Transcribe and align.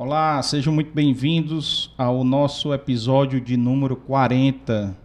Olá, 0.00 0.40
sejam 0.44 0.72
muito 0.72 0.94
bem-vindos 0.94 1.92
ao 1.98 2.22
nosso 2.22 2.72
episódio 2.72 3.40
de 3.40 3.56
número 3.56 3.96
40. 3.96 4.96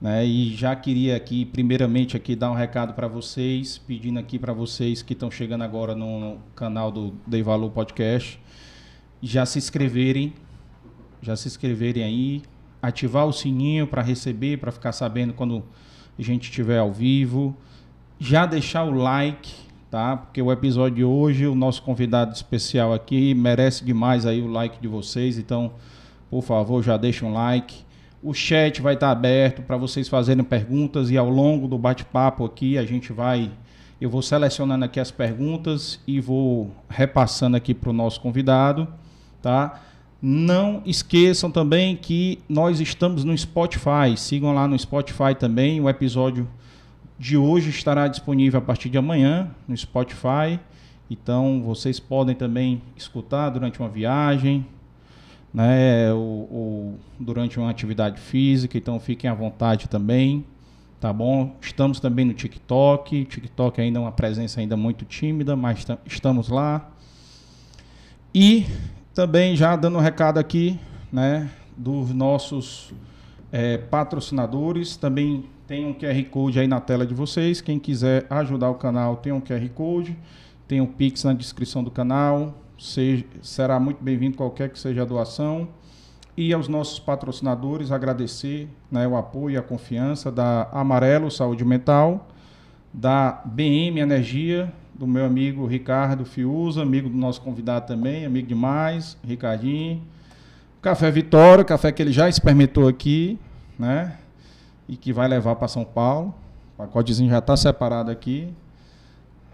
Né? 0.00 0.24
E 0.24 0.56
já 0.56 0.74
queria 0.74 1.14
aqui, 1.14 1.44
primeiramente, 1.44 2.16
aqui 2.16 2.34
dar 2.34 2.50
um 2.50 2.54
recado 2.54 2.94
para 2.94 3.08
vocês, 3.08 3.76
pedindo 3.76 4.18
aqui 4.18 4.38
para 4.38 4.54
vocês 4.54 5.02
que 5.02 5.12
estão 5.12 5.30
chegando 5.30 5.64
agora 5.64 5.94
no 5.94 6.38
canal 6.54 6.90
do 6.90 7.12
Dei 7.26 7.42
Valor 7.42 7.70
Podcast, 7.72 8.40
já 9.20 9.44
se 9.44 9.58
inscreverem, 9.58 10.32
já 11.20 11.36
se 11.36 11.46
inscreverem 11.46 12.02
aí, 12.02 12.42
ativar 12.80 13.26
o 13.26 13.34
sininho 13.34 13.86
para 13.86 14.00
receber, 14.00 14.56
para 14.56 14.72
ficar 14.72 14.92
sabendo 14.92 15.34
quando 15.34 15.62
a 16.18 16.22
gente 16.22 16.44
estiver 16.44 16.78
ao 16.78 16.90
vivo, 16.90 17.54
já 18.18 18.46
deixar 18.46 18.84
o 18.84 18.92
like, 18.92 19.65
tá? 19.90 20.16
Porque 20.16 20.40
o 20.40 20.52
episódio 20.52 20.96
de 20.96 21.04
hoje, 21.04 21.46
o 21.46 21.54
nosso 21.54 21.82
convidado 21.82 22.32
especial 22.32 22.92
aqui 22.92 23.34
merece 23.34 23.84
demais 23.84 24.26
aí 24.26 24.40
o 24.40 24.48
like 24.48 24.80
de 24.80 24.88
vocês, 24.88 25.38
então, 25.38 25.72
por 26.30 26.42
favor, 26.42 26.82
já 26.82 26.96
deixa 26.96 27.24
um 27.24 27.32
like. 27.32 27.84
O 28.22 28.34
chat 28.34 28.80
vai 28.82 28.94
estar 28.94 29.10
aberto 29.10 29.62
para 29.62 29.76
vocês 29.76 30.08
fazerem 30.08 30.42
perguntas 30.42 31.10
e 31.10 31.16
ao 31.16 31.28
longo 31.28 31.68
do 31.68 31.78
bate-papo 31.78 32.44
aqui 32.44 32.76
a 32.76 32.84
gente 32.84 33.12
vai 33.12 33.52
eu 33.98 34.10
vou 34.10 34.20
selecionando 34.20 34.84
aqui 34.84 35.00
as 35.00 35.10
perguntas 35.10 35.98
e 36.06 36.20
vou 36.20 36.70
repassando 36.88 37.56
aqui 37.56 37.72
para 37.72 37.88
o 37.88 37.94
nosso 37.94 38.20
convidado, 38.20 38.86
tá? 39.40 39.80
Não 40.20 40.82
esqueçam 40.84 41.50
também 41.50 41.96
que 41.96 42.38
nós 42.46 42.78
estamos 42.78 43.24
no 43.24 43.36
Spotify. 43.36 44.16
Sigam 44.16 44.52
lá 44.52 44.68
no 44.68 44.78
Spotify 44.78 45.34
também. 45.38 45.80
O 45.80 45.88
episódio 45.88 46.46
de 47.18 47.36
hoje 47.36 47.70
estará 47.70 48.08
disponível 48.08 48.58
a 48.58 48.62
partir 48.62 48.88
de 48.88 48.98
amanhã 48.98 49.50
no 49.66 49.76
Spotify. 49.76 50.60
Então 51.10 51.62
vocês 51.62 51.98
podem 52.00 52.34
também 52.34 52.82
escutar 52.96 53.50
durante 53.50 53.80
uma 53.80 53.88
viagem, 53.88 54.66
né, 55.54 56.12
ou, 56.12 56.48
ou, 56.52 56.98
durante 57.18 57.58
uma 57.58 57.70
atividade 57.70 58.20
física. 58.20 58.76
Então 58.76 58.98
fiquem 59.00 59.30
à 59.30 59.34
vontade 59.34 59.88
também, 59.88 60.44
tá 61.00 61.12
bom? 61.12 61.56
Estamos 61.60 62.00
também 62.00 62.24
no 62.24 62.34
TikTok. 62.34 63.24
TikTok 63.24 63.80
ainda 63.80 63.98
é 63.98 64.02
uma 64.02 64.12
presença 64.12 64.60
ainda 64.60 64.76
muito 64.76 65.04
tímida, 65.04 65.56
mas 65.56 65.86
estamos 66.04 66.48
lá. 66.48 66.90
E 68.34 68.66
também 69.14 69.56
já 69.56 69.74
dando 69.76 69.96
um 69.96 70.00
recado 70.00 70.38
aqui, 70.38 70.78
né, 71.10 71.48
dos 71.76 72.12
nossos 72.12 72.92
é, 73.50 73.78
patrocinadores. 73.78 74.96
Também 74.96 75.44
tem 75.66 75.84
um 75.84 75.92
QR 75.92 76.22
Code 76.30 76.60
aí 76.60 76.68
na 76.68 76.80
tela 76.80 77.04
de 77.04 77.14
vocês. 77.14 77.60
Quem 77.60 77.78
quiser 77.78 78.24
ajudar 78.30 78.70
o 78.70 78.74
canal, 78.74 79.16
tem 79.16 79.32
um 79.32 79.40
QR 79.40 79.68
Code. 79.70 80.16
Tem 80.68 80.80
um 80.80 80.86
Pix 80.86 81.24
na 81.24 81.32
descrição 81.32 81.82
do 81.82 81.90
canal. 81.90 82.54
Seja, 82.78 83.24
será 83.42 83.80
muito 83.80 84.02
bem-vindo 84.02 84.36
qualquer 84.36 84.68
que 84.68 84.78
seja 84.78 85.02
a 85.02 85.04
doação. 85.04 85.68
E 86.36 86.52
aos 86.52 86.68
nossos 86.68 86.98
patrocinadores, 86.98 87.90
agradecer 87.90 88.68
né, 88.90 89.08
o 89.08 89.16
apoio 89.16 89.54
e 89.54 89.56
a 89.56 89.62
confiança 89.62 90.30
da 90.30 90.68
Amarelo 90.70 91.30
Saúde 91.30 91.64
Mental, 91.64 92.28
da 92.92 93.42
BM 93.44 93.98
Energia, 93.98 94.72
do 94.94 95.06
meu 95.06 95.24
amigo 95.24 95.66
Ricardo 95.66 96.24
Fiuza, 96.24 96.82
amigo 96.82 97.08
do 97.08 97.16
nosso 97.16 97.40
convidado 97.40 97.86
também, 97.86 98.24
amigo 98.24 98.46
demais, 98.46 99.16
Ricardinho. 99.26 100.02
Café 100.82 101.10
Vitória, 101.10 101.64
café 101.64 101.90
que 101.90 102.02
ele 102.02 102.12
já 102.12 102.28
experimentou 102.28 102.86
aqui, 102.86 103.38
né? 103.78 104.16
E 104.88 104.96
que 104.96 105.12
vai 105.12 105.28
levar 105.28 105.56
para 105.56 105.68
São 105.68 105.84
Paulo. 105.84 106.34
O 106.74 106.78
pacotezinho 106.78 107.30
já 107.30 107.38
está 107.38 107.56
separado 107.56 108.10
aqui. 108.10 108.52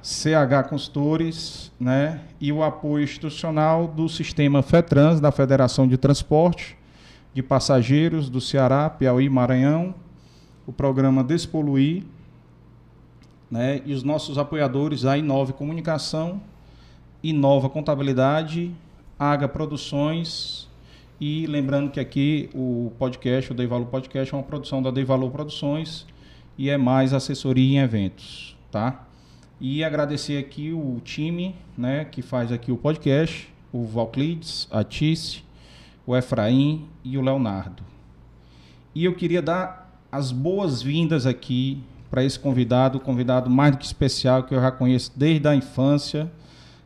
CH 0.03 0.69
Consultores, 0.69 1.71
né? 1.79 2.21
E 2.41 2.51
o 2.53 2.63
apoio 2.63 3.05
institucional 3.05 3.87
do 3.87 4.09
sistema 4.09 4.63
FETRANS, 4.63 5.21
da 5.21 5.31
Federação 5.31 5.87
de 5.87 5.97
Transporte 5.97 6.77
de 7.33 7.43
Passageiros 7.43 8.29
do 8.29 8.41
Ceará, 8.41 8.91
Piauí, 8.91 9.29
Maranhão, 9.29 9.95
o 10.67 10.73
programa 10.73 11.25
Despoluir, 11.25 12.05
né? 13.51 13.81
E 13.87 13.93
os 13.93 14.03
nossos 14.03 14.39
apoiadores, 14.39 15.05
a 15.05 15.17
Inove 15.17 15.53
Comunicação, 15.53 16.41
Inova 17.23 17.69
Contabilidade, 17.69 18.75
Aga 19.19 19.47
Produções, 19.47 20.62
e 21.25 21.47
lembrando 21.47 21.89
que 21.89 22.01
aqui 22.01 22.51
o 22.53 22.91
podcast, 22.99 23.53
o 23.53 23.55
Dei 23.55 23.65
Valor 23.65 23.87
Podcast, 23.87 24.35
é 24.35 24.37
uma 24.37 24.43
produção 24.43 24.83
da 24.83 24.91
Dei 24.91 25.05
Valor 25.05 25.31
Produções 25.31 26.05
e 26.59 26.69
é 26.69 26.77
mais 26.77 27.13
assessoria 27.13 27.79
em 27.79 27.79
eventos, 27.79 28.57
tá? 28.73 29.07
E 29.61 29.85
agradecer 29.85 30.37
aqui 30.37 30.73
o 30.73 31.01
time, 31.05 31.55
né, 31.79 32.05
que 32.05 32.23
faz 32.23 32.51
aqui 32.51 32.73
o 32.73 32.77
podcast, 32.77 33.49
o 33.73 33.85
Valclides, 33.85 34.67
a 34.69 34.83
Tice, 34.83 35.45
o 36.05 36.17
Efraim 36.17 36.89
e 37.05 37.17
o 37.17 37.21
Leonardo. 37.21 37.85
E 38.93 39.05
eu 39.05 39.15
queria 39.15 39.41
dar 39.41 39.97
as 40.11 40.33
boas-vindas 40.33 41.25
aqui 41.25 41.85
para 42.11 42.25
esse 42.25 42.37
convidado, 42.37 42.99
convidado 42.99 43.49
mais 43.49 43.71
do 43.71 43.79
que 43.79 43.85
especial, 43.85 44.43
que 44.43 44.57
eu 44.57 44.61
já 44.61 44.73
conheço 44.73 45.13
desde 45.15 45.47
a 45.47 45.55
infância, 45.55 46.29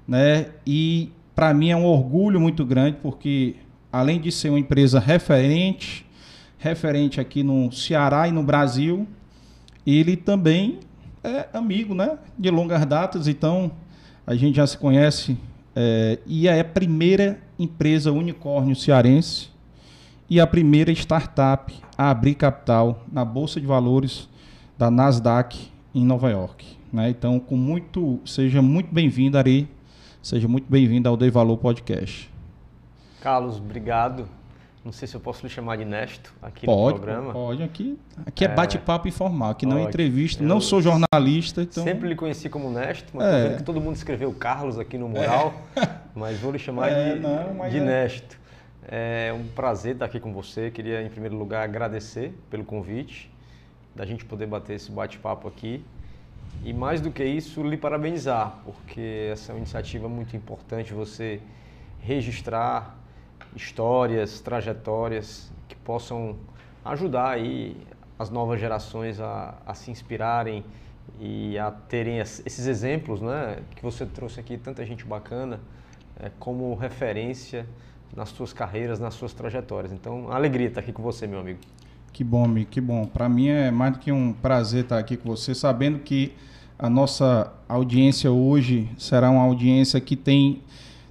né? 0.07 0.51
E 0.67 1.11
para 1.35 1.55
mim 1.55 1.71
é 1.71 1.77
um 1.77 1.87
orgulho 1.87 2.39
muito 2.39 2.67
grande, 2.67 2.99
porque 3.01 3.57
além 3.97 4.21
de 4.21 4.31
ser 4.31 4.51
uma 4.51 4.59
empresa 4.59 5.01
referente, 5.01 6.05
referente 6.59 7.19
aqui 7.19 7.43
no 7.43 7.73
Ceará 7.73 8.29
e 8.29 8.33
no 8.33 8.43
Brasil, 8.43 9.07
ele 9.87 10.17
também 10.17 10.81
é 11.25 11.47
amigo, 11.53 11.95
né? 11.95 12.19
De 12.39 12.51
longas 12.51 12.85
datas, 12.85 13.27
então 13.27 13.71
a 14.27 14.35
gente 14.35 14.57
já 14.57 14.67
se 14.67 14.77
conhece 14.77 15.37
é, 15.75 16.19
e 16.27 16.47
é 16.47 16.61
a 16.61 16.65
primeira 16.65 17.41
empresa 17.59 18.13
unicórnio 18.13 18.77
cearense 18.77 19.49
e 20.29 20.39
a 20.41 20.47
primeira 20.47 20.93
startup 20.93 21.73
a 21.97 22.11
abrir 22.11 22.35
capital 22.35 23.03
na 23.11 23.25
Bolsa 23.25 23.59
de 23.59 23.67
Valores 23.67 24.29
da 24.77 24.91
Nasdaq 24.91 25.71
em 25.95 26.05
Nova 26.05 26.29
York. 26.31 26.67
Né? 26.93 27.09
Então, 27.09 27.41
com 27.41 27.57
muito, 27.57 28.21
seja 28.27 28.61
muito 28.61 28.93
bem-vindo, 28.93 29.39
Ari. 29.39 29.67
Seja 30.23 30.47
muito 30.47 30.67
bem-vindo 30.69 31.09
ao 31.09 31.17
Dei 31.17 31.31
Valor 31.31 31.57
Podcast. 31.57 32.36
Carlos, 33.27 33.57
obrigado. 33.57 34.29
Não 34.85 34.93
sei 34.93 35.09
se 35.09 35.17
eu 35.17 35.21
posso 35.21 35.45
lhe 35.45 35.53
chamar 35.53 35.75
de 35.75 35.85
Nesto 35.85 36.33
aqui 36.41 36.65
pode, 36.65 36.95
no 36.95 37.03
programa. 37.03 37.33
Pode, 37.33 37.61
aqui, 37.61 37.99
aqui 38.25 38.45
é, 38.45 38.47
é 38.47 38.55
bate-papo 38.55 39.09
informal, 39.09 39.51
aqui 39.51 39.67
não 39.67 39.79
é 39.79 39.83
entrevista, 39.83 40.45
eu 40.45 40.47
não 40.47 40.61
sou 40.61 40.81
jornalista. 40.81 41.63
Então... 41.63 41.83
Sempre 41.83 42.09
lhe 42.09 42.15
conheci 42.15 42.49
como 42.49 42.71
Nesto, 42.71 43.11
mas 43.13 43.27
é. 43.27 43.49
vendo 43.49 43.57
que 43.57 43.63
todo 43.65 43.81
mundo 43.81 43.97
escreveu 43.97 44.33
Carlos 44.33 44.79
aqui 44.79 44.97
no 44.97 45.09
mural, 45.09 45.55
é. 45.75 45.89
mas 46.15 46.39
vou 46.39 46.53
lhe 46.53 46.59
chamar 46.61 46.89
é, 46.89 47.15
de, 47.15 47.19
não, 47.19 47.69
de 47.69 47.79
é. 47.79 47.81
Nesto. 47.81 48.39
É 48.87 49.35
um 49.37 49.49
prazer 49.49 49.95
estar 49.95 50.05
aqui 50.05 50.21
com 50.21 50.33
você. 50.33 50.71
Queria, 50.71 51.03
em 51.03 51.09
primeiro 51.09 51.37
lugar, 51.37 51.65
agradecer 51.65 52.33
pelo 52.49 52.65
convite, 52.65 53.29
da 53.93 54.07
gente 54.07 54.25
poder 54.25 54.47
bater 54.47 54.75
esse 54.75 54.93
bate-papo 54.93 55.49
aqui. 55.49 55.85
E 56.65 56.73
mais 56.73 57.01
do 57.01 57.11
que 57.11 57.25
isso, 57.25 57.61
lhe 57.65 57.77
parabenizar, 57.77 58.57
porque 58.65 59.31
essa 59.33 59.51
é 59.51 59.53
uma 59.53 59.59
iniciativa 59.59 60.09
muito 60.09 60.37
importante, 60.37 60.95
você 60.95 61.41
registrar 61.99 62.97
histórias, 63.57 64.41
trajetórias 64.41 65.51
que 65.67 65.75
possam 65.77 66.37
ajudar 66.85 67.31
aí 67.31 67.77
as 68.19 68.31
novas 68.31 68.61
gerações 68.61 69.21
a, 69.21 69.55
a 69.67 69.75
se 69.75 69.91
inspirarem 69.91 70.65
e 71.19 71.59
a 71.59 71.71
terem 71.71 72.19
esses 72.19 72.67
exemplos, 72.67 73.21
né, 73.21 73.59
que 73.75 73.83
você 73.83 74.05
trouxe 74.05 74.39
aqui, 74.39 74.57
tanta 74.59 74.85
gente 74.85 75.05
bacana, 75.05 75.61
é, 76.21 76.31
como 76.39 76.75
referência 76.75 77.67
nas 78.15 78.29
suas 78.31 78.53
carreiras, 78.53 78.99
nas 78.99 79.15
suas 79.15 79.33
trajetórias. 79.33 79.93
Então, 79.93 80.31
alegria 80.31 80.69
estar 80.69 80.81
aqui 80.81 80.93
com 80.93 81.03
você, 81.03 81.27
meu 81.27 81.41
amigo. 81.41 81.61
Que 82.13 82.25
bom, 82.25 82.45
amigo, 82.45 82.71
que 82.71 82.81
bom. 82.81 83.07
Para 83.07 83.29
mim 83.29 83.49
é 83.49 83.71
mais 83.71 83.93
do 83.93 83.99
que 83.99 84.11
um 84.11 84.33
prazer 84.33 84.85
estar 84.85 84.99
aqui 84.99 85.17
com 85.17 85.29
você, 85.29 85.55
sabendo 85.55 85.99
que 85.99 86.35
a 86.79 86.89
nossa 86.89 87.53
audiência 87.69 88.31
hoje 88.31 88.89
será 88.99 89.31
uma 89.31 89.43
audiência 89.43 90.01
que 90.01 90.17
tem 90.17 90.63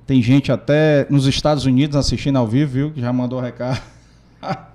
tem 0.06 0.22
gente 0.22 0.52
até 0.52 1.08
nos 1.10 1.26
Estados 1.26 1.66
Unidos 1.66 1.96
assistindo 1.96 2.38
ao 2.38 2.48
vivo, 2.48 2.72
viu? 2.72 2.92
Que 2.92 3.02
já 3.02 3.12
mandou 3.12 3.40
recado. 3.40 3.82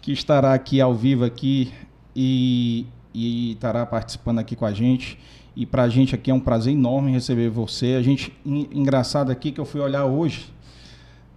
que 0.00 0.12
estará 0.12 0.54
aqui 0.54 0.80
ao 0.80 0.94
vivo 0.94 1.24
aqui 1.24 1.72
e, 2.14 2.86
e 3.12 3.52
estará 3.52 3.84
participando 3.84 4.38
aqui 4.38 4.54
com 4.54 4.64
a 4.64 4.72
gente. 4.72 5.18
E 5.56 5.66
para 5.66 5.82
a 5.82 5.88
gente 5.88 6.14
aqui 6.14 6.30
é 6.30 6.34
um 6.34 6.40
prazer 6.40 6.72
enorme 6.72 7.10
receber 7.10 7.50
você. 7.50 7.94
A 7.94 8.02
gente, 8.02 8.32
engraçado 8.44 9.32
aqui 9.32 9.50
que 9.50 9.60
eu 9.60 9.64
fui 9.64 9.80
olhar 9.80 10.04
hoje 10.04 10.52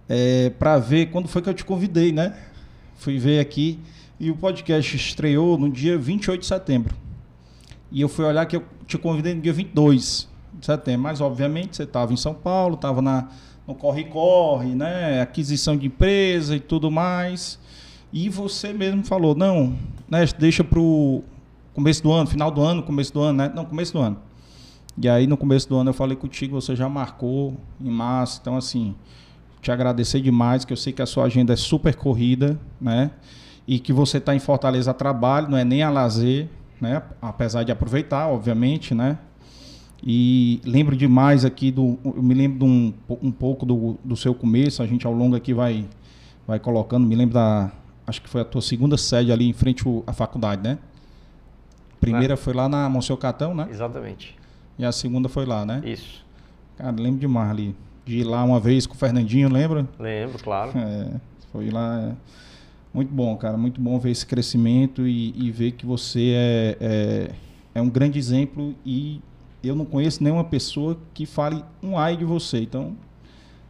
é, 0.08 0.50
para 0.50 0.78
ver 0.78 1.06
quando 1.06 1.26
foi 1.28 1.42
que 1.42 1.48
eu 1.48 1.54
te 1.54 1.64
convidei, 1.64 2.12
né? 2.12 2.34
Fui 2.94 3.18
ver 3.18 3.40
aqui 3.40 3.78
e 4.18 4.30
o 4.30 4.36
podcast 4.36 4.96
estreou 4.96 5.58
no 5.58 5.68
dia 5.68 5.98
28 5.98 6.40
de 6.40 6.46
setembro. 6.46 6.94
E 7.90 8.00
eu 8.00 8.08
fui 8.08 8.24
olhar 8.24 8.46
que 8.46 8.56
eu 8.56 8.64
te 8.86 8.96
convidei 8.96 9.34
no 9.34 9.40
dia 9.40 9.52
22 9.52 10.28
de 10.30 10.35
setembro. 10.60 11.02
Mas, 11.02 11.20
obviamente, 11.20 11.76
você 11.76 11.82
estava 11.82 12.12
em 12.12 12.16
São 12.16 12.34
Paulo, 12.34 12.74
estava 12.74 13.02
no 13.66 13.74
corre-corre, 13.74 14.74
né? 14.74 15.20
Aquisição 15.20 15.76
de 15.76 15.86
empresa 15.86 16.56
e 16.56 16.60
tudo 16.60 16.90
mais. 16.90 17.58
E 18.12 18.28
você 18.28 18.72
mesmo 18.72 19.04
falou, 19.04 19.34
não, 19.34 19.76
né, 20.08 20.24
deixa 20.38 20.62
para 20.64 20.78
o 20.78 21.22
começo 21.74 22.02
do 22.02 22.12
ano, 22.12 22.26
final 22.26 22.50
do 22.50 22.62
ano, 22.62 22.82
começo 22.82 23.12
do 23.12 23.20
ano, 23.20 23.38
né? 23.38 23.52
Não, 23.54 23.64
começo 23.64 23.92
do 23.92 23.98
ano. 23.98 24.16
E 24.98 25.08
aí, 25.08 25.26
no 25.26 25.36
começo 25.36 25.68
do 25.68 25.76
ano, 25.76 25.90
eu 25.90 25.94
falei 25.94 26.16
contigo, 26.16 26.58
você 26.58 26.74
já 26.74 26.88
marcou 26.88 27.54
em 27.78 27.90
março. 27.90 28.38
Então, 28.40 28.56
assim, 28.56 28.94
te 29.60 29.70
agradecer 29.70 30.20
demais, 30.20 30.64
que 30.64 30.72
eu 30.72 30.76
sei 30.76 30.92
que 30.92 31.02
a 31.02 31.06
sua 31.06 31.24
agenda 31.24 31.52
é 31.52 31.56
super 31.56 31.94
corrida, 31.94 32.58
né? 32.80 33.10
E 33.66 33.78
que 33.78 33.92
você 33.92 34.18
está 34.18 34.34
em 34.34 34.38
Fortaleza 34.38 34.92
a 34.92 34.94
trabalho, 34.94 35.50
não 35.50 35.58
é 35.58 35.64
nem 35.64 35.82
a 35.82 35.90
lazer, 35.90 36.48
né? 36.80 37.02
Apesar 37.20 37.64
de 37.64 37.72
aproveitar, 37.72 38.28
obviamente, 38.28 38.94
né? 38.94 39.18
E 40.08 40.60
lembro 40.64 40.96
demais 40.96 41.44
aqui 41.44 41.72
do. 41.72 41.98
Eu 42.04 42.22
me 42.22 42.32
lembro 42.32 42.60
de 42.60 42.64
um, 42.64 42.94
um 43.20 43.32
pouco 43.32 43.66
do, 43.66 43.98
do 44.04 44.14
seu 44.14 44.32
começo, 44.32 44.80
a 44.80 44.86
gente 44.86 45.04
ao 45.04 45.12
longo 45.12 45.34
aqui 45.34 45.52
vai, 45.52 45.84
vai 46.46 46.60
colocando. 46.60 47.04
Me 47.04 47.16
lembro 47.16 47.34
da. 47.34 47.72
Acho 48.06 48.22
que 48.22 48.28
foi 48.28 48.42
a 48.42 48.44
tua 48.44 48.62
segunda 48.62 48.96
sede 48.96 49.32
ali 49.32 49.48
em 49.48 49.52
frente 49.52 49.82
à 50.06 50.12
faculdade, 50.12 50.62
né? 50.62 50.78
Primeira 52.00 52.34
né? 52.34 52.36
foi 52.36 52.54
lá 52.54 52.68
na 52.68 52.88
Monsenhor 52.88 53.18
Catão, 53.18 53.52
né? 53.52 53.66
Exatamente. 53.68 54.36
E 54.78 54.84
a 54.84 54.92
segunda 54.92 55.28
foi 55.28 55.44
lá, 55.44 55.66
né? 55.66 55.82
Isso. 55.84 56.24
Cara, 56.78 56.94
lembro 56.96 57.18
demais 57.18 57.50
ali. 57.50 57.74
De 58.04 58.18
ir 58.18 58.24
lá 58.24 58.44
uma 58.44 58.60
vez 58.60 58.86
com 58.86 58.94
o 58.94 58.96
Fernandinho, 58.96 59.52
lembra? 59.52 59.88
Lembro, 59.98 60.38
claro. 60.38 60.70
É, 60.78 61.10
foi 61.50 61.68
lá. 61.70 62.00
É, 62.00 62.12
muito 62.94 63.12
bom, 63.12 63.36
cara. 63.36 63.56
Muito 63.56 63.80
bom 63.80 63.98
ver 63.98 64.12
esse 64.12 64.24
crescimento 64.24 65.04
e, 65.04 65.34
e 65.36 65.50
ver 65.50 65.72
que 65.72 65.84
você 65.84 66.32
é, 66.32 66.76
é, 66.80 67.30
é 67.74 67.82
um 67.82 67.90
grande 67.90 68.20
exemplo 68.20 68.72
e 68.84 69.20
eu 69.66 69.74
não 69.74 69.84
conheço 69.84 70.22
nenhuma 70.22 70.44
pessoa 70.44 70.98
que 71.14 71.26
fale 71.26 71.62
um 71.82 71.98
ai 71.98 72.16
de 72.16 72.24
você. 72.24 72.60
Então, 72.60 72.96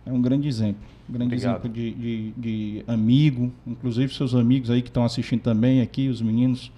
é 0.05 0.13
um 0.13 0.21
grande 0.21 0.49
exemplo. 0.49 0.83
Um 1.09 1.13
grande 1.13 1.35
Obrigado. 1.35 1.53
exemplo 1.53 1.71
de, 1.71 1.91
de, 1.93 2.31
de, 2.37 2.85
amigo, 2.87 3.53
inclusive 3.67 4.13
seus 4.13 4.35
amigos 4.35 4.71
aí 4.71 4.83
que 4.83 4.89
estão 4.89 5.05
assistindo 5.05 5.41
também 5.41 5.81
aqui, 5.81 6.09
os 6.09 6.21
meninos, 6.21 6.73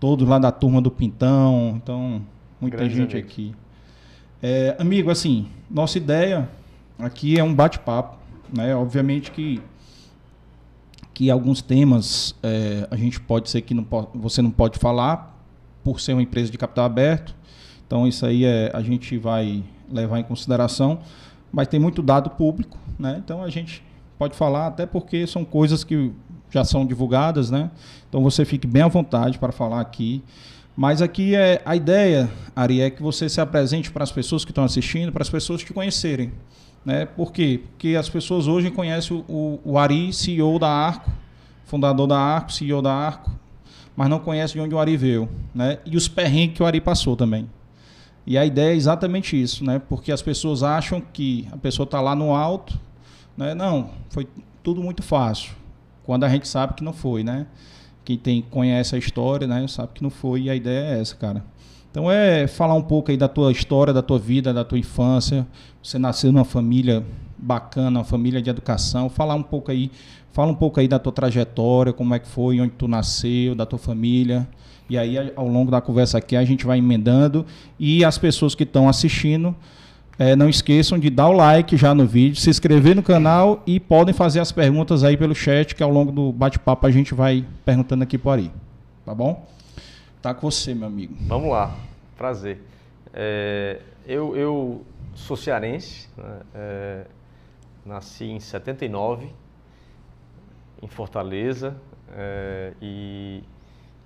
todos 0.00 0.28
lá 0.28 0.38
da 0.38 0.50
turma 0.50 0.80
do 0.80 0.90
Pintão. 0.90 1.74
Então, 1.82 2.22
muita 2.60 2.88
gente 2.88 3.16
aqui. 3.16 3.54
É, 4.42 4.76
amigo, 4.78 5.10
assim, 5.10 5.46
nossa 5.70 5.98
ideia 5.98 6.48
aqui 6.98 7.38
é 7.38 7.44
um 7.44 7.54
bate-papo. 7.54 8.18
Né? 8.52 8.74
Obviamente 8.74 9.30
que 9.30 9.60
que 11.18 11.32
alguns 11.32 11.60
temas 11.60 12.32
é, 12.44 12.86
a 12.92 12.96
gente 12.96 13.20
pode 13.20 13.50
ser 13.50 13.62
que 13.62 13.74
não 13.74 13.84
você 14.14 14.40
não 14.40 14.52
pode 14.52 14.78
falar 14.78 15.36
por 15.82 16.00
ser 16.00 16.12
uma 16.12 16.22
empresa 16.22 16.48
de 16.48 16.56
capital 16.56 16.84
aberto, 16.84 17.34
então 17.88 18.06
isso 18.06 18.26
aí 18.26 18.44
é, 18.44 18.70
a 18.74 18.82
gente 18.82 19.16
vai 19.16 19.64
levar 19.90 20.20
em 20.20 20.22
consideração, 20.22 20.98
mas 21.50 21.66
tem 21.68 21.80
muito 21.80 22.02
dado 22.02 22.28
público, 22.28 22.76
né? 22.98 23.20
Então 23.24 23.42
a 23.42 23.48
gente 23.48 23.82
pode 24.18 24.36
falar 24.36 24.66
até 24.66 24.84
porque 24.84 25.26
são 25.26 25.42
coisas 25.42 25.82
que 25.82 26.12
já 26.50 26.64
são 26.64 26.84
divulgadas, 26.84 27.50
né? 27.50 27.70
Então 28.06 28.22
você 28.22 28.44
fique 28.44 28.66
bem 28.66 28.82
à 28.82 28.88
vontade 28.88 29.38
para 29.38 29.52
falar 29.52 29.80
aqui. 29.80 30.22
Mas 30.76 31.00
aqui 31.00 31.34
é 31.34 31.62
a 31.64 31.74
ideia, 31.74 32.30
Ari, 32.54 32.82
é 32.82 32.90
que 32.90 33.02
você 33.02 33.26
se 33.26 33.40
apresente 33.40 33.90
para 33.90 34.04
as 34.04 34.12
pessoas 34.12 34.44
que 34.44 34.50
estão 34.50 34.64
assistindo, 34.64 35.10
para 35.10 35.22
as 35.22 35.30
pessoas 35.30 35.62
te 35.62 35.72
conhecerem. 35.72 36.30
Né? 36.84 37.06
Por 37.06 37.32
quê? 37.32 37.62
Porque 37.70 37.96
as 37.96 38.08
pessoas 38.08 38.46
hoje 38.46 38.70
conhecem 38.70 39.24
o, 39.26 39.58
o 39.64 39.78
Ari, 39.78 40.12
CEO 40.12 40.58
da 40.58 40.68
Arco, 40.68 41.10
fundador 41.64 42.06
da 42.06 42.18
Arco, 42.18 42.52
CEO 42.52 42.82
da 42.82 42.92
Arco, 42.92 43.30
mas 43.96 44.08
não 44.08 44.20
conhecem 44.20 44.60
de 44.60 44.60
onde 44.60 44.74
o 44.74 44.78
Ari 44.78 44.96
veio. 44.96 45.28
Né? 45.54 45.78
E 45.86 45.96
os 45.96 46.06
perrengues 46.06 46.56
que 46.56 46.62
o 46.62 46.66
Ari 46.66 46.80
passou 46.80 47.16
também. 47.16 47.48
E 48.28 48.36
a 48.36 48.44
ideia 48.44 48.74
é 48.74 48.76
exatamente 48.76 49.40
isso, 49.40 49.64
né? 49.64 49.80
Porque 49.88 50.12
as 50.12 50.20
pessoas 50.20 50.62
acham 50.62 51.00
que 51.00 51.48
a 51.50 51.56
pessoa 51.56 51.84
está 51.84 51.98
lá 51.98 52.14
no 52.14 52.34
alto, 52.34 52.78
né? 53.34 53.54
Não, 53.54 53.88
foi 54.10 54.28
tudo 54.62 54.82
muito 54.82 55.02
fácil. 55.02 55.52
Quando 56.04 56.24
a 56.24 56.28
gente 56.28 56.46
sabe 56.46 56.74
que 56.74 56.84
não 56.84 56.92
foi, 56.92 57.24
né? 57.24 57.46
Quem 58.04 58.18
tem, 58.18 58.42
conhece 58.42 58.94
a 58.94 58.98
história, 58.98 59.46
né? 59.46 59.66
Sabe 59.66 59.92
que 59.94 60.02
não 60.02 60.10
foi 60.10 60.42
e 60.42 60.50
a 60.50 60.54
ideia 60.54 60.96
é 60.96 61.00
essa, 61.00 61.16
cara. 61.16 61.42
Então 61.90 62.10
é 62.10 62.46
falar 62.46 62.74
um 62.74 62.82
pouco 62.82 63.10
aí 63.10 63.16
da 63.16 63.28
tua 63.28 63.50
história, 63.50 63.94
da 63.94 64.02
tua 64.02 64.18
vida, 64.18 64.52
da 64.52 64.62
tua 64.62 64.78
infância. 64.78 65.46
Você 65.82 65.98
nasceu 65.98 66.30
numa 66.30 66.44
família 66.44 67.02
bacana, 67.38 68.00
uma 68.00 68.04
família 68.04 68.42
de 68.42 68.50
educação. 68.50 69.08
Falar 69.08 69.36
um 69.36 69.42
pouco 69.42 69.70
aí, 69.70 69.90
fala 70.32 70.52
um 70.52 70.54
pouco 70.54 70.78
aí 70.78 70.86
da 70.86 70.98
tua 70.98 71.12
trajetória, 71.12 71.94
como 71.94 72.14
é 72.14 72.18
que 72.18 72.28
foi, 72.28 72.60
onde 72.60 72.72
tu 72.72 72.86
nasceu, 72.86 73.54
da 73.54 73.64
tua 73.64 73.78
família. 73.78 74.46
E 74.88 74.96
aí, 74.96 75.32
ao 75.36 75.46
longo 75.46 75.70
da 75.70 75.80
conversa 75.80 76.18
aqui, 76.18 76.34
a 76.34 76.44
gente 76.44 76.64
vai 76.64 76.78
emendando. 76.78 77.44
E 77.78 78.04
as 78.04 78.16
pessoas 78.16 78.54
que 78.54 78.62
estão 78.62 78.88
assistindo, 78.88 79.54
é, 80.18 80.34
não 80.34 80.48
esqueçam 80.48 80.98
de 80.98 81.10
dar 81.10 81.28
o 81.28 81.32
like 81.32 81.76
já 81.76 81.94
no 81.94 82.06
vídeo, 82.06 82.40
se 82.40 82.50
inscrever 82.50 82.96
no 82.96 83.02
canal 83.02 83.62
e 83.66 83.78
podem 83.78 84.14
fazer 84.14 84.40
as 84.40 84.50
perguntas 84.50 85.04
aí 85.04 85.16
pelo 85.16 85.34
chat, 85.34 85.74
que 85.74 85.82
ao 85.82 85.90
longo 85.90 86.10
do 86.10 86.32
bate-papo 86.32 86.86
a 86.86 86.90
gente 86.90 87.14
vai 87.14 87.44
perguntando 87.64 88.02
aqui 88.02 88.18
por 88.18 88.38
aí. 88.38 88.50
Tá 89.04 89.14
bom? 89.14 89.46
Tá 90.20 90.34
com 90.34 90.50
você, 90.50 90.74
meu 90.74 90.88
amigo. 90.88 91.14
Vamos 91.20 91.50
lá. 91.50 91.76
Prazer. 92.16 92.60
É, 93.14 93.80
eu, 94.06 94.36
eu 94.36 94.84
sou 95.14 95.36
cearense, 95.36 96.08
né? 96.16 96.40
é, 96.54 97.04
nasci 97.84 98.24
em 98.24 98.40
79, 98.40 99.28
em 100.82 100.88
Fortaleza, 100.88 101.76
é, 102.12 102.72
e 102.82 103.42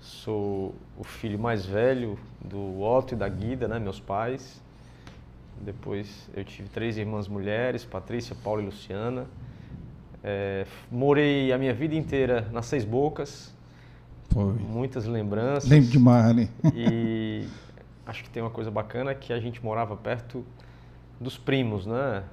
Sou 0.02 0.74
o 0.98 1.04
filho 1.04 1.38
mais 1.38 1.64
velho 1.64 2.18
do 2.44 2.82
Otto 2.82 3.14
e 3.14 3.16
da 3.16 3.28
Guida, 3.28 3.68
né, 3.68 3.78
meus 3.78 4.00
pais. 4.00 4.60
Depois 5.60 6.28
eu 6.34 6.44
tive 6.44 6.68
três 6.68 6.98
irmãs 6.98 7.28
mulheres, 7.28 7.84
Patrícia, 7.84 8.34
Paula 8.42 8.60
e 8.60 8.64
Luciana. 8.64 9.26
É, 10.24 10.66
morei 10.90 11.52
a 11.52 11.58
minha 11.58 11.72
vida 11.72 11.94
inteira 11.94 12.48
nas 12.50 12.66
Seis 12.66 12.84
Bocas. 12.84 13.54
Foi. 14.30 14.54
Muitas 14.54 15.06
lembranças. 15.06 15.70
Lembro 15.70 15.90
demais, 15.90 16.34
né? 16.34 16.48
E 16.74 17.46
acho 18.04 18.24
que 18.24 18.30
tem 18.30 18.42
uma 18.42 18.50
coisa 18.50 18.72
bacana 18.72 19.14
que 19.14 19.32
a 19.32 19.38
gente 19.38 19.64
morava 19.64 19.96
perto 19.96 20.44
dos 21.20 21.38
primos, 21.38 21.86
né? 21.86 22.24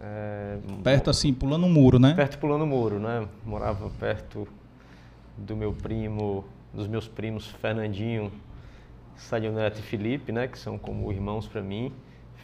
É, 0.00 0.58
perto 0.82 1.10
assim, 1.10 1.34
pulando 1.34 1.64
o 1.64 1.66
um 1.66 1.72
muro, 1.72 1.98
né? 1.98 2.14
Perto 2.14 2.38
pulando 2.38 2.62
o 2.62 2.64
um 2.64 2.68
muro, 2.68 2.98
né? 2.98 3.28
Morava 3.44 3.90
perto 4.00 4.48
do 5.36 5.54
meu 5.54 5.74
primo 5.74 6.44
dos 6.72 6.86
meus 6.86 7.06
primos 7.08 7.46
Fernandinho, 7.48 8.32
Sadio 9.16 9.52
Neto 9.52 9.78
e 9.78 9.82
Felipe, 9.82 10.32
né, 10.32 10.48
que 10.48 10.58
são 10.58 10.78
como 10.78 11.10
irmãos 11.12 11.46
para 11.46 11.60
mim, 11.60 11.92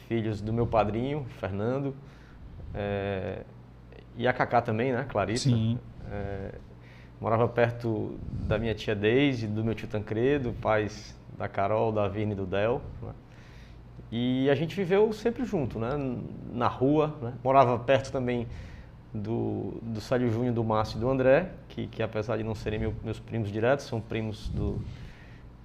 filhos 0.06 0.40
do 0.40 0.52
meu 0.52 0.66
padrinho, 0.66 1.26
Fernando, 1.40 1.94
é, 2.74 3.42
e 4.16 4.26
a 4.26 4.32
Cacá 4.32 4.60
também, 4.60 4.92
né, 4.92 5.06
Clarissa. 5.08 5.48
Sim. 5.48 5.78
É, 6.10 6.54
morava 7.20 7.48
perto 7.48 8.18
da 8.46 8.58
minha 8.58 8.74
tia 8.74 8.94
Deise, 8.94 9.46
do 9.46 9.64
meu 9.64 9.74
tio 9.74 9.88
Tancredo, 9.88 10.54
pais 10.60 11.16
da 11.36 11.48
Carol, 11.48 11.92
da 11.92 12.08
Vini 12.08 12.32
e 12.32 12.34
do 12.34 12.46
Del. 12.46 12.82
Né? 13.02 13.12
E 14.10 14.50
a 14.50 14.54
gente 14.54 14.74
viveu 14.74 15.12
sempre 15.12 15.44
junto, 15.44 15.78
né? 15.78 15.90
Na 16.52 16.66
rua, 16.66 17.14
né? 17.20 17.34
Morava 17.44 17.78
perto 17.78 18.10
também 18.10 18.46
do, 19.12 19.78
do 19.82 20.00
Sádio 20.00 20.30
Júnior, 20.30 20.54
do 20.54 20.62
Márcio 20.62 20.98
e 20.98 21.00
do 21.00 21.08
André, 21.08 21.50
que, 21.68 21.86
que 21.86 22.02
apesar 22.02 22.36
de 22.36 22.44
não 22.44 22.54
serem 22.54 22.78
meu, 22.78 22.94
meus 23.02 23.18
primos 23.18 23.50
diretos, 23.50 23.86
são 23.86 24.00
primos 24.00 24.48
do, 24.48 24.80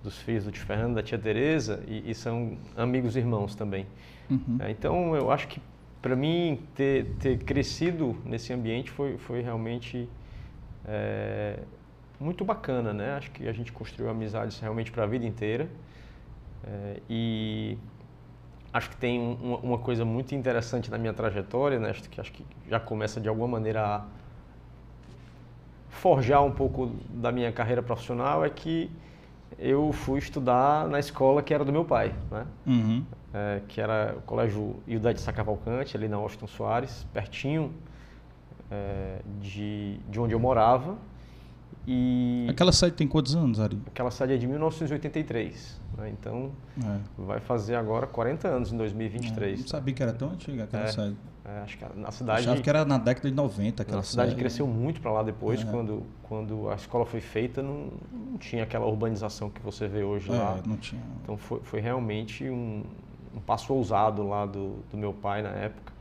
dos 0.03 0.17
filhos 0.19 0.45
do 0.45 0.51
tio 0.51 0.65
Fernando, 0.65 0.95
da 0.95 1.03
tia 1.03 1.17
Tereza, 1.17 1.83
e, 1.88 2.09
e 2.09 2.15
são 2.15 2.57
amigos 2.75 3.15
irmãos 3.15 3.55
também. 3.55 3.85
Uhum. 4.29 4.57
É, 4.59 4.71
então, 4.71 5.15
eu 5.15 5.31
acho 5.31 5.47
que 5.47 5.62
para 6.01 6.15
mim 6.15 6.59
ter, 6.75 7.05
ter 7.19 7.38
crescido 7.39 8.15
nesse 8.25 8.51
ambiente 8.51 8.91
foi, 8.91 9.17
foi 9.17 9.41
realmente 9.41 10.09
é, 10.85 11.59
muito 12.19 12.43
bacana, 12.43 12.93
né? 12.93 13.13
Acho 13.13 13.31
que 13.31 13.47
a 13.47 13.53
gente 13.53 13.71
construiu 13.71 14.09
amizades 14.09 14.59
realmente 14.59 14.91
para 14.91 15.03
a 15.03 15.07
vida 15.07 15.25
inteira. 15.25 15.69
É, 16.65 17.01
e 17.09 17.77
acho 18.74 18.89
que 18.89 18.98
tem 18.98 19.20
uma, 19.20 19.58
uma, 19.58 19.77
coisa 19.77 20.03
muito 20.03 20.34
interessante 20.34 20.89
na 20.89 20.98
minha 20.98 21.13
trajetória, 21.13 21.80
né? 21.80 21.92
Acho 21.92 22.10
que, 22.10 22.20
acho 22.20 22.32
que 22.32 22.44
já 22.68 22.80
começa 22.80 23.22
de 23.22 23.30
alguma 23.30 23.48
maneira 23.48 23.86
a 23.86 24.06
forjar 25.89 26.44
um 26.44 26.51
pouco 26.51 26.92
da 27.10 27.32
minha 27.32 27.51
carreira 27.51 27.84
profissional, 27.84 28.44
é 28.44 28.50
que 28.50 28.89
eu 29.60 29.94
fui 29.94 30.18
estudar 30.18 30.88
na 30.88 31.00
escola 31.00 31.44
que 31.44 31.53
era 31.53 31.63
do 31.63 31.72
meu 31.72 31.86
pai, 31.86 32.13
né? 32.32 32.46
Uhum. 32.65 33.06
É, 33.32 33.62
que 33.68 33.80
era 33.80 34.15
o 34.18 34.22
Colégio 34.22 34.75
Ildade 34.88 35.22
Sacavalcante, 35.22 35.96
ali 35.96 36.08
na 36.08 36.20
Washington 36.20 36.48
Soares, 36.48 37.06
pertinho 37.13 37.72
é, 38.72 39.20
de, 39.39 39.98
de 40.10 40.20
onde 40.20 40.34
eu 40.34 40.39
morava. 40.39 40.98
E 41.85 42.47
Aquela 42.49 42.71
sede 42.71 42.93
tem 42.93 43.07
quantos 43.07 43.35
anos, 43.35 43.59
Ari? 43.59 43.77
Aquela 43.87 44.09
sede 44.09 44.33
é 44.33 44.37
de 44.37 44.47
1983. 44.47 45.81
Né? 45.97 46.09
Então, 46.09 46.51
é. 46.81 46.99
vai 47.17 47.39
fazer 47.39 47.75
agora 47.75 48.07
40 48.07 48.47
anos 48.47 48.71
em 48.71 48.77
2023. 48.77 49.59
É, 49.59 49.61
não 49.61 49.67
sabia 49.67 49.93
que 49.93 50.01
era 50.01 50.13
tão 50.13 50.31
antiga 50.31 50.63
aquela 50.63 50.83
é, 50.83 50.87
sede. 50.87 51.17
É, 51.45 51.59
acho 51.59 51.77
que 51.77 51.85
na 51.95 52.11
cidade. 52.11 52.41
Achava 52.41 52.61
que 52.61 52.69
era 52.69 52.85
na 52.85 52.97
década 52.97 53.29
de 53.29 53.35
90 53.35 53.83
aquela 53.83 53.99
A 53.99 54.03
cidade 54.03 54.29
sede. 54.29 54.39
cresceu 54.39 54.65
muito 54.65 55.01
para 55.01 55.11
lá 55.11 55.23
depois, 55.23 55.61
é. 55.61 55.65
quando, 55.65 56.03
quando 56.23 56.69
a 56.69 56.75
escola 56.75 57.05
foi 57.05 57.19
feita, 57.19 57.61
não, 57.61 57.89
não 58.11 58.37
tinha 58.37 58.63
aquela 58.63 58.85
urbanização 58.85 59.49
que 59.49 59.61
você 59.61 59.87
vê 59.87 60.03
hoje 60.03 60.31
é, 60.31 60.35
lá. 60.35 60.59
Não 60.65 60.77
tinha. 60.77 61.01
Então, 61.21 61.35
foi, 61.35 61.59
foi 61.63 61.81
realmente 61.81 62.49
um, 62.49 62.83
um 63.35 63.41
passo 63.41 63.73
ousado 63.73 64.25
lá 64.25 64.45
do, 64.45 64.77
do 64.89 64.97
meu 64.97 65.13
pai 65.13 65.41
na 65.41 65.49
época. 65.49 65.91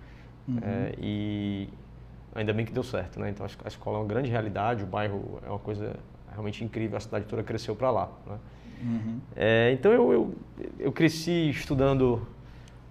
Uhum. 0.48 0.58
e 1.00 1.68
ainda 2.34 2.52
bem 2.52 2.64
que 2.64 2.72
deu 2.72 2.82
certo, 2.82 3.20
né? 3.20 3.30
Então 3.30 3.46
a 3.64 3.68
escola 3.68 3.98
é 3.98 4.00
uma 4.00 4.06
grande 4.06 4.30
realidade, 4.30 4.82
o 4.82 4.86
bairro 4.86 5.38
é 5.44 5.48
uma 5.48 5.58
coisa 5.58 5.96
realmente 6.30 6.64
incrível, 6.64 6.96
a 6.96 7.00
cidade 7.00 7.26
toda 7.26 7.42
cresceu 7.42 7.76
para 7.76 7.90
lá. 7.90 8.08
Né? 8.26 8.38
Uhum. 8.82 9.20
É, 9.36 9.72
então 9.72 9.92
eu, 9.92 10.12
eu, 10.12 10.34
eu, 10.78 10.92
cresci 10.92 11.50
estudando 11.50 12.26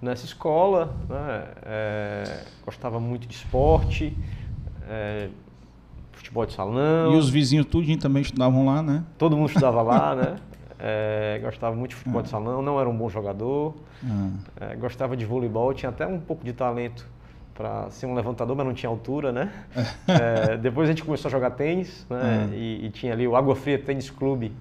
nessa 0.01 0.25
escola, 0.25 0.95
né? 1.09 1.47
é, 1.63 2.43
gostava 2.63 2.99
muito 2.99 3.27
de 3.27 3.35
esporte, 3.35 4.15
é, 4.87 5.29
futebol 6.11 6.45
de 6.45 6.53
salão. 6.53 7.13
E 7.13 7.17
os 7.17 7.29
vizinhos 7.29 7.65
tudinho 7.65 7.99
também 7.99 8.21
estudavam 8.21 8.65
lá, 8.65 8.81
né? 8.81 9.03
Todo 9.17 9.35
mundo 9.35 9.47
estudava 9.47 9.81
lá, 9.81 10.15
né? 10.15 10.35
É, 10.79 11.39
gostava 11.43 11.75
muito 11.75 11.91
de 11.91 11.95
futebol 11.97 12.21
de 12.21 12.27
ah. 12.29 12.31
salão, 12.31 12.61
não 12.61 12.79
era 12.79 12.89
um 12.89 12.95
bom 12.95 13.09
jogador. 13.09 13.75
Ah. 14.03 14.29
É, 14.61 14.75
gostava 14.75 15.17
de 15.17 15.25
voleibol, 15.25 15.73
tinha 15.73 15.89
até 15.89 16.07
um 16.07 16.19
pouco 16.19 16.43
de 16.43 16.53
talento 16.53 17.05
para 17.61 17.91
ser 17.91 18.07
um 18.07 18.15
levantador, 18.15 18.55
mas 18.55 18.65
não 18.65 18.73
tinha 18.73 18.89
altura, 18.89 19.31
né? 19.31 19.51
É, 20.07 20.57
depois 20.57 20.89
a 20.89 20.91
gente 20.91 21.03
começou 21.03 21.29
a 21.29 21.31
jogar 21.31 21.51
tênis, 21.51 22.05
né? 22.09 22.49
Ah. 22.49 22.55
E, 22.55 22.85
e, 22.85 22.89
tinha 22.89 23.13
ali 23.13 23.27
o 23.27 23.35
Água 23.35 23.55
Fria 23.55 23.77
Tênis 23.77 24.09
Clube, 24.09 24.51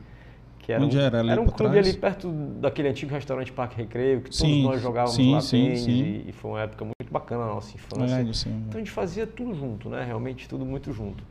que 0.59 0.73
era 0.73 0.83
Onde 0.83 0.97
um, 0.97 1.01
era, 1.01 1.21
ali 1.21 1.31
era 1.31 1.41
um 1.41 1.47
clube 1.47 1.73
trás? 1.73 1.89
ali 1.89 1.97
perto 1.97 2.31
daquele 2.61 2.89
antigo 2.89 3.13
restaurante 3.13 3.51
Parque 3.51 3.77
Recreio, 3.77 4.21
que 4.21 4.35
sim, 4.35 4.63
todos 4.63 4.63
nós 4.63 4.83
jogávamos 4.83 5.17
sim, 5.17 5.33
lá 5.33 5.41
sim, 5.41 5.65
tênis, 5.65 5.87
e, 5.87 6.25
e, 6.29 6.33
foi 6.33 6.51
uma 6.53 6.61
época 6.61 6.85
muito 6.85 7.11
bacana 7.11 7.47
na 7.47 7.55
nossa 7.55 7.75
infância. 7.75 8.15
É, 8.15 8.21
então 8.21 8.75
a 8.75 8.79
gente 8.79 8.91
fazia 8.91 9.27
tudo 9.27 9.55
junto, 9.55 9.89
né? 9.89 10.05
Realmente 10.05 10.49
tudo 10.49 10.65
muito 10.65 10.93
junto. 10.93 11.25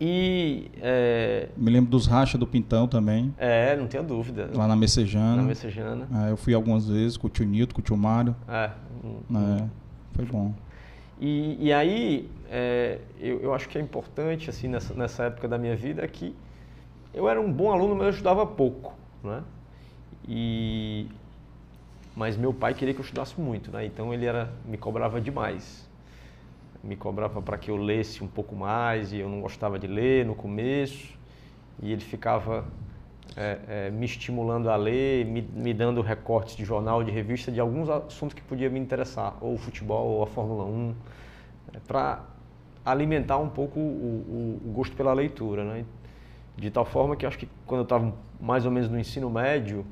E. 0.00 0.70
É... 0.82 1.48
Me 1.56 1.70
lembro 1.70 1.90
dos 1.90 2.06
rachas 2.06 2.38
do 2.38 2.46
Pintão 2.46 2.86
também. 2.88 3.32
É, 3.38 3.76
não 3.76 3.86
tenha 3.86 4.02
dúvida. 4.02 4.50
Lá 4.52 4.66
na 4.66 4.76
Messejana. 4.76 5.36
Na 5.36 5.42
Messejana. 5.42 6.08
É, 6.26 6.32
eu 6.32 6.36
fui 6.36 6.52
algumas 6.52 6.88
vezes 6.88 7.16
com 7.16 7.28
o 7.28 7.30
tio 7.30 7.46
Nilton, 7.46 7.74
com 7.74 7.80
o 7.80 7.84
tio 7.84 7.96
Mário. 7.96 8.34
É. 8.48 8.70
é 9.34 9.83
foi 10.14 10.24
bom. 10.24 10.54
E, 11.20 11.56
e 11.66 11.72
aí, 11.72 12.30
é, 12.48 12.98
eu, 13.18 13.40
eu 13.40 13.54
acho 13.54 13.68
que 13.68 13.78
é 13.78 13.80
importante, 13.80 14.50
assim, 14.50 14.68
nessa, 14.68 14.94
nessa 14.94 15.24
época 15.24 15.46
da 15.46 15.58
minha 15.58 15.76
vida, 15.76 16.06
que 16.08 16.34
eu 17.12 17.28
era 17.28 17.40
um 17.40 17.52
bom 17.52 17.70
aluno, 17.70 17.94
mas 17.94 18.04
eu 18.04 18.10
estudava 18.10 18.46
pouco, 18.46 18.94
né? 19.22 19.42
E... 20.26 21.08
Mas 22.16 22.36
meu 22.36 22.52
pai 22.54 22.74
queria 22.74 22.94
que 22.94 23.00
eu 23.00 23.04
estudasse 23.04 23.40
muito, 23.40 23.70
né? 23.70 23.84
Então 23.84 24.14
ele 24.14 24.24
era, 24.24 24.52
me 24.64 24.76
cobrava 24.76 25.20
demais 25.20 25.84
me 26.84 26.96
cobrava 26.96 27.40
para 27.40 27.56
que 27.56 27.70
eu 27.70 27.76
lesse 27.76 28.22
um 28.22 28.28
pouco 28.28 28.54
mais 28.54 29.12
e 29.12 29.18
eu 29.18 29.28
não 29.28 29.40
gostava 29.40 29.78
de 29.78 29.86
ler 29.86 30.26
no 30.26 30.34
começo. 30.34 31.14
E 31.82 31.90
ele 31.90 32.02
ficava 32.02 32.64
é, 33.36 33.58
é, 33.68 33.90
me 33.90 34.06
estimulando 34.06 34.70
a 34.70 34.76
ler, 34.76 35.24
me, 35.24 35.42
me, 35.42 35.74
dando 35.74 36.00
recortes 36.00 36.56
de 36.56 36.64
jornal, 36.64 37.02
de 37.02 37.10
revista, 37.10 37.50
de 37.50 37.60
alguns 37.60 37.88
assuntos 37.88 38.34
que 38.34 38.42
podia 38.42 38.70
me 38.70 38.78
interessar, 38.78 39.36
ou 39.40 39.54
o 39.54 39.58
futebol, 39.58 40.06
ou 40.06 40.22
a 40.22 40.26
Fórmula 40.26 40.64
1, 40.64 40.94
é, 41.74 41.78
para 41.86 42.22
alimentar 42.84 43.38
um 43.38 43.48
pouco 43.48 43.80
o, 43.80 44.60
o, 44.62 44.68
o, 44.68 44.72
gosto 44.72 44.94
pela 44.94 45.12
leitura. 45.12 45.64
Né? 45.64 45.84
De 46.56 46.70
tal 46.70 46.84
forma 46.84 47.16
que 47.16 47.26
acho 47.26 47.38
que 47.38 47.48
quando 47.66 47.80
eu 47.80 47.84
estava 47.84 48.14
mais 48.40 48.64
ou 48.64 48.70
menos 48.70 48.88
no 48.88 48.98
ensino 48.98 49.28
médio, 49.30 49.84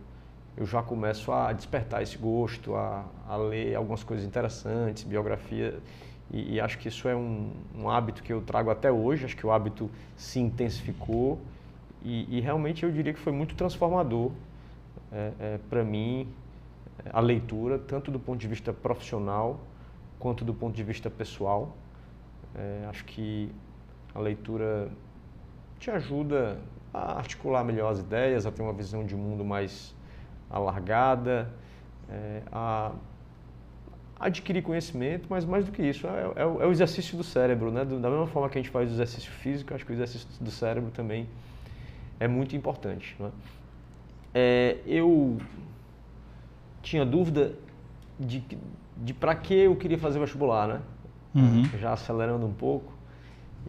eu 0.56 0.66
já 0.66 0.82
começo 0.82 1.32
a 1.32 1.52
despertar 1.52 2.02
esse 2.02 2.18
gosto, 2.18 2.76
a, 2.76 3.04
a 3.26 3.36
ler 3.36 3.74
algumas 3.74 4.04
coisas 4.04 4.24
interessantes, 4.24 5.02
biografia 5.02 5.80
e, 6.32 6.54
e 6.54 6.60
acho 6.60 6.78
que 6.78 6.88
isso 6.88 7.08
é 7.08 7.14
um, 7.14 7.50
um, 7.76 7.90
hábito 7.90 8.22
que 8.22 8.32
eu 8.32 8.40
trago 8.40 8.70
até 8.70 8.90
hoje, 8.90 9.24
acho 9.24 9.36
que 9.36 9.46
o 9.46 9.52
hábito 9.52 9.90
se 10.16 10.40
intensificou 10.40 11.38
e, 12.04 12.38
e 12.38 12.40
realmente 12.40 12.84
eu 12.84 12.90
diria 12.90 13.12
que 13.12 13.20
foi 13.20 13.32
muito 13.32 13.54
transformador 13.54 14.32
é, 15.12 15.32
é, 15.38 15.58
para 15.68 15.84
mim 15.84 16.28
a 17.12 17.20
leitura, 17.20 17.78
tanto 17.78 18.10
do 18.10 18.18
ponto 18.18 18.38
de 18.38 18.48
vista 18.48 18.72
profissional 18.72 19.60
quanto 20.18 20.44
do 20.44 20.54
ponto 20.54 20.74
de 20.74 20.82
vista 20.82 21.10
pessoal. 21.10 21.76
É, 22.54 22.86
acho 22.88 23.04
que 23.04 23.50
a 24.14 24.20
leitura 24.20 24.90
te 25.78 25.90
ajuda 25.90 26.58
a 26.92 27.16
articular 27.18 27.64
melhor 27.64 27.90
as 27.90 27.98
ideias, 27.98 28.46
a 28.46 28.52
ter 28.52 28.62
uma 28.62 28.72
visão 28.72 29.04
de 29.04 29.16
mundo 29.16 29.44
mais 29.44 29.94
alargada, 30.50 31.50
é, 32.08 32.42
a 32.52 32.92
adquirir 34.20 34.62
conhecimento, 34.62 35.26
mas 35.28 35.44
mais 35.44 35.64
do 35.64 35.72
que 35.72 35.82
isso, 35.82 36.06
é, 36.06 36.32
é, 36.36 36.42
é 36.42 36.66
o 36.66 36.70
exercício 36.70 37.16
do 37.16 37.24
cérebro, 37.24 37.72
né? 37.72 37.84
Da 37.84 38.08
mesma 38.08 38.26
forma 38.26 38.48
que 38.48 38.58
a 38.58 38.62
gente 38.62 38.70
faz 38.70 38.88
o 38.90 38.92
exercício 38.92 39.32
físico, 39.32 39.74
acho 39.74 39.84
que 39.84 39.92
o 39.92 39.94
exercício 39.94 40.28
do 40.40 40.50
cérebro 40.50 40.90
também 40.92 41.26
é 42.22 42.28
muito 42.28 42.54
importante. 42.54 43.16
Né? 43.18 43.30
É, 44.34 44.76
eu 44.86 45.38
tinha 46.82 47.04
dúvida 47.04 47.54
de, 48.18 48.44
de 48.96 49.14
para 49.14 49.34
que 49.34 49.54
eu 49.54 49.76
queria 49.76 49.98
fazer 49.98 50.18
vestibular, 50.18 50.68
né? 50.68 50.80
Uhum. 51.34 51.64
Já 51.78 51.92
acelerando 51.92 52.46
um 52.46 52.52
pouco. 52.52 52.92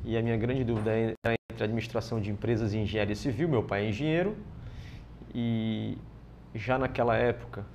E 0.04 0.18
a 0.18 0.22
minha 0.22 0.38
grande 0.38 0.64
dúvida 0.64 0.92
era 0.92 1.36
entre 1.52 1.64
administração 1.64 2.20
de 2.20 2.30
empresas 2.30 2.74
e 2.74 2.78
engenharia 2.78 3.16
civil. 3.16 3.48
Meu 3.48 3.64
pai 3.64 3.86
é 3.86 3.90
engenheiro 3.90 4.36
e 5.34 5.98
já 6.54 6.78
naquela 6.78 7.16
época 7.16 7.66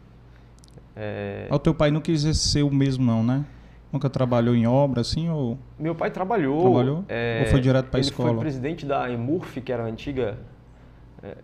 é... 0.99 1.47
O 1.51 1.59
teu 1.61 1.73
pai 1.73 1.93
não 1.93 2.01
quis 2.01 2.23
ser 2.37 2.65
o 2.65 2.71
mesmo 2.71 3.05
não, 3.05 3.23
né? 3.23 3.45
Nunca 3.93 4.11
trabalhou 4.11 4.55
em 4.55 4.67
obra 4.67 5.01
assim 5.01 5.31
ou? 5.31 5.57
Meu 5.79 5.95
pai 5.95 6.11
trabalhou. 6.11 6.61
Trabalhou? 6.61 7.05
É... 7.09 7.43
Ou 7.45 7.51
foi 7.53 7.61
direto 7.61 7.89
para 7.89 7.99
a 7.99 8.01
escola? 8.01 8.31
Ele 8.31 8.37
foi 8.37 8.43
presidente 8.43 8.85
da 8.85 9.11
Emurf, 9.11 9.61
que 9.61 9.73
era 9.73 9.85
a 9.85 9.87
antiga, 9.87 10.23
é, 10.23 10.58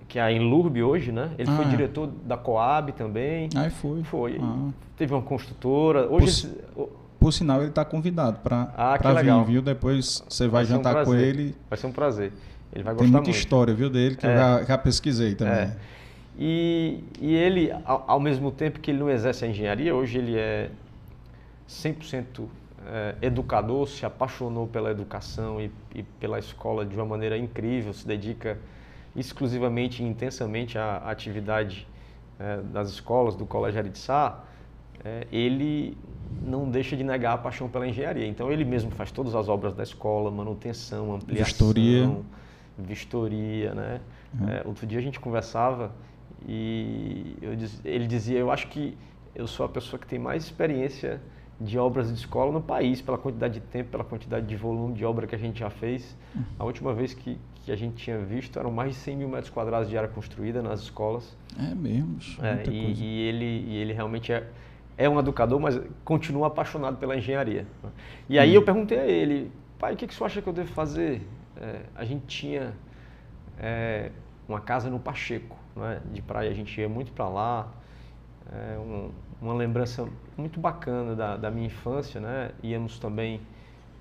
que 0.09 0.19
é 0.19 0.23
a 0.23 0.33
Enlurb 0.33 0.83
hoje, 0.83 1.11
né? 1.11 1.31
Ele 1.38 1.50
ah, 1.50 1.57
foi 1.57 1.64
é. 1.64 1.69
diretor 1.69 2.07
da 2.07 2.37
Coab 2.37 2.93
também. 2.93 3.49
Ah, 3.57 3.69
foi. 3.71 4.02
Foi. 4.04 4.38
Ah. 4.40 4.71
Teve 4.97 5.12
uma 5.12 5.23
construtora. 5.23 6.09
Hoje 6.09 6.47
por, 6.47 6.83
ele... 6.83 6.90
por 7.19 7.33
sinal 7.33 7.61
ele 7.61 7.71
está 7.71 7.85
convidado 7.85 8.38
para 8.38 8.73
ah, 8.76 8.97
vir, 8.97 9.12
legal. 9.12 9.45
viu? 9.45 9.62
Depois 9.62 10.25
você 10.28 10.45
vai, 10.47 10.64
vai 10.64 10.76
jantar 10.76 11.02
um 11.02 11.04
com 11.04 11.14
ele. 11.14 11.57
Vai 11.69 11.78
ser 11.78 11.87
um 11.87 11.93
prazer. 11.93 12.33
Ele 12.73 12.83
vai 12.83 12.95
gostar 12.95 13.04
Tem 13.04 13.12
muita 13.12 13.28
muito. 13.28 13.37
história, 13.37 13.75
viu, 13.75 13.90
dele 13.90 14.16
que 14.16 14.26
eu 14.26 14.31
é. 14.31 14.37
já, 14.37 14.62
já 14.64 14.78
pesquisei 14.78 15.35
também. 15.35 15.54
É. 15.54 15.76
E, 16.38 17.04
e 17.21 17.35
ele, 17.35 17.71
ao, 17.85 18.04
ao, 18.09 18.21
mesmo 18.21 18.50
tempo 18.50 18.81
que 18.81 18.90
ele 18.90 18.99
não 18.99 19.09
exerce 19.09 19.45
a 19.45 19.49
engenharia, 19.49 19.95
hoje 19.95 20.19
ele 20.19 20.37
é 20.37 20.71
100% 21.69 22.47
é, 22.87 23.14
educador, 23.23 23.87
se 23.88 24.04
apaixonou 24.04 24.66
pela 24.66 24.90
educação 24.90 25.61
e, 25.61 25.71
e, 25.95 26.02
pela 26.02 26.38
escola 26.38 26.85
de 26.85 26.97
uma 26.97 27.07
maneira 27.07 27.38
incrível, 27.38 27.93
se 27.93 28.07
dedica 28.07 28.59
exclusivamente 29.16 30.02
e 30.02 30.06
intensamente 30.06 30.78
à, 30.78 30.97
atividade 30.99 31.87
é, 32.38 32.61
das 32.62 32.90
escolas, 32.90 33.37
do 33.37 33.47
Colégio 33.47 33.80
Aritsá, 33.80 34.44
é, 35.04 35.26
ele 35.30 35.97
não 36.42 36.68
deixa 36.71 36.97
de 36.97 37.04
negar 37.04 37.35
a 37.35 37.38
paixão 37.38 37.68
pela 37.68 37.87
engenharia. 37.87 38.26
Então 38.26 38.50
ele 38.50 38.64
mesmo 38.64 38.90
faz 38.90 39.11
todas 39.11 39.35
as 39.35 39.49
obras 39.49 39.75
da 39.75 39.83
escola, 39.83 40.30
manutenção, 40.30 41.14
ampliação, 41.14 41.44
vistoria, 41.44 42.16
vistoria 42.78 43.75
né? 43.75 44.00
Uhum. 44.40 44.49
É, 44.49 44.62
outro 44.64 44.87
dia 44.87 44.99
a 44.99 45.02
gente 45.02 45.21
conversava 45.21 45.92
e 46.47 47.37
diz, 47.56 47.80
ele 47.85 48.06
dizia: 48.06 48.38
Eu 48.38 48.50
acho 48.50 48.68
que 48.68 48.97
eu 49.35 49.47
sou 49.47 49.64
a 49.66 49.68
pessoa 49.68 49.99
que 49.99 50.06
tem 50.06 50.18
mais 50.18 50.44
experiência 50.44 51.21
de 51.61 51.78
obras 51.78 52.09
de 52.09 52.14
escola 52.14 52.52
no 52.52 52.61
país, 52.61 53.00
pela 53.00 53.16
quantidade 53.16 53.54
de 53.54 53.61
tempo, 53.61 53.90
pela 53.90 54.04
quantidade 54.04 54.47
de 54.47 54.56
volume 54.56 54.94
de 54.94 55.04
obra 55.04 55.26
que 55.26 55.35
a 55.35 55.38
gente 55.38 55.61
já 55.61 55.71
fez. 55.71 56.16
Uhum. 56.35 56.42
A 56.59 56.64
última 56.64 56.92
vez 56.92 57.14
que, 57.14 57.38
que 57.64 57.73
a 57.73 57.76
gente 57.76 57.97
tinha 57.97 58.18
visto 58.18 58.59
eram 58.59 58.71
mais 58.71 58.90
de 58.90 58.97
100 58.97 59.16
mil 59.16 59.28
metros 59.28 59.50
quadrados 59.50 59.88
de 59.88 59.97
área 59.97 60.09
construída 60.09 60.62
nas 60.62 60.80
escolas. 60.80 61.37
É 61.59 61.75
mesmo. 61.75 62.18
É, 62.42 62.68
e, 62.68 62.92
e, 62.92 63.21
ele, 63.23 63.64
e 63.66 63.76
ele 63.76 63.92
realmente 63.92 64.33
é, 64.33 64.47
é 64.97 65.09
um 65.09 65.18
educador, 65.18 65.59
mas 65.59 65.80
continua 66.04 66.49
apaixonado 66.49 66.97
pela 66.97 67.16
engenharia. 67.16 67.66
E 68.28 68.38
aí 68.38 68.50
hum. 68.50 68.54
eu 68.54 68.62
perguntei 68.62 68.99
a 68.99 69.06
ele, 69.06 69.50
pai, 69.78 69.94
o 69.94 69.97
que, 69.97 70.06
que 70.06 70.14
você 70.14 70.25
acha 70.25 70.42
que 70.42 70.49
eu 70.49 70.52
devo 70.52 70.73
fazer? 70.73 71.26
É, 71.56 71.80
a 71.94 72.04
gente 72.04 72.26
tinha 72.26 72.75
é, 73.59 74.11
uma 74.49 74.61
casa 74.61 74.90
no 74.90 74.99
Pacheco 74.99 75.56
né, 75.75 76.00
de 76.12 76.23
praia, 76.23 76.50
a 76.50 76.54
gente 76.54 76.80
ia 76.80 76.88
muito 76.88 77.12
para 77.12 77.28
lá. 77.28 77.73
É 78.52 78.78
um, 78.78 79.11
uma 79.40 79.54
lembrança 79.54 80.06
muito 80.37 80.61
bacana 80.61 81.14
da, 81.14 81.37
da, 81.37 81.50
minha 81.50 81.66
infância, 81.66 82.21
né? 82.21 82.50
Íamos 82.62 82.99
também 82.99 83.40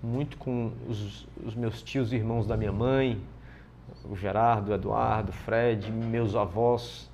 muito 0.02 0.38
com 0.38 0.72
os, 0.88 1.28
os, 1.46 1.56
meus 1.56 1.82
tios 1.82 2.12
e 2.12 2.18
irmãos 2.18 2.46
da 2.46 2.58
minha 2.58 2.72
mãe, 2.72 3.22
o 4.10 4.16
Gerardo, 4.16 4.72
o 4.72 4.74
Eduardo, 4.74 5.30
o 5.30 5.34
Fred, 5.34 5.92
meus 5.92 6.36
avós, 6.36 7.10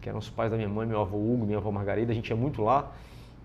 que 0.00 0.08
eram 0.08 0.18
os 0.18 0.30
pais 0.30 0.50
da 0.50 0.56
minha 0.56 0.68
mãe, 0.68 0.86
meu 0.86 1.00
avô 1.00 1.16
Hugo, 1.16 1.44
minha 1.44 1.58
avó 1.58 1.70
Margarida, 1.70 2.12
a 2.12 2.14
gente 2.14 2.28
ia 2.30 2.36
muito 2.36 2.62
lá. 2.62 2.92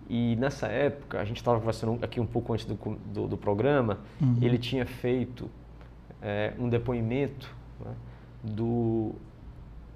E 0.08 0.36
nessa 0.36 0.66
época, 0.66 1.20
a 1.20 1.24
gente 1.24 1.38
estava 1.38 1.58
conversando 1.58 1.98
aqui 2.04 2.20
um 2.20 2.26
pouco 2.26 2.52
antes 2.52 2.66
do, 2.66 2.74
do, 3.06 3.26
do 3.26 3.36
programa, 3.36 4.00
uhum. 4.20 4.38
ele 4.40 4.58
tinha 4.58 4.84
feito 4.84 5.50
é, 6.20 6.52
um 6.58 6.68
depoimento 6.68 7.54
né, 7.84 7.92
do 8.42 9.14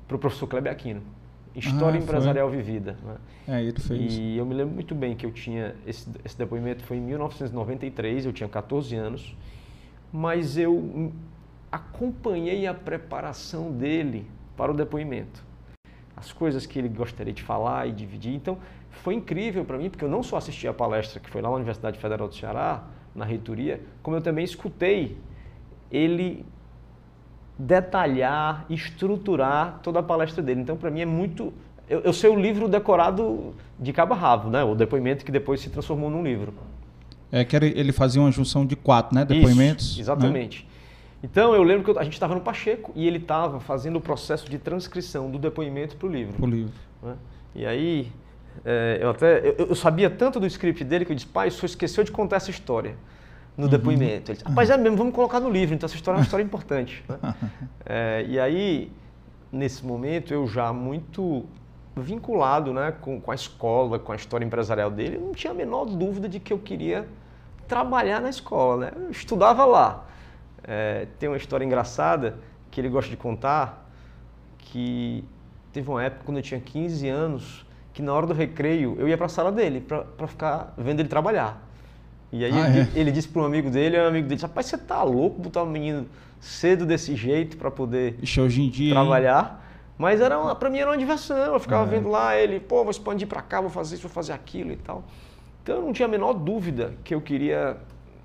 para 0.06 0.16
o 0.16 0.18
professor 0.18 0.46
Kleber 0.46 0.72
Aquino. 0.72 1.02
História 1.54 1.98
ah, 1.98 2.02
Empresarial 2.02 2.48
Vivida. 2.48 2.96
Né? 3.04 3.16
É, 3.48 3.62
ele 3.62 3.78
fez. 3.78 4.16
E 4.16 4.36
eu 4.36 4.46
me 4.46 4.54
lembro 4.54 4.74
muito 4.74 4.94
bem 4.94 5.14
que 5.14 5.26
eu 5.26 5.32
tinha. 5.32 5.74
Esse, 5.86 6.08
esse 6.24 6.38
depoimento 6.38 6.82
foi 6.84 6.96
em 6.96 7.00
1993, 7.00 8.26
eu 8.26 8.32
tinha 8.32 8.48
14 8.48 8.94
anos, 8.96 9.36
mas 10.12 10.56
eu 10.56 11.12
acompanhei 11.70 12.66
a 12.66 12.74
preparação 12.74 13.70
dele 13.70 14.26
para 14.56 14.72
o 14.72 14.74
depoimento. 14.74 15.44
As 16.16 16.32
coisas 16.32 16.66
que 16.66 16.78
ele 16.78 16.88
gostaria 16.88 17.32
de 17.32 17.42
falar 17.42 17.86
e 17.86 17.92
dividir. 17.92 18.34
Então, 18.34 18.58
foi 18.90 19.14
incrível 19.14 19.64
para 19.64 19.78
mim, 19.78 19.88
porque 19.88 20.04
eu 20.04 20.08
não 20.08 20.22
só 20.22 20.36
assisti 20.36 20.66
a 20.66 20.72
palestra 20.72 21.20
que 21.20 21.30
foi 21.30 21.40
lá 21.40 21.48
na 21.48 21.56
Universidade 21.56 21.98
Federal 21.98 22.26
do 22.26 22.34
Ceará, 22.34 22.84
na 23.14 23.24
reitoria, 23.24 23.80
como 24.02 24.16
eu 24.16 24.20
também 24.20 24.44
escutei 24.44 25.16
ele 25.90 26.44
detalhar, 27.58 28.64
estruturar 28.70 29.80
toda 29.82 29.98
a 29.98 30.02
palestra 30.02 30.42
dele. 30.42 30.60
Então, 30.60 30.76
para 30.76 30.90
mim, 30.90 31.00
é 31.00 31.06
muito. 31.06 31.52
Eu, 31.88 32.00
eu 32.00 32.12
sei 32.12 32.30
o 32.30 32.38
livro 32.38 32.68
decorado 32.68 33.54
de 33.78 33.92
cabo 33.92 34.14
a 34.14 34.16
rabo, 34.16 34.50
né? 34.50 34.62
o 34.62 34.74
depoimento 34.74 35.24
que 35.24 35.32
depois 35.32 35.60
se 35.60 35.70
transformou 35.70 36.10
num 36.10 36.22
livro. 36.22 36.52
É 37.30 37.44
que 37.44 37.56
ele 37.56 37.92
fazia 37.92 38.22
uma 38.22 38.30
junção 38.30 38.64
de 38.64 38.74
quatro, 38.74 39.14
né? 39.14 39.24
Depoimentos. 39.24 39.86
Isso, 39.86 39.96
né? 39.96 40.02
exatamente. 40.02 40.62
Né? 40.64 40.67
Então 41.22 41.54
eu 41.54 41.62
lembro 41.62 41.92
que 41.92 41.98
a 41.98 42.04
gente 42.04 42.12
estava 42.12 42.34
no 42.34 42.40
Pacheco 42.40 42.92
e 42.94 43.06
ele 43.06 43.18
estava 43.18 43.58
fazendo 43.60 43.96
o 43.96 44.00
processo 44.00 44.48
de 44.48 44.58
transcrição 44.58 45.30
do 45.30 45.38
depoimento 45.38 45.96
para 45.96 46.06
o 46.06 46.10
livro. 46.10 46.34
O 46.42 46.46
livro. 46.46 46.72
Né? 47.02 47.16
E 47.54 47.66
aí 47.66 48.12
é, 48.64 48.98
eu 49.00 49.10
até 49.10 49.48
eu, 49.58 49.66
eu, 49.68 49.74
sabia 49.74 50.08
tanto 50.08 50.38
do 50.40 50.46
script 50.46 50.84
dele 50.84 51.04
que 51.04 51.12
eu 51.12 51.16
disse, 51.16 51.26
pai, 51.26 51.48
o 51.48 51.50
senhor 51.50 51.66
esqueceu 51.66 52.04
de 52.04 52.12
contar 52.12 52.36
essa 52.36 52.50
história 52.50 52.96
no 53.56 53.64
uhum. 53.64 53.70
depoimento. 53.70 54.30
Ele 54.30 54.38
disse, 54.38 54.44
rapaz, 54.44 54.70
é 54.70 54.76
mesmo, 54.76 54.96
vamos 54.96 55.14
colocar 55.14 55.40
no 55.40 55.50
livro, 55.50 55.74
então 55.74 55.86
essa 55.86 55.96
história 55.96 56.16
é 56.16 56.20
uma 56.20 56.24
história 56.24 56.44
importante. 56.44 57.04
Né? 57.08 57.34
É, 57.90 58.26
e 58.28 58.38
aí, 58.38 58.92
nesse 59.50 59.82
momento, 59.82 60.34
eu 60.34 60.46
já 60.46 60.74
muito 60.74 61.46
vinculado 61.96 62.70
né, 62.70 62.92
com, 63.00 63.18
com 63.18 63.30
a 63.30 63.34
escola, 63.34 63.98
com 63.98 64.12
a 64.12 64.16
história 64.16 64.44
empresarial 64.44 64.90
dele, 64.90 65.16
eu 65.16 65.22
não 65.22 65.32
tinha 65.32 65.52
a 65.52 65.54
menor 65.54 65.86
dúvida 65.86 66.28
de 66.28 66.38
que 66.38 66.52
eu 66.52 66.58
queria 66.58 67.08
trabalhar 67.66 68.20
na 68.20 68.28
escola. 68.28 68.86
Né? 68.86 68.92
Eu 69.06 69.10
estudava 69.10 69.64
lá. 69.64 70.04
É, 70.68 71.06
tem 71.18 71.30
uma 71.30 71.38
história 71.38 71.64
engraçada 71.64 72.36
que 72.70 72.78
ele 72.78 72.90
gosta 72.90 73.10
de 73.10 73.16
contar, 73.16 73.90
que 74.58 75.24
teve 75.72 75.88
uma 75.88 76.04
época, 76.04 76.24
quando 76.26 76.36
eu 76.36 76.42
tinha 76.42 76.60
15 76.60 77.08
anos, 77.08 77.66
que 77.94 78.02
na 78.02 78.12
hora 78.12 78.26
do 78.26 78.34
recreio 78.34 78.94
eu 78.98 79.08
ia 79.08 79.16
para 79.16 79.26
a 79.26 79.30
sala 79.30 79.50
dele 79.50 79.80
para 79.80 80.28
ficar 80.28 80.74
vendo 80.76 81.00
ele 81.00 81.08
trabalhar. 81.08 81.66
E 82.30 82.44
aí 82.44 82.52
ah, 82.52 82.68
ele, 82.68 82.80
é? 82.80 82.88
ele, 82.94 83.10
disse 83.10 83.28
para 83.28 83.40
um 83.40 83.46
amigo 83.46 83.70
dele, 83.70 83.98
um 83.98 84.06
amigo 84.06 84.28
dele 84.28 84.42
rapaz, 84.42 84.66
você 84.66 84.76
tá 84.76 85.02
louco 85.02 85.40
botar 85.40 85.62
um 85.62 85.70
menino 85.70 86.06
cedo 86.38 86.84
desse 86.84 87.16
jeito 87.16 87.56
para 87.56 87.70
poder 87.70 88.18
Ixi, 88.20 88.38
hoje 88.38 88.62
em 88.62 88.68
dia, 88.68 88.92
trabalhar? 88.92 89.62
Hein? 89.62 89.68
Mas 89.96 90.20
era 90.20 90.54
para 90.54 90.68
mim 90.68 90.78
era 90.78 90.90
uma 90.90 90.98
diversão, 90.98 91.54
eu 91.54 91.58
ficava 91.58 91.84
é. 91.84 91.98
vendo 91.98 92.10
lá 92.10 92.36
ele, 92.36 92.60
pô, 92.60 92.82
vou 92.82 92.90
expandir 92.90 93.26
para 93.26 93.40
cá, 93.40 93.62
vou 93.62 93.70
fazer 93.70 93.94
isso, 93.94 94.02
vou 94.02 94.12
fazer 94.12 94.34
aquilo 94.34 94.70
e 94.70 94.76
tal. 94.76 95.02
Então 95.62 95.76
eu 95.76 95.82
não 95.82 95.92
tinha 95.92 96.06
a 96.06 96.10
menor 96.10 96.34
dúvida 96.34 96.94
que 97.02 97.14
eu 97.14 97.20
queria 97.22 97.78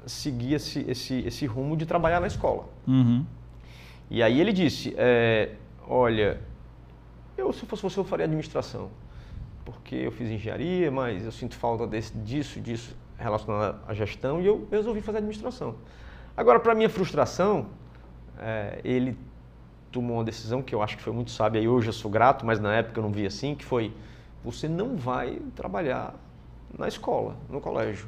seguir 0.05 0.55
esse, 0.55 0.79
esse, 0.88 1.19
esse 1.19 1.45
rumo 1.45 1.75
de 1.77 1.86
trabalhar 1.86 2.19
na 2.19 2.27
escola. 2.27 2.65
Uhum. 2.88 3.25
E 4.10 4.22
aí 4.22 4.39
ele 4.39 4.51
disse, 4.51 4.93
é, 4.98 5.51
olha, 5.88 6.39
eu 7.38 7.51
se 7.51 7.65
fosse 7.65 7.81
você 7.83 8.00
eu 8.00 8.03
faria 8.03 8.25
administração, 8.25 8.89
porque 9.65 9.95
eu 9.95 10.12
fiz 10.12 10.29
engenharia, 10.29 10.91
mas 10.91 11.25
eu 11.25 11.31
sinto 11.31 11.55
falta 11.55 11.88
desse, 11.88 12.15
disso, 12.17 12.60
disso 12.60 12.95
relacionado 13.17 13.79
à 13.88 13.93
gestão 13.93 14.41
e 14.41 14.45
eu 14.45 14.67
resolvi 14.69 15.01
fazer 15.01 15.19
administração. 15.19 15.75
Agora, 16.36 16.60
para 16.60 16.75
minha 16.75 16.89
frustração, 16.89 17.67
é, 18.39 18.81
ele 18.83 19.17
tomou 19.91 20.17
uma 20.17 20.24
decisão 20.24 20.62
que 20.62 20.74
eu 20.74 20.81
acho 20.81 20.98
que 20.98 21.03
foi 21.03 21.13
muito 21.13 21.31
sábia 21.31 21.60
e 21.60 21.67
hoje 21.67 21.88
eu 21.88 21.93
sou 21.93 22.10
grato, 22.10 22.45
mas 22.45 22.60
na 22.60 22.74
época 22.74 23.00
eu 23.00 23.03
não 23.03 23.12
vi 23.12 23.25
assim, 23.25 23.55
que 23.55 23.63
foi, 23.63 23.93
você 24.43 24.67
não 24.67 24.98
vai 24.98 25.39
trabalhar 25.55 26.15
na 26.77 26.88
escola, 26.88 27.36
no 27.50 27.62
colégio. 27.62 28.07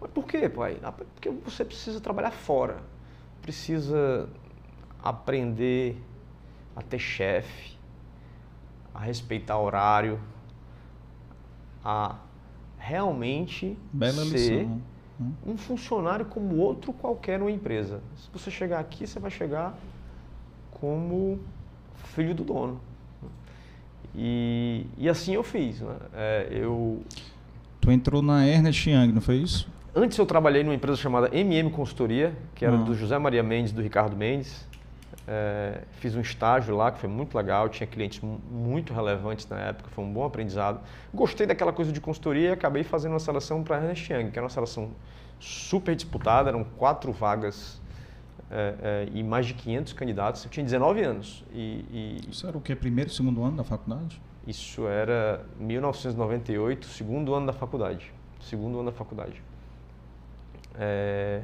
Mas 0.00 0.10
por 0.10 0.24
quê, 0.24 0.48
pai? 0.48 0.78
Ah, 0.82 0.92
porque 0.92 1.30
você 1.30 1.64
precisa 1.64 2.00
trabalhar 2.00 2.30
fora, 2.30 2.78
precisa 3.42 4.28
aprender 5.02 5.96
a 6.74 6.82
ter 6.82 6.98
chefe, 6.98 7.76
a 8.94 9.00
respeitar 9.00 9.58
horário, 9.58 10.20
a 11.84 12.16
realmente 12.78 13.76
Bela 13.92 14.24
ser 14.24 14.32
lição. 14.32 14.66
Né? 14.66 14.80
um 15.46 15.56
funcionário 15.56 16.24
como 16.24 16.56
outro 16.56 16.92
qualquer 16.94 17.38
numa 17.38 17.50
empresa. 17.50 18.00
Se 18.16 18.28
você 18.32 18.50
chegar 18.50 18.78
aqui, 18.78 19.06
você 19.06 19.18
vai 19.18 19.30
chegar 19.30 19.76
como 20.70 21.38
filho 22.14 22.34
do 22.34 22.42
dono. 22.42 22.80
E, 24.14 24.86
e 24.96 25.08
assim 25.08 25.34
eu 25.34 25.42
fiz. 25.42 25.80
Né? 25.80 25.96
É, 26.14 26.48
eu... 26.50 27.02
Tu 27.80 27.90
entrou 27.90 28.22
na 28.22 28.46
Ernest 28.46 28.88
Young, 28.88 29.12
não 29.12 29.20
foi 29.20 29.36
isso? 29.36 29.68
Antes 29.94 30.16
eu 30.18 30.24
trabalhei 30.24 30.62
numa 30.62 30.74
empresa 30.74 30.96
chamada 30.96 31.34
MM 31.36 31.70
Consultoria, 31.70 32.32
que 32.54 32.64
era 32.64 32.76
ah. 32.76 32.82
do 32.82 32.94
José 32.94 33.18
Maria 33.18 33.42
Mendes, 33.42 33.72
do 33.72 33.82
Ricardo 33.82 34.16
Mendes. 34.16 34.68
É, 35.26 35.82
fiz 35.92 36.14
um 36.14 36.20
estágio 36.20 36.76
lá 36.76 36.90
que 36.90 36.98
foi 36.98 37.08
muito 37.08 37.36
legal, 37.36 37.68
tinha 37.68 37.86
clientes 37.86 38.20
muito 38.20 38.92
relevantes 38.92 39.48
na 39.48 39.58
época, 39.58 39.90
foi 39.90 40.04
um 40.04 40.12
bom 40.12 40.24
aprendizado. 40.24 40.80
Gostei 41.12 41.46
daquela 41.46 41.72
coisa 41.72 41.92
de 41.92 42.00
consultoria 42.00 42.50
e 42.50 42.52
acabei 42.52 42.84
fazendo 42.84 43.12
uma 43.12 43.20
seleção 43.20 43.62
para 43.62 43.76
a 43.76 43.80
Ernest 43.80 44.12
Young, 44.12 44.30
que 44.30 44.38
era 44.38 44.44
uma 44.44 44.50
seleção 44.50 44.90
super 45.38 45.94
disputada, 45.94 46.50
eram 46.50 46.64
quatro 46.64 47.12
vagas 47.12 47.80
é, 48.50 48.74
é, 48.82 49.08
e 49.12 49.22
mais 49.22 49.46
de 49.46 49.54
500 49.54 49.92
candidatos. 49.92 50.44
Eu 50.44 50.50
tinha 50.50 50.64
19 50.64 51.02
anos. 51.02 51.44
E, 51.52 51.84
e 51.90 52.30
Isso 52.30 52.46
era 52.46 52.56
o 52.56 52.60
que? 52.60 52.74
Primeiro, 52.76 53.10
segundo 53.10 53.42
ano 53.42 53.56
da 53.56 53.64
faculdade? 53.64 54.20
Isso 54.46 54.86
era 54.86 55.44
1998, 55.58 56.86
segundo 56.86 57.34
ano 57.34 57.46
da 57.46 57.52
faculdade. 57.52 58.12
Segundo 58.40 58.80
ano 58.80 58.90
da 58.90 58.96
faculdade. 58.96 59.49
É, 60.78 61.42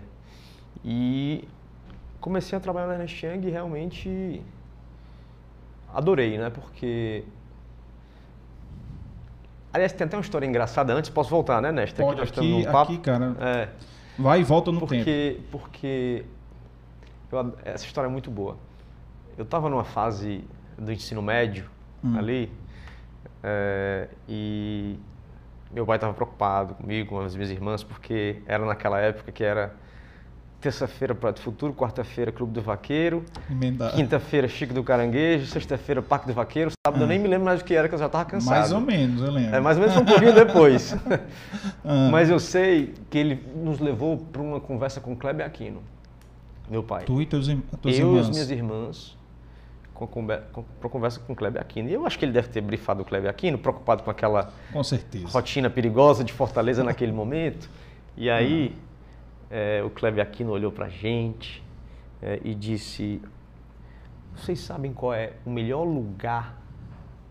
e 0.85 1.47
comecei 2.21 2.57
a 2.57 2.61
trabalhar 2.61 2.87
na 2.87 2.95
Ernest 2.95 3.25
Young 3.25 3.47
e 3.47 3.51
realmente 3.51 4.43
adorei, 5.93 6.39
né? 6.39 6.51
Porque 6.51 7.25
Aliás, 9.77 9.93
tem 9.93 10.07
até 10.07 10.17
uma 10.17 10.23
história 10.23 10.47
engraçada 10.47 10.95
antes, 10.95 11.11
posso 11.11 11.29
voltar, 11.29 11.61
né, 11.61 11.71
Nesta? 11.71 12.03
Pode, 12.03 12.23
aqui, 12.23 12.39
aqui, 12.39 12.65
no 12.65 12.73
papo. 12.73 12.93
aqui 12.93 12.99
cara. 12.99 13.37
É. 13.39 13.69
Vai 14.19 14.41
e 14.41 14.43
volta 14.43 14.73
no 14.73 14.81
porque, 14.81 15.37
tempo. 15.37 15.43
Porque 15.51 16.25
eu, 17.31 17.55
essa 17.63 17.85
história 17.85 18.09
é 18.09 18.11
muito 18.11 18.31
boa. 18.31 18.57
Eu 19.37 19.45
estava 19.45 19.69
numa 19.69 19.85
fase 19.85 20.43
do 20.79 20.91
ensino 20.91 21.21
médio 21.21 21.69
hum. 22.03 22.19
ali 22.19 22.51
é, 23.43 24.09
e 24.27 24.99
meu 25.71 25.85
pai 25.85 25.97
estava 25.97 26.15
preocupado 26.15 26.75
comigo, 26.75 27.11
com 27.11 27.21
as 27.21 27.35
minhas 27.35 27.51
irmãs, 27.51 27.83
porque 27.83 28.43
era 28.47 28.65
naquela 28.65 29.01
época 29.01 29.33
que 29.33 29.45
era 29.45 29.75
terça-feira 30.61 31.15
Prato 31.15 31.41
Futuro, 31.41 31.73
quarta-feira 31.73 32.33
Clube 32.33 32.53
do 32.53 32.63
Vaqueiro, 32.63 33.25
quinta-feira 33.95 34.49
Chico 34.49 34.75
do 34.75 34.83
Caranguejo, 34.83 35.47
sexta-feira 35.47 36.03
Parque 36.03 36.27
do 36.27 36.33
Vaqueiro, 36.33 36.71
sábado 36.85 37.03
ah. 37.03 37.05
eu 37.05 37.09
nem 37.09 37.19
me 37.19 37.29
lembro 37.29 37.45
mais 37.45 37.61
o 37.61 37.65
que 37.65 37.75
era, 37.75 37.89
que 37.89 37.95
eu 37.95 37.99
já 37.99 38.07
estava 38.07 38.25
cansado. 38.25 38.51
Mais 38.51 38.73
ou 38.73 38.81
menos, 38.81 39.23
eu 39.23 39.31
lembro. 39.31 39.55
É, 39.55 39.61
mais 39.61 39.77
ou 39.77 39.83
menos 39.83 39.97
um 39.97 40.05
pouquinho 40.05 40.35
depois. 40.35 40.97
ah. 41.85 42.09
Mas 42.11 42.31
eu 42.31 42.41
sei 42.41 42.95
que 43.11 43.19
ele 43.19 43.43
nos 43.55 43.79
levou 43.79 44.19
para 44.19 44.43
uma 44.43 44.61
conversa 44.61 45.01
com 45.01 45.15
Kleber 45.15 45.47
Aquino, 45.47 45.83
meu 46.69 46.83
pai. 46.83 47.05
Tu 47.05 47.23
e 47.23 47.27
teus, 47.27 47.47
tuas 47.81 47.99
eu 47.99 48.09
irmãs? 48.09 48.13
Eu 48.13 48.17
e 48.17 48.21
as 48.21 48.29
minhas 48.31 48.51
irmãs, 48.51 49.17
para 49.97 50.89
conversa 50.91 51.21
com 51.21 51.35
Kleber 51.35 51.61
Aquino. 51.61 51.89
E 51.89 51.95
eu 51.95 52.07
acho 52.07 52.19
que 52.19 52.25
ele 52.25 52.33
deve 52.33 52.49
ter 52.49 52.61
brifado 52.61 53.03
o 53.03 53.05
Kleber 53.05 53.31
Aquino, 53.31 53.57
preocupado 53.57 54.03
com 54.03 54.11
aquela 54.11 54.53
com 54.73 54.83
rotina 55.29 55.71
perigosa 55.71 56.23
de 56.23 56.33
Fortaleza 56.33 56.85
naquele 56.85 57.13
momento. 57.13 57.71
E 58.17 58.29
aí... 58.29 58.75
Ah 58.83 58.87
é, 59.51 59.83
o 59.83 59.91
Cleve 59.91 60.21
Aquino 60.21 60.51
olhou 60.51 60.73
para 60.73 60.87
a 60.87 60.89
gente 60.89 61.63
é, 62.23 62.41
e 62.45 62.55
disse: 62.55 63.21
Vocês 64.35 64.61
sabem 64.61 64.93
qual 64.93 65.15
é 65.15 65.35
o 65.45 65.51
melhor 65.51 65.85
lugar 65.85 66.61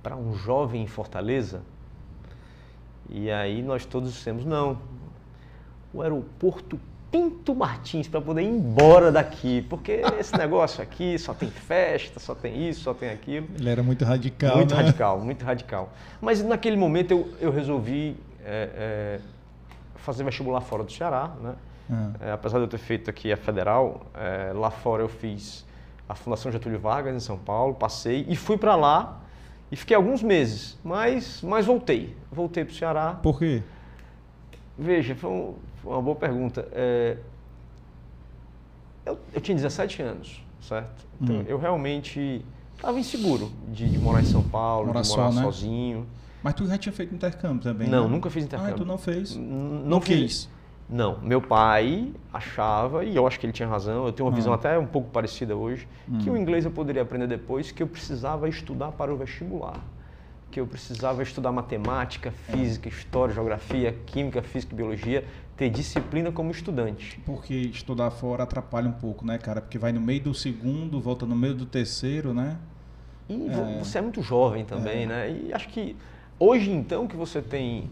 para 0.01 0.15
um 0.15 0.34
jovem 0.36 0.84
em 0.84 0.88
Fortaleza? 0.88 1.62
E 3.10 3.30
aí 3.30 3.62
nós 3.62 3.86
todos 3.86 4.13
dissemos: 4.13 4.45
Não, 4.45 4.80
o 5.93 6.01
aeroporto 6.01 6.80
Pinto 7.12 7.56
Martins 7.56 8.08
para 8.08 8.20
poder 8.20 8.41
ir 8.41 8.48
embora 8.48 9.12
daqui, 9.12 9.62
porque 9.70 10.02
esse 10.20 10.38
negócio 10.38 10.84
aqui 10.84 11.18
só 11.18 11.34
tem 11.34 11.50
festa, 11.50 12.20
só 12.20 12.36
tem 12.36 12.70
isso, 12.70 12.82
só 12.82 12.94
tem 12.94 13.10
aquilo. 13.10 13.48
Ele 13.58 13.70
era 13.70 13.84
muito 13.84 14.04
radical. 14.04 14.58
Muito 14.58 14.76
né? 14.76 14.82
radical, 14.82 15.20
muito 15.20 15.46
radical. 15.46 15.94
Mas 16.22 16.44
naquele 16.44 16.78
momento 16.78 17.12
eu, 17.12 17.34
eu 17.39 17.52
resolvi 17.52 18.18
é, 18.44 18.70
é, 18.76 19.20
fazer 19.96 20.24
vestibular 20.24 20.62
fora 20.62 20.84
do 20.84 20.91
Ceará, 20.91 21.32
né? 21.41 21.56
É, 22.20 22.32
apesar 22.32 22.58
de 22.58 22.63
eu 22.63 22.68
ter 22.68 22.80
feito 22.80 23.12
aqui 23.12 23.32
a 23.32 23.38
federal, 23.38 24.08
lá 24.56 24.72
fora 24.72 25.04
eu 25.04 25.08
fiz 25.08 25.63
a 26.10 26.15
Fundação 26.15 26.52
Getúlio 26.52 26.80
Vargas 26.80 27.15
em 27.15 27.20
São 27.20 27.38
Paulo, 27.38 27.76
passei 27.76 28.26
e 28.28 28.36
fui 28.36 28.58
para 28.58 28.76
lá 28.76 29.20
e 29.72 29.76
fiquei 29.76 29.96
alguns 29.96 30.22
meses, 30.22 30.78
mas, 30.84 31.41
mas 31.41 31.65
voltei. 31.65 32.15
Voltei 32.32 32.63
para 32.63 32.72
o 32.72 32.76
Ceará. 32.76 33.20
Por 33.22 33.39
quê? 33.39 33.63
Veja, 34.78 35.15
foi, 35.15 35.30
um, 35.30 35.56
uma 35.86 36.02
boa 36.02 36.15
pergunta. 36.15 36.67
É, 36.71 37.17
eu, 39.06 39.19
eu, 39.34 39.41
tinha 39.41 39.56
17 39.56 40.02
anos, 40.02 40.43
certo? 40.62 41.06
Então 41.21 41.38
hum. 41.38 41.45
eu 41.48 41.58
realmente 41.58 42.43
estava 42.76 43.00
inseguro 43.00 43.52
de, 43.67 43.89
de, 43.89 44.00
morar 44.00 44.21
em 44.21 44.26
São 44.26 44.43
Paulo, 44.43 44.88
morar 44.88 45.02
de 45.02 45.10
morar 45.10 45.32
só, 45.32 45.36
né? 45.36 45.43
sozinho. 45.43 46.08
Mas 46.41 46.54
tu 46.54 46.65
já 46.67 46.78
tinha 46.78 46.93
feito 46.93 47.13
intercâmbio 47.13 47.62
também? 47.62 47.88
Não, 47.88 48.06
né? 48.06 48.10
nunca 48.10 48.30
fiz 48.30 48.43
intercâmbio. 48.43 48.76
Ah, 48.76 48.78
tu 48.78 48.86
não 48.86 48.98
fez? 48.98 49.36
N 49.36 49.84
não, 49.86 50.00
quis. 50.00 50.50
Não, 50.88 51.19
meu 51.19 51.41
pai 51.41 52.13
achava, 52.32 53.04
e 53.04 53.15
eu 53.15 53.26
acho 53.26 53.39
que 53.39 53.45
ele 53.45 53.54
tinha 53.54 53.67
razão, 53.67 54.06
eu 54.06 54.13
tenho 54.13 54.30
uma 54.30 54.36
visão 54.36 54.54
ah. 54.54 54.56
até 54.56 54.78
um 54.78 54.86
pouco 54.86 55.10
parecida 55.10 55.56
hoje, 55.56 55.88
hum. 56.08 56.19
que 56.19 56.30
o 56.30 56.38
inglês 56.38 56.63
eu 56.63 56.69
poderia 56.69 57.02
aprender 57.02 57.26
depois, 57.26 57.71
que 57.71 57.82
eu 57.82 57.88
precisava 57.88 58.48
estudar 58.48 58.91
para 58.91 59.12
o 59.12 59.17
vestibular. 59.17 59.80
Que 60.52 60.60
eu 60.60 60.67
precisava 60.67 61.24
estudar 61.24 61.52
matemática, 61.52 62.32
física, 62.32 62.88
história, 62.88 63.34
geografia, 63.34 63.98
química, 64.06 64.43
física 64.43 64.74
e 64.74 64.76
biologia, 64.76 65.26
ter 65.56 65.70
disciplina 65.70 66.32
como 66.32 66.52
estudante. 66.52 67.20
Porque 67.26 67.54
estudar 67.54 68.12
fora 68.12 68.44
atrapalha 68.44 68.89
um 68.89 68.94
pouco, 68.94 69.26
né, 69.26 69.38
cara? 69.38 69.62
Porque 69.62 69.78
vai 69.78 69.91
no 69.91 70.02
meio 70.02 70.22
do 70.22 70.34
segundo, 70.34 71.00
volta 71.00 71.26
no 71.26 71.36
meio 71.36 71.56
do 71.56 71.65
terceiro, 71.65 72.34
né? 72.34 72.58
E 73.30 73.48
é. 73.48 73.80
você 73.80 73.98
é 73.98 74.02
muito 74.02 74.22
jovem 74.22 74.65
também, 74.65 75.04
é. 75.04 75.06
né? 75.06 75.32
E 75.32 75.54
acho 75.54 75.70
que 75.70 75.96
hoje 76.39 76.70
então 76.70 77.08
que 77.08 77.15
você 77.15 77.41
tem 77.41 77.89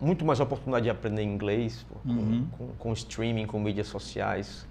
muito 0.00 0.24
mais 0.24 0.40
oportunidade 0.40 0.84
de 0.84 0.90
aprender 0.90 1.22
inglês 1.22 1.84
pô, 1.88 2.10
uhum. 2.10 2.46
com, 2.50 2.66
com, 2.66 2.72
com, 2.74 2.92
streaming, 2.92 3.46
com 3.46 3.60
mídias 3.60 3.86
sociais, 3.86 4.66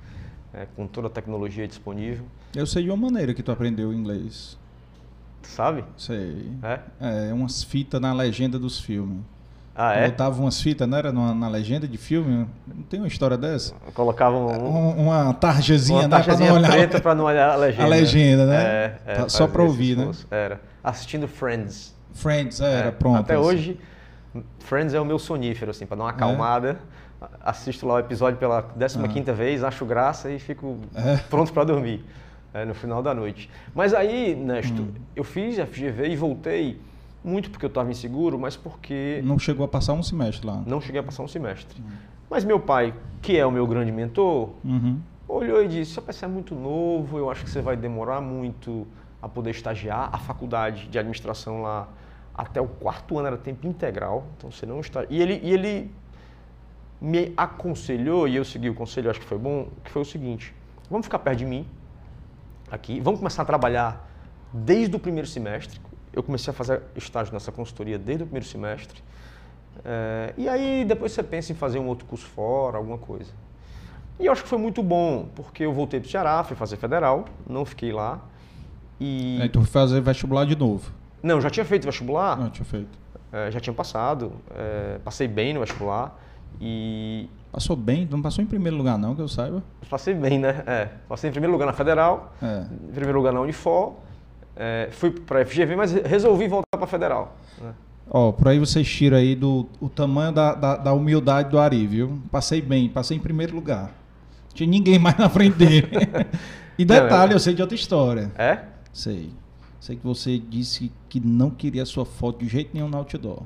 é, 0.54 0.68
com 0.76 0.88
toda 0.88 1.08
a 1.08 1.10
tecnologia 1.10 1.68
disponível. 1.68 2.26
Eu 2.56 2.66
sei 2.66 2.84
de 2.84 2.90
uma 2.90 2.98
maneira 2.98 3.34
que 3.34 3.44
tu 3.44 3.52
aprendeu 3.52 3.94
inglês. 3.94 4.58
Sabe? 5.44 5.86
Sei. 5.96 6.52
É? 6.64 7.30
É, 7.30 7.34
umas 7.34 7.64
fitas 7.64 8.02
na 8.02 8.12
legenda 8.14 8.58
dos 8.58 8.80
filmes. 8.80 9.20
Ah, 9.76 9.94
é? 9.94 10.06
Botava 10.10 10.40
umas 10.40 10.62
fitas, 10.62 10.88
não 10.88 10.98
era 10.98 11.12
na, 11.12 11.36
na, 11.36 11.50
legenda 11.50 11.86
de 11.86 11.98
filme? 11.98 12.48
Não 12.66 12.84
tem 12.84 13.02
uma 13.02 13.10
história 13.10 13.38
dessa? 13.38 13.74
Colocava 13.94 14.38
um, 14.38 15.02
uma 15.02 15.34
tarjazinha, 15.34 16.00
uma 16.00 16.10
tarjazinha 16.10 16.54
né, 16.54 16.60
pra 16.62 16.70
preta 16.70 17.02
para 17.02 17.14
não 17.14 17.26
olhar 17.26 17.50
a 17.50 17.56
legenda. 17.58 17.84
A 17.84 17.88
legenda, 17.88 18.46
né? 18.46 18.64
É, 18.64 19.00
é, 19.06 19.30
Só 19.30 19.48
para 19.48 19.62
ouvir, 19.62 19.98
né? 19.98 20.10
Era. 20.32 20.62
Assistindo 20.82 21.28
Friends. 21.28 21.94
Friends, 22.14 22.62
era, 22.62 22.88
é, 22.88 22.92
pronto. 22.92 23.20
Até 23.20 23.34
assim. 23.34 23.44
hoje, 23.44 23.80
Friends 24.60 24.94
é 24.94 25.00
o 25.02 25.04
meu 25.04 25.20
sonífero, 25.20 25.72
assim, 25.72 25.86
para 25.86 25.98
dar 25.98 26.04
uma 26.06 26.12
é. 26.12 26.14
acalmada. 26.14 26.80
É. 27.22 27.28
Assisto 27.42 27.86
lá 27.86 27.96
o 27.96 28.00
episódio 28.00 28.40
pela 28.40 28.64
15 28.64 29.08
quinta 29.10 29.32
ah. 29.32 29.36
vez, 29.36 29.62
acho 29.62 29.86
graça 29.86 30.32
e 30.32 30.40
fico 30.40 30.80
é. 30.96 31.18
pronto 31.30 31.52
para 31.52 31.66
dormir 31.66 32.06
no 32.66 32.74
final 32.74 33.04
da 33.04 33.14
noite. 33.14 33.50
Mas 33.74 33.94
aí, 33.94 34.34
Nesto, 34.34 34.82
hum. 34.82 34.94
eu 35.14 35.26
fiz 35.26 35.58
FGV 35.58 36.08
e 36.08 36.16
voltei 36.16 36.80
muito 37.26 37.50
porque 37.50 37.66
eu 37.66 37.70
estava 37.70 37.90
inseguro, 37.90 38.38
mas 38.38 38.56
porque. 38.56 39.20
Não 39.24 39.40
chegou 39.40 39.66
a 39.66 39.68
passar 39.68 39.94
um 39.94 40.04
semestre 40.04 40.46
lá? 40.46 40.62
Não 40.66 40.80
cheguei 40.80 41.02
a 41.02 41.04
passar 41.04 41.24
um 41.24 41.28
semestre. 41.28 41.82
Uhum. 41.82 41.90
Mas 42.30 42.46
meu 42.46 42.60
pai, 42.60 42.94
que 43.22 43.36
é 43.36 43.46
o 43.46 43.52
meu 43.52 43.66
grande 43.66 43.92
mentor, 43.92 44.52
uhum. 44.64 45.00
olhou 45.28 45.64
e 45.64 45.68
disse: 45.68 46.00
você 46.00 46.26
é 46.26 46.28
muito 46.28 46.54
novo, 46.54 47.18
eu 47.18 47.32
acho 47.32 47.44
que 47.44 47.50
você 47.50 47.62
vai 47.62 47.76
demorar 47.76 48.22
muito 48.22 48.86
a 49.22 49.28
poder 49.28 49.50
estagiar. 49.50 50.10
A 50.14 50.20
faculdade 50.20 50.88
de 50.88 51.00
administração 51.00 51.64
lá, 51.64 51.88
até 52.34 52.62
o 52.62 52.68
quarto 52.68 53.18
ano 53.18 53.28
era 53.28 53.38
tempo 53.38 53.66
integral, 53.68 54.26
então 54.38 54.52
você 54.52 54.66
não 54.68 54.80
está. 54.80 55.06
E 55.10 55.20
ele, 55.20 55.42
e 55.44 55.52
ele 55.52 55.92
me 57.02 57.34
aconselhou, 57.36 58.28
e 58.28 58.36
eu 58.36 58.46
segui 58.46 58.70
o 58.70 58.76
conselho, 58.76 59.10
acho 59.10 59.20
que 59.20 59.26
foi 59.26 59.40
bom, 59.40 59.70
que 59.84 59.90
foi 59.90 60.04
o 60.04 60.06
seguinte: 60.06 60.54
vamos 60.92 61.08
ficar 61.08 61.20
perto 61.20 61.40
de 61.40 61.46
mim 61.46 61.66
aqui, 62.70 63.00
vamos 63.00 63.20
começar 63.20 63.42
a 63.42 63.46
trabalhar 63.46 64.08
desde 64.54 64.96
o 64.96 65.00
primeiro 65.00 65.28
semestre 65.28 65.80
eu 66.16 66.24
comecei 66.24 66.50
a 66.50 66.54
fazer 66.54 66.82
estágio 66.96 67.34
nessa 67.34 67.52
consultoria 67.52 68.00
desde 68.00 68.24
o 68.24 68.26
primeiro 68.26 68.48
semestre. 68.48 69.04
É, 69.84 70.34
e 70.38 70.48
aí 70.48 70.86
depois 70.86 71.12
você 71.12 71.22
pensa 71.22 71.52
em 71.52 71.56
fazer 71.56 71.78
um 71.78 71.88
outro 71.88 72.06
curso 72.06 72.26
fora, 72.26 72.78
alguma 72.78 72.98
coisa. 72.98 73.32
E 74.18 74.26
eu 74.26 74.32
acho 74.32 74.44
que 74.44 74.48
foi 74.48 74.58
muito 74.58 74.82
bom, 74.82 75.28
porque 75.36 75.64
eu 75.64 75.74
voltei 75.74 76.00
para 76.00 76.08
o 76.08 76.10
Ceará, 76.10 76.44
fui 76.46 76.56
fazer 76.56 76.78
federal, 76.78 77.26
não 77.48 77.66
fiquei 77.66 77.92
lá. 77.92 78.22
E... 79.00 79.40
Aí 79.42 79.50
tu 79.50 79.60
foi 79.60 79.70
fazer 79.70 80.00
vestibular 80.00 80.46
de 80.46 80.56
novo? 80.56 80.90
Não, 81.22 81.42
já 81.42 81.50
tinha 81.50 81.66
feito 81.66 81.84
vestibular. 81.84 82.40
Não, 82.40 82.50
tinha 82.50 82.64
feito. 82.66 82.98
É, 83.34 83.52
já 83.52 83.60
tinha 83.60 83.74
passado, 83.74 84.32
é, 84.56 85.00
passei 85.04 85.28
bem 85.28 85.54
no 85.54 85.60
vestibular 85.60 86.18
e... 86.62 87.30
Passou 87.52 87.76
bem? 87.76 88.08
Não 88.10 88.22
passou 88.22 88.42
em 88.42 88.48
primeiro 88.48 88.78
lugar 88.78 88.98
não, 88.98 89.14
que 89.16 89.22
eu 89.22 89.28
saiba? 89.28 89.62
Passei 89.90 90.14
bem, 90.14 90.40
né? 90.40 90.64
É, 90.66 90.90
passei 91.10 91.30
em 91.30 91.32
primeiro 91.32 91.52
lugar 91.52 91.66
na 91.66 91.74
Federal, 91.74 92.34
é. 92.42 92.66
em 92.90 92.92
primeiro 92.92 93.18
lugar 93.18 93.34
na 93.34 93.42
Unifor 93.42 93.96
é, 94.56 94.88
fui 94.92 95.12
para 95.12 95.42
a 95.42 95.46
FGV, 95.46 95.76
mas 95.76 95.92
resolvi 95.92 96.48
voltar 96.48 96.78
para 96.78 96.86
a 96.86 96.88
Federal. 96.88 97.36
Né? 97.62 97.74
Ó, 98.10 98.32
por 98.32 98.48
aí 98.48 98.60
vocês 98.60 98.88
tiram 98.88 99.18
aí 99.18 99.36
do 99.36 99.68
o 99.82 99.90
tamanho 99.90 100.32
da, 100.32 100.54
da, 100.54 100.78
da, 100.78 100.94
humildade 100.94 101.50
do 101.50 101.60
Ari, 101.60 101.86
viu? 101.86 102.22
Passei 102.32 102.62
bem, 102.62 102.88
passei 102.88 103.18
em 103.18 103.20
primeiro 103.20 103.54
lugar. 103.54 103.86
Não 104.48 104.54
tinha 104.54 104.70
ninguém 104.70 104.98
mais 104.98 105.18
na 105.18 105.30
frente 105.30 105.58
dele. 105.58 105.90
e 106.78 106.86
detalhe, 106.86 107.30
não, 107.30 107.36
eu... 107.36 107.40
sei 107.40 107.54
de 107.54 107.62
outra 107.62 107.76
história. 107.76 108.32
É? 108.38 108.60
Sei. 108.94 109.32
Sei 109.80 109.96
que 109.96 110.04
você 110.04 110.38
disse 110.38 110.92
que 111.10 111.20
não 111.20 111.50
queria 111.50 111.86
sua 111.86 112.06
foto 112.06 112.40
de 112.40 112.48
jeito 112.48 112.72
nenhum 112.74 112.88
no 112.88 112.98
outdoor. 112.98 113.44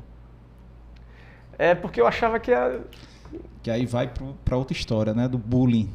É 1.57 1.73
porque 1.73 1.99
eu 1.99 2.07
achava 2.07 2.39
que 2.39 2.51
era... 2.51 2.81
Que 3.61 3.69
aí 3.69 3.85
vai 3.85 4.09
para 4.45 4.55
outra 4.55 4.75
história, 4.75 5.13
né? 5.13 5.27
Do 5.27 5.37
bullying 5.37 5.91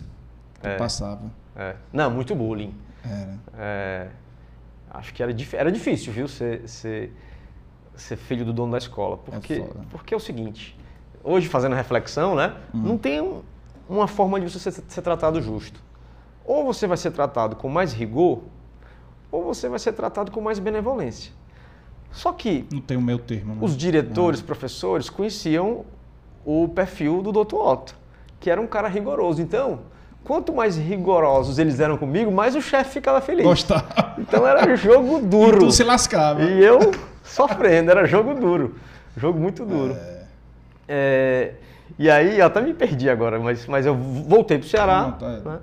que 0.61 0.69
é. 0.69 0.77
passava. 0.77 1.31
É. 1.57 1.77
Não, 1.93 2.11
muito 2.11 2.35
bullying. 2.35 2.75
Era. 3.03 3.39
É 3.57 4.09
acho 4.95 5.13
que 5.13 5.23
era, 5.23 5.35
era 5.53 5.73
difícil, 5.73 6.13
viu, 6.13 6.29
ser, 6.29 6.67
ser, 6.69 7.13
ser 7.95 8.17
filho 8.17 8.45
do 8.45 8.53
dono 8.53 8.73
da 8.73 8.79
escola. 8.79 9.19
Porque 9.19 9.55
é, 9.55 9.69
porque 9.91 10.15
é 10.15 10.17
o 10.17 10.21
seguinte, 10.21 10.77
hoje 11.23 11.49
fazendo 11.49 11.73
a 11.73 11.77
reflexão, 11.77 12.35
né, 12.35 12.55
hum. 12.73 12.79
não 12.83 12.99
tem 12.99 13.21
um, 13.21 13.43
uma 13.89 14.07
forma 14.07 14.41
de 14.41 14.49
você 14.49 14.59
ser, 14.71 14.83
ser 14.87 15.03
tratado 15.03 15.43
justo. 15.43 15.83
Ou 16.45 16.65
você 16.65 16.87
vai 16.87 16.97
ser 16.97 17.11
tratado 17.11 17.57
com 17.57 17.69
mais 17.69 17.93
rigor, 17.93 18.43
ou 19.31 19.43
você 19.43 19.69
vai 19.69 19.79
ser 19.79 19.93
tratado 19.93 20.31
com 20.31 20.41
mais 20.41 20.59
benevolência. 20.59 21.33
Só 22.13 22.33
que. 22.33 22.65
Não 22.71 22.81
tem 22.81 22.97
o 22.97 23.03
meu 23.03 23.19
termo. 23.19 23.55
Né? 23.55 23.61
Os 23.61 23.77
diretores, 23.77 24.41
não. 24.41 24.47
professores 24.47 25.11
conheciam 25.11 25.85
o 26.45 26.69
perfil 26.69 27.23
do 27.23 27.33
Dr. 27.33 27.57
Otto, 27.57 27.97
que 28.39 28.49
era 28.49 28.61
um 28.61 28.67
cara 28.67 28.87
rigoroso. 28.87 29.43
Então, 29.43 29.81
Quanto 30.25 30.55
mais 30.55 30.77
rigorosos 30.77 31.59
eles 31.59 31.79
eram 31.79 31.99
comigo, 31.99 32.33
mais 32.33 32.57
o 32.57 32.63
chefe 32.63 32.95
ficava 32.95 33.21
feliz. 33.21 33.45
Gostava. 33.45 34.15
Então 34.19 34.47
era 34.47 34.75
jogo 34.75 35.21
duro. 35.21 35.57
E 35.57 35.61
tu 35.61 35.71
se 35.71 35.85
lascava. 35.85 36.43
E 36.43 36.65
eu 36.65 36.93
sofrendo, 37.23 37.91
era 37.91 38.07
jogo 38.07 38.35
duro. 38.35 38.75
Jogo 39.17 39.39
muito 39.39 39.65
duro. 39.67 39.93
É... 39.95 40.25
É... 40.89 41.55
E 41.99 42.11
aí, 42.11 42.41
eu 42.41 42.47
até 42.47 42.61
me 42.61 42.73
perdi 42.73 43.09
agora, 43.09 43.39
mas, 43.39 43.67
mas 43.67 43.87
eu 43.87 43.95
voltei 43.95 44.59
para 44.59 44.67
o 44.67 44.69
Ceará 44.69 45.13
tá, 45.13 45.29
né? 45.29 45.59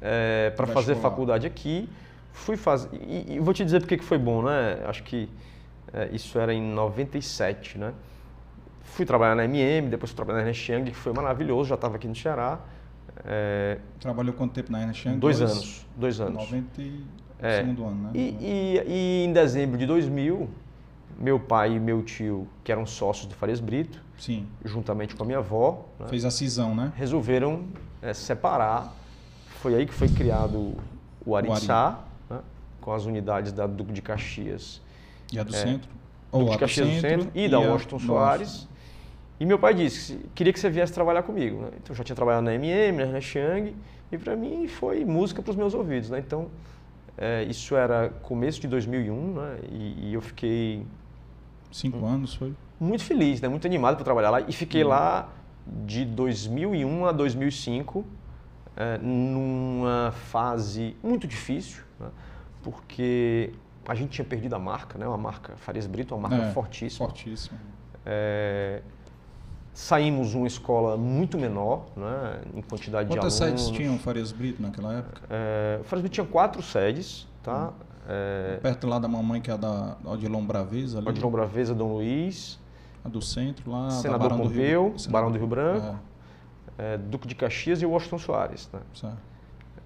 é, 0.00 0.50
para 0.56 0.66
fazer 0.68 0.94
faculdade 0.96 1.46
aqui. 1.46 1.88
Fui 2.32 2.56
fazer. 2.56 2.88
E, 2.92 3.34
e, 3.34 3.38
vou 3.40 3.52
te 3.52 3.64
dizer 3.64 3.80
porque 3.80 3.96
que 3.96 4.04
foi 4.04 4.18
bom, 4.18 4.42
né? 4.42 4.78
Acho 4.86 5.02
que 5.02 5.28
é, 5.92 6.08
isso 6.12 6.38
era 6.38 6.54
em 6.54 6.62
97, 6.62 7.78
né? 7.78 7.92
Fui 8.84 9.04
trabalhar 9.04 9.34
na 9.34 9.44
MM, 9.44 9.88
depois 9.88 10.10
fui 10.12 10.16
trabalhar 10.16 10.44
na 10.44 10.52
Xiang, 10.52 10.90
que 10.90 10.96
foi 10.96 11.12
maravilhoso, 11.12 11.68
já 11.68 11.74
estava 11.74 11.96
aqui 11.96 12.06
no 12.06 12.14
Ceará. 12.14 12.58
É, 13.26 13.78
Trabalhou 13.98 14.32
quanto 14.32 14.52
tempo 14.52 14.70
na 14.70 14.80
Ernest 14.80 15.06
Young? 15.06 15.18
Dois, 15.18 15.42
anos. 15.42 15.84
Dois 15.96 16.20
anos. 16.20 16.34
90 16.34 16.82
é, 17.40 17.60
segundo 17.60 17.84
ano, 17.84 18.02
né? 18.04 18.10
E, 18.14 18.36
e, 18.40 18.82
e, 18.86 19.24
em 19.24 19.32
dezembro 19.32 19.76
de 19.76 19.84
2000, 19.84 20.48
meu 21.18 21.40
pai 21.40 21.74
e 21.74 21.80
meu 21.80 22.02
tio, 22.02 22.46
que 22.62 22.70
eram 22.70 22.86
sócios 22.86 23.26
do 23.26 23.34
Farias 23.34 23.58
Brito, 23.58 24.00
Sim. 24.16 24.46
juntamente 24.64 25.14
com 25.14 25.24
a 25.24 25.26
minha 25.26 25.38
avó... 25.38 25.86
Né, 25.98 26.06
Fez 26.08 26.24
a 26.24 26.30
cisão, 26.30 26.74
né? 26.74 26.92
Resolveram 26.96 27.64
é, 28.00 28.14
separar. 28.14 28.94
Foi 29.60 29.74
aí 29.74 29.86
que 29.86 29.92
foi 29.92 30.08
criado 30.08 30.74
o 31.24 31.34
Ariçá, 31.34 31.98
né, 32.30 32.38
com 32.80 32.92
as 32.92 33.04
unidades 33.04 33.52
da 33.52 33.66
Duque 33.66 33.92
de 33.92 34.00
Caxias. 34.00 34.80
E 35.32 35.38
a 35.38 35.42
do 35.42 35.54
é, 35.54 35.58
Centro? 35.58 35.90
Ou 36.30 36.44
Duque 36.44 36.52
de 36.52 36.58
Caxias 36.58 36.88
do 36.88 37.00
Centro, 37.00 37.22
centro 37.24 37.30
e, 37.34 37.48
da 37.48 37.58
Washington 37.58 37.98
Soares. 37.98 38.68
E 39.38 39.44
meu 39.44 39.58
pai 39.58 39.74
disse 39.74 40.18
queria 40.34 40.52
que 40.52 40.58
você 40.58 40.70
viesse 40.70 40.92
trabalhar 40.92 41.22
comigo. 41.22 41.62
Né? 41.62 41.68
Então 41.76 41.90
eu 41.90 41.94
já 41.94 42.04
tinha 42.04 42.16
trabalhado 42.16 42.44
na 42.44 42.54
MM, 42.54 43.04
na 43.04 43.20
Xiang, 43.20 43.74
e 44.10 44.18
para 44.18 44.34
mim 44.34 44.66
foi 44.66 45.04
música 45.04 45.42
para 45.42 45.50
os 45.50 45.56
meus 45.56 45.74
ouvidos. 45.74 46.10
Né? 46.10 46.18
Então 46.18 46.48
é, 47.18 47.44
isso 47.44 47.74
era 47.76 48.10
começo 48.22 48.60
de 48.60 48.68
2001 48.68 49.34
né? 49.34 49.58
e, 49.70 50.08
e 50.08 50.14
eu 50.14 50.20
fiquei. 50.20 50.86
Cinco 51.70 51.98
um, 51.98 52.06
anos 52.06 52.34
foi? 52.34 52.54
Muito 52.78 53.04
feliz, 53.04 53.40
né? 53.40 53.48
muito 53.48 53.66
animado 53.66 53.96
para 53.96 54.04
trabalhar 54.04 54.30
lá. 54.30 54.40
E 54.40 54.52
fiquei 54.52 54.82
uhum. 54.82 54.90
lá 54.90 55.28
de 55.66 56.04
2001 56.04 57.06
a 57.06 57.12
2005, 57.12 58.04
é, 58.76 58.98
numa 58.98 60.12
fase 60.12 60.96
muito 61.02 61.26
difícil, 61.26 61.82
né? 61.98 62.08
porque 62.62 63.52
a 63.86 63.94
gente 63.94 64.10
tinha 64.10 64.24
perdido 64.24 64.54
a 64.54 64.58
marca, 64.58 64.98
né? 64.98 65.06
uma 65.06 65.16
marca 65.16 65.54
Farias 65.56 65.86
Brito, 65.86 66.14
uma 66.14 66.28
marca 66.28 66.46
é, 66.46 66.52
fortíssima. 66.52 67.06
Fortíssima. 67.06 67.58
É, 68.04 68.82
Saímos 69.76 70.32
uma 70.32 70.46
escola 70.46 70.96
muito 70.96 71.36
menor, 71.36 71.84
né, 71.94 72.40
em 72.54 72.62
quantidade 72.62 73.10
Quantas 73.10 73.36
de 73.36 73.42
alunos. 73.42 73.58
Quantas 73.58 73.62
sedes 73.62 73.70
tinham 73.76 73.98
Farias 73.98 74.32
Brito 74.32 74.62
naquela 74.62 74.94
época? 74.94 75.20
É, 75.28 75.78
o 75.82 75.84
Farias 75.84 76.00
Brito 76.00 76.14
tinha 76.14 76.26
quatro 76.26 76.62
sedes, 76.62 77.28
tá? 77.42 77.68
Hum. 77.68 77.72
É, 78.08 78.58
Perto 78.62 78.86
lá 78.86 78.98
da 78.98 79.06
mamãe, 79.06 79.38
que 79.38 79.50
é 79.50 79.52
a 79.54 79.58
da 79.58 79.98
Odilon 80.02 80.46
Braveza. 80.46 80.96
Ali. 80.96 81.10
Odilon 81.10 81.30
Braveza, 81.30 81.74
Dom 81.74 81.92
Luiz. 81.92 82.58
A 83.04 83.08
do 83.10 83.20
centro 83.20 83.70
lá. 83.70 83.90
Senador 83.90 84.30
Barão 84.30 84.44
Pompeu, 84.44 84.84
do 84.84 84.96
Rio, 84.96 85.10
Barão 85.10 85.30
do 85.30 85.38
Rio 85.38 85.46
Branco. 85.46 85.98
É. 86.78 86.94
É, 86.94 86.96
Duque 86.96 87.28
de 87.28 87.34
Caxias 87.34 87.82
e 87.82 87.84
Washington 87.84 88.18
Soares. 88.18 88.70
Né? 88.72 88.80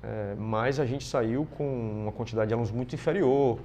É, 0.05 0.37
mas 0.38 0.79
a 0.79 0.87
gente 0.87 1.05
saiu 1.05 1.48
com 1.59 1.64
uma 2.03 2.12
quantidade 2.12 2.46
de 2.46 2.55
alunos 2.55 2.70
muito 2.70 2.94
inferior 2.94 3.59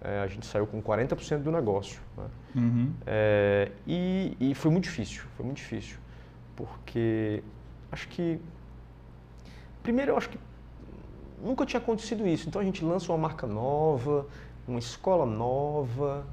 é, 0.00 0.20
a 0.20 0.26
gente 0.26 0.46
saiu 0.46 0.66
com 0.66 0.82
40% 0.82 1.42
do 1.42 1.50
negócio. 1.50 2.00
Né? 2.16 2.24
Uhum. 2.56 2.92
É, 3.06 3.72
e, 3.86 4.36
e, 4.40 4.54
foi 4.54 4.70
muito 4.70 4.84
difícil, 4.84 5.24
foi 5.36 5.44
muito 5.44 5.58
difícil. 5.58 5.98
Porque 6.56 7.42
acho 7.90 8.08
que. 8.08 8.40
Primeiro, 9.82 10.12
eu 10.12 10.16
acho 10.16 10.28
que 10.28 10.38
nunca 11.42 11.64
tinha 11.64 11.80
acontecido 11.80 12.26
isso. 12.26 12.48
Então 12.48 12.60
a 12.60 12.64
gente 12.64 12.84
lança 12.84 13.10
uma 13.12 13.18
marca 13.18 13.46
nova, 13.46 14.26
uma 14.66 14.78
escola 14.78 15.24
nova, 15.24 16.26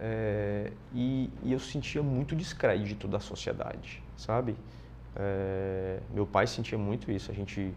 é, 0.00 0.70
e, 0.94 1.30
e, 1.42 1.52
eu 1.52 1.58
sentia 1.58 2.02
muito 2.02 2.36
descrédito 2.36 3.08
da 3.08 3.18
sociedade, 3.18 4.02
sabe? 4.16 4.54
É, 5.16 6.00
meu 6.14 6.26
pai 6.26 6.46
sentia 6.46 6.78
muito 6.78 7.10
isso, 7.10 7.30
a 7.30 7.34
gente 7.34 7.74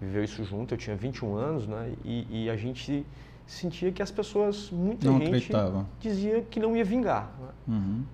viveu 0.00 0.22
isso 0.22 0.44
junto, 0.44 0.74
eu 0.74 0.78
tinha 0.78 0.94
21 0.94 1.34
anos, 1.34 1.66
né? 1.66 1.92
E, 2.04 2.44
e 2.44 2.50
a 2.50 2.56
gente 2.56 3.04
sentia 3.46 3.92
que 3.92 4.02
as 4.02 4.10
pessoas, 4.10 4.70
muita 4.70 5.06
não 5.06 5.18
gente 5.18 5.28
acreditava. 5.28 5.86
dizia 6.00 6.42
que 6.42 6.58
não 6.60 6.76
ia 6.76 6.84
vingar. 6.84 7.32
Né? 7.40 7.48
Uhum. 7.68 8.04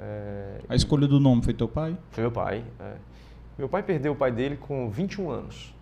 É, 0.00 0.60
a 0.68 0.74
escolha 0.76 1.06
do 1.06 1.18
nome 1.18 1.42
foi 1.42 1.52
teu 1.52 1.68
pai? 1.68 1.96
Foi 2.10 2.22
meu 2.22 2.30
pai. 2.30 2.64
É. 2.80 2.94
Meu 3.58 3.68
pai 3.68 3.82
perdeu 3.82 4.12
o 4.12 4.16
pai 4.16 4.30
dele 4.30 4.56
com 4.56 4.88
21 4.88 5.30
anos. 5.30 5.74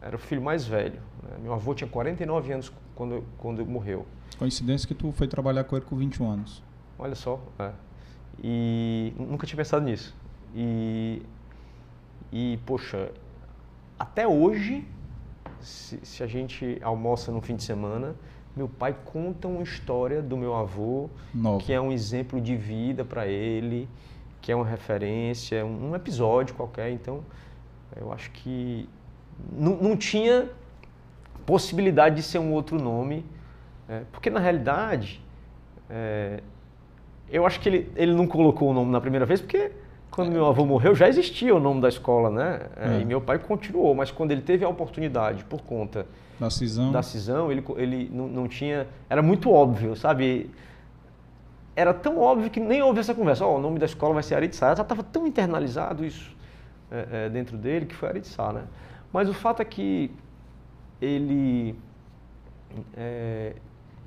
Era 0.00 0.16
o 0.16 0.18
filho 0.18 0.42
mais 0.42 0.66
velho. 0.66 1.00
Né? 1.22 1.38
Meu 1.42 1.54
avô 1.54 1.74
tinha 1.74 1.88
49 1.88 2.52
anos 2.52 2.72
quando, 2.94 3.24
quando 3.38 3.64
morreu. 3.64 4.06
Coincidência 4.38 4.86
que 4.86 4.94
tu 4.94 5.10
foi 5.12 5.26
trabalhar 5.26 5.64
com 5.64 5.76
ele 5.76 5.84
com 5.86 5.96
21 5.96 6.30
anos. 6.30 6.62
Olha 6.98 7.14
só. 7.14 7.40
É. 7.58 7.72
E 8.42 9.14
nunca 9.18 9.46
tinha 9.46 9.56
pensado 9.56 9.84
nisso. 9.84 10.14
E, 10.54 11.22
e 12.30 12.58
poxa, 12.66 13.10
até 13.98 14.28
hoje, 14.28 14.86
se, 15.60 15.98
se 16.02 16.22
a 16.22 16.26
gente 16.26 16.78
almoça 16.82 17.32
no 17.32 17.40
fim 17.40 17.56
de 17.56 17.64
semana, 17.64 18.14
meu 18.56 18.68
pai 18.68 18.96
conta 19.04 19.46
uma 19.46 19.62
história 19.62 20.22
do 20.22 20.34
meu 20.34 20.54
avô, 20.54 21.10
Novo. 21.34 21.62
que 21.62 21.74
é 21.74 21.80
um 21.80 21.92
exemplo 21.92 22.40
de 22.40 22.56
vida 22.56 23.04
para 23.04 23.26
ele, 23.26 23.86
que 24.40 24.50
é 24.50 24.56
uma 24.56 24.64
referência, 24.64 25.64
um, 25.64 25.90
um, 25.90 25.94
episódio 25.94 26.54
qualquer. 26.54 26.90
Então, 26.90 27.22
eu 27.94 28.10
acho 28.10 28.30
que 28.30 28.88
não, 29.52 29.76
não 29.76 29.96
tinha 29.96 30.48
possibilidade 31.44 32.16
de 32.16 32.22
ser 32.22 32.38
um 32.38 32.52
outro 32.52 32.80
nome, 32.82 33.26
é, 33.88 34.04
porque 34.10 34.30
na 34.30 34.40
realidade, 34.40 35.22
é, 35.90 36.40
eu 37.28 37.44
acho 37.44 37.60
que 37.60 37.68
ele, 37.68 37.92
ele 37.94 38.14
não 38.14 38.26
colocou 38.26 38.70
o 38.70 38.72
nome 38.72 38.90
na 38.90 39.00
primeira 39.02 39.26
vez, 39.26 39.38
porque 39.38 39.70
quando 40.10 40.30
meu 40.30 40.46
avô 40.46 40.64
morreu 40.64 40.94
já 40.94 41.08
existia 41.08 41.54
o 41.54 41.60
nome 41.60 41.80
da 41.80 41.88
escola, 41.88 42.30
né? 42.30 42.60
É, 42.76 42.96
é. 42.96 43.00
E 43.00 43.04
meu 43.04 43.20
pai 43.20 43.38
continuou, 43.38 43.94
mas 43.94 44.10
quando 44.10 44.30
ele 44.30 44.42
teve 44.42 44.64
a 44.64 44.68
oportunidade 44.68 45.44
por 45.44 45.62
conta 45.62 46.06
da 46.38 46.50
cisão, 46.50 46.92
da 46.92 47.02
cisão 47.02 47.52
ele, 47.52 47.64
ele 47.76 48.10
não, 48.12 48.28
não 48.28 48.48
tinha. 48.48 48.86
Era 49.08 49.22
muito 49.22 49.50
óbvio, 49.50 49.96
sabe? 49.96 50.50
Era 51.74 51.92
tão 51.92 52.18
óbvio 52.18 52.50
que 52.50 52.58
nem 52.58 52.82
houve 52.82 53.00
essa 53.00 53.14
conversa. 53.14 53.44
Oh, 53.44 53.56
o 53.56 53.60
nome 53.60 53.78
da 53.78 53.86
escola 53.86 54.14
vai 54.14 54.22
ser 54.22 54.34
Aritsá. 54.34 54.74
Já 54.74 54.82
estava 54.82 55.02
tão 55.02 55.26
internalizado 55.26 56.04
isso 56.04 56.34
é, 56.90 57.26
é, 57.26 57.28
dentro 57.28 57.56
dele 57.56 57.84
que 57.84 57.94
foi 57.94 58.08
Aritsá, 58.08 58.52
né? 58.52 58.64
Mas 59.12 59.28
o 59.28 59.34
fato 59.34 59.60
é 59.60 59.64
que 59.64 60.10
ele 61.00 61.74
é, 62.96 63.54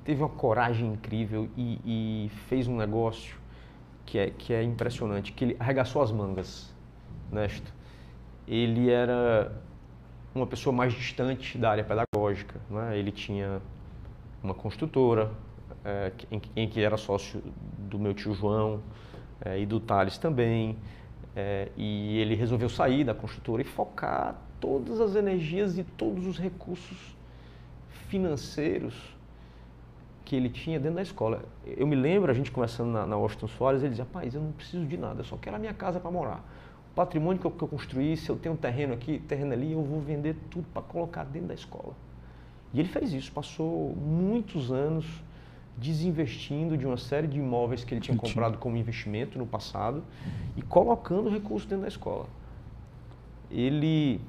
teve 0.04 0.22
uma 0.22 0.28
coragem 0.28 0.92
incrível 0.92 1.48
e, 1.56 1.78
e 1.84 2.30
fez 2.48 2.66
um 2.66 2.76
negócio 2.76 3.39
que 4.04 4.18
é, 4.18 4.30
que 4.30 4.52
é 4.52 4.62
impressionante, 4.62 5.32
que 5.32 5.44
ele 5.44 5.56
arregaçou 5.58 6.02
as 6.02 6.10
mangas, 6.10 6.72
Nesto. 7.30 7.72
Ele 8.46 8.90
era 8.90 9.52
uma 10.34 10.46
pessoa 10.46 10.74
mais 10.74 10.92
distante 10.92 11.56
da 11.56 11.70
área 11.70 11.84
pedagógica, 11.84 12.60
né? 12.68 12.98
ele 12.98 13.12
tinha 13.12 13.60
uma 14.42 14.54
construtora, 14.54 15.30
é, 15.84 16.12
em, 16.30 16.42
em, 16.56 16.68
que 16.68 16.80
era 16.80 16.96
sócio 16.96 17.42
do 17.78 17.98
meu 17.98 18.14
tio 18.14 18.34
João 18.34 18.82
é, 19.40 19.60
e 19.60 19.66
do 19.66 19.78
Thales 19.78 20.18
também, 20.18 20.76
é, 21.34 21.70
e 21.76 22.18
ele 22.18 22.34
resolveu 22.34 22.68
sair 22.68 23.04
da 23.04 23.14
construtora 23.14 23.62
e 23.62 23.64
focar 23.64 24.36
todas 24.58 25.00
as 25.00 25.14
energias 25.14 25.78
e 25.78 25.84
todos 25.84 26.26
os 26.26 26.38
recursos 26.38 27.16
financeiros 28.08 28.94
que 30.30 30.36
ele 30.36 30.48
tinha 30.48 30.78
dentro 30.78 30.94
da 30.94 31.02
escola. 31.02 31.42
Eu 31.66 31.88
me 31.88 31.96
lembro, 31.96 32.30
a 32.30 32.34
gente 32.34 32.52
conversando 32.52 32.92
na, 32.92 33.04
na 33.04 33.16
Washington 33.16 33.48
Soares, 33.48 33.82
ele 33.82 33.90
dizia, 33.90 34.04
rapaz, 34.04 34.32
eu 34.32 34.40
não 34.40 34.52
preciso 34.52 34.86
de 34.86 34.96
nada, 34.96 35.22
eu 35.22 35.24
só 35.24 35.36
quero 35.36 35.56
a 35.56 35.58
minha 35.58 35.74
casa 35.74 35.98
para 35.98 36.08
morar. 36.08 36.48
O 36.92 36.94
patrimônio 36.94 37.40
que 37.40 37.48
eu, 37.48 37.50
que 37.50 37.64
eu 37.64 37.66
construí, 37.66 38.16
se 38.16 38.30
eu 38.30 38.36
tenho 38.36 38.54
um 38.54 38.56
terreno 38.56 38.94
aqui, 38.94 39.18
terreno 39.26 39.52
ali, 39.52 39.72
eu 39.72 39.82
vou 39.82 40.00
vender 40.00 40.36
tudo 40.48 40.68
para 40.72 40.82
colocar 40.82 41.24
dentro 41.24 41.48
da 41.48 41.54
escola. 41.54 41.94
E 42.72 42.78
ele 42.78 42.88
fez 42.88 43.12
isso, 43.12 43.32
passou 43.32 43.92
muitos 43.96 44.70
anos 44.70 45.04
desinvestindo 45.76 46.78
de 46.78 46.86
uma 46.86 46.96
série 46.96 47.26
de 47.26 47.40
imóveis 47.40 47.82
que 47.82 47.92
ele 47.92 48.00
tinha 48.00 48.16
comprado 48.16 48.56
como 48.56 48.76
investimento 48.76 49.36
no 49.36 49.46
passado 49.46 50.04
e 50.56 50.62
colocando 50.62 51.28
recursos 51.28 51.68
dentro 51.68 51.82
da 51.82 51.88
escola. 51.88 52.26
Ele 53.50 54.20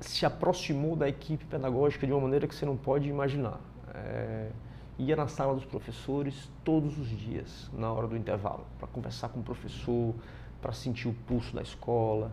se 0.00 0.26
aproximou 0.26 0.96
da 0.96 1.08
equipe 1.08 1.44
pedagógica 1.44 2.04
de 2.04 2.12
uma 2.12 2.22
maneira 2.22 2.48
que 2.48 2.54
você 2.56 2.66
não 2.66 2.76
pode 2.76 3.08
imaginar 3.08 3.60
é, 3.94 4.50
ia 4.98 5.16
na 5.16 5.26
sala 5.26 5.54
dos 5.54 5.64
professores 5.64 6.50
todos 6.62 6.98
os 6.98 7.08
dias, 7.08 7.70
na 7.72 7.92
hora 7.92 8.06
do 8.06 8.16
intervalo, 8.16 8.66
para 8.78 8.88
conversar 8.88 9.28
com 9.28 9.40
o 9.40 9.42
professor, 9.42 10.14
para 10.60 10.72
sentir 10.72 11.08
o 11.08 11.14
pulso 11.26 11.54
da 11.54 11.62
escola. 11.62 12.30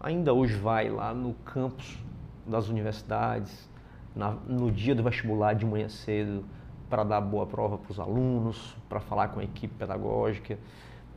Ainda 0.00 0.32
hoje 0.32 0.54
vai 0.54 0.88
lá 0.88 1.14
no 1.14 1.34
campus 1.34 1.98
das 2.46 2.68
universidades, 2.68 3.68
na, 4.14 4.32
no 4.32 4.70
dia 4.70 4.94
do 4.94 5.02
vestibular 5.02 5.54
de 5.54 5.64
manhã 5.64 5.88
cedo, 5.88 6.44
para 6.88 7.02
dar 7.02 7.20
boa 7.20 7.46
prova 7.46 7.78
para 7.78 7.90
os 7.90 7.98
alunos, 7.98 8.76
para 8.88 9.00
falar 9.00 9.28
com 9.28 9.40
a 9.40 9.44
equipe 9.44 9.74
pedagógica, 9.74 10.58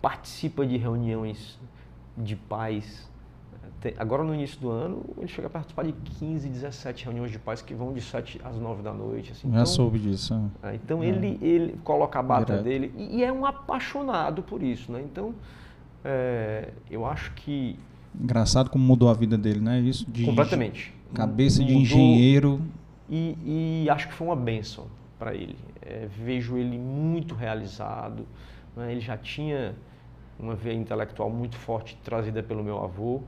participa 0.01 0.65
de 0.65 0.77
reuniões 0.77 1.59
de 2.17 2.35
pais 2.35 3.08
agora 3.97 4.23
no 4.23 4.33
início 4.33 4.59
do 4.59 4.69
ano, 4.69 5.03
ele 5.17 5.27
chega 5.27 5.47
a 5.47 5.49
participar 5.49 5.83
de 5.83 5.93
15, 5.93 6.49
17 6.49 7.05
reuniões 7.05 7.31
de 7.31 7.39
pais 7.39 7.61
que 7.61 7.73
vão 7.73 7.93
de 7.93 8.01
7 8.01 8.41
às 8.43 8.57
9 8.57 8.81
da 8.81 8.93
noite. 8.93 9.31
Assim. 9.31 9.47
Já 9.49 9.53
então, 9.53 9.65
soube 9.65 9.99
disso. 9.99 10.51
É, 10.61 10.75
então 10.75 11.01
é. 11.01 11.07
ele, 11.07 11.39
ele 11.41 11.79
coloca 11.83 12.19
a 12.19 12.23
bata 12.23 12.57
Direto. 12.57 12.63
dele 12.63 12.93
e, 12.97 13.17
e, 13.17 13.23
é 13.23 13.31
um 13.31 13.45
apaixonado 13.45 14.43
por 14.43 14.61
isso. 14.61 14.91
Né? 14.91 15.01
Então 15.01 15.33
é, 16.03 16.69
eu 16.89 17.05
acho 17.05 17.33
que. 17.33 17.77
Engraçado 18.19 18.69
como 18.69 18.83
mudou 18.83 19.09
a 19.09 19.13
vida 19.13 19.37
dele, 19.37 19.59
né? 19.59 19.79
Isso 19.79 20.09
de 20.09 20.25
Completamente. 20.25 20.93
Cabeça 21.13 21.61
mudou, 21.61 21.75
de 21.75 21.81
engenheiro. 21.81 22.61
E, 23.09 23.83
e, 23.85 23.89
acho 23.89 24.07
que 24.07 24.13
foi 24.13 24.27
uma 24.27 24.35
benção 24.35 24.87
para 25.17 25.33
ele. 25.33 25.55
É, 25.81 26.07
vejo 26.07 26.57
ele 26.57 26.77
muito 26.77 27.33
realizado. 27.33 28.25
Né? 28.75 28.91
Ele 28.91 29.01
já 29.01 29.17
tinha 29.17 29.75
uma 30.37 30.55
veia 30.55 30.75
intelectual 30.75 31.29
muito 31.29 31.55
forte 31.55 31.97
trazida 32.03 32.43
pelo 32.43 32.63
meu 32.63 32.83
avô 32.83 33.21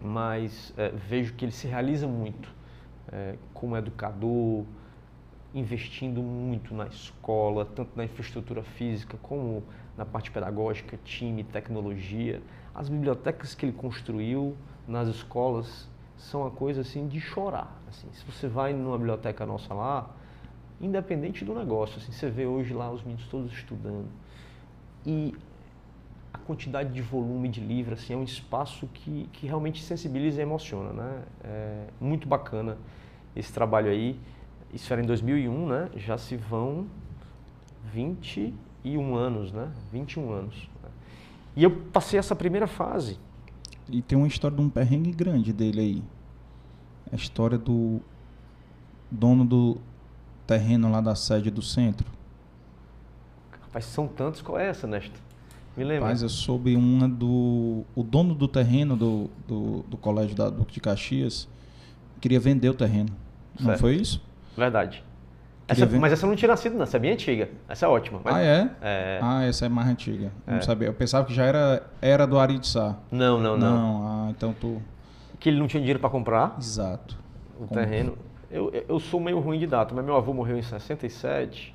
mas 0.00 0.72
é, 0.76 0.88
vejo 0.90 1.34
que 1.34 1.44
ele 1.44 1.52
se 1.52 1.66
realiza 1.66 2.06
muito 2.06 2.48
é, 3.12 3.36
como 3.52 3.76
educador, 3.76 4.64
investindo 5.52 6.22
muito 6.22 6.74
na 6.74 6.86
escola, 6.86 7.64
tanto 7.64 7.90
na 7.96 8.04
infraestrutura 8.04 8.62
física 8.62 9.18
como 9.22 9.62
na 9.96 10.04
parte 10.04 10.30
pedagógica, 10.30 10.98
time, 11.04 11.44
tecnologia. 11.44 12.40
As 12.74 12.88
bibliotecas 12.88 13.54
que 13.54 13.66
ele 13.66 13.72
construiu 13.72 14.56
nas 14.86 15.08
escolas 15.08 15.88
são 16.16 16.42
uma 16.42 16.50
coisa 16.50 16.82
assim 16.82 17.08
de 17.08 17.20
chorar. 17.20 17.80
Assim, 17.88 18.08
se 18.12 18.24
você 18.24 18.46
vai 18.46 18.72
numa 18.72 18.96
biblioteca 18.96 19.44
nossa 19.44 19.74
lá, 19.74 20.08
independente 20.80 21.44
do 21.44 21.54
negócio, 21.54 21.98
assim, 21.98 22.12
você 22.12 22.30
vê 22.30 22.46
hoje 22.46 22.72
lá 22.72 22.90
os 22.90 23.02
meninos 23.02 23.26
todos 23.28 23.52
estudando. 23.52 24.08
E 25.04 25.34
a 26.32 26.38
quantidade 26.38 26.92
de 26.92 27.02
volume 27.02 27.48
de 27.48 27.60
livro, 27.60 27.94
assim, 27.94 28.12
é 28.12 28.16
um 28.16 28.22
espaço 28.22 28.86
que, 28.88 29.28
que 29.32 29.46
realmente 29.46 29.82
sensibiliza 29.82 30.40
e 30.40 30.42
emociona, 30.42 30.92
né? 30.92 31.22
É 31.42 31.86
muito 32.00 32.28
bacana 32.28 32.78
esse 33.34 33.52
trabalho 33.52 33.90
aí. 33.90 34.18
Isso 34.72 34.92
era 34.92 35.02
em 35.02 35.06
2001, 35.06 35.66
né? 35.66 35.90
Já 35.96 36.16
se 36.16 36.36
vão 36.36 36.86
21 37.92 39.14
anos, 39.14 39.52
né? 39.52 39.70
21 39.92 40.32
anos. 40.32 40.68
E 41.56 41.64
eu 41.64 41.70
passei 41.70 42.18
essa 42.18 42.36
primeira 42.36 42.66
fase. 42.66 43.18
E 43.88 44.00
tem 44.00 44.16
uma 44.16 44.28
história 44.28 44.56
de 44.56 44.62
um 44.62 44.70
perrengue 44.70 45.10
grande 45.10 45.52
dele 45.52 45.80
aí. 45.80 46.02
A 47.12 47.16
história 47.16 47.58
do 47.58 48.00
dono 49.10 49.44
do 49.44 49.78
terreno 50.46 50.90
lá 50.90 51.00
da 51.00 51.16
sede 51.16 51.50
do 51.50 51.60
centro. 51.60 52.08
Rapaz, 53.62 53.84
são 53.84 54.06
tantos. 54.06 54.42
Qual 54.42 54.58
é 54.58 54.68
essa, 54.68 54.86
Néstor? 54.86 55.20
Me 55.76 55.84
lembra? 55.84 56.08
Mas 56.08 56.22
eu 56.22 56.28
soube 56.28 56.76
uma 56.76 57.08
do. 57.08 57.84
O 57.94 58.02
dono 58.02 58.34
do 58.34 58.48
terreno 58.48 58.96
do, 58.96 59.30
do, 59.46 59.82
do 59.88 59.96
colégio 59.96 60.36
da 60.36 60.50
Duque 60.50 60.74
de 60.74 60.80
Caxias 60.80 61.48
queria 62.20 62.40
vender 62.40 62.68
o 62.68 62.74
terreno. 62.74 63.10
Certo. 63.56 63.68
Não 63.68 63.78
foi 63.78 63.96
isso? 63.96 64.22
Verdade. 64.56 65.02
Essa, 65.70 65.86
mas 65.86 66.12
essa 66.12 66.26
não 66.26 66.34
tinha 66.34 66.48
nascido, 66.48 66.74
não. 66.74 66.82
Essa 66.82 66.96
é 66.96 67.00
bem 67.00 67.12
antiga. 67.12 67.48
Essa 67.68 67.86
é 67.86 67.88
ótima. 67.88 68.20
Mas, 68.24 68.34
ah, 68.34 68.42
é? 68.42 68.70
é? 68.82 69.20
Ah, 69.22 69.44
essa 69.44 69.66
é 69.66 69.68
mais 69.68 69.88
antiga. 69.88 70.32
É. 70.44 70.54
Não 70.54 70.62
sabia. 70.62 70.88
Eu 70.88 70.94
pensava 70.94 71.24
que 71.24 71.32
já 71.32 71.44
era, 71.44 71.86
era 72.02 72.26
do 72.26 72.40
Aritsá. 72.40 72.96
Não, 73.10 73.38
não, 73.40 73.56
não. 73.56 73.76
Não, 73.76 74.06
ah, 74.06 74.30
então 74.30 74.52
tu. 74.52 74.82
Que 75.38 75.48
ele 75.48 75.58
não 75.58 75.68
tinha 75.68 75.80
dinheiro 75.80 76.00
para 76.00 76.10
comprar. 76.10 76.56
Exato. 76.58 77.16
O 77.54 77.68
Como... 77.68 77.80
terreno. 77.80 78.18
Eu, 78.50 78.72
eu 78.88 78.98
sou 78.98 79.20
meio 79.20 79.38
ruim 79.38 79.60
de 79.60 79.66
data, 79.68 79.94
mas 79.94 80.04
meu 80.04 80.16
avô 80.16 80.34
morreu 80.34 80.58
em 80.58 80.62
67. 80.62 81.72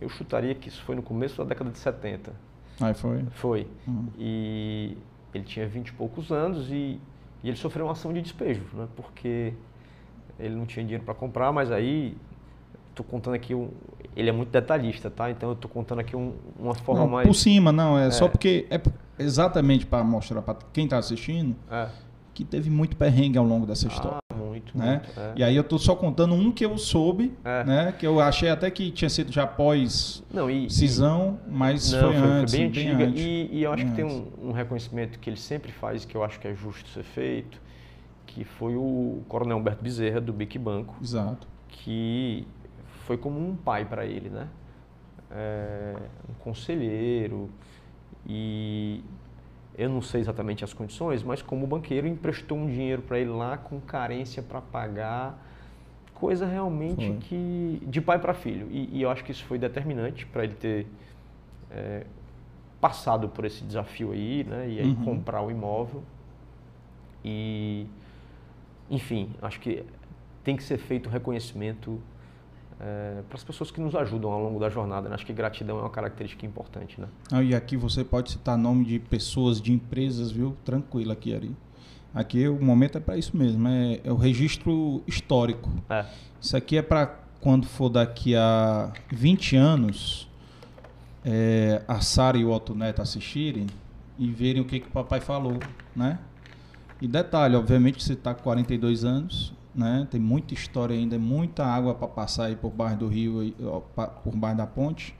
Eu 0.00 0.08
chutaria 0.08 0.54
que 0.54 0.68
isso 0.68 0.80
foi 0.84 0.94
no 0.94 1.02
começo 1.02 1.36
da 1.38 1.44
década 1.44 1.70
de 1.70 1.78
70. 1.78 2.32
Aí 2.80 2.94
foi? 2.94 3.24
Foi. 3.32 3.66
Uhum. 3.86 4.06
E 4.18 4.96
ele 5.34 5.44
tinha 5.44 5.66
vinte 5.66 5.88
e 5.88 5.92
poucos 5.92 6.30
anos 6.30 6.70
e, 6.70 7.00
e, 7.42 7.48
ele 7.48 7.56
sofreu 7.56 7.86
uma 7.86 7.92
ação 7.92 8.12
de 8.12 8.20
despejo, 8.20 8.62
né? 8.74 8.86
Porque 8.96 9.52
ele 10.38 10.54
não 10.54 10.66
tinha 10.66 10.84
dinheiro 10.84 11.04
para 11.04 11.14
comprar, 11.14 11.52
mas 11.52 11.70
aí 11.70 12.16
estou 12.90 13.04
contando 13.04 13.34
aqui 13.34 13.54
um, 13.54 13.70
ele 14.14 14.28
é 14.30 14.32
muito 14.32 14.50
detalhista, 14.50 15.10
tá? 15.10 15.30
Então 15.30 15.50
eu 15.50 15.54
estou 15.54 15.70
contando 15.70 16.00
aqui 16.00 16.16
um, 16.16 16.34
uma 16.58 16.74
forma 16.74 17.02
não, 17.02 17.08
mais 17.08 17.26
por 17.26 17.34
cima, 17.34 17.70
não 17.70 17.98
é, 17.98 18.08
é. 18.08 18.10
só 18.10 18.28
porque 18.28 18.66
é 18.70 18.80
exatamente 19.18 19.84
para 19.86 20.02
mostrar 20.02 20.42
para 20.42 20.58
quem 20.72 20.84
está 20.84 20.98
assistindo 20.98 21.54
é. 21.70 21.88
Que 22.36 22.44
teve 22.44 22.68
muito 22.68 22.98
perrengue 22.98 23.38
ao 23.38 23.44
longo 23.46 23.64
dessa 23.64 23.88
história. 23.88 24.18
Ah, 24.30 24.34
muito. 24.34 24.76
Né? 24.76 25.00
muito 25.02 25.18
é. 25.18 25.32
E 25.36 25.42
aí 25.42 25.56
eu 25.56 25.64
tô 25.64 25.78
só 25.78 25.96
contando 25.96 26.34
um 26.34 26.52
que 26.52 26.66
eu 26.66 26.76
soube, 26.76 27.32
é. 27.42 27.64
né? 27.64 27.94
Que 27.98 28.06
eu 28.06 28.20
achei 28.20 28.50
até 28.50 28.70
que 28.70 28.90
tinha 28.90 29.08
sido 29.08 29.32
já 29.32 29.46
pós 29.46 30.22
não, 30.30 30.50
e, 30.50 30.68
cisão, 30.68 31.40
mas 31.48 31.90
não, 31.92 32.00
foi, 32.00 32.12
foi, 32.12 32.28
antes, 32.28 32.54
foi 32.54 32.60
bem, 32.60 32.70
bem 32.70 32.88
antiga. 32.88 33.04
Antes. 33.06 33.24
E, 33.24 33.48
e, 33.52 33.62
eu 33.62 33.72
acho 33.72 33.84
que 33.86 34.02
antes. 34.02 34.14
tem 34.14 34.22
um, 34.44 34.50
um, 34.50 34.52
reconhecimento 34.52 35.18
que 35.18 35.30
ele 35.30 35.38
sempre 35.38 35.72
faz, 35.72 36.04
que 36.04 36.14
eu 36.14 36.22
acho 36.22 36.38
que 36.38 36.46
é 36.46 36.54
justo 36.54 36.90
ser 36.90 37.04
feito, 37.04 37.58
que 38.26 38.44
foi 38.44 38.76
o 38.76 39.22
Coronel 39.28 39.56
Humberto 39.56 39.82
Bezerra, 39.82 40.20
do 40.20 40.32
Bic 40.34 40.58
Banco. 40.58 40.94
Exato. 41.02 41.48
Que 41.68 42.46
foi 43.06 43.16
como 43.16 43.38
um 43.38 43.56
pai 43.56 43.86
para 43.86 44.04
ele, 44.04 44.28
né? 44.28 44.46
É, 45.30 45.96
um 46.28 46.34
conselheiro 46.34 47.48
e 48.26 49.02
eu 49.76 49.88
não 49.90 50.00
sei 50.00 50.20
exatamente 50.22 50.64
as 50.64 50.72
condições, 50.72 51.22
mas 51.22 51.42
como 51.42 51.66
banqueiro 51.66 52.06
emprestou 52.06 52.56
um 52.56 52.66
dinheiro 52.66 53.02
para 53.02 53.18
ele 53.18 53.30
lá 53.30 53.58
com 53.58 53.78
carência 53.80 54.42
para 54.42 54.60
pagar, 54.60 55.38
coisa 56.14 56.46
realmente 56.46 57.06
foi. 57.06 57.16
que 57.18 57.82
de 57.86 58.00
pai 58.00 58.18
para 58.18 58.32
filho. 58.32 58.68
E, 58.70 58.98
e, 58.98 59.02
eu 59.02 59.10
acho 59.10 59.22
que 59.22 59.32
isso 59.32 59.44
foi 59.44 59.58
determinante 59.58 60.24
para 60.24 60.44
ele 60.44 60.54
ter 60.54 60.86
é, 61.70 62.06
passado 62.80 63.28
por 63.28 63.44
esse 63.44 63.62
desafio 63.64 64.12
aí, 64.12 64.44
né? 64.44 64.68
E 64.68 64.80
aí 64.80 64.88
uhum. 64.88 65.04
comprar 65.04 65.42
o 65.42 65.50
imóvel. 65.50 66.02
E, 67.22 67.86
enfim, 68.90 69.30
acho 69.42 69.60
que 69.60 69.84
tem 70.42 70.56
que 70.56 70.62
ser 70.62 70.78
feito 70.78 71.08
um 71.08 71.12
reconhecimento 71.12 72.00
é, 72.80 73.22
para 73.28 73.36
as 73.36 73.44
pessoas 73.44 73.70
que 73.70 73.80
nos 73.80 73.94
ajudam 73.94 74.30
ao 74.30 74.42
longo 74.42 74.60
da 74.60 74.68
jornada. 74.68 75.08
Né? 75.08 75.14
Acho 75.14 75.26
que 75.26 75.32
gratidão 75.32 75.78
é 75.78 75.82
uma 75.82 75.90
característica 75.90 76.44
importante. 76.44 77.00
Né? 77.00 77.08
Ah, 77.32 77.42
e 77.42 77.54
aqui 77.54 77.76
você 77.76 78.04
pode 78.04 78.32
citar 78.32 78.56
nome 78.56 78.84
de 78.84 78.98
pessoas, 78.98 79.60
de 79.60 79.72
empresas, 79.72 80.30
viu? 80.30 80.56
Tranquilo 80.64 81.12
aqui, 81.12 81.34
Ari. 81.34 81.56
Aqui 82.14 82.48
o 82.48 82.62
momento 82.62 82.96
é 82.96 83.00
para 83.00 83.16
isso 83.18 83.36
mesmo, 83.36 83.68
é, 83.68 84.00
é, 84.02 84.10
o 84.10 84.16
registro 84.16 85.02
histórico. 85.06 85.70
É. 85.90 86.06
Isso 86.40 86.56
aqui 86.56 86.78
é 86.78 86.82
para 86.82 87.18
quando 87.40 87.66
for 87.66 87.90
daqui 87.90 88.34
a 88.34 88.90
20 89.12 89.56
anos, 89.56 90.28
é, 91.24 91.82
a 91.86 92.00
Sara 92.00 92.38
e 92.38 92.44
o 92.44 92.50
Otto 92.50 92.74
Neto 92.74 93.02
assistirem 93.02 93.66
e 94.18 94.30
verem 94.30 94.62
o 94.62 94.64
que, 94.64 94.80
que 94.80 94.88
o 94.88 94.90
papai 94.90 95.20
falou, 95.20 95.58
né? 95.94 96.18
E 97.02 97.06
detalhe, 97.06 97.54
obviamente 97.54 98.02
você 98.02 98.14
está 98.14 98.32
com 98.34 98.42
42 98.42 99.04
anos, 99.04 99.52
né? 99.76 100.06
Tem 100.10 100.20
muita 100.20 100.54
história 100.54 100.96
ainda, 100.96 101.18
muita 101.18 101.64
água 101.64 101.94
para 101.94 102.08
passar 102.08 102.46
aí 102.46 102.56
por 102.56 102.70
baixo 102.70 102.98
do 102.98 103.08
rio, 103.08 103.54
por 104.24 104.34
baixo 104.34 104.56
da 104.56 104.66
ponte. 104.66 105.14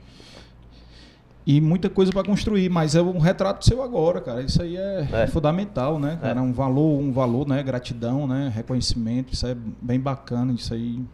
E 1.46 1.60
muita 1.60 1.88
coisa 1.88 2.10
para 2.10 2.24
construir, 2.24 2.68
mas 2.68 2.96
é 2.96 3.02
um 3.02 3.18
retrato 3.18 3.64
seu 3.64 3.80
agora, 3.80 4.20
cara. 4.20 4.42
Isso 4.42 4.60
aí 4.60 4.76
é, 4.76 5.06
é. 5.12 5.26
fundamental, 5.28 5.96
né, 5.96 6.18
cara? 6.20 6.40
É. 6.40 6.42
Um 6.42 6.52
valor, 6.52 6.98
um 6.98 7.12
valor, 7.12 7.46
né? 7.46 7.62
Gratidão, 7.62 8.26
né? 8.26 8.50
Reconhecimento, 8.52 9.32
isso 9.32 9.46
é 9.46 9.54
bem 9.54 10.00
bacana, 10.00 10.52
isso 10.52 10.74
aí 10.74 11.04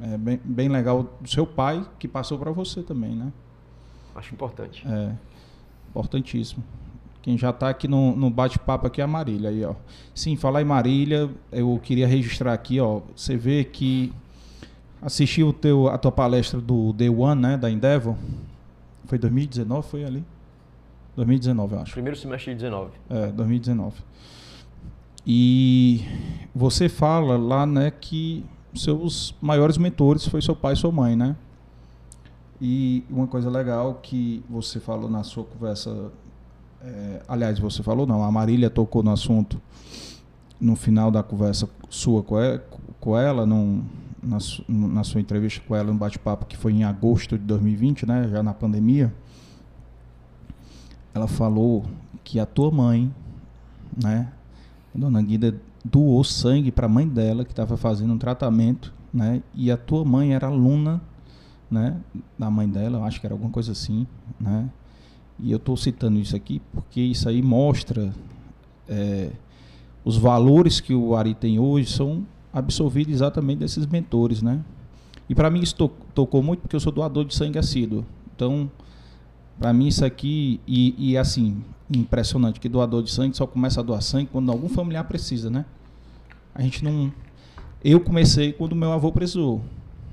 é 0.00 0.16
bem, 0.16 0.40
bem 0.42 0.68
legal 0.68 1.02
do 1.20 1.28
seu 1.28 1.46
pai 1.46 1.84
que 1.98 2.08
passou 2.08 2.38
para 2.38 2.50
você 2.50 2.82
também, 2.82 3.14
né? 3.14 3.30
Acho 4.14 4.32
importante. 4.32 4.82
É, 4.88 5.12
importantíssimo. 5.90 6.64
Quem 7.26 7.36
já 7.36 7.50
está 7.50 7.68
aqui 7.68 7.88
no, 7.88 8.14
no 8.14 8.30
bate-papo 8.30 8.86
aqui 8.86 9.00
é 9.00 9.04
a 9.04 9.06
Marília 9.08 9.50
aí, 9.50 9.64
ó. 9.64 9.74
Sim, 10.14 10.36
falar 10.36 10.62
em 10.62 10.64
Marília, 10.64 11.28
eu 11.50 11.76
queria 11.82 12.06
registrar 12.06 12.52
aqui, 12.52 12.78
ó. 12.78 13.00
Você 13.16 13.36
vê 13.36 13.64
que 13.64 14.12
assisti 15.02 15.42
o 15.42 15.52
teu, 15.52 15.88
a 15.88 15.98
tua 15.98 16.12
palestra 16.12 16.60
do 16.60 16.92
Day 16.92 17.10
One, 17.10 17.42
né, 17.42 17.56
da 17.56 17.68
Endeavor. 17.68 18.14
Foi 19.06 19.18
2019, 19.18 19.88
foi 19.88 20.04
ali? 20.04 20.24
2019, 21.16 21.74
eu 21.74 21.80
acho. 21.80 21.92
Primeiro 21.94 22.16
semestre 22.16 22.54
de 22.54 22.60
19. 22.60 22.92
É, 23.10 23.26
2019. 23.32 23.96
E 25.26 26.04
você 26.54 26.88
fala 26.88 27.36
lá, 27.36 27.66
né, 27.66 27.90
que 27.90 28.44
seus 28.72 29.34
maiores 29.42 29.76
mentores 29.78 30.28
foi 30.28 30.40
seu 30.40 30.54
pai 30.54 30.74
e 30.74 30.76
sua 30.76 30.92
mãe, 30.92 31.16
né? 31.16 31.34
E 32.60 33.04
uma 33.10 33.26
coisa 33.26 33.50
legal 33.50 33.98
que 34.00 34.44
você 34.48 34.78
falou 34.78 35.10
na 35.10 35.24
sua 35.24 35.42
conversa 35.42 36.12
é, 36.82 37.22
aliás, 37.28 37.58
você 37.58 37.82
falou 37.82 38.06
não, 38.06 38.22
a 38.22 38.30
Marília 38.30 38.70
tocou 38.70 39.02
no 39.02 39.10
assunto 39.10 39.60
no 40.60 40.74
final 40.74 41.10
da 41.10 41.22
conversa 41.22 41.68
sua 41.88 42.24
com 43.00 43.16
ela, 43.16 43.44
num, 43.44 43.84
na, 44.22 44.38
na, 44.68 45.04
sua 45.04 45.20
entrevista 45.20 45.62
com 45.66 45.76
ela, 45.76 45.92
um 45.92 45.96
bate-papo 45.96 46.46
que 46.46 46.56
foi 46.56 46.72
em 46.72 46.84
agosto 46.84 47.38
de 47.38 47.44
2020, 47.44 48.06
né, 48.06 48.28
já 48.28 48.42
na 48.42 48.54
pandemia. 48.54 49.12
Ela 51.14 51.26
falou 51.26 51.84
que 52.24 52.40
a 52.40 52.46
tua 52.46 52.70
mãe, 52.70 53.14
né, 54.02 54.32
dona 54.94 55.22
Guida 55.22 55.60
doou 55.84 56.24
sangue 56.24 56.72
para 56.72 56.86
a 56.86 56.88
mãe 56.88 57.06
dela 57.06 57.44
que 57.44 57.52
estava 57.52 57.76
fazendo 57.76 58.12
um 58.12 58.18
tratamento, 58.18 58.92
né, 59.12 59.42
e 59.54 59.70
a 59.70 59.76
tua 59.76 60.04
mãe 60.04 60.34
era 60.34 60.46
aluna, 60.46 61.00
né, 61.70 61.96
da 62.38 62.50
mãe 62.50 62.68
dela, 62.68 63.04
acho 63.04 63.20
que 63.20 63.26
era 63.26 63.34
alguma 63.34 63.50
coisa 63.50 63.72
assim, 63.72 64.06
né, 64.40 64.68
e 65.38 65.50
eu 65.50 65.56
estou 65.56 65.76
citando 65.76 66.18
isso 66.18 66.34
aqui 66.34 66.60
porque 66.72 67.00
isso 67.00 67.28
aí 67.28 67.42
mostra 67.42 68.12
é, 68.88 69.30
os 70.04 70.16
valores 70.16 70.80
que 70.80 70.94
o 70.94 71.14
Ari 71.14 71.34
tem 71.34 71.58
hoje 71.58 71.90
são 71.90 72.26
absorvidos 72.52 73.12
exatamente 73.12 73.58
desses 73.58 73.86
mentores, 73.86 74.40
né? 74.40 74.64
E 75.28 75.34
para 75.34 75.50
mim 75.50 75.60
isso 75.60 75.74
to 75.74 75.90
tocou 76.14 76.42
muito 76.42 76.60
porque 76.60 76.76
eu 76.76 76.80
sou 76.80 76.92
doador 76.92 77.24
de 77.24 77.34
sangue 77.34 77.58
assíduo. 77.58 78.04
Então, 78.34 78.70
para 79.58 79.72
mim 79.72 79.88
isso 79.88 80.04
aqui 80.04 80.60
e, 80.66 80.94
e 80.96 81.18
assim 81.18 81.62
impressionante 81.90 82.58
que 82.58 82.68
doador 82.68 83.02
de 83.02 83.10
sangue 83.10 83.36
só 83.36 83.46
começa 83.46 83.80
a 83.80 83.82
doar 83.82 84.02
sangue 84.02 84.28
quando 84.32 84.50
algum 84.50 84.68
familiar 84.68 85.04
precisa, 85.04 85.50
né? 85.50 85.64
A 86.54 86.62
gente 86.62 86.82
não. 86.82 87.12
Eu 87.84 88.00
comecei 88.00 88.52
quando 88.52 88.74
meu 88.74 88.92
avô 88.92 89.12
precisou 89.12 89.62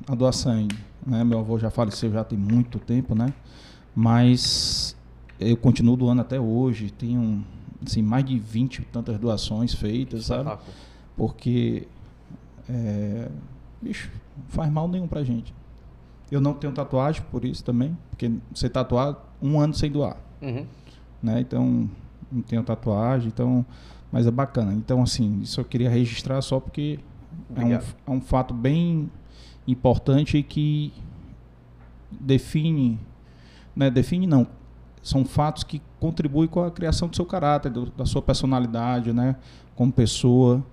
a 0.07 0.13
doar 0.13 0.33
sangue, 0.33 0.75
né? 1.05 1.23
Meu 1.23 1.39
avô 1.39 1.57
já 1.57 1.69
faleceu 1.69 2.11
já 2.11 2.23
tem 2.23 2.37
muito 2.37 2.79
tempo, 2.79 3.15
né? 3.15 3.33
Mas 3.95 4.95
eu 5.49 5.57
continuo 5.57 5.95
doando 5.95 6.21
até 6.21 6.39
hoje, 6.39 6.91
tenho 6.91 7.43
assim, 7.85 8.01
mais 8.01 8.25
de 8.25 8.39
20 8.39 8.79
e 8.79 8.85
tantas 8.85 9.17
doações 9.19 9.73
feitas, 9.73 10.25
sabe? 10.25 10.57
Porque, 11.15 11.87
é, 12.69 13.29
bicho, 13.81 14.09
faz 14.47 14.71
mal 14.71 14.87
nenhum 14.87 15.07
pra 15.07 15.23
gente. 15.23 15.53
Eu 16.31 16.41
não 16.41 16.53
tenho 16.53 16.73
tatuagem 16.73 17.21
por 17.29 17.45
isso 17.45 17.63
também, 17.63 17.97
porque 18.09 18.31
você 18.53 18.69
tatuar 18.69 19.17
um 19.41 19.59
ano 19.59 19.73
sem 19.73 19.91
doar. 19.91 20.17
Uhum. 20.41 20.65
Né? 21.21 21.41
Então, 21.41 21.89
não 22.31 22.41
tenho 22.41 22.63
tatuagem, 22.63 23.27
então, 23.27 23.65
mas 24.11 24.25
é 24.25 24.31
bacana. 24.31 24.73
Então, 24.73 25.03
assim, 25.03 25.41
isso 25.41 25.59
eu 25.61 25.65
queria 25.65 25.89
registrar 25.89 26.41
só 26.41 26.59
porque 26.59 26.99
é 27.55 27.63
um, 27.63 27.73
é 27.73 27.81
um 28.07 28.21
fato 28.21 28.53
bem 28.53 29.09
importante 29.67 30.41
que 30.41 30.91
define, 32.11 32.99
né, 33.75 33.89
define 33.89 34.27
não, 34.27 34.47
são 35.03 35.25
fatos 35.25 35.63
que 35.63 35.81
contribuem 35.99 36.47
com 36.47 36.63
a 36.63 36.71
criação 36.71 37.09
do 37.09 37.15
seu 37.15 37.25
caráter, 37.25 37.69
do, 37.69 37.87
da 37.87 38.05
sua 38.05 38.21
personalidade, 38.21 39.11
né, 39.11 39.35
como 39.75 39.91
pessoa. 39.91 40.63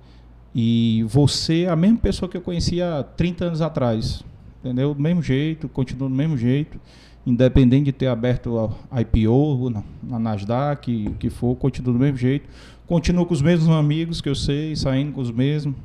E 0.55 1.05
você 1.09 1.67
a 1.69 1.77
mesma 1.77 1.99
pessoa 1.99 2.29
que 2.29 2.37
eu 2.37 2.41
conhecia 2.41 3.01
há 3.01 3.03
30 3.03 3.45
anos 3.45 3.61
atrás, 3.61 4.25
entendeu? 4.61 4.95
Do 4.95 5.03
mesmo 5.03 5.23
jeito, 5.23 5.69
continua 5.69 6.09
do 6.09 6.15
mesmo 6.15 6.37
jeito, 6.37 6.81
independente 7.27 7.87
de 7.87 7.93
ter 7.93 8.07
aberto 8.07 8.73
a 8.91 9.01
IPO 9.01 9.71
na, 9.71 9.83
na 10.03 10.19
Nasdaq, 10.19 11.09
o 11.09 11.15
que 11.15 11.29
for, 11.29 11.55
continua 11.57 11.93
do 11.93 11.99
mesmo 11.99 12.17
jeito. 12.17 12.49
Continuo 12.87 13.27
com 13.27 13.35
os 13.35 13.43
mesmos 13.43 13.69
amigos 13.69 14.21
que 14.21 14.29
eu 14.29 14.35
sei, 14.35 14.75
saindo 14.75 15.13
com 15.13 15.21
os 15.21 15.31
mesmos, 15.31 15.77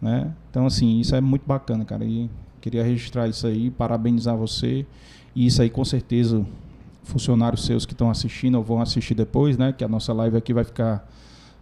né? 0.00 0.32
Então, 0.50 0.66
assim, 0.66 0.98
isso 0.98 1.14
é 1.14 1.20
muito 1.20 1.46
bacana, 1.46 1.84
cara. 1.84 2.04
E 2.04 2.28
queria 2.60 2.82
registrar 2.82 3.28
isso 3.28 3.46
aí, 3.46 3.70
parabenizar 3.70 4.36
você. 4.36 4.84
E 5.34 5.46
isso 5.46 5.62
aí, 5.62 5.70
com 5.70 5.84
certeza, 5.84 6.44
funcionários 7.10 7.64
seus 7.64 7.84
que 7.84 7.92
estão 7.92 8.10
assistindo 8.10 8.54
ou 8.56 8.64
vão 8.64 8.80
assistir 8.80 9.14
depois, 9.14 9.58
né? 9.58 9.72
Que 9.72 9.84
a 9.84 9.88
nossa 9.88 10.12
live 10.12 10.36
aqui 10.36 10.54
vai 10.54 10.64
ficar 10.64 11.06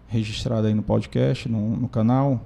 registrada 0.07 0.69
aí 0.69 0.75
no 0.75 0.83
podcast, 0.83 1.49
no, 1.49 1.77
no 1.77 1.89
canal, 1.89 2.43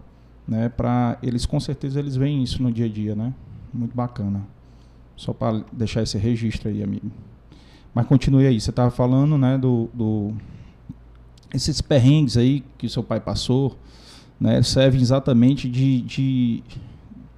né? 0.47 0.69
Para 0.69 1.19
eles 1.23 1.45
com 1.45 1.61
certeza 1.61 1.99
eles 1.99 2.17
veem 2.17 2.43
isso 2.43 2.63
no 2.63 2.73
dia 2.73 2.87
a 2.87 2.89
dia, 2.89 3.15
né? 3.15 3.33
Muito 3.73 3.95
bacana. 3.95 4.43
Só 5.17 5.33
para 5.33 5.65
deixar 5.73 6.03
esse 6.03 6.19
registro 6.19 6.69
aí, 6.69 6.83
amigo. 6.83 7.11
Mas 7.95 8.07
continue 8.07 8.47
aí. 8.47 8.61
Você 8.61 8.71
estava 8.71 8.91
falando, 8.91 9.37
né? 9.37 9.59
Do, 9.59 9.89
do 9.93 10.33
esses 11.53 11.81
perrengues 11.81 12.37
aí 12.37 12.65
que 12.79 12.89
seu 12.89 13.03
pai 13.03 13.21
passou, 13.21 13.77
né? 14.41 14.63
Servem 14.63 15.01
exatamente 15.01 15.69
de, 15.69 16.01
de 16.03 16.65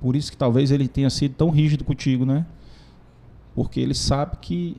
por 0.01 0.15
isso 0.15 0.31
que 0.31 0.37
talvez 0.37 0.71
ele 0.71 0.87
tenha 0.87 1.11
sido 1.11 1.35
tão 1.35 1.51
rígido 1.51 1.85
contigo, 1.85 2.25
né? 2.25 2.47
Porque 3.55 3.81
ele 3.81 3.95
sabe 3.95 4.37
que 4.41 4.77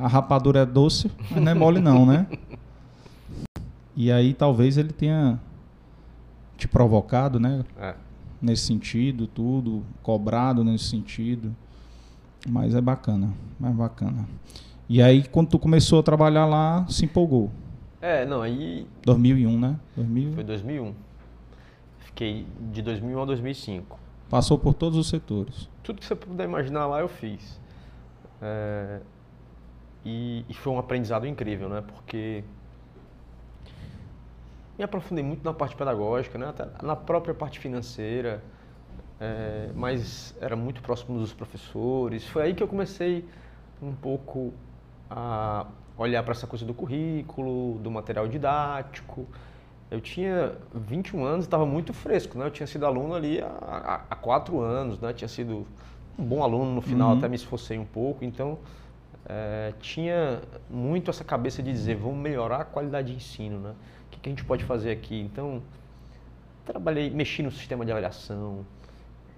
a 0.00 0.08
rapadura 0.08 0.60
é 0.60 0.66
doce, 0.66 1.10
mas 1.30 1.42
não 1.42 1.52
é 1.52 1.54
mole 1.54 1.80
não, 1.80 2.06
né? 2.06 2.26
E 3.94 4.10
aí 4.10 4.32
talvez 4.32 4.78
ele 4.78 4.92
tenha 4.92 5.38
te 6.56 6.66
provocado, 6.66 7.38
né? 7.38 7.64
É. 7.78 7.94
Nesse 8.40 8.64
sentido, 8.64 9.26
tudo, 9.26 9.82
cobrado 10.02 10.64
nesse 10.64 10.84
sentido. 10.84 11.54
Mas 12.48 12.74
é 12.74 12.80
bacana, 12.80 13.30
é 13.62 13.68
bacana. 13.68 14.26
E 14.88 15.02
aí 15.02 15.22
quando 15.28 15.48
tu 15.48 15.58
começou 15.58 16.00
a 16.00 16.02
trabalhar 16.02 16.46
lá, 16.46 16.86
se 16.88 17.04
empolgou. 17.04 17.50
É, 18.00 18.24
não, 18.24 18.40
aí... 18.40 18.86
2001, 19.04 19.60
né? 19.60 19.76
2000... 19.94 20.32
Foi 20.32 20.44
2001. 20.44 20.94
Fiquei 21.98 22.46
de 22.72 22.80
2001 22.80 23.22
a 23.22 23.24
2005. 23.26 23.98
Passou 24.30 24.58
por 24.58 24.72
todos 24.72 24.98
os 24.98 25.08
setores. 25.08 25.68
Tudo 25.82 26.00
que 26.00 26.06
você 26.06 26.14
puder 26.14 26.44
imaginar 26.44 26.86
lá 26.86 27.00
eu 27.00 27.08
fiz. 27.08 27.60
É, 28.40 29.00
e, 30.04 30.44
e, 30.48 30.54
foi 30.54 30.72
um 30.72 30.78
aprendizado 30.78 31.26
incrível, 31.26 31.68
né? 31.68 31.82
Porque 31.86 32.42
me 34.78 34.84
aprofundei 34.84 35.22
muito 35.22 35.44
na 35.44 35.52
parte 35.52 35.76
pedagógica, 35.76 36.38
né? 36.38 36.48
Até 36.48 36.66
na 36.82 36.96
própria 36.96 37.34
parte 37.34 37.58
financeira, 37.58 38.42
é, 39.20 39.70
mas 39.74 40.34
era 40.40 40.56
muito 40.56 40.80
próximo 40.80 41.18
dos 41.18 41.32
professores. 41.32 42.26
Foi 42.26 42.42
aí 42.42 42.54
que 42.54 42.62
eu 42.62 42.68
comecei 42.68 43.26
um 43.82 43.92
pouco 43.92 44.54
a 45.10 45.66
olhar 45.98 46.22
para 46.22 46.32
essa 46.32 46.46
coisa 46.46 46.64
do 46.64 46.72
currículo, 46.72 47.78
do 47.78 47.90
material 47.90 48.26
didático. 48.26 49.26
Eu 49.90 50.00
tinha 50.00 50.54
21 50.72 51.24
anos, 51.24 51.44
estava 51.44 51.66
muito 51.66 51.92
fresco, 51.92 52.38
né? 52.38 52.46
Eu 52.46 52.50
tinha 52.50 52.66
sido 52.66 52.86
aluno 52.86 53.14
ali 53.14 53.40
há, 53.42 54.02
há, 54.08 54.16
quatro 54.16 54.60
anos, 54.60 54.98
né? 55.00 55.12
Tinha 55.12 55.28
sido 55.28 55.66
um 56.18 56.24
bom 56.24 56.42
aluno 56.42 56.72
no 56.72 56.80
final, 56.80 57.10
uhum. 57.10 57.18
até 57.18 57.28
me 57.28 57.34
esforcei 57.34 57.78
um 57.78 57.84
pouco. 57.84 58.24
Então, 58.24 58.58
é, 59.32 59.72
tinha 59.80 60.42
muito 60.68 61.08
essa 61.08 61.22
cabeça 61.22 61.62
de 61.62 61.70
dizer, 61.70 61.94
vamos 61.94 62.18
melhorar 62.18 62.62
a 62.62 62.64
qualidade 62.64 63.12
de 63.12 63.16
ensino, 63.16 63.60
né? 63.60 63.74
O 64.06 64.10
que, 64.10 64.18
que 64.18 64.28
a 64.28 64.32
gente 64.32 64.44
pode 64.44 64.64
fazer 64.64 64.90
aqui? 64.90 65.20
Então, 65.20 65.62
trabalhei, 66.64 67.08
mexi 67.10 67.40
no 67.40 67.52
sistema 67.52 67.84
de 67.84 67.92
avaliação, 67.92 68.66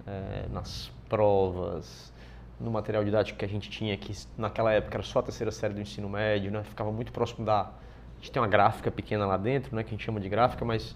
é, 0.07 0.47
nas 0.51 0.91
provas, 1.07 2.11
no 2.59 2.71
material 2.71 3.03
didático 3.03 3.37
que 3.37 3.45
a 3.45 3.47
gente 3.47 3.69
tinha, 3.69 3.95
que 3.95 4.11
naquela 4.35 4.71
época 4.71 4.95
era 4.95 5.03
só 5.03 5.19
a 5.19 5.23
terceira 5.23 5.51
série 5.51 5.75
do 5.75 5.81
ensino 5.81 6.09
médio, 6.09 6.51
né? 6.51 6.63
ficava 6.63 6.91
muito 6.91 7.11
próximo 7.11 7.45
da. 7.45 7.61
A 7.61 8.19
gente 8.19 8.31
tem 8.31 8.41
uma 8.41 8.47
gráfica 8.47 8.89
pequena 8.89 9.27
lá 9.27 9.37
dentro, 9.37 9.75
né? 9.75 9.83
que 9.83 9.89
a 9.89 9.91
gente 9.91 10.03
chama 10.03 10.19
de 10.19 10.27
gráfica, 10.27 10.65
mas 10.65 10.95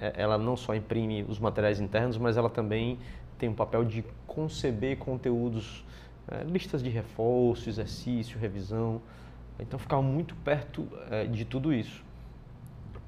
é, 0.00 0.14
ela 0.16 0.36
não 0.36 0.56
só 0.56 0.74
imprime 0.74 1.24
os 1.28 1.38
materiais 1.38 1.78
internos, 1.78 2.18
mas 2.18 2.36
ela 2.36 2.50
também 2.50 2.98
tem 3.38 3.48
um 3.48 3.54
papel 3.54 3.84
de 3.84 4.04
conceber 4.26 4.98
conteúdos, 4.98 5.84
é, 6.28 6.44
listas 6.44 6.82
de 6.82 6.90
reforço, 6.90 7.68
exercício, 7.68 8.38
revisão. 8.38 9.00
Então 9.58 9.78
ficava 9.78 10.02
muito 10.02 10.34
perto 10.36 10.88
é, 11.10 11.24
de 11.24 11.44
tudo 11.44 11.72
isso. 11.72 12.04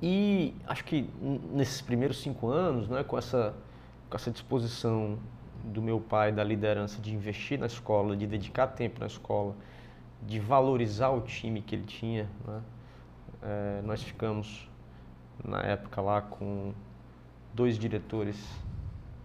E 0.02 0.54
acho 0.66 0.84
que 0.84 1.08
nesses 1.52 1.80
primeiros 1.80 2.20
cinco 2.20 2.48
anos, 2.48 2.88
né, 2.88 3.02
com, 3.02 3.16
essa, 3.16 3.54
com 4.10 4.16
essa 4.16 4.30
disposição 4.30 5.18
do 5.64 5.80
meu 5.80 5.98
pai, 5.98 6.30
da 6.30 6.44
liderança 6.44 7.00
de 7.00 7.14
investir 7.14 7.58
na 7.58 7.66
escola, 7.66 8.16
de 8.16 8.26
dedicar 8.26 8.66
tempo 8.66 9.00
na 9.00 9.06
escola, 9.06 9.54
de 10.22 10.38
valorizar 10.38 11.10
o 11.10 11.22
time 11.22 11.62
que 11.62 11.74
ele 11.74 11.86
tinha. 11.86 12.28
Né? 12.46 12.62
É, 13.42 13.82
nós 13.82 14.02
ficamos, 14.02 14.68
na 15.42 15.60
época 15.60 16.00
lá, 16.00 16.20
com 16.20 16.74
dois 17.54 17.78
diretores 17.78 18.36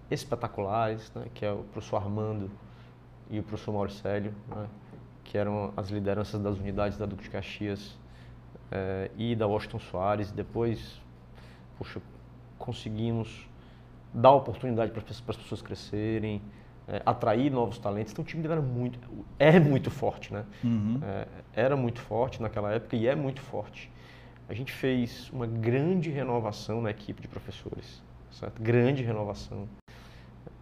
espetaculares, 0.09 1.11
né? 1.13 1.25
que 1.33 1.45
é 1.45 1.51
o 1.51 1.63
professor 1.73 1.97
Armando 1.97 2.49
e 3.30 3.39
o 3.39 3.43
professor 3.43 3.71
Mauricélio, 3.73 4.34
né? 4.47 4.67
que 5.23 5.38
eram 5.38 5.71
as 5.77 5.89
lideranças 5.89 6.41
das 6.41 6.57
unidades 6.57 6.97
da 6.97 7.05
Duque 7.05 7.23
de 7.23 7.30
Caxias 7.30 7.97
é, 8.71 9.11
e 9.17 9.36
da 9.36 9.45
Washington 9.45 9.80
Soares. 9.80 10.32
Depois, 10.32 10.99
poxa, 11.77 12.01
conseguimos 12.57 13.47
dar 14.13 14.32
oportunidade 14.32 14.91
para 14.91 15.03
as 15.07 15.21
pessoas 15.21 15.61
crescerem, 15.61 16.41
é, 16.88 17.01
atrair 17.05 17.51
novos 17.51 17.77
talentos. 17.77 18.11
Então 18.11 18.23
o 18.23 18.27
time 18.27 18.43
era 18.45 18.61
muito, 18.61 18.99
é 19.38 19.59
muito 19.59 19.91
forte, 19.91 20.34
né? 20.34 20.45
Uhum. 20.63 20.99
É, 21.03 21.27
era 21.53 21.77
muito 21.77 22.01
forte 22.01 22.41
naquela 22.41 22.73
época 22.73 22.95
e 22.95 23.07
é 23.07 23.15
muito 23.15 23.41
forte. 23.41 23.91
A 24.47 24.53
gente 24.55 24.71
fez 24.71 25.30
uma 25.32 25.45
grande 25.45 26.09
renovação 26.09 26.82
na 26.82 26.89
equipe 26.89 27.21
de 27.21 27.27
professores, 27.27 28.01
certo? 28.32 28.59
Grande 28.59 29.03
renovação. 29.03 29.67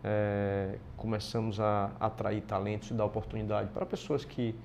É, 0.04 0.78
começamos 0.96 1.60
a 1.60 1.92
atrair 2.00 2.42
talentos 2.42 2.92
e 2.92 2.94
dar 2.94 3.06
oportunidade 3.06 3.70
para 3.70 3.86
pessoas 3.86 4.24
que 4.24 4.56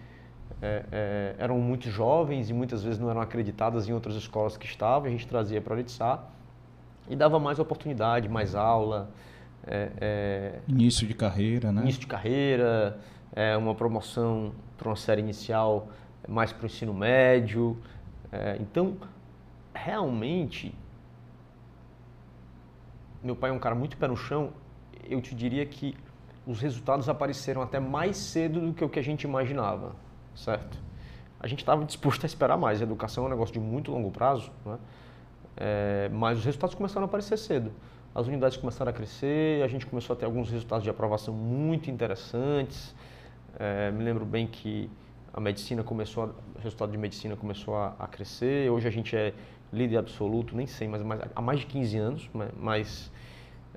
é, 0.60 0.84
é, 0.92 1.34
eram 1.38 1.58
muito 1.58 1.88
jovens 1.90 2.50
e 2.50 2.52
muitas 2.52 2.82
vezes 2.82 2.98
não 2.98 3.10
eram 3.10 3.20
acreditadas 3.20 3.88
em 3.88 3.92
outras 3.92 4.14
escolas 4.14 4.56
que 4.56 4.66
estavam. 4.66 5.08
A 5.08 5.10
gente 5.10 5.26
trazia 5.26 5.60
para 5.60 5.74
a 5.74 5.76
Oritsá 5.76 6.24
e 7.08 7.16
dava 7.16 7.38
mais 7.38 7.58
oportunidade, 7.58 8.28
mais 8.28 8.54
aula. 8.54 9.10
É, 9.66 9.90
é, 10.00 10.60
início 10.68 11.06
de 11.06 11.14
carreira, 11.14 11.72
né? 11.72 11.82
Início 11.82 12.00
de 12.00 12.06
carreira, 12.06 12.98
é, 13.34 13.56
uma 13.56 13.74
promoção 13.74 14.52
para 14.76 14.88
uma 14.88 14.96
série 14.96 15.20
inicial 15.20 15.88
mais 16.28 16.52
para 16.52 16.64
o 16.64 16.66
ensino 16.66 16.92
médio. 16.94 17.76
Então, 18.60 18.96
realmente, 19.74 20.74
meu 23.22 23.36
pai 23.36 23.50
é 23.50 23.52
um 23.52 23.58
cara 23.58 23.74
muito 23.74 23.96
pé 23.96 24.08
no 24.08 24.16
chão. 24.16 24.50
Eu 25.04 25.20
te 25.20 25.34
diria 25.34 25.64
que 25.66 25.94
os 26.46 26.60
resultados 26.60 27.08
apareceram 27.08 27.62
até 27.62 27.78
mais 27.78 28.16
cedo 28.16 28.60
do 28.60 28.72
que 28.72 28.84
o 28.84 28.88
que 28.88 28.98
a 28.98 29.02
gente 29.02 29.22
imaginava, 29.22 29.94
certo? 30.34 30.78
A 31.38 31.46
gente 31.46 31.60
estava 31.60 31.84
disposto 31.84 32.24
a 32.24 32.26
esperar 32.26 32.56
mais. 32.56 32.80
A 32.80 32.84
educação 32.84 33.24
é 33.24 33.26
um 33.26 33.30
negócio 33.30 33.52
de 33.52 33.60
muito 33.60 33.90
longo 33.90 34.10
prazo, 34.10 34.50
né? 34.64 34.78
É, 35.56 36.08
mas 36.12 36.38
os 36.38 36.44
resultados 36.44 36.74
começaram 36.74 37.04
a 37.04 37.06
aparecer 37.06 37.36
cedo. 37.36 37.72
As 38.14 38.26
unidades 38.26 38.56
começaram 38.56 38.90
a 38.90 38.92
crescer, 38.92 39.62
a 39.62 39.68
gente 39.68 39.86
começou 39.86 40.14
a 40.14 40.16
ter 40.16 40.24
alguns 40.24 40.50
resultados 40.50 40.84
de 40.84 40.90
aprovação 40.90 41.32
muito 41.32 41.90
interessantes. 41.90 42.94
É, 43.58 43.90
me 43.90 44.04
lembro 44.04 44.24
bem 44.24 44.46
que 44.46 44.90
a 45.32 45.40
medicina 45.40 45.82
começou, 45.82 46.24
a, 46.24 46.26
o 46.26 46.62
resultado 46.62 46.92
de 46.92 46.98
medicina 46.98 47.36
começou 47.36 47.74
a, 47.76 47.94
a, 47.98 48.06
crescer. 48.06 48.70
Hoje 48.70 48.86
a 48.86 48.90
gente 48.90 49.16
é 49.16 49.32
líder 49.72 49.96
absoluto, 49.96 50.54
nem 50.54 50.66
sei, 50.66 50.86
mas, 50.88 51.02
mas 51.02 51.20
há 51.34 51.40
mais 51.40 51.60
de 51.60 51.66
15 51.66 51.98
anos, 51.98 52.30
mas 52.56 53.10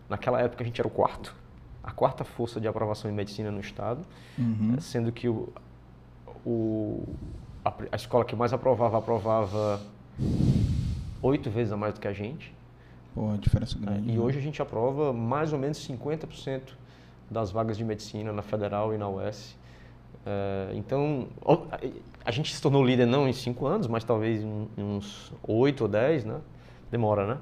naquela 0.10 0.42
época 0.42 0.64
a 0.64 0.66
gente 0.66 0.80
era 0.80 0.88
o 0.88 0.92
quarto, 0.92 1.36
a 1.84 1.92
quarta 1.92 2.24
força 2.24 2.60
de 2.60 2.68
aprovação 2.68 3.10
em 3.10 3.14
medicina 3.14 3.52
no 3.52 3.60
estado, 3.60 4.02
uhum. 4.38 4.80
sendo 4.80 5.12
que 5.12 5.28
o, 5.28 5.50
o 6.46 7.04
a, 7.64 7.74
a 7.92 7.96
escola 7.96 8.26
que 8.26 8.36
mais 8.36 8.54
aprovava 8.54 8.98
aprovava 8.98 9.82
oito 11.22 11.50
vezes 11.50 11.74
a 11.74 11.78
mais 11.78 11.94
do 11.94 12.00
que 12.00 12.08
a 12.08 12.14
gente. 12.14 12.54
Pô, 13.14 13.32
a 13.32 13.38
diferença 13.38 13.78
grande. 13.80 14.10
É, 14.10 14.14
e 14.14 14.18
né? 14.18 14.24
hoje 14.24 14.38
a 14.38 14.42
gente 14.42 14.62
aprova 14.62 15.14
mais 15.14 15.54
ou 15.54 15.60
menos 15.60 15.78
50% 15.88 16.62
das 17.30 17.52
vagas 17.52 17.78
de 17.78 17.84
medicina 17.84 18.32
na 18.32 18.42
Federal 18.42 18.94
e 18.94 18.98
na 18.98 19.10
UES. 19.10 19.58
É, 20.26 20.72
então, 20.74 21.28
a 22.24 22.32
gente 22.32 22.54
se 22.54 22.62
tornou 22.62 22.84
líder 22.84 23.06
não 23.06 23.28
em 23.28 23.34
cinco 23.34 23.66
anos, 23.66 23.88
mas 23.88 24.04
talvez 24.04 24.44
em, 24.44 24.68
uns 24.78 25.32
oito 25.44 25.82
ou 25.82 25.88
dez, 25.88 26.26
né? 26.26 26.40
Demora, 26.92 27.26
né? 27.28 27.38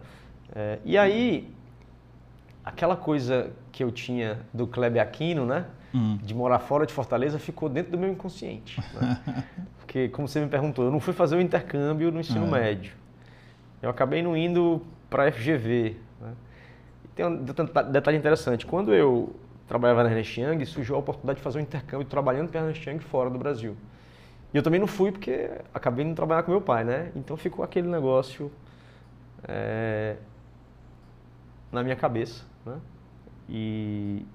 É, 0.55 0.80
e 0.86 0.97
aí, 0.97 1.49
aquela 2.64 2.95
coisa 2.95 3.51
que 3.72 3.84
eu 3.84 3.91
tinha 3.91 4.39
do 4.53 4.68
Kleber 4.68 5.01
Aquino, 5.01 5.45
né? 5.45 5.66
Hum. 5.93 6.18
De 6.24 6.34
morar 6.34 6.59
fora 6.59 6.86
de 6.86 6.93
Fortaleza, 6.93 7.38
ficou 7.38 7.70
dentro 7.70 7.91
do 7.91 7.97
meu 7.97 8.11
inconsciente. 8.11 8.82
Né? 8.93 9.45
Porque, 9.78 10.09
como 10.09 10.28
você 10.28 10.39
me 10.39 10.47
perguntou, 10.47 10.86
eu 10.86 10.91
não 10.91 10.99
fui 10.99 11.14
fazer 11.14 11.36
o 11.36 11.41
intercâmbio 11.41 12.11
no 12.11 12.20
ensino 12.20 12.47
é. 12.47 12.61
médio 12.61 13.03
eu 13.84 13.89
acabei 13.89 14.24
não 14.24 14.36
indo 14.36 14.82
para 15.09 15.28
a 15.28 15.32
FGV. 15.32 15.97
Né? 16.22 16.34
Tem 17.14 17.26
um 17.26 17.43
detalhe 17.91 18.18
interessante. 18.18 18.66
Quando 18.66 18.93
eu 18.93 19.36
trabalhava 19.68 20.03
na 20.03 20.09
Ernest 20.09 20.39
Young, 20.39 20.66
surgiu 20.66 20.95
a 20.95 20.99
oportunidade 20.99 21.39
de 21.39 21.43
fazer 21.43 21.59
um 21.59 21.61
intercâmbio 21.61 22.07
trabalhando 22.07 22.49
para 22.49 22.61
a 22.61 22.64
Ernest 22.64 22.89
Young 22.89 22.99
fora 22.99 23.30
do 23.30 23.38
Brasil. 23.38 23.76
E 24.53 24.57
eu 24.57 24.64
também 24.64 24.80
não 24.80 24.88
fui 24.88 25.11
porque 25.11 25.51
acabei 25.74 26.05
não 26.05 26.16
trabalhar 26.16 26.43
com 26.43 26.51
meu 26.51 26.61
pai, 26.61 26.86
né? 26.86 27.11
Então 27.14 27.36
ficou 27.36 27.66
aquele 27.66 27.89
negócio 27.89 28.49
é, 29.45 30.16
na 31.70 31.84
minha 31.84 31.95
cabeça, 31.97 32.45
né? 32.66 32.80
E 33.49 34.26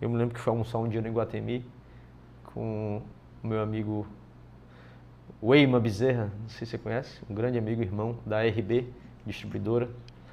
eu 0.00 0.08
me 0.08 0.16
lembro 0.16 0.34
que 0.34 0.40
fui 0.40 0.50
almoçar 0.50 0.78
um 0.78 0.88
dia 0.88 1.00
no 1.00 1.08
Iguatemi 1.08 1.64
com 2.44 3.02
o 3.42 3.46
meu 3.46 3.62
amigo 3.62 4.06
Weima 5.42 5.80
Bezerra, 5.80 6.30
não 6.40 6.48
sei 6.48 6.66
se 6.66 6.72
você 6.72 6.78
conhece, 6.78 7.20
um 7.28 7.34
grande 7.34 7.58
amigo 7.58 7.82
irmão 7.82 8.16
da 8.26 8.42
RB, 8.42 8.86
distribuidora. 9.26 9.88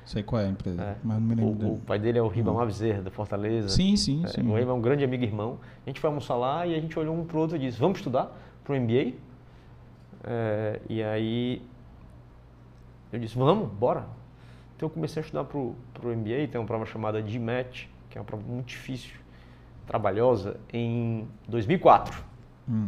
Sei 0.05 0.23
qual 0.23 0.41
é 0.41 0.45
a 0.45 0.49
empresa, 0.49 0.81
é. 0.81 0.95
mas 1.03 1.19
não 1.19 1.27
me 1.27 1.35
lembro. 1.35 1.51
O, 1.51 1.55
dele. 1.55 1.71
o 1.71 1.77
pai 1.79 1.99
dele 1.99 2.17
é 2.17 2.21
o 2.21 2.27
Ribamar 2.27 2.65
Bezerra, 2.65 3.01
da 3.01 3.11
Fortaleza. 3.11 3.69
Sim, 3.69 3.95
sim, 3.97 4.23
é, 4.23 4.27
sim. 4.27 4.47
O 4.47 4.53
Weima 4.53 4.71
é 4.71 4.73
um 4.73 4.81
grande 4.81 5.03
amigo 5.03 5.23
irmão. 5.23 5.59
A 5.85 5.89
gente 5.89 5.99
foi 5.99 6.09
almoçar 6.09 6.35
lá 6.35 6.65
e 6.65 6.75
a 6.75 6.79
gente 6.79 6.97
olhou 6.97 7.15
um 7.15 7.25
pro 7.25 7.39
outro 7.39 7.57
e 7.57 7.59
disse, 7.59 7.77
vamos 7.77 7.99
estudar 7.99 8.31
para 8.63 8.73
o 8.73 8.79
MBA? 8.79 9.13
É, 10.23 10.81
e 10.89 11.03
aí 11.03 11.61
eu 13.11 13.19
disse, 13.19 13.37
vamos, 13.37 13.69
bora. 13.71 14.05
Então 14.77 14.85
eu 14.85 14.89
comecei 14.91 15.21
a 15.21 15.25
estudar 15.25 15.43
para 15.43 15.57
o 15.57 15.75
MBA, 16.03 16.47
tem 16.51 16.61
uma 16.61 16.67
prova 16.67 16.85
chamada 16.85 17.19
GMAT, 17.19 17.89
que 18.11 18.17
é 18.17 18.21
uma 18.21 18.25
prova 18.25 18.43
muito 18.47 18.67
difícil, 18.67 19.15
trabalhosa, 19.87 20.59
em 20.71 21.27
2004. 21.47 22.23
Hum. 22.69 22.87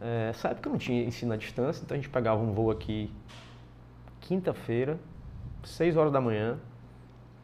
É, 0.00 0.30
essa 0.30 0.48
época 0.48 0.68
não 0.68 0.76
tinha 0.76 1.04
ensino 1.04 1.32
à 1.32 1.36
distância, 1.36 1.84
então 1.84 1.94
a 1.94 1.98
gente 1.98 2.10
pegava 2.10 2.42
um 2.42 2.52
voo 2.52 2.68
aqui 2.68 3.12
quinta-feira, 4.20 4.98
6 5.62 5.96
horas 5.96 6.12
da 6.12 6.20
manhã, 6.20 6.58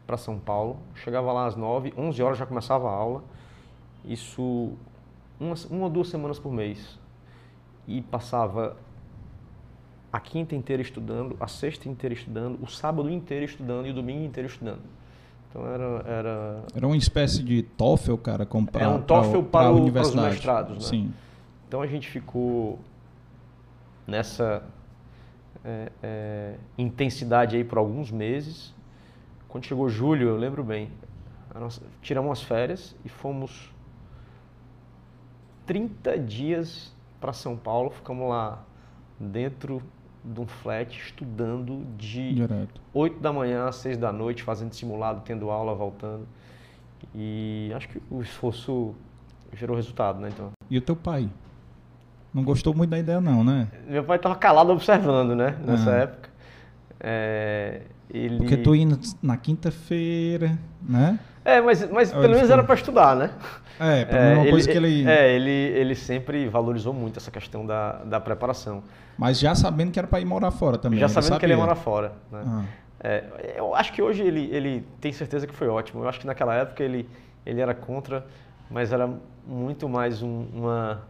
para 0.05 0.17
São 0.17 0.37
Paulo. 0.37 0.77
Chegava 0.93 1.31
lá 1.31 1.45
às 1.45 1.55
9, 1.55 1.93
11 1.97 2.21
horas 2.21 2.37
já 2.37 2.45
começava 2.45 2.89
a 2.89 2.91
aula. 2.91 3.23
Isso 4.03 4.73
uma, 5.39 5.55
uma 5.69 5.83
ou 5.85 5.89
duas 5.89 6.09
semanas 6.09 6.37
por 6.39 6.51
mês. 6.51 6.99
E 7.87 8.01
passava 8.01 8.75
a 10.15 10.19
quinta 10.21 10.55
inteira 10.55 10.81
estudando, 10.81 11.35
a 11.41 11.47
sexta 11.47 11.89
inteira 11.89 12.13
estudando, 12.13 12.57
o 12.63 12.67
sábado 12.67 13.09
inteiro 13.09 13.43
estudando 13.43 13.85
e 13.85 13.89
o 13.89 13.93
domingo 13.93 14.23
inteiro 14.23 14.47
estudando. 14.47 14.79
Então 15.49 15.67
era, 15.67 15.83
era... 16.07 16.63
era 16.73 16.87
uma 16.87 16.95
espécie 16.95 17.43
de 17.43 17.63
TOEFL, 17.63 18.15
cara, 18.15 18.45
como 18.45 18.65
para, 18.65 18.85
é 18.85 18.87
um 18.87 19.01
TOEFL 19.01 19.41
para, 19.41 19.41
para, 19.41 19.71
o, 19.73 19.91
para 19.91 20.01
os 20.03 20.15
mestrados, 20.15 20.75
né? 20.77 20.83
Sim. 20.83 21.13
Então 21.67 21.81
a 21.81 21.87
gente 21.87 22.07
ficou 22.07 22.79
nessa 24.07 24.63
é, 25.65 25.91
é, 26.01 26.55
intensidade 26.77 27.57
aí 27.57 27.65
por 27.65 27.77
alguns 27.77 28.09
meses. 28.09 28.73
Quando 29.49 29.65
chegou 29.65 29.89
julho, 29.89 30.29
eu 30.29 30.37
lembro 30.37 30.63
bem, 30.63 30.91
nós 31.53 31.81
tiramos 32.01 32.31
as 32.31 32.41
férias 32.41 32.95
e 33.03 33.09
fomos 33.09 33.69
30 35.65 36.17
dias 36.19 36.95
para 37.19 37.33
São 37.33 37.57
Paulo, 37.57 37.89
ficamos 37.89 38.29
lá 38.29 38.63
dentro 39.19 39.81
de 40.25 40.41
um 40.41 40.47
flat 40.47 40.97
estudando 40.97 41.85
de 41.97 42.33
Direto. 42.33 42.81
8 42.93 43.19
da 43.19 43.31
manhã 43.31 43.67
às 43.67 43.75
6 43.77 43.97
da 43.97 44.11
noite, 44.11 44.43
fazendo 44.43 44.73
simulado, 44.73 45.21
tendo 45.23 45.49
aula, 45.49 45.73
voltando. 45.75 46.27
E 47.13 47.71
acho 47.75 47.87
que 47.87 48.01
o 48.09 48.21
esforço 48.21 48.95
gerou 49.53 49.75
resultado, 49.75 50.19
né? 50.19 50.29
Então. 50.33 50.51
E 50.69 50.77
o 50.77 50.81
teu 50.81 50.95
pai? 50.95 51.29
Não 52.33 52.43
gostou 52.43 52.73
muito 52.73 52.89
da 52.89 52.99
ideia 52.99 53.21
não, 53.21 53.43
né? 53.43 53.69
Meu 53.87 54.03
pai 54.03 54.17
estava 54.17 54.35
calado 54.35 54.71
observando, 54.71 55.35
né? 55.35 55.57
Nessa 55.65 55.91
ah. 55.91 55.97
época. 55.97 56.29
É, 56.99 57.81
ele... 58.09 58.37
Porque 58.37 58.57
tu 58.57 58.75
ia 58.75 58.85
na 59.21 59.37
quinta-feira, 59.37 60.57
né? 60.81 61.19
É, 61.45 61.61
mas, 61.61 61.87
mas 61.91 62.11
pelo 62.11 62.33
menos 62.33 62.49
era 62.49 62.63
para 62.63 62.73
estudar, 62.73 63.15
né? 63.15 63.29
É, 63.79 64.03
pelo 64.05 64.19
menos 64.19 64.31
é, 64.31 64.33
uma 64.33 64.43
ele, 64.43 64.51
coisa 64.51 64.71
que 64.71 64.77
ele... 64.77 65.07
É, 65.07 65.31
ele, 65.35 65.51
ele 65.51 65.95
sempre 65.95 66.49
valorizou 66.49 66.91
muito 66.91 67.17
essa 67.17 67.29
questão 67.29 67.63
da, 67.63 68.03
da 68.03 68.19
preparação. 68.19 68.81
Mas 69.15 69.39
já 69.39 69.53
sabendo 69.53 69.91
que 69.91 69.99
era 69.99 70.07
para 70.07 70.19
ir 70.19 70.25
morar 70.25 70.49
fora 70.49 70.77
também. 70.77 70.99
Já 70.99 71.07
sabendo 71.07 71.25
sabia. 71.25 71.39
que 71.39 71.45
ele 71.45 71.53
ia 71.53 71.57
morar 71.57 71.75
fora, 71.75 72.13
né? 72.31 72.43
Ah. 72.45 72.63
É, 72.99 73.53
eu 73.57 73.75
acho 73.75 73.93
que 73.93 74.01
hoje 74.01 74.23
ele, 74.23 74.49
ele 74.51 74.83
tem 74.99 75.13
certeza 75.13 75.45
que 75.45 75.53
foi 75.53 75.67
ótimo. 75.67 76.03
Eu 76.03 76.09
acho 76.09 76.19
que 76.19 76.25
naquela 76.25 76.55
época 76.55 76.83
ele, 76.83 77.07
ele 77.45 77.61
era 77.61 77.75
contra, 77.75 78.25
mas 78.67 78.91
era 78.91 79.07
muito 79.45 79.87
mais 79.87 80.23
um, 80.23 80.47
uma 80.51 81.03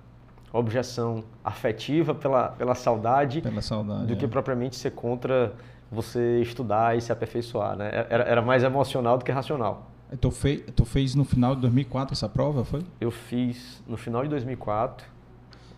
objeção 0.51 1.23
afetiva 1.43 2.13
pela, 2.13 2.49
pela 2.49 2.75
saudade, 2.75 3.41
pela 3.41 3.61
saudade 3.61 4.07
do 4.07 4.13
é. 4.13 4.15
que 4.17 4.27
propriamente 4.27 4.75
ser 4.75 4.91
contra 4.91 5.53
você 5.89 6.41
estudar 6.41 6.97
e 6.97 7.01
se 7.01 7.11
aperfeiçoar, 7.11 7.77
né? 7.77 7.89
Era, 8.09 8.23
era 8.23 8.41
mais 8.41 8.63
emocional 8.63 9.17
do 9.17 9.23
que 9.23 9.31
racional. 9.31 9.94
Tu 10.19 10.31
fez, 10.31 10.63
tu 10.75 10.85
fez 10.85 11.15
no 11.15 11.25
final 11.25 11.55
de 11.55 11.61
2004 11.61 12.13
essa 12.13 12.29
prova, 12.29 12.63
foi? 12.63 12.83
Eu 13.01 13.11
fiz 13.11 13.83
no 13.87 13.97
final 13.97 14.23
de 14.23 14.29
2004. 14.29 15.07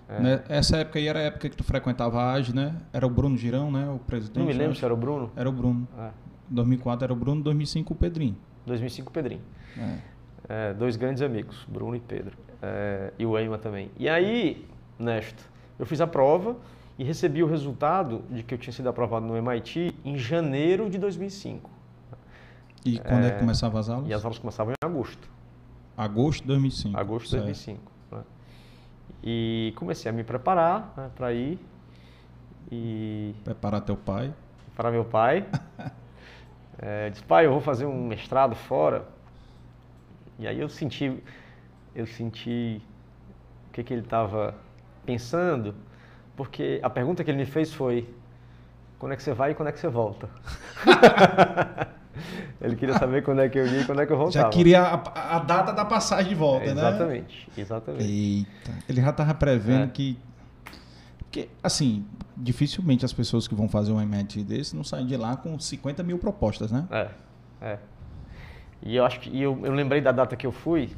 É. 0.09 0.21
Né? 0.21 0.43
Essa 0.47 0.77
época 0.77 0.99
aí 0.99 1.07
era 1.07 1.19
a 1.19 1.23
época 1.23 1.49
que 1.49 1.55
tu 1.55 1.63
frequentava 1.63 2.21
a 2.21 2.33
AGE, 2.33 2.55
né? 2.55 2.75
Era 2.93 3.05
o 3.05 3.09
Bruno 3.09 3.37
Girão, 3.37 3.71
né? 3.71 3.89
O 3.89 3.99
presidente. 3.99 4.39
Não 4.39 4.45
me 4.45 4.53
lembro 4.53 4.75
se 4.75 4.83
era 4.83 4.93
o 4.93 4.97
Bruno. 4.97 5.31
Era 5.35 5.49
o 5.49 5.51
Bruno. 5.51 5.87
É. 5.97 6.09
2004 6.49 7.03
era 7.03 7.13
o 7.13 7.15
Bruno, 7.15 7.41
2005 7.41 7.93
o 7.93 7.95
Pedrinho. 7.95 8.37
2005 8.65 9.09
o 9.09 9.13
Pedrinho. 9.13 9.41
É. 9.77 9.97
É, 10.49 10.73
dois 10.73 10.95
grandes 10.95 11.21
amigos, 11.21 11.65
Bruno 11.67 11.95
e 11.95 11.99
Pedro. 11.99 12.37
É, 12.61 13.11
e 13.19 13.25
o 13.25 13.37
Eima 13.37 13.57
também. 13.57 13.91
E 13.97 14.07
aí, 14.07 14.65
Nesto, 14.97 15.43
eu 15.77 15.85
fiz 15.85 15.99
a 15.99 16.07
prova 16.07 16.55
e 16.97 17.03
recebi 17.03 17.43
o 17.43 17.47
resultado 17.47 18.23
de 18.31 18.43
que 18.43 18.53
eu 18.53 18.57
tinha 18.57 18.73
sido 18.73 18.87
aprovado 18.87 19.25
no 19.25 19.35
MIT 19.35 19.93
em 20.05 20.17
janeiro 20.17 20.89
de 20.89 20.97
2005. 20.97 21.69
E 22.87 22.99
quando 22.99 23.25
é, 23.25 23.27
é 23.27 23.31
que 23.31 23.39
começavam 23.39 23.79
as 23.79 23.89
aulas? 23.89 24.09
E 24.09 24.13
as 24.13 24.23
aulas 24.23 24.39
começaçavam 24.39 24.73
em 24.73 24.85
agosto. 24.85 25.29
Agosto 25.97 26.41
de 26.41 26.47
2005. 26.47 26.97
Agosto 26.97 27.29
de 27.29 27.35
2005. 27.37 27.91
Né? 28.11 28.23
E 29.23 29.73
comecei 29.75 30.09
a 30.09 30.13
me 30.13 30.23
preparar 30.23 30.93
né, 30.95 31.11
para 31.15 31.33
ir. 31.33 31.59
E... 32.71 33.35
Preparar 33.43 33.81
teu 33.81 33.97
pai? 33.97 34.33
Para 34.75 34.89
meu 34.89 35.03
pai. 35.03 35.45
é, 36.79 37.09
disse, 37.09 37.23
pai, 37.23 37.45
eu 37.45 37.51
vou 37.51 37.61
fazer 37.61 37.85
um 37.85 38.07
mestrado 38.07 38.55
fora. 38.55 39.05
E 40.39 40.47
aí 40.47 40.59
eu 40.59 40.69
senti, 40.69 41.21
eu 41.95 42.05
senti 42.05 42.81
o 43.67 43.73
que, 43.73 43.83
que 43.83 43.93
ele 43.93 44.03
estava 44.03 44.55
pensando, 45.05 45.73
porque 46.35 46.79
a 46.83 46.89
pergunta 46.89 47.23
que 47.23 47.31
ele 47.31 47.39
me 47.39 47.45
fez 47.45 47.73
foi: 47.73 48.07
quando 48.99 49.13
é 49.13 49.15
que 49.15 49.23
você 49.23 49.33
vai 49.33 49.51
e 49.51 49.55
quando 49.55 49.69
é 49.69 49.71
que 49.71 49.79
você 49.79 49.87
volta? 49.87 50.29
ele 52.61 52.75
queria 52.75 52.97
saber 52.97 53.23
quando 53.23 53.41
é 53.41 53.49
que 53.49 53.57
eu 53.57 53.67
ia 53.67 53.81
e 53.81 53.85
quando 53.85 54.01
é 54.01 54.05
que 54.05 54.13
eu 54.13 54.17
voltava. 54.17 54.45
Já 54.45 54.49
queria 54.49 54.81
a, 54.81 55.37
a 55.37 55.39
data 55.39 55.71
da 55.71 55.85
passagem 55.85 56.29
de 56.29 56.35
volta, 56.35 56.65
é, 56.65 56.71
exatamente, 56.71 56.87
né? 56.87 56.93
Exatamente, 56.93 57.51
exatamente. 57.57 58.03
Eita, 58.03 58.71
ele 58.89 59.01
já 59.01 59.09
estava 59.09 59.33
prevendo 59.33 59.85
é. 59.85 59.87
que. 59.87 60.17
Porque, 61.19 61.49
assim, 61.61 62.05
dificilmente 62.35 63.03
as 63.03 63.11
pessoas 63.11 63.47
que 63.47 63.55
vão 63.55 63.67
fazer 63.67 63.91
um 63.91 64.01
MIT 64.01 64.43
desse 64.43 64.75
não 64.75 64.83
saem 64.83 65.05
de 65.05 65.17
lá 65.17 65.35
com 65.35 65.59
50 65.59 66.03
mil 66.03 66.17
propostas, 66.17 66.71
né? 66.71 66.85
É, 66.89 67.07
é. 67.61 67.79
E 68.81 68.95
eu 68.95 69.05
acho 69.05 69.19
que 69.19 69.29
e 69.29 69.41
eu, 69.41 69.59
eu 69.63 69.73
lembrei 69.73 69.99
da 69.99 70.11
data 70.11 70.35
que 70.35 70.45
eu 70.45 70.51
fui, 70.51 70.89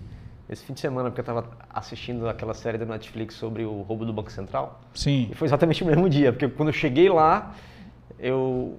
esse 0.49 0.63
fim 0.65 0.73
de 0.73 0.79
semana, 0.79 1.09
porque 1.09 1.21
eu 1.21 1.33
estava 1.33 1.49
assistindo 1.69 2.27
aquela 2.27 2.53
série 2.53 2.77
da 2.77 2.85
Netflix 2.85 3.35
sobre 3.35 3.63
o 3.63 3.81
roubo 3.83 4.05
do 4.05 4.11
Banco 4.11 4.31
Central. 4.31 4.81
Sim. 4.93 5.29
E 5.31 5.35
foi 5.35 5.47
exatamente 5.47 5.83
o 5.83 5.87
mesmo 5.87 6.09
dia, 6.09 6.33
porque 6.33 6.47
quando 6.47 6.69
eu 6.69 6.73
cheguei 6.73 7.07
lá, 7.07 7.53
eu 8.21 8.77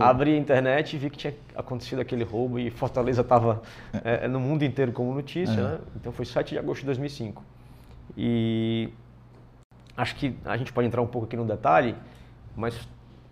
abri 0.00 0.34
a 0.34 0.36
internet 0.36 0.94
e 0.94 0.98
vi 0.98 1.08
que 1.08 1.16
tinha 1.16 1.34
acontecido 1.56 2.00
aquele 2.00 2.24
roubo 2.24 2.58
e 2.58 2.70
Fortaleza 2.70 3.22
estava 3.22 3.62
é. 4.04 4.24
é, 4.24 4.28
no 4.28 4.38
mundo 4.38 4.64
inteiro 4.64 4.92
como 4.92 5.14
notícia, 5.14 5.52
é. 5.52 5.62
né? 5.62 5.78
Então 5.96 6.12
foi 6.12 6.26
7 6.26 6.50
de 6.50 6.58
agosto 6.58 6.80
de 6.80 6.86
2005. 6.86 7.42
E 8.16 8.90
acho 9.96 10.14
que 10.16 10.36
a 10.44 10.56
gente 10.56 10.72
pode 10.72 10.86
entrar 10.86 11.00
um 11.00 11.06
pouco 11.06 11.26
aqui 11.26 11.36
no 11.36 11.46
detalhe, 11.46 11.96
mas 12.54 12.78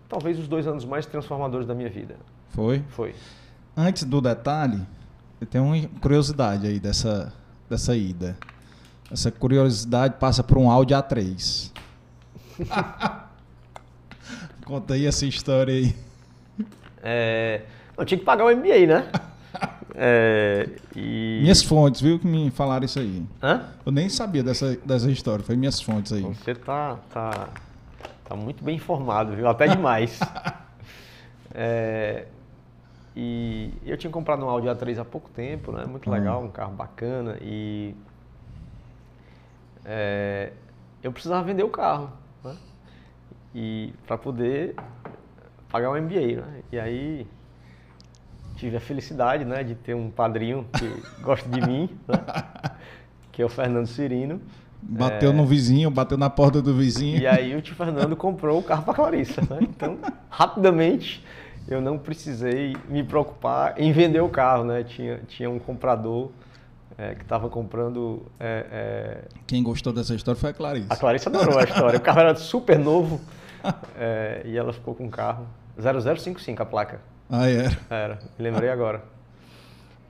talvez 0.09 0.39
os 0.39 0.47
dois 0.47 0.65
anos 0.65 0.83
mais 0.83 1.05
transformadores 1.05 1.67
da 1.67 1.75
minha 1.75 1.89
vida. 1.89 2.15
Foi? 2.49 2.83
Foi. 2.89 3.13
Antes 3.77 4.03
do 4.03 4.19
detalhe, 4.19 4.81
eu 5.39 5.45
tenho 5.45 5.63
uma 5.63 5.87
curiosidade 6.01 6.65
aí 6.65 6.79
dessa, 6.79 7.31
dessa 7.69 7.95
ida. 7.95 8.35
Essa 9.11 9.31
curiosidade 9.31 10.15
passa 10.19 10.43
por 10.43 10.57
um 10.57 10.71
Audi 10.71 10.93
A3. 10.93 11.71
Conta 14.65 14.93
aí 14.93 15.05
essa 15.05 15.25
história 15.25 15.73
aí. 15.73 15.95
É, 17.03 17.61
eu 17.97 18.05
tinha 18.05 18.17
que 18.17 18.25
pagar 18.25 18.45
o 18.45 18.55
MBA, 18.55 18.85
né? 18.87 19.11
É, 19.93 20.69
e... 20.95 21.39
Minhas 21.41 21.61
fontes, 21.61 21.99
viu, 21.99 22.17
que 22.17 22.25
me 22.25 22.49
falaram 22.49 22.85
isso 22.85 22.97
aí. 22.97 23.25
Hã? 23.43 23.65
Eu 23.85 23.91
nem 23.91 24.07
sabia 24.07 24.41
dessa, 24.41 24.77
dessa 24.85 25.11
história, 25.11 25.43
foi 25.43 25.57
minhas 25.57 25.81
fontes 25.81 26.13
aí. 26.13 26.21
Você 26.21 26.55
tá, 26.55 26.97
tá, 27.09 27.49
tá 28.23 28.35
muito 28.35 28.63
bem 28.63 28.77
informado, 28.77 29.35
viu? 29.35 29.49
Até 29.49 29.67
demais. 29.67 30.17
é, 31.53 32.25
e 33.15 33.73
eu 33.85 33.97
tinha 33.97 34.09
comprado 34.09 34.45
um 34.45 34.49
Audi 34.49 34.67
A3 34.67 34.99
há 34.99 35.05
pouco 35.05 35.29
tempo, 35.29 35.73
né? 35.73 35.85
Muito 35.85 36.09
legal, 36.09 36.41
um 36.41 36.49
carro 36.49 36.73
bacana. 36.73 37.37
E 37.41 37.93
é, 39.83 40.53
eu 41.03 41.11
precisava 41.11 41.43
vender 41.43 41.63
o 41.63 41.69
carro? 41.69 42.11
E 43.53 43.93
para 44.07 44.17
poder 44.17 44.75
pagar 45.69 45.89
o 45.89 46.01
MBA, 46.01 46.41
né? 46.41 46.61
E 46.71 46.79
aí 46.79 47.27
tive 48.55 48.77
a 48.77 48.79
felicidade, 48.79 49.43
né, 49.43 49.63
de 49.63 49.73
ter 49.73 49.95
um 49.95 50.11
padrinho 50.11 50.67
que 50.77 50.87
gosta 51.21 51.49
de 51.49 51.61
mim, 51.61 51.89
né? 52.07 52.15
Que 53.31 53.41
é 53.41 53.45
o 53.45 53.49
Fernando 53.49 53.87
Cirino. 53.87 54.41
Bateu 54.81 55.31
é... 55.31 55.33
no 55.33 55.45
vizinho, 55.45 55.89
bateu 55.91 56.17
na 56.17 56.29
porta 56.29 56.61
do 56.61 56.73
vizinho. 56.73 57.19
E 57.19 57.27
aí 57.27 57.55
o 57.55 57.61
tio 57.61 57.75
Fernando 57.75 58.15
comprou 58.15 58.59
o 58.59 58.63
carro 58.63 58.83
para 58.83 58.93
Clarissa, 58.93 59.41
né? 59.41 59.59
Então, 59.61 59.97
rapidamente 60.29 61.23
eu 61.67 61.79
não 61.79 61.97
precisei 61.97 62.75
me 62.89 63.03
preocupar 63.03 63.79
em 63.79 63.91
vender 63.91 64.21
o 64.21 64.29
carro, 64.29 64.63
né? 64.63 64.83
Tinha, 64.83 65.19
tinha 65.27 65.49
um 65.49 65.59
comprador 65.59 66.31
é, 66.97 67.15
que 67.15 67.21
estava 67.21 67.49
comprando. 67.49 68.25
É, 68.39 68.65
é... 68.71 69.23
Quem 69.45 69.61
gostou 69.61 69.93
dessa 69.93 70.15
história 70.15 70.39
foi 70.39 70.49
a 70.49 70.53
Clarice. 70.53 70.87
A 70.89 70.95
Clarice 70.95 71.27
adorou 71.27 71.59
a 71.59 71.63
história. 71.63 71.97
O 71.97 72.01
carro 72.01 72.19
era 72.19 72.35
super 72.35 72.77
novo 72.77 73.21
é, 73.97 74.41
e 74.45 74.57
ela 74.57 74.73
ficou 74.73 74.95
com 74.95 75.05
o 75.05 75.09
carro 75.09 75.47
0055 75.79 76.61
a 76.61 76.65
placa. 76.65 77.01
Ah, 77.29 77.47
era? 77.47 77.77
Era, 77.89 78.19
me 78.37 78.43
lembrei 78.43 78.69
agora. 78.69 79.03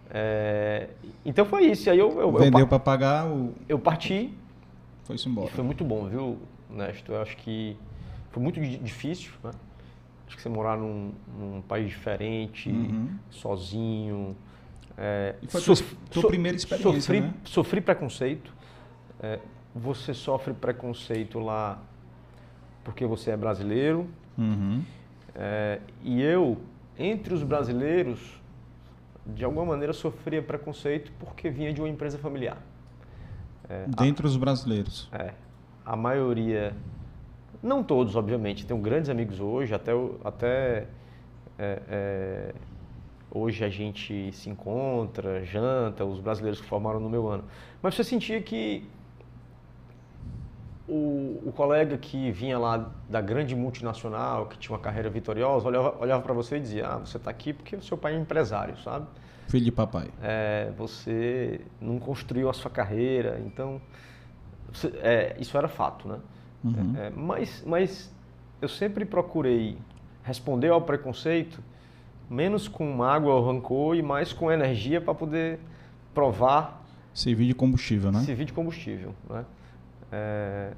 É, 0.09 0.89
então 1.25 1.45
foi 1.45 1.67
isso. 1.67 1.89
Aí 1.89 1.99
eu, 1.99 2.19
eu 2.19 2.31
vendeu 2.31 2.67
para 2.67 2.79
pagar 2.79 3.27
o. 3.27 3.53
Eu 3.69 3.79
parti. 3.79 4.33
Foi-se 5.03 5.29
embora. 5.29 5.49
Foi 5.49 5.63
muito 5.63 5.83
bom, 5.83 6.07
viu, 6.07 6.39
Nesto? 6.69 7.13
Eu 7.13 7.21
acho 7.21 7.37
que 7.37 7.77
foi 8.31 8.41
muito 8.43 8.59
difícil, 8.59 9.31
né? 9.43 9.51
Acho 10.27 10.37
que 10.37 10.41
você 10.41 10.49
morar 10.49 10.77
num, 10.77 11.11
num 11.37 11.61
país 11.61 11.89
diferente, 11.89 12.69
uhum. 12.69 13.09
sozinho. 13.29 14.35
É, 14.97 15.35
e 15.41 15.47
foi 15.47 15.61
a 15.61 15.63
tua, 15.63 15.75
tua 16.09 16.21
so, 16.21 16.27
primeira 16.27 16.55
experiência, 16.57 17.01
sofri, 17.01 17.21
né? 17.21 17.33
Sofri 17.43 17.81
preconceito. 17.81 18.53
É, 19.21 19.39
você 19.73 20.13
sofre 20.13 20.53
preconceito 20.53 21.39
lá 21.39 21.81
porque 22.83 23.05
você 23.05 23.31
é 23.31 23.37
brasileiro. 23.37 24.07
Uhum. 24.37 24.83
É, 25.35 25.79
e 26.03 26.21
eu, 26.21 26.57
entre 26.97 27.33
os 27.33 27.43
brasileiros, 27.43 28.41
de 29.25 29.45
alguma 29.45 29.65
maneira 29.65 29.93
sofria 29.93 30.41
preconceito 30.41 31.11
porque 31.19 31.49
vinha 31.49 31.73
de 31.73 31.81
uma 31.81 31.89
empresa 31.89 32.17
familiar. 32.17 32.57
É, 33.69 33.85
Dentre 33.87 34.25
a, 34.25 34.29
os 34.29 34.35
brasileiros. 34.35 35.09
É. 35.11 35.33
A 35.85 35.95
maioria 35.95 36.75
não 37.61 37.83
todos, 37.83 38.15
obviamente. 38.15 38.65
Tenho 38.65 38.79
grandes 38.79 39.09
amigos 39.09 39.39
hoje, 39.39 39.73
até, 39.73 39.91
até 40.23 40.87
é, 41.57 41.81
é, 41.89 42.53
Hoje 43.33 43.63
a 43.63 43.69
gente 43.69 44.29
se 44.33 44.49
encontra, 44.49 45.45
janta, 45.45 46.03
os 46.03 46.19
brasileiros 46.19 46.59
que 46.59 46.67
formaram 46.67 46.99
no 46.99 47.09
meu 47.09 47.29
ano. 47.29 47.45
Mas 47.81 47.95
você 47.95 48.03
sentia 48.03 48.41
que 48.41 48.85
o, 50.91 51.41
o 51.45 51.53
colega 51.53 51.97
que 51.97 52.31
vinha 52.33 52.59
lá 52.59 52.91
da 53.09 53.21
grande 53.21 53.55
multinacional, 53.55 54.47
que 54.47 54.57
tinha 54.57 54.75
uma 54.75 54.83
carreira 54.83 55.09
vitoriosa, 55.09 55.65
olhava, 55.65 55.97
olhava 55.97 56.21
para 56.21 56.33
você 56.33 56.57
e 56.57 56.59
dizia: 56.59 56.85
Ah, 56.85 56.97
você 56.97 57.15
está 57.15 57.31
aqui 57.31 57.53
porque 57.53 57.77
o 57.77 57.81
seu 57.81 57.97
pai 57.97 58.13
é 58.13 58.19
empresário, 58.19 58.77
sabe? 58.79 59.07
Filho 59.47 59.63
de 59.63 59.71
papai. 59.71 60.09
É, 60.21 60.69
você 60.77 61.61
não 61.79 61.97
construiu 61.97 62.49
a 62.49 62.53
sua 62.53 62.69
carreira, 62.69 63.41
então. 63.45 63.81
Você, 64.73 64.87
é, 64.97 65.37
isso 65.39 65.57
era 65.57 65.69
fato, 65.69 66.09
né? 66.09 66.19
Uhum. 66.61 66.93
É, 66.97 67.09
mas, 67.09 67.63
mas 67.65 68.13
eu 68.61 68.67
sempre 68.67 69.05
procurei 69.05 69.77
responder 70.23 70.69
ao 70.69 70.81
preconceito 70.81 71.63
menos 72.29 72.67
com 72.67 72.91
mágoa 72.91 73.35
ou 73.35 73.45
rancor 73.45 73.95
e 73.95 74.01
mais 74.01 74.33
com 74.33 74.51
energia 74.51 74.99
para 74.99 75.13
poder 75.13 75.59
provar. 76.13 76.85
Servir 77.13 77.47
de 77.47 77.53
combustível, 77.53 78.11
né? 78.11 78.19
Servir 78.19 78.45
de 78.45 78.53
combustível, 78.53 79.15
né? 79.29 79.45
É, 80.11 80.73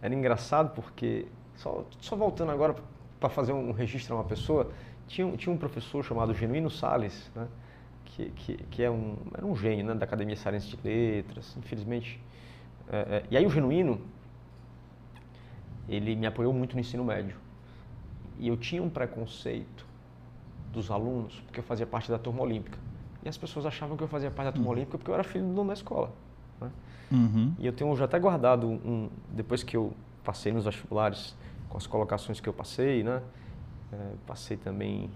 era 0.00 0.14
engraçado 0.14 0.74
porque, 0.74 1.26
só, 1.56 1.84
só 2.00 2.16
voltando 2.16 2.52
agora 2.52 2.76
para 3.18 3.28
fazer 3.28 3.52
um 3.52 3.72
registro 3.72 4.14
a 4.14 4.18
uma 4.18 4.24
pessoa, 4.24 4.70
tinha, 5.06 5.36
tinha 5.36 5.52
um 5.52 5.58
professor 5.58 6.04
chamado 6.04 6.32
Genuíno 6.34 6.70
Sales, 6.70 7.30
né? 7.34 7.48
que, 8.04 8.30
que, 8.30 8.56
que 8.56 8.82
é 8.82 8.90
um, 8.90 9.16
era 9.34 9.44
um 9.44 9.56
gênio 9.56 9.86
né? 9.86 9.94
da 9.94 10.04
Academia 10.04 10.36
Sarense 10.36 10.76
de 10.76 10.78
Letras, 10.82 11.56
infelizmente. 11.56 12.20
É, 12.90 12.96
é, 12.96 13.24
e 13.30 13.36
aí 13.36 13.46
o 13.46 13.50
Genuíno, 13.50 14.00
ele 15.88 16.14
me 16.14 16.26
apoiou 16.26 16.52
muito 16.52 16.74
no 16.74 16.80
ensino 16.80 17.04
médio. 17.04 17.36
E 18.38 18.48
eu 18.48 18.56
tinha 18.56 18.82
um 18.82 18.88
preconceito 18.88 19.86
dos 20.72 20.90
alunos, 20.90 21.40
porque 21.46 21.60
eu 21.60 21.64
fazia 21.64 21.86
parte 21.86 22.10
da 22.10 22.18
turma 22.18 22.42
olímpica. 22.42 22.78
E 23.24 23.28
as 23.28 23.36
pessoas 23.36 23.66
achavam 23.66 23.96
que 23.96 24.02
eu 24.02 24.08
fazia 24.08 24.30
parte 24.30 24.46
da 24.46 24.52
turma 24.52 24.68
uhum. 24.68 24.74
olímpica 24.74 24.96
porque 24.96 25.10
eu 25.10 25.14
era 25.14 25.24
filho 25.24 25.46
do 25.46 25.54
dono 25.54 25.68
da 25.68 25.74
escola. 25.74 26.12
Né? 26.60 26.70
Uhum. 27.10 27.54
E 27.58 27.66
eu 27.66 27.72
tenho 27.72 27.94
já 27.96 28.04
até 28.04 28.18
guardado 28.18 28.66
um, 28.66 29.08
depois 29.30 29.62
que 29.62 29.76
eu 29.76 29.92
passei 30.22 30.52
nos 30.52 30.64
vestibulares, 30.64 31.34
com 31.68 31.76
as 31.76 31.86
colocações 31.86 32.40
que 32.40 32.48
eu 32.48 32.52
passei, 32.52 33.02
né? 33.02 33.22
É, 33.92 33.96
passei 34.26 34.56
também 34.56 35.10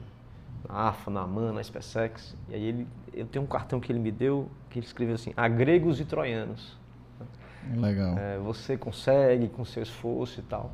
na 0.68 0.88
AFA, 0.88 1.10
na 1.10 1.22
AMAN, 1.22 1.52
na 1.52 1.62
SpaceX. 1.62 2.36
E 2.48 2.54
aí 2.54 2.64
ele, 2.64 2.88
eu 3.12 3.26
tenho 3.26 3.44
um 3.44 3.48
cartão 3.48 3.80
que 3.80 3.92
ele 3.92 3.98
me 3.98 4.10
deu, 4.10 4.48
que 4.70 4.78
ele 4.78 4.86
escreveu 4.86 5.14
assim, 5.14 5.32
a 5.36 5.48
gregos 5.48 6.00
e 6.00 6.04
troianos. 6.04 6.78
Legal. 7.76 8.18
É, 8.18 8.38
você 8.38 8.76
consegue 8.76 9.48
com 9.48 9.64
seu 9.64 9.82
esforço 9.82 10.40
e 10.40 10.42
tal. 10.42 10.72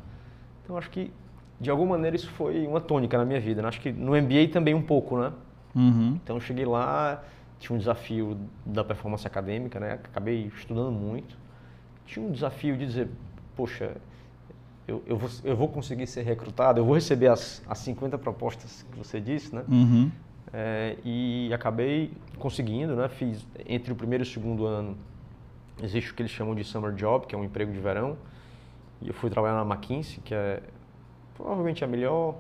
Então 0.65 0.77
acho 0.77 0.91
que 0.91 1.13
de 1.61 1.71
alguma 1.71 1.93
maneira 1.97 2.17
isso 2.17 2.31
foi 2.31 2.67
uma 2.67 2.81
tônica 2.81 3.19
na 3.19 3.25
minha 3.25 3.41
vida. 3.41 3.63
Né? 3.63 3.69
Acho 3.69 3.81
que 3.81 3.91
no 3.93 4.13
MBA 4.13 4.49
também 4.53 4.75
um 4.75 4.83
pouco, 4.83 5.19
né? 5.19 5.33
Uhum. 5.75 6.19
Então 6.23 6.37
eu 6.37 6.41
cheguei 6.41 6.65
lá, 6.65 7.23
tinha 7.59 7.75
um 7.75 7.79
desafio 7.79 8.39
da 8.65 8.85
performance 8.85 9.27
acadêmica, 9.27 9.81
né? 9.81 9.95
Acabei 9.95 10.47
estudando 10.47 10.93
muito. 10.93 11.37
Tinha 12.07 12.25
um 12.25 12.31
desafio 12.31 12.77
de 12.77 12.87
dizer, 12.87 13.09
poxa, 13.57 13.97
eu, 14.87 15.03
eu, 15.07 15.17
vou, 15.17 15.31
eu 15.45 15.57
vou 15.57 15.69
conseguir 15.69 16.07
ser 16.07 16.23
recrutado, 16.23 16.81
eu 16.81 16.85
vou 16.85 16.95
receber 16.95 17.29
as, 17.29 17.63
as 17.69 17.79
50 17.79 18.17
propostas 18.19 18.87
que 18.91 18.99
você 18.99 19.21
disse, 19.21 19.55
né? 19.55 19.65
Uhum. 19.69 20.11
É, 20.53 20.97
e 21.05 21.51
acabei 21.53 22.11
conseguindo, 22.39 22.97
né? 22.97 23.09
Fiz 23.09 23.47
entre 23.67 23.93
o 23.93 23.97
primeiro 23.97 24.25
e 24.25 24.27
o 24.27 24.31
segundo 24.31 24.65
ano, 24.65 24.97
existe 25.83 26.11
o 26.11 26.15
que 26.15 26.23
eles 26.23 26.33
chamam 26.33 26.55
de 26.55 26.65
summer 26.65 26.93
job, 26.95 27.27
que 27.27 27.35
é 27.35 27.39
um 27.39 27.45
emprego 27.45 27.73
de 27.73 27.81
verão. 27.81 28.17
E 29.03 29.09
eu 29.09 29.15
fui 29.15 29.29
trabalhar 29.29 29.63
na 29.63 29.75
McKinsey, 29.75 30.21
que 30.25 30.35
é 30.35 30.63
provavelmente 31.37 31.85
a 31.85 31.87
melhor 31.87 32.37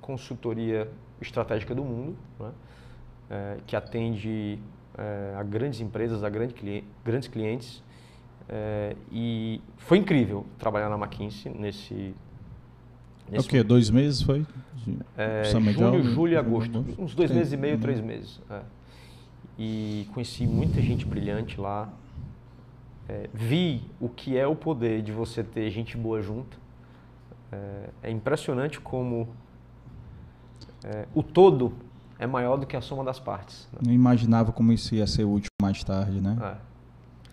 consultoria 0.00 0.90
estratégica 1.20 1.74
do 1.74 1.84
mundo, 1.84 2.16
né? 2.40 2.50
É, 3.32 3.56
que 3.66 3.74
atende 3.74 4.58
é, 4.96 5.34
a 5.38 5.42
grandes 5.42 5.80
empresas, 5.80 6.22
a 6.22 6.28
grande 6.28 6.52
cliente, 6.52 6.86
grandes 7.02 7.28
clientes. 7.28 7.82
É, 8.48 8.94
e 9.10 9.60
foi 9.78 9.98
incrível 9.98 10.44
trabalhar 10.58 10.90
na 10.90 10.96
McKinsey 10.96 11.50
nesse. 11.50 12.14
nesse 13.30 13.46
o 13.46 13.50
quê? 13.50 13.62
Dois 13.62 13.88
meses 13.88 14.20
foi? 14.20 14.44
É, 15.16 15.44
junho, 15.44 16.02
julho 16.02 16.32
e 16.34 16.36
agosto. 16.36 16.84
Uns 16.98 17.14
dois 17.14 17.30
meses 17.30 17.52
e 17.52 17.56
meio, 17.56 17.78
três 17.78 18.00
meses. 18.00 18.40
É. 18.50 18.60
E 19.58 20.08
conheci 20.12 20.46
muita 20.46 20.82
gente 20.82 21.06
brilhante 21.06 21.58
lá. 21.58 21.90
É, 23.08 23.28
vi 23.32 23.82
o 24.00 24.08
que 24.08 24.36
é 24.36 24.46
o 24.46 24.54
poder 24.54 25.02
de 25.02 25.12
você 25.12 25.42
ter 25.42 25.70
gente 25.70 25.96
boa 25.96 26.20
junto. 26.20 26.60
É, 27.50 27.88
é 28.04 28.10
impressionante 28.10 28.80
como 28.80 29.28
é, 30.84 31.06
o 31.14 31.22
todo 31.22 31.72
é 32.22 32.26
maior 32.26 32.56
do 32.56 32.64
que 32.66 32.76
a 32.76 32.80
soma 32.80 33.02
das 33.02 33.18
partes. 33.18 33.68
Né? 33.72 33.80
Não 33.86 33.92
imaginava 33.92 34.52
como 34.52 34.72
isso 34.72 34.94
ia 34.94 35.06
ser 35.08 35.24
útil 35.24 35.50
mais 35.60 35.82
tarde, 35.82 36.20
né? 36.20 36.38
É. 36.40 36.54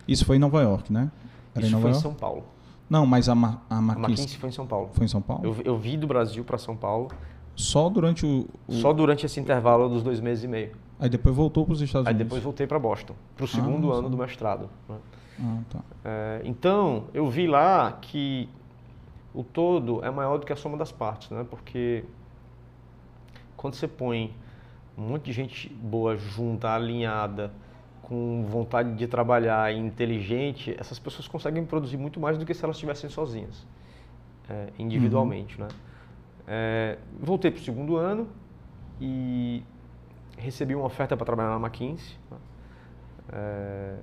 Isso 0.08 0.24
foi 0.24 0.34
em 0.34 0.38
Nova 0.40 0.60
York, 0.60 0.92
né? 0.92 1.12
Era 1.54 1.64
isso 1.64 1.76
em 1.76 1.80
foi 1.80 1.90
York? 1.90 1.98
em 1.98 2.02
São 2.02 2.12
Paulo. 2.12 2.44
Não, 2.88 3.06
mas 3.06 3.28
a, 3.28 3.34
Ma 3.34 3.60
a. 3.70 3.78
A 3.78 4.16
foi 4.40 4.48
em 4.48 4.52
São 4.52 4.66
Paulo. 4.66 4.90
Foi 4.92 5.04
em 5.04 5.08
São 5.08 5.22
Paulo? 5.22 5.44
Eu, 5.44 5.56
eu 5.64 5.78
vi 5.78 5.96
do 5.96 6.08
Brasil 6.08 6.42
para 6.42 6.58
São 6.58 6.76
Paulo. 6.76 7.08
Só 7.54 7.88
durante 7.88 8.26
o, 8.26 8.48
o, 8.66 8.72
Só 8.72 8.92
durante 8.92 9.24
esse 9.24 9.38
intervalo 9.38 9.88
dos 9.88 10.02
dois 10.02 10.18
meses 10.18 10.42
e 10.42 10.48
meio. 10.48 10.72
Aí 10.98 11.08
depois 11.08 11.34
voltou 11.36 11.64
para 11.64 11.74
os 11.74 11.80
Estados 11.80 12.08
Aí 12.08 12.14
Unidos? 12.14 12.24
Aí 12.24 12.28
depois 12.28 12.42
voltei 12.42 12.66
para 12.66 12.78
Boston, 12.78 13.14
para 13.36 13.44
o 13.44 13.46
ah, 13.46 13.48
segundo 13.48 13.92
ah, 13.92 13.96
ano 13.96 14.10
do 14.10 14.16
mestrado. 14.16 14.68
Né? 14.88 14.96
Ah, 15.40 15.58
tá. 15.70 15.78
É, 16.04 16.42
então, 16.44 17.04
eu 17.14 17.28
vi 17.30 17.46
lá 17.46 17.92
que 17.92 18.48
o 19.32 19.44
todo 19.44 20.04
é 20.04 20.10
maior 20.10 20.38
do 20.38 20.44
que 20.46 20.52
a 20.52 20.56
soma 20.56 20.76
das 20.76 20.90
partes, 20.90 21.30
né? 21.30 21.46
Porque 21.48 22.04
quando 23.56 23.74
você 23.74 23.86
põe 23.86 24.34
um 25.00 25.08
monte 25.08 25.24
de 25.24 25.32
gente 25.32 25.68
boa 25.68 26.16
junta, 26.16 26.70
alinhada, 26.74 27.52
com 28.02 28.44
vontade 28.48 28.94
de 28.94 29.06
trabalhar 29.06 29.72
inteligente, 29.72 30.74
essas 30.78 30.98
pessoas 30.98 31.26
conseguem 31.26 31.64
produzir 31.64 31.96
muito 31.96 32.20
mais 32.20 32.36
do 32.36 32.44
que 32.44 32.52
se 32.52 32.62
elas 32.64 32.76
estivessem 32.76 33.08
sozinhas, 33.08 33.66
é, 34.48 34.68
individualmente, 34.78 35.60
uhum. 35.60 35.66
né? 35.66 35.74
É, 36.46 36.98
voltei 37.18 37.50
para 37.50 37.60
o 37.60 37.62
segundo 37.62 37.96
ano 37.96 38.28
e 39.00 39.62
recebi 40.36 40.74
uma 40.74 40.84
oferta 40.84 41.16
para 41.16 41.24
trabalhar 41.24 41.50
na 41.50 41.66
McKinsey. 41.66 42.16
Né? 42.30 42.36
É, 43.32 43.96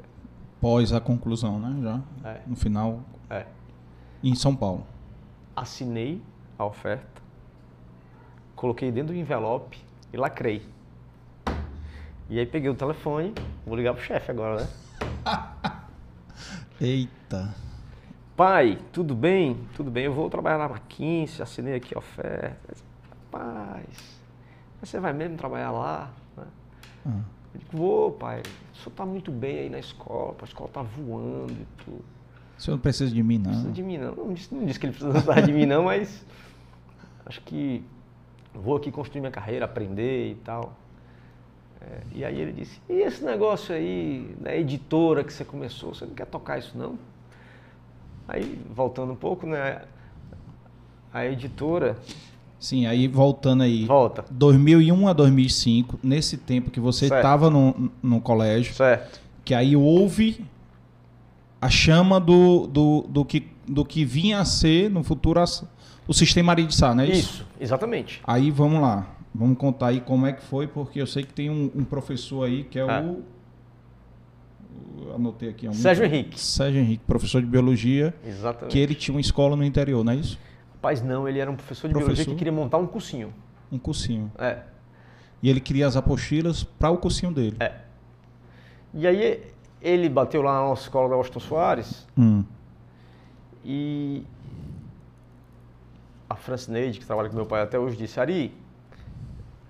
Pós 0.62 0.94
a 0.94 1.02
conclusão, 1.02 1.60
né? 1.60 1.78
Já 1.82 2.30
é. 2.30 2.42
no 2.48 2.56
final. 2.56 3.02
É. 3.30 3.46
Em 4.24 4.34
São 4.34 4.56
Paulo 4.56 4.86
assinei 5.58 6.22
a 6.58 6.64
oferta, 6.64 7.22
coloquei 8.56 8.92
dentro 8.92 9.14
do 9.14 9.20
envelope 9.20 9.84
e 10.14 10.18
lacrei. 10.18 10.77
E 12.30 12.40
aí 12.40 12.46
peguei 12.46 12.70
o 12.70 12.76
telefone, 12.76 13.34
vou 13.66 13.78
ligar 13.78 13.94
pro 13.94 14.04
chefe 14.04 14.32
agora, 14.32 14.62
né? 14.62 14.68
Eita. 16.82 17.56
Pai, 18.36 18.78
tudo 18.92 19.16
bem? 19.16 19.58
Tudo 19.74 19.90
bem, 19.90 20.06
eu 20.06 20.14
vou 20.14 20.30
trabalhar 20.30 20.58
na 20.58 20.66
McKinsey, 20.66 21.42
assinei 21.42 21.76
aqui 21.76 21.96
a 21.96 22.00
oferta. 22.00 22.76
Rapaz, 23.10 24.20
você 24.82 25.00
vai 25.00 25.14
mesmo 25.14 25.38
trabalhar 25.38 25.72
lá? 25.72 26.12
Né? 26.36 26.44
Eu 27.54 27.60
digo, 27.62 27.78
vou, 27.78 28.12
pai. 28.12 28.42
O 28.74 28.78
senhor 28.78 28.92
tá 28.94 29.06
muito 29.06 29.32
bem 29.32 29.60
aí 29.60 29.70
na 29.70 29.80
escola, 29.80 30.36
a 30.42 30.44
escola 30.44 30.70
tá 30.70 30.82
voando 30.82 31.54
e 31.54 31.68
tudo. 31.84 32.06
O 32.58 32.62
senhor 32.62 32.76
não 32.76 32.82
precisa 32.82 33.14
de 33.14 33.24
mim, 33.24 33.38
não? 33.38 33.46
Não 33.46 33.52
precisa 33.52 33.72
de 33.72 33.84
mim, 33.84 33.98
não. 33.98 34.16
Não 34.16 34.34
disse, 34.34 34.54
não 34.54 34.66
disse 34.66 34.80
que 34.80 34.86
ele 34.86 34.94
precisa 34.94 35.42
de 35.42 35.54
mim, 35.54 35.66
não, 35.66 35.86
mas 35.86 36.26
acho 37.26 37.42
que 37.42 37.86
vou 38.54 38.76
aqui 38.76 38.92
construir 38.92 39.22
minha 39.22 39.32
carreira, 39.32 39.64
aprender 39.64 40.32
e 40.32 40.36
tal. 40.36 40.76
É, 41.90 42.00
e 42.14 42.26
aí 42.26 42.40
ele 42.40 42.52
disse, 42.52 42.82
e 42.90 42.94
esse 42.94 43.24
negócio 43.24 43.74
aí 43.74 44.36
da 44.40 44.56
editora 44.56 45.24
que 45.24 45.32
você 45.32 45.46
começou, 45.46 45.94
você 45.94 46.06
não 46.06 46.14
quer 46.14 46.26
tocar 46.26 46.60
isso 46.60 46.78
não? 46.78 46.98
Aí, 48.28 48.60
voltando 48.70 49.14
um 49.14 49.16
pouco, 49.16 49.48
né? 49.48 49.84
A 51.14 51.26
editora... 51.26 51.96
Sim, 52.60 52.88
aí 52.88 53.08
voltando 53.08 53.64
aí. 53.64 53.86
Volta. 53.86 54.26
2001 54.32 55.08
a 55.08 55.14
2005, 55.14 56.00
nesse 56.02 56.38
tempo 56.38 56.72
que 56.72 56.80
você 56.80 57.06
estava 57.06 57.50
no, 57.50 57.92
no 58.02 58.20
colégio. 58.20 58.74
Certo. 58.74 59.22
Que 59.46 59.54
aí 59.54 59.76
houve 59.76 60.44
a 61.62 61.70
chama 61.70 62.20
do, 62.20 62.68
do, 62.68 63.06
do, 63.08 63.24
que, 63.24 63.48
do 63.68 63.86
que 63.86 64.04
vinha 64.04 64.40
a 64.40 64.46
ser 64.46 64.90
no 64.90 65.04
futuro 65.04 65.44
o 66.08 66.14
sistema 66.14 66.54
Aridissá, 66.54 66.96
não 66.96 67.04
é 67.04 67.08
isso? 67.08 67.20
Isso, 67.20 67.46
exatamente. 67.60 68.22
Aí 68.26 68.50
vamos 68.50 68.82
lá, 68.82 69.08
vamos 69.34 69.58
contar 69.58 69.88
aí 69.88 70.02
como 70.02 70.26
é 70.26 70.34
que 70.34 70.42
foi, 70.42 70.68
porque 70.68 71.02
eu 71.02 71.08
sei 71.08 71.24
que 71.24 71.34
tem 71.34 71.50
um, 71.50 71.72
um 71.76 71.84
professor 71.84 72.46
aí 72.46 72.64
que 72.64 72.80
é 72.80 72.82
ah. 72.82 73.02
o. 73.02 73.24
Anotei 75.14 75.50
aqui. 75.50 75.68
Um, 75.68 75.74
Sérgio 75.74 76.06
Henrique. 76.06 76.40
Sérgio 76.40 76.82
Henrique, 76.82 77.04
professor 77.06 77.42
de 77.42 77.48
biologia. 77.48 78.14
Exatamente. 78.26 78.72
Que 78.72 78.80
ele 78.80 78.96
tinha 78.96 79.14
uma 79.16 79.22
escola 79.22 79.56
no 79.56 79.64
interior, 79.64 80.04
não 80.04 80.12
é 80.12 80.16
isso? 80.16 80.38
Rapaz, 80.74 81.02
não, 81.02 81.28
ele 81.28 81.40
era 81.40 81.50
um 81.50 81.56
professor 81.56 81.88
de 81.88 81.94
professor. 81.94 82.14
biologia 82.14 82.34
que 82.34 82.38
queria 82.38 82.52
montar 82.52 82.78
um 82.78 82.88
cursinho. 82.88 83.34
Um 83.72 83.78
cursinho. 83.78 84.32
É. 84.38 84.60
E 85.42 85.50
ele 85.50 85.60
queria 85.60 85.88
as 85.88 85.96
apostilas 85.96 86.64
para 86.64 86.90
o 86.90 86.98
cursinho 86.98 87.32
dele. 87.32 87.58
É. 87.60 87.74
E 88.94 89.06
aí 89.06 89.44
ele 89.82 90.10
bateu 90.10 90.42
lá 90.42 90.54
na 90.54 90.68
nossa 90.68 90.84
escola 90.84 91.10
da 91.10 91.16
Washington 91.16 91.40
Soares 91.40 92.08
hum. 92.18 92.44
e 93.64 94.24
a 96.30 96.36
Francineide, 96.36 97.00
que 97.00 97.06
trabalha 97.06 97.30
com 97.30 97.36
meu 97.36 97.46
pai 97.46 97.62
até 97.62 97.80
hoje, 97.80 97.96
disse, 97.96 98.20
Ari, 98.20 98.54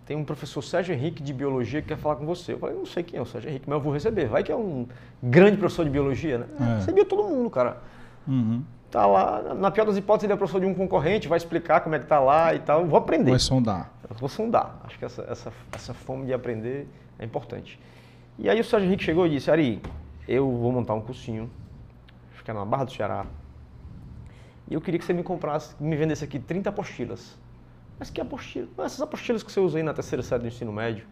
tem 0.08 0.16
um 0.16 0.24
professor 0.24 0.62
Sérgio 0.64 0.96
Henrique 0.96 1.22
de 1.22 1.34
biologia 1.34 1.82
que 1.82 1.90
quer 1.90 1.98
falar 1.98 2.16
com 2.16 2.26
você. 2.26 2.54
Eu 2.54 2.60
falei, 2.60 2.78
não 2.78 2.86
sei 2.86 3.04
quem 3.04 3.20
é 3.20 3.22
o 3.22 3.26
Sérgio 3.26 3.50
Henrique, 3.50 3.66
mas 3.68 3.76
eu 3.76 3.82
vou 3.82 3.92
receber. 3.92 4.28
Vai 4.28 4.42
que 4.42 4.50
é 4.50 4.56
um 4.56 4.88
grande 5.22 5.58
professor 5.58 5.84
de 5.84 5.92
biologia, 5.92 6.38
né? 6.38 6.48
É. 6.60 6.76
Recebia 6.78 7.04
todo 7.04 7.24
mundo, 7.26 7.50
cara. 7.50 7.78
Uhum. 8.26 8.64
Tá 8.90 9.06
lá, 9.06 9.54
na 9.54 9.70
pior 9.70 9.86
das 9.86 9.98
hipóteses, 9.98 10.24
ele 10.24 10.34
é 10.34 10.38
professor 10.38 10.62
de 10.62 10.66
um 10.66 10.74
concorrente, 10.74 11.28
vai 11.28 11.36
explicar 11.36 11.82
como 11.82 11.94
é 11.94 12.00
que 12.00 12.06
tá 12.06 12.22
lá 12.22 12.56
e 12.56 12.60
tal. 12.60 12.82
Eu 12.82 12.88
vou 12.88 12.98
aprender. 12.98 13.32
Vai 13.32 13.40
sondar. 13.40 13.92
Eu 14.10 14.16
vou 14.16 14.30
sondar. 14.30 14.80
Acho 14.86 14.98
que 14.98 15.04
essa, 15.04 15.24
essa, 15.24 15.52
essa 15.74 15.94
fome 15.94 16.26
de 16.26 16.34
aprender 16.34 16.88
é 17.20 17.26
importante. 17.26 17.78
E 18.40 18.50
aí 18.50 18.62
o 18.62 18.64
Sérgio 18.64 18.88
Henrique 18.88 19.04
chegou 19.04 19.28
e 19.28 19.32
disse, 19.32 19.52
Ari, 19.52 19.82
eu 20.26 20.50
vou 20.50 20.72
montar 20.72 20.94
um 20.94 21.02
cursinho, 21.02 21.52
acho 22.34 22.46
que 22.46 22.50
é 22.50 22.54
na 22.54 22.64
Barra 22.64 22.86
do 22.86 22.94
Ceará, 22.94 23.26
e 24.70 24.74
eu 24.74 24.80
queria 24.80 25.00
que 25.00 25.06
você 25.06 25.14
me 25.14 25.24
comprasse, 25.24 25.76
me 25.78 25.98
vendesse 25.98 26.24
aqui 26.24 26.40
30 26.40 26.70
apostilas. 26.70 27.38
Mas 28.00 28.10
que 28.10 28.22
apostila? 28.22 28.68
Essas 28.80 29.02
apostilas 29.02 29.44
que 29.44 29.52
você 29.52 29.60
usa 29.60 29.78
aí 29.78 29.84
na 29.84 29.94
terceira 29.94 30.22
série 30.22 30.44
do 30.44 30.48
ensino 30.48 30.72
médio. 30.72 31.06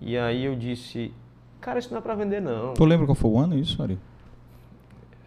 E 0.00 0.16
aí 0.16 0.44
eu 0.44 0.54
disse, 0.54 1.12
cara, 1.60 1.78
isso 1.78 1.90
não 1.90 1.98
é 1.98 2.00
para 2.00 2.14
vender 2.14 2.40
não. 2.40 2.74
Tu 2.74 2.84
lembra 2.84 3.06
qual 3.06 3.14
foi 3.14 3.30
o 3.30 3.38
ano 3.38 3.56
isso, 3.58 3.82
Ari? 3.82 3.98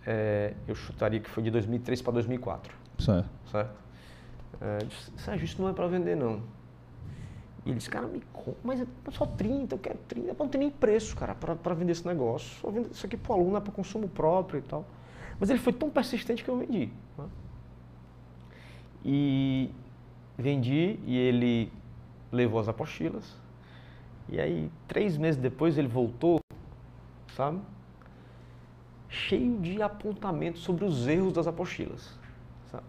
É, 0.05 0.53
eu 0.67 0.75
chutaria 0.75 1.19
que 1.19 1.29
foi 1.29 1.43
de 1.43 1.51
2003 1.51 2.01
para 2.01 2.13
2004. 2.13 2.75
Certo. 2.99 3.29
Certo? 3.49 3.83
É, 4.61 4.77
disse, 4.85 5.11
Sérgio, 5.17 5.45
isso 5.45 5.61
não 5.61 5.69
é 5.69 5.73
para 5.73 5.87
vender 5.87 6.15
não. 6.15 6.41
E 7.65 7.69
ele 7.69 7.77
disse, 7.77 7.89
cara, 7.89 8.07
me 8.07 8.21
compra, 8.33 8.59
mas 8.63 8.81
é 8.81 8.85
só 9.11 9.25
30, 9.25 9.75
eu 9.75 9.79
quero 9.79 9.97
30. 10.07 10.35
Não 10.37 10.47
tem 10.49 10.59
nem 10.59 10.69
preço, 10.69 11.15
cara, 11.15 11.33
para 11.33 11.73
vender 11.73 11.93
esse 11.93 12.05
negócio. 12.05 12.59
Só 12.59 12.69
vendo 12.69 12.91
isso 12.91 13.05
aqui 13.05 13.15
pro 13.15 13.33
aluno, 13.33 13.55
é 13.57 13.61
para 13.61 13.71
consumo 13.71 14.07
próprio 14.07 14.59
e 14.59 14.61
tal. 14.61 14.85
Mas 15.39 15.49
ele 15.49 15.59
foi 15.59 15.71
tão 15.71 15.89
persistente 15.89 16.43
que 16.43 16.49
eu 16.49 16.57
vendi. 16.57 16.89
Né? 17.17 17.25
E 19.05 19.69
vendi 20.37 20.99
e 21.05 21.17
ele 21.17 21.71
levou 22.31 22.59
as 22.59 22.67
apostilas. 22.67 23.35
E 24.29 24.39
aí, 24.39 24.71
três 24.87 25.17
meses 25.17 25.39
depois, 25.39 25.77
ele 25.77 25.87
voltou, 25.87 26.39
sabe? 27.35 27.59
Cheio 29.09 29.59
de 29.59 29.81
apontamentos 29.81 30.61
sobre 30.61 30.85
os 30.85 31.07
erros 31.07 31.33
das 31.33 31.45
apostilas. 31.45 32.17
Sabe? 32.71 32.83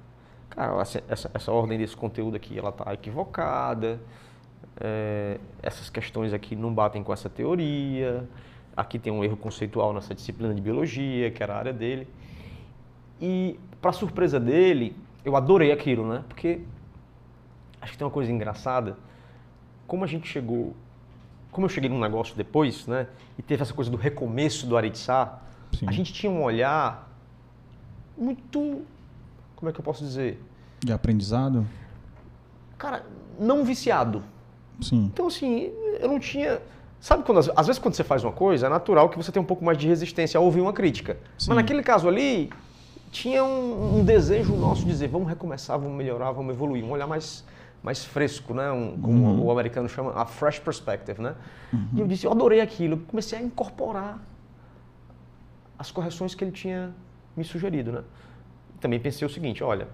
Cara, 0.50 0.80
essa, 0.80 1.04
essa, 1.08 1.30
essa 1.34 1.52
ordem 1.52 1.78
desse 1.78 1.96
conteúdo 1.96 2.36
aqui, 2.36 2.58
ela 2.58 2.72
tá 2.72 2.92
equivocada. 2.94 4.00
É, 4.80 5.38
essas 5.62 5.90
questões 5.90 6.32
aqui 6.32 6.56
não 6.56 6.72
batem 6.72 7.02
com 7.02 7.12
essa 7.12 7.28
teoria. 7.28 8.28
Aqui 8.76 8.98
tem 8.98 9.12
um 9.12 9.22
erro 9.22 9.36
conceitual 9.36 9.92
nessa 9.92 10.14
disciplina 10.14 10.54
de 10.54 10.60
biologia, 10.60 11.30
que 11.30 11.42
era 11.42 11.54
a 11.54 11.58
área 11.58 11.72
dele. 11.72 12.08
E, 13.20 13.58
para 13.80 13.92
surpresa 13.92 14.40
dele, 14.40 14.96
eu 15.24 15.36
adorei 15.36 15.72
aquilo, 15.72 16.06
né? 16.06 16.24
Porque 16.28 16.60
acho 17.84 17.92
que 17.92 17.98
tem 17.98 18.04
uma 18.06 18.12
coisa 18.12 18.32
engraçada. 18.32 18.96
Como 19.86 20.02
a 20.02 20.06
gente 20.06 20.26
chegou, 20.26 20.74
como 21.52 21.66
eu 21.66 21.68
cheguei 21.68 21.90
num 21.90 22.00
negócio 22.00 22.34
depois, 22.34 22.86
né? 22.86 23.06
E 23.38 23.42
teve 23.42 23.62
essa 23.62 23.74
coisa 23.74 23.90
do 23.90 23.96
recomeço 23.96 24.66
do 24.66 24.76
Aritsá, 24.76 25.38
a 25.86 25.92
gente 25.92 26.12
tinha 26.12 26.32
um 26.32 26.42
olhar 26.42 27.10
muito, 28.16 28.82
como 29.54 29.68
é 29.68 29.72
que 29.72 29.78
eu 29.78 29.84
posso 29.84 30.02
dizer? 30.02 30.42
De 30.80 30.92
aprendizado? 30.92 31.66
Cara, 32.78 33.04
não 33.38 33.64
viciado. 33.64 34.22
Sim. 34.80 35.10
Então, 35.12 35.26
assim, 35.26 35.70
eu 36.00 36.08
não 36.08 36.18
tinha. 36.18 36.60
Sabe 37.00 37.22
quando, 37.22 37.38
às 37.54 37.66
vezes, 37.66 37.78
quando 37.78 37.94
você 37.94 38.04
faz 38.04 38.24
uma 38.24 38.32
coisa, 38.32 38.66
é 38.66 38.68
natural 38.68 39.10
que 39.10 39.16
você 39.16 39.30
tenha 39.30 39.42
um 39.42 39.46
pouco 39.46 39.64
mais 39.64 39.76
de 39.76 39.86
resistência 39.86 40.38
a 40.38 40.40
ouvir 40.40 40.62
uma 40.62 40.72
crítica. 40.72 41.18
Sim. 41.38 41.48
Mas 41.48 41.56
naquele 41.56 41.82
caso 41.82 42.08
ali, 42.08 42.50
tinha 43.14 43.44
um, 43.44 43.98
um, 43.98 44.04
desejo 44.04 44.56
nosso 44.56 44.82
de 44.82 44.88
dizer, 44.88 45.08
vamos 45.08 45.28
recomeçar, 45.28 45.78
vamos 45.78 45.96
melhorar, 45.96 46.32
vamos 46.32 46.52
evoluir, 46.52 46.84
um 46.84 46.90
olhar 46.90 47.06
mais, 47.06 47.44
mais 47.84 48.02
fresco, 48.02 48.54
né? 48.54 48.72
Um, 48.72 48.98
como 48.98 49.26
uhum. 49.26 49.44
o 49.44 49.50
americano 49.50 49.86
chama, 49.90 50.12
a 50.14 50.24
fresh 50.24 50.58
perspective, 50.58 51.20
né? 51.20 51.34
Uhum. 51.70 51.88
E 51.92 52.00
eu 52.00 52.06
disse, 52.06 52.26
eu 52.26 52.32
adorei 52.32 52.62
aquilo, 52.62 52.96
comecei 52.96 53.38
a 53.38 53.42
incorporar 53.42 54.18
as 55.78 55.90
correções 55.90 56.34
que 56.34 56.42
ele 56.42 56.50
tinha 56.50 56.94
me 57.36 57.44
sugerido, 57.44 57.92
né? 57.92 58.02
Também 58.80 58.98
pensei 58.98 59.26
o 59.26 59.30
seguinte, 59.30 59.62
olha, 59.62 59.86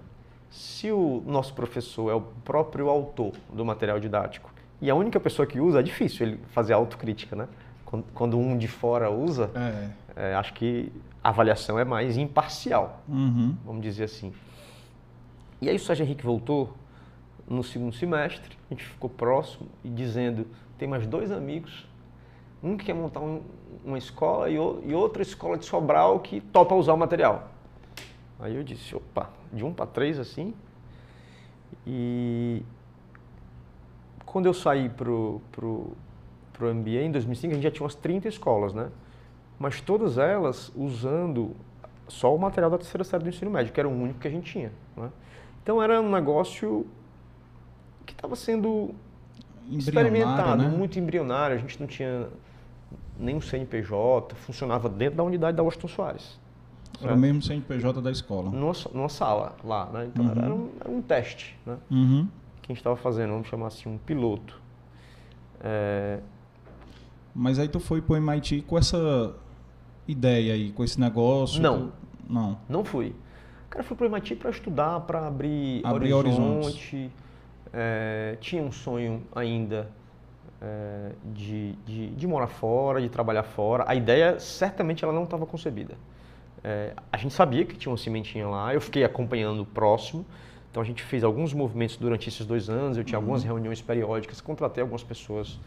se 0.48 0.92
o 0.92 1.22
nosso 1.26 1.52
professor 1.52 2.10
é 2.10 2.14
o 2.14 2.20
próprio 2.20 2.88
autor 2.88 3.32
do 3.52 3.64
material 3.64 3.98
didático 3.98 4.52
e 4.80 4.88
a 4.88 4.94
única 4.94 5.18
pessoa 5.18 5.44
que 5.44 5.58
usa, 5.58 5.80
é 5.80 5.82
difícil 5.82 6.28
ele 6.28 6.40
fazer 6.52 6.74
autocrítica, 6.74 7.34
né? 7.34 7.48
Quando, 7.84 8.04
quando 8.14 8.38
um 8.38 8.56
de 8.56 8.68
fora 8.68 9.10
usa, 9.10 9.50
é. 9.52 9.90
É, 10.30 10.34
acho 10.34 10.54
que 10.54 10.92
a 11.24 11.30
avaliação 11.30 11.76
é 11.76 11.84
mais 11.84 12.16
imparcial, 12.16 13.02
uhum. 13.08 13.56
vamos 13.64 13.82
dizer 13.82 14.04
assim. 14.04 14.32
E 15.60 15.68
aí 15.68 15.74
o 15.74 15.78
Sérgio 15.80 16.04
Henrique 16.04 16.24
voltou 16.24 16.76
no 17.50 17.64
segundo 17.64 17.92
semestre, 17.92 18.56
a 18.70 18.74
gente 18.74 18.84
ficou 18.84 19.10
próximo 19.10 19.68
e 19.82 19.90
dizendo, 19.90 20.46
tem 20.78 20.86
mais 20.86 21.04
dois 21.04 21.32
amigos, 21.32 21.84
um 22.62 22.76
que 22.76 22.84
quer 22.84 22.94
montar 22.94 23.20
um, 23.20 23.42
uma 23.84 23.98
escola 23.98 24.48
e, 24.48 24.56
o, 24.56 24.80
e, 24.86 24.94
outra 24.94 25.20
escola 25.20 25.58
de 25.58 25.64
Sobral 25.64 26.20
que 26.20 26.40
topa 26.40 26.76
usar 26.76 26.94
o 26.94 26.96
material. 26.96 27.50
Aí 28.38 28.54
eu 28.54 28.62
disse, 28.62 28.94
opa, 28.94 29.30
de 29.52 29.64
um 29.64 29.74
para 29.74 29.86
três 29.86 30.18
assim. 30.18 30.54
E 31.84 32.62
quando 34.24 34.46
eu 34.46 34.54
saí 34.54 34.88
pro, 34.88 35.42
pro, 35.50 35.92
pro 36.52 36.72
MBA 36.72 37.02
em 37.02 37.10
2005, 37.10 37.50
a 37.50 37.54
gente 37.56 37.64
já 37.64 37.70
tinha 37.70 37.82
umas 37.82 37.96
30 37.96 38.28
escolas, 38.28 38.72
né? 38.72 38.90
mas 39.58 39.80
todas 39.80 40.18
elas 40.18 40.72
usando 40.76 41.56
só 42.06 42.34
o 42.34 42.38
material 42.38 42.70
da 42.70 42.78
terceira 42.78 43.02
série 43.02 43.24
do 43.24 43.28
ensino 43.28 43.50
médio, 43.50 43.72
que 43.72 43.80
era 43.80 43.88
o 43.88 43.92
único 43.92 44.20
que 44.20 44.28
a 44.28 44.30
gente 44.30 44.50
tinha. 44.50 44.72
Né? 44.96 45.10
Então 45.62 45.82
era 45.82 46.00
um 46.00 46.10
negócio 46.10 46.86
que 48.04 48.12
estava 48.12 48.36
sendo 48.36 48.94
experimentado, 49.70 50.62
né? 50.62 50.68
muito 50.68 50.98
embrionário. 50.98 51.56
A 51.56 51.58
gente 51.58 51.78
não 51.80 51.86
tinha 51.86 52.28
nem 53.18 53.36
um 53.36 53.40
CNPJ, 53.40 54.34
funcionava 54.34 54.88
dentro 54.88 55.16
da 55.16 55.22
unidade 55.22 55.56
da 55.56 55.62
Washington 55.62 55.88
Soares. 55.88 56.40
Era 57.02 57.14
o 57.14 57.18
mesmo 57.18 57.40
CNPJ 57.40 58.00
da 58.02 58.10
escola. 58.10 58.50
Numa, 58.50 58.72
numa 58.92 59.08
sala 59.08 59.54
lá, 59.64 59.86
né? 59.86 60.06
Então 60.06 60.24
uhum. 60.24 60.30
era, 60.30 60.54
um, 60.54 60.70
era, 60.80 60.90
um, 60.90 61.02
teste, 61.02 61.58
né? 61.64 61.78
Uhum. 61.90 62.28
Que 62.60 62.66
a 62.66 62.72
gente 62.72 62.78
estava 62.78 62.96
fazendo, 62.96 63.30
vamos 63.30 63.48
chamar 63.48 63.68
assim, 63.68 63.88
um 63.88 63.98
piloto. 63.98 64.60
É... 65.60 66.18
Mas 67.34 67.58
aí 67.58 67.68
tu 67.68 67.80
foi 67.80 68.02
para 68.02 68.14
o 68.14 68.16
MIT 68.16 68.62
com 68.62 68.76
essa 68.76 69.34
ideia 70.06 70.54
aí 70.54 70.72
com 70.72 70.82
esse 70.82 71.00
negócio? 71.00 71.62
Não. 71.62 71.88
Tu... 71.88 71.92
Não. 72.28 72.58
Não 72.68 72.84
fui. 72.84 73.14
Cara, 73.70 73.84
fui 73.84 73.96
para 73.96 74.06
o 74.06 74.10
MIT 74.10 74.36
para 74.36 74.50
estudar, 74.50 75.00
para 75.00 75.26
abrir, 75.26 75.80
abrir 75.84 76.12
horizonte. 76.12 77.10
É, 77.72 78.36
tinha 78.40 78.62
um 78.62 78.72
sonho 78.72 79.22
ainda 79.34 79.88
é, 80.60 81.12
de, 81.24 81.72
de, 81.86 82.10
de, 82.10 82.26
morar 82.26 82.48
fora, 82.48 83.00
de 83.00 83.08
trabalhar 83.08 83.42
fora. 83.42 83.84
A 83.86 83.94
ideia, 83.94 84.38
certamente, 84.40 85.04
ela 85.04 85.12
não 85.12 85.24
estava 85.24 85.46
concebida. 85.46 85.94
É, 86.62 86.94
a 87.12 87.16
gente 87.16 87.32
sabia 87.32 87.64
que 87.64 87.76
tinha 87.76 87.90
uma 87.90 87.98
cimentinha 87.98 88.46
lá, 88.48 88.74
eu 88.74 88.80
fiquei 88.80 89.04
acompanhando 89.04 89.64
próximo. 89.64 90.26
Então 90.70 90.82
a 90.82 90.86
gente 90.86 91.02
fez 91.02 91.24
alguns 91.24 91.52
movimentos 91.52 91.96
durante 91.96 92.28
esses 92.28 92.46
dois 92.46 92.70
anos, 92.70 92.96
eu 92.96 93.02
tinha 93.02 93.18
uhum. 93.18 93.24
algumas 93.24 93.42
reuniões 93.42 93.82
periódicas, 93.82 94.40
contratei 94.40 94.80
algumas 94.80 95.02
pessoas, 95.02 95.58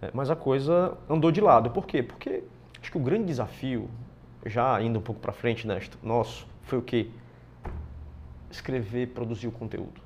é, 0.00 0.10
mas 0.14 0.30
a 0.30 0.36
coisa 0.36 0.96
andou 1.08 1.30
de 1.30 1.40
lado. 1.40 1.70
Por 1.70 1.86
quê? 1.86 2.02
Porque 2.02 2.44
Acho 2.80 2.92
que 2.92 2.98
o 2.98 3.00
grande 3.00 3.26
desafio, 3.26 3.88
já 4.46 4.80
indo 4.80 4.98
um 4.98 5.02
pouco 5.02 5.20
para 5.20 5.32
frente, 5.32 5.66
né, 5.66 5.80
nosso, 6.02 6.46
foi 6.62 6.78
o 6.78 6.82
quê? 6.82 7.08
Escrever, 8.50 9.08
produzir 9.08 9.48
o 9.48 9.52
conteúdo. 9.52 10.00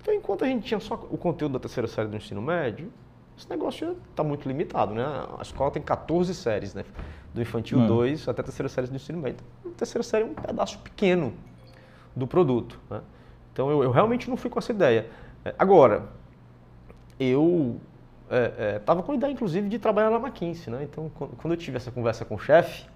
Então, 0.00 0.14
enquanto 0.14 0.44
a 0.44 0.48
gente 0.48 0.66
tinha 0.66 0.80
só 0.80 0.94
o 0.94 1.18
conteúdo 1.18 1.52
da 1.52 1.58
terceira 1.58 1.88
série 1.88 2.08
do 2.08 2.16
ensino 2.16 2.40
médio, 2.40 2.90
esse 3.36 3.48
negócio 3.48 3.96
está 4.10 4.24
muito 4.24 4.48
limitado, 4.48 4.94
né? 4.94 5.04
A 5.38 5.42
escola 5.42 5.70
tem 5.70 5.82
14 5.82 6.34
séries, 6.34 6.74
né? 6.74 6.84
Do 7.32 7.40
infantil 7.40 7.86
2 7.86 8.28
até 8.28 8.40
a 8.40 8.44
terceira 8.44 8.68
série 8.68 8.88
do 8.88 8.96
ensino 8.96 9.18
médio. 9.18 9.44
Então, 9.60 9.72
a 9.72 9.74
terceira 9.74 10.02
série 10.02 10.24
é 10.24 10.26
um 10.26 10.34
pedaço 10.34 10.78
pequeno 10.80 11.32
do 12.16 12.26
produto, 12.26 12.80
né? 12.90 13.00
Então, 13.52 13.70
eu, 13.70 13.82
eu 13.82 13.90
realmente 13.90 14.28
não 14.28 14.36
fui 14.36 14.50
com 14.50 14.58
essa 14.58 14.72
ideia. 14.72 15.08
É, 15.44 15.54
agora, 15.58 16.08
eu 17.18 17.80
estava 18.78 19.00
é, 19.00 19.02
é, 19.02 19.06
com 19.06 19.12
a 19.12 19.14
ideia, 19.14 19.32
inclusive, 19.32 19.68
de 19.68 19.78
trabalhar 19.78 20.10
na 20.10 20.18
McKinsey, 20.18 20.72
né? 20.72 20.82
Então, 20.82 21.10
quando 21.10 21.52
eu 21.52 21.56
tive 21.56 21.76
essa 21.76 21.90
conversa 21.90 22.24
com 22.24 22.34
o 22.34 22.38
chefe, 22.38 22.86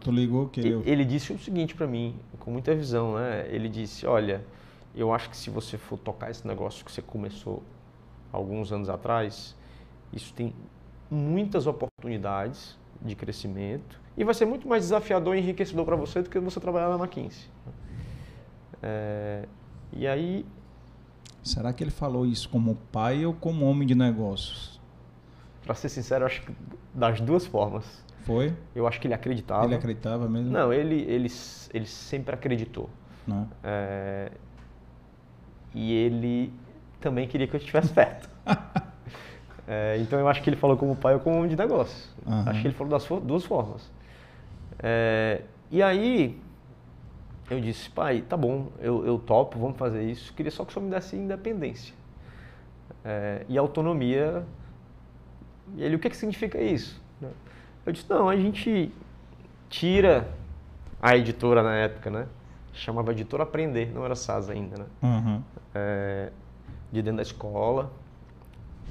tu 0.00 0.10
ligou 0.10 0.48
que 0.48 0.66
eu... 0.66 0.82
ele 0.84 1.04
disse 1.04 1.32
o 1.32 1.38
seguinte 1.38 1.74
para 1.74 1.86
mim, 1.86 2.16
com 2.40 2.50
muita 2.50 2.74
visão, 2.74 3.14
né? 3.14 3.46
Ele 3.50 3.68
disse, 3.68 4.06
olha, 4.06 4.44
eu 5.00 5.12
acho 5.12 5.30
que 5.30 5.36
se 5.36 5.50
você 5.50 5.78
for 5.78 5.98
tocar 5.98 6.30
esse 6.30 6.46
negócio 6.46 6.84
que 6.84 6.90
você 6.90 7.02
começou 7.02 7.62
alguns 8.32 8.72
anos 8.72 8.88
atrás, 8.88 9.56
isso 10.12 10.32
tem 10.34 10.52
muitas 11.10 11.66
oportunidades 11.66 12.76
de 13.00 13.14
crescimento 13.14 14.00
e 14.16 14.24
vai 14.24 14.34
ser 14.34 14.44
muito 14.44 14.66
mais 14.66 14.82
desafiador 14.84 15.36
e 15.36 15.40
enriquecedor 15.40 15.84
para 15.84 15.96
você 15.96 16.22
do 16.22 16.28
que 16.28 16.38
você 16.38 16.58
trabalhar 16.58 16.88
na 16.88 16.96
McKinsey. 16.96 17.48
É, 18.82 19.46
e 19.92 20.06
aí 20.06 20.44
Será 21.42 21.72
que 21.72 21.82
ele 21.82 21.90
falou 21.90 22.26
isso 22.26 22.48
como 22.48 22.74
pai 22.92 23.24
ou 23.24 23.32
como 23.32 23.64
homem 23.64 23.86
de 23.86 23.94
negócios? 23.94 24.78
Para 25.64 25.74
ser 25.74 25.88
sincero, 25.88 26.26
acho 26.26 26.42
que 26.42 26.52
das 26.92 27.20
duas 27.20 27.46
formas. 27.46 28.04
Foi? 28.24 28.54
Eu 28.74 28.86
acho 28.86 29.00
que 29.00 29.06
ele 29.06 29.14
acreditava. 29.14 29.64
Ele 29.64 29.74
acreditava 29.74 30.28
mesmo? 30.28 30.50
Não, 30.50 30.72
ele, 30.72 30.96
ele, 31.02 31.28
ele 31.72 31.86
sempre 31.86 32.34
acreditou. 32.34 32.90
É, 33.62 34.32
e 35.74 35.92
ele 35.92 36.52
também 37.00 37.26
queria 37.26 37.46
que 37.46 37.54
eu 37.54 37.58
estivesse 37.58 37.92
perto. 37.92 38.28
É, 39.70 39.98
então 40.00 40.18
eu 40.18 40.26
acho 40.26 40.42
que 40.42 40.48
ele 40.48 40.56
falou 40.56 40.78
como 40.78 40.96
pai 40.96 41.12
ou 41.12 41.20
como 41.20 41.36
homem 41.36 41.50
de 41.50 41.54
negócio. 41.54 42.10
Uhum. 42.24 42.42
Acho 42.46 42.62
que 42.62 42.68
ele 42.68 42.74
falou 42.74 42.90
das 42.90 43.06
duas 43.06 43.44
formas. 43.44 43.92
É, 44.78 45.42
e 45.70 45.82
aí 45.82 46.40
eu 47.50 47.60
disse, 47.60 47.90
pai, 47.90 48.22
tá 48.22 48.34
bom, 48.34 48.68
eu, 48.80 49.04
eu 49.04 49.18
topo, 49.18 49.58
vamos 49.58 49.76
fazer 49.76 50.02
isso. 50.04 50.32
Queria 50.32 50.50
só 50.50 50.64
que 50.64 50.70
o 50.70 50.72
senhor 50.72 50.86
me 50.86 50.90
desse 50.90 51.16
independência. 51.16 51.94
É, 53.04 53.44
e 53.46 53.58
autonomia. 53.58 54.42
E 55.76 55.84
ele, 55.84 55.96
o 55.96 55.98
que, 55.98 56.08
que 56.08 56.16
significa 56.16 56.58
isso? 56.58 56.98
Eu 57.84 57.92
disse, 57.92 58.08
não, 58.08 58.26
a 58.26 58.36
gente 58.36 58.90
tira 59.68 60.28
a 61.00 61.14
editora 61.14 61.62
na 61.62 61.74
época, 61.76 62.10
né? 62.10 62.26
Chamava 62.78 63.10
Editora 63.10 63.42
Aprender, 63.42 63.92
não 63.92 64.04
era 64.04 64.14
SAS 64.14 64.48
ainda, 64.48 64.78
né? 64.78 64.84
Uhum. 65.02 65.42
É, 65.74 66.30
de 66.92 67.02
dentro 67.02 67.16
da 67.16 67.22
escola. 67.22 67.90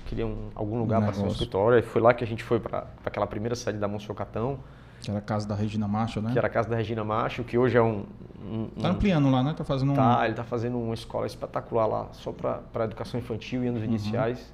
Queria 0.06 0.28
um, 0.28 0.50
algum 0.56 0.78
lugar 0.78 1.02
para 1.02 1.14
ser 1.14 1.24
um 1.24 1.28
escritório. 1.28 1.80
E 1.80 1.82
foi 1.82 2.02
lá 2.02 2.14
que 2.14 2.24
a 2.24 2.28
gente 2.28 2.44
foi 2.44 2.60
para 2.60 2.86
aquela 3.06 3.26
primeira 3.26 3.56
sede 3.56 3.78
da 3.78 3.88
Monsenhor 3.88 4.16
Catão. 4.16 4.60
Que 5.02 5.10
era 5.10 5.20
a 5.20 5.22
casa 5.22 5.48
da 5.48 5.56
Regina 5.56 5.88
Macho, 5.88 6.22
né? 6.22 6.32
Que 6.32 6.38
era 6.38 6.48
a 6.48 6.50
casa 6.50 6.70
da 6.70 6.76
Regina 6.76 7.04
Macho, 7.04 7.44
que 7.44 7.58
hoje 7.58 7.78
é 7.78 7.82
um... 7.82 8.06
um 8.42 8.68
tá 8.82 8.90
ampliando 8.90 9.30
lá, 9.30 9.44
né? 9.44 9.54
Tá 9.56 9.64
fazendo 9.64 9.92
um... 9.92 9.96
Tá, 9.96 10.26
ele 10.26 10.34
tá 10.34 10.44
fazendo 10.44 10.78
uma 10.78 10.94
escola 10.94 11.26
espetacular 11.26 11.86
lá, 11.86 12.08
só 12.14 12.32
para 12.32 12.84
educação 12.84 13.20
infantil 13.20 13.64
e 13.64 13.68
anos 13.68 13.82
uhum. 13.82 13.88
iniciais. 13.88 14.54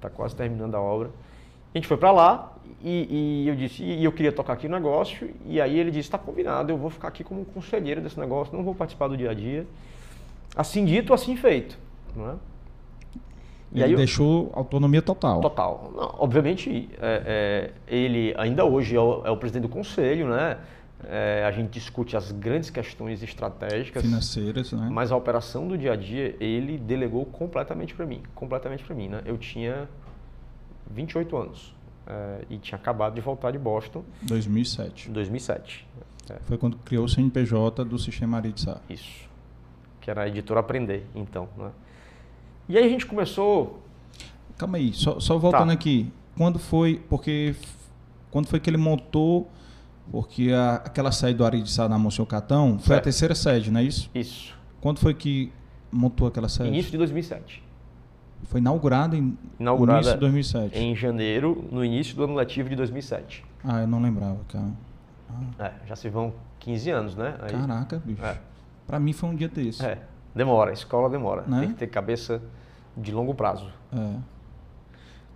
Tá 0.00 0.10
quase 0.10 0.34
terminando 0.34 0.74
a 0.74 0.80
obra. 0.80 1.10
A 1.74 1.78
gente 1.78 1.88
foi 1.88 1.96
para 1.96 2.12
lá 2.12 2.52
e, 2.82 3.44
e, 3.44 3.48
eu 3.48 3.56
disse, 3.56 3.82
e 3.82 4.04
eu 4.04 4.12
queria 4.12 4.30
tocar 4.30 4.52
aqui 4.52 4.68
no 4.68 4.76
negócio, 4.76 5.28
e 5.46 5.60
aí 5.60 5.78
ele 5.78 5.90
disse, 5.90 6.06
está 6.06 6.18
combinado, 6.18 6.70
eu 6.70 6.76
vou 6.76 6.88
ficar 6.88 7.08
aqui 7.08 7.24
como 7.24 7.44
conselheiro 7.46 8.00
desse 8.00 8.20
negócio, 8.20 8.54
não 8.56 8.62
vou 8.62 8.74
participar 8.74 9.08
do 9.08 9.16
dia 9.16 9.30
a 9.30 9.34
dia. 9.34 9.66
Assim 10.54 10.84
dito, 10.84 11.12
assim 11.12 11.36
feito. 11.36 11.76
Não 12.14 12.30
é? 12.30 12.34
E 13.72 13.82
ele 13.82 13.84
aí 13.84 13.96
deixou 13.96 14.52
autonomia 14.54 15.02
total. 15.02 15.40
Total. 15.40 15.92
Não, 15.96 16.14
obviamente, 16.18 16.88
é, 17.00 17.22
é, 17.26 17.92
ele 17.92 18.32
ainda 18.36 18.64
hoje 18.64 18.94
é 18.94 19.00
o, 19.00 19.22
é 19.26 19.30
o, 19.30 19.36
presidente 19.36 19.62
do 19.62 19.68
conselho, 19.68 20.28
né? 20.28 20.58
É, 21.06 21.44
a 21.44 21.50
gente 21.50 21.70
discute 21.70 22.16
as 22.16 22.30
grandes 22.30 22.70
questões 22.70 23.20
estratégicas. 23.22 24.02
Financeiras, 24.02 24.72
né? 24.72 24.88
Mas 24.92 25.10
a 25.10 25.16
operação 25.16 25.66
do 25.66 25.76
dia 25.76 25.92
a 25.92 25.96
dia, 25.96 26.36
ele 26.38 26.78
delegou 26.78 27.26
completamente 27.26 27.94
para 27.94 28.06
mim. 28.06 28.22
Completamente 28.32 28.84
para 28.84 28.94
mim, 28.94 29.08
né? 29.08 29.22
Eu 29.26 29.36
tinha 29.36 29.88
28 30.90 31.36
anos 31.36 31.74
é, 32.06 32.44
e 32.50 32.58
tinha 32.58 32.76
acabado 32.76 33.14
de 33.14 33.20
voltar 33.20 33.50
de 33.50 33.58
Boston. 33.58 34.04
2007. 34.22 35.10
2007. 35.10 35.86
É. 36.30 36.38
Foi 36.42 36.56
quando 36.56 36.76
criou 36.78 37.04
o 37.04 37.08
CNPJ 37.08 37.84
do 37.84 37.98
Sistema 37.98 38.38
Aritsa. 38.38 38.80
Isso. 38.88 39.28
Que 40.00 40.10
era 40.10 40.22
a 40.22 40.28
editora 40.28 40.60
Aprender, 40.60 41.06
então, 41.14 41.48
né? 41.56 41.70
E 42.68 42.78
aí 42.78 42.84
a 42.84 42.88
gente 42.88 43.06
começou. 43.06 43.82
Calma 44.56 44.78
aí, 44.78 44.92
só, 44.92 45.20
só 45.20 45.38
voltando 45.38 45.68
tá. 45.68 45.72
aqui. 45.72 46.10
Quando 46.36 46.58
foi. 46.58 47.02
Porque. 47.08 47.54
Quando 48.30 48.46
foi 48.46 48.60
que 48.60 48.70
ele 48.70 48.76
montou. 48.76 49.50
Porque 50.10 50.50
a, 50.52 50.76
aquela 50.76 51.10
sede 51.10 51.38
do 51.38 51.46
Aridissá 51.46 51.88
na 51.88 51.98
Monsenhor 51.98 52.26
Catão 52.26 52.78
foi 52.78 52.88
certo. 52.88 53.00
a 53.00 53.02
terceira 53.04 53.34
sede, 53.34 53.70
não 53.70 53.80
é 53.80 53.84
isso? 53.84 54.10
Isso. 54.14 54.54
Quando 54.78 54.98
foi 54.98 55.14
que 55.14 55.50
montou 55.90 56.28
aquela 56.28 56.48
sede? 56.48 56.68
Início 56.68 56.90
de 56.90 56.98
2007. 56.98 57.63
Foi 58.44 58.60
inaugurada 58.60 59.16
em 59.16 59.36
inaugurada 59.58 60.00
início 60.00 60.14
de 60.14 60.20
2007. 60.20 60.78
Em 60.78 60.94
janeiro, 60.94 61.64
no 61.70 61.84
início 61.84 62.14
do 62.14 62.24
ano 62.24 62.34
letivo 62.34 62.68
de 62.68 62.76
2007. 62.76 63.44
Ah, 63.64 63.80
eu 63.80 63.86
não 63.86 64.00
lembrava, 64.00 64.40
cara. 64.48 64.70
Ah. 65.58 65.66
É, 65.66 65.72
já 65.86 65.96
se 65.96 66.08
vão 66.08 66.32
15 66.60 66.90
anos, 66.90 67.16
né? 67.16 67.36
Aí, 67.40 67.50
Caraca, 67.50 68.02
bicho. 68.04 68.24
É. 68.24 68.38
Pra 68.86 69.00
mim 69.00 69.12
foi 69.12 69.30
um 69.30 69.34
dia 69.34 69.48
desse. 69.48 69.84
É. 69.84 69.98
Demora, 70.34 70.70
a 70.70 70.72
escola 70.72 71.08
demora. 71.08 71.42
Né? 71.46 71.60
Tem 71.60 71.68
que 71.70 71.74
ter 71.74 71.86
cabeça 71.86 72.42
de 72.96 73.12
longo 73.12 73.34
prazo. 73.34 73.70
É. 73.92 74.34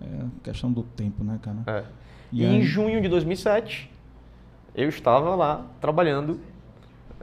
É 0.01 0.25
questão 0.43 0.71
do 0.71 0.83
tempo, 0.83 1.25
né, 1.25 1.39
cara? 1.43 1.59
É. 1.67 1.85
E, 2.33 2.43
e 2.43 2.47
aí... 2.47 2.57
em 2.57 2.63
junho 2.63 3.01
de 3.01 3.09
2007, 3.09 3.91
eu 4.75 4.89
estava 4.89 5.35
lá 5.35 5.67
trabalhando 5.81 6.41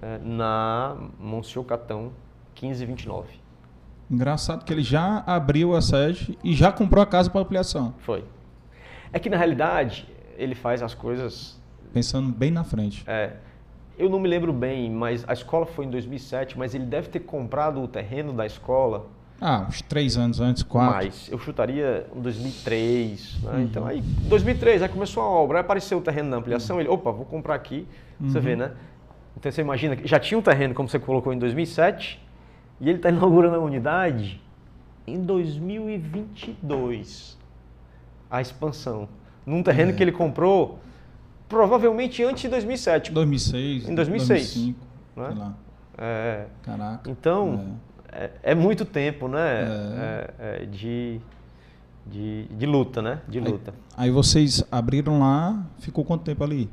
é, 0.02 0.18
na 0.18 0.98
Monsenhor 1.20 1.66
Catão 1.66 2.12
1529. 2.60 3.45
Engraçado 4.10 4.64
que 4.64 4.72
ele 4.72 4.84
já 4.84 5.24
abriu 5.26 5.76
a 5.76 5.82
sede 5.82 6.38
e 6.44 6.54
já 6.54 6.72
comprou 6.72 7.02
a 7.02 7.06
casa 7.06 7.30
para 7.30 7.42
ampliação. 7.42 7.94
Foi. 8.00 8.24
É 9.12 9.20
que 9.20 9.30
na 9.30 9.38
realidade 9.38 10.08
ele 10.38 10.54
faz 10.54 10.84
as 10.84 10.94
coisas 10.94 11.60
pensando 11.96 12.30
bem 12.30 12.52
na 12.52 12.66
frente. 12.66 13.04
É. 13.08 13.32
Eu 13.98 14.10
não 14.10 14.20
me 14.20 14.28
lembro 14.28 14.52
bem, 14.52 14.92
mas 14.92 15.24
a 15.28 15.32
escola 15.32 15.66
foi 15.66 15.86
em 15.86 15.90
2007, 15.90 16.58
mas 16.58 16.76
ele 16.76 16.86
deve 16.86 17.08
ter 17.08 17.22
comprado 17.22 17.82
o 17.82 17.88
terreno 17.88 18.34
da 18.34 18.46
escola. 18.46 19.08
Ah, 19.40 19.66
uns 19.68 19.82
três 19.82 20.18
anos 20.18 20.42
antes, 20.42 20.62
quatro. 20.64 20.96
Mais. 20.96 21.30
Eu 21.32 21.40
chutaria 21.40 22.06
em 22.14 22.22
2003. 22.22 23.42
Né? 23.42 23.52
Uhum. 23.52 23.62
Então, 23.62 23.86
aí, 23.86 24.02
2003, 24.02 24.82
aí 24.82 24.90
começou 24.90 25.24
a 25.24 25.28
obra, 25.28 25.60
aí 25.60 25.62
apareceu 25.62 25.98
o 25.98 26.02
terreno 26.02 26.32
da 26.32 26.38
ampliação, 26.38 26.76
uhum. 26.76 26.82
ele, 26.82 26.90
opa, 26.90 27.12
vou 27.12 27.26
comprar 27.26 27.56
aqui. 27.56 27.88
Uhum. 28.20 28.30
Você 28.30 28.40
vê, 28.42 28.58
né? 28.58 28.72
Então, 29.38 29.50
você 29.50 29.62
imagina, 29.62 29.98
já 30.04 30.20
tinha 30.20 30.38
um 30.38 30.42
terreno, 30.42 30.74
como 30.74 30.90
você 30.90 31.00
colocou, 31.00 31.34
em 31.34 31.40
2007, 31.40 32.22
e 32.80 32.90
ele 32.90 32.98
está 32.98 33.10
inaugurando 33.10 33.56
a 33.56 33.60
unidade 33.60 34.42
em 35.08 35.22
2022. 35.22 37.38
A 38.30 38.42
expansão. 38.42 39.08
Num 39.46 39.62
terreno 39.62 39.92
é. 39.92 39.94
que 39.94 40.04
ele 40.04 40.12
comprou 40.12 40.80
provavelmente 41.48 42.24
antes 42.24 42.42
de 42.42 42.50
2007. 42.50 43.12
2006. 43.12 43.90
Em 43.90 43.96
2006. 43.96 44.56
2005. 44.56 44.80
Né? 45.16 45.28
Sei 45.28 45.38
lá. 45.38 45.56
É, 45.98 46.48
Caraca. 46.64 47.10
Então, 47.10 47.78
é. 48.12 48.26
É, 48.26 48.32
é 48.44 48.56
muito 48.56 48.86
tempo, 48.86 49.28
né? 49.28 49.40
É. 49.40 50.34
É, 50.40 50.66
de, 50.66 51.22
de, 52.06 52.46
de 52.46 52.66
luta, 52.66 53.02
né? 53.02 53.22
De 53.28 53.40
luta. 53.40 53.74
Aí, 53.96 54.08
aí, 54.08 54.12
vocês 54.12 54.64
abriram 54.72 55.20
lá, 55.20 55.64
ficou 55.80 56.04
quanto 56.04 56.24
tempo 56.24 56.44
ali? 56.44 56.70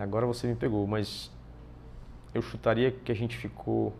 agora 0.00 0.24
você 0.26 0.46
me 0.46 0.54
pegou, 0.54 0.86
mas 0.86 1.28
eu 2.32 2.40
chutaria 2.40 2.92
que 2.92 3.10
a 3.10 3.14
gente 3.14 3.36
ficou 3.36 3.92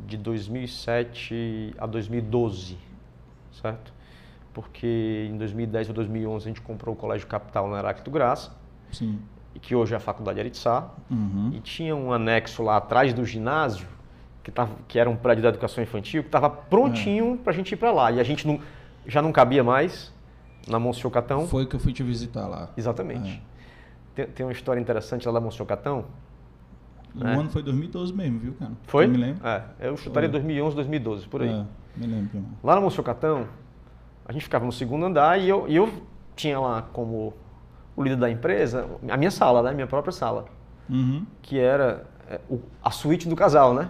de 0.00 0.16
2007 0.16 1.74
a 1.78 1.86
2012, 1.86 2.76
certo? 3.52 3.92
Porque 4.52 5.28
em 5.30 5.36
2010 5.36 5.88
ou 5.88 5.94
2011 5.94 6.44
a 6.44 6.48
gente 6.48 6.60
comprou 6.60 6.94
o 6.94 6.98
Colégio 6.98 7.26
Capital 7.26 7.68
na 7.68 7.78
Heráclito 7.78 8.10
Graça, 8.10 8.52
Sim. 8.92 9.20
que 9.60 9.74
hoje 9.74 9.94
é 9.94 9.96
a 9.96 10.00
Faculdade 10.00 10.40
Aritsá, 10.40 10.90
uhum. 11.10 11.50
e 11.54 11.60
tinha 11.60 11.94
um 11.94 12.12
anexo 12.12 12.62
lá 12.62 12.76
atrás 12.76 13.12
do 13.12 13.24
ginásio, 13.24 13.88
que, 14.42 14.50
tava, 14.50 14.76
que 14.86 14.98
era 14.98 15.10
um 15.10 15.16
prédio 15.16 15.42
da 15.42 15.48
educação 15.48 15.82
infantil, 15.82 16.22
que 16.22 16.28
estava 16.28 16.48
prontinho 16.48 17.34
é. 17.34 17.36
para 17.38 17.52
a 17.52 17.56
gente 17.56 17.72
ir 17.72 17.76
para 17.76 17.90
lá. 17.90 18.12
E 18.12 18.20
a 18.20 18.22
gente 18.22 18.46
não, 18.46 18.60
já 19.04 19.20
não 19.20 19.32
cabia 19.32 19.64
mais 19.64 20.14
na 20.68 20.78
Monsenhor 20.78 21.10
Catão. 21.10 21.46
Foi 21.46 21.66
que 21.66 21.74
eu 21.74 21.80
fui 21.80 21.92
te 21.92 22.02
visitar 22.02 22.46
lá. 22.46 22.70
Exatamente. 22.76 23.42
É. 23.42 23.56
Tem, 24.14 24.26
tem, 24.26 24.46
uma 24.46 24.52
história 24.52 24.80
interessante 24.80 25.26
lá 25.26 25.32
da 25.32 25.40
Monsenhor 25.40 25.66
Catão, 25.66 26.04
é. 27.20 27.36
o 27.36 27.40
ano 27.40 27.50
foi 27.50 27.62
2012 27.62 28.12
mesmo, 28.12 28.38
viu, 28.38 28.54
cara? 28.54 28.72
Foi? 28.84 29.04
Eu 29.04 29.08
me 29.08 29.16
lembro. 29.16 29.46
É, 29.46 29.62
eu 29.80 29.96
chutaria 29.96 30.28
foi. 30.28 30.40
2011, 30.40 30.76
2012, 30.76 31.28
por 31.28 31.42
aí. 31.42 31.48
É, 31.48 31.64
me 31.96 32.06
lembro. 32.06 32.44
Lá 32.62 32.74
no 32.76 32.82
Monsenhor 32.82 33.04
Catão, 33.04 33.46
a 34.24 34.32
gente 34.32 34.42
ficava 34.42 34.64
no 34.64 34.72
segundo 34.72 35.06
andar 35.06 35.40
e 35.40 35.48
eu, 35.48 35.66
e 35.68 35.76
eu 35.76 35.92
tinha 36.34 36.58
lá 36.58 36.82
como 36.92 37.32
o 37.96 38.02
líder 38.02 38.16
da 38.16 38.30
empresa, 38.30 38.86
a 39.08 39.16
minha 39.16 39.30
sala, 39.30 39.62
né? 39.62 39.72
Minha 39.72 39.86
própria 39.86 40.12
sala. 40.12 40.44
Uhum. 40.88 41.26
Que 41.40 41.58
era 41.58 42.04
é, 42.28 42.40
a 42.82 42.90
suíte 42.90 43.28
do 43.28 43.34
casal, 43.34 43.72
né? 43.72 43.88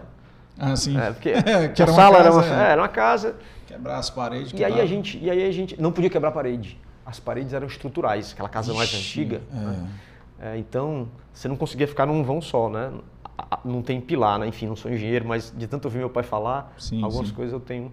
Ah, 0.59 0.77
sim. 0.77 0.99
É, 0.99 1.13
porque 1.13 1.33
que 1.75 1.83
a 1.83 1.87
sala 1.87 2.19
casa, 2.19 2.29
era, 2.29 2.33
uma, 2.33 2.45
é. 2.45 2.73
era 2.73 2.83
uma 2.83 2.89
casa. 2.89 3.37
Quebrar 3.67 3.99
as 3.99 4.09
paredes. 4.09 4.53
E 4.59 4.65
aí, 4.65 4.81
a 4.81 4.87
gente, 4.87 5.19
e 5.19 5.31
aí 5.31 5.47
a 5.47 5.53
gente 5.53 5.81
não 5.81 5.91
podia 5.91 6.09
quebrar 6.09 6.29
a 6.29 6.33
parede. 6.33 6.81
As 7.05 7.21
paredes 7.21 7.53
eram 7.53 7.67
estruturais, 7.67 8.33
aquela 8.33 8.49
casa 8.49 8.71
Ixi, 8.71 8.79
mais 8.79 8.95
antiga. 8.95 9.43
É. 9.53 9.57
Né? 9.57 9.89
É, 10.39 10.59
então, 10.59 11.09
você 11.33 11.49
não 11.49 11.57
conseguia 11.57 11.89
ficar 11.89 12.07
num 12.07 12.23
vão 12.23 12.41
só, 12.41 12.69
né? 12.69 12.93
Não 13.65 13.83
tem 13.83 14.01
pilar, 14.01 14.39
né? 14.39 14.47
enfim, 14.47 14.67
não 14.67 14.77
sou 14.77 14.91
engenheiro, 14.91 15.27
mas 15.27 15.53
de 15.57 15.67
tanto 15.67 15.87
ouvir 15.87 15.99
meu 15.99 16.11
pai 16.11 16.23
falar, 16.23 16.73
sim, 16.79 17.03
algumas 17.03 17.29
sim. 17.29 17.35
coisas 17.35 17.53
eu 17.53 17.61
tenho 17.61 17.93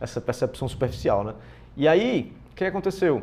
essa 0.00 0.20
percepção 0.20 0.66
superficial, 0.68 1.22
né? 1.24 1.34
E 1.76 1.86
aí, 1.86 2.32
o 2.50 2.54
que 2.54 2.64
aconteceu? 2.64 3.22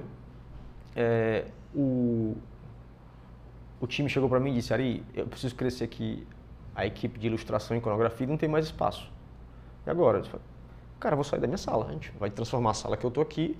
É, 0.95 1.45
o, 1.73 2.35
o 3.79 3.87
time 3.87 4.09
chegou 4.09 4.27
para 4.29 4.39
mim 4.39 4.51
e 4.51 4.55
disse, 4.55 4.73
Ari, 4.73 5.03
eu 5.13 5.27
preciso 5.27 5.55
crescer 5.55 5.83
aqui 5.83 6.27
a 6.75 6.85
equipe 6.85 7.19
de 7.19 7.27
ilustração 7.27 7.75
e 7.75 7.79
iconografia 7.79 8.25
não 8.25 8.37
tem 8.37 8.49
mais 8.49 8.65
espaço. 8.65 9.11
E 9.85 9.89
agora? 9.89 10.19
Eu 10.19 10.21
disse, 10.21 10.35
cara, 10.99 11.13
eu 11.13 11.17
vou 11.17 11.23
sair 11.23 11.39
da 11.39 11.47
minha 11.47 11.57
sala, 11.57 11.87
a 11.89 11.91
gente 11.91 12.11
vai 12.19 12.29
transformar 12.29 12.71
a 12.71 12.73
sala 12.73 12.97
que 12.97 13.05
eu 13.05 13.11
tô 13.11 13.21
aqui 13.21 13.57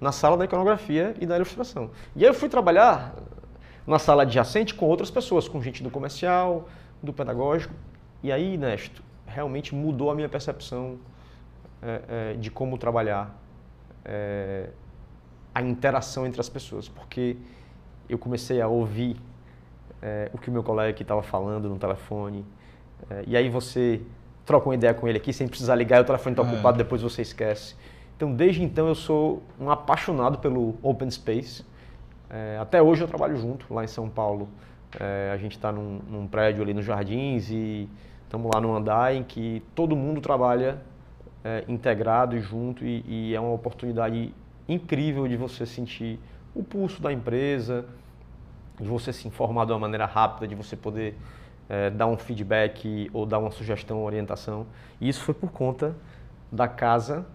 na 0.00 0.12
sala 0.12 0.36
da 0.36 0.44
iconografia 0.44 1.14
e 1.20 1.26
da 1.26 1.36
ilustração. 1.36 1.90
E 2.14 2.24
aí 2.24 2.30
eu 2.30 2.34
fui 2.34 2.48
trabalhar 2.48 3.14
na 3.86 3.98
sala 3.98 4.22
adjacente 4.22 4.74
com 4.74 4.86
outras 4.86 5.10
pessoas, 5.10 5.48
com 5.48 5.62
gente 5.62 5.82
do 5.82 5.90
comercial, 5.90 6.68
do 7.02 7.12
pedagógico. 7.12 7.74
E 8.22 8.32
aí, 8.32 8.56
Nesto, 8.56 9.02
realmente 9.26 9.74
mudou 9.74 10.10
a 10.10 10.14
minha 10.14 10.28
percepção 10.28 10.98
é, 11.80 12.00
é, 12.08 12.34
de 12.34 12.50
como 12.50 12.76
trabalhar 12.76 13.40
é, 14.04 14.70
a 15.54 15.62
interação 15.62 16.26
entre 16.26 16.40
as 16.40 16.48
pessoas, 16.48 16.88
porque 16.88 17.36
eu 18.08 18.18
comecei 18.18 18.60
a 18.60 18.66
ouvir 18.66 19.16
é, 20.02 20.28
o 20.32 20.38
que 20.38 20.50
o 20.50 20.52
meu 20.52 20.64
colega 20.64 20.90
aqui 20.90 21.02
estava 21.02 21.22
falando 21.22 21.68
no 21.68 21.78
telefone, 21.78 22.44
é, 23.08 23.22
e 23.28 23.36
aí 23.36 23.48
você 23.48 24.00
troca 24.44 24.68
uma 24.68 24.74
ideia 24.74 24.92
com 24.92 25.06
ele 25.06 25.18
aqui 25.18 25.32
sem 25.32 25.46
precisar 25.46 25.76
ligar, 25.76 25.98
e 25.98 26.00
o 26.00 26.04
telefone 26.04 26.32
está 26.32 26.42
é. 26.42 26.52
ocupado, 26.52 26.78
depois 26.78 27.00
você 27.00 27.22
esquece. 27.22 27.76
Então, 28.16 28.34
desde 28.34 28.60
então, 28.64 28.88
eu 28.88 28.96
sou 28.96 29.42
um 29.60 29.70
apaixonado 29.70 30.38
pelo 30.38 30.74
Open 30.82 31.08
Space. 31.08 31.64
Até 32.60 32.82
hoje 32.82 33.02
eu 33.02 33.06
trabalho 33.06 33.36
junto, 33.36 33.72
lá 33.72 33.84
em 33.84 33.86
São 33.86 34.08
Paulo. 34.08 34.48
É, 34.98 35.30
a 35.32 35.36
gente 35.36 35.52
está 35.52 35.70
num, 35.70 36.00
num, 36.08 36.26
prédio 36.26 36.62
ali 36.62 36.72
nos 36.72 36.84
Jardins 36.84 37.50
e 37.50 37.88
estamos 38.24 38.50
lá 38.54 38.60
no 38.60 38.74
andar 38.74 39.14
em 39.14 39.22
que 39.22 39.62
todo 39.74 39.94
mundo 39.94 40.20
trabalha 40.20 40.78
é, 41.44 41.64
integrado 41.68 42.36
e 42.36 42.40
junto 42.40 42.84
e, 42.84 43.04
e, 43.06 43.34
é 43.34 43.40
uma 43.40 43.52
oportunidade 43.52 44.32
incrível 44.66 45.28
de 45.28 45.36
você 45.36 45.66
sentir 45.66 46.18
o 46.54 46.62
pulso 46.62 47.02
da 47.02 47.12
empresa, 47.12 47.84
de 48.80 48.88
você 48.88 49.12
se 49.12 49.28
informar 49.28 49.66
de 49.66 49.72
uma 49.72 49.78
maneira 49.78 50.06
rápida, 50.06 50.48
de 50.48 50.54
você 50.54 50.74
poder 50.74 51.14
é, 51.68 51.90
dar 51.90 52.06
um 52.06 52.16
feedback 52.16 53.10
ou 53.12 53.26
dar 53.26 53.38
uma 53.38 53.50
sugestão, 53.50 54.02
orientação. 54.02 54.66
E 55.00 55.08
isso 55.08 55.22
foi 55.22 55.34
por 55.34 55.50
conta 55.50 55.94
da 56.50 56.66
casa 56.66 57.26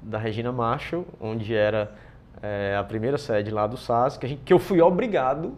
da 0.00 0.16
Regina 0.16 0.50
Marshall, 0.50 1.06
onde 1.20 1.54
era 1.54 1.94
é, 2.42 2.74
a 2.78 2.84
primeira 2.84 3.18
sede 3.18 3.50
lá 3.50 3.66
do 3.66 3.76
SAS, 3.76 4.16
que, 4.16 4.26
gente, 4.26 4.42
que 4.44 4.52
eu 4.52 4.58
fui 4.58 4.80
obrigado 4.80 5.54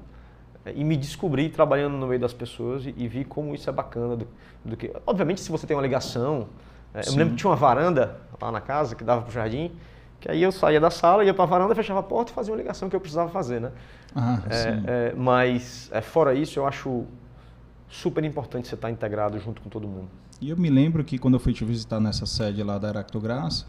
e 0.72 0.82
me 0.84 0.96
descobri 0.96 1.48
trabalhando 1.48 1.96
no 1.96 2.06
meio 2.06 2.20
das 2.20 2.32
pessoas 2.32 2.86
e, 2.86 2.94
e 2.96 3.08
vi 3.08 3.24
como 3.24 3.54
isso 3.54 3.68
é 3.68 3.72
bacana. 3.72 4.16
Do, 4.16 4.28
do, 4.64 4.76
que, 4.76 4.92
obviamente, 5.06 5.40
se 5.40 5.50
você 5.50 5.66
tem 5.66 5.76
uma 5.76 5.82
ligação, 5.82 6.48
é, 6.94 7.06
eu 7.06 7.12
me 7.12 7.18
lembro 7.18 7.34
que 7.34 7.40
tinha 7.40 7.50
uma 7.50 7.56
varanda 7.56 8.16
lá 8.40 8.50
na 8.50 8.60
casa 8.60 8.94
que 8.94 9.04
dava 9.04 9.22
para 9.22 9.30
o 9.30 9.32
jardim, 9.32 9.72
que 10.20 10.30
aí 10.30 10.42
eu 10.42 10.50
saía 10.50 10.80
da 10.80 10.90
sala, 10.90 11.24
ia 11.24 11.34
para 11.34 11.44
a 11.44 11.46
varanda, 11.46 11.74
fechava 11.74 12.00
a 12.00 12.02
porta 12.02 12.32
e 12.32 12.34
fazia 12.34 12.52
uma 12.52 12.58
ligação 12.58 12.88
que 12.88 12.96
eu 12.96 13.00
precisava 13.00 13.30
fazer, 13.30 13.60
né? 13.60 13.72
Ah, 14.14 14.40
é, 14.48 15.10
é, 15.10 15.14
mas 15.14 15.90
é, 15.92 16.00
fora 16.00 16.32
isso, 16.34 16.58
eu 16.58 16.66
acho 16.66 17.04
super 17.88 18.24
importante 18.24 18.68
você 18.68 18.74
estar 18.74 18.90
integrado 18.90 19.38
junto 19.38 19.60
com 19.60 19.68
todo 19.68 19.86
mundo. 19.86 20.08
E 20.40 20.50
eu 20.50 20.56
me 20.56 20.70
lembro 20.70 21.04
que 21.04 21.18
quando 21.18 21.34
eu 21.34 21.40
fui 21.40 21.52
te 21.52 21.64
visitar 21.64 22.00
nessa 22.00 22.26
sede 22.26 22.62
lá 22.62 22.78
da 22.78 22.88
Aractograça, 22.88 23.66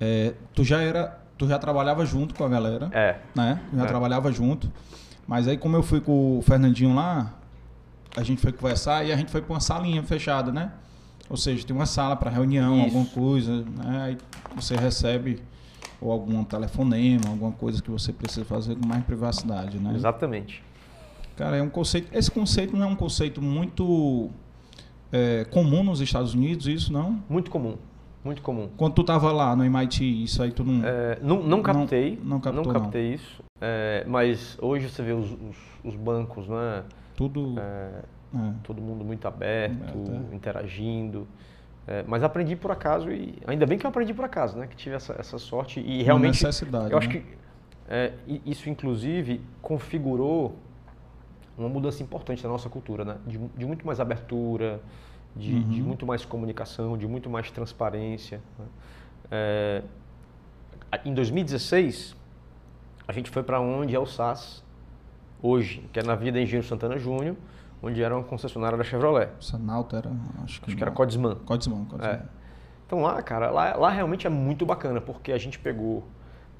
é, 0.00 0.34
tu 0.54 0.62
já 0.62 0.80
era, 0.80 1.18
tu 1.36 1.48
já 1.48 1.58
trabalhava 1.58 2.04
junto 2.04 2.34
com 2.34 2.44
a 2.44 2.48
galera, 2.48 2.88
é. 2.92 3.16
né? 3.34 3.60
Já 3.74 3.84
é. 3.84 3.86
trabalhava 3.86 4.30
junto. 4.30 4.70
Mas 5.26 5.48
aí 5.48 5.56
como 5.56 5.76
eu 5.76 5.82
fui 5.82 6.00
com 6.00 6.38
o 6.38 6.42
Fernandinho 6.42 6.94
lá, 6.94 7.34
a 8.16 8.22
gente 8.22 8.40
foi 8.40 8.52
conversar 8.52 9.04
e 9.04 9.12
a 9.12 9.16
gente 9.16 9.30
foi 9.30 9.42
para 9.42 9.52
uma 9.52 9.60
salinha 9.60 10.02
fechada, 10.02 10.52
né? 10.52 10.72
Ou 11.28 11.36
seja, 11.36 11.66
tem 11.66 11.74
uma 11.74 11.86
sala 11.86 12.14
para 12.16 12.30
reunião, 12.30 12.76
Isso. 12.76 12.84
alguma 12.84 13.06
coisa, 13.06 13.64
né? 13.64 14.02
Aí 14.04 14.18
você 14.54 14.76
recebe 14.76 15.42
ou 16.00 16.12
algum 16.12 16.44
telefonema, 16.44 17.28
alguma 17.28 17.52
coisa 17.52 17.82
que 17.82 17.90
você 17.90 18.12
precisa 18.12 18.44
fazer 18.44 18.76
com 18.76 18.86
mais 18.86 19.04
privacidade, 19.04 19.78
né? 19.78 19.94
Exatamente. 19.94 20.62
Cara, 21.36 21.56
é 21.56 21.62
um 21.62 21.68
conceito. 21.68 22.08
Esse 22.16 22.30
conceito 22.30 22.76
não 22.76 22.86
é 22.86 22.88
um 22.88 22.96
conceito 22.96 23.42
muito 23.42 24.30
é, 25.12 25.44
comum 25.50 25.82
nos 25.82 26.00
Estados 26.00 26.34
Unidos, 26.34 26.66
isso 26.66 26.92
não? 26.92 27.22
Muito 27.28 27.50
comum. 27.50 27.76
Muito 28.26 28.42
comum. 28.42 28.68
Quando 28.76 28.92
tu 28.94 29.02
estava 29.02 29.30
lá 29.30 29.54
no 29.54 29.64
MIT, 29.64 30.24
isso 30.24 30.42
aí 30.42 30.50
tu 30.50 30.64
não. 30.64 30.84
É, 30.84 31.16
não, 31.22 31.44
não 31.44 31.62
captei. 31.62 32.16
Não, 32.16 32.30
não, 32.30 32.40
captou, 32.40 32.64
não 32.64 32.72
captei 32.72 33.08
não. 33.10 33.14
isso. 33.14 33.44
É, 33.60 34.04
mas 34.04 34.58
hoje 34.60 34.88
você 34.88 35.00
vê 35.00 35.12
os, 35.12 35.30
os, 35.30 35.56
os 35.84 35.94
bancos, 35.94 36.48
né? 36.48 36.82
Tudo. 37.14 37.54
É, 37.56 38.02
é. 38.34 38.52
todo 38.64 38.82
mundo 38.82 39.04
muito 39.04 39.28
aberto, 39.28 39.96
é. 40.32 40.34
interagindo. 40.34 41.28
É, 41.86 42.04
mas 42.04 42.24
aprendi 42.24 42.56
por 42.56 42.72
acaso 42.72 43.12
e 43.12 43.38
ainda 43.46 43.64
bem 43.64 43.78
que 43.78 43.86
eu 43.86 43.90
aprendi 43.90 44.12
por 44.12 44.24
acaso, 44.24 44.58
né? 44.58 44.66
Que 44.66 44.74
tive 44.74 44.96
essa, 44.96 45.14
essa 45.16 45.38
sorte 45.38 45.78
e 45.78 46.02
realmente. 46.02 46.42
Uma 46.42 46.48
necessidade. 46.48 46.90
Eu 46.90 46.98
acho 46.98 47.08
né? 47.08 47.22
que 48.24 48.40
isso 48.44 48.68
inclusive 48.68 49.40
configurou 49.62 50.56
uma 51.56 51.68
mudança 51.68 52.02
importante 52.02 52.42
na 52.42 52.50
nossa 52.50 52.68
cultura, 52.68 53.04
né? 53.04 53.18
De, 53.24 53.38
de 53.38 53.64
muito 53.64 53.86
mais 53.86 54.00
abertura, 54.00 54.80
de, 55.36 55.54
uhum. 55.54 55.68
de 55.68 55.82
muito 55.82 56.06
mais 56.06 56.24
comunicação, 56.24 56.96
de 56.96 57.06
muito 57.06 57.28
mais 57.28 57.50
transparência. 57.50 58.40
Né? 58.58 58.64
É, 59.30 59.82
em 61.04 61.12
2016, 61.12 62.16
a 63.06 63.12
gente 63.12 63.30
foi 63.30 63.42
para 63.42 63.60
onde 63.60 63.94
é 63.94 63.98
o 63.98 64.06
SAS 64.06 64.64
hoje, 65.42 65.88
que 65.92 66.00
é 66.00 66.02
na 66.02 66.14
Vida 66.14 66.40
Engenheiro 66.40 66.66
Santana 66.66 66.98
Júnior, 66.98 67.36
onde 67.82 68.02
era 68.02 68.16
uma 68.16 68.24
concessionária 68.24 68.76
da 68.76 68.84
Chevrolet. 68.84 69.30
Sanalto 69.40 69.94
era, 69.94 70.10
acho 70.42 70.60
que, 70.60 70.66
acho 70.68 70.76
que 70.76 70.82
era 70.82 70.90
Codesman. 70.90 71.36
Codesman, 71.44 71.84
Codesman. 71.84 72.14
É. 72.14 72.22
Então 72.86 73.02
lá, 73.02 73.20
cara, 73.22 73.50
lá, 73.50 73.76
lá 73.76 73.90
realmente 73.90 74.26
é 74.26 74.30
muito 74.30 74.64
bacana, 74.64 75.00
porque 75.00 75.32
a 75.32 75.38
gente 75.38 75.58
pegou 75.58 76.04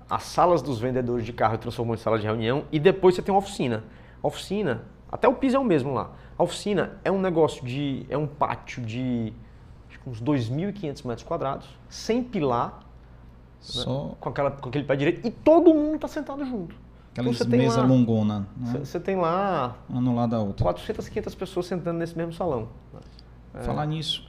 as 0.09 0.23
salas 0.25 0.63
dos 0.63 0.79
vendedores 0.79 1.25
de 1.25 1.33
carro 1.33 1.55
e 1.55 1.59
transformou 1.59 1.95
em 1.95 1.99
sala 1.99 2.19
de 2.19 2.27
reunião 2.27 2.65
e 2.71 2.79
depois 2.79 3.15
você 3.15 3.23
tem 3.23 3.33
uma 3.33 3.41
oficina. 3.41 3.85
A 4.23 4.27
oficina, 4.27 4.83
até 5.11 5.29
o 5.29 5.35
piso 5.35 5.57
é 5.57 5.59
o 5.59 5.65
mesmo 5.65 5.93
lá. 5.93 6.11
A 6.39 6.43
oficina 6.43 6.99
é 7.05 7.11
um 7.11 7.21
negócio 7.21 7.65
de. 7.65 8.05
é 8.09 8.17
um 8.17 8.27
pátio 8.27 8.83
de 8.83 9.33
uns 10.07 10.23
2.500 10.23 11.05
metros 11.05 11.27
quadrados, 11.27 11.69
sem 11.89 12.23
pilar, 12.23 12.75
né, 12.75 12.81
Só... 13.61 14.05
Né, 14.05 14.15
com, 14.21 14.29
aquela, 14.29 14.51
com 14.53 14.69
aquele 14.69 14.85
pé 14.85 14.95
direito, 14.95 15.27
e 15.27 15.31
todo 15.31 15.75
mundo 15.75 15.97
está 15.97 16.07
sentado 16.07 16.45
junto. 16.45 16.77
Aquela 17.13 17.31
então, 17.31 17.49
mesa 17.49 17.81
lá, 17.81 17.87
longona. 17.87 18.47
Você 18.79 18.99
né? 18.99 19.05
tem 19.05 19.17
lá. 19.17 19.77
Uma 19.89 20.13
lado 20.13 20.31
da 20.31 20.41
outra. 20.41 20.63
400, 20.63 21.09
500 21.09 21.35
pessoas 21.35 21.67
sentando 21.67 21.99
nesse 21.99 22.17
mesmo 22.17 22.33
salão. 22.33 22.69
É. 23.55 23.63
Falar 23.63 23.87
nisso, 23.87 24.29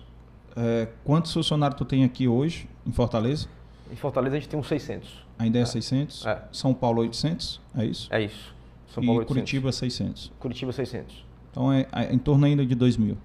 é, 0.55 0.87
quantos 1.03 1.33
funcionários 1.33 1.77
tu 1.77 1.85
tem 1.85 2.03
aqui 2.05 2.27
hoje, 2.27 2.67
em 2.85 2.91
Fortaleza? 2.91 3.47
Em 3.91 3.95
Fortaleza 3.95 4.37
a 4.37 4.39
gente 4.39 4.49
tem 4.49 4.59
uns 4.59 4.67
600. 4.67 5.25
Ainda 5.37 5.59
é, 5.59 5.61
é 5.61 5.65
600? 5.65 6.25
É. 6.25 6.43
São 6.51 6.73
Paulo 6.73 7.01
800? 7.01 7.61
É 7.77 7.85
isso? 7.85 8.07
É 8.11 8.21
isso. 8.21 8.55
São 8.87 9.03
Paulo 9.03 9.19
e 9.19 9.23
800. 9.23 9.27
Curitiba 9.27 9.71
600. 9.71 10.31
Curitiba 10.39 10.71
600. 10.71 11.26
Então 11.57 11.73
é, 11.73 11.87
é 11.91 12.13
em 12.13 12.19
torno 12.19 12.45
ainda 12.45 12.63
de 12.63 12.75
2 12.75 12.97
mil. 12.97 13.17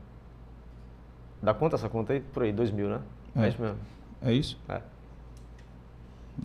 Dá 1.43 1.53
conta 1.53 1.76
essa 1.76 1.87
conta 1.87 2.14
aí? 2.14 2.20
Por 2.20 2.45
aí, 2.45 2.51
2 2.51 2.70
mil, 2.70 2.89
né? 2.89 3.01
É. 3.37 3.45
é 3.45 3.49
isso 3.51 3.61
mesmo. 3.61 3.78
É 4.22 4.33
isso? 4.33 4.59
É. 4.70 4.80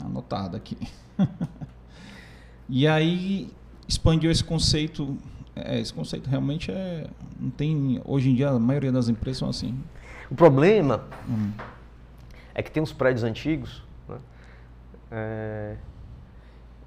Anotado 0.03 0.57
aqui. 0.57 0.77
e 2.67 2.85
aí 2.85 3.49
expandiu 3.87 4.29
esse 4.29 4.43
conceito. 4.43 5.17
É, 5.55 5.79
esse 5.79 5.93
conceito 5.93 6.29
realmente 6.29 6.71
é. 6.71 7.07
Não 7.39 7.51
tem. 7.51 8.01
Hoje 8.03 8.31
em 8.31 8.35
dia 8.35 8.49
a 8.49 8.59
maioria 8.59 8.91
das 8.91 9.07
empresas 9.07 9.37
são 9.37 9.47
assim. 9.47 9.73
O 10.29 10.35
problema 10.35 11.05
hum. 11.29 11.53
é 12.53 12.61
que 12.61 12.69
tem 12.69 12.83
uns 12.83 12.91
prédios 12.91 13.23
antigos. 13.23 13.81
Né? 14.09 14.17
É, 15.09 15.77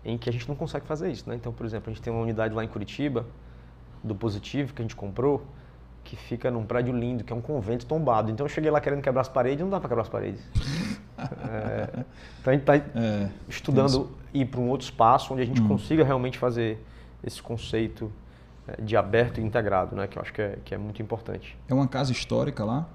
em 0.05 0.19
que 0.19 0.29
a 0.29 0.33
gente 0.33 0.47
não 0.47 0.55
consegue 0.55 0.87
fazer 0.87 1.11
isso. 1.11 1.27
Né? 1.27 1.37
Então, 1.37 1.55
por 1.55 1.65
exemplo, 1.65 1.91
a 1.91 1.95
gente 1.95 2.03
tem 2.03 2.13
uma 2.13 2.23
unidade 2.23 2.53
lá 2.53 2.63
em 2.63 2.69
Curitiba, 2.69 3.25
do 4.03 4.15
Positivo, 4.15 4.73
que 4.73 4.83
a 4.83 4.85
gente 4.85 4.97
comprou, 4.97 5.45
que 6.05 6.17
fica 6.17 6.51
num 6.51 6.65
prédio 6.65 6.97
lindo, 6.97 7.23
que 7.23 7.33
é 7.33 7.37
um 7.37 7.41
convento 7.41 7.87
tombado. 7.87 8.31
Então 8.31 8.45
eu 8.45 8.49
cheguei 8.49 8.71
lá 8.71 8.81
querendo 8.81 9.03
quebrar 9.03 9.21
as 9.21 9.29
paredes 9.29 9.61
e 9.61 9.63
não 9.63 9.71
dá 9.71 9.79
para 9.79 9.89
quebrar 9.89 10.03
as 10.03 10.09
paredes. 10.09 10.41
é, 11.19 12.05
então 12.41 12.53
a 12.53 12.57
gente 12.57 12.63
está 12.63 12.77
é, 12.77 13.31
estudando 13.49 14.11
ir 14.33 14.47
para 14.47 14.61
um 14.61 14.69
outro 14.69 14.85
espaço 14.85 15.33
onde 15.33 15.43
a 15.43 15.45
gente 15.45 15.61
hum. 15.61 15.69
consiga 15.69 16.05
realmente 16.05 16.39
fazer 16.39 16.85
esse 17.23 17.43
conceito 17.43 18.11
é, 18.67 18.81
de 18.81 18.97
aberto 18.97 19.41
e 19.41 19.45
integrado, 19.45 19.95
né? 19.95 20.07
que 20.07 20.19
eu 20.19 20.23
acho 20.23 20.33
que 20.33 20.41
é, 20.41 20.59
que 20.65 20.75
é 20.75 20.79
muito 20.79 21.03
importante. 21.03 21.57
É 21.69 21.75
uma 21.75 21.87
casa 21.87 22.13
histórica 22.13 22.65
lá? 22.65 22.89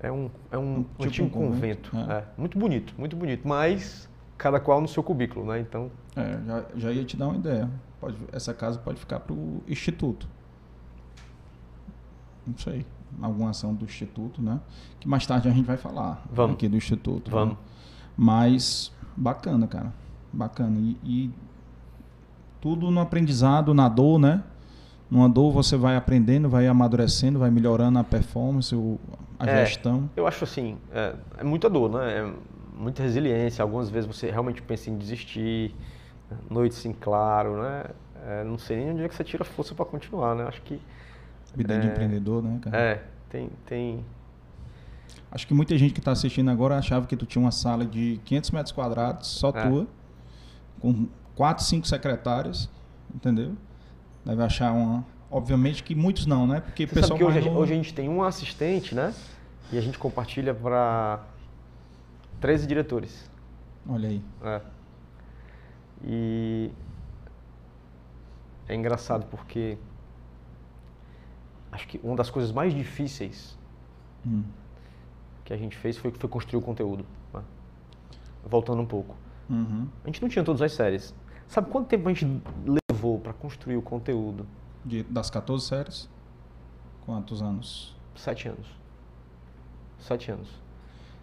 É 0.00 0.10
um, 0.10 0.30
é 0.50 0.56
um, 0.56 0.84
um 0.98 1.06
tipo 1.08 1.26
um 1.26 1.28
convento. 1.28 1.90
convento. 1.90 2.12
É. 2.12 2.24
muito 2.36 2.56
bonito, 2.58 2.94
muito 2.96 3.16
bonito. 3.16 3.46
Mas 3.46 4.08
cada 4.38 4.60
qual 4.60 4.80
no 4.80 4.88
seu 4.88 5.02
cubículo, 5.02 5.44
né? 5.44 5.58
Então. 5.58 5.90
É, 6.16 6.38
já, 6.46 6.64
já 6.76 6.92
ia 6.92 7.04
te 7.04 7.16
dar 7.16 7.26
uma 7.26 7.36
ideia. 7.36 7.68
Pode, 8.00 8.16
essa 8.32 8.54
casa 8.54 8.78
pode 8.78 9.00
ficar 9.00 9.20
para 9.20 9.34
o 9.34 9.62
instituto. 9.66 10.28
Não 12.48 12.58
sei. 12.58 12.86
Alguma 13.20 13.50
ação 13.50 13.74
do 13.74 13.84
instituto, 13.84 14.40
né? 14.40 14.60
Que 15.00 15.08
mais 15.08 15.26
tarde 15.26 15.48
a 15.48 15.50
gente 15.50 15.66
vai 15.66 15.76
falar 15.76 16.22
Vamos. 16.32 16.54
aqui 16.54 16.68
do 16.68 16.76
instituto. 16.76 17.30
Né? 17.30 17.36
Vamos. 17.36 17.54
Né? 17.54 17.60
Mas 18.16 18.92
bacana, 19.16 19.66
cara. 19.66 19.92
Bacana. 20.32 20.76
E, 20.78 20.96
e, 21.04 21.30
tudo 22.60 22.90
no 22.90 23.00
aprendizado, 23.00 23.72
na 23.72 23.88
dor, 23.88 24.18
né? 24.18 24.42
Numa 25.10 25.28
dor 25.28 25.52
você 25.52 25.76
vai 25.76 25.96
aprendendo, 25.96 26.48
vai 26.48 26.66
amadurecendo, 26.66 27.38
vai 27.38 27.50
melhorando 27.50 27.98
a 27.98 28.04
performance, 28.04 28.74
a 29.38 29.46
é, 29.46 29.64
gestão. 29.64 30.10
Eu 30.16 30.26
acho 30.26 30.44
assim, 30.44 30.76
é, 30.92 31.14
é 31.38 31.44
muita 31.44 31.70
dor, 31.70 31.90
né? 31.90 32.18
É 32.18 32.32
muita 32.76 33.02
resiliência. 33.02 33.62
Algumas 33.62 33.88
vezes 33.88 34.06
você 34.06 34.30
realmente 34.30 34.60
pensa 34.60 34.90
em 34.90 34.98
desistir, 34.98 35.74
noites 36.50 36.84
em 36.84 36.92
claro, 36.92 37.62
né? 37.62 37.84
É, 38.26 38.44
não 38.44 38.58
sei 38.58 38.76
nem 38.76 38.90
onde 38.90 39.02
é 39.02 39.08
que 39.08 39.14
você 39.14 39.24
tira 39.24 39.44
força 39.44 39.74
para 39.74 39.84
continuar, 39.84 40.34
né? 40.34 40.44
Acho 40.44 40.60
que 40.62 40.80
vida 41.58 41.74
é, 41.74 41.78
de 41.78 41.86
empreendedor, 41.88 42.42
né, 42.42 42.58
cara? 42.62 42.76
É, 42.76 43.04
tem, 43.28 43.50
tem. 43.66 44.04
Acho 45.30 45.46
que 45.46 45.52
muita 45.52 45.76
gente 45.76 45.92
que 45.92 46.00
está 46.00 46.12
assistindo 46.12 46.50
agora 46.50 46.78
achava 46.78 47.06
que 47.06 47.16
tu 47.16 47.26
tinha 47.26 47.42
uma 47.42 47.50
sala 47.50 47.84
de 47.84 48.20
500 48.24 48.50
metros 48.52 48.72
quadrados, 48.72 49.28
só 49.28 49.50
é. 49.50 49.68
tua, 49.68 49.86
com 50.80 51.06
quatro, 51.34 51.64
cinco 51.64 51.86
secretárias, 51.86 52.70
entendeu? 53.14 53.54
Deve 54.24 54.42
achar 54.42 54.72
uma. 54.72 55.04
Obviamente 55.30 55.82
que 55.82 55.94
muitos 55.94 56.24
não, 56.24 56.46
né? 56.46 56.60
Porque 56.60 56.86
Você 56.86 56.94
pessoal 56.94 57.18
sabe 57.18 57.32
que 57.32 57.38
hoje, 57.38 57.48
hoje 57.50 57.72
a 57.72 57.76
gente 57.76 57.92
tem 57.92 58.08
um 58.08 58.22
assistente, 58.22 58.94
né? 58.94 59.12
E 59.70 59.76
a 59.76 59.80
gente 59.80 59.98
compartilha 59.98 60.54
para 60.54 61.22
13 62.40 62.66
diretores. 62.66 63.30
Olha 63.86 64.08
aí. 64.08 64.22
É. 64.42 64.60
E 66.04 66.70
é 68.68 68.74
engraçado 68.74 69.26
porque 69.26 69.76
acho 71.72 71.86
que 71.88 72.00
uma 72.02 72.16
das 72.16 72.30
coisas 72.30 72.52
mais 72.52 72.74
difíceis 72.74 73.56
hum. 74.26 74.42
que 75.44 75.52
a 75.52 75.56
gente 75.56 75.76
fez 75.76 75.96
foi, 75.96 76.10
foi 76.10 76.28
construir 76.28 76.58
o 76.58 76.62
conteúdo. 76.62 77.04
Né? 77.32 77.42
voltando 78.44 78.80
um 78.80 78.86
pouco. 78.86 79.14
Uhum. 79.48 79.88
A 80.04 80.06
gente 80.08 80.22
não 80.22 80.28
tinha 80.28 80.44
todas 80.44 80.62
as 80.62 80.72
séries. 80.72 81.14
Sabe 81.46 81.70
quanto 81.70 81.88
tempo 81.88 82.08
a 82.08 82.12
gente 82.12 82.42
levou 82.90 83.18
para 83.18 83.32
construir 83.32 83.76
o 83.76 83.82
conteúdo? 83.82 84.46
De, 84.84 85.02
das 85.04 85.30
14 85.30 85.66
séries? 85.66 86.08
Quantos 87.04 87.42
anos? 87.42 87.96
Sete 88.14 88.48
anos. 88.48 88.66
Sete 89.98 90.30
anos. 90.30 90.48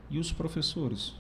E 0.09 0.19
os 0.19 0.31
professores? 0.31 1.15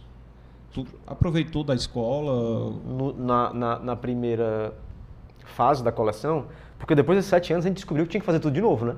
Tu 0.73 0.85
aproveitou 1.07 1.63
da 1.63 1.73
escola? 1.73 2.71
No, 2.71 3.13
na, 3.13 3.53
na, 3.53 3.79
na, 3.79 3.95
primeira 3.95 4.73
fase 5.45 5.83
da 5.83 5.91
coleção, 5.91 6.47
porque 6.77 6.93
depois 6.93 7.17
de 7.17 7.23
sete 7.23 7.53
anos 7.53 7.65
a 7.65 7.69
gente 7.69 7.77
descobriu 7.77 8.05
que 8.05 8.11
tinha 8.11 8.19
que 8.19 8.25
fazer 8.25 8.39
tudo 8.39 8.53
de 8.53 8.61
novo, 8.61 8.85
né? 8.85 8.95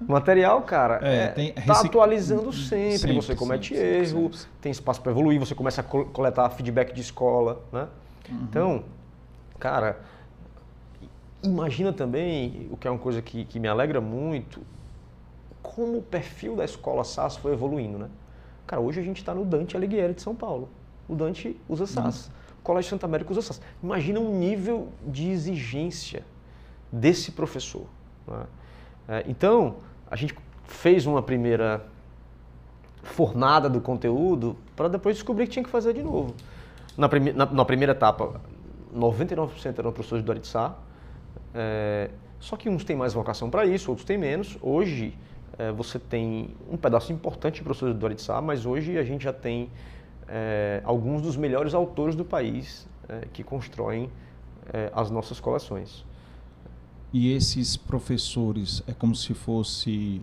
O 0.00 0.10
material, 0.12 0.62
cara, 0.62 1.00
é, 1.02 1.16
é, 1.16 1.28
tem, 1.28 1.52
tá 1.52 1.80
atualizando 1.80 2.52
sempre, 2.52 2.98
sempre 2.98 3.16
você 3.16 3.34
comete 3.34 3.74
sempre, 3.74 3.98
erro, 3.98 4.32
sempre, 4.32 4.52
tem 4.60 4.72
espaço 4.72 5.00
para 5.00 5.12
evoluir, 5.12 5.38
você 5.38 5.54
começa 5.54 5.80
a 5.80 5.84
coletar 5.84 6.48
feedback 6.50 6.92
de 6.92 7.00
escola, 7.00 7.62
né? 7.72 7.88
Uhum. 8.30 8.38
Então, 8.42 8.84
cara, 9.58 10.00
imagina 11.42 11.92
também, 11.92 12.68
o 12.70 12.76
que 12.76 12.86
é 12.86 12.90
uma 12.90 12.98
coisa 12.98 13.20
que, 13.20 13.44
que 13.44 13.58
me 13.58 13.68
alegra 13.68 14.00
muito, 14.00 14.60
como 15.62 15.98
o 15.98 16.02
perfil 16.02 16.56
da 16.56 16.64
escola 16.64 17.04
SAS 17.04 17.36
foi 17.36 17.52
evoluindo, 17.52 17.98
né? 17.98 18.08
Cara, 18.66 18.80
hoje 18.80 19.00
a 19.00 19.02
gente 19.02 19.18
está 19.18 19.34
no 19.34 19.44
Dante 19.44 19.76
Alighieri 19.76 20.14
de 20.14 20.22
São 20.22 20.34
Paulo. 20.34 20.68
O 21.08 21.14
Dante 21.14 21.56
usa 21.68 21.86
SAS. 21.86 22.26
Uhum. 22.26 22.32
O 22.60 22.62
Colégio 22.62 22.90
Santa 22.90 23.06
América 23.06 23.30
usa 23.30 23.42
SAS. 23.42 23.60
Imagina 23.82 24.20
um 24.20 24.38
nível 24.38 24.88
de 25.06 25.28
exigência 25.28 26.24
desse 26.90 27.32
professor. 27.32 27.86
Né? 28.26 28.44
É, 29.08 29.24
então, 29.28 29.76
a 30.10 30.16
gente 30.16 30.34
fez 30.64 31.06
uma 31.06 31.22
primeira 31.22 31.84
fornada 33.02 33.68
do 33.68 33.80
conteúdo 33.80 34.56
para 34.74 34.88
depois 34.88 35.16
descobrir 35.16 35.46
que 35.46 35.52
tinha 35.52 35.64
que 35.64 35.70
fazer 35.70 35.92
de 35.92 36.02
novo. 36.02 36.34
Na, 36.96 37.08
prime 37.08 37.32
na, 37.32 37.46
na 37.46 37.64
primeira 37.64 37.92
etapa, 37.92 38.40
99% 38.94 39.78
eram 39.78 39.92
professores 39.92 40.24
do 40.24 40.32
Aritsá, 40.32 40.74
é, 41.54 42.10
só 42.40 42.56
que 42.56 42.68
uns 42.68 42.84
têm 42.84 42.96
mais 42.96 43.12
vocação 43.14 43.50
para 43.50 43.66
isso, 43.66 43.90
outros 43.90 44.06
têm 44.06 44.18
menos. 44.18 44.56
Hoje, 44.60 45.16
é, 45.58 45.70
você 45.72 45.98
tem 45.98 46.54
um 46.70 46.76
pedaço 46.76 47.12
importante 47.12 47.56
de 47.56 47.62
professores 47.62 47.94
do 47.94 48.06
Aritsá, 48.06 48.40
mas 48.40 48.66
hoje 48.66 48.98
a 48.98 49.04
gente 49.04 49.24
já 49.24 49.32
tem 49.32 49.70
é, 50.28 50.80
alguns 50.84 51.22
dos 51.22 51.36
melhores 51.36 51.74
autores 51.74 52.14
do 52.14 52.24
país 52.24 52.88
é, 53.08 53.26
que 53.32 53.42
constroem 53.42 54.10
é, 54.72 54.90
as 54.94 55.10
nossas 55.10 55.40
coleções. 55.40 56.04
E 57.14 57.32
esses 57.32 57.76
professores, 57.76 58.82
é 58.88 58.92
como 58.92 59.14
se 59.14 59.32
fosse 59.34 60.20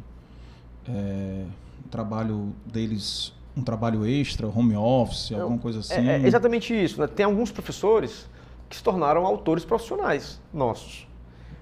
é, 0.86 1.46
um 1.86 1.90
trabalho 1.90 2.54
deles, 2.66 3.34
um 3.56 3.64
trabalho 3.64 4.06
extra, 4.06 4.46
home 4.46 4.76
office, 4.76 5.32
alguma 5.32 5.58
coisa 5.58 5.78
é, 5.78 5.80
assim? 5.80 6.10
É, 6.10 6.28
exatamente 6.28 6.74
isso. 6.74 7.00
Né? 7.00 7.08
Tem 7.08 7.26
alguns 7.26 7.50
professores 7.50 8.30
que 8.70 8.76
se 8.76 8.84
tornaram 8.84 9.26
autores 9.26 9.64
profissionais 9.64 10.42
nossos. 10.54 11.08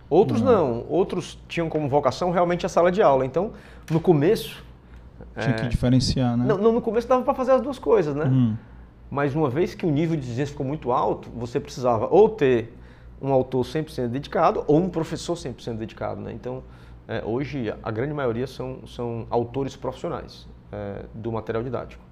Outros 0.09 0.41
não. 0.41 0.77
não. 0.77 0.85
Outros 0.89 1.37
tinham 1.47 1.69
como 1.69 1.87
vocação 1.87 2.31
realmente 2.31 2.65
a 2.65 2.69
sala 2.69 2.91
de 2.91 2.99
aula. 2.99 3.23
Então, 3.23 3.53
no 3.91 3.99
começo. 3.99 4.63
Tinha 5.39 5.55
é... 5.55 5.59
que 5.59 5.67
diferenciar, 5.67 6.35
né? 6.35 6.45
Não, 6.45 6.71
no 6.71 6.81
começo 6.81 7.07
dava 7.07 7.23
para 7.23 7.35
fazer 7.35 7.51
as 7.51 7.61
duas 7.61 7.77
coisas, 7.77 8.15
né? 8.15 8.25
Hum. 8.25 8.55
Mas 9.11 9.35
uma 9.35 9.47
vez 9.47 9.75
que 9.75 9.85
o 9.85 9.91
nível 9.91 10.15
de 10.15 10.23
exigência 10.25 10.53
ficou 10.53 10.65
muito 10.65 10.91
alto, 10.91 11.29
você 11.35 11.59
precisava 11.59 12.07
ou 12.09 12.29
ter 12.29 12.78
um 13.21 13.33
autor 13.33 13.65
100% 13.65 14.07
dedicado 14.07 14.63
ou 14.67 14.77
um 14.77 14.89
professor 14.89 15.35
100% 15.35 15.75
dedicado, 15.77 16.21
né? 16.21 16.31
Então, 16.31 16.63
é, 17.07 17.23
hoje, 17.25 17.73
a 17.81 17.91
grande 17.91 18.13
maioria 18.13 18.47
são, 18.47 18.85
são 18.87 19.25
autores 19.29 19.75
profissionais 19.75 20.47
é, 20.71 21.05
do 21.13 21.31
material 21.31 21.63
didático. 21.63 22.03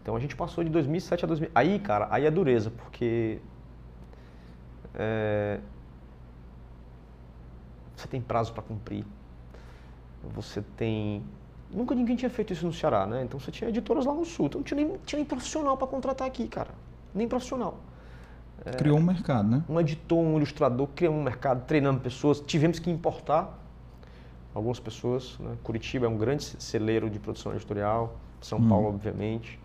Então, 0.00 0.14
a 0.14 0.20
gente 0.20 0.36
passou 0.36 0.62
de 0.62 0.70
2007 0.70 1.24
a 1.24 1.28
2000. 1.28 1.50
Aí, 1.54 1.78
cara, 1.78 2.06
aí 2.10 2.24
é 2.24 2.30
dureza, 2.30 2.70
porque 2.70 3.40
é, 4.94 5.60
você 7.94 8.08
tem 8.08 8.20
prazo 8.20 8.52
para 8.52 8.62
cumprir, 8.62 9.04
você 10.22 10.62
tem. 10.76 11.22
Nunca 11.70 11.94
ninguém 11.94 12.14
tinha 12.14 12.30
feito 12.30 12.52
isso 12.52 12.64
no 12.64 12.72
Ceará, 12.72 13.06
né? 13.06 13.24
Então 13.24 13.40
você 13.40 13.50
tinha 13.50 13.68
editoras 13.68 14.06
lá 14.06 14.14
no 14.14 14.24
Sul, 14.24 14.46
então 14.46 14.60
não 14.60 14.64
tinha 14.64 14.76
nem, 14.76 14.96
tinha 15.04 15.18
nem 15.18 15.26
profissional 15.26 15.76
para 15.76 15.86
contratar 15.86 16.26
aqui, 16.26 16.46
cara. 16.46 16.70
Nem 17.14 17.26
profissional. 17.26 17.80
É, 18.64 18.70
Criou 18.72 18.98
um 18.98 19.02
mercado, 19.02 19.48
né? 19.48 19.62
Um 19.68 19.80
editor, 19.80 20.18
um 20.18 20.36
ilustrador, 20.36 20.88
criou 20.94 21.14
um 21.14 21.22
mercado, 21.22 21.64
treinando 21.66 22.00
pessoas. 22.00 22.40
Tivemos 22.40 22.78
que 22.78 22.90
importar 22.90 23.58
algumas 24.54 24.80
pessoas. 24.80 25.36
Né? 25.38 25.56
Curitiba 25.62 26.06
é 26.06 26.08
um 26.08 26.16
grande 26.16 26.44
celeiro 26.44 27.10
de 27.10 27.18
produção 27.18 27.52
editorial, 27.52 28.16
São 28.40 28.58
hum. 28.58 28.68
Paulo, 28.68 28.88
obviamente. 28.88 29.58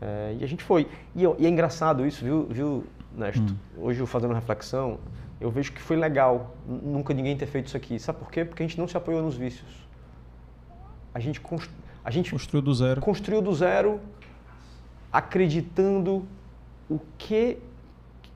É, 0.00 0.36
e 0.40 0.44
a 0.44 0.46
gente 0.46 0.62
foi. 0.62 0.88
E, 1.14 1.22
e, 1.22 1.46
é 1.46 1.48
engraçado 1.48 2.06
isso, 2.06 2.24
viu, 2.24 2.46
viu 2.48 2.84
Nesto? 3.16 3.52
Hum. 3.52 3.56
Hoje, 3.76 4.00
eu 4.00 4.06
fazendo 4.06 4.32
reflexão, 4.32 4.98
eu 5.40 5.50
vejo 5.50 5.72
que 5.72 5.80
foi 5.80 5.96
legal 5.96 6.54
nunca 6.66 7.12
ninguém 7.12 7.36
ter 7.36 7.46
feito 7.46 7.66
isso 7.66 7.76
aqui. 7.76 7.98
Sabe 7.98 8.18
por 8.18 8.30
quê? 8.30 8.44
Porque 8.44 8.62
a 8.62 8.66
gente 8.66 8.78
não 8.78 8.88
se 8.88 8.96
apoiou 8.96 9.22
nos 9.22 9.36
vícios. 9.36 9.70
A 11.14 11.20
gente, 11.20 11.40
const... 11.40 11.70
a 12.04 12.10
gente 12.10 12.30
construiu 12.30 12.62
do 12.62 12.74
zero. 12.74 13.00
Construiu 13.00 13.42
do 13.42 13.52
zero, 13.52 14.00
acreditando 15.12 16.24
o 16.88 16.98
que 17.18 17.58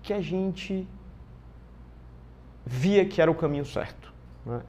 que 0.07 0.12
a 0.12 0.20
gente 0.20 0.86
via 2.64 3.04
que 3.04 3.20
era 3.20 3.28
o 3.28 3.34
caminho 3.34 3.64
certo. 3.64 4.12
Né? 4.44 4.62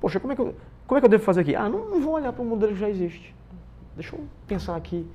Poxa, 0.00 0.18
como 0.18 0.32
é, 0.32 0.36
que 0.36 0.40
eu, 0.40 0.56
como 0.86 0.96
é 0.96 1.00
que 1.00 1.04
eu 1.04 1.10
devo 1.10 1.22
fazer 1.22 1.42
aqui? 1.42 1.54
Ah, 1.54 1.68
não, 1.68 1.90
não 1.90 2.00
vou 2.00 2.14
olhar 2.14 2.32
para 2.32 2.42
o 2.42 2.46
modelo 2.46 2.72
que 2.72 2.80
já 2.80 2.88
existe. 2.88 3.34
Deixa 3.94 4.16
eu 4.16 4.26
pensar 4.46 4.76
aqui 4.76 5.06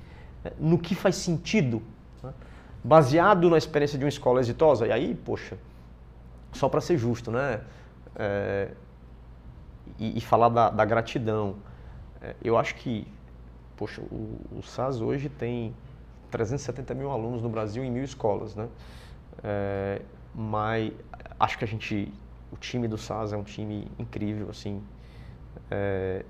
é, 0.44 0.52
no 0.60 0.78
que 0.78 0.94
faz 0.94 1.16
sentido, 1.16 1.82
né? 2.22 2.32
baseado 2.84 3.50
na 3.50 3.58
experiência 3.58 3.98
de 3.98 4.04
uma 4.04 4.08
escola 4.08 4.38
exitosa. 4.38 4.86
E 4.86 4.92
aí, 4.92 5.12
poxa, 5.12 5.58
só 6.52 6.68
para 6.68 6.80
ser 6.80 6.96
justo, 6.96 7.32
né? 7.32 7.60
É, 8.14 8.70
e, 9.98 10.18
e, 10.18 10.20
falar 10.20 10.50
da, 10.50 10.70
da 10.70 10.84
gratidão. 10.84 11.56
É, 12.22 12.36
eu 12.44 12.56
acho 12.56 12.76
que, 12.76 13.08
poxa, 13.76 14.00
o, 14.02 14.38
o, 14.56 14.62
SAS 14.62 15.00
hoje 15.00 15.28
tem 15.28 15.74
370 16.30 16.94
mil 16.94 17.10
alunos 17.10 17.42
no 17.42 17.48
Brasil 17.48 17.82
em 17.82 17.90
mil 17.90 18.04
escolas, 18.04 18.54
né? 18.54 18.68
É, 19.42 20.02
mas 20.34 20.92
acho 21.38 21.58
que 21.58 21.64
a 21.64 21.68
gente, 21.68 22.12
o 22.52 22.56
time 22.56 22.88
do 22.88 22.98
SAS 22.98 23.32
é 23.32 23.36
um 23.36 23.42
time 23.42 23.88
incrível, 23.98 24.50
assim. 24.50 24.82
É, 25.70 26.24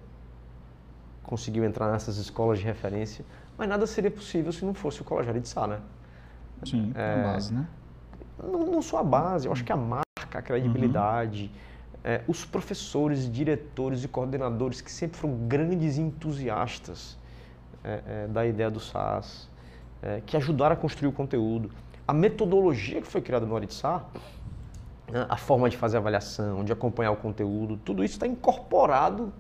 conseguiu 1.23 1.65
entrar 1.65 1.91
nessas 1.91 2.19
escolas 2.19 2.59
de 2.59 2.65
referência, 2.65 3.25
mas 3.57 3.69
nada 3.69 3.87
seria 3.87 4.11
possível 4.11 4.53
se 4.53 4.65
não 4.65 4.75
fosse 4.75 5.01
o 5.01 5.05
Colégio 5.05 5.41
de 5.41 5.49
Sá, 5.49 5.67
né? 5.67 5.81
Sim, 6.65 6.93
é, 6.95 7.21
a 7.21 7.33
base, 7.33 7.55
né? 7.55 7.67
Não, 8.43 8.67
não 8.67 8.83
só 8.83 8.99
a 8.99 9.03
base, 9.03 9.47
eu 9.47 9.53
acho 9.53 9.65
que 9.65 9.73
a 9.73 9.77
marca, 9.77 10.05
a 10.39 10.43
credibilidade, 10.43 11.45
uhum. 11.45 12.01
é, 12.05 12.23
os 12.29 12.45
professores, 12.45 13.31
diretores 13.31 14.05
e 14.05 14.09
coordenadores 14.09 14.81
que 14.81 14.91
sempre 14.91 15.19
foram 15.19 15.37
grandes 15.47 15.99
entusiastas 15.99 17.17
é, 17.83 18.03
é, 18.07 18.27
da 18.29 18.47
ideia 18.47 18.71
do 18.71 18.81
SAS, 18.81 19.49
é, 20.03 20.21
que 20.25 20.37
ajudaram 20.37 20.75
a 20.75 20.77
construir 20.77 21.09
o 21.09 21.13
conteúdo. 21.13 21.71
A 22.07 22.13
metodologia 22.13 23.01
que 23.01 23.07
foi 23.07 23.21
criada 23.21 23.47
no 23.47 23.55
Oritsá, 23.55 24.05
né, 25.11 25.27
a 25.29 25.37
forma 25.37 25.69
de 25.71 25.77
fazer 25.77 25.97
avaliação, 25.97 26.65
de 26.65 26.73
acompanhar 26.73 27.13
o 27.13 27.17
conteúdo, 27.17 27.79
tudo 27.79 28.05
isso 28.05 28.15
está 28.15 28.27
incorporado 28.27 29.33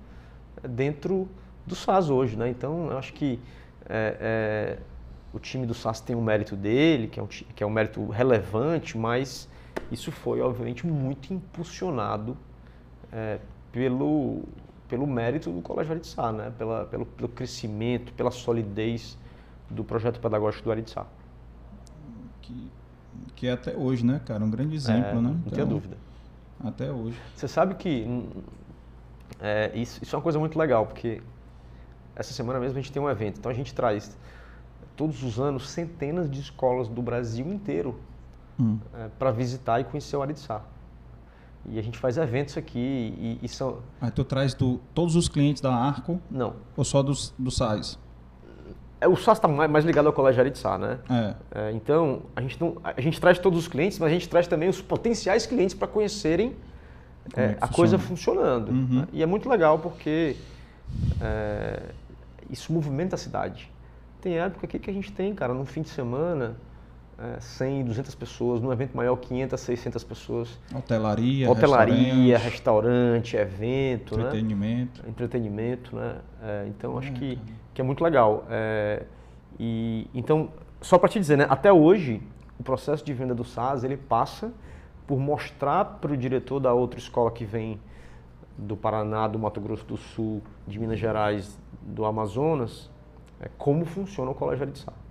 dentro 0.62 1.28
do 1.66 1.74
SAS 1.74 2.11
hoje. 2.11 2.36
Né? 2.36 2.49
Então, 2.49 2.91
eu 2.91 2.99
acho 2.99 3.12
que 3.12 3.39
é, 3.86 4.16
é, 4.20 4.78
o 5.32 5.39
time 5.39 5.66
do 5.66 5.74
SAS 5.74 6.01
tem 6.01 6.16
um 6.16 6.23
mérito 6.23 6.57
dele, 6.57 7.09
que 7.09 7.20
é 7.20 7.23
um, 7.23 7.27
que 7.27 7.62
é 7.62 7.66
um 7.66 7.70
mérito 7.70 8.07
relevante, 8.09 8.97
mas 8.97 9.49
isso 9.91 10.11
foi, 10.11 10.41
obviamente, 10.41 10.86
muito 10.86 11.32
impulsionado 11.32 12.36
é, 13.12 13.39
pelo, 13.73 14.43
pelo 14.89 15.07
mérito 15.07 15.51
do 15.51 15.61
Colégio 15.61 15.93
Aritsá, 15.93 16.32
né? 16.32 16.53
Pela, 16.57 16.86
pelo, 16.86 17.05
pelo 17.05 17.28
crescimento, 17.28 18.12
pela 18.12 18.31
solidez 18.31 19.19
do 19.69 19.85
projeto 19.85 20.20
pedagógico 20.20 20.65
do 20.65 20.70
Aritsá. 20.70 21.07
Que, 22.45 22.71
que 23.35 23.47
é 23.47 23.53
até 23.53 23.75
hoje, 23.75 24.05
né, 24.05 24.21
cara? 24.25 24.45
Um 24.45 24.51
grande 24.51 24.77
exemplo, 24.77 25.11
é, 25.11 25.15
né? 25.15 25.21
Não 25.21 25.31
então, 25.31 25.53
tenha 25.53 25.66
dúvida. 25.66 25.97
Até 26.62 26.91
hoje. 26.91 27.16
Você 27.35 27.49
sabe 27.49 27.75
que 27.75 28.05
hum, 28.07 28.29
é, 29.41 29.71
isso, 29.75 30.03
isso 30.03 30.15
é 30.15 30.16
uma 30.16 30.23
coisa 30.23 30.39
muito 30.39 30.59
legal, 30.59 30.87
porque 30.87 31.23
essa 32.15 32.33
semana 32.33 32.61
mesmo 32.61 32.79
a 32.79 32.81
gente 32.81 32.93
tem 32.93 33.01
um 33.01 33.09
evento. 33.09 33.39
Então 33.39 33.51
a 33.51 33.55
gente 33.55 33.75
traz 33.75 34.16
todos 34.95 35.23
os 35.23 35.41
anos 35.41 35.69
centenas 35.71 36.31
de 36.31 36.41
escolas 36.41 36.87
do 36.87 37.01
Brasil 37.01 37.47
inteiro 37.51 37.99
hum. 38.61 38.79
é, 38.95 39.09
para 39.19 39.31
visitar 39.31 39.81
e 39.81 39.85
conhecer 39.85 40.16
o 40.16 40.23
Aritsá. 40.23 40.62
E 41.66 41.79
a 41.79 41.83
gente 41.83 41.99
faz 41.99 42.19
eventos 42.19 42.59
aqui 42.59 42.79
e, 42.79 43.39
e 43.43 43.49
são... 43.49 43.79
Aí 43.99 44.11
tu 44.11 44.23
traz 44.23 44.53
do, 44.53 44.79
todos 44.95 45.16
os 45.16 45.29
clientes 45.29 45.62
da 45.62 45.75
Arco? 45.75 46.21
Não. 46.31 46.57
Ou 46.77 46.85
só 46.85 47.03
dos, 47.03 47.35
do 47.39 47.51
SAIS? 47.51 47.99
É, 49.01 49.09
o 49.09 49.16
SAS 49.16 49.39
está 49.39 49.49
mais 49.49 49.85
ligado 49.85 50.07
ao 50.07 50.12
Colégio 50.12 50.41
Aritsá, 50.41 50.79
né? 50.79 50.99
É. 51.11 51.35
É, 51.55 51.73
então, 51.73 52.23
a 52.35 52.41
gente, 52.41 52.61
não, 52.61 52.77
a 52.83 53.01
gente 53.01 53.21
traz 53.21 53.39
todos 53.39 53.59
os 53.59 53.69
clientes, 53.69 53.99
mas 53.99 54.11
a 54.11 54.12
gente 54.12 54.29
traz 54.29 54.47
também 54.47 54.69
os 54.69 54.81
potenciais 54.81 55.47
clientes 55.47 55.75
para 55.75 55.89
conhecerem 55.89 56.57
é, 57.37 57.43
é 57.43 57.45
a 57.45 57.66
funciona? 57.66 57.73
coisa 57.75 57.99
funcionando. 57.99 58.69
Uhum. 58.71 59.01
Né? 59.01 59.09
E 59.12 59.23
é 59.23 59.27
muito 59.27 59.49
legal 59.49 59.79
porque 59.79 60.37
é, 61.21 61.83
isso 62.51 62.73
movimenta 62.73 63.16
a 63.16 63.19
cidade 63.19 63.75
tem 64.25 64.39
época 64.39 64.65
aqui 64.65 64.79
que 64.79 64.91
a 64.91 64.93
gente 64.93 65.12
tem, 65.12 65.35
cara, 65.35 65.53
num 65.53 65.66
fim 65.66 65.83
de 65.83 65.91
semana, 65.91 66.57
é, 67.19 67.41
100, 67.41 67.85
200 67.85 68.15
pessoas, 68.15 68.61
num 68.61 68.73
evento 68.73 68.97
maior, 68.97 69.16
500, 69.16 69.61
600 69.61 70.05
pessoas. 70.05 70.59
Hotelaria, 70.74 71.51
Hotelaria, 71.51 72.39
restaurante, 72.39 73.36
restaurante 73.36 73.36
evento, 73.36 74.16
né? 74.16 74.23
entretenimento. 74.24 75.03
Né? 75.03 75.09
Entretenimento, 75.09 75.97
né? 75.97 76.16
É, 76.43 76.66
então, 76.69 76.99
acho 76.99 77.11
é, 77.11 77.12
que, 77.12 77.39
que 77.73 77.81
é 77.81 77.85
muito 77.85 78.03
legal. 78.03 78.45
É, 78.51 79.05
e, 79.59 80.09
então, 80.15 80.51
só 80.81 80.99
para 80.99 81.09
te 81.09 81.20
dizer, 81.20 81.39
né? 81.39 81.47
Até 81.49 81.73
hoje, 81.73 82.20
o 82.59 82.62
processo 82.62 83.05
de 83.05 83.12
venda 83.12 83.35
do 83.35 83.45
SAS, 83.45 83.85
ele 83.85 83.97
passa 83.97 84.53
por 85.07 85.19
mostrar 85.19 85.85
para 85.85 86.12
o 86.12 86.16
diretor 86.16 86.61
da 86.61 86.73
outra 86.73 86.99
escola 86.99 87.31
que 87.31 87.45
vem 87.45 87.81
do 88.57 88.77
Paraná, 88.77 89.28
do 89.28 89.39
Mato 89.39 89.61
Grosso 89.61 89.85
do 89.85 89.97
Sul, 89.97 90.43
de 90.66 90.78
Minas 90.78 90.99
Gerais, 90.99 91.59
do 91.82 92.05
Amazonas, 92.05 92.91
é, 93.41 93.49
como 93.59 93.85
funciona 93.85 94.31
o 94.31 94.35
colégio 94.35 94.66
de 94.66 94.78
sala. 94.78 95.04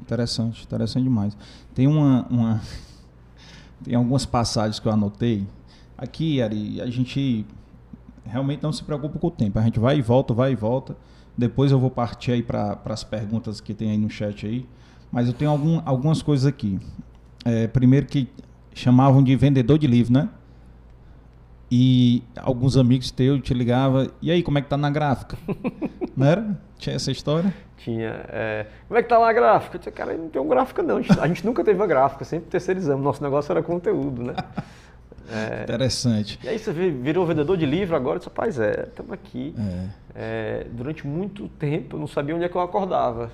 Interessante, 0.00 0.64
interessante 0.64 1.04
demais. 1.04 1.36
Tem 1.74 1.86
uma, 1.86 2.26
uma, 2.28 2.60
tem 3.84 3.94
algumas 3.94 4.24
passagens 4.24 4.78
que 4.78 4.86
eu 4.86 4.92
anotei. 4.92 5.46
Aqui, 5.96 6.40
Ari, 6.40 6.80
a 6.80 6.86
gente 6.86 7.44
realmente 8.24 8.62
não 8.62 8.72
se 8.72 8.84
preocupa 8.84 9.18
com 9.18 9.26
o 9.26 9.30
tempo. 9.30 9.58
A 9.58 9.62
gente 9.62 9.80
vai 9.80 9.98
e 9.98 10.02
volta, 10.02 10.32
vai 10.32 10.52
e 10.52 10.56
volta. 10.56 10.96
Depois 11.36 11.72
eu 11.72 11.78
vou 11.78 11.90
partir 11.90 12.32
aí 12.32 12.42
para 12.42 12.78
as 12.84 13.04
perguntas 13.04 13.60
que 13.60 13.74
tem 13.74 13.90
aí 13.90 13.98
no 13.98 14.10
chat 14.10 14.46
aí. 14.46 14.66
Mas 15.10 15.26
eu 15.26 15.32
tenho 15.32 15.50
algum, 15.50 15.80
algumas 15.84 16.22
coisas 16.22 16.46
aqui. 16.46 16.78
É, 17.44 17.66
primeiro 17.66 18.06
que 18.06 18.28
chamavam 18.74 19.22
de 19.22 19.34
vendedor 19.36 19.78
de 19.78 19.86
livro, 19.86 20.12
né? 20.12 20.28
E 21.70 22.22
alguns 22.36 22.76
amigos 22.76 23.10
teus 23.10 23.42
te 23.42 23.52
ligavam, 23.52 24.08
e 24.22 24.30
aí, 24.30 24.42
como 24.42 24.58
é 24.58 24.62
que 24.62 24.68
tá 24.68 24.76
na 24.76 24.88
gráfica? 24.88 25.36
não 26.16 26.26
era? 26.26 26.60
Tinha 26.78 26.96
essa 26.96 27.10
história? 27.10 27.52
Tinha. 27.78 28.24
É, 28.28 28.66
como 28.86 28.98
é 28.98 29.02
que 29.02 29.08
tá 29.08 29.18
lá 29.18 29.28
a 29.28 29.32
gráfica? 29.32 29.76
Eu 29.76 29.78
disse, 29.78 29.90
cara, 29.90 30.16
não 30.16 30.28
tem 30.28 30.40
um 30.40 30.48
gráfica 30.48 30.82
não. 30.82 30.98
A 31.20 31.26
gente 31.28 31.44
nunca 31.44 31.64
teve 31.64 31.82
a 31.82 31.86
gráfica, 31.86 32.24
sempre 32.24 32.48
terceirizamos. 32.48 33.04
Nosso 33.04 33.22
negócio 33.22 33.52
era 33.52 33.62
conteúdo, 33.62 34.22
né? 34.22 34.34
É, 35.30 35.64
Interessante. 35.64 36.38
E 36.42 36.48
aí 36.48 36.58
você 36.58 36.72
virou 36.72 37.26
vendedor 37.26 37.54
de 37.56 37.66
livro 37.66 37.94
agora, 37.94 38.18
disse, 38.18 38.30
rapaz, 38.30 38.58
é, 38.58 38.84
estamos 38.88 39.12
aqui. 39.12 39.54
É. 39.58 39.88
É, 40.14 40.66
durante 40.72 41.06
muito 41.06 41.48
tempo 41.48 41.96
eu 41.96 42.00
não 42.00 42.06
sabia 42.06 42.34
onde 42.34 42.44
é 42.44 42.48
que 42.48 42.56
eu 42.56 42.62
acordava. 42.62 43.30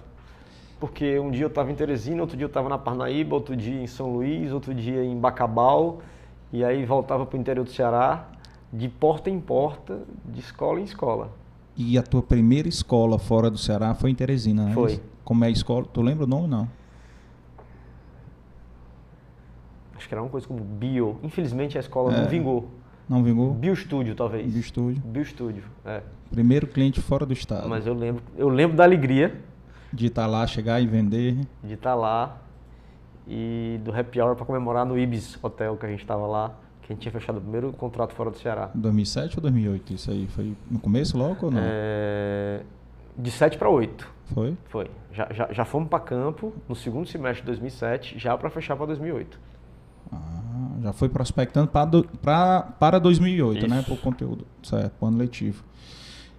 Porque 0.80 1.18
um 1.20 1.30
dia 1.30 1.44
eu 1.44 1.48
estava 1.48 1.70
em 1.70 1.74
Teresina, 1.74 2.20
outro 2.20 2.36
dia 2.36 2.44
eu 2.44 2.48
estava 2.48 2.68
na 2.68 2.76
Parnaíba, 2.76 3.36
outro 3.36 3.54
dia 3.54 3.80
em 3.80 3.86
São 3.86 4.12
Luís, 4.12 4.50
outro 4.50 4.74
dia 4.74 5.04
em 5.04 5.16
Bacabal. 5.16 6.02
E 6.52 6.64
aí 6.64 6.84
voltava 6.84 7.24
para 7.24 7.36
o 7.36 7.40
interior 7.40 7.64
do 7.64 7.70
Ceará, 7.70 8.26
de 8.72 8.88
porta 8.88 9.30
em 9.30 9.40
porta, 9.40 10.00
de 10.24 10.40
escola 10.40 10.80
em 10.80 10.84
escola. 10.84 11.30
E 11.76 11.98
a 11.98 12.02
tua 12.02 12.22
primeira 12.22 12.68
escola 12.68 13.18
fora 13.18 13.50
do 13.50 13.58
Ceará 13.58 13.94
foi 13.94 14.10
em 14.10 14.14
Teresina, 14.14 14.66
né? 14.66 14.74
Foi. 14.74 15.00
Como 15.24 15.44
é 15.44 15.48
a 15.48 15.50
escola? 15.50 15.84
Tu 15.92 16.00
lembra 16.00 16.24
o 16.24 16.26
nome 16.26 16.42
ou 16.42 16.48
não? 16.48 16.68
Acho 19.96 20.08
que 20.08 20.14
era 20.14 20.22
uma 20.22 20.30
coisa 20.30 20.46
como 20.46 20.60
Bio. 20.62 21.18
Infelizmente 21.22 21.76
a 21.76 21.80
escola 21.80 22.14
é. 22.14 22.20
não 22.20 22.28
vingou. 22.28 22.68
Não 23.08 23.22
vingou? 23.22 23.52
Biostúdio, 23.54 24.14
talvez. 24.14 24.50
Biostúdio. 24.50 25.02
Biostúdio, 25.04 25.64
é. 25.84 26.02
Primeiro 26.30 26.66
cliente 26.66 27.00
fora 27.00 27.26
do 27.26 27.32
estado. 27.32 27.68
Mas 27.68 27.86
eu 27.86 27.94
lembro, 27.94 28.22
eu 28.36 28.48
lembro 28.48 28.76
da 28.76 28.84
alegria. 28.84 29.40
De 29.92 30.06
estar 30.06 30.22
tá 30.22 30.28
lá, 30.28 30.46
chegar 30.46 30.80
e 30.80 30.86
vender. 30.86 31.46
De 31.62 31.74
estar 31.74 31.90
tá 31.90 31.94
lá, 31.94 32.42
e 33.26 33.80
do 33.82 33.94
happy 33.94 34.20
hour 34.20 34.36
para 34.36 34.44
comemorar 34.44 34.84
no 34.84 34.98
Ibis 34.98 35.38
Hotel 35.42 35.76
que 35.76 35.86
a 35.86 35.88
gente 35.88 36.00
estava 36.00 36.26
lá, 36.26 36.54
que 36.84 36.92
a 36.92 36.94
gente 36.94 37.02
tinha 37.02 37.12
fechado 37.12 37.38
o 37.38 37.40
primeiro 37.40 37.72
contrato 37.72 38.14
fora 38.14 38.30
do 38.30 38.38
Ceará. 38.38 38.70
2007 38.74 39.38
ou 39.38 39.42
2008 39.42 39.94
isso 39.94 40.10
aí? 40.10 40.26
Foi 40.28 40.54
no 40.70 40.78
começo 40.78 41.16
logo 41.16 41.46
ou 41.46 41.50
não? 41.50 41.60
É... 41.62 42.62
De 43.16 43.30
7 43.30 43.56
para 43.56 43.70
8. 43.70 44.06
Foi? 44.34 44.56
Foi. 44.66 44.90
Já, 45.12 45.28
já, 45.32 45.52
já 45.52 45.64
fomos 45.64 45.88
para 45.88 46.00
campo 46.00 46.52
no 46.68 46.74
segundo 46.74 47.08
semestre 47.08 47.40
de 47.40 47.46
2007, 47.46 48.18
já 48.18 48.36
para 48.36 48.50
fechar 48.50 48.76
para 48.76 48.86
2008. 48.86 49.38
Ah, 50.12 50.76
já 50.82 50.92
foi 50.92 51.08
prospectando 51.08 51.68
pra 51.68 51.84
do, 51.84 52.04
pra, 52.20 52.62
para 52.78 52.98
2008, 52.98 53.52
né, 53.54 53.58
isso. 53.58 53.68
né? 53.68 53.82
Por 53.82 54.02
conteúdo, 54.02 54.46
certo, 54.62 54.92
para 54.98 55.08
ano 55.08 55.18
letivo. 55.18 55.64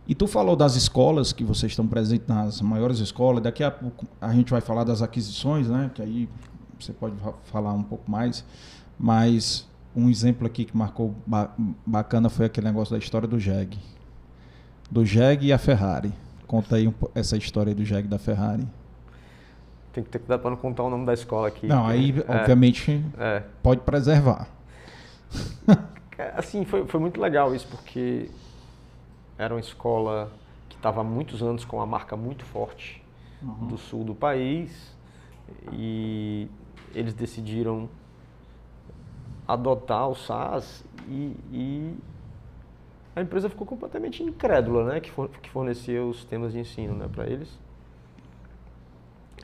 E 0.08 0.14
tu 0.14 0.28
falou 0.28 0.56
das 0.56 0.76
escolas, 0.76 1.34
que 1.34 1.44
vocês 1.44 1.72
estão 1.72 1.88
presentes 1.88 2.28
nas 2.28 2.62
maiores 2.62 3.00
escolas. 3.00 3.42
Daqui 3.42 3.64
a 3.64 3.72
pouco 3.72 4.06
a 4.22 4.32
gente 4.34 4.52
vai 4.52 4.62
falar 4.62 4.84
das 4.84 5.02
aquisições, 5.02 5.68
né? 5.68 5.90
Que 5.94 6.02
aí 6.02 6.30
você 6.80 6.94
pode 6.94 7.16
falar 7.46 7.74
um 7.74 7.82
pouco 7.82 8.12
mais, 8.12 8.46
mas 9.00 9.68
um 9.96 10.10
exemplo 10.10 10.46
aqui 10.46 10.66
que 10.66 10.76
marcou 10.76 11.16
ba 11.26 11.54
bacana 11.86 12.30
foi 12.30 12.48
aquele 12.48 12.68
negócio 12.68 12.94
da 12.94 13.00
história 13.00 13.28
do 13.28 13.40
Jeg. 13.40 13.78
Do 14.92 15.06
Jeg 15.06 15.46
e 15.46 15.54
a 15.54 15.58
Ferrari. 15.58 16.12
Conta 16.46 16.76
aí 16.76 16.88
um, 16.88 16.94
essa 17.14 17.38
história 17.38 17.74
do 17.74 17.84
Jeg 17.84 18.08
da 18.08 18.20
Ferrari. 18.20 18.68
Tem 19.94 20.04
que 20.04 20.10
ter 20.10 20.20
cuidado 20.20 20.42
para 20.42 20.50
não 20.50 20.58
contar 20.58 20.84
o 20.84 20.90
nome 20.90 21.06
da 21.06 21.14
escola 21.14 21.48
aqui. 21.48 21.68
Não, 21.68 21.88
aí 21.88 22.14
é, 22.28 22.32
obviamente 22.32 23.04
é. 23.18 23.44
pode 23.64 23.82
preservar. 23.82 24.48
É, 26.18 26.32
assim, 26.38 26.64
foi, 26.64 26.88
foi 26.88 26.98
muito 26.98 27.20
legal 27.20 27.54
isso, 27.54 27.68
porque 27.68 28.30
era 29.38 29.54
uma 29.54 29.60
escola 29.60 30.32
que 30.70 30.78
estava 30.78 31.02
há 31.02 31.04
muitos 31.04 31.44
anos 31.44 31.66
com 31.66 31.76
uma 31.76 31.86
marca 31.86 32.16
muito 32.16 32.46
forte 32.46 33.04
uhum. 33.42 33.68
do 33.68 33.78
sul 33.78 34.06
do 34.06 34.16
país 34.16 34.96
e 35.74 36.48
eles 36.94 37.14
decidiram 37.14 37.90
adotar 39.48 40.10
o 40.10 40.16
SaaS 40.16 40.84
e, 41.08 41.36
e 41.52 41.96
a 43.16 43.22
empresa 43.22 43.50
ficou 43.50 43.66
completamente 43.66 44.24
incrédula, 44.24 44.86
né, 44.86 45.00
que, 45.00 45.12
for, 45.12 45.30
que 45.30 45.50
fornecia 45.50 46.04
os 46.04 46.18
sistemas 46.18 46.54
de 46.54 46.60
ensino, 46.60 46.96
né, 46.96 47.08
para 47.12 47.26
eles. 47.28 47.50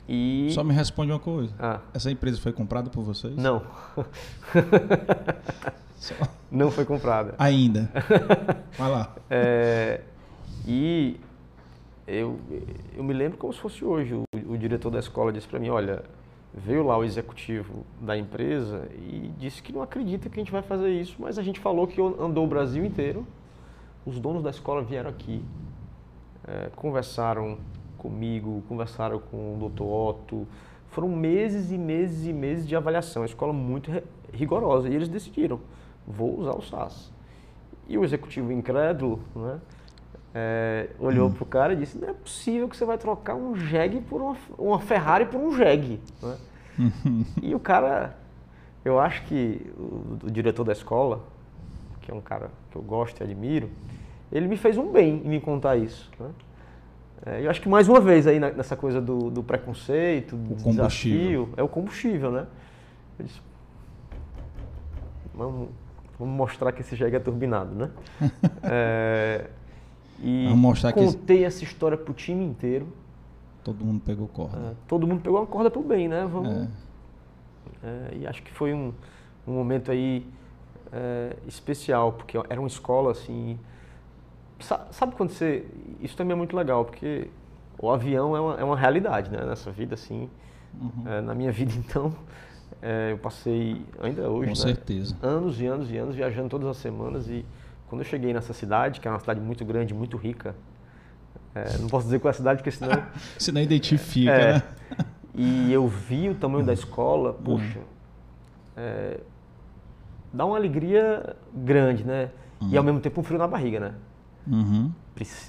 E... 0.08 0.48
Só 0.52 0.64
me 0.64 0.74
responde 0.74 1.12
uma 1.12 1.20
coisa. 1.20 1.54
Ah. 1.58 1.80
Essa 1.94 2.10
empresa 2.10 2.40
foi 2.40 2.52
comprada 2.52 2.90
por 2.90 3.02
vocês? 3.02 3.36
Não. 3.36 3.62
Não 6.50 6.70
foi 6.70 6.84
comprada. 6.84 7.34
Ainda. 7.38 7.90
Vai 8.76 8.90
lá. 8.90 9.14
É, 9.30 10.00
e 10.66 11.18
eu, 12.06 12.38
eu 12.96 13.02
me 13.02 13.12
lembro 13.12 13.38
como 13.38 13.52
se 13.52 13.60
fosse 13.60 13.84
hoje. 13.84 14.14
O, 14.14 14.24
o 14.48 14.58
diretor 14.58 14.90
da 14.90 14.98
escola 14.98 15.32
disse 15.32 15.48
para 15.48 15.58
mim, 15.58 15.68
olha, 15.68 16.04
veio 16.54 16.82
lá 16.84 16.98
o 16.98 17.04
executivo 17.04 17.84
da 18.00 18.16
empresa 18.16 18.88
e 18.94 19.32
disse 19.38 19.62
que 19.62 19.72
não 19.72 19.82
acredita 19.82 20.28
que 20.28 20.38
a 20.38 20.42
gente 20.42 20.52
vai 20.52 20.62
fazer 20.62 20.90
isso, 20.90 21.16
mas 21.18 21.38
a 21.38 21.42
gente 21.42 21.58
falou 21.58 21.86
que 21.86 22.00
andou 22.00 22.44
o 22.44 22.46
Brasil 22.46 22.84
inteiro. 22.84 23.26
Os 24.04 24.18
donos 24.18 24.42
da 24.42 24.50
escola 24.50 24.82
vieram 24.82 25.08
aqui, 25.08 25.42
é, 26.46 26.70
conversaram 26.76 27.58
comigo, 27.96 28.62
conversaram 28.68 29.18
com 29.18 29.54
o 29.54 29.70
Dr. 29.70 29.82
Otto. 29.82 30.46
Foram 30.88 31.08
meses 31.08 31.70
e 31.70 31.78
meses 31.78 32.26
e 32.26 32.32
meses 32.32 32.66
de 32.66 32.76
avaliação, 32.76 33.22
a 33.22 33.26
escola 33.26 33.52
muito 33.52 33.90
rigorosa. 34.32 34.88
E 34.88 34.94
eles 34.94 35.08
decidiram, 35.08 35.60
vou 36.06 36.38
usar 36.38 36.54
o 36.54 36.62
SAS. 36.62 37.12
E 37.88 37.96
o 37.96 38.04
executivo 38.04 38.52
incrédulo, 38.52 39.20
né, 39.34 39.60
é, 40.34 40.88
olhou 40.98 41.28
hum. 41.28 41.32
para 41.32 41.42
o 41.42 41.46
cara 41.46 41.72
e 41.74 41.76
disse: 41.76 41.98
Não 41.98 42.08
é 42.08 42.12
possível 42.12 42.68
que 42.68 42.76
você 42.76 42.84
vai 42.84 42.96
trocar 42.96 43.34
um 43.34 43.54
Jeg 43.56 44.00
por 44.00 44.20
uma, 44.20 44.36
uma 44.58 44.80
Ferrari 44.80 45.26
por 45.26 45.40
um 45.40 45.56
Jeg. 45.56 46.00
Né? 46.22 46.36
e 47.42 47.54
o 47.54 47.60
cara, 47.60 48.16
eu 48.84 48.98
acho 48.98 49.22
que 49.24 49.70
o, 49.76 50.26
o, 50.26 50.30
diretor 50.30 50.64
da 50.64 50.72
escola, 50.72 51.20
que 52.00 52.10
é 52.10 52.14
um 52.14 52.20
cara 52.20 52.50
que 52.70 52.76
eu 52.76 52.82
gosto 52.82 53.20
e 53.20 53.24
admiro, 53.24 53.68
ele 54.30 54.48
me 54.48 54.56
fez 54.56 54.78
um 54.78 54.90
bem 54.90 55.20
em 55.24 55.28
me 55.28 55.40
contar 55.40 55.76
isso. 55.76 56.10
Né? 56.18 56.30
É, 57.26 57.44
eu 57.44 57.50
acho 57.50 57.60
que 57.60 57.68
mais 57.68 57.88
uma 57.88 58.00
vez 58.00 58.26
aí 58.26 58.40
nessa 58.40 58.74
coisa 58.74 59.00
do, 59.00 59.30
do 59.30 59.42
preconceito, 59.42 60.34
do 60.34 60.54
o 60.54 60.70
desafio, 60.70 61.50
é 61.56 61.62
o 61.62 61.68
combustível, 61.68 62.32
né? 62.32 62.46
Eu 63.18 63.26
disse, 63.26 63.40
vamos, 65.34 65.68
vamos 66.18 66.34
mostrar 66.34 66.72
que 66.72 66.80
esse 66.80 66.96
Jeg 66.96 67.14
é 67.14 67.20
turbinado, 67.20 67.74
né? 67.74 67.90
é, 68.64 69.50
e 70.22 70.48
contei 70.94 71.38
que... 71.38 71.44
essa 71.44 71.64
história 71.64 71.98
pro 71.98 72.14
time 72.14 72.44
inteiro. 72.44 72.86
Todo 73.64 73.84
mundo 73.84 74.00
pegou 74.04 74.28
corda. 74.28 74.56
É, 74.56 74.74
todo 74.86 75.06
mundo 75.06 75.20
pegou 75.20 75.40
uma 75.40 75.46
corda 75.46 75.70
pro 75.70 75.82
bem, 75.82 76.08
né? 76.08 76.26
Vamos... 76.30 76.48
É. 76.48 76.68
É, 77.82 78.16
e 78.20 78.26
acho 78.26 78.42
que 78.42 78.52
foi 78.52 78.72
um, 78.72 78.92
um 79.46 79.52
momento 79.52 79.90
aí 79.90 80.26
é, 80.92 81.36
especial, 81.46 82.12
porque 82.12 82.36
era 82.48 82.60
uma 82.60 82.68
escola 82.68 83.10
assim. 83.10 83.58
Sabe 84.90 85.14
quando 85.16 85.30
você. 85.30 85.66
Isso 86.00 86.16
também 86.16 86.32
é 86.32 86.36
muito 86.36 86.56
legal, 86.56 86.84
porque 86.84 87.28
o 87.78 87.90
avião 87.90 88.36
é 88.36 88.40
uma, 88.40 88.54
é 88.60 88.64
uma 88.64 88.76
realidade, 88.76 89.30
né? 89.30 89.44
Nessa 89.44 89.72
vida, 89.72 89.94
assim. 89.94 90.30
Uhum. 90.80 91.02
É, 91.06 91.20
na 91.20 91.34
minha 91.34 91.50
vida, 91.50 91.72
então, 91.76 92.14
é, 92.80 93.12
eu 93.12 93.18
passei, 93.18 93.84
ainda 94.00 94.30
hoje, 94.30 94.52
Com 94.52 94.58
né? 94.66 94.74
certeza. 94.74 95.16
anos 95.20 95.60
e 95.60 95.66
anos 95.66 95.90
e 95.90 95.96
anos 95.96 96.14
viajando 96.14 96.48
todas 96.48 96.68
as 96.68 96.76
semanas 96.76 97.28
e 97.28 97.44
quando 97.92 98.00
eu 98.00 98.06
cheguei 98.06 98.32
nessa 98.32 98.54
cidade, 98.54 99.02
que 99.02 99.06
é 99.06 99.10
uma 99.10 99.20
cidade 99.20 99.38
muito 99.38 99.66
grande, 99.66 99.92
muito 99.92 100.16
rica, 100.16 100.56
é, 101.54 101.76
não 101.76 101.88
posso 101.88 102.06
dizer 102.06 102.20
qual 102.20 102.30
é 102.30 102.32
a 102.32 102.34
cidade, 102.34 102.62
porque 102.62 102.70
senão. 102.70 102.90
senão 103.38 103.60
identifica, 103.60 104.32
é, 104.32 104.52
né? 104.54 104.62
E 105.34 105.70
eu 105.70 105.86
vi 105.86 106.30
o 106.30 106.34
tamanho 106.34 106.64
da 106.64 106.72
escola, 106.72 107.34
poxa, 107.34 107.80
é, 108.74 109.20
dá 110.32 110.46
uma 110.46 110.56
alegria 110.56 111.36
grande, 111.52 112.02
né? 112.02 112.30
Uhum. 112.62 112.70
E 112.70 112.78
ao 112.78 112.82
mesmo 112.82 112.98
tempo 112.98 113.20
um 113.20 113.22
frio 113.24 113.38
na 113.38 113.46
barriga, 113.46 113.78
né? 113.78 113.94
Uhum. 114.46 114.90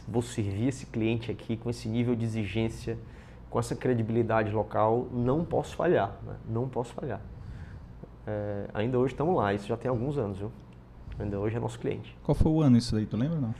vou 0.05 0.21
servir 0.21 0.67
esse 0.67 0.85
cliente 0.87 1.31
aqui 1.31 1.55
com 1.55 1.69
esse 1.69 1.87
nível 1.87 2.13
de 2.13 2.25
exigência, 2.25 2.97
com 3.49 3.57
essa 3.57 3.73
credibilidade 3.73 4.51
local, 4.51 5.07
não 5.13 5.45
posso 5.45 5.77
falhar, 5.77 6.17
né? 6.27 6.35
não 6.49 6.67
posso 6.67 6.93
falhar. 6.93 7.21
É, 8.27 8.67
ainda 8.73 8.99
hoje 8.99 9.13
estamos 9.13 9.33
lá, 9.33 9.53
isso 9.53 9.65
já 9.65 9.77
tem 9.77 9.87
alguns 9.87 10.17
anos, 10.17 10.39
viu? 10.39 10.51
Ainda 11.19 11.39
hoje 11.39 11.55
é 11.55 11.59
nosso 11.59 11.79
cliente. 11.79 12.15
Qual 12.23 12.35
foi 12.35 12.51
o 12.51 12.61
ano 12.61 12.77
isso 12.77 12.95
aí, 12.95 13.05
tu 13.05 13.15
lembra 13.15 13.39
não? 13.39 13.53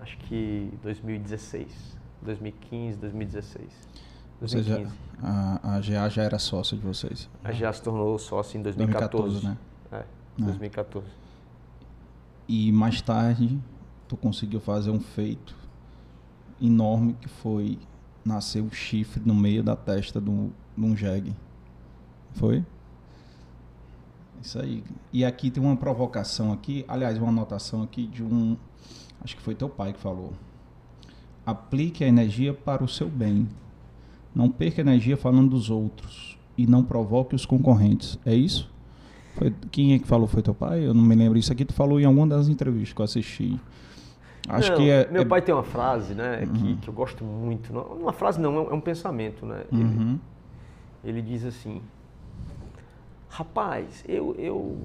Acho 0.00 0.18
que 0.18 0.72
2016, 0.82 1.96
2015, 2.22 2.98
2016. 2.98 3.68
2015. 4.40 4.40
Ou 4.40 4.48
seja, 4.48 4.92
a, 5.22 5.76
a 5.76 5.80
GA 5.80 6.08
já 6.08 6.22
era 6.24 6.38
sócia 6.38 6.76
de 6.76 6.82
vocês? 6.82 7.30
A 7.44 7.52
GA 7.52 7.72
se 7.72 7.82
tornou 7.82 8.18
sócia 8.18 8.58
em 8.58 8.62
2014. 8.62 9.40
2014, 9.40 9.46
né? 9.46 10.04
É, 10.38 10.44
2014. 10.44 11.06
É. 11.06 11.10
E 12.48 12.72
mais 12.72 13.00
tarde, 13.00 13.60
tu 14.08 14.16
conseguiu 14.16 14.58
fazer 14.58 14.90
um 14.90 15.00
feito 15.00 15.54
enorme 16.60 17.14
que 17.14 17.28
foi 17.28 17.78
nascer 18.24 18.60
um 18.60 18.70
chifre 18.70 19.22
no 19.24 19.34
meio 19.34 19.62
da 19.62 19.76
testa 19.76 20.20
de 20.20 20.30
um 20.30 20.96
jegue. 20.96 21.34
Foi? 22.34 22.64
Isso 24.42 24.60
aí. 24.60 24.82
E 25.12 25.24
aqui 25.24 25.50
tem 25.50 25.62
uma 25.62 25.76
provocação 25.76 26.52
aqui, 26.52 26.84
aliás, 26.88 27.16
uma 27.16 27.28
anotação 27.28 27.82
aqui 27.82 28.06
de 28.06 28.24
um, 28.24 28.56
acho 29.22 29.36
que 29.36 29.42
foi 29.42 29.54
teu 29.54 29.68
pai 29.68 29.92
que 29.92 30.00
falou. 30.00 30.32
Aplique 31.46 32.02
a 32.02 32.08
energia 32.08 32.52
para 32.52 32.82
o 32.82 32.88
seu 32.88 33.08
bem. 33.08 33.48
Não 34.34 34.50
perca 34.50 34.80
energia 34.80 35.16
falando 35.16 35.50
dos 35.50 35.70
outros 35.70 36.36
e 36.58 36.66
não 36.66 36.82
provoque 36.82 37.34
os 37.34 37.46
concorrentes. 37.46 38.18
É 38.26 38.34
isso? 38.34 38.70
Foi, 39.36 39.54
quem 39.70 39.94
é 39.94 39.98
que 39.98 40.06
falou? 40.06 40.26
Foi 40.26 40.42
teu 40.42 40.54
pai? 40.54 40.86
Eu 40.86 40.92
não 40.92 41.02
me 41.02 41.14
lembro. 41.14 41.38
Isso 41.38 41.52
aqui 41.52 41.64
tu 41.64 41.72
falou 41.72 42.00
em 42.00 42.04
alguma 42.04 42.26
das 42.26 42.48
entrevistas 42.48 42.92
que 42.92 43.00
eu 43.00 43.04
assisti. 43.04 43.60
Acho 44.48 44.70
não, 44.70 44.76
que 44.76 44.90
é, 44.90 45.08
meu 45.10 45.22
é... 45.22 45.24
pai 45.24 45.40
tem 45.40 45.54
uma 45.54 45.62
frase, 45.62 46.14
né, 46.14 46.40
uhum. 46.40 46.52
que, 46.52 46.76
que 46.76 46.88
eu 46.88 46.92
gosto 46.92 47.24
muito. 47.24 47.72
Uma 47.72 48.12
frase 48.12 48.40
não, 48.40 48.56
é 48.56 48.74
um 48.74 48.78
é 48.78 48.80
pensamento, 48.80 49.46
né? 49.46 49.62
Uhum. 49.70 50.18
Ele, 51.04 51.20
ele 51.20 51.22
diz 51.22 51.44
assim: 51.44 51.80
Rapaz, 53.32 54.04
eu, 54.06 54.36
eu, 54.38 54.76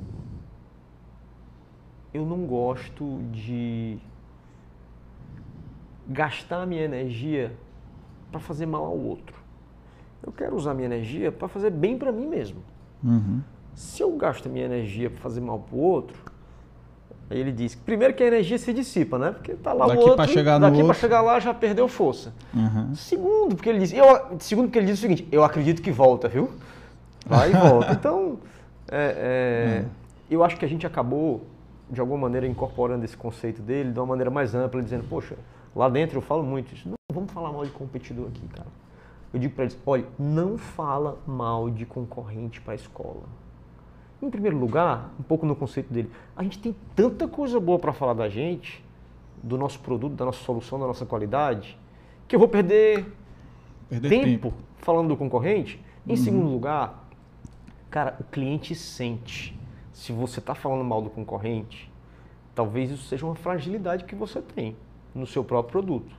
eu 2.14 2.26
não 2.26 2.46
gosto 2.46 3.20
de 3.30 3.98
gastar 6.08 6.66
minha 6.66 6.82
energia 6.82 7.52
para 8.32 8.40
fazer 8.40 8.66
mal 8.66 8.86
ao 8.86 8.98
outro. 8.98 9.36
Eu 10.26 10.32
quero 10.32 10.56
usar 10.56 10.74
minha 10.74 10.86
energia 10.86 11.30
para 11.30 11.50
fazer 11.50 11.72
bem 11.72 11.98
para 11.98 12.10
mim 12.10 12.26
mesmo. 12.26 12.64
Uhum. 13.04 13.42
Se 13.76 14.02
eu 14.02 14.16
gasto 14.16 14.48
minha 14.48 14.64
energia 14.64 15.10
para 15.10 15.20
fazer 15.20 15.42
mal 15.42 15.60
para 15.60 15.76
o 15.76 15.80
outro, 15.80 16.18
aí 17.30 17.38
ele 17.38 17.52
diz, 17.52 17.76
primeiro 17.76 18.14
que 18.14 18.24
a 18.24 18.28
energia 18.28 18.58
se 18.58 18.72
dissipa, 18.72 19.20
né? 19.20 19.32
Porque 19.32 19.56
tá 19.56 19.74
lá 19.74 19.88
daqui 19.88 20.02
o 20.02 20.08
outro, 20.08 20.26
chegar 20.30 20.58
daqui 20.58 20.82
para 20.82 20.94
chegar 20.94 21.20
lá 21.20 21.38
já 21.42 21.54
perdeu 21.54 21.90
força. 21.90 22.34
Uhum. 22.54 22.96
Segundo, 22.96 23.58
porque 23.58 23.68
ele 23.68 23.80
diz, 23.80 23.92
eu, 23.92 24.06
segundo 24.40 24.68
porque 24.68 24.80
ele 24.80 24.88
diz 24.88 25.00
o 25.00 25.02
seguinte, 25.02 25.28
eu 25.34 25.44
acredito 25.44 25.82
que 25.82 25.92
volta, 25.92 26.30
viu? 26.30 26.50
Vai 27.28 27.50
e 27.50 27.54
volta. 27.54 27.92
Então, 27.94 28.40
é, 28.90 29.80
é, 29.80 29.82
uhum. 29.82 29.90
eu 30.30 30.44
acho 30.44 30.58
que 30.58 30.66
a 30.66 30.68
gente 30.68 30.86
acabou 30.86 31.46
de 31.90 32.00
alguma 32.02 32.20
maneira 32.20 32.48
incorporando 32.48 33.06
esse 33.06 33.16
conceito 33.16 33.62
dele 33.62 33.92
de 33.92 34.00
uma 34.00 34.06
maneira 34.06 34.30
mais 34.30 34.54
ampla, 34.54 34.82
dizendo, 34.82 35.08
poxa, 35.08 35.36
lá 35.76 35.90
dentro 35.90 36.18
eu 36.18 36.22
falo 36.22 36.44
muito 36.44 36.74
isso. 36.74 36.88
Não 36.88 36.96
vamos 37.14 37.32
falar 37.32 37.52
mal 37.52 37.66
de 37.66 37.72
competidor 37.72 38.28
aqui, 38.28 38.48
cara. 38.48 38.68
Eu 39.34 39.40
digo 39.40 39.54
para 39.54 39.66
eles, 39.66 39.78
olha, 39.86 40.06
não 40.18 40.58
fala 40.58 41.18
mal 41.26 41.70
de 41.70 41.86
concorrente 41.86 42.62
para 42.62 42.74
a 42.74 42.76
escola. 42.76 43.24
Em 44.22 44.30
primeiro 44.30 44.58
lugar, 44.58 45.12
um 45.20 45.24
pouco 45.24 45.46
no 45.46 45.56
conceito 45.56 45.94
dele, 45.94 46.10
a 46.36 46.44
gente 46.44 46.60
tem 46.60 46.76
tanta 46.96 47.28
coisa 47.28 47.60
boa 47.60 47.78
para 47.78 47.94
falar 47.94 48.14
da 48.14 48.28
gente, 48.28 48.84
do 49.44 49.58
nosso 49.58 49.80
produto, 49.80 50.16
da 50.16 50.26
nossa 50.26 50.44
solução, 50.44 50.80
da 50.80 50.88
nossa 50.88 51.06
qualidade, 51.06 51.78
que 52.28 52.36
eu 52.36 52.40
vou 52.40 52.48
perder, 52.48 53.06
perder 53.90 54.10
tempo, 54.10 54.26
tempo, 54.26 54.54
falando 54.78 55.10
do 55.10 55.18
concorrente. 55.18 55.80
Em 56.06 56.12
uhum. 56.12 56.18
segundo 56.18 56.50
lugar, 56.50 57.07
cara, 57.98 58.16
o 58.20 58.24
cliente 58.24 58.76
sente. 58.76 59.58
Se 59.92 60.12
você 60.12 60.40
está 60.40 60.54
falando 60.54 60.84
mal 60.84 61.02
do 61.02 61.10
concorrente, 61.10 61.92
talvez 62.54 62.92
isso 62.92 63.04
seja 63.06 63.26
uma 63.26 63.34
fragilidade 63.34 64.04
que 64.04 64.14
você 64.14 64.40
tem 64.40 64.76
no 65.16 65.26
seu 65.26 65.44
próprio 65.44 65.72
produto. 65.72 66.16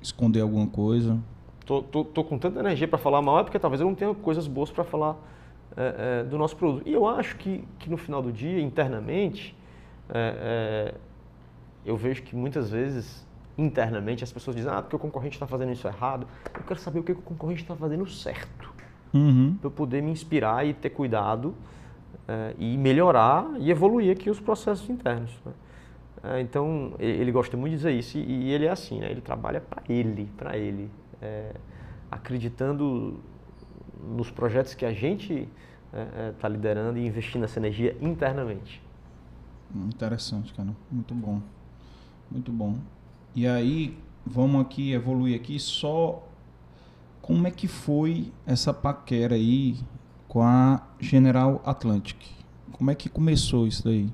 Esconder 0.00 0.40
alguma 0.40 0.66
coisa. 0.66 1.18
Tô, 1.66 1.82
tô, 1.82 2.02
tô 2.02 2.24
com 2.24 2.38
tanta 2.38 2.60
energia 2.60 2.88
para 2.88 2.98
falar 2.98 3.20
mal 3.20 3.40
é 3.40 3.44
porque 3.44 3.58
talvez 3.58 3.82
eu 3.82 3.86
não 3.86 3.94
tenha 3.94 4.14
coisas 4.14 4.46
boas 4.46 4.70
para 4.70 4.84
falar 4.84 5.18
é, 5.76 6.22
é, 6.22 6.24
do 6.24 6.38
nosso 6.38 6.56
produto. 6.56 6.88
E 6.88 6.94
eu 6.94 7.06
acho 7.06 7.36
que, 7.36 7.62
que 7.78 7.90
no 7.90 7.98
final 7.98 8.22
do 8.22 8.32
dia, 8.32 8.58
internamente, 8.62 9.54
é, 10.08 10.94
é 10.94 10.94
eu 11.84 11.96
vejo 11.96 12.22
que 12.22 12.34
muitas 12.34 12.70
vezes, 12.70 13.26
internamente, 13.58 14.24
as 14.24 14.32
pessoas 14.32 14.56
dizem, 14.56 14.72
ah, 14.72 14.80
porque 14.80 14.96
o 14.96 14.98
concorrente 14.98 15.36
está 15.36 15.46
fazendo 15.46 15.72
isso 15.72 15.86
errado. 15.86 16.26
Eu 16.54 16.62
quero 16.62 16.80
saber 16.80 17.00
o 17.00 17.02
que 17.02 17.12
o 17.12 17.16
concorrente 17.16 17.60
está 17.60 17.76
fazendo 17.76 18.06
certo. 18.06 18.71
Uhum. 19.12 19.56
Para 19.60 19.66
eu 19.66 19.70
poder 19.70 20.02
me 20.02 20.10
inspirar 20.10 20.66
e 20.66 20.72
ter 20.72 20.90
cuidado 20.90 21.54
é, 22.26 22.54
e 22.58 22.76
melhorar 22.76 23.46
e 23.58 23.70
evoluir 23.70 24.12
aqui 24.12 24.30
os 24.30 24.40
processos 24.40 24.88
internos. 24.88 25.30
Né? 25.44 25.52
É, 26.24 26.40
então, 26.40 26.94
ele 26.98 27.32
gosta 27.32 27.56
muito 27.56 27.72
de 27.72 27.76
dizer 27.78 27.92
isso 27.92 28.16
e, 28.16 28.22
e 28.22 28.50
ele 28.52 28.66
é 28.66 28.70
assim, 28.70 29.00
né? 29.00 29.10
ele 29.10 29.20
trabalha 29.20 29.60
para 29.60 29.82
ele, 29.88 30.28
para 30.36 30.56
ele, 30.56 30.90
acreditando 32.10 33.20
nos 34.02 34.30
projetos 34.30 34.74
que 34.74 34.84
a 34.84 34.92
gente 34.92 35.48
está 35.92 35.98
é, 35.98 36.28
é, 36.28 36.32
tá 36.32 36.48
liderando 36.48 36.98
e 36.98 37.06
investindo 37.06 37.44
essa 37.44 37.58
energia 37.58 37.96
internamente. 38.00 38.82
Interessante, 39.74 40.52
cara. 40.52 40.70
Muito 40.90 41.14
bom. 41.14 41.40
Muito 42.30 42.50
bom. 42.50 42.78
E 43.34 43.46
aí, 43.46 43.96
vamos 44.26 44.60
aqui 44.60 44.92
evoluir 44.92 45.38
aqui 45.38 45.58
só 45.58 46.26
como 47.22 47.46
é 47.46 47.50
que 47.50 47.68
foi 47.68 48.30
essa 48.44 48.74
paquera 48.74 49.36
aí 49.36 49.78
com 50.28 50.42
a 50.42 50.82
General 51.00 51.62
Atlantic? 51.64 52.18
Como 52.72 52.90
é 52.90 52.94
que 52.94 53.08
começou 53.08 53.66
isso 53.66 53.84
daí? 53.84 54.12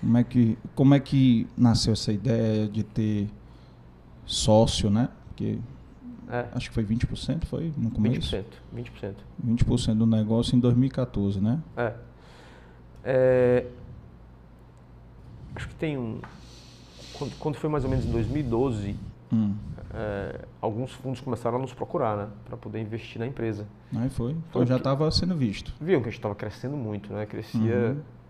Como 0.00 0.16
é 0.16 0.24
que, 0.24 0.58
como 0.74 0.94
é 0.94 1.00
que 1.00 1.46
nasceu 1.58 1.92
essa 1.92 2.12
ideia 2.12 2.66
de 2.66 2.82
ter 2.82 3.28
sócio, 4.24 4.88
né? 4.88 5.08
Porque 5.28 5.58
é. 6.30 6.46
Acho 6.52 6.68
que 6.68 6.74
foi 6.74 6.84
20%, 6.84 7.44
foi 7.44 7.72
no 7.76 7.90
começo? 7.90 8.36
20%. 8.36 8.44
20%. 8.76 9.14
20% 9.44 9.94
do 9.96 10.06
negócio 10.06 10.54
em 10.54 10.60
2014, 10.60 11.40
né? 11.40 11.58
É. 11.76 11.92
é 13.02 13.66
acho 15.56 15.68
que 15.68 15.74
tem 15.74 15.98
um... 15.98 16.20
Quando, 17.38 17.56
foi 17.56 17.68
mais 17.68 17.84
ou 17.84 17.90
menos 17.90 18.06
em 18.06 18.12
2012, 18.12 18.96
hum. 19.32 19.54
É, 19.92 20.44
alguns 20.60 20.92
fundos 20.92 21.20
começaram 21.20 21.58
a 21.58 21.60
nos 21.60 21.72
procurar, 21.72 22.16
né? 22.16 22.28
Para 22.44 22.56
poder 22.56 22.80
investir 22.80 23.18
na 23.18 23.26
empresa. 23.26 23.66
Aí 23.94 24.08
foi. 24.08 24.36
Então 24.48 24.64
já 24.64 24.76
estava 24.76 25.10
sendo 25.10 25.36
visto. 25.36 25.72
Viu 25.80 26.00
que 26.00 26.08
a 26.08 26.10
gente 26.10 26.18
estava 26.18 26.34
crescendo 26.34 26.76
muito, 26.76 27.12
né? 27.12 27.26
Crescia... 27.26 27.94
Uhum 27.96 28.20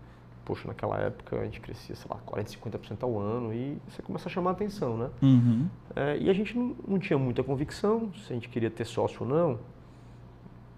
poxa, 0.51 0.67
naquela 0.67 0.97
época 0.97 1.39
a 1.39 1.45
gente 1.45 1.59
crescia, 1.59 1.95
sei 1.95 2.09
lá, 2.09 2.17
40, 2.25 2.51
50% 2.51 3.03
ao 3.03 3.17
ano 3.17 3.53
e 3.53 3.77
você 3.87 4.01
começa 4.01 4.27
a 4.27 4.31
chamar 4.31 4.51
a 4.51 4.53
atenção, 4.53 4.97
né? 4.97 5.09
Uhum. 5.21 5.69
É, 5.95 6.17
e 6.17 6.29
a 6.29 6.33
gente 6.33 6.57
não, 6.57 6.75
não, 6.87 6.99
tinha 6.99 7.17
muita 7.17 7.43
convicção 7.43 8.11
se 8.25 8.33
a 8.33 8.35
gente 8.35 8.49
queria 8.49 8.69
ter 8.69 8.85
sócio 8.85 9.23
ou 9.23 9.27
não. 9.27 9.59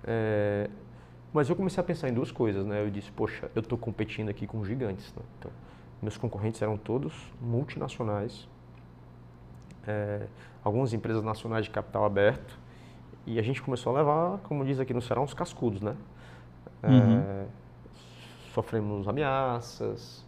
É, 0.04 0.70
mas 1.34 1.50
eu 1.50 1.56
comecei 1.56 1.82
a 1.82 1.84
pensar 1.84 2.10
em 2.10 2.14
duas 2.14 2.32
coisas, 2.32 2.66
né? 2.66 2.84
Eu 2.84 2.90
disse, 2.90 3.12
poxa, 3.12 3.50
eu 3.56 3.62
estou 3.62 3.78
competindo 3.78 4.30
aqui 4.30 4.46
com 4.46 4.64
gigantes, 4.64 5.14
né? 5.16 5.24
Então, 5.40 5.52
meus 6.02 6.18
concorrentes 6.18 6.62
eram 6.62 6.78
todos 6.78 7.14
multinacionais, 7.42 8.48
é, 9.88 10.28
algumas 10.64 10.94
empresas 10.94 11.24
nacionais 11.24 11.66
de 11.66 11.72
capital 11.72 12.06
aberto, 12.06 12.58
e 13.26 13.40
a 13.40 13.42
gente 13.42 13.62
começou 13.62 13.96
a 13.96 14.00
levar, 14.00 14.38
como 14.40 14.66
diz 14.66 14.80
aqui 14.80 14.94
no 14.94 15.02
Ceará, 15.02 15.22
uns 15.22 15.34
cascudos, 15.34 15.82
né? 15.82 15.96
Uhum. 16.84 17.20
É, 17.20 17.46
sofremos 18.54 19.08
ameaças 19.08 20.26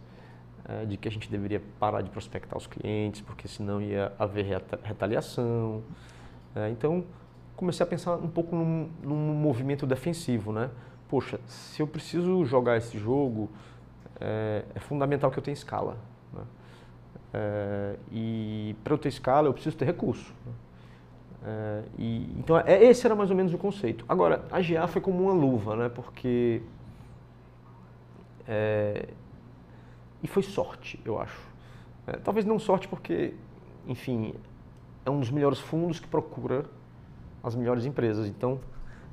é, 0.68 0.84
de 0.84 0.96
que 0.96 1.06
a 1.06 1.10
gente 1.10 1.30
deveria 1.30 1.62
parar 1.78 2.00
de 2.00 2.10
prospectar 2.10 2.56
os 2.56 2.66
clientes, 2.66 3.20
porque 3.20 3.46
senão 3.46 3.80
ia 3.80 4.12
haver 4.18 4.62
retaliação. 4.82 5.82
É, 6.54 6.70
então, 6.70 7.04
comecei 7.54 7.84
a 7.84 7.86
pensar 7.86 8.16
um 8.16 8.28
pouco 8.28 8.56
num, 8.56 8.90
num, 9.02 9.34
movimento 9.34 9.86
defensivo, 9.86 10.52
né? 10.52 10.70
Poxa, 11.08 11.38
se 11.46 11.80
eu 11.80 11.86
preciso 11.86 12.44
jogar 12.44 12.76
esse 12.76 12.98
jogo, 12.98 13.50
é, 14.20 14.64
é 14.74 14.80
fundamental 14.80 15.30
que 15.30 15.38
eu 15.38 15.42
tenha 15.42 15.52
escala. 15.52 15.96
Né? 16.32 16.42
É, 17.32 17.96
e 18.10 18.74
para 18.82 18.94
eu 18.94 18.98
ter 18.98 19.08
escala, 19.08 19.48
eu 19.48 19.52
preciso 19.52 19.76
ter 19.76 19.84
recurso. 19.84 20.32
É, 21.44 21.82
e, 21.98 22.34
então, 22.38 22.58
é, 22.58 22.82
esse 22.84 23.06
era 23.06 23.14
mais 23.14 23.30
ou 23.30 23.36
menos 23.36 23.52
o 23.52 23.58
conceito. 23.58 24.04
Agora, 24.08 24.44
a 24.50 24.60
GA 24.60 24.86
foi 24.86 25.00
como 25.00 25.22
uma 25.22 25.32
luva, 25.32 25.76
né? 25.76 25.88
Porque 25.88 26.62
é, 28.48 29.08
e 30.22 30.26
foi 30.26 30.42
sorte, 30.42 30.98
eu 31.04 31.20
acho. 31.20 31.38
Talvez 32.22 32.46
não 32.46 32.58
sorte 32.58 32.86
porque, 32.86 33.34
enfim, 33.86 34.32
é 35.04 35.10
um 35.10 35.18
dos 35.18 35.30
melhores 35.30 35.58
fundos 35.58 35.98
que 35.98 36.06
procura 36.06 36.64
as 37.42 37.54
melhores 37.56 37.84
empresas. 37.84 38.28
Então, 38.28 38.60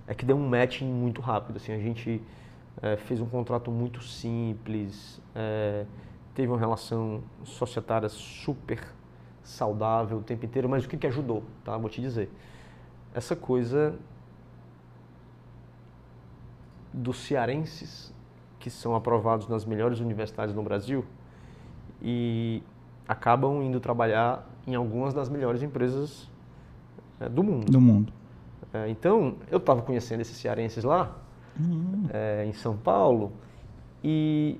é 0.07 0.13
que 0.13 0.23
deu 0.23 0.37
um 0.37 0.47
matching 0.47 0.85
muito 0.85 1.19
rápido. 1.19 1.57
Assim, 1.57 1.71
a 1.71 1.79
gente 1.79 2.21
fez 3.05 3.19
um 3.19 3.25
contrato 3.25 3.71
muito 3.71 4.03
simples, 4.03 5.19
teve 6.33 6.51
uma 6.51 6.59
relação 6.59 7.21
societária 7.43 8.09
super 8.09 8.83
saudável 9.43 10.17
o 10.17 10.21
tempo 10.21 10.45
inteiro, 10.45 10.69
mas 10.69 10.85
o 10.85 10.89
que, 10.89 10.97
que 10.97 11.07
ajudou, 11.07 11.43
tá? 11.63 11.77
Vou 11.77 11.89
te 11.89 12.01
dizer. 12.01 12.29
Essa 13.13 13.35
coisa 13.35 13.95
dos 16.93 17.17
cearenses 17.17 18.13
que 18.59 18.69
são 18.69 18.95
aprovados 18.95 19.47
nas 19.47 19.65
melhores 19.65 19.99
universidades 19.99 20.55
no 20.55 20.63
Brasil 20.63 21.03
e 22.01 22.63
acabam 23.07 23.61
indo 23.61 23.79
trabalhar 23.79 24.47
em 24.65 24.75
algumas 24.75 25.13
das 25.13 25.27
melhores 25.27 25.61
empresas 25.61 26.29
é, 27.19 27.27
do 27.27 27.43
mundo. 27.43 27.71
Do 27.71 27.81
mundo. 27.81 28.13
É, 28.73 28.89
então, 28.89 29.35
eu 29.51 29.57
estava 29.57 29.81
conhecendo 29.81 30.21
esses 30.21 30.37
cearenses 30.37 30.83
lá, 30.83 31.15
uhum. 31.59 32.07
é, 32.11 32.45
em 32.45 32.53
São 32.53 32.77
Paulo, 32.77 33.31
e 34.03 34.59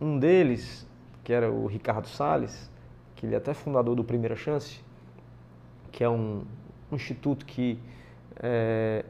um 0.00 0.18
deles, 0.18 0.87
que 1.28 1.32
era 1.34 1.52
o 1.52 1.66
Ricardo 1.66 2.08
Sales, 2.08 2.70
que 3.14 3.26
ele 3.26 3.34
é 3.34 3.36
até 3.36 3.52
fundador 3.52 3.94
do 3.94 4.02
Primeira 4.02 4.34
Chance, 4.34 4.80
que 5.92 6.02
é 6.02 6.08
um, 6.08 6.42
um 6.90 6.96
instituto 6.96 7.44
que 7.44 7.78
é, 8.36 9.04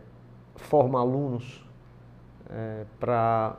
forma 0.57 0.99
alunos 0.99 1.65
é, 2.51 2.85
para 2.99 3.57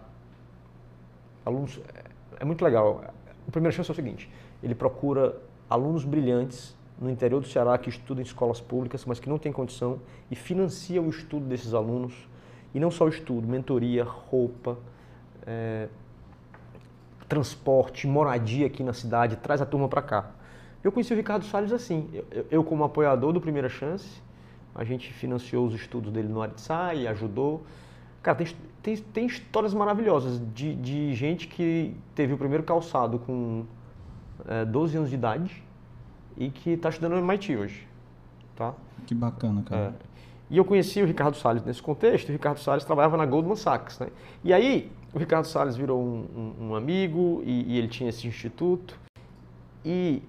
alunos 1.46 1.80
é, 1.96 2.04
é 2.42 2.44
muito 2.44 2.62
legal. 2.62 3.02
O 3.48 3.52
Primeira 3.52 3.74
Chance 3.74 3.92
é 3.92 3.94
o 3.94 3.96
seguinte: 3.96 4.30
ele 4.62 4.76
procura 4.76 5.38
alunos 5.70 6.04
brilhantes 6.04 6.76
no 7.00 7.10
interior 7.10 7.40
do 7.40 7.48
Ceará 7.48 7.78
que 7.78 7.88
estudam 7.88 8.22
em 8.22 8.26
escolas 8.26 8.60
públicas, 8.60 9.06
mas 9.06 9.22
que 9.22 9.30
não 9.30 9.38
têm 9.38 9.54
condição 9.54 10.02
e 10.30 10.36
financia 10.36 11.02
o 11.02 11.10
estudo 11.10 11.46
desses 11.46 11.74
alunos. 11.74 12.28
E 12.74 12.80
não 12.82 12.92
só 12.92 13.06
o 13.06 13.08
estudo, 13.08 13.48
mentoria, 13.48 14.04
roupa, 14.04 14.78
é, 15.48 15.88
transporte, 17.30 18.08
moradia 18.08 18.66
aqui 18.66 18.84
na 18.84 18.92
cidade, 18.92 19.36
traz 19.38 19.62
a 19.62 19.66
turma 19.66 19.88
para 19.88 20.02
cá. 20.02 20.32
Eu 20.84 20.92
conheci 20.92 21.14
o 21.14 21.16
Ricardo 21.16 21.46
Salles 21.46 21.72
assim, 21.72 22.10
eu, 22.12 22.46
eu, 22.50 22.64
como 22.64 22.84
apoiador 22.84 23.32
do 23.32 23.40
Primeira 23.40 23.70
Chance, 23.70 24.22
a 24.74 24.84
gente 24.84 25.14
financiou 25.14 25.66
os 25.68 25.74
estudos 25.74 26.12
dele 26.12 26.28
no 26.28 26.42
Aritsai, 26.42 27.06
ajudou. 27.08 27.64
Cara, 28.24 28.38
tem, 28.38 28.48
tem, 28.82 28.98
tem 28.98 29.26
histórias 29.26 29.74
maravilhosas 29.74 30.42
de, 30.54 30.76
de 30.76 31.14
gente 31.14 31.48
que 31.48 31.96
teve 32.16 32.34
o 32.34 32.38
primeiro 32.38 32.64
calçado 32.64 33.20
com 33.20 33.66
é, 34.48 34.66
12 34.66 34.98
anos 34.98 35.10
de 35.10 35.16
idade 35.16 35.64
e 36.38 36.50
que 36.50 36.72
está 36.72 36.90
estudando 36.90 37.14
no 37.14 37.20
MIT 37.20 37.56
hoje. 37.56 37.88
Tá? 38.56 38.74
Que 39.06 39.14
bacana, 39.14 39.64
cara. 39.64 39.94
É. 40.06 40.10
E 40.50 40.58
eu 40.58 40.66
conheci 40.66 41.02
o 41.02 41.06
Ricardo 41.06 41.36
Salles 41.38 41.64
nesse 41.64 41.82
contexto. 41.82 42.30
O 42.30 42.32
Ricardo 42.32 42.60
Salles 42.60 42.84
trabalhava 42.84 43.16
na 43.16 43.26
Goldman 43.26 43.56
Sachs. 43.56 44.00
Né? 44.00 44.08
E 44.44 44.52
aí, 44.52 44.92
o 45.14 45.18
Ricardo 45.18 45.46
Salles 45.46 45.76
virou 45.76 46.02
um, 46.02 46.54
um, 46.60 46.70
um 46.70 46.76
amigo 46.76 47.42
e, 47.46 47.74
e, 47.74 47.78
ele 47.78 47.88
tinha 47.88 48.10
esse 48.10 48.28
instituto. 48.28 48.98
E 49.84 50.22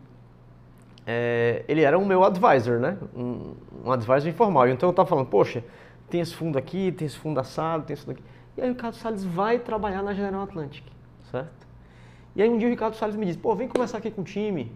é, 1.06 1.64
ele 1.68 1.82
era 1.82 1.98
o 1.98 2.06
meu 2.06 2.24
advisor, 2.24 2.78
né? 2.78 2.96
Um, 3.14 3.54
um 3.84 3.92
advisor 3.92 4.28
informal. 4.28 4.68
Então 4.68 4.88
eu 4.88 4.92
estava 4.92 5.08
falando, 5.08 5.26
poxa, 5.26 5.62
tem 6.08 6.20
esse 6.20 6.34
fundo 6.34 6.58
aqui, 6.58 6.92
tem 6.92 7.06
esse 7.06 7.18
fundo 7.18 7.38
assado, 7.38 7.84
tem 7.84 7.94
esse 7.94 8.04
fundo 8.04 8.14
aqui. 8.14 8.24
E 8.56 8.62
aí 8.62 8.68
o 8.68 8.72
Ricardo 8.72 8.94
Salles 8.94 9.24
vai 9.24 9.58
trabalhar 9.58 10.02
na 10.02 10.12
General 10.12 10.42
Atlantic, 10.42 10.84
certo? 11.30 11.66
E 12.34 12.42
aí 12.42 12.48
um 12.48 12.58
dia 12.58 12.68
o 12.68 12.70
Ricardo 12.70 12.94
Salles 12.94 13.16
me 13.16 13.26
disse, 13.26 13.38
pô, 13.38 13.54
vem 13.54 13.68
conversar 13.68 13.98
aqui 13.98 14.10
com 14.10 14.22
o 14.22 14.24
time 14.24 14.72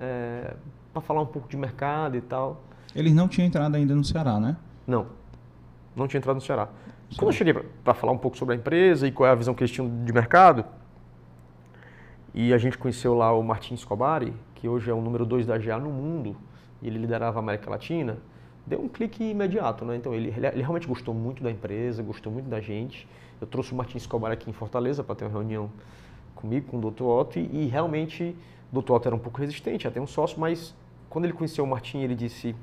é, 0.00 0.54
para 0.92 1.02
falar 1.02 1.20
um 1.20 1.26
pouco 1.26 1.48
de 1.48 1.56
mercado 1.56 2.16
e 2.16 2.20
tal. 2.20 2.62
Eles 2.94 3.14
não 3.14 3.28
tinham 3.28 3.46
entrado 3.46 3.74
ainda 3.74 3.94
no 3.94 4.04
Ceará, 4.04 4.38
né? 4.38 4.56
Não, 4.86 5.06
não 5.94 6.06
tinha 6.06 6.18
entrado 6.18 6.36
no 6.36 6.40
Ceará. 6.40 6.68
Sim. 7.16 7.20
Quando 7.20 7.28
eu 7.30 7.32
cheguei 7.32 7.54
para 7.82 7.94
falar 7.94 8.12
um 8.12 8.18
pouco 8.18 8.36
sobre 8.36 8.54
a 8.54 8.58
empresa 8.58 9.08
e 9.08 9.10
qual 9.10 9.26
é 9.26 9.32
a 9.32 9.34
visão 9.34 9.54
que 9.54 9.62
eles 9.62 9.70
tinham 9.70 10.04
de 10.04 10.12
mercado, 10.12 10.66
e 12.34 12.52
a 12.52 12.58
gente 12.58 12.76
conheceu 12.76 13.14
lá 13.14 13.32
o 13.32 13.42
Martin 13.42 13.72
Escobari, 13.72 14.34
que 14.54 14.68
hoje 14.68 14.90
é 14.90 14.92
o 14.92 15.00
número 15.00 15.24
2 15.24 15.46
da 15.46 15.56
GA 15.56 15.78
no 15.78 15.88
mundo, 15.88 16.36
e 16.82 16.86
ele 16.86 16.98
liderava 16.98 17.38
a 17.38 17.40
América 17.40 17.70
Latina, 17.70 18.18
deu 18.66 18.82
um 18.82 18.88
clique 18.88 19.24
imediato, 19.24 19.82
né? 19.86 19.96
Então 19.96 20.12
ele, 20.12 20.28
ele, 20.28 20.60
realmente 20.60 20.86
gostou 20.86 21.14
muito 21.14 21.42
da 21.42 21.50
empresa, 21.50 22.02
gostou 22.02 22.30
muito 22.30 22.50
da 22.50 22.60
gente. 22.60 23.08
Eu 23.40 23.46
trouxe 23.46 23.72
o 23.72 23.74
Martin 23.74 23.96
Escobar 23.96 24.30
aqui 24.30 24.50
em 24.50 24.52
Fortaleza 24.52 25.02
para 25.02 25.14
ter 25.14 25.24
uma 25.24 25.30
reunião 25.30 25.70
comigo, 26.34 26.66
com 26.66 26.76
o 26.76 26.90
Dr. 26.90 27.04
Otto, 27.04 27.38
e, 27.38 27.64
e 27.64 27.66
realmente 27.66 28.36
o 28.70 28.82
Dr. 28.82 28.92
Otto 28.92 29.08
era 29.08 29.16
um 29.16 29.18
pouco 29.18 29.40
resistente, 29.40 29.88
até 29.88 29.98
um 29.98 30.06
sócio, 30.06 30.38
mas 30.38 30.74
quando 31.08 31.24
ele 31.24 31.32
conheceu 31.32 31.64
o 31.64 31.66
Martin, 31.66 32.00
ele 32.00 32.14
disse: 32.14 32.54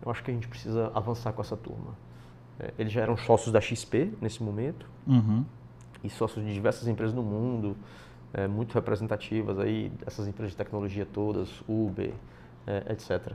Eu 0.00 0.12
acho 0.12 0.22
que 0.22 0.30
a 0.30 0.34
gente 0.34 0.46
precisa 0.46 0.92
avançar 0.94 1.32
com 1.32 1.42
essa 1.42 1.56
turma. 1.56 1.96
É, 2.58 2.72
eles 2.78 2.92
já 2.92 3.02
eram 3.02 3.16
sócios 3.16 3.52
da 3.52 3.60
XP 3.60 4.12
nesse 4.20 4.42
momento, 4.42 4.86
uhum. 5.06 5.44
e 6.02 6.10
sócios 6.10 6.44
de 6.44 6.52
diversas 6.52 6.86
empresas 6.86 7.14
no 7.14 7.22
mundo, 7.22 7.76
é, 8.32 8.46
muito 8.46 8.74
representativas 8.74 9.58
aí, 9.58 9.92
essas 10.06 10.26
empresas 10.26 10.52
de 10.52 10.56
tecnologia 10.56 11.06
todas, 11.06 11.48
Uber, 11.68 12.12
é, 12.66 12.92
etc. 12.92 13.32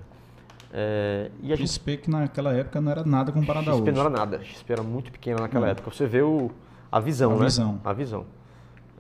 É, 0.72 1.32
e 1.42 1.52
a 1.52 1.58
XP 1.58 1.92
gente... 1.92 2.04
que 2.04 2.10
naquela 2.10 2.54
época 2.54 2.80
não 2.80 2.92
era 2.92 3.04
nada 3.04 3.32
comparado 3.32 3.66
XP 3.66 3.72
a 3.72 3.76
hoje. 3.76 3.86
XP 3.86 3.92
não 3.92 4.02
era 4.02 4.10
nada, 4.10 4.44
XP 4.44 4.74
era 4.74 4.84
muito 4.84 5.12
pequena 5.12 5.42
naquela 5.42 5.68
hum. 5.68 5.72
época. 5.72 5.92
Você 5.92 6.06
vê 6.06 6.22
o, 6.22 6.52
a 6.92 7.00
visão, 7.00 7.32
a 7.32 7.36
né? 7.36 7.46
Visão. 7.46 7.82
A 7.84 7.94
visão. 7.94 8.26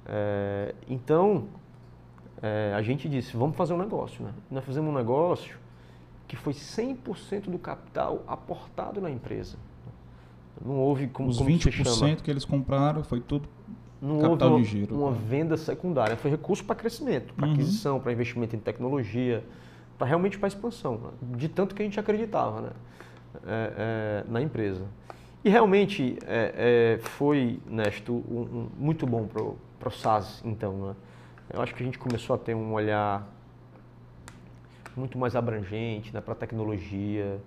É, 0.05 0.73
então, 0.89 1.47
é, 2.41 2.73
a 2.75 2.81
gente 2.81 3.07
disse, 3.07 3.37
vamos 3.37 3.55
fazer 3.55 3.73
um 3.73 3.77
negócio. 3.77 4.23
Né? 4.23 4.31
Nós 4.49 4.65
fizemos 4.65 4.89
um 4.89 4.95
negócio 4.95 5.57
que 6.27 6.35
foi 6.35 6.53
100% 6.53 7.49
do 7.49 7.59
capital 7.59 8.23
aportado 8.27 9.01
na 9.01 9.09
empresa. 9.09 9.57
Não 10.63 10.76
houve 10.76 11.07
como, 11.07 11.30
Os 11.30 11.38
como 11.38 11.49
20% 11.49 12.21
que 12.21 12.30
eles 12.30 12.45
compraram 12.45 13.03
foi 13.03 13.19
tudo 13.19 13.47
não 14.01 14.19
capital 14.19 14.51
houve 14.51 14.63
de 14.63 14.69
giro. 14.69 14.95
uma, 14.95 15.07
uma 15.07 15.11
venda 15.11 15.57
secundária, 15.57 16.15
foi 16.15 16.31
recurso 16.31 16.63
para 16.63 16.76
crescimento, 16.76 17.34
para 17.34 17.47
uhum. 17.47 17.53
aquisição, 17.53 17.99
para 17.99 18.11
investimento 18.11 18.55
em 18.55 18.59
tecnologia, 18.59 19.43
para 19.97 20.07
realmente 20.07 20.38
para 20.39 20.47
expansão, 20.47 20.97
né? 20.97 21.09
de 21.38 21.49
tanto 21.49 21.76
que 21.76 21.81
a 21.81 21.85
gente 21.85 21.99
acreditava 21.99 22.61
né? 22.61 22.69
É, 23.45 24.23
é, 24.26 24.31
na 24.31 24.41
empresa. 24.41 24.85
E 25.43 25.49
realmente 25.49 26.17
é, 26.26 26.97
é 26.97 26.99
foi, 26.99 27.59
Nesto, 27.65 28.13
um, 28.13 28.41
um, 28.41 28.69
muito 28.77 29.05
bom 29.05 29.27
para 29.27 29.88
o 29.88 29.91
SaaS, 29.91 30.41
então. 30.43 30.88
Né? 30.88 30.95
Eu 31.53 31.61
acho 31.61 31.73
que 31.76 31.81
a 31.84 31.85
gente 31.85 31.97
começou 31.97 32.35
a 32.35 32.39
ter 32.39 32.55
um 32.55 32.73
olhar 32.73 33.27
muito 34.95 35.17
mais 35.17 35.35
abrangente 35.35 36.13
né, 36.13 36.21
para 36.21 36.34
a 36.34 36.35
tecnologia, 36.35 37.39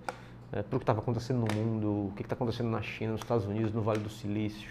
é, 0.52 0.62
para 0.62 0.76
o 0.76 0.78
que 0.78 0.82
estava 0.82 1.00
acontecendo 1.00 1.44
no 1.46 1.54
mundo, 1.54 2.08
o 2.08 2.12
que 2.14 2.22
está 2.22 2.34
acontecendo 2.34 2.68
na 2.68 2.82
China, 2.82 3.12
nos 3.12 3.22
Estados 3.22 3.46
Unidos, 3.46 3.72
no 3.72 3.80
Vale 3.82 4.00
do 4.00 4.10
Silício. 4.10 4.68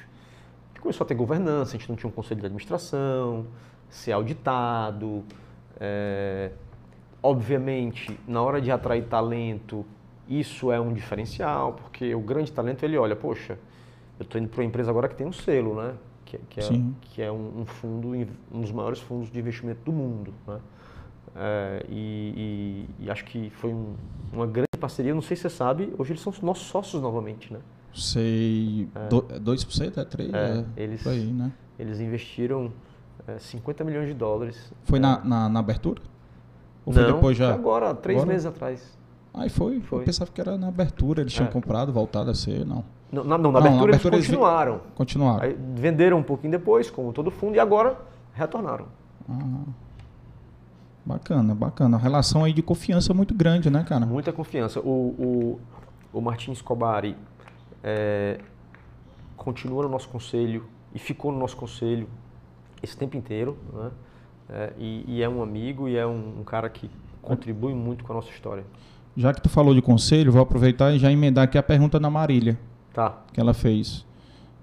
Gente 0.70 0.82
começou 0.82 1.04
a 1.04 1.08
ter 1.08 1.16
governança, 1.16 1.76
a 1.76 1.80
gente 1.80 1.90
não 1.90 1.96
tinha 1.96 2.10
um 2.10 2.14
conselho 2.14 2.40
de 2.40 2.46
administração, 2.46 3.48
ser 3.90 4.12
auditado. 4.12 5.24
É, 5.80 6.52
obviamente, 7.22 8.18
na 8.28 8.42
hora 8.42 8.62
de 8.62 8.72
atrair 8.72 9.06
talento, 9.06 9.86
isso 10.30 10.72
é 10.72 10.80
um 10.80 10.94
diferencial, 10.94 11.74
porque 11.74 12.14
o 12.14 12.22
grande 12.22 12.52
talento 12.52 12.84
ele 12.84 12.98
olha, 12.98 13.16
poxa, 13.16 13.58
eu 14.20 14.24
estou 14.24 14.40
indo 14.40 14.50
para 14.50 14.62
uma 14.62 14.66
empresa 14.68 14.92
agora 14.92 15.08
que 15.08 15.16
tem 15.16 15.26
um 15.26 15.34
selo, 15.34 15.76
né? 15.76 15.96
que, 16.26 16.38
que 16.38 16.60
é, 16.60 16.64
que 17.02 17.22
é 17.22 17.32
um, 17.32 17.62
um, 17.62 17.66
fundo, 17.66 18.10
um 18.52 18.62
dos 18.62 18.72
maiores 18.72 19.00
fundos 19.00 19.30
de 19.32 19.40
investimento 19.40 19.82
do 19.84 19.92
mundo. 19.92 20.34
Né? 20.48 20.60
É, 21.36 21.86
e, 21.90 22.88
e, 23.00 23.06
e, 23.06 23.12
acho 23.12 23.24
que 23.26 23.50
foi 23.52 23.74
um, 23.74 23.96
uma 24.34 24.46
grande 24.46 24.78
parceria, 24.80 25.14
não 25.14 25.22
sei 25.22 25.38
se 25.38 25.44
você 25.44 25.50
sabe, 25.50 25.94
hoje 25.98 26.12
eles 26.12 26.22
são 26.22 26.34
nossos 26.42 26.68
sócios 26.68 27.02
novamente, 27.02 27.52
né? 27.54 27.60
Sei, 27.94 28.88
é. 28.96 29.08
Do, 29.08 29.22
2% 29.24 29.98
é 29.98 30.06
3%? 30.06 30.34
É, 30.34 30.66
é, 30.78 30.84
eles, 30.84 31.08
aí, 31.08 31.26
né? 31.26 31.52
eles 31.78 32.00
investiram 32.00 32.72
é, 33.28 33.38
50 33.40 33.84
milhões 33.84 34.08
de 34.08 34.14
dólares. 34.14 34.72
Foi 34.84 35.00
na, 35.00 35.22
é. 35.24 35.28
na, 35.28 35.50
na, 35.50 35.60
abertura? 35.60 36.02
Ou 36.86 36.94
não, 36.94 37.04
foi 37.04 37.14
depois 37.14 37.38
já? 37.38 37.48
Foi 37.48 37.56
agora, 37.56 37.94
três 37.94 38.20
agora? 38.20 38.34
meses 38.34 38.46
atrás. 38.46 38.98
Aí 39.34 39.50
foi. 39.50 39.80
foi. 39.82 40.00
Eu 40.00 40.06
pensava 40.06 40.32
que 40.32 40.42
era 40.42 40.58
na 40.58 40.68
abertura, 40.68 41.22
eles 41.22 41.34
tinham 41.34 41.48
é. 41.48 41.52
comprado, 41.52 41.92
voltado 41.94 42.30
a 42.30 42.34
ser, 42.34 42.66
não. 42.66 42.84
Não, 43.12 43.24
na, 43.24 43.38
não, 43.38 43.52
na, 43.52 43.60
não, 43.60 43.68
abertura, 43.68 43.80
na 43.80 43.84
abertura, 43.84 44.16
eles 44.16 44.28
continuaram. 44.28 44.74
Eles 44.74 44.94
continuaram. 44.96 45.44
Aí 45.44 45.58
venderam 45.76 46.18
um 46.18 46.24
pouquinho 46.24 46.52
depois, 46.52 46.90
como 46.90 47.12
todo 47.12 47.30
fundo, 47.30 47.56
e 47.56 47.60
agora 47.60 47.98
retornaram. 48.34 48.88
Ah, 49.30 49.64
bacana, 51.06 51.54
bacana. 51.56 51.98
A 51.98 52.00
relação 52.00 52.44
aí 52.44 52.54
de 52.54 52.62
confiança 52.62 53.12
é 53.12 53.16
muito 53.16 53.34
grande, 53.34 53.70
né, 53.70 53.84
cara? 53.84 54.06
Muita 54.06 54.32
confiança. 54.32 54.80
O, 54.80 54.90
o, 54.92 55.60
o 56.14 56.22
Martins 56.22 56.58
Escobari 56.58 57.16
é, 57.84 58.40
continua 59.36 59.84
no 59.84 59.90
nosso 59.90 60.10
conselho 60.10 60.66
e 60.94 61.00
ficou 61.00 61.32
no 61.32 61.40
nosso 61.40 61.56
conselho 61.58 62.08
esse 62.82 62.98
tempo 62.98 63.18
inteiro, 63.18 63.58
né? 63.74 63.92
É, 64.50 64.74
e, 64.78 65.06
e, 65.08 65.24
é 65.24 65.30
um 65.30 65.42
amigo 65.42 65.88
e 65.88 65.96
é 65.96 66.06
um, 66.06 66.40
um 66.40 66.44
cara 66.44 66.70
que 66.70 66.90
contribui 67.22 67.74
muito 67.74 68.04
com 68.04 68.12
a 68.12 68.16
nossa 68.18 68.30
história. 68.30 68.66
Já 69.16 69.34
que 69.34 69.42
tu 69.42 69.48
falou 69.48 69.74
de 69.74 69.82
conselho, 69.82 70.32
vou 70.32 70.42
aproveitar 70.42 70.92
e 70.94 71.00
já 71.00 71.12
emendar 71.12 71.46
aqui 71.46 71.58
a 71.58 71.64
pergunta 71.64 72.00
da 72.00 72.10
Marília. 72.10 72.60
Tá. 72.94 73.22
Que 73.32 73.40
ela 73.40 73.54
fez. 73.54 74.06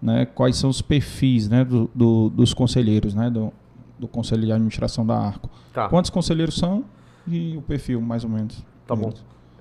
Né? 0.01 0.27
Quais 0.27 0.57
são 0.57 0.69
os 0.69 0.83
perfis 0.83 1.49
né, 1.49 1.65
do, 1.65 1.91
do, 1.95 2.29
dos 2.29 2.53
conselheiros, 2.53 3.15
né? 3.15 3.31
Do, 3.31 3.53
do 3.99 4.07
Conselho 4.07 4.45
de 4.45 4.53
Administração 4.53 5.05
da 5.05 5.17
Arco. 5.19 5.51
Tá. 5.73 5.89
Quantos 5.89 6.11
conselheiros 6.11 6.57
são 6.57 6.85
e 7.27 7.57
o 7.57 7.63
perfil, 7.63 8.01
mais 8.01 8.25
ou 8.25 8.31
menos? 8.31 8.65
Tá 8.87 8.95
bom. 8.95 9.13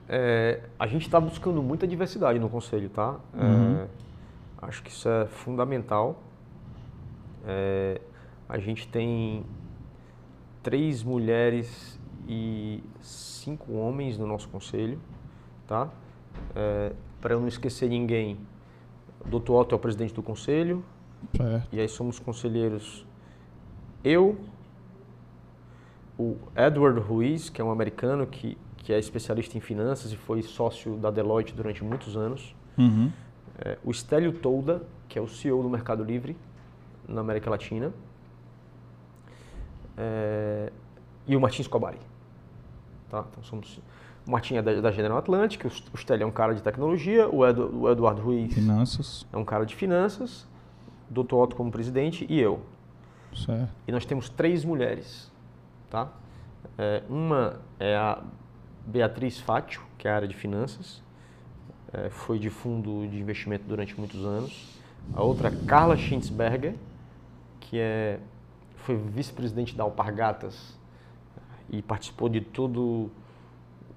É, 0.07 0.61
a 0.79 0.87
gente 0.87 1.03
está 1.03 1.19
buscando 1.19 1.61
muita 1.61 1.85
diversidade 1.85 2.39
no 2.39 2.49
Conselho, 2.49 2.89
tá? 2.89 3.17
É, 3.37 3.43
uhum. 3.43 3.75
É, 3.75 3.87
acho 4.61 4.81
que 4.83 4.89
isso 4.89 5.09
é 5.09 5.25
fundamental. 5.25 6.21
É, 7.45 7.99
a 8.47 8.57
gente 8.57 8.87
tem 8.87 9.43
três 10.63 11.03
mulheres 11.03 11.99
e 12.27 12.83
cinco 13.01 13.73
homens 13.73 14.17
no 14.17 14.25
nosso 14.25 14.47
conselho, 14.49 14.99
tá? 15.65 15.89
É, 16.55 16.91
Para 17.19 17.33
eu 17.33 17.39
não 17.39 17.47
esquecer 17.47 17.89
ninguém, 17.89 18.37
o 19.25 19.39
Dr. 19.39 19.51
Otto 19.51 19.75
é 19.75 19.77
o 19.77 19.79
presidente 19.79 20.13
do 20.13 20.23
conselho. 20.23 20.83
E 21.71 21.79
aí 21.79 21.87
somos 21.89 22.19
conselheiros 22.19 23.05
eu, 24.07 24.37
o 26.17 26.37
Edward 26.55 26.99
Ruiz, 26.99 27.49
que 27.49 27.61
é 27.61 27.63
um 27.63 27.71
americano 27.71 28.25
que, 28.25 28.57
que 28.77 28.91
é 28.91 28.99
especialista 28.99 29.57
em 29.57 29.61
finanças 29.61 30.11
e 30.11 30.17
foi 30.17 30.41
sócio 30.41 30.95
da 30.97 31.11
Deloitte 31.11 31.53
durante 31.53 31.83
muitos 31.83 32.17
anos. 32.17 32.55
Uhum. 32.77 33.11
É, 33.59 33.77
o 33.83 33.93
Stélio 33.93 34.31
Tolda, 34.33 34.81
que 35.07 35.17
é 35.17 35.21
o 35.21 35.27
CEO 35.27 35.61
do 35.61 35.69
Mercado 35.69 36.03
Livre 36.03 36.35
na 37.07 37.21
América 37.21 37.49
Latina. 37.49 37.91
É, 39.97 40.71
e 41.27 41.35
o 41.35 41.41
Martins 41.41 41.61
Escobari. 41.65 41.99
Tá? 43.09 43.25
Então 43.31 43.43
somos, 43.43 43.79
o 44.25 44.31
Martin 44.31 44.55
é 44.55 44.61
da, 44.61 44.81
da 44.81 44.91
General 44.91 45.17
Atlantic, 45.17 45.65
o, 45.65 45.67
o 45.67 45.97
Stélio 45.97 46.23
é 46.23 46.27
um 46.27 46.31
cara 46.31 46.53
de 46.53 46.61
tecnologia, 46.61 47.27
o, 47.29 47.45
Edu, 47.45 47.81
o 47.81 47.89
Eduardo 47.89 48.21
Ruiz 48.21 48.53
finanças. 48.53 49.25
é 49.31 49.37
um 49.37 49.45
cara 49.45 49.65
de 49.65 49.75
finanças, 49.75 50.47
o 51.09 51.23
Dr. 51.23 51.35
Otto 51.35 51.55
como 51.55 51.71
presidente 51.71 52.25
e 52.29 52.39
eu. 52.39 52.61
Certo. 53.45 53.69
E 53.87 53.91
nós 53.91 54.05
temos 54.05 54.29
três 54.29 54.63
mulheres. 54.65 55.31
Tá? 55.89 56.09
É, 56.77 57.03
uma 57.09 57.59
é 57.79 57.95
a 57.95 58.21
Beatriz 58.85 59.39
Fátio, 59.39 59.81
que 59.97 60.07
é 60.07 60.11
a 60.11 60.15
área 60.15 60.27
de 60.27 60.35
finanças, 60.35 61.01
é, 61.93 62.09
foi 62.09 62.39
de 62.39 62.49
fundo 62.49 63.07
de 63.07 63.19
investimento 63.19 63.65
durante 63.67 63.97
muitos 63.97 64.23
anos. 64.23 64.77
A 65.13 65.23
outra, 65.23 65.51
Carla 65.51 65.95
Schintzberger, 65.95 66.75
que 67.59 67.79
é, 67.79 68.19
foi 68.77 68.95
vice-presidente 68.97 69.75
da 69.75 69.83
Alpargatas 69.83 70.77
e 71.69 71.81
participou 71.81 72.29
de 72.29 72.41
todo 72.41 73.11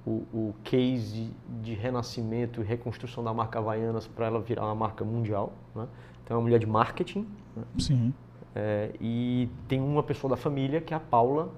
o, 0.07 0.11
o 0.33 0.55
case 0.65 1.31
de 1.63 1.75
renascimento 1.75 2.61
e 2.61 2.65
reconstrução 2.65 3.23
da 3.23 3.33
marca 3.33 3.59
Havaianas 3.59 4.07
para 4.07 4.27
ela 4.27 4.41
virar 4.41 4.65
uma 4.65 4.75
marca 4.75 5.05
mundial. 5.05 5.53
Né? 5.75 5.87
Então 6.25 6.37
é 6.37 6.39
uma 6.39 6.43
mulher 6.43 6.59
de 6.59 6.67
marketing. 6.67 7.27
Né? 7.57 7.65
Sim. 7.79 8.15
É, 8.55 8.91
e 9.01 9.49
tem 9.69 9.81
uma 9.81 10.03
pessoa 10.03 10.31
da 10.31 10.37
família, 10.37 10.81
que 10.81 10.93
é 10.93 10.97
a 10.97 11.01
Paula 11.01 11.51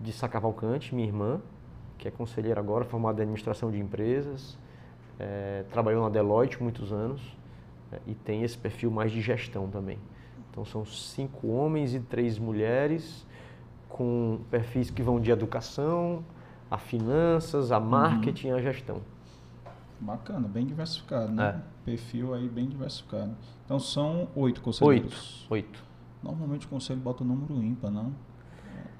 de 0.00 0.12
Sacavalcante, 0.12 0.94
minha 0.94 1.06
irmã, 1.06 1.40
que 1.96 2.08
é 2.08 2.10
conselheira 2.10 2.60
agora, 2.60 2.84
formada 2.84 3.20
em 3.20 3.22
administração 3.22 3.70
de 3.70 3.78
empresas, 3.78 4.58
é, 5.18 5.64
trabalhou 5.70 6.02
na 6.02 6.08
Deloitte 6.08 6.62
muitos 6.62 6.92
anos 6.92 7.36
é, 7.92 8.00
e 8.06 8.14
tem 8.14 8.42
esse 8.42 8.58
perfil 8.58 8.90
mais 8.90 9.12
de 9.12 9.20
gestão 9.20 9.68
também. 9.68 9.98
Então 10.50 10.64
são 10.64 10.84
cinco 10.84 11.48
homens 11.48 11.94
e 11.94 12.00
três 12.00 12.38
mulheres 12.38 13.26
com 13.88 14.40
perfis 14.50 14.90
que 14.90 15.02
vão 15.02 15.20
de 15.20 15.30
educação, 15.30 16.24
a 16.70 16.76
finanças, 16.76 17.70
a 17.70 17.78
marketing, 17.78 18.48
uhum. 18.50 18.56
a 18.56 18.60
gestão. 18.60 19.00
Bacana, 20.00 20.48
bem 20.48 20.66
diversificado, 20.66 21.32
né? 21.32 21.60
É. 21.60 21.84
Perfil 21.84 22.34
aí 22.34 22.48
bem 22.48 22.68
diversificado. 22.68 23.34
Então 23.64 23.78
são 23.78 24.28
oito 24.34 24.60
conselheiros. 24.60 25.46
Oito. 25.50 25.68
Oito. 25.72 25.84
Normalmente 26.22 26.66
o 26.66 26.68
conselho 26.68 27.00
bota 27.00 27.22
o 27.22 27.26
número 27.26 27.62
ímpar, 27.62 27.90
não? 27.90 28.12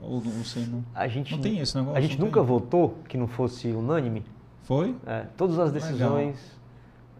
Ou 0.03 0.21
você 0.21 0.61
não? 0.61 0.85
A 0.95 1.09
gente 1.09 1.33
não 1.33 1.41
tem 1.41 1.59
esse 1.59 1.77
negócio. 1.77 1.97
A 1.97 2.01
gente 2.01 2.19
nunca 2.19 2.41
tem. 2.41 2.47
votou 2.47 2.99
que 3.09 3.17
não 3.17 3.27
fosse 3.27 3.69
unânime. 3.69 4.25
Foi? 4.63 4.95
É, 5.07 5.27
todas 5.37 5.59
as 5.59 5.73
decisões. 5.73 6.59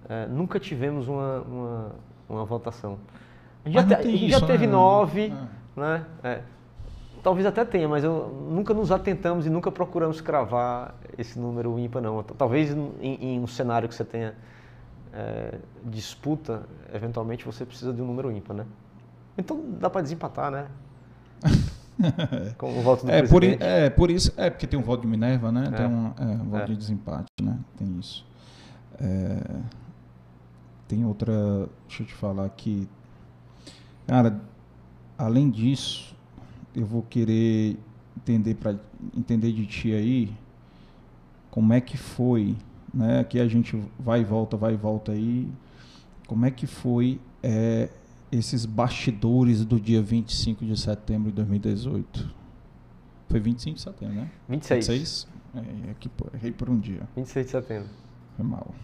É, 0.09 0.27
nunca 0.27 0.61
tivemos 0.61 1.09
uma, 1.09 1.41
uma, 1.41 1.93
uma 2.29 2.45
votação. 2.45 2.99
A 3.65 3.69
gente, 3.71 3.75
já, 3.75 3.87
te, 3.87 3.95
a 3.95 4.03
gente 4.03 4.27
isso, 4.29 4.41
já, 4.41 4.47
teve 4.47 4.67
né? 4.67 4.73
nove, 4.73 5.33
é. 5.77 5.81
né? 5.81 6.07
Talvez 7.25 7.47
até 7.47 7.65
tenha, 7.65 7.89
mas 7.89 8.05
eu, 8.05 8.29
nunca 8.51 8.75
nos 8.75 8.93
atentamos 8.93 9.47
e 9.47 9.51
nunca 9.51 9.73
procuramos 9.73 10.21
cravar 10.21 10.95
esse 11.17 11.39
número 11.39 11.79
ímpar, 11.79 12.03
não. 12.03 12.23
Talvez 12.23 12.71
em, 12.71 13.15
em 13.15 13.41
um 13.41 13.47
cenário 13.47 13.89
que 13.89 13.95
você 13.95 14.05
tenha 14.05 14.35
é, 15.11 15.59
disputa, 15.83 16.65
eventualmente 16.93 17.47
você 17.47 17.65
precisa 17.65 17.95
de 17.95 18.03
um 18.03 18.05
número 18.05 18.31
ímpar, 18.31 18.53
né? 18.53 18.67
Então 19.39 19.59
dá 19.81 19.89
para 19.89 20.03
desempatar, 20.03 20.51
né? 20.51 20.67
Com 22.59 22.79
o 22.79 22.83
voto 22.83 23.07
do 23.07 23.11
é, 23.11 23.23
presidente. 23.23 23.57
Por, 23.59 23.65
é, 23.65 23.89
por 23.89 24.11
isso, 24.11 24.31
é 24.37 24.51
porque 24.51 24.67
tem 24.67 24.79
um 24.79 24.83
voto 24.83 25.01
de 25.01 25.07
Minerva, 25.07 25.51
né? 25.51 25.71
É. 25.73 25.77
Tem 25.79 25.87
um, 25.87 26.13
é, 26.19 26.25
um 26.25 26.51
voto 26.51 26.65
é. 26.65 26.67
de 26.67 26.77
desempate, 26.77 27.33
né? 27.43 27.59
Tem 27.79 27.89
isso. 27.99 28.27
É, 29.01 29.41
tem 30.87 31.07
outra, 31.07 31.33
deixa 31.89 32.03
eu 32.03 32.07
te 32.07 32.13
falar 32.13 32.45
aqui. 32.45 32.87
Cara, 34.07 34.39
além 35.17 35.49
disso, 35.49 36.15
eu 36.75 36.87
vou 36.87 37.03
querer 37.03 37.79
entender 38.17 38.55
para 38.55 38.79
entender 39.17 39.53
de 39.53 39.67
ti 39.67 39.93
aí 39.93 40.33
como 41.51 41.73
é 41.73 41.81
que 41.81 41.97
foi, 41.97 42.57
né? 42.93 43.21
Aqui 43.21 43.39
a 43.39 43.47
gente 43.47 43.81
vai 43.99 44.23
e 44.23 44.25
volta, 44.25 44.57
vai 44.57 44.75
e 44.75 44.77
volta 44.77 45.13
aí. 45.13 45.49
Como 46.27 46.45
é 46.45 46.51
que 46.51 46.67
foi 46.67 47.21
é, 47.45 47.89
esses 48.33 48.67
bastidores 48.67 49.65
do 49.65 49.79
dia 49.79 50.03
25 50.03 50.65
de 50.65 50.77
setembro 50.77 51.31
de 51.31 51.37
2018. 51.37 52.35
Foi 53.29 53.39
25 53.39 53.77
de 53.77 53.83
setembro, 53.83 54.15
né? 54.17 54.31
26. 54.49 54.89
26? 54.89 55.29
É, 55.55 55.91
aqui, 55.93 56.11
errei 56.35 56.51
por 56.51 56.69
um 56.69 56.79
dia. 56.79 57.03
26 57.15 57.47
de 57.47 57.53
setembro. 57.53 57.89
Foi 58.37 58.45
mal. 58.45 58.75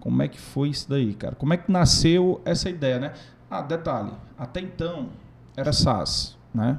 Como 0.00 0.22
é 0.22 0.28
que 0.28 0.40
foi 0.40 0.70
isso 0.70 0.88
daí, 0.88 1.14
cara? 1.14 1.36
Como 1.36 1.54
é 1.54 1.56
que 1.56 1.70
nasceu 1.70 2.40
essa 2.44 2.68
ideia, 2.68 2.98
né? 2.98 3.14
Ah, 3.48 3.62
detalhe, 3.62 4.12
até 4.36 4.60
então 4.60 5.10
era 5.56 5.72
SaaS, 5.72 6.36
né? 6.54 6.78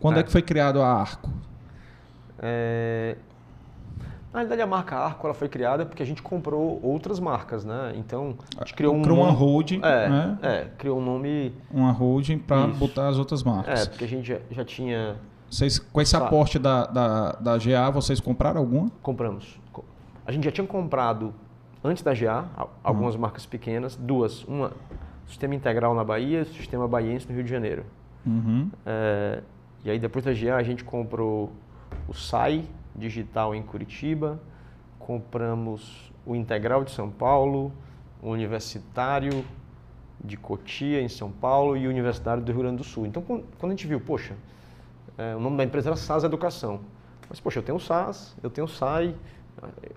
Quando 0.00 0.16
é, 0.16 0.20
é 0.20 0.22
que 0.22 0.32
foi 0.32 0.42
criado 0.42 0.82
a 0.82 0.88
Arco? 0.88 1.30
É, 2.38 3.16
na 4.32 4.38
realidade, 4.38 4.62
a 4.62 4.66
marca 4.66 4.96
Arco 4.96 5.26
ela 5.26 5.34
foi 5.34 5.46
criada 5.46 5.84
porque 5.84 6.02
a 6.02 6.06
gente 6.06 6.22
comprou 6.22 6.80
outras 6.82 7.20
marcas, 7.20 7.66
né? 7.66 7.92
Então, 7.96 8.34
a 8.56 8.60
gente 8.64 8.74
criou 8.74 8.94
um 8.94 9.02
criou 9.02 9.18
nome, 9.18 9.28
uma 9.28 9.38
holding, 9.38 9.80
é, 9.82 10.08
né? 10.08 10.38
É, 10.40 10.66
criou 10.78 10.98
um 10.98 11.04
nome... 11.04 11.54
Uma 11.70 11.92
holding 11.92 12.38
para 12.38 12.66
botar 12.66 13.08
as 13.08 13.18
outras 13.18 13.42
marcas. 13.42 13.82
É, 13.82 13.90
porque 13.90 14.04
a 14.04 14.08
gente 14.08 14.26
já, 14.26 14.38
já 14.50 14.64
tinha... 14.64 15.16
Vocês, 15.50 15.78
com 15.78 16.00
esse 16.00 16.16
aporte 16.16 16.58
da, 16.58 16.86
da, 16.86 17.32
da 17.32 17.58
GA, 17.58 17.90
vocês 17.90 18.20
compraram 18.20 18.58
alguma? 18.58 18.90
Compramos. 19.02 19.60
A 20.24 20.32
gente 20.32 20.44
já 20.44 20.50
tinha 20.50 20.66
comprado, 20.66 21.34
antes 21.84 22.02
da 22.02 22.14
GA, 22.14 22.46
algumas 22.82 23.14
uhum. 23.14 23.20
marcas 23.20 23.44
pequenas, 23.44 23.96
duas. 23.96 24.44
Uma, 24.44 24.72
Sistema 25.26 25.54
Integral 25.54 25.94
na 25.94 26.04
Bahia, 26.04 26.46
Sistema 26.46 26.88
Baiense 26.88 27.28
no 27.28 27.34
Rio 27.34 27.44
de 27.44 27.50
Janeiro. 27.50 27.84
Uhum. 28.26 28.70
É, 28.86 29.42
e 29.84 29.90
aí, 29.90 29.98
depois 29.98 30.24
da 30.24 30.32
GA, 30.32 30.56
a 30.56 30.62
gente 30.62 30.84
comprou 30.84 31.52
o 32.08 32.14
SAI, 32.14 32.64
digital 32.94 33.54
em 33.54 33.62
Curitiba, 33.62 34.40
compramos 34.98 36.12
o 36.24 36.36
Integral 36.36 36.84
de 36.84 36.90
São 36.90 37.10
Paulo, 37.10 37.72
o 38.22 38.30
Universitário 38.30 39.44
de 40.22 40.36
Cotia, 40.36 41.00
em 41.00 41.08
São 41.08 41.30
Paulo, 41.30 41.76
e 41.76 41.86
o 41.86 41.90
Universitário 41.90 42.42
do 42.42 42.52
Rio 42.52 42.60
Grande 42.60 42.76
do 42.76 42.84
Sul. 42.84 43.06
Então, 43.06 43.22
quando 43.22 43.44
a 43.64 43.70
gente 43.70 43.86
viu, 43.86 44.00
poxa, 44.00 44.34
é, 45.18 45.34
o 45.34 45.40
nome 45.40 45.56
da 45.56 45.64
empresa 45.64 45.90
era 45.90 45.96
SAS 45.96 46.22
Educação. 46.22 46.80
Mas, 47.28 47.40
poxa, 47.40 47.58
eu 47.58 47.62
tenho 47.62 47.76
o 47.76 47.80
SAS, 47.80 48.36
eu 48.42 48.50
tenho 48.50 48.66
o 48.66 48.68
SAI, 48.68 49.14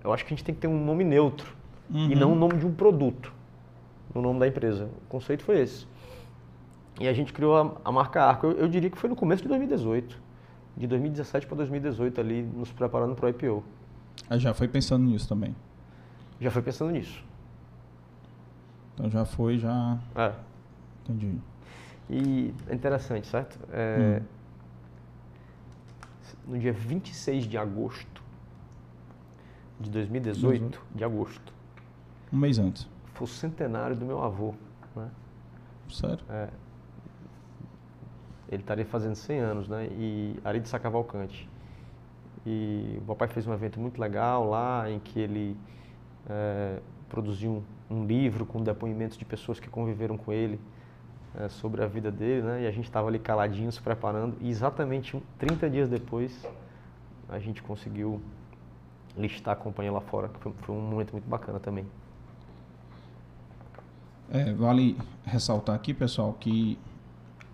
eu 0.02 0.12
acho 0.12 0.24
que 0.24 0.32
a 0.32 0.36
gente 0.36 0.44
tem 0.44 0.54
que 0.54 0.60
ter 0.60 0.68
um 0.68 0.84
nome 0.84 1.04
neutro 1.04 1.54
uhum. 1.90 2.10
e 2.10 2.14
não 2.14 2.32
o 2.32 2.34
nome 2.34 2.56
de 2.56 2.66
um 2.66 2.74
produto 2.74 3.32
no 4.14 4.22
nome 4.22 4.40
da 4.40 4.48
empresa. 4.48 4.88
O 5.04 5.08
conceito 5.08 5.42
foi 5.42 5.60
esse. 5.60 5.86
E 6.98 7.06
a 7.06 7.12
gente 7.12 7.32
criou 7.32 7.56
a, 7.56 7.88
a 7.88 7.92
marca 7.92 8.22
Arco. 8.22 8.46
Eu, 8.46 8.52
eu, 8.52 8.68
diria 8.68 8.88
que 8.88 8.96
foi 8.96 9.10
no 9.10 9.16
começo 9.16 9.42
de 9.42 9.48
2018 9.48 10.26
de 10.76 10.86
2017 10.86 11.46
para 11.46 11.56
2018 11.56 12.20
ali, 12.20 12.42
nos 12.42 12.70
preparando 12.70 13.14
para 13.14 13.26
o 13.26 13.28
IPO. 13.30 13.64
Aí 14.28 14.38
já 14.38 14.52
foi 14.52 14.68
pensando 14.68 15.04
nisso 15.04 15.28
também? 15.28 15.56
Já 16.40 16.50
foi 16.50 16.62
pensando 16.62 16.90
nisso. 16.90 17.24
Então 18.94 19.10
já 19.10 19.24
foi, 19.24 19.58
já... 19.58 19.98
É. 20.14 20.32
Entendi. 21.04 21.38
E 22.10 22.54
é 22.68 22.74
interessante, 22.74 23.26
certo? 23.26 23.58
É, 23.72 24.20
hum. 24.20 24.26
No 26.48 26.58
dia 26.58 26.72
26 26.72 27.44
de 27.44 27.56
agosto 27.56 28.22
de 29.80 29.90
2018, 29.90 30.80
de 30.94 31.04
agosto. 31.04 31.52
Um 32.32 32.36
mês 32.36 32.58
antes. 32.58 32.88
Foi 33.14 33.24
o 33.24 33.28
centenário 33.28 33.96
do 33.96 34.04
meu 34.04 34.22
avô. 34.22 34.54
Né? 34.94 35.10
Sério? 35.88 36.24
É, 36.28 36.48
ele 38.48 38.62
estaria 38.62 38.84
fazendo 38.84 39.14
100 39.14 39.38
anos, 39.38 39.68
né? 39.68 39.86
E 39.92 40.36
Ari 40.44 40.60
de 40.60 40.68
Sacavalcante. 40.68 41.48
E 42.44 42.98
o 42.98 43.06
papai 43.06 43.28
fez 43.28 43.46
um 43.46 43.52
evento 43.52 43.80
muito 43.80 44.00
legal 44.00 44.48
lá, 44.48 44.88
em 44.88 45.00
que 45.00 45.18
ele 45.18 45.56
é, 46.28 46.78
produziu 47.08 47.62
um, 47.90 47.96
um, 47.96 48.06
livro 48.06 48.46
com 48.46 48.62
depoimentos 48.62 49.16
de 49.16 49.24
pessoas 49.24 49.58
que 49.58 49.68
conviveram 49.68 50.16
com 50.16 50.32
ele 50.32 50.60
é, 51.34 51.48
sobre 51.48 51.82
a 51.82 51.86
vida 51.86 52.10
dele, 52.10 52.42
né? 52.42 52.62
E 52.62 52.66
a 52.66 52.70
gente 52.70 52.84
estava 52.84 53.08
ali 53.08 53.18
caladinho, 53.18 53.70
se 53.72 53.80
preparando. 53.80 54.36
E 54.40 54.48
exatamente 54.48 55.20
30 55.38 55.68
dias 55.68 55.88
depois, 55.88 56.46
a 57.28 57.40
gente 57.40 57.62
conseguiu 57.62 58.20
listar 59.16 59.54
a 59.54 59.56
companhia 59.56 59.90
lá 59.90 60.00
fora, 60.00 60.28
que 60.28 60.38
foi, 60.38 60.52
foi 60.58 60.74
um 60.74 60.80
momento 60.80 61.12
muito 61.12 61.28
bacana 61.28 61.58
também. 61.58 61.84
É, 64.30 64.52
vale 64.52 64.96
ressaltar 65.24 65.74
aqui, 65.74 65.94
pessoal, 65.94 66.32
que 66.32 66.78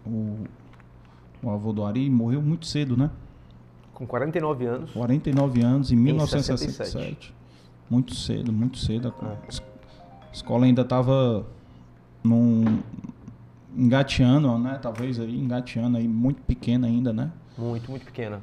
o, 0.06 0.44
o 1.42 1.50
avô 1.50 1.72
do 1.72 1.84
Ari, 1.84 2.08
morreu 2.08 2.40
muito 2.40 2.66
cedo, 2.66 2.96
né? 2.96 3.10
Com 3.92 4.06
49 4.06 4.66
anos. 4.66 4.90
49 4.92 5.62
anos, 5.62 5.92
em 5.92 5.96
1967. 5.96 7.34
Muito 7.90 8.14
cedo, 8.14 8.52
muito 8.52 8.78
cedo. 8.78 9.12
A 9.20 10.32
escola 10.32 10.64
ainda 10.64 10.82
estava 10.82 11.44
num 12.22 12.80
engateando, 13.76 14.56
né? 14.58 14.78
Talvez 14.80 15.18
aí, 15.18 15.38
engateando 15.38 15.98
aí, 15.98 16.06
muito 16.06 16.40
pequena 16.42 16.86
ainda, 16.86 17.12
né? 17.12 17.30
Muito, 17.56 17.90
muito 17.90 18.04
pequena. 18.04 18.40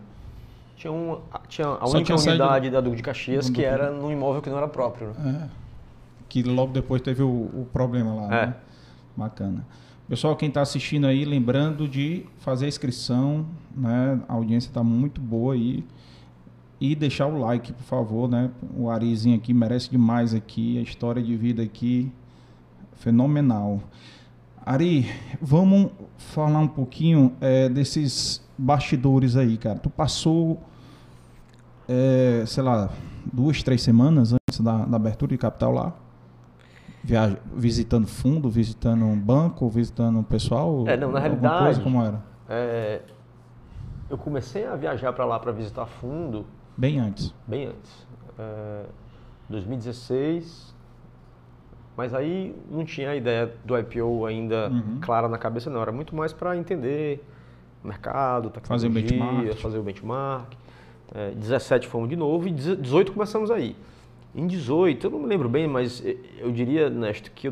Tinha, 0.75 0.93
um, 0.93 1.19
tinha 1.47 1.67
a 1.67 1.87
Só 1.87 1.97
única 1.97 2.15
tinha 2.15 2.33
unidade 2.33 2.69
da 2.69 2.79
Duque 2.79 2.97
de 2.97 3.03
Caxias 3.03 3.49
que 3.49 3.63
era 3.63 3.91
num 3.91 4.11
imóvel 4.11 4.41
que 4.41 4.49
não 4.49 4.57
era 4.57 4.67
próprio, 4.67 5.09
né? 5.17 5.49
É. 5.49 5.59
Que 6.29 6.43
logo 6.43 6.71
depois 6.71 7.01
teve 7.01 7.23
o, 7.23 7.27
o 7.27 7.67
problema 7.73 8.13
lá, 8.13 8.25
é. 8.27 8.45
né? 8.45 8.55
Bacana. 9.17 9.65
Pessoal, 10.09 10.35
quem 10.35 10.49
está 10.49 10.61
assistindo 10.61 11.05
aí, 11.05 11.23
lembrando 11.23 11.87
de 11.87 12.25
fazer 12.39 12.65
a 12.65 12.67
inscrição, 12.67 13.45
né? 13.77 14.19
A 14.27 14.33
audiência 14.33 14.67
está 14.67 14.83
muito 14.83 15.21
boa 15.21 15.53
aí. 15.53 15.85
E 16.81 16.95
deixar 16.95 17.27
o 17.27 17.37
like, 17.37 17.71
por 17.71 17.83
favor, 17.83 18.27
né? 18.27 18.49
O 18.75 18.89
Arizinho 18.89 19.37
aqui 19.37 19.53
merece 19.53 19.87
demais 19.87 20.33
aqui, 20.33 20.79
a 20.79 20.81
história 20.81 21.21
de 21.21 21.37
vida 21.37 21.61
aqui 21.61 22.11
fenomenal. 22.95 23.83
Ari, 24.65 25.05
vamos 25.39 25.91
falar 26.17 26.57
um 26.57 26.67
pouquinho 26.67 27.31
é, 27.39 27.69
desses 27.69 28.41
bastidores 28.57 29.35
aí, 29.35 29.59
cara. 29.59 29.77
Tu 29.77 29.91
passou, 29.91 30.59
é, 31.87 32.45
sei 32.47 32.63
lá, 32.63 32.89
duas, 33.31 33.61
três 33.61 33.83
semanas 33.83 34.33
antes 34.33 34.59
da, 34.59 34.85
da 34.85 34.95
abertura 34.95 35.29
de 35.33 35.37
capital 35.37 35.71
lá? 35.71 36.08
Viaja, 37.03 37.37
visitando 37.53 38.07
fundo, 38.07 38.49
visitando 38.49 39.05
um 39.05 39.17
banco, 39.17 39.69
visitando 39.69 40.19
o 40.19 40.23
pessoal? 40.23 40.83
É, 40.87 40.97
não, 40.97 41.11
na 41.11 41.19
realidade. 41.19 41.63
Coisa, 41.63 41.81
como 41.81 42.03
era? 42.03 42.21
É, 42.47 43.01
eu 44.09 44.17
comecei 44.17 44.65
a 44.65 44.75
viajar 44.75 45.13
para 45.13 45.25
lá 45.25 45.39
para 45.39 45.51
visitar 45.51 45.85
fundo. 45.85 46.45
Bem 46.75 46.99
antes. 46.99 47.33
Bem 47.47 47.67
antes. 47.67 48.07
É, 48.37 48.85
2016. 49.49 50.75
Mas 51.95 52.13
aí 52.13 52.55
não 52.71 52.85
tinha 52.85 53.09
a 53.09 53.15
ideia 53.15 53.53
do 53.65 53.77
IPO 53.77 54.25
ainda 54.25 54.69
uhum. 54.69 54.99
clara 55.01 55.27
na 55.27 55.37
cabeça, 55.37 55.69
não. 55.69 55.81
Era 55.81 55.91
muito 55.91 56.15
mais 56.15 56.31
para 56.31 56.55
entender 56.55 57.21
o 57.83 57.87
mercado, 57.87 58.49
tecnologia, 58.49 58.69
fazer 58.69 58.87
o 58.87 58.91
benchmark. 58.91 59.61
Fazer 59.61 59.77
o 59.79 59.83
benchmark. 59.83 60.53
É, 61.13 61.31
17 61.31 61.87
fomos 61.87 62.07
de 62.07 62.15
novo 62.15 62.47
e 62.47 62.51
18 62.51 63.11
começamos 63.11 63.51
aí. 63.51 63.75
Em 64.33 64.45
18, 64.45 65.07
eu 65.07 65.11
não 65.11 65.19
me 65.19 65.25
lembro 65.25 65.49
bem, 65.49 65.67
mas 65.67 66.03
eu 66.37 66.51
diria, 66.51 66.89
Nesto, 66.89 67.31
que 67.31 67.51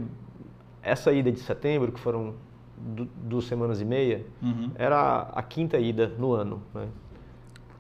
essa 0.82 1.12
ida 1.12 1.32
de 1.32 1.40
setembro, 1.40 1.92
que 1.92 2.00
foram 2.00 2.36
duas 2.78 3.46
semanas 3.46 3.82
e 3.82 3.86
meia, 3.86 4.26
uhum. 4.42 4.72
era 4.76 5.22
a 5.34 5.42
quinta 5.42 5.78
ida 5.80 6.14
no 6.18 6.34
ano. 6.34 6.62
Né? 6.74 6.88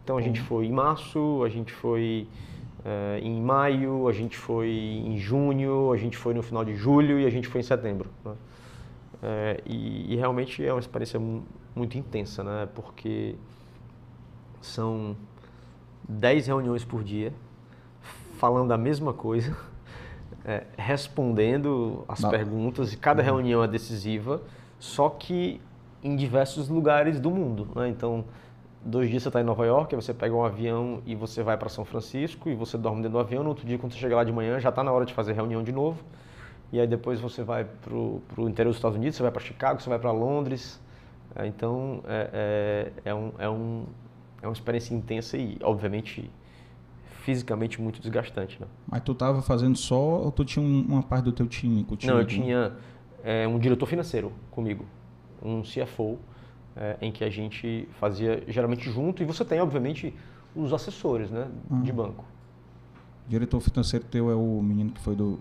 Então 0.04 0.18
a 0.18 0.22
gente 0.22 0.42
foi 0.42 0.66
em 0.66 0.72
março, 0.72 1.44
a 1.44 1.50
gente 1.50 1.72
foi 1.72 2.28
é, 2.84 3.20
em 3.22 3.40
maio, 3.40 4.08
a 4.08 4.12
gente 4.12 4.36
foi 4.36 4.70
em 4.70 5.18
junho, 5.18 5.92
a 5.92 5.98
gente 5.98 6.18
foi 6.18 6.34
no 6.34 6.42
final 6.42 6.66
de 6.66 6.76
julho 6.76 7.20
e 7.20 7.26
a 7.26 7.30
gente 7.30 7.48
foi 7.48 7.62
em 7.62 7.64
setembro. 7.64 8.10
Né? 8.26 8.34
É, 9.22 9.62
e, 9.66 10.14
e, 10.14 10.16
realmente 10.16 10.66
é 10.66 10.72
uma 10.72 10.80
experiência 10.80 11.20
muito 11.76 11.98
intensa, 11.98 12.44
né? 12.44 12.68
porque 12.74 13.36
são 14.62 15.16
10 16.08 16.48
reuniões 16.48 16.84
por 16.84 17.04
dia 17.04 17.34
falando 18.38 18.72
a 18.72 18.78
mesma 18.78 19.14
coisa, 19.14 19.56
é, 20.46 20.64
respondendo 20.78 22.06
as 22.08 22.22
Não. 22.22 22.30
perguntas, 22.30 22.94
e 22.94 22.98
cada 22.98 23.22
uhum. 23.22 23.26
reunião 23.26 23.64
é 23.64 23.68
decisiva, 23.68 24.42
só 24.80 25.10
que 25.10 25.60
em 26.04 26.16
diversos 26.16 26.70
lugares 26.70 27.20
do 27.20 27.32
mundo. 27.32 27.68
Né? 27.76 27.90
Então, 27.90 28.24
dois 28.84 29.10
dias 29.10 29.24
você 29.24 29.30
está 29.30 29.42
em 29.42 29.44
Nova 29.44 29.66
York, 29.66 29.94
você 29.96 30.14
pega 30.14 30.34
um 30.34 30.44
avião 30.44 31.02
e 31.06 31.16
você 31.16 31.44
vai 31.44 31.58
para 31.58 31.70
São 31.70 31.84
Francisco, 31.84 32.50
e 32.50 32.56
você 32.56 32.78
dorme 32.78 33.02
dentro 33.02 33.14
do 33.14 33.20
avião, 33.20 33.44
no 33.44 33.50
outro 33.50 33.66
dia, 33.66 33.78
quando 33.78 33.94
você 33.94 34.00
chega 34.00 34.16
lá 34.16 34.24
de 34.24 34.32
manhã, 34.32 34.60
já 34.60 34.70
está 34.70 34.84
na 34.84 34.92
hora 34.92 35.06
de 35.06 35.14
fazer 35.14 35.34
reunião 35.34 35.64
de 35.64 35.72
novo, 35.72 36.02
e 36.72 36.80
aí 36.80 36.88
depois 36.88 37.20
você 37.20 37.44
vai 37.44 37.66
para 37.66 37.94
o 37.94 38.22
interior 38.50 38.70
dos 38.70 38.78
Estados 38.78 38.98
Unidos, 38.98 39.18
você 39.18 39.24
vai 39.24 39.32
para 39.32 39.42
Chicago, 39.42 39.82
você 39.82 39.90
vai 39.90 40.00
para 40.00 40.12
Londres, 40.12 40.80
é, 41.36 41.46
então 41.46 42.02
é, 42.08 42.92
é, 43.06 43.10
é, 43.10 43.14
um, 43.14 43.32
é, 43.38 43.50
um, 43.50 43.86
é 44.42 44.48
uma 44.48 44.54
experiência 44.54 44.94
intensa 44.94 45.38
e, 45.38 45.58
obviamente, 45.62 46.30
fisicamente 47.28 47.82
muito 47.82 48.00
desgastante. 48.00 48.58
Né? 48.58 48.66
Mas 48.90 49.02
tu 49.02 49.12
estava 49.12 49.42
fazendo 49.42 49.78
só 49.78 50.22
ou 50.22 50.32
tu 50.32 50.46
tinha 50.46 50.66
uma 50.66 51.04
parte 51.04 51.26
do 51.26 51.34
teu 51.34 51.46
time 51.46 51.84
contigo? 51.84 52.14
Não, 52.14 52.22
eu 52.22 52.26
tinha 52.26 52.72
é, 53.22 53.46
um 53.46 53.60
diretor 53.60 53.86
financeiro 53.86 54.32
comigo, 54.50 54.86
um 55.44 55.62
CFO, 55.62 56.18
é, 56.74 56.96
em 57.02 57.12
que 57.12 57.26
a 57.26 57.30
gente 57.30 57.86
fazia 58.00 58.42
geralmente 58.48 58.90
junto 58.90 59.22
e 59.22 59.26
você 59.26 59.44
tem, 59.44 59.60
obviamente, 59.60 60.16
os 60.56 60.72
assessores 60.72 61.30
né, 61.30 61.50
ah. 61.70 61.82
de 61.82 61.92
banco. 61.92 62.24
O 63.26 63.30
diretor 63.30 63.60
financeiro 63.60 64.06
teu 64.06 64.32
é 64.32 64.36
o 64.36 64.62
menino 64.62 64.92
que 64.92 65.02
foi 65.02 65.14
do 65.14 65.38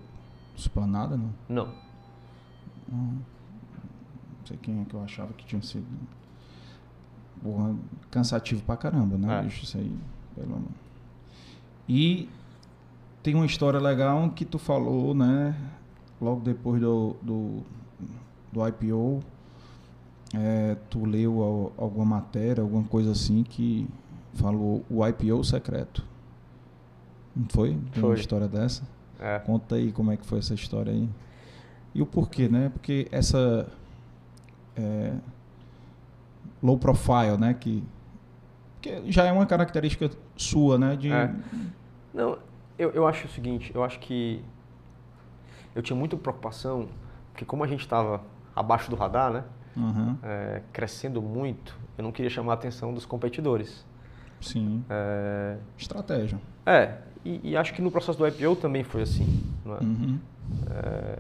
Esplanada, 0.57 1.17
não? 1.17 1.33
Não. 1.49 1.73
Não 2.89 3.19
sei 4.45 4.57
quem 4.61 4.81
é 4.81 4.85
que 4.85 4.95
eu 4.95 5.05
achava 5.05 5.33
que 5.35 5.47
tinha 5.47 5.63
sido. 5.63 5.87
Porra, 7.41 7.77
cansativo 8.11 8.61
pra 8.65 8.77
caramba, 8.77 9.17
né? 9.17 9.39
É. 9.39 9.43
Bicho, 9.45 9.63
isso 9.63 9.79
aí, 9.79 9.97
pelo 10.35 10.57
amor. 10.57 10.86
E 11.89 12.29
tem 13.23 13.35
uma 13.35 13.47
história 13.47 13.81
legal 13.81 14.31
que 14.31 14.45
tu 14.45 14.59
falou, 14.59 15.15
né? 15.15 15.55
Logo 16.21 16.41
depois 16.41 16.81
do, 16.81 17.17
do, 17.23 17.63
do 18.53 18.67
IPO, 18.69 19.23
é, 20.35 20.77
tu 20.91 21.05
leu 21.05 21.73
alguma 21.77 22.05
matéria, 22.05 22.63
alguma 22.63 22.85
coisa 22.85 23.13
assim 23.13 23.43
que 23.43 23.87
falou 24.35 24.85
o 24.91 25.07
IPO 25.07 25.43
secreto. 25.45 26.05
Não 27.35 27.47
foi? 27.49 27.71
Tem 27.93 28.01
foi. 28.01 28.11
uma 28.11 28.15
história 28.15 28.49
dessa? 28.49 28.83
É. 29.21 29.39
Conta 29.39 29.77
aí 29.77 29.93
como 29.93 30.11
é 30.11 30.17
que 30.17 30.27
foi 30.27 30.39
essa 30.39 30.55
história 30.55 30.93
aí. 30.93 31.09
E 31.95 32.03
o 32.03 32.07
porquê, 32.07 32.49
né? 32.49 32.69
Porque 32.69 33.09
essa 33.11 33.67
é, 34.77 35.15
low 36.63 36.79
profile, 36.79 37.37
né? 37.39 37.55
Que 37.55 37.83
que 38.87 39.13
já 39.13 39.25
é 39.25 39.33
uma 39.33 39.47
característica 39.47 40.11
sua, 40.37 40.79
né? 40.79 40.97
De... 40.97 41.11
É. 41.13 41.35
Não, 42.13 42.39
eu, 42.79 42.91
eu 42.91 43.07
acho 43.07 43.27
o 43.27 43.31
seguinte, 43.31 43.73
eu 43.75 43.83
acho 43.83 43.99
que 43.99 44.43
eu 45.75 45.83
tinha 45.83 45.97
muita 45.97 46.17
preocupação, 46.17 46.89
porque 47.33 47.45
como 47.45 47.63
a 47.63 47.67
gente 47.67 47.81
estava 47.81 48.23
abaixo 48.55 48.91
do 48.91 48.97
radar, 48.97 49.31
né? 49.33 49.45
Uhum. 49.77 50.17
É, 50.23 50.63
crescendo 50.73 51.21
muito, 51.21 51.77
eu 51.99 52.05
não 52.05 52.11
queria 52.11 52.31
chamar 52.31 52.53
a 52.53 52.55
atenção 52.55 52.95
dos 52.95 53.05
competidores. 53.05 53.85
Sim. 54.41 54.83
É... 54.89 55.59
Estratégia. 55.77 56.41
É, 56.65 56.99
e, 57.25 57.51
e, 57.51 57.57
acho 57.57 57.75
que 57.75 57.83
no 57.83 57.91
processo 57.91 58.19
do 58.19 58.27
IPO 58.27 58.57
também 58.57 58.85
foi 58.85 59.03
assim. 59.03 59.43
Não 59.65 59.75
é? 59.75 59.81
Uhum. 59.81 60.19
É... 60.71 61.19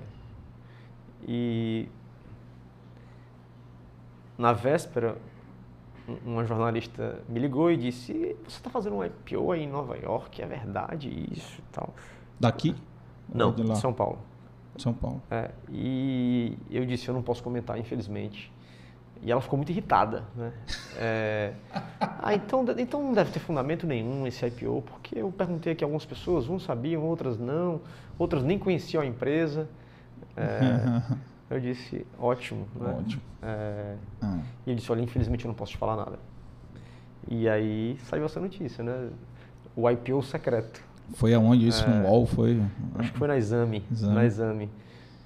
E 1.28 1.88
na 4.38 4.52
véspera, 4.52 5.16
uma 6.24 6.44
jornalista 6.44 7.20
me 7.28 7.38
ligou 7.38 7.70
e 7.70 7.76
disse: 7.76 8.12
Você 8.46 8.58
está 8.58 8.70
fazendo 8.70 8.96
um 8.96 9.04
IPO 9.04 9.52
aí 9.52 9.64
em 9.64 9.68
Nova 9.68 9.96
York? 9.96 10.40
É 10.40 10.46
verdade 10.46 11.08
isso 11.32 11.58
e 11.58 11.72
tal? 11.72 11.94
Daqui? 12.38 12.74
Não, 13.32 13.52
de, 13.52 13.64
de 13.64 13.78
São 13.78 13.92
Paulo. 13.92 14.18
São 14.76 14.92
Paulo. 14.92 15.22
É, 15.30 15.50
e 15.70 16.56
eu 16.70 16.84
disse: 16.84 17.08
Eu 17.08 17.14
não 17.14 17.22
posso 17.22 17.42
comentar, 17.42 17.78
infelizmente. 17.78 18.52
E 19.22 19.32
ela 19.32 19.40
ficou 19.40 19.56
muito 19.56 19.70
irritada. 19.70 20.24
Né? 20.36 20.52
É, 20.96 21.52
ah, 22.00 22.34
então, 22.34 22.64
então 22.78 23.02
não 23.02 23.12
deve 23.12 23.32
ter 23.32 23.40
fundamento 23.40 23.86
nenhum 23.86 24.26
esse 24.26 24.46
IPO, 24.46 24.82
porque 24.82 25.18
eu 25.18 25.32
perguntei 25.32 25.72
aqui 25.72 25.82
a 25.82 25.86
algumas 25.86 26.04
pessoas, 26.04 26.48
uns 26.48 26.64
sabiam, 26.64 27.02
outras 27.02 27.38
não, 27.38 27.80
outras 28.18 28.42
nem 28.42 28.58
conheciam 28.58 29.02
a 29.02 29.06
empresa. 29.06 29.68
É, 30.36 31.16
Eu 31.48 31.60
disse, 31.60 32.04
ótimo. 32.18 32.66
Né? 32.74 32.96
Ótimo. 32.98 33.22
É, 33.42 33.96
ah. 34.20 34.40
E 34.66 34.70
ele 34.70 34.80
disse, 34.80 34.90
olha, 34.90 35.00
infelizmente 35.00 35.44
eu 35.44 35.48
não 35.48 35.54
posso 35.54 35.72
te 35.72 35.78
falar 35.78 35.96
nada. 35.96 36.18
E 37.28 37.48
aí 37.48 37.98
saiu 38.04 38.24
essa 38.24 38.40
notícia, 38.40 38.82
né? 38.82 39.10
O 39.74 39.88
IPO 39.88 40.22
secreto. 40.22 40.82
Foi 41.14 41.34
aonde 41.34 41.68
isso? 41.68 41.84
É, 41.84 41.88
no 41.88 42.08
UOL? 42.08 42.26
Foi? 42.26 42.60
Acho 42.96 43.12
que 43.12 43.18
foi 43.18 43.28
na 43.28 43.36
Exame. 43.36 43.84
Exame. 43.90 44.14
Na 44.14 44.24
Exame. 44.24 44.70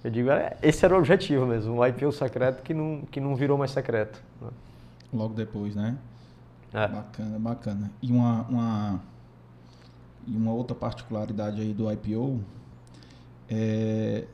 Eu 0.02 0.10
digo, 0.10 0.30
é, 0.30 0.56
esse 0.62 0.84
era 0.84 0.94
o 0.94 0.98
objetivo 0.98 1.47
mesmo, 1.47 1.78
o 1.78 1.86
IPO 1.86 2.10
secreto 2.12 2.62
que 2.62 2.72
não, 2.72 3.02
que 3.10 3.20
não 3.20 3.34
virou 3.34 3.59
mais 3.59 3.70
secreto. 3.70 4.22
Né? 4.40 4.48
Logo 5.12 5.34
depois, 5.34 5.74
né? 5.74 5.97
É. 6.72 6.88
Bacana, 6.88 7.38
bacana. 7.38 7.90
E 8.01 8.10
uma, 8.10 8.42
uma, 8.42 9.01
e 10.26 10.36
uma 10.36 10.52
outra 10.52 10.74
particularidade 10.74 11.60
aí 11.60 11.74
do 11.74 11.90
IPO 11.90 12.40
é 13.48 14.24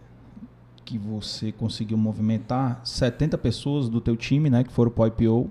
que 0.86 0.96
você 0.96 1.50
conseguiu 1.50 1.98
movimentar 1.98 2.80
70 2.84 3.36
pessoas 3.36 3.88
do 3.88 4.00
teu 4.00 4.16
time, 4.16 4.48
né, 4.48 4.62
que 4.62 4.72
foram 4.72 4.90
para 4.90 5.02
o 5.02 5.06
IPO, 5.08 5.50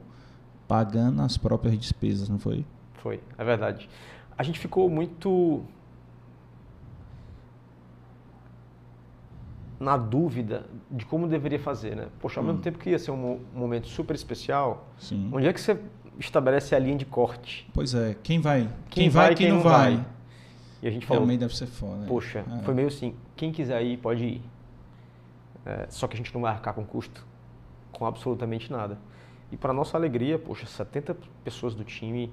pagando 0.66 1.22
as 1.22 1.38
próprias 1.38 1.78
despesas, 1.78 2.30
não 2.30 2.40
foi? 2.40 2.66
Foi, 2.94 3.20
é 3.38 3.44
verdade. 3.44 3.90
A 4.38 4.42
gente 4.44 4.58
ficou 4.58 4.90
muito 4.90 5.62
na 9.78 9.98
dúvida 9.98 10.66
de 10.90 11.06
como 11.06 11.28
deveria 11.28 11.60
fazer, 11.60 11.96
né? 11.98 12.08
Poxa, 12.20 12.40
ao 12.40 12.44
hum. 12.44 12.48
mesmo 12.48 12.62
tempo 12.62 12.80
que 12.80 12.90
ia 12.90 12.98
ser 12.98 13.12
um 13.12 13.40
momento 13.54 13.88
super 13.88 14.16
especial, 14.16 14.88
Sim. 14.98 15.30
onde 15.34 15.48
é 15.48 15.54
que 15.54 15.60
você 15.60 15.78
estabelece 16.18 16.74
a 16.74 16.80
linha 16.80 16.96
de 16.96 17.06
corte? 17.06 17.70
Pois 17.74 17.94
é, 17.94 18.16
quem 18.24 18.40
vai? 18.40 18.70
Quem, 18.90 19.04
quem 19.04 19.10
vai, 19.10 19.36
quem, 19.36 19.48
quem 19.48 19.56
não 19.56 19.62
vai? 19.62 19.98
vai? 19.98 20.06
E 20.82 20.88
a 20.88 20.92
gente 20.92 21.06
falou, 21.06 21.24
Realmente 21.24 21.42
deve 21.42 21.56
ser 21.56 21.68
foda. 21.68 21.98
Né? 21.98 22.06
Poxa, 22.08 22.46
é. 22.50 22.64
foi 22.64 22.74
meio 22.74 22.88
assim, 22.88 23.14
quem 23.36 23.52
quiser 23.52 23.84
ir, 23.84 23.98
pode 23.98 24.24
ir. 24.24 24.55
É, 25.66 25.88
só 25.90 26.08
que 26.08 26.14
a 26.14 26.18
gente 26.18 26.34
não 26.34 26.42
vai 26.42 26.52
arcar 26.52 26.74
com 26.74 26.86
custo, 26.86 27.26
com 27.92 28.06
absolutamente 28.06 28.72
nada. 28.72 28.98
E 29.52 29.58
para 29.58 29.74
nossa 29.74 29.98
alegria, 29.98 30.38
poxa, 30.38 30.66
70 30.66 31.18
pessoas 31.44 31.74
do 31.74 31.84
time 31.84 32.32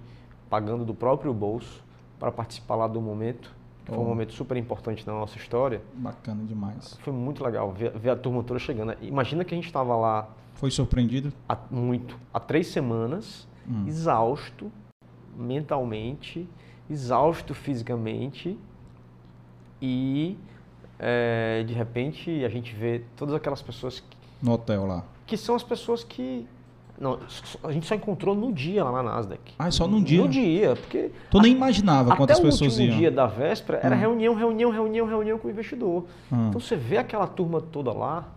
pagando 0.51 0.85
do 0.85 0.95
próprio 0.95 1.33
bolso 1.33 1.83
para 2.19 2.31
participar 2.31 2.77
lá 2.77 2.87
do 2.87 3.01
momento. 3.01 3.55
Foi 3.85 3.99
um 3.99 4.05
momento 4.05 4.33
super 4.33 4.57
importante 4.57 5.05
na 5.07 5.13
nossa 5.13 5.37
história. 5.37 5.83
Bacana 5.95 6.45
demais. 6.45 6.97
Foi 7.03 7.13
muito 7.13 7.43
legal 7.43 7.73
ver, 7.73 7.91
ver 7.99 8.11
a 8.11 8.17
turma 8.17 8.43
toda 8.43 8.61
chegando. 8.61 8.95
Imagina 9.03 9.45
que 9.45 9.55
a 9.55 9.57
gente 9.57 9.67
estava 9.67 9.97
lá. 9.97 10.29
Foi 10.55 10.71
surpreendido? 10.71 11.33
Há, 11.49 11.59
muito. 11.71 12.17
Há 12.33 12.39
três 12.39 12.69
semanas, 12.69 13.49
hum. 13.69 13.85
exausto 13.87 14.71
mentalmente, 15.37 16.49
exausto 16.89 17.55
fisicamente 17.55 18.59
e 19.81 20.37
é, 21.03 21.65
de 21.67 21.75
repente 21.75 22.45
a 22.45 22.49
gente 22.49 22.73
vê 22.75 23.03
todas 23.17 23.35
aquelas 23.35 23.61
pessoas 23.61 24.01
que, 24.01 24.17
no 24.41 24.53
hotel 24.53 24.87
lá 24.87 25.05
que 25.27 25.37
são 25.37 25.55
as 25.55 25.63
pessoas 25.63 26.05
que 26.05 26.47
não, 27.01 27.19
a 27.65 27.73
gente 27.73 27.87
só 27.87 27.95
encontrou 27.95 28.35
no 28.35 28.53
dia 28.53 28.85
lá 28.85 28.93
na 28.93 29.03
Nasdaq. 29.03 29.55
Ah, 29.59 29.71
só 29.71 29.89
no 29.89 30.01
dia? 30.01 30.21
No 30.21 30.29
dia, 30.29 30.77
porque... 30.77 31.11
Tu 31.31 31.41
nem 31.41 31.53
imaginava 31.53 32.15
quantas 32.15 32.39
pessoas 32.39 32.79
iam. 32.79 32.87
Até 32.87 32.95
o 32.95 32.99
dia 32.99 33.11
da 33.11 33.27
véspera 33.27 33.81
era 33.83 33.97
hum. 33.97 33.99
reunião, 33.99 34.35
reunião, 34.35 34.71
reunião, 34.71 35.07
reunião 35.07 35.39
com 35.39 35.49
o 35.49 35.51
investidor. 35.51 36.05
Hum. 36.31 36.49
Então 36.49 36.61
você 36.61 36.77
vê 36.77 36.99
aquela 36.99 37.27
turma 37.27 37.61
toda 37.61 37.93
lá, 37.93 38.29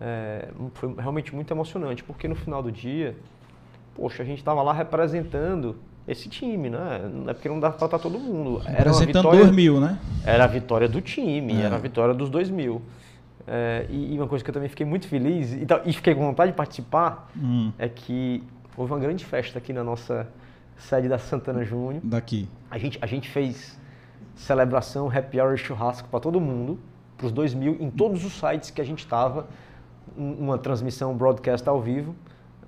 é, 0.00 0.48
foi 0.74 0.94
realmente 0.98 1.34
muito 1.34 1.50
emocionante, 1.52 2.04
porque 2.04 2.28
no 2.28 2.34
final 2.34 2.62
do 2.62 2.70
dia, 2.70 3.16
poxa, 3.94 4.22
a 4.22 4.26
gente 4.26 4.38
estava 4.38 4.60
lá 4.60 4.72
representando 4.72 5.76
esse 6.06 6.28
time, 6.28 6.70
né? 6.70 7.00
É 7.28 7.32
porque 7.32 7.48
não 7.48 7.58
dá 7.58 7.70
para 7.70 7.86
estar 7.86 7.98
todo 7.98 8.18
mundo. 8.18 8.60
Era 8.64 8.90
representando 8.90 9.06
vitória, 9.06 9.40
2 9.40 9.50
mil, 9.52 9.80
né? 9.80 9.98
Era 10.24 10.44
a 10.44 10.46
vitória 10.46 10.88
do 10.88 11.00
time, 11.00 11.54
é. 11.54 11.62
era 11.62 11.76
a 11.76 11.78
vitória 11.78 12.14
dos 12.14 12.28
2 12.28 12.50
mil. 12.50 12.82
É, 13.46 13.86
e, 13.90 14.16
uma 14.16 14.26
coisa 14.26 14.42
que 14.42 14.50
eu 14.50 14.54
também 14.54 14.68
fiquei 14.68 14.86
muito 14.86 15.06
feliz 15.06 15.52
e, 15.52 15.66
e 15.84 15.92
fiquei 15.92 16.14
com 16.14 16.22
vontade 16.22 16.52
de 16.52 16.56
participar 16.56 17.30
hum. 17.36 17.70
é 17.78 17.88
que 17.88 18.42
houve 18.74 18.92
uma 18.92 18.98
grande 18.98 19.22
festa 19.22 19.58
aqui 19.58 19.70
na 19.72 19.84
nossa 19.84 20.26
sede 20.76 21.08
da 21.08 21.18
Santana 21.18 21.64
Júnior. 21.64 22.00
Daqui. 22.02 22.48
A 22.70 22.78
gente, 22.78 22.98
a 23.00 23.06
gente 23.06 23.28
fez 23.28 23.78
celebração, 24.34 25.10
happy 25.10 25.40
hour 25.40 25.54
e 25.54 25.58
churrasco 25.58 26.08
para 26.08 26.20
todo 26.20 26.40
mundo, 26.40 26.78
para 27.16 27.26
os 27.26 27.32
2 27.32 27.54
mil, 27.54 27.76
em 27.80 27.90
todos 27.90 28.24
os 28.24 28.32
sites 28.32 28.70
que 28.70 28.80
a 28.80 28.84
gente 28.84 29.00
estava, 29.00 29.46
uma 30.16 30.58
transmissão 30.58 31.14
broadcast 31.16 31.68
ao 31.68 31.80
vivo, 31.80 32.14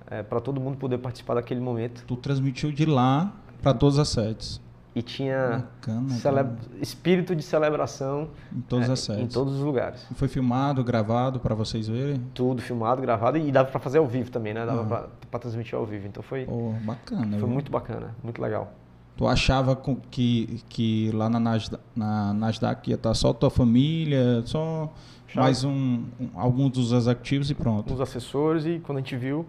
é, 0.09 0.23
para 0.23 0.39
todo 0.39 0.59
mundo 0.59 0.77
poder 0.77 0.97
participar 0.97 1.35
daquele 1.35 1.59
momento. 1.59 2.03
Tu 2.05 2.15
transmitiu 2.15 2.71
de 2.71 2.85
lá 2.85 3.33
para 3.61 3.73
todas 3.73 3.99
as 3.99 4.09
sedes 4.09 4.61
e 4.97 5.01
tinha 5.03 5.63
Bacana, 5.79 6.57
espírito 6.81 7.35
de 7.35 7.43
celebração 7.43 8.29
em 8.51 8.61
todas 8.61 8.89
é, 8.89 8.93
as 8.93 9.09
Em 9.09 9.27
todos 9.27 9.53
os 9.53 9.61
lugares. 9.61 10.07
E 10.09 10.15
foi 10.15 10.27
filmado, 10.27 10.83
gravado 10.83 11.39
para 11.39 11.53
vocês 11.53 11.87
verem? 11.87 12.19
Tudo 12.33 12.63
filmado, 12.63 12.99
gravado 12.99 13.37
e 13.37 13.51
dava 13.51 13.69
para 13.69 13.79
fazer 13.79 13.99
ao 13.99 14.07
vivo 14.07 14.31
também, 14.31 14.55
né? 14.55 14.65
Dava 14.65 15.09
para 15.29 15.39
transmitir 15.39 15.75
ao 15.75 15.85
vivo. 15.85 16.07
Então 16.07 16.23
foi 16.23 16.47
oh, 16.49 16.73
bacana. 16.83 17.27
Foi 17.29 17.37
viu? 17.37 17.47
muito 17.47 17.71
bacana, 17.71 18.15
muito 18.23 18.41
legal. 18.41 18.73
Tu 19.15 19.27
achava 19.27 19.75
que, 20.09 20.63
que 20.67 21.11
lá 21.11 21.29
na 21.29 21.39
Nasdaq, 21.39 21.83
na 21.95 22.33
Nasdaq 22.33 22.89
ia 22.89 22.95
estar 22.95 23.13
só 23.13 23.33
tua 23.33 23.51
família, 23.51 24.41
só 24.45 24.91
mais 25.35 25.63
um, 25.63 26.05
um, 26.19 26.29
alguns 26.33 26.71
dos 26.71 26.91
executivos 26.91 27.51
e 27.51 27.55
pronto? 27.55 27.93
Os 27.93 28.01
assessores 28.01 28.65
e 28.65 28.79
quando 28.79 28.97
a 28.97 29.01
gente 29.01 29.15
viu... 29.15 29.45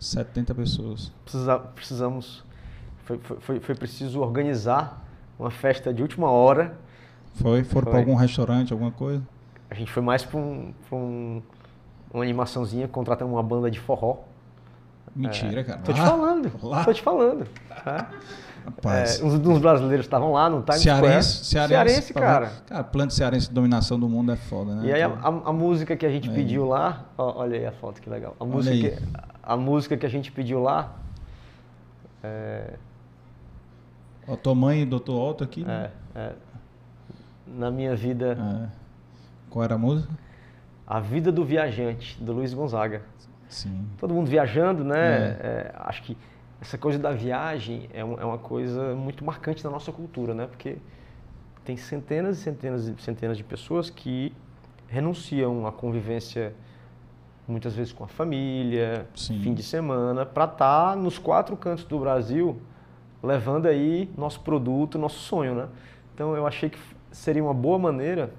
70 0.00 0.54
pessoas. 0.54 1.12
Precisa, 1.24 1.58
precisamos 1.58 2.42
foi, 3.04 3.18
foi, 3.40 3.60
foi 3.60 3.74
preciso 3.74 4.20
organizar 4.20 5.04
uma 5.38 5.50
festa 5.50 5.92
de 5.92 6.02
última 6.02 6.30
hora. 6.30 6.76
Foi? 7.34 7.64
Foram 7.64 7.90
para 7.90 7.98
algum 7.98 8.14
restaurante, 8.14 8.72
alguma 8.72 8.90
coisa? 8.90 9.22
A 9.68 9.74
gente 9.74 9.90
foi 9.90 10.02
mais 10.02 10.24
para 10.24 10.38
um, 10.38 10.72
um, 10.92 11.42
uma 12.12 12.22
animaçãozinha, 12.22 12.86
contratamos 12.86 13.34
uma 13.34 13.42
banda 13.42 13.70
de 13.70 13.80
forró. 13.80 14.18
Mentira, 15.14 15.60
é, 15.60 15.64
cara. 15.64 15.80
Tô 15.80 15.92
te 15.92 16.00
falando. 16.00 16.52
Lá? 16.62 16.84
Tô 16.84 16.92
te 16.92 17.02
falando. 17.02 17.46
Tá? 17.84 18.10
Rapaz. 18.64 19.20
É, 19.20 19.24
uns, 19.24 19.34
uns, 19.34 19.58
brasileiros 19.58 20.06
estavam 20.06 20.32
lá 20.32 20.48
no 20.48 20.62
Times 20.62 20.82
cearense, 20.82 21.44
Square. 21.44 21.68
Cearense, 21.68 21.92
cearense 21.92 22.14
cara. 22.14 22.52
Cara, 22.66 22.84
plano 22.84 23.10
cearense 23.10 23.48
de 23.48 23.54
dominação 23.54 23.98
do 23.98 24.08
mundo 24.08 24.32
é 24.32 24.36
foda, 24.36 24.74
né? 24.74 24.88
E 24.88 24.92
aí 24.92 25.02
a, 25.02 25.08
a, 25.08 25.28
a 25.28 25.52
música 25.52 25.96
que 25.96 26.04
a 26.04 26.10
gente 26.10 26.28
pediu 26.30 26.66
lá, 26.66 27.06
ó, 27.16 27.40
olha 27.40 27.58
aí 27.58 27.66
a 27.66 27.72
foto 27.72 28.00
que 28.00 28.10
legal. 28.10 28.36
A 28.38 28.44
música, 28.44 28.76
que, 28.76 29.02
a, 29.52 29.56
música 29.56 29.96
que 29.96 30.06
a 30.06 30.08
gente 30.08 30.30
pediu 30.30 30.60
lá, 30.60 30.96
é, 32.22 32.74
a 34.28 34.36
tua 34.36 34.54
mãe 34.54 34.80
e 34.80 34.82
o 34.84 34.86
Dr. 34.86 35.10
Otto 35.10 35.44
aqui? 35.44 35.64
Né? 35.64 35.90
É, 36.14 36.18
é. 36.18 36.34
Na 37.46 37.70
minha 37.70 37.96
vida. 37.96 38.38
É. 38.38 38.68
Qual 39.50 39.64
era 39.64 39.74
a 39.74 39.78
música? 39.78 40.12
A 40.86 41.00
Vida 41.00 41.32
do 41.32 41.44
Viajante, 41.44 42.22
do 42.22 42.32
Luiz 42.32 42.54
Gonzaga. 42.54 43.02
Sim. 43.48 43.88
Todo 43.98 44.14
mundo 44.14 44.28
viajando, 44.28 44.84
né? 44.84 44.98
É. 44.98 45.40
é 45.42 45.74
acho 45.76 46.02
que 46.04 46.16
essa 46.60 46.78
coisa 46.78 46.98
da 46.98 47.10
viagem 47.10 47.88
é, 47.92 48.00
é 48.00 48.04
uma 48.04 48.38
coisa 48.38 48.94
muito 48.94 49.24
marcante 49.24 49.64
na 49.64 49.70
nossa 49.70 49.90
cultura, 49.90 50.34
né? 50.34 50.46
Porque 50.46 50.76
tem 51.64 51.76
centenas 51.76 52.38
e 52.38 52.42
centenas 52.42 52.86
e 52.86 52.94
centenas 53.02 53.36
de 53.36 53.42
pessoas 53.42 53.90
que 53.90 54.32
renunciam 54.88 55.66
à 55.66 55.72
convivência 55.72 56.54
muitas 57.50 57.74
vezes 57.74 57.92
com 57.92 58.04
a 58.04 58.08
família, 58.08 59.06
Sim. 59.14 59.40
fim 59.40 59.54
de 59.54 59.62
semana, 59.62 60.24
para 60.24 60.44
estar 60.44 60.90
tá 60.90 60.96
nos 60.96 61.18
quatro 61.18 61.56
cantos 61.56 61.84
do 61.84 61.98
Brasil 61.98 62.60
levando 63.22 63.66
aí 63.66 64.08
nosso 64.16 64.40
produto, 64.40 64.98
nosso 64.98 65.18
sonho, 65.18 65.54
né? 65.54 65.68
Então 66.14 66.34
eu 66.34 66.46
achei 66.46 66.70
que 66.70 66.78
seria 67.10 67.42
uma 67.42 67.54
boa 67.54 67.78
maneira 67.78 68.32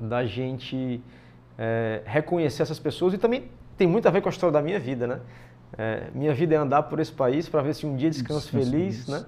da 0.00 0.24
gente 0.24 1.02
é, 1.58 2.02
reconhecer 2.04 2.62
essas 2.62 2.78
pessoas 2.78 3.14
e 3.14 3.18
também 3.18 3.48
tem 3.76 3.86
muito 3.86 4.06
a 4.06 4.10
ver 4.10 4.20
com 4.20 4.28
a 4.28 4.32
história 4.32 4.52
da 4.52 4.62
minha 4.62 4.78
vida, 4.78 5.06
né? 5.06 5.20
É, 5.76 6.04
minha 6.14 6.32
vida 6.32 6.54
é 6.54 6.58
andar 6.58 6.84
por 6.84 7.00
esse 7.00 7.12
país 7.12 7.48
para 7.48 7.60
ver 7.62 7.74
se 7.74 7.84
um 7.84 7.96
dia 7.96 8.08
descanso 8.08 8.42
Descanso 8.42 8.70
feliz, 8.70 9.04
feliz, 9.04 9.08
né? 9.08 9.26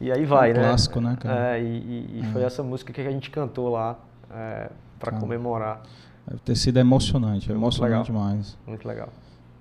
E 0.00 0.12
aí 0.12 0.24
vai, 0.24 0.52
um 0.52 0.54
né? 0.54 0.60
Clássico, 0.60 1.00
né, 1.00 1.16
cara? 1.18 1.56
É, 1.56 1.62
e, 1.62 2.18
e 2.18 2.20
é. 2.22 2.32
foi 2.32 2.42
essa 2.42 2.62
música 2.62 2.92
que 2.92 3.00
a 3.00 3.10
gente 3.10 3.30
cantou 3.30 3.70
lá 3.70 3.98
é, 4.30 4.70
para 4.98 5.12
comemorar. 5.12 5.82
Ter 6.44 6.56
sido 6.56 6.78
emocionante, 6.78 7.50
emocionante 7.50 8.06
demais. 8.06 8.56
Muito 8.66 8.86
legal. 8.86 9.08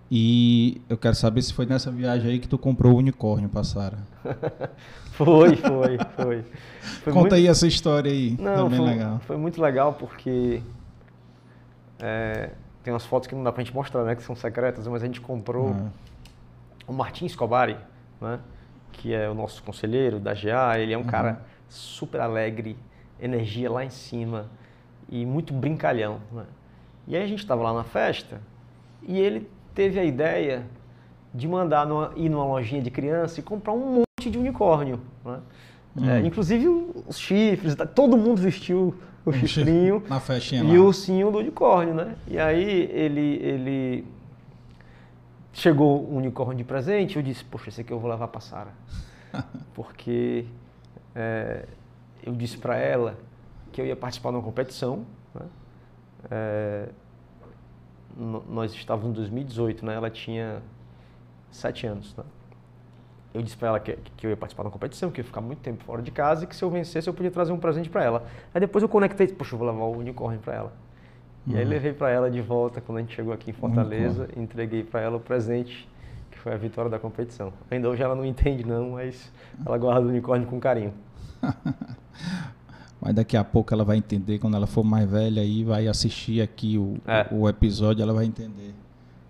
E 0.10 0.82
eu 0.88 0.98
quero 0.98 1.16
saber 1.16 1.42
se 1.42 1.54
foi 1.54 1.66
nessa 1.66 1.92
viagem 1.92 2.32
aí 2.32 2.40
que 2.40 2.48
tu 2.48 2.58
comprou 2.58 2.94
o 2.94 2.98
unicórnio 2.98 3.50
pra 3.50 3.64
Sara. 3.64 3.98
foi, 5.12 5.56
foi, 5.58 5.98
foi, 6.16 6.46
foi. 7.04 7.14
Conta 7.14 7.20
muito... 7.20 7.36
aí 7.36 7.48
essa 7.48 7.68
história 7.68 8.12
aí, 8.12 8.38
não, 8.40 8.64
também 8.64 8.80
foi, 8.80 8.88
legal. 8.88 9.20
Foi 9.20 9.38
muito 9.38 9.62
legal 9.62 9.94
porque 9.94 10.62
é, 12.00 12.52
tem 12.84 12.94
umas 12.94 13.06
fotos 13.06 13.28
que 13.28 13.36
não 13.36 13.44
dá 13.44 13.52
pra 13.52 13.62
gente 13.64 13.74
mostrar, 13.74 14.04
né, 14.06 14.16
que 14.16 14.24
são 14.24 14.36
secretas, 14.36 14.88
mas 14.88 15.04
a 15.04 15.06
gente 15.06 15.20
comprou 15.20 15.68
uhum. 15.68 15.90
o 16.88 16.94
Martin 16.94 17.26
Escobari, 17.26 17.78
né, 18.22 18.40
que 18.94 19.14
é 19.14 19.30
o 19.30 19.34
nosso 19.34 19.62
conselheiro 19.62 20.20
da 20.20 20.34
GA, 20.34 20.80
ele 20.80 20.94
é 20.94 20.98
um 20.98 21.02
uhum. 21.02 21.08
cara 21.08 21.42
super 21.68 22.22
alegre, 22.22 22.78
energia 23.20 23.70
lá 23.70 23.84
em 23.84 23.90
cima 23.90 24.46
e 25.10 25.26
muito 25.26 25.54
brincalhão, 25.54 26.20
né? 26.32 26.46
E 27.08 27.16
aí 27.16 27.24
a 27.24 27.28
gente 27.28 27.40
estava 27.40 27.64
lá 27.64 27.74
na 27.74 27.84
festa 27.84 28.42
e 29.02 29.18
ele 29.18 29.50
teve 29.74 30.00
a 30.00 30.04
ideia 30.04 30.66
de 31.34 31.48
mandar 31.48 31.86
numa, 31.86 32.12
ir 32.16 32.30
numa 32.30 32.46
lojinha 32.46 32.82
de 32.82 32.92
criança 32.92 33.40
e 33.40 33.44
comprar 33.44 33.74
um 33.74 34.04
monte 34.20 34.30
de 34.30 34.38
unicórnio. 34.38 35.00
Né? 35.24 35.40
Hum. 35.96 36.10
É, 36.10 36.20
inclusive 36.22 36.68
os 37.08 37.18
chifres, 37.18 37.76
todo 37.96 38.18
mundo 38.18 38.42
vestiu 38.42 38.96
o 39.26 39.30
um 39.30 39.34
chifrinho 39.34 40.04
na 40.10 40.20
festinha 40.20 40.64
e 40.64 40.68
lá. 40.68 40.84
o 40.84 40.86
ursinho 40.86 41.32
do 41.32 41.40
unicórnio, 41.40 41.94
né? 41.94 42.16
E 42.28 42.40
aí 42.40 42.90
ele, 42.92 43.36
ele 43.42 44.08
chegou 45.54 46.10
um 46.12 46.18
unicórnio 46.18 46.58
de 46.58 46.64
presente, 46.64 47.18
eu 47.18 47.22
disse, 47.24 47.44
poxa, 47.44 47.70
esse 47.70 47.82
aqui 47.82 47.92
eu 47.92 48.00
vou 48.00 48.10
levar 48.10 48.28
para 48.28 48.42
Sara, 48.42 48.72
porque 49.74 50.46
é, 51.16 51.66
eu 52.24 52.34
disse 52.34 52.58
para 52.58 52.78
ela 52.78 53.18
que 53.72 53.82
eu 53.82 53.86
ia 53.86 53.96
participar 53.96 54.30
de 54.30 54.38
uma 54.38 54.44
competição, 54.44 55.06
né? 55.34 55.46
É, 56.32 56.90
nós 58.50 58.74
estávamos 58.74 59.12
em 59.12 59.14
2018, 59.14 59.86
né? 59.86 59.96
Ela 59.96 60.10
tinha 60.10 60.62
sete 61.52 61.86
anos, 61.86 62.16
né? 62.16 62.24
Eu 63.34 63.42
disse 63.42 63.56
para 63.56 63.68
ela 63.68 63.80
que, 63.80 63.96
que 64.16 64.26
eu 64.26 64.32
ia 64.32 64.38
participar 64.38 64.64
da 64.64 64.70
competição, 64.70 65.12
que 65.12 65.20
eu 65.20 65.24
ia 65.24 65.28
ficar 65.28 65.42
muito 65.42 65.60
tempo 65.60 65.84
fora 65.84 66.02
de 66.02 66.10
casa 66.10 66.44
e 66.44 66.48
que 66.48 66.56
se 66.56 66.64
eu 66.64 66.70
vencesse 66.72 67.08
eu 67.08 67.14
podia 67.14 67.30
trazer 67.30 67.52
um 67.52 67.60
presente 67.60 67.90
para 67.90 68.04
ela. 68.04 68.26
Aí 68.54 68.60
depois 68.60 68.82
eu 68.82 68.90
conectei, 68.90 69.28
poxa, 69.28 69.54
eu 69.54 69.60
vou 69.60 69.68
levar 69.68 69.84
o 69.84 69.98
unicórnio 69.98 70.40
para 70.40 70.56
ela. 70.56 70.74
E 71.46 71.54
uhum. 71.54 71.60
aí 71.60 71.66
levei 71.66 71.94
para 71.94 72.10
ela 72.10 72.32
de 72.32 72.42
volta 72.42 72.82
quando 72.82 72.98
a 72.98 73.02
gente 73.02 73.16
chegou 73.16 73.32
aqui 73.34 73.52
em 73.52 73.54
Fortaleza, 73.54 74.28
entreguei 74.36 74.84
para 74.84 75.02
ela 75.02 75.18
o 75.18 75.20
presente 75.20 75.88
que 76.32 76.40
foi 76.40 76.54
a 76.54 76.58
vitória 76.58 76.90
da 76.90 76.98
competição. 77.00 77.54
Ainda 77.70 77.90
hoje 77.90 78.02
ela 78.02 78.16
não 78.16 78.26
entende 78.26 78.66
não, 78.66 78.92
mas 78.92 79.32
ela 79.66 79.78
guarda 79.78 80.08
o 80.08 80.10
unicórnio 80.10 80.48
com 80.48 80.60
carinho. 80.60 80.94
Mas 83.08 83.16
daqui 83.16 83.38
a 83.38 83.44
pouco 83.44 83.74
ela 83.74 83.86
vai 83.86 83.96
entender, 83.96 84.38
quando 84.38 84.58
ela 84.58 84.68
for 84.68 84.84
mais 84.84 85.10
velha 85.10 85.42
aí, 85.42 85.64
vai 85.64 85.88
assistir 85.88 86.42
aqui 86.42 86.78
o, 86.78 86.98
é. 87.08 87.26
o 87.32 87.48
episódio, 87.48 88.04
ela 88.04 88.14
vai 88.14 88.26
entender. 88.26 88.76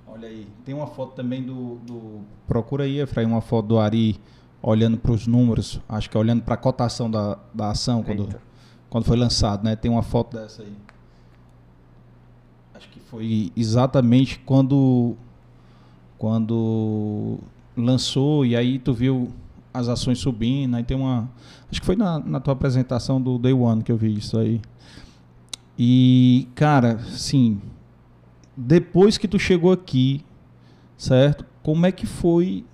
Olha 0.07 0.27
aí, 0.27 0.47
tem 0.65 0.73
uma 0.73 0.87
foto 0.87 1.13
também 1.13 1.43
do. 1.43 1.75
do 1.85 2.21
procura 2.47 2.85
aí, 2.85 2.99
Efraim, 2.99 3.27
uma 3.27 3.39
foto 3.39 3.67
do 3.67 3.77
Ari 3.77 4.19
olhando 4.63 4.97
para 4.97 5.11
os 5.11 5.27
números, 5.27 5.79
acho 5.87 6.09
que 6.09 6.17
é 6.17 6.19
olhando 6.19 6.41
para 6.41 6.55
a 6.55 6.57
cotação 6.57 7.11
da, 7.11 7.37
da 7.53 7.69
ação 7.69 8.01
quando, 8.01 8.27
quando 8.89 9.03
foi 9.03 9.15
lançado, 9.15 9.63
né? 9.63 9.75
Tem 9.75 9.91
uma 9.91 10.01
foto 10.01 10.35
dessa 10.35 10.63
aí. 10.63 10.73
Acho 12.73 12.89
que 12.89 12.99
foi 12.99 13.51
exatamente 13.55 14.39
quando 14.39 15.15
quando 16.17 17.37
lançou 17.77 18.43
e 18.43 18.55
aí 18.55 18.79
tu 18.79 18.91
viu 18.91 19.31
as 19.77 19.87
ações 19.87 20.19
subindo, 20.19 20.75
aí 20.75 20.83
tem 20.83 20.97
uma 20.97 21.29
acho 21.71 21.79
que 21.79 21.85
foi 21.85 21.95
na, 21.95 22.19
na 22.19 22.39
tua 22.39 22.53
apresentação 22.53 23.21
do 23.21 23.37
Day 23.37 23.53
One 23.53 23.83
que 23.83 23.91
eu 23.91 23.97
vi 23.97 24.17
isso 24.17 24.37
aí. 24.37 24.61
E 25.77 26.47
cara, 26.55 26.99
sim, 26.99 27.61
depois 28.55 29.17
que 29.17 29.27
tu 29.27 29.37
chegou 29.37 29.71
aqui, 29.71 30.23
certo? 30.97 31.45
Como 31.61 31.85
é 31.85 31.91
que 31.91 32.07
foi? 32.07 32.65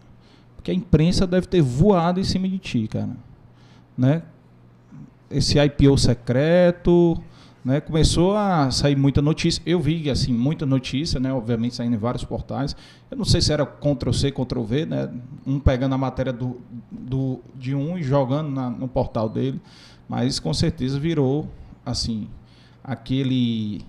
Porque 0.56 0.72
a 0.72 0.74
imprensa 0.74 1.28
deve 1.28 1.48
ter 1.48 1.62
voado 1.62 2.20
em 2.20 2.24
cima 2.24 2.48
de 2.48 2.58
ti, 2.58 2.88
cara, 2.88 3.18
né? 3.98 4.24
Esse 5.30 5.60
IPO 5.60 5.98
secreto, 5.98 7.22
né? 7.64 7.80
Começou 7.80 8.36
a 8.36 8.70
sair 8.72 8.96
muita 8.96 9.22
notícia. 9.22 9.62
Eu 9.66 9.80
vi 9.80 10.10
assim 10.10 10.34
muita 10.34 10.66
notícia, 10.66 11.20
né? 11.20 11.34
Obviamente 11.34 11.76
saindo 11.76 11.96
em 11.96 12.00
vários 12.00 12.24
portais. 12.24 12.76
Eu 13.10 13.18
não 13.18 13.26
sei 13.26 13.42
se 13.42 13.54
era 13.54 13.66
Ctrl 13.66 14.12
C, 14.12 14.32
Ctrl 14.32 14.64
V, 14.64 14.86
né? 14.86 15.14
Um 15.46 15.60
pegando 15.60 15.96
a 15.96 15.98
matéria 15.98 16.34
do, 16.34 16.62
do 16.92 17.40
de 17.56 17.74
um 17.74 17.98
e 17.98 18.04
jogando 18.04 18.50
na, 18.50 18.70
no 18.70 18.88
portal 18.88 19.30
dele, 19.30 19.62
mas 20.08 20.40
com 20.40 20.54
certeza 20.54 21.00
virou 21.00 21.50
assim 21.86 22.28
aquele 22.84 23.82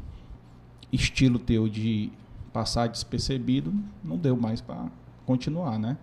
estilo 0.92 1.38
teu 1.38 1.68
de 1.68 2.12
passar 2.52 2.86
despercebido, 2.86 3.74
não 4.02 4.16
deu 4.16 4.36
mais 4.36 4.60
para 4.60 4.86
continuar, 5.26 5.76
né? 5.78 5.96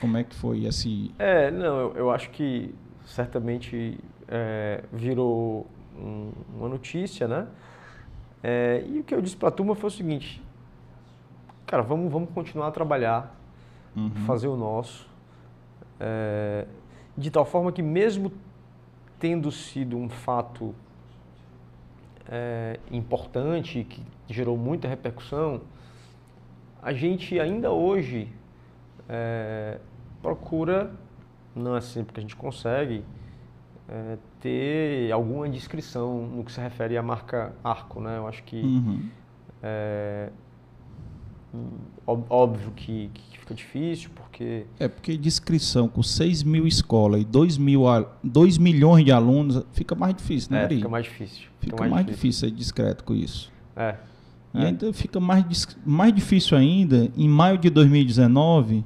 Como 0.00 0.16
é 0.16 0.24
que 0.24 0.34
foi 0.34 0.64
esse... 0.64 1.12
É, 1.18 1.50
não, 1.50 1.78
eu, 1.78 1.96
eu 1.96 2.10
acho 2.10 2.30
que 2.30 2.74
certamente 3.04 3.98
é, 4.26 4.82
virou 4.92 5.66
um, 6.00 6.32
uma 6.56 6.68
notícia, 6.68 7.28
né? 7.28 7.46
É, 8.42 8.84
e 8.86 9.00
o 9.00 9.04
que 9.04 9.14
eu 9.14 9.20
disse 9.20 9.36
para 9.36 9.48
a 9.48 9.52
turma 9.52 9.74
foi 9.74 9.88
o 9.88 9.92
seguinte, 9.92 10.42
cara, 11.66 11.82
vamos, 11.82 12.10
vamos 12.10 12.30
continuar 12.30 12.68
a 12.68 12.70
trabalhar, 12.70 13.38
uhum. 13.94 14.10
fazer 14.26 14.48
o 14.48 14.56
nosso, 14.56 15.08
é, 15.98 16.66
de 17.16 17.30
tal 17.30 17.44
forma 17.44 17.70
que 17.70 17.82
mesmo 17.82 18.32
tendo 19.18 19.52
sido 19.52 19.96
um 19.96 20.08
fato 20.08 20.74
é, 22.26 22.80
importante, 22.90 23.84
que 23.84 24.02
gerou 24.28 24.56
muita 24.56 24.88
repercussão, 24.88 25.60
a 26.82 26.92
gente 26.94 27.38
ainda 27.38 27.70
hoje 27.70 28.32
é, 29.06 29.78
procura, 30.22 30.92
não 31.54 31.76
é 31.76 31.80
sempre 31.80 32.14
que 32.14 32.20
a 32.20 32.22
gente 32.22 32.36
consegue, 32.36 33.04
é, 33.90 34.18
ter 34.40 35.10
alguma 35.10 35.48
descrição 35.48 36.24
no 36.28 36.44
que 36.44 36.52
se 36.52 36.60
refere 36.60 36.96
à 36.96 37.02
marca 37.02 37.52
Arco. 37.62 38.00
Né? 38.00 38.18
Eu 38.18 38.28
acho 38.28 38.42
que 38.44 38.56
uhum. 38.56 39.02
é, 39.62 40.30
óbvio 42.06 42.70
que, 42.76 43.10
que, 43.12 43.38
fica 43.38 43.52
difícil, 43.52 44.10
porque... 44.14 44.64
É, 44.78 44.86
porque 44.86 45.16
descrição 45.16 45.88
com 45.88 46.04
6 46.04 46.44
mil 46.44 46.68
escolas 46.68 47.20
e 47.20 47.24
2, 47.24 47.58
mil, 47.58 47.82
2 48.22 48.58
milhões 48.58 49.04
de 49.04 49.10
alunos 49.10 49.64
fica 49.72 49.96
mais 49.96 50.14
difícil, 50.14 50.52
né, 50.52 50.64
É, 50.64 50.68
fica 50.68 50.88
mais 50.88 51.04
difícil. 51.04 51.48
Fica, 51.58 51.76
fica 51.76 51.76
mais, 51.80 51.92
mais 51.92 52.06
difícil. 52.06 52.48
ser 52.48 52.54
discreto 52.54 53.02
com 53.02 53.14
isso. 53.14 53.52
É. 53.74 53.96
E 54.54 54.58
é. 54.58 54.66
ainda 54.66 54.92
fica 54.92 55.18
mais, 55.18 55.76
mais 55.84 56.14
difícil 56.14 56.56
ainda, 56.56 57.10
em 57.16 57.28
maio 57.28 57.58
de 57.58 57.68
2019, 57.70 58.84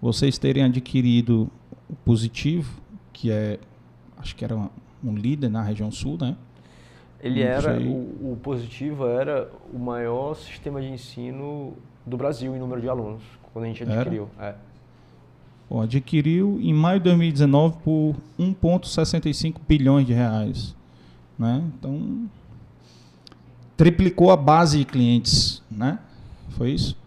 vocês 0.00 0.38
terem 0.38 0.62
adquirido 0.62 1.50
o 1.88 1.96
positivo, 1.96 2.80
que 3.12 3.30
é, 3.30 3.58
acho 4.20 4.36
que 4.36 4.44
era 4.44 4.56
um 4.56 5.14
líder 5.14 5.48
na 5.48 5.62
região 5.62 5.90
sul, 5.90 6.18
né? 6.20 6.36
Ele 7.22 7.42
era, 7.42 7.78
o, 7.78 8.32
o, 8.32 8.38
Positivo 8.42 9.06
era 9.06 9.50
o 9.72 9.78
maior 9.78 10.34
sistema 10.34 10.80
de 10.80 10.88
ensino 10.88 11.74
do 12.06 12.16
Brasil 12.16 12.56
em 12.56 12.58
número 12.58 12.80
de 12.80 12.88
alunos, 12.88 13.22
quando 13.52 13.66
a 13.66 13.68
gente 13.68 13.82
adquiriu. 13.82 14.28
É. 14.38 14.54
Adquiriu 15.70 16.58
em 16.60 16.72
maio 16.72 16.98
de 16.98 17.04
2019 17.04 17.76
por 17.84 18.16
1,65 18.38 19.56
bilhões 19.68 20.06
de 20.06 20.14
reais. 20.14 20.74
Né? 21.38 21.62
Então, 21.78 22.28
triplicou 23.76 24.30
a 24.30 24.36
base 24.36 24.78
de 24.78 24.84
clientes, 24.84 25.62
né? 25.70 25.98
Foi 26.50 26.70
isso? 26.70 26.98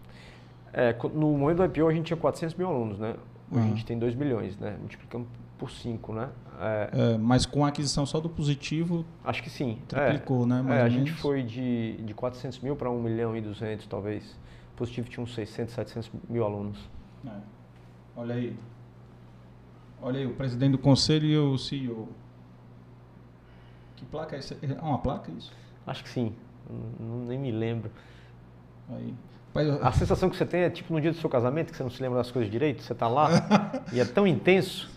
É, 0.72 0.96
no 1.12 1.36
momento 1.36 1.58
do 1.58 1.64
IPO 1.64 1.88
a 1.88 1.92
gente 1.92 2.06
tinha 2.06 2.16
400 2.16 2.56
mil 2.56 2.68
alunos, 2.68 2.98
né? 2.98 3.14
Hoje 3.50 3.60
ah. 3.60 3.64
a 3.64 3.68
gente 3.68 3.84
tem 3.84 3.98
2 3.98 4.14
milhões, 4.14 4.56
né? 4.58 4.76
Multiplicamos 4.80 5.28
por 5.58 5.70
5, 5.70 6.12
né? 6.12 6.28
É, 6.60 6.90
é, 6.92 7.18
mas 7.18 7.46
com 7.46 7.64
a 7.64 7.68
aquisição 7.68 8.04
só 8.06 8.20
do 8.20 8.28
positivo. 8.28 9.04
Acho 9.24 9.42
que 9.42 9.50
sim. 9.50 9.78
Triplicou, 9.88 10.44
é, 10.44 10.46
né? 10.46 10.62
Mais 10.62 10.80
é, 10.80 10.82
a 10.82 10.88
gente 10.88 11.12
foi 11.12 11.42
de, 11.42 11.96
de 12.02 12.14
400 12.14 12.60
mil 12.60 12.76
para 12.76 12.90
1 12.90 13.02
milhão 13.02 13.36
e 13.36 13.40
200, 13.40 13.86
talvez. 13.86 14.36
Positivo 14.76 15.08
tinha 15.08 15.22
uns 15.22 15.34
600, 15.34 15.74
700 15.74 16.10
mil 16.28 16.44
alunos. 16.44 16.78
É. 17.26 17.30
Olha 18.16 18.34
aí. 18.34 18.56
Olha 20.02 20.20
aí, 20.20 20.26
o 20.26 20.34
presidente 20.34 20.72
do 20.72 20.78
conselho 20.78 21.26
e 21.26 21.38
o 21.38 21.56
CEO. 21.56 22.08
Que 23.96 24.04
placa 24.04 24.36
é 24.36 24.38
essa? 24.38 24.56
É 24.62 24.82
uma 24.82 24.98
placa 24.98 25.30
isso? 25.32 25.52
Acho 25.86 26.02
que 26.02 26.08
sim. 26.08 26.34
Não, 27.00 27.24
nem 27.26 27.38
me 27.38 27.50
lembro. 27.50 27.90
Aí. 28.90 29.14
A 29.82 29.92
sensação 29.92 30.28
que 30.28 30.36
você 30.36 30.44
tem 30.44 30.62
é 30.62 30.70
tipo 30.70 30.92
no 30.92 31.00
dia 31.00 31.12
do 31.12 31.16
seu 31.16 31.30
casamento, 31.30 31.70
que 31.70 31.76
você 31.76 31.82
não 31.84 31.90
se 31.90 32.02
lembra 32.02 32.18
das 32.18 32.30
coisas 32.30 32.50
direito, 32.50 32.82
você 32.82 32.92
está 32.92 33.06
lá 33.06 33.28
e 33.92 34.00
é 34.00 34.04
tão 34.04 34.26
intenso 34.26 34.90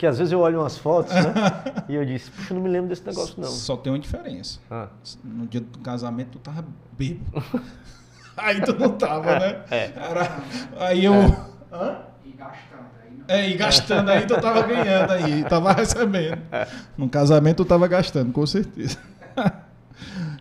que 0.00 0.06
às 0.06 0.16
vezes 0.16 0.32
eu 0.32 0.40
olho 0.40 0.60
umas 0.60 0.78
fotos, 0.78 1.12
né? 1.12 1.34
e 1.86 1.94
eu 1.94 2.06
disse, 2.06 2.30
puxa, 2.30 2.54
eu 2.54 2.56
não 2.56 2.64
me 2.64 2.70
lembro 2.70 2.88
desse 2.88 3.04
negócio 3.04 3.34
não. 3.36 3.50
Só 3.50 3.76
tem 3.76 3.92
uma 3.92 3.98
diferença. 3.98 4.58
Ah. 4.70 4.88
No 5.22 5.46
dia 5.46 5.60
do 5.60 5.78
casamento 5.80 6.30
tu 6.30 6.38
tava 6.38 6.64
bêbado. 6.96 7.44
aí 8.34 8.62
tu 8.62 8.74
não 8.78 8.92
tava, 8.92 9.38
né? 9.38 9.60
É. 9.70 9.92
Era, 9.94 10.38
aí 10.78 11.04
eu... 11.04 11.12
É. 11.12 11.36
Hã? 11.70 11.98
E 12.24 12.32
gastando. 12.32 12.86
Aí 13.28 13.40
É, 13.42 13.50
e 13.50 13.54
gastando 13.58 14.10
aí 14.10 14.26
tu 14.26 14.40
tava 14.40 14.62
ganhando 14.62 15.12
aí, 15.12 15.44
tava 15.44 15.70
recebendo. 15.74 16.40
É. 16.50 16.66
No 16.96 17.06
casamento 17.06 17.62
tu 17.62 17.68
tava 17.68 17.86
gastando, 17.86 18.32
com 18.32 18.46
certeza. 18.46 18.96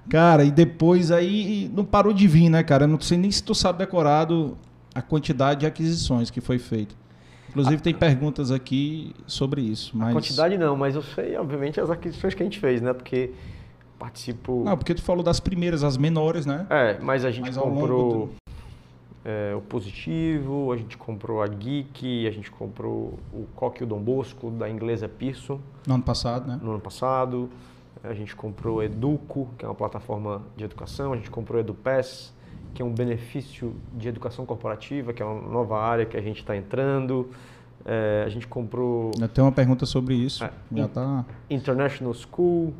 Cara, 0.09 0.45
e 0.45 0.51
depois 0.51 1.11
aí 1.11 1.69
não 1.75 1.83
parou 1.83 2.13
de 2.13 2.25
vir, 2.29 2.47
né, 2.47 2.63
cara? 2.63 2.85
Eu 2.85 2.87
não 2.87 3.01
sei 3.01 3.17
nem 3.17 3.29
se 3.29 3.43
tu 3.43 3.53
sabe 3.53 3.79
decorado 3.79 4.57
a 4.95 5.01
quantidade 5.01 5.59
de 5.59 5.65
aquisições 5.65 6.29
que 6.29 6.39
foi 6.39 6.59
feita. 6.59 6.95
Inclusive 7.49 7.75
a, 7.75 7.79
tem 7.79 7.93
perguntas 7.93 8.51
aqui 8.51 9.13
sobre 9.27 9.61
isso. 9.61 9.97
Mas... 9.97 10.09
A 10.09 10.13
quantidade 10.13 10.57
não, 10.57 10.75
mas 10.75 10.95
eu 10.95 11.01
sei, 11.01 11.35
obviamente, 11.35 11.79
as 11.79 11.89
aquisições 11.89 12.33
que 12.33 12.43
a 12.43 12.45
gente 12.45 12.59
fez, 12.59 12.81
né? 12.81 12.93
Porque 12.93 13.31
participo. 13.97 14.63
Não, 14.63 14.77
porque 14.77 14.95
tu 14.95 15.01
falou 15.01 15.23
das 15.23 15.39
primeiras, 15.39 15.83
as 15.83 15.97
menores, 15.97 16.45
né? 16.45 16.65
É, 16.69 16.97
mas 17.01 17.25
a 17.25 17.31
gente 17.31 17.47
mas 17.47 17.57
comprou 17.57 18.27
do... 18.27 18.31
é, 19.25 19.53
o 19.55 19.61
Positivo, 19.61 20.71
a 20.71 20.77
gente 20.77 20.97
comprou 20.97 21.41
a 21.41 21.47
Geek, 21.47 22.25
a 22.25 22.31
gente 22.31 22.49
comprou 22.49 23.19
o 23.33 23.45
Coque 23.55 23.81
e 23.81 23.83
o 23.83 23.87
Dom 23.87 23.99
Bosco, 23.99 24.49
da 24.49 24.69
inglesa 24.69 25.09
Pearson. 25.09 25.59
No 25.85 25.95
ano 25.95 26.03
passado, 26.03 26.47
né? 26.47 26.59
No 26.61 26.71
ano 26.71 26.79
passado. 26.79 27.49
A 28.01 28.13
gente 28.13 28.33
comprou 28.33 28.81
Educo, 28.81 29.49
que 29.57 29.65
é 29.65 29.67
uma 29.67 29.75
plataforma 29.75 30.41
de 30.55 30.63
educação. 30.63 31.11
A 31.11 31.17
gente 31.17 31.29
comprou 31.29 31.59
EduPass, 31.59 32.33
que 32.73 32.81
é 32.81 32.85
um 32.85 32.93
benefício 32.93 33.75
de 33.93 34.07
educação 34.07 34.45
corporativa, 34.45 35.13
que 35.13 35.21
é 35.21 35.25
uma 35.25 35.49
nova 35.49 35.79
área 35.79 36.05
que 36.05 36.15
a 36.15 36.21
gente 36.21 36.39
está 36.39 36.55
entrando. 36.55 37.29
É, 37.85 38.23
a 38.25 38.29
gente 38.29 38.47
comprou. 38.47 39.11
Eu 39.19 39.27
tenho 39.27 39.45
uma 39.45 39.53
pergunta 39.53 39.85
sobre 39.85 40.15
isso. 40.15 40.43
É, 40.43 40.51
Já 40.71 40.87
tá... 40.87 41.25
International 41.49 42.13
School. 42.13 42.73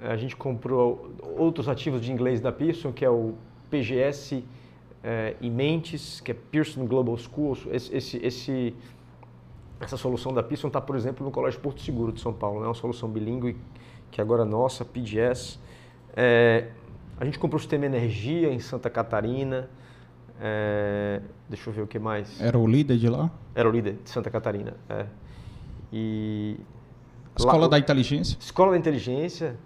É, 0.00 0.08
a 0.12 0.16
gente 0.16 0.36
comprou 0.36 1.12
outros 1.36 1.68
ativos 1.68 2.00
de 2.00 2.12
inglês 2.12 2.40
da 2.40 2.52
Pearson, 2.52 2.92
que 2.92 3.04
é 3.04 3.10
o 3.10 3.34
PGS 3.70 4.44
é, 5.02 5.36
e 5.40 5.50
Mentes, 5.50 6.20
que 6.20 6.30
é 6.30 6.34
Pearson 6.34 6.86
Global 6.86 7.16
Schools. 7.16 7.66
Esse, 7.70 7.94
esse, 7.94 8.16
esse, 8.18 8.74
essa 9.80 9.96
solução 9.96 10.32
da 10.32 10.42
Pearson 10.42 10.68
está, 10.68 10.80
por 10.80 10.96
exemplo, 10.96 11.24
no 11.24 11.30
Colégio 11.30 11.60
Porto 11.60 11.80
Seguro 11.80 12.12
de 12.12 12.20
São 12.20 12.32
Paulo. 12.32 12.58
É 12.58 12.60
né? 12.62 12.68
uma 12.68 12.74
solução 12.74 13.08
bilíngue 13.08 13.56
que 14.10 14.20
agora 14.20 14.42
é 14.42 14.46
nossa, 14.46 14.84
PGS. 14.84 15.58
É, 16.16 16.68
a 17.18 17.24
gente 17.24 17.38
comprou 17.38 17.56
o 17.56 17.60
sistema 17.60 17.86
energia 17.86 18.52
em 18.52 18.58
Santa 18.58 18.90
Catarina. 18.90 19.68
É, 20.40 21.20
deixa 21.48 21.70
eu 21.70 21.74
ver 21.74 21.82
o 21.82 21.86
que 21.86 21.98
mais. 21.98 22.40
Era 22.40 22.58
o 22.58 22.66
líder 22.66 22.98
de 22.98 23.08
lá? 23.08 23.30
Era 23.54 23.68
o 23.68 23.72
líder 23.72 23.98
de 24.02 24.10
Santa 24.10 24.30
Catarina. 24.30 24.74
É. 24.88 25.06
E 25.92 26.56
Escola 27.36 27.62
lá, 27.62 27.68
da 27.68 27.78
Inteligência? 27.78 28.36
Escola 28.40 28.72
da 28.72 28.78
Inteligência 28.78 29.56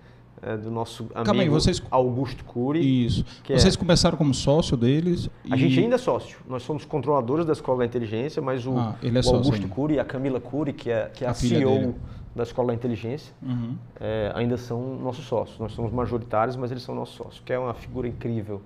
é, 0.43 0.57
do 0.57 0.71
nosso 0.71 1.05
amigo 1.15 1.25
Calma 1.25 1.43
aí, 1.43 1.49
vocês... 1.49 1.83
Augusto 1.91 2.45
Cury. 2.45 3.07
Isso. 3.07 3.25
vocês 3.47 3.75
é... 3.75 3.79
começaram 3.79 4.17
como 4.17 4.33
sócio 4.35 4.77
deles? 4.77 5.31
A 5.51 5.57
gente 5.57 5.81
ainda 5.81 5.97
é 5.97 5.99
sócio. 5.99 6.39
Nós 6.47 6.63
somos 6.63 6.85
controladores 6.85 7.47
da 7.47 7.53
Escola 7.53 7.79
da 7.79 7.87
Inteligência, 7.87 8.41
mas 8.43 8.67
o, 8.67 8.77
ah, 8.77 8.97
é 9.03 9.09
o 9.09 9.35
Augusto 9.35 9.69
Cury 9.69 9.95
e 9.95 10.01
a 10.01 10.05
Camila 10.05 10.41
Cury, 10.41 10.73
que 10.73 10.91
é, 10.91 11.11
que 11.13 11.25
é 11.25 11.29
a, 11.29 11.31
a 11.31 11.35
CEO 11.35 11.95
da 12.35 12.43
Escola 12.43 12.69
da 12.69 12.75
Inteligência, 12.75 13.33
uhum. 13.43 13.77
é, 14.01 14.31
ainda 14.35 14.57
são 14.57 14.97
nossos 14.97 15.25
sócios. 15.25 15.59
Nós 15.59 15.73
somos 15.73 15.93
majoritários, 15.93 16.57
mas 16.57 16.71
eles 16.71 16.83
são 16.83 16.95
nossos 16.95 17.17
sócios, 17.17 17.43
que 17.45 17.53
é 17.53 17.59
uma 17.59 17.75
figura 17.75 18.07
incrível. 18.07 18.63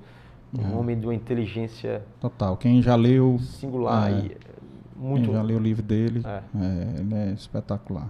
Um 0.57 0.63
uhum. 0.63 0.81
homem 0.81 0.99
de 0.99 1.07
uma 1.07 1.15
inteligência... 1.15 2.05
Total. 2.21 2.57
Quem 2.59 2.83
já 2.83 2.95
leu... 2.95 3.39
Singular. 3.41 4.13
É, 4.13 4.17
e 4.17 4.37
muito... 4.95 5.25
Quem 5.25 5.35
já 5.35 5.43
leu 5.43 5.57
o 5.57 5.61
livro 5.61 5.83
dele, 5.83 6.23
é. 6.25 6.43
é. 6.55 7.01
ele 7.01 7.15
é 7.15 7.33
espetacular. 7.33 8.09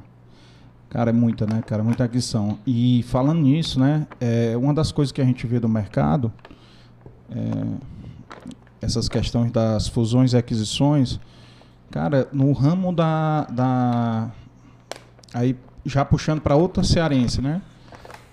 Cara, 0.88 1.10
é 1.10 1.12
muita, 1.12 1.46
né, 1.46 1.62
cara? 1.64 1.82
Muita 1.82 2.04
aquisição. 2.04 2.58
E 2.66 3.02
falando 3.04 3.40
nisso, 3.40 3.80
né, 3.80 4.06
é, 4.20 4.56
uma 4.56 4.74
das 4.74 4.92
coisas 4.92 5.12
que 5.12 5.22
a 5.22 5.24
gente 5.24 5.46
vê 5.46 5.58
do 5.58 5.68
mercado, 5.68 6.32
é, 7.30 7.92
essas 8.80 9.08
questões 9.08 9.50
das 9.50 9.88
fusões 9.88 10.32
e 10.32 10.36
aquisições, 10.36 11.18
cara, 11.90 12.28
no 12.32 12.52
ramo 12.52 12.92
da, 12.92 13.44
da 13.44 14.30
aí 15.34 15.56
já 15.84 16.04
puxando 16.04 16.40
para 16.40 16.56
outra 16.56 16.82
cearense, 16.82 17.40
né? 17.40 17.62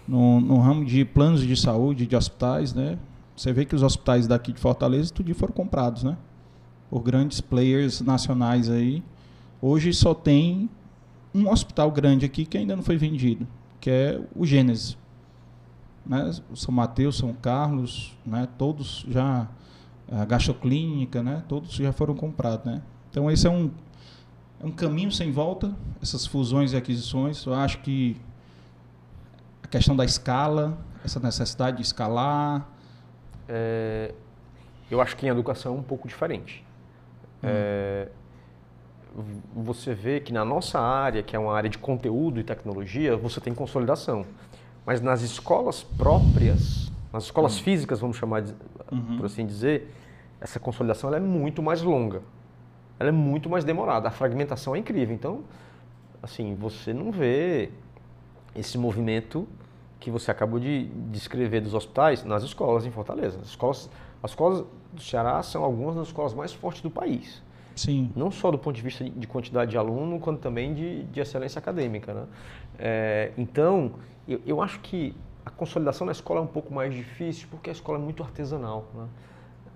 No, 0.08 0.40
no 0.40 0.58
ramo 0.60 0.86
de 0.86 1.06
planos 1.06 1.42
de 1.42 1.56
saúde, 1.56 2.06
de 2.06 2.16
hospitais, 2.16 2.74
né? 2.74 2.98
Você 3.36 3.54
vê 3.54 3.64
que 3.64 3.76
os 3.76 3.84
hospitais 3.84 4.28
daqui 4.28 4.52
de 4.52 4.60
Fortaleza 4.60 5.14
tudo 5.14 5.34
foram 5.34 5.54
comprados, 5.54 6.04
né? 6.04 6.18
Por 6.90 7.02
grandes 7.02 7.40
players 7.40 8.02
nacionais 8.02 8.70
aí. 8.70 9.04
Hoje 9.62 9.94
só 9.94 10.14
tem 10.14 10.70
um 11.34 11.50
hospital 11.50 11.92
grande 11.92 12.26
aqui 12.26 12.46
que 12.46 12.58
ainda 12.58 12.76
não 12.76 12.84
foi 12.84 12.98
vendido, 12.98 13.48
que 13.80 13.90
é 13.90 14.22
o 14.36 14.46
Gênesis. 14.46 14.98
Né? 16.06 16.32
São 16.56 16.74
Mateus, 16.74 17.18
São 17.18 17.34
Carlos, 17.34 18.18
né? 18.26 18.48
todos 18.58 19.06
já, 19.08 19.48
a 20.12 20.26
Gastoclínica, 20.26 21.22
né? 21.22 21.44
todos 21.48 21.72
já 21.74 21.92
foram 21.92 22.16
comprados. 22.16 22.66
Né? 22.66 22.82
Então 23.12 23.30
esse 23.30 23.46
é 23.46 23.50
um, 23.50 23.70
é 24.62 24.66
um 24.66 24.72
caminho 24.72 25.12
sem 25.12 25.32
volta, 25.32 25.74
essas 26.02 26.26
fusões 26.26 26.74
e 26.74 26.78
aquisições. 26.78 27.46
Eu 27.46 27.54
acho 27.54 27.80
que 27.80 28.20
a 29.64 29.68
questão 29.68 29.96
da 29.96 30.04
escala, 30.04 30.78
essa 31.04 31.20
necessidade 31.20 31.78
de 31.78 31.84
escalar. 31.84 32.68
É, 33.48 34.14
eu 34.92 35.00
acho 35.02 35.16
que 35.16 35.26
em 35.26 35.30
educação 35.30 35.76
é 35.76 35.80
um 35.80 35.84
pouco 35.84 36.08
diferente. 36.08 36.66
Hum. 37.42 37.48
É, 37.48 38.10
você 39.56 39.94
vê 39.94 40.20
que 40.20 40.32
na 40.34 40.46
nossa 40.46 40.80
área, 40.80 41.24
que 41.24 41.36
é 41.36 41.40
uma 41.40 41.56
área 41.56 41.70
de 41.70 41.78
conteúdo 41.78 42.40
e 42.40 42.44
tecnologia, 42.44 43.16
você 43.16 43.40
tem 43.40 43.54
consolidação. 43.54 44.26
Mas 44.86 45.02
nas 45.02 45.22
escolas 45.22 45.84
próprias, 45.84 46.92
nas 47.12 47.26
escolas 47.26 47.58
uhum. 47.58 47.64
físicas, 47.64 48.00
vamos 48.00 48.18
chamar 48.18 48.42
de, 48.42 48.54
uhum. 48.92 49.18
por 49.18 49.26
assim 49.26 49.46
dizer, 49.46 49.94
essa 50.40 50.60
consolidação 50.60 51.14
é 51.14 51.20
muito 51.20 51.62
mais 51.62 51.82
longa. 51.82 52.22
Ela 53.00 53.10
é 53.10 53.14
muito 53.14 53.50
mais 53.50 53.64
demorada. 53.64 54.10
A 54.10 54.12
fragmentação 54.12 54.76
é 54.76 54.80
incrível. 54.80 55.16
Então, 55.16 55.44
assim, 56.22 56.54
você 56.56 56.94
não 56.94 57.12
vê 57.12 57.72
esse 58.56 58.78
movimento 58.78 59.48
que 60.00 60.12
você 60.12 60.32
acabou 60.32 60.60
de 60.60 60.86
descrever 61.12 61.62
dos 61.62 61.74
hospitais 61.74 62.24
nas 62.24 62.44
escolas 62.44 62.86
em 62.86 62.92
Fortaleza. 62.92 63.40
As 63.42 63.48
escolas, 63.48 63.90
as 64.22 64.32
escolas 64.32 64.66
do 64.92 65.02
Ceará 65.02 65.42
são 65.44 65.64
algumas 65.64 65.96
das 65.96 66.08
escolas 66.08 66.34
mais 66.34 66.54
fortes 66.54 66.82
do 66.82 66.90
país. 66.90 67.42
Sim. 67.76 68.12
Não 68.16 68.30
só 68.30 68.52
do 68.52 68.58
ponto 68.58 68.76
de 68.76 68.82
vista 68.82 69.10
de 69.10 69.28
quantidade 69.28 69.72
de 69.72 69.78
aluno, 69.78 70.20
quanto 70.20 70.40
também 70.40 70.74
de, 70.74 71.04
de 71.04 71.20
excelência 71.22 71.60
acadêmica. 71.60 72.14
Né? 72.14 72.26
É, 72.78 73.32
então, 73.38 73.94
eu, 74.28 74.42
eu 74.46 74.62
acho 74.62 74.80
que 74.82 75.16
a 75.46 75.50
consolidação 75.50 76.06
na 76.06 76.12
escola 76.12 76.42
é 76.42 76.44
um 76.44 76.48
pouco 76.48 76.74
mais 76.74 76.94
difícil 76.94 77.48
porque 77.50 77.70
a 77.70 77.74
escola 77.74 77.98
é 77.98 78.02
muito 78.02 78.22
artesanal. 78.22 78.86
Né? 78.94 79.08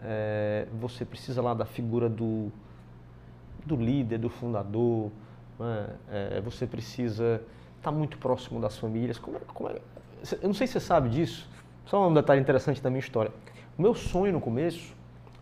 É, 0.03 0.67
você 0.73 1.05
precisa 1.05 1.41
lá 1.41 1.53
da 1.53 1.65
figura 1.65 2.09
do, 2.09 2.51
do 3.65 3.75
líder, 3.75 4.17
do 4.17 4.29
fundador, 4.29 5.11
né? 5.59 5.89
é, 6.11 6.41
você 6.41 6.65
precisa 6.67 7.41
estar 7.77 7.91
tá 7.91 7.91
muito 7.91 8.17
próximo 8.17 8.59
das 8.59 8.77
famílias. 8.77 9.17
Como 9.17 9.37
é, 9.37 9.41
como 9.53 9.69
é, 9.69 9.75
eu 10.41 10.47
não 10.47 10.53
sei 10.53 10.67
se 10.67 10.73
você 10.73 10.79
sabe 10.79 11.09
disso, 11.09 11.49
só 11.85 12.07
um 12.07 12.13
detalhe 12.13 12.41
interessante 12.41 12.81
da 12.81 12.89
minha 12.89 12.99
história. 12.99 13.31
O 13.77 13.81
meu 13.81 13.93
sonho 13.93 14.33
no 14.33 14.39
começo, 14.39 14.93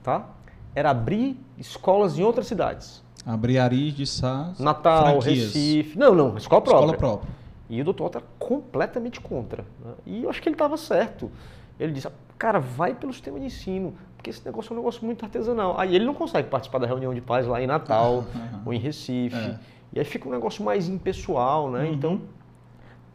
tá? 0.04 0.28
era 0.76 0.90
abrir 0.90 1.38
escolas 1.58 2.18
em 2.18 2.24
outras 2.24 2.48
cidades. 2.48 3.04
Abrir 3.26 3.60
Aris 3.60 3.94
de 3.94 4.08
Sá, 4.08 4.54
Natal, 4.58 5.22
franquias. 5.22 5.54
Recife. 5.54 5.98
Não, 5.98 6.16
não, 6.16 6.38
escola 6.38 6.62
própria. 6.62 6.86
Escola 6.86 6.98
própria. 6.98 7.30
E 7.70 7.80
o 7.80 7.84
doutor 7.84 8.12
era 8.16 8.24
completamente 8.40 9.22
contra. 9.22 9.64
Né? 9.84 9.94
E 10.06 10.24
eu 10.24 10.30
acho 10.30 10.42
que 10.42 10.50
ele 10.50 10.56
estava 10.56 10.76
certo. 10.76 11.32
Ele 11.80 11.92
disse, 11.92 12.08
cara, 12.42 12.60
vai 12.60 12.96
pelo 12.96 13.14
sistema 13.14 13.40
de 13.40 13.46
ensino, 13.46 13.94
porque 14.18 14.32
esse 14.32 14.44
negócio 14.44 14.72
é 14.72 14.74
um 14.74 14.78
negócio 14.78 15.06
muito 15.06 15.24
artesanal. 15.24 15.80
Aí 15.80 15.96
ele 15.96 16.06
não 16.06 16.16
consegue 16.16 16.50
participar 16.50 16.80
da 16.80 16.88
reunião 16.88 17.14
de 17.14 17.22
paz 17.22 17.46
lá 17.46 17.62
em 17.62 17.68
Natal 17.68 18.26
uhum. 18.34 18.62
ou 18.66 18.74
em 18.74 18.80
Recife. 18.80 19.36
É. 19.36 19.60
E 19.94 20.00
aí 20.00 20.06
fica 20.06 20.28
um 20.28 20.32
negócio 20.32 20.66
mais 20.66 20.90
impessoal, 20.90 21.70
né? 21.70 21.84
Uhum. 21.84 21.94
Então, 21.94 22.22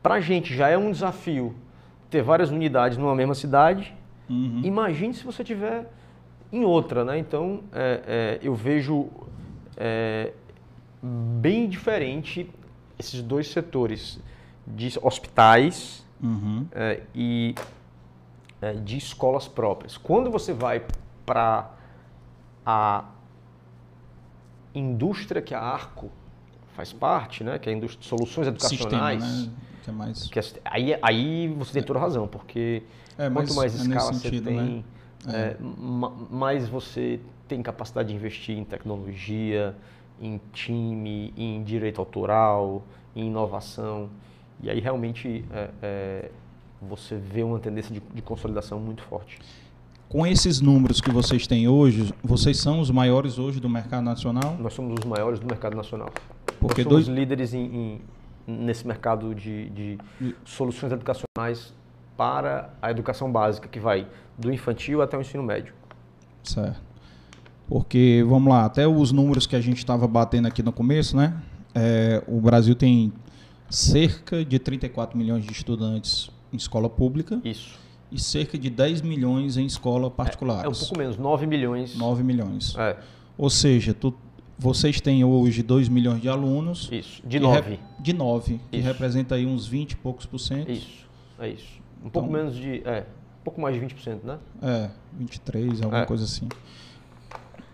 pra 0.01 0.21
gente 0.21 0.55
já 0.55 0.69
é 0.69 0.79
um 0.79 0.93
desafio 0.93 1.57
ter 2.09 2.23
várias 2.23 2.51
unidades 2.51 2.97
numa 2.97 3.17
mesma 3.17 3.35
cidade. 3.35 3.93
Uhum. 4.31 4.61
Imagine 4.63 5.13
se 5.13 5.25
você 5.25 5.43
tiver 5.43 5.91
em 6.53 6.65
outra, 6.65 7.05
né? 7.05 7.19
Então 7.19 7.65
é, 7.73 8.03
é, 8.07 8.39
eu 8.41 8.55
vejo 8.55 9.09
é, 9.77 10.33
bem 11.03 11.69
diferente 11.69 12.49
esses 12.97 13.21
dois 13.23 13.49
setores 13.49 14.21
de 14.65 14.97
hospitais 15.03 16.07
uhum. 16.23 16.65
É, 16.71 17.01
e 17.13 17.57
é, 18.61 18.73
de 18.73 18.97
escolas 18.97 19.47
próprias. 19.49 19.97
Quando 19.97 20.31
você 20.31 20.53
vai 20.53 20.85
para 21.25 21.71
a 22.65 23.05
indústria 24.75 25.41
que 25.41 25.55
a 25.55 25.61
Arco 25.61 26.11
faz 26.75 26.93
parte, 26.93 27.43
né? 27.43 27.59
Que 27.59 27.71
é 27.71 27.73
a 27.73 27.77
indústria 27.77 28.01
de 28.01 28.07
soluções 28.07 28.47
educacionais. 28.49 29.25
Sistema, 29.25 29.47
né? 29.47 29.67
que 29.83 29.91
é 29.91 29.93
mais... 29.93 30.27
Que 30.29 30.39
é, 30.39 30.43
aí, 30.65 30.99
aí 31.03 31.49
você 31.49 31.73
tem 31.75 31.83
toda 31.83 31.99
razão, 31.99 32.29
porque 32.29 32.83
quanto 33.33 33.55
mais 33.55 33.75
escala 33.75 34.13
sentido, 34.13 34.45
você 34.45 34.51
tem... 34.51 34.57
Né? 34.57 34.85
É. 35.29 35.57
mais 36.31 36.69
você 36.69 37.19
tem 37.49 37.61
capacidade 37.61 38.11
de 38.11 38.15
investir 38.15 38.57
em 38.57 38.65
tecnologia, 38.65 39.75
em 40.21 40.41
time, 40.53 41.33
em 41.37 41.65
direito 41.65 42.01
autoral, 42.01 42.85
em 43.15 43.27
inovação. 43.27 44.09
E 44.63 44.71
aí 44.71 44.79
realmente 44.79 45.45
é, 45.51 45.71
é, 45.83 46.31
você 46.81 47.17
vê 47.17 47.43
uma 47.43 47.59
tendência 47.59 47.93
de, 47.93 48.03
de, 48.15 48.23
consolidação 48.23 48.79
muito 48.79 49.03
forte. 49.03 49.39
Com 50.09 50.27
esses 50.27 50.61
números 50.61 51.01
que 51.01 51.11
vocês 51.11 51.47
têm 51.47 51.69
hoje, 51.69 52.15
vocês 52.23 52.59
são 52.59 52.81
os 52.81 52.91
maiores 52.91 53.39
hoje 53.39 53.59
do 53.59 53.69
mercado 53.69 54.05
nacional? 54.05 54.57
Nós 54.59 54.73
somos 54.73 55.01
os 55.01 55.05
maiores 55.05 55.41
do 55.41 55.47
mercado 55.47 55.77
nacional. 55.77 56.11
Porque 56.61 56.85
Nós 56.85 56.93
somos 56.93 57.07
dois... 57.07 57.19
líderes 57.19 57.55
em, 57.55 57.65
em, 57.65 58.01
nesse 58.47 58.87
mercado 58.87 59.35
de, 59.35 59.69
de 59.71 59.99
soluções 60.45 60.93
educacionais 60.93 61.75
para 62.17 62.71
a 62.81 62.91
educação 62.91 63.31
básica, 63.31 63.69
que 63.69 63.81
vai 63.81 64.07
do 64.39 64.53
infantil 64.53 65.03
até 65.03 65.17
o 65.19 65.21
ensino 65.21 65.43
médio. 65.43 65.75
Certo. 66.43 66.81
Porque, 67.69 68.25
vamos 68.29 68.49
lá, 68.49 68.65
até 68.65 68.87
os 68.87 69.11
números 69.11 69.47
que 69.47 69.57
a 69.57 69.61
gente 69.61 69.79
estava 69.79 70.07
batendo 70.07 70.47
aqui 70.47 70.63
no 70.63 70.73
começo, 70.73 71.17
né? 71.17 71.37
É, 71.75 72.23
o 72.29 72.41
Brasil 72.41 72.75
tem 72.75 73.13
cerca 73.69 74.45
de 74.45 74.59
34 74.59 75.19
milhões 75.19 75.45
de 75.45 75.53
estudantes 75.53 76.31
em 76.57 76.59
escola 76.59 76.89
pública. 76.89 77.41
Isso. 77.45 77.79
E 78.11 78.19
cerca 78.19 78.57
de 78.59 78.71
10 78.71 79.03
milhões 79.03 79.57
em 79.57 79.67
escola 79.67 80.11
particular. 80.11 80.63
É, 80.63 80.67
é, 80.67 80.69
um 80.69 80.73
pouco 80.73 80.99
menos, 80.99 81.17
9 81.17 81.47
milhões. 81.47 81.97
9 81.97 82.23
milhões. 82.23 82.75
É. 82.77 82.97
Ou 83.37 83.51
seja, 83.51 83.93
tu, 83.93 84.15
vocês 84.59 85.01
têm 85.01 85.25
hoje 85.25 85.63
2 85.63 85.89
milhões 85.89 86.21
de 86.21 86.29
alunos. 86.29 86.89
Isso, 86.91 87.23
de 87.27 87.39
9. 87.39 87.79
De 87.99 88.13
9, 88.13 88.61
que 88.71 88.79
representa 88.79 89.35
aí 89.35 89.47
uns 89.47 89.67
20 89.67 89.93
e 89.93 89.97
poucos 89.97 90.25
por 90.25 90.39
cento. 90.39 90.71
Isso, 90.71 91.07
é 91.39 91.49
isso. 91.49 91.81
Um 92.03 92.07
então, 92.07 92.23
pouco 92.23 92.33
menos 92.33 92.57
de. 92.57 92.83
É, 92.85 93.05
um 93.41 93.45
pouco 93.45 93.61
mais 93.61 93.75
de 93.75 93.87
20%, 93.87 94.23
né? 94.25 94.39
É, 94.63 94.91
23, 95.13 95.83
alguma 95.83 96.03
é. 96.03 96.07
coisa 96.07 96.25
assim. 96.25 96.49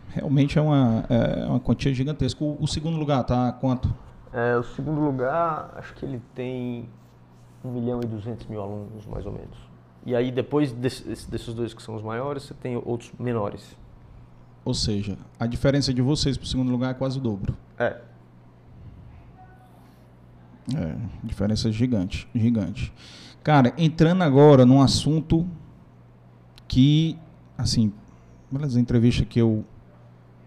Realmente 0.09 0.59
é 0.59 0.63
uma, 0.63 1.05
é 1.09 1.47
uma 1.47 1.61
quantia 1.61 1.95
gigantesca. 1.95 2.43
O, 2.45 2.59
o 2.61 2.67
segundo 2.67 2.99
lugar 2.99 3.25
tá 3.25 3.53
quanto? 3.53 3.95
É, 4.33 4.57
o 4.57 4.63
segundo 4.63 5.01
lugar, 5.01 5.73
acho 5.77 5.95
que 5.95 6.05
ele 6.05 6.21
tem 6.35 6.89
1 7.65 7.71
milhão 7.71 8.01
e 8.03 8.07
200 8.07 8.47
mil 8.47 8.61
alunos, 8.61 9.07
mais 9.07 9.25
ou 9.27 9.33
menos. 9.33 9.57
E 10.05 10.17
aí, 10.17 10.33
depois 10.33 10.73
desse, 10.73 11.05
desses 11.31 11.55
dois 11.55 11.73
que 11.73 11.83
são 11.83 11.95
os 11.95 12.03
maiores, 12.03 12.45
você 12.45 12.55
tem 12.55 12.77
outros 12.77 13.13
menores. 13.19 13.77
Ou 14.65 14.75
seja, 14.75 15.17
a 15.39 15.47
diferença 15.47 15.93
de 15.93 16.03
vocês 16.03 16.37
para 16.37 16.45
o 16.45 16.49
segundo 16.49 16.71
lugar 16.71 16.91
é 16.91 16.95
quase 16.95 17.19
o 17.19 17.21
dobro. 17.21 17.57
É. 17.79 18.01
É, 20.75 20.97
diferença 21.25 21.71
gigante, 21.73 22.29
gigante. 22.35 22.93
Cara, 23.43 23.75
entrando 23.77 24.23
agora 24.23 24.65
num 24.65 24.81
assunto 24.81 25.47
que, 26.69 27.19
assim, 27.59 27.93
beleza, 28.51 28.79
entrevista 28.79 29.25
que 29.25 29.41
eu 29.41 29.65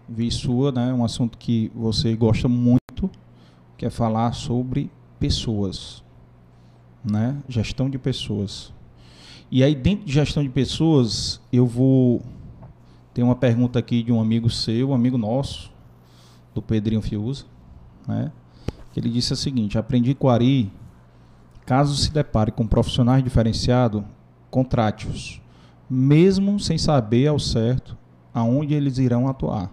vi 0.08 0.30
sua, 0.30 0.72
né? 0.72 0.92
Um 0.94 1.04
assunto 1.04 1.36
que 1.36 1.70
você 1.74 2.14
gosta 2.16 2.48
muito, 2.48 3.10
que 3.76 3.84
é 3.84 3.90
falar 3.90 4.32
sobre 4.32 4.90
pessoas, 5.18 6.02
né? 7.06 7.36
Gestão 7.48 7.88
de 7.88 7.98
pessoas. 7.98 8.72
E 9.50 9.62
aí, 9.62 9.74
dentro 9.74 10.04
de 10.04 10.12
gestão 10.12 10.42
de 10.42 10.48
pessoas, 10.48 11.40
eu 11.52 11.66
vou 11.66 12.20
ter 13.14 13.22
uma 13.22 13.36
pergunta 13.36 13.78
aqui 13.78 14.02
de 14.02 14.12
um 14.12 14.20
amigo 14.20 14.50
seu, 14.50 14.90
um 14.90 14.94
amigo 14.94 15.16
nosso, 15.16 15.70
do 16.54 16.60
Pedrinho 16.60 17.00
Fiuza, 17.00 17.44
né? 18.06 18.32
que 18.92 19.00
ele 19.00 19.08
disse 19.08 19.32
o 19.32 19.36
seguinte: 19.36 19.78
aprendi 19.78 20.14
Quari, 20.14 20.72
caso 21.64 21.94
se 21.96 22.10
depare 22.10 22.50
com 22.50 22.66
profissionais 22.66 23.22
diferenciados, 23.22 24.02
contrate-os, 24.50 25.40
mesmo 25.88 26.58
sem 26.58 26.76
saber 26.76 27.28
ao 27.28 27.38
certo 27.38 27.96
aonde 28.34 28.74
eles 28.74 28.98
irão 28.98 29.28
atuar. 29.28 29.72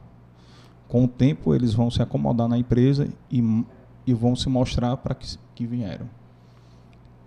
Com 0.87 1.05
o 1.05 1.07
tempo, 1.07 1.53
eles 1.53 1.73
vão 1.73 1.91
se 1.91 2.01
acomodar 2.01 2.47
na 2.47 2.57
empresa 2.57 3.09
e, 3.29 3.65
e 4.05 4.13
vão 4.13 4.35
se 4.35 4.47
mostrar 4.47 4.95
para 4.97 5.15
que, 5.15 5.37
que 5.55 5.65
vieram. 5.65 6.07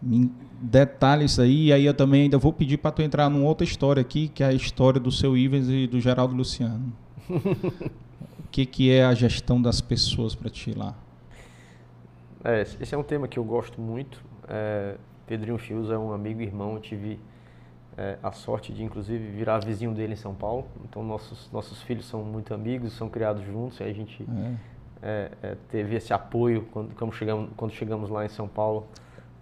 Detalhe 0.02 1.24
isso 1.24 1.40
aí, 1.40 1.66
e 1.66 1.73
aí 1.73 1.85
eu 1.85 1.94
também 1.94 2.23
ainda 2.23 2.39
vou 2.39 2.52
pedir 2.52 2.78
para 2.78 2.90
tu 2.90 3.02
entrar 3.02 3.28
numa 3.28 3.47
outra 3.47 3.64
história 3.64 4.01
aqui, 4.01 4.28
que 4.28 4.43
é 4.43 4.47
a 4.47 4.52
história 4.52 5.01
do 5.01 5.10
seu 5.10 5.36
Ivens 5.36 5.68
e 5.68 5.86
do 5.86 6.01
Geraldo 6.01 6.35
Luciano. 6.35 6.93
o 7.28 8.48
que, 8.51 8.64
que 8.64 8.90
é 8.90 9.05
a 9.05 9.14
gestão 9.14 9.60
das 9.60 9.81
pessoas 9.81 10.35
para 10.35 10.48
ti 10.51 10.73
lá? 10.73 10.94
É, 12.44 12.62
esse 12.62 12.94
é 12.94 12.98
um 12.98 13.02
tema 13.02 13.27
que 13.27 13.39
eu 13.39 13.44
gosto 13.44 13.81
muito. 13.81 14.23
É, 14.48 14.94
Pedrinho 15.27 15.59
Fios 15.59 15.90
é 15.90 15.98
um 15.98 16.12
amigo 16.12 16.40
e 16.40 16.44
irmão. 16.44 16.74
Eu 16.74 16.81
tive 16.81 17.18
é, 17.97 18.18
a 18.23 18.31
sorte 18.31 18.73
de, 18.73 18.85
inclusive, 18.85 19.31
virar 19.31 19.59
vizinho 19.59 19.93
dele 19.93 20.12
em 20.12 20.16
São 20.16 20.35
Paulo. 20.35 20.66
Então, 20.85 21.02
nossos, 21.02 21.51
nossos 21.51 21.82
filhos 21.82 22.06
são 22.06 22.23
muito 22.23 22.55
amigos, 22.55 22.93
são 22.93 23.09
criados 23.09 23.44
juntos. 23.44 23.81
E 23.81 23.82
a 23.82 23.93
gente 23.93 24.23
é. 24.23 24.52
É, 25.02 25.31
é 25.43 25.56
teve 25.68 25.97
esse 25.97 26.12
apoio 26.12 26.66
quando, 26.73 26.94
quando, 26.94 27.12
chegamos, 27.12 27.51
quando 27.56 27.73
chegamos 27.73 28.09
lá 28.09 28.24
em 28.24 28.28
São 28.28 28.47
Paulo, 28.47 28.86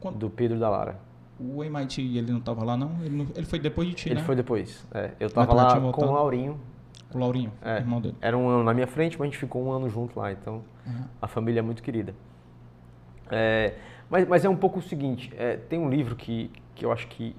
quando... 0.05 0.18
do 0.18 0.31
Pedro 0.31 0.56
e 0.59 0.60
da 0.60 0.68
Lara. 0.68 1.01
O 1.40 1.64
MIT, 1.64 2.01
ele 2.01 2.31
não 2.31 2.39
estava 2.39 2.62
lá, 2.62 2.76
não? 2.76 2.93
Ele, 3.02 3.16
não, 3.16 3.26
ele, 3.35 3.47
foi 3.47 3.59
depois 3.59 3.89
de 3.89 3.94
ti, 3.94 4.09
ele 4.09 4.20
né? 4.20 4.26
foi 4.26 4.36
depois. 4.36 4.86
É, 4.93 5.12
eu 5.18 5.26
estava 5.26 5.52
lá 5.52 5.81
com 5.93 6.05
o 6.05 6.12
Laurinho. 6.12 6.60
O 7.12 7.18
Laurinho, 7.18 7.52
é, 7.62 7.78
irmão 7.78 8.01
dele. 8.01 8.14
Era 8.20 8.36
um 8.36 8.48
ano 8.48 8.62
na 8.62 8.74
minha 8.74 8.86
frente, 8.86 9.18
mas 9.18 9.28
a 9.28 9.31
gente 9.31 9.39
ficou 9.39 9.64
um 9.64 9.72
ano 9.72 9.89
junto 9.89 10.18
lá. 10.18 10.31
Então, 10.31 10.62
uhum. 10.86 11.05
a 11.22 11.26
família 11.26 11.60
é 11.60 11.62
muito 11.62 11.82
querida. 11.82 12.14
É, 13.31 13.74
mas, 14.10 14.28
mas 14.28 14.44
é 14.44 14.48
um 14.48 14.56
pouco 14.56 14.78
o 14.78 14.82
seguinte, 14.82 15.32
é, 15.36 15.56
tem 15.56 15.78
um 15.78 15.89
livro 15.89 16.14
que, 16.14 16.51
que 16.74 16.85
eu 16.85 16.93
acho 16.93 17.09
que 17.09 17.35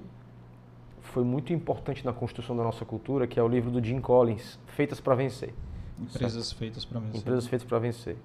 foi 1.00 1.24
muito 1.24 1.52
importante 1.52 2.04
na 2.04 2.12
construção 2.12 2.56
da 2.56 2.64
nossa 2.64 2.84
cultura, 2.84 3.26
que 3.26 3.38
é 3.38 3.42
o 3.42 3.48
livro 3.48 3.70
do 3.70 3.82
Jim 3.82 4.00
Collins, 4.00 4.58
Feitas 4.66 5.00
para 5.00 5.14
Vencer. 5.14 5.54
Empresas 5.98 6.48
certo? 6.48 6.58
feitas 6.58 6.84
para 6.84 7.00
vencer. 7.00 7.20
Empresas 7.20 7.46
feitas 7.46 7.66
para 7.66 7.78
vencer. 7.78 8.16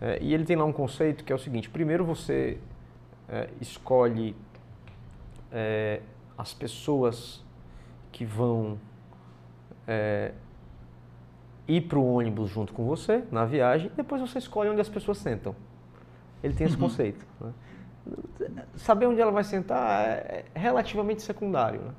É, 0.00 0.18
e 0.20 0.34
ele 0.34 0.44
tem 0.44 0.56
lá 0.56 0.64
um 0.64 0.72
conceito 0.72 1.24
que 1.24 1.32
é 1.32 1.36
o 1.36 1.38
seguinte: 1.38 1.70
primeiro 1.70 2.04
você 2.04 2.58
é, 3.28 3.48
escolhe 3.60 4.34
é, 5.52 6.00
as 6.36 6.54
pessoas 6.54 7.44
que 8.10 8.24
vão 8.24 8.78
é, 9.86 10.32
ir 11.66 11.82
para 11.82 11.98
o 11.98 12.14
ônibus 12.14 12.50
junto 12.50 12.72
com 12.72 12.84
você 12.84 13.22
na 13.30 13.44
viagem, 13.44 13.90
depois 13.96 14.20
você 14.20 14.38
escolhe 14.38 14.70
onde 14.70 14.80
as 14.80 14.88
pessoas 14.88 15.18
sentam. 15.18 15.54
Ele 16.42 16.54
tem 16.54 16.66
esse 16.66 16.76
uhum. 16.76 16.82
conceito. 16.82 17.26
Né? 17.40 17.52
Saber 18.76 19.06
onde 19.06 19.20
ela 19.20 19.32
vai 19.32 19.44
sentar 19.44 20.06
é 20.06 20.44
relativamente 20.54 21.22
secundário. 21.22 21.80
Né? 21.80 21.92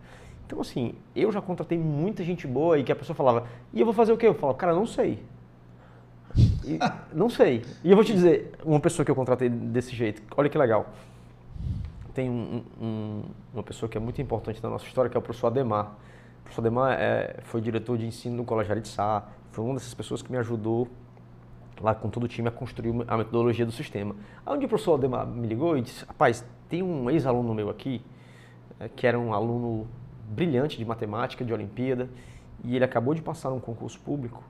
Então, 0.48 0.60
assim, 0.62 0.96
eu 1.16 1.32
já 1.32 1.42
contratei 1.42 1.78
muita 1.78 2.24
gente 2.24 2.48
boa 2.48 2.80
e 2.80 2.84
que 2.84 2.92
a 2.92 2.96
pessoa 2.96 3.16
falava, 3.16 3.48
e 3.72 3.80
eu 3.80 3.86
vou 3.86 3.94
fazer 3.94 4.12
o 4.12 4.18
quê? 4.18 4.26
Eu 4.26 4.34
falo, 4.34 4.56
cara, 4.56 4.74
não 4.74 4.88
sei. 4.88 5.24
E, 6.66 6.80
não 7.14 7.30
sei. 7.30 7.64
E 7.84 7.92
eu 7.92 7.96
vou 7.96 8.04
te 8.04 8.14
dizer, 8.14 8.54
uma 8.66 8.80
pessoa 8.80 9.06
que 9.06 9.12
eu 9.12 9.16
contratei 9.16 9.48
desse 9.48 9.96
jeito, 9.96 10.24
olha 10.36 10.50
que 10.50 10.58
legal. 10.58 10.92
Tem 12.20 12.30
um, 12.30 12.66
um, 12.82 13.22
uma 13.54 13.64
pessoa 13.64 13.90
que 13.90 13.98
é 13.98 14.02
muito 14.02 14.22
importante 14.22 14.62
na 14.62 14.70
nossa 14.70 14.86
história, 14.86 15.10
que 15.10 15.16
é 15.16 15.20
o 15.20 15.22
professor 15.22 15.48
Ademar. 15.48 15.86
O 16.42 16.44
professor 16.44 16.60
Ademar 16.60 17.00
é, 17.00 17.38
foi 17.44 17.62
diretor 17.62 17.98
de 17.98 18.06
ensino 18.06 18.36
no 18.36 18.44
Colégio 18.44 18.78
de 18.82 18.90
Sá, 18.90 19.26
foi 19.54 19.64
uma 19.64 19.76
dessas 19.76 19.94
pessoas 19.94 20.22
que 20.22 20.30
me 20.30 20.38
ajudou 20.38 20.90
lá 21.80 21.96
com 21.96 22.10
todo 22.10 22.26
o 22.26 22.28
time 22.28 22.50
a 22.50 22.52
construir 22.52 22.94
a 23.08 23.16
metodologia 23.16 23.66
do 23.66 23.72
sistema. 23.72 24.18
Um 24.46 24.58
dia 24.58 24.66
o 24.66 24.68
professor 24.68 24.96
Ademar 24.96 25.26
me 25.26 25.48
ligou 25.48 25.78
e 25.78 25.82
disse, 25.82 26.04
rapaz, 26.04 26.46
tem 26.68 26.84
um 26.84 27.10
ex-aluno 27.10 27.54
meu 27.54 27.70
aqui, 27.70 28.02
é, 28.82 28.90
que 28.90 29.08
era 29.08 29.18
um 29.18 29.34
aluno 29.34 29.88
brilhante 30.30 30.78
de 30.78 30.84
matemática, 30.84 31.46
de 31.46 31.54
Olimpíada, 31.54 32.10
e 32.66 32.76
ele 32.76 32.84
acabou 32.84 33.14
de 33.14 33.22
passar 33.22 33.50
num 33.50 33.62
concurso 33.62 33.98
público, 33.98 34.44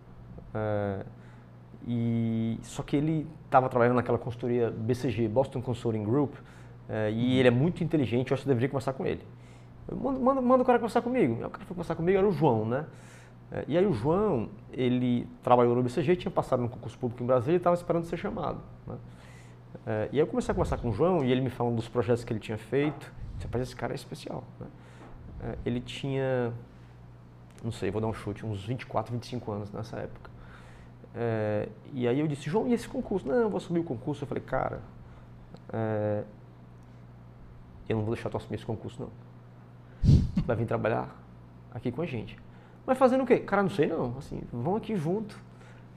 é, 0.55 1.05
e 1.87 2.57
só 2.63 2.81
que 2.81 2.95
ele 2.95 3.27
estava 3.45 3.69
trabalhando 3.69 3.97
naquela 3.97 4.17
consultoria 4.17 4.71
BCG, 4.71 5.27
Boston 5.27 5.61
Consulting 5.61 6.03
Group, 6.03 6.33
é, 6.89 7.11
e 7.11 7.37
ele 7.37 7.47
é 7.47 7.51
muito 7.51 7.83
inteligente, 7.83 8.31
eu 8.31 8.33
acho 8.35 8.41
que 8.41 8.45
você 8.45 8.49
deveria 8.49 8.69
conversar 8.69 8.93
com 8.93 9.05
ele. 9.05 9.21
Manda, 9.95 10.41
o 10.41 10.65
cara 10.65 10.79
conversar 10.79 11.01
comigo. 11.01 11.35
O 11.35 11.49
cara 11.49 11.65
foi 11.65 11.75
conversar 11.75 11.95
comigo, 11.95 12.17
era 12.17 12.27
o 12.27 12.31
João, 12.31 12.65
né? 12.65 12.85
É, 13.51 13.65
e 13.67 13.77
aí 13.77 13.85
o 13.85 13.93
João, 13.93 14.49
ele 14.71 15.27
trabalhou 15.43 15.75
no 15.75 15.83
BCG, 15.83 16.15
tinha 16.15 16.31
passado 16.31 16.61
no 16.61 16.69
concurso 16.69 16.97
público 16.97 17.23
em 17.23 17.25
Brasília 17.27 17.55
e 17.55 17.57
estava 17.57 17.75
esperando 17.75 18.05
ser 18.05 18.17
chamado. 18.17 18.59
Né? 18.85 18.95
É, 19.85 20.09
e 20.11 20.15
aí 20.15 20.19
eu 20.19 20.27
comecei 20.27 20.51
a 20.51 20.55
conversar 20.55 20.77
com 20.77 20.89
o 20.89 20.91
João 20.91 21.23
e 21.23 21.31
ele 21.31 21.41
me 21.41 21.49
falando 21.49 21.75
dos 21.75 21.87
projetos 21.87 22.23
que 22.23 22.33
ele 22.33 22.39
tinha 22.39 22.57
feito. 22.57 23.11
Disse, 23.37 23.57
esse 23.61 23.75
cara 23.75 23.93
é 23.93 23.95
especial. 23.95 24.43
Né? 24.59 25.55
Ele 25.65 25.79
tinha, 25.79 26.53
não 27.63 27.71
sei, 27.71 27.89
vou 27.89 28.01
dar 28.01 28.07
um 28.07 28.13
chute, 28.13 28.45
uns 28.45 28.65
24, 28.65 29.13
25 29.13 29.51
anos 29.51 29.71
nessa 29.71 29.97
época. 29.97 30.29
e 31.93 32.07
aí 32.07 32.19
eu 32.19 32.27
disse, 32.27 32.49
João, 32.49 32.67
e 32.67 32.73
esse 32.73 32.87
concurso? 32.87 33.27
Não, 33.27 33.35
eu 33.35 33.49
vou 33.49 33.57
assumir 33.57 33.79
o 33.79 33.83
concurso. 33.83 34.23
Eu 34.23 34.27
falei, 34.27 34.43
cara, 34.43 34.81
eu 37.89 37.97
não 37.97 38.03
vou 38.03 38.13
deixar 38.13 38.29
tu 38.29 38.37
assumir 38.37 38.55
esse 38.55 38.65
concurso, 38.65 39.01
não. 39.01 39.09
vai 40.45 40.55
vir 40.55 40.65
trabalhar 40.65 41.09
aqui 41.73 41.91
com 41.91 42.01
a 42.01 42.05
gente. 42.05 42.37
Mas 42.85 42.97
fazendo 42.97 43.23
o 43.23 43.25
quê? 43.25 43.39
Cara, 43.39 43.61
não 43.61 43.69
sei 43.69 43.87
não. 43.87 44.15
Assim, 44.17 44.41
vão 44.51 44.75
aqui 44.75 44.95
junto. 44.95 45.37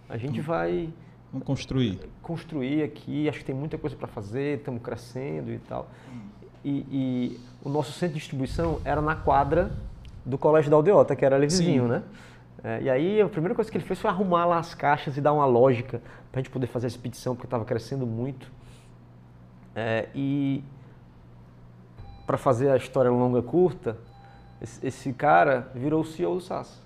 A 0.09 0.17
gente 0.17 0.41
hum. 0.41 0.45
vai. 0.45 0.93
Vamos 1.33 1.47
construir. 1.47 2.01
Construir 2.21 2.83
aqui. 2.83 3.29
Acho 3.29 3.39
que 3.39 3.45
tem 3.45 3.55
muita 3.55 3.79
coisa 3.79 3.97
para 3.97 4.09
fazer. 4.09 4.59
Estamos 4.59 4.83
crescendo 4.83 5.51
e 5.51 5.59
tal. 5.59 5.89
E, 6.65 6.87
e, 6.91 7.41
o 7.65 7.69
nosso 7.69 7.93
centro 7.93 8.15
de 8.15 8.21
distribuição 8.21 8.81
era 8.85 9.01
na 9.01 9.17
quadra 9.17 9.73
do 10.25 10.39
Colégio 10.39 10.71
da 10.71 10.77
Aldeota, 10.77 11.17
que 11.17 11.25
era 11.25 11.35
ali 11.35 11.47
vizinho, 11.47 11.85
Sim. 11.85 11.89
né? 11.89 12.03
É, 12.63 12.83
e 12.83 12.91
aí 12.91 13.21
a 13.21 13.29
primeira 13.29 13.55
coisa 13.55 13.69
que 13.69 13.77
ele 13.77 13.85
fez 13.85 13.99
foi 13.99 14.09
arrumar 14.09 14.45
lá 14.45 14.59
as 14.59 14.73
caixas 14.73 15.17
e 15.17 15.21
dar 15.21 15.33
uma 15.33 15.47
lógica 15.47 16.01
para 16.31 16.41
a 16.41 16.43
gente 16.43 16.53
poder 16.53 16.69
fazer 16.69 16.87
a 16.87 16.89
expedição, 16.89 17.35
porque 17.35 17.47
estava 17.47 17.65
crescendo 17.65 18.07
muito. 18.07 18.53
É, 19.75 20.09
e 20.15 20.63
para 22.33 22.39
fazer 22.39 22.71
a 22.71 22.79
história 22.79 23.11
longa 23.11 23.43
curta, 23.43 23.99
esse, 24.59 24.87
esse 24.87 25.13
cara 25.13 25.71
virou 25.75 26.01
o 26.01 26.05
CEO 26.05 26.37
do 26.37 26.41
SAS. 26.41 26.81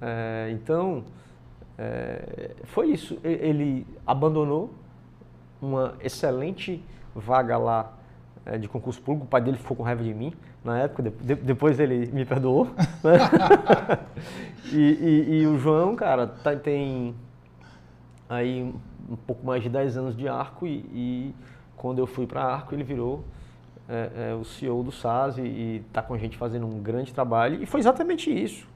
É, 0.00 0.50
então, 0.52 1.02
é, 1.76 2.54
foi 2.62 2.92
isso. 2.92 3.18
Ele 3.24 3.84
abandonou 4.06 4.70
uma 5.60 5.94
excelente 6.00 6.80
vaga 7.12 7.58
lá 7.58 7.92
é, 8.44 8.56
de 8.56 8.68
concurso 8.68 9.02
público. 9.02 9.26
O 9.26 9.28
pai 9.28 9.40
dele 9.40 9.56
ficou 9.56 9.76
com 9.76 9.82
raiva 9.82 10.04
de 10.04 10.14
mim 10.14 10.32
na 10.62 10.78
época, 10.78 11.02
de, 11.02 11.34
depois 11.34 11.80
ele 11.80 12.06
me 12.12 12.24
perdoou. 12.24 12.68
Né? 13.02 13.18
e, 14.72 14.76
e, 14.76 15.40
e, 15.40 15.46
o 15.48 15.58
João, 15.58 15.96
cara, 15.96 16.28
tá, 16.28 16.54
tem 16.54 17.16
aí 18.28 18.72
um 19.10 19.16
pouco 19.16 19.44
mais 19.44 19.60
de 19.60 19.68
10 19.68 19.96
anos 19.96 20.16
de 20.16 20.28
arco 20.28 20.68
e, 20.68 20.84
e 20.92 21.34
quando 21.76 21.98
eu 21.98 22.06
fui 22.06 22.26
para 22.26 22.44
arco 22.44 22.74
ele 22.74 22.84
virou 22.84 23.24
é, 23.88 24.30
é, 24.30 24.34
o 24.34 24.44
CEO 24.44 24.82
do 24.82 24.90
SAS 24.90 25.38
e 25.38 25.82
está 25.86 26.02
com 26.02 26.14
a 26.14 26.18
gente 26.18 26.36
fazendo 26.36 26.66
um 26.66 26.80
grande 26.80 27.12
trabalho. 27.12 27.62
E 27.62 27.66
foi 27.66 27.80
exatamente 27.80 28.30
isso. 28.30 28.66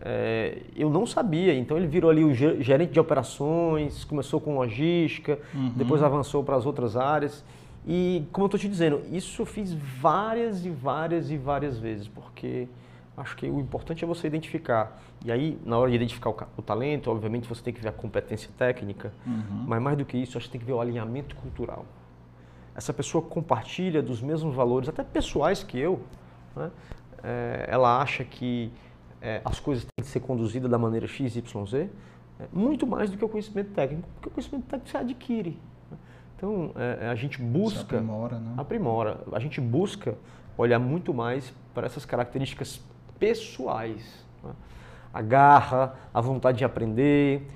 É, 0.00 0.62
eu 0.76 0.90
não 0.90 1.06
sabia, 1.06 1.54
então 1.54 1.76
ele 1.76 1.86
virou 1.86 2.10
ali 2.10 2.24
o 2.24 2.32
gerente 2.32 2.92
de 2.92 3.00
operações, 3.00 4.04
começou 4.04 4.40
com 4.40 4.54
logística, 4.54 5.38
uhum. 5.54 5.72
depois 5.74 6.02
avançou 6.02 6.44
para 6.44 6.56
as 6.56 6.66
outras 6.66 6.96
áreas. 6.96 7.44
E 7.86 8.24
como 8.32 8.44
eu 8.44 8.46
estou 8.48 8.60
te 8.60 8.68
dizendo, 8.68 9.00
isso 9.10 9.42
eu 9.42 9.46
fiz 9.46 9.72
várias 9.72 10.64
e 10.64 10.70
várias 10.70 11.30
e 11.30 11.36
várias 11.36 11.78
vezes, 11.78 12.06
porque 12.06 12.68
acho 13.16 13.36
que 13.36 13.46
o 13.46 13.58
importante 13.58 14.04
é 14.04 14.06
você 14.06 14.26
identificar. 14.26 15.00
E 15.24 15.32
aí, 15.32 15.58
na 15.64 15.76
hora 15.78 15.90
de 15.90 15.96
identificar 15.96 16.30
o, 16.30 16.36
o 16.56 16.62
talento, 16.62 17.10
obviamente 17.10 17.48
você 17.48 17.62
tem 17.62 17.72
que 17.72 17.80
ver 17.80 17.88
a 17.88 17.92
competência 17.92 18.50
técnica, 18.56 19.12
uhum. 19.26 19.64
mas 19.66 19.82
mais 19.82 19.96
do 19.96 20.04
que 20.04 20.16
isso, 20.16 20.38
acho 20.38 20.46
que 20.46 20.52
tem 20.52 20.60
que 20.60 20.66
ver 20.66 20.74
o 20.74 20.80
alinhamento 20.80 21.34
cultural 21.36 21.84
essa 22.78 22.92
pessoa 22.92 23.20
compartilha 23.20 24.00
dos 24.00 24.22
mesmos 24.22 24.54
valores, 24.54 24.88
até 24.88 25.02
pessoais 25.02 25.64
que 25.64 25.76
eu, 25.76 26.00
né? 26.54 26.70
é, 27.24 27.66
ela 27.68 28.00
acha 28.00 28.22
que 28.22 28.70
é, 29.20 29.40
as 29.44 29.58
coisas 29.58 29.84
têm 29.84 30.04
que 30.04 30.08
ser 30.08 30.20
conduzidas 30.20 30.70
da 30.70 30.78
maneira 30.78 31.08
X, 31.08 31.34
Y, 31.34 31.66
Z, 31.66 31.90
é, 32.38 32.44
muito 32.52 32.86
mais 32.86 33.10
do 33.10 33.18
que 33.18 33.24
o 33.24 33.28
conhecimento 33.28 33.72
técnico, 33.72 34.08
porque 34.14 34.28
o 34.28 34.30
conhecimento 34.30 34.66
técnico 34.66 34.90
se 34.90 34.96
adquire. 34.96 35.58
Né? 35.90 35.96
Então, 36.36 36.70
é, 36.76 37.08
a 37.08 37.16
gente 37.16 37.42
busca... 37.42 37.80
aprimora, 37.80 38.38
né? 38.38 38.54
Aprimora. 38.56 39.20
A 39.32 39.40
gente 39.40 39.60
busca 39.60 40.16
olhar 40.56 40.78
muito 40.78 41.12
mais 41.12 41.52
para 41.74 41.84
essas 41.84 42.04
características 42.04 42.80
pessoais 43.18 44.24
a 45.12 45.22
garra, 45.22 45.94
a 46.12 46.20
vontade 46.20 46.58
de 46.58 46.64
aprender, 46.64 47.50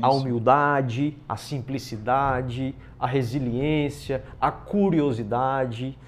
a 0.00 0.10
humildade, 0.10 1.16
a 1.28 1.36
simplicidade, 1.36 2.74
a 3.04 3.06
resiliência, 3.06 4.24
a 4.40 4.50
curiosidade. 4.50 5.98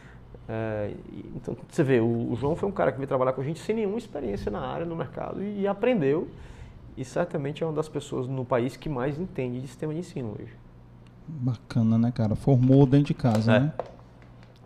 É, 0.49 0.93
então, 1.35 1.55
você 1.69 1.83
vê, 1.83 2.01
o, 2.01 2.33
o, 2.33 2.37
João 2.37 2.57
foi 2.57 2.67
um 2.67 2.73
cara 2.73 2.91
que 2.91 2.97
veio 2.97 3.07
trabalhar 3.07 3.35
com 3.35 3.43
a 3.43 3.45
gente 3.45 3.61
sem 3.61 3.77
nenhuma 3.77 3.99
experiência 3.99 4.51
na 4.51 4.61
área, 4.61 4.87
no 4.87 4.97
mercado, 4.97 5.43
e, 5.43 5.61
e 5.61 5.67
aprendeu. 5.67 6.27
E 6.97 7.05
certamente 7.05 7.63
é 7.63 7.67
uma 7.67 7.75
das 7.75 7.87
pessoas 7.87 8.27
no 8.27 8.47
país 8.47 8.79
que 8.79 8.89
mais 8.89 9.19
entende 9.19 9.61
de 9.61 9.67
sistema 9.67 9.93
de 9.93 10.01
ensino 10.01 10.35
hoje. 10.41 10.55
Bacana, 11.29 11.99
né, 11.99 12.11
cara? 12.11 12.35
Formou 12.35 12.87
dentro 12.87 13.09
de 13.09 13.15
casa, 13.15 13.53
é. 13.53 13.61
né? 13.61 13.73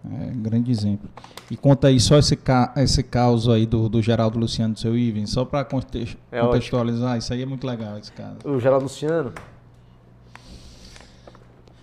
É, 0.09 0.31
grande 0.36 0.70
exemplo. 0.70 1.11
E 1.51 1.57
conta 1.57 1.89
aí 1.89 1.98
só 1.98 2.16
esse, 2.16 2.36
ca 2.36 2.73
esse 2.77 3.02
caso 3.02 3.51
aí 3.51 3.66
do, 3.66 3.89
do 3.89 4.01
Geraldo 4.01 4.39
Luciano 4.39 4.74
do 4.74 4.78
seu 4.78 4.97
Ivan, 4.97 5.27
só 5.27 5.44
para 5.44 5.65
context 5.65 6.16
é 6.31 6.40
contextualizar, 6.40 7.09
ótimo. 7.09 7.19
isso 7.19 7.32
aí 7.32 7.43
é 7.43 7.47
muito 7.47 7.66
legal, 7.66 7.98
esse 7.98 8.12
caso. 8.12 8.36
O 8.44 8.61
Geraldo 8.61 8.85
Luciano. 8.85 9.32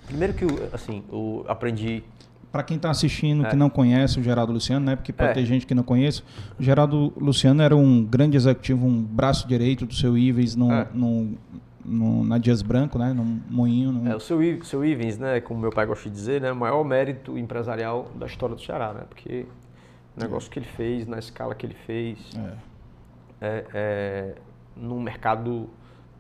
Primeiro 0.08 0.34
que, 0.34 0.46
assim, 0.74 1.04
eu 1.12 1.46
aprendi 1.48 2.04
para 2.52 2.64
quem 2.64 2.78
está 2.78 2.90
assistindo 2.90 3.46
é. 3.46 3.50
que 3.50 3.56
não 3.56 3.70
conhece 3.70 4.20
o 4.20 4.24
Geraldo 4.24 4.54
Luciano, 4.54 4.86
né? 4.86 4.96
Porque 4.96 5.12
pode 5.12 5.32
é. 5.32 5.34
ter 5.34 5.46
gente 5.46 5.68
que 5.68 5.76
não 5.76 5.84
conhece. 5.84 6.24
O 6.58 6.64
Geraldo 6.64 7.14
Luciano 7.18 7.62
era 7.62 7.76
um 7.76 8.04
grande 8.04 8.38
executivo, 8.38 8.86
um 8.86 9.04
braço 9.04 9.48
direito 9.48 9.86
do 9.86 9.94
seu 9.94 10.18
Ives 10.18 10.56
no, 10.56 10.72
é. 10.72 10.88
no, 10.94 11.38
no, 11.86 12.24
na 12.24 12.38
Dias 12.38 12.62
Branco, 12.62 12.98
né? 12.98 13.14
No 13.14 13.24
moinho. 13.24 14.08
É, 14.08 14.16
o 14.16 14.20
seu, 14.20 14.40
seu 14.64 14.84
Ivens, 14.84 15.18
né? 15.18 15.42
Como 15.42 15.60
meu 15.60 15.72
pai 15.72 15.86
gosta 15.86 16.10
de 16.10 16.16
dizer, 16.16 16.42
né? 16.42 16.52
O 16.52 16.56
maior 16.56 16.84
mérito 16.84 17.38
empresarial 17.38 18.10
da 18.16 18.26
história 18.26 18.56
do 18.56 18.62
Ceará, 18.62 18.94
né? 18.94 19.04
Porque 19.08 19.46
o 20.16 20.20
negócio 20.20 20.50
que 20.50 20.58
ele 20.58 20.68
fez, 20.68 21.06
na 21.06 21.20
escala 21.20 21.54
que 21.54 21.66
ele 21.66 21.76
fez, 21.86 22.18
é, 23.42 23.46
é, 23.48 23.66
é 23.74 24.36
num 24.76 25.00
mercado 25.00 25.70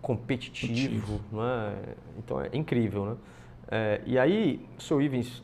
competitivo, 0.01 1.19
né? 1.31 1.75
Então 2.17 2.39
é 2.39 2.49
incrível, 2.53 3.05
né? 3.05 3.15
É, 3.69 4.01
e 4.05 4.17
aí, 4.17 4.65
o 4.77 4.81
seu 4.81 5.01
Ivens 5.01 5.43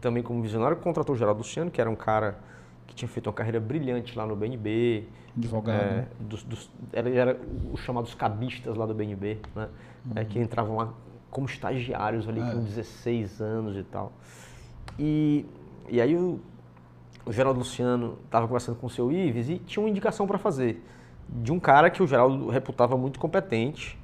também 0.00 0.22
como 0.22 0.42
visionário, 0.42 0.76
contratou 0.76 1.14
o 1.14 1.18
Geraldo 1.18 1.38
Luciano, 1.38 1.70
que 1.70 1.80
era 1.80 1.88
um 1.88 1.96
cara 1.96 2.38
que 2.86 2.94
tinha 2.94 3.08
feito 3.08 3.26
uma 3.26 3.32
carreira 3.32 3.58
brilhante 3.58 4.16
lá 4.16 4.26
no 4.26 4.36
BNB. 4.36 5.04
Advogado. 5.36 5.80
É, 5.80 5.96
né? 5.96 6.06
dos, 6.20 6.42
dos, 6.44 6.70
era, 6.92 7.08
era 7.08 7.40
os 7.72 7.80
chamados 7.80 8.14
cabistas 8.14 8.76
lá 8.76 8.86
do 8.86 8.94
BNB, 8.94 9.38
né? 9.56 9.68
Uhum. 10.04 10.12
É, 10.16 10.24
que 10.24 10.38
entravam 10.38 10.76
lá 10.76 10.92
como 11.30 11.46
estagiários 11.46 12.28
ali 12.28 12.40
é. 12.40 12.52
com 12.52 12.62
16 12.62 13.40
anos 13.40 13.76
e 13.76 13.82
tal. 13.82 14.12
E, 14.98 15.46
e 15.88 16.00
aí 16.00 16.14
o, 16.14 16.38
o 17.24 17.32
Geraldo 17.32 17.58
Luciano 17.58 18.18
estava 18.26 18.46
conversando 18.46 18.76
com 18.76 18.86
o 18.86 18.90
seu 18.90 19.10
Ives 19.10 19.48
e 19.48 19.58
tinha 19.58 19.82
uma 19.82 19.88
indicação 19.88 20.26
para 20.26 20.38
fazer 20.38 20.84
de 21.28 21.50
um 21.50 21.58
cara 21.58 21.90
que 21.90 22.02
o 22.02 22.06
Geraldo 22.06 22.48
reputava 22.50 22.96
muito 22.96 23.18
competente 23.18 23.98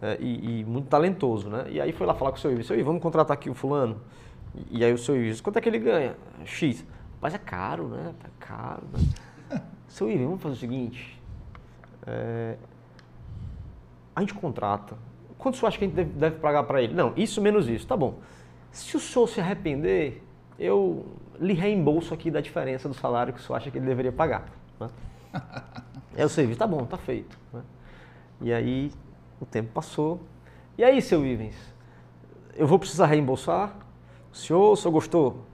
é, 0.00 0.16
e, 0.20 0.60
e, 0.60 0.64
muito 0.64 0.88
talentoso, 0.88 1.48
né? 1.48 1.66
E 1.68 1.80
aí 1.80 1.92
foi 1.92 2.06
lá 2.06 2.14
falar 2.14 2.30
com 2.30 2.38
o 2.38 2.40
seu 2.40 2.52
Ives, 2.52 2.66
seu 2.66 2.74
Ives, 2.74 2.86
vamos 2.86 3.02
contratar 3.02 3.34
aqui 3.34 3.50
o 3.50 3.54
fulano. 3.54 4.00
E 4.70 4.84
aí 4.84 4.92
o 4.92 4.98
seu 4.98 5.16
Ives, 5.16 5.40
quanto 5.40 5.58
é 5.58 5.60
que 5.60 5.68
ele 5.68 5.78
ganha? 5.78 6.16
X. 6.44 6.84
Mas 7.20 7.34
é 7.34 7.38
caro, 7.38 7.88
né? 7.88 8.14
Tá 8.20 8.28
caro, 8.38 8.82
né? 8.92 9.60
seu 9.88 10.10
Ives, 10.10 10.24
vamos 10.24 10.42
fazer 10.42 10.54
o 10.54 10.58
seguinte. 10.58 11.20
É, 12.06 12.56
a 14.14 14.20
gente 14.20 14.34
contrata. 14.34 14.96
Quanto 15.38 15.56
você 15.56 15.66
acha 15.66 15.78
que 15.78 15.84
a 15.84 15.88
gente 15.88 15.96
deve, 15.96 16.10
deve 16.10 16.36
pagar 16.36 16.62
para 16.64 16.82
ele? 16.82 16.94
Não, 16.94 17.12
isso 17.16 17.40
menos 17.40 17.68
isso. 17.68 17.86
Tá 17.86 17.96
bom. 17.96 18.18
Se 18.70 18.96
o 18.96 19.00
senhor 19.00 19.28
se 19.28 19.40
arrepender, 19.40 20.22
eu 20.58 21.04
lhe 21.38 21.52
reembolso 21.52 22.14
aqui 22.14 22.30
da 22.30 22.40
diferença 22.40 22.88
do 22.88 22.94
salário 22.94 23.32
que 23.32 23.40
o 23.40 23.42
senhor 23.42 23.56
acha 23.56 23.70
que 23.70 23.78
ele 23.78 23.86
deveria 23.86 24.12
pagar. 24.12 24.46
Né? 24.78 24.88
é 26.16 26.24
o 26.24 26.28
serviço, 26.28 26.58
tá 26.58 26.66
bom, 26.66 26.84
tá 26.84 26.96
feito. 26.96 27.38
Né? 27.52 27.62
E 28.40 28.52
aí 28.52 28.92
o 29.42 29.46
tempo 29.46 29.70
passou. 29.72 30.20
E 30.78 30.84
aí, 30.84 31.02
seu 31.02 31.26
Ivens, 31.26 31.56
eu 32.56 32.66
vou 32.66 32.78
precisar 32.78 33.06
reembolsar? 33.06 33.76
senhor, 34.32 34.72
o 34.72 34.76
senhor 34.76 34.92
gostou? 34.92 35.44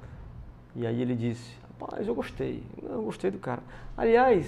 E 0.77 0.87
aí 0.87 1.03
ele 1.03 1.17
disse, 1.17 1.53
rapaz, 1.81 2.07
eu 2.07 2.15
gostei, 2.15 2.63
eu 2.83 3.03
gostei 3.03 3.31
do 3.31 3.39
cara. 3.39 3.61
Aliás, 3.97 4.47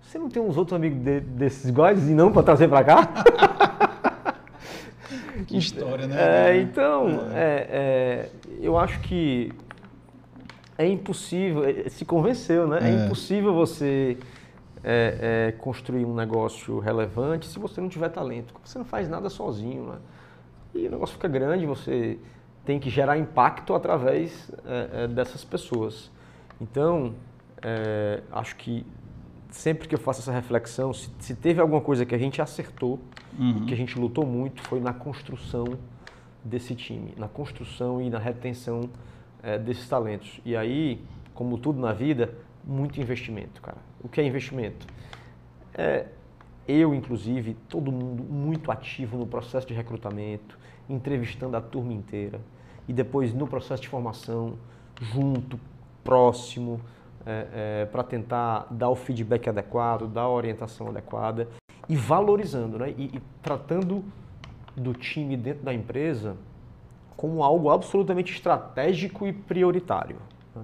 você 0.00 0.18
não 0.18 0.28
tem 0.28 0.40
uns 0.40 0.56
outros 0.56 0.76
amigos 0.76 1.02
de, 1.02 1.20
desses 1.20 1.68
iguais 1.68 2.08
e 2.08 2.12
não 2.12 2.30
para 2.30 2.44
trazer 2.44 2.68
para 2.68 2.84
cá? 2.84 3.08
que 5.48 5.56
história, 5.56 6.06
né? 6.06 6.50
É, 6.50 6.60
então, 6.60 7.08
é. 7.32 7.66
É, 7.70 8.28
eu 8.60 8.78
acho 8.78 9.00
que 9.00 9.50
é 10.78 10.86
impossível, 10.86 11.64
é, 11.64 11.88
se 11.88 12.04
convenceu, 12.04 12.68
né? 12.68 12.78
É, 12.82 12.88
é 12.88 13.04
impossível 13.06 13.52
você 13.52 14.16
é, 14.84 15.48
é, 15.48 15.52
construir 15.52 16.04
um 16.04 16.14
negócio 16.14 16.78
relevante 16.78 17.46
se 17.46 17.58
você 17.58 17.80
não 17.80 17.88
tiver 17.88 18.08
talento. 18.08 18.54
Você 18.64 18.78
não 18.78 18.84
faz 18.84 19.08
nada 19.08 19.28
sozinho, 19.30 19.86
né? 19.86 19.98
E 20.74 20.86
o 20.86 20.90
negócio 20.90 21.14
fica 21.14 21.28
grande, 21.28 21.66
você 21.66 22.18
tem 22.64 22.78
que 22.78 22.88
gerar 22.88 23.18
impacto 23.18 23.74
através 23.74 24.50
é, 24.64 25.04
é, 25.04 25.08
dessas 25.08 25.44
pessoas. 25.44 26.10
Então, 26.60 27.14
é, 27.62 28.22
acho 28.32 28.56
que 28.56 28.86
sempre 29.50 29.86
que 29.86 29.94
eu 29.94 29.98
faço 29.98 30.20
essa 30.20 30.32
reflexão, 30.32 30.92
se, 30.92 31.10
se 31.18 31.34
teve 31.34 31.60
alguma 31.60 31.80
coisa 31.80 32.06
que 32.06 32.14
a 32.14 32.18
gente 32.18 32.40
acertou, 32.40 32.98
uhum. 33.38 33.66
que 33.66 33.74
a 33.74 33.76
gente 33.76 33.98
lutou 33.98 34.24
muito, 34.24 34.62
foi 34.62 34.80
na 34.80 34.92
construção 34.92 35.64
desse 36.44 36.74
time, 36.74 37.14
na 37.16 37.28
construção 37.28 38.00
e 38.00 38.08
na 38.08 38.18
retenção 38.18 38.88
é, 39.42 39.58
desses 39.58 39.88
talentos. 39.88 40.40
E 40.44 40.56
aí, 40.56 41.04
como 41.34 41.58
tudo 41.58 41.80
na 41.80 41.92
vida, 41.92 42.34
muito 42.64 43.00
investimento, 43.00 43.60
cara. 43.60 43.78
O 44.02 44.08
que 44.08 44.20
é 44.20 44.24
investimento? 44.24 44.86
É, 45.74 46.06
eu, 46.66 46.94
inclusive, 46.94 47.54
todo 47.68 47.90
mundo 47.90 48.22
muito 48.22 48.70
ativo 48.70 49.16
no 49.16 49.26
processo 49.26 49.66
de 49.66 49.74
recrutamento, 49.74 50.58
entrevistando 50.88 51.56
a 51.56 51.60
turma 51.60 51.92
inteira 51.92 52.40
e 52.86 52.92
depois 52.92 53.32
no 53.32 53.46
processo 53.46 53.82
de 53.82 53.88
formação, 53.88 54.56
junto, 55.00 55.58
próximo, 56.04 56.80
é, 57.24 57.46
é, 57.52 57.84
para 57.86 58.02
tentar 58.02 58.66
dar 58.70 58.88
o 58.88 58.96
feedback 58.96 59.48
adequado, 59.48 60.08
dar 60.08 60.22
a 60.22 60.30
orientação 60.30 60.88
adequada 60.88 61.48
e 61.88 61.96
valorizando, 61.96 62.78
né? 62.78 62.94
E, 62.96 63.16
e 63.16 63.22
tratando 63.40 64.04
do 64.76 64.92
time 64.92 65.36
dentro 65.36 65.62
da 65.62 65.72
empresa 65.72 66.36
como 67.16 67.44
algo 67.44 67.70
absolutamente 67.70 68.32
estratégico 68.32 69.26
e 69.26 69.32
prioritário. 69.32 70.16
Né? 70.54 70.62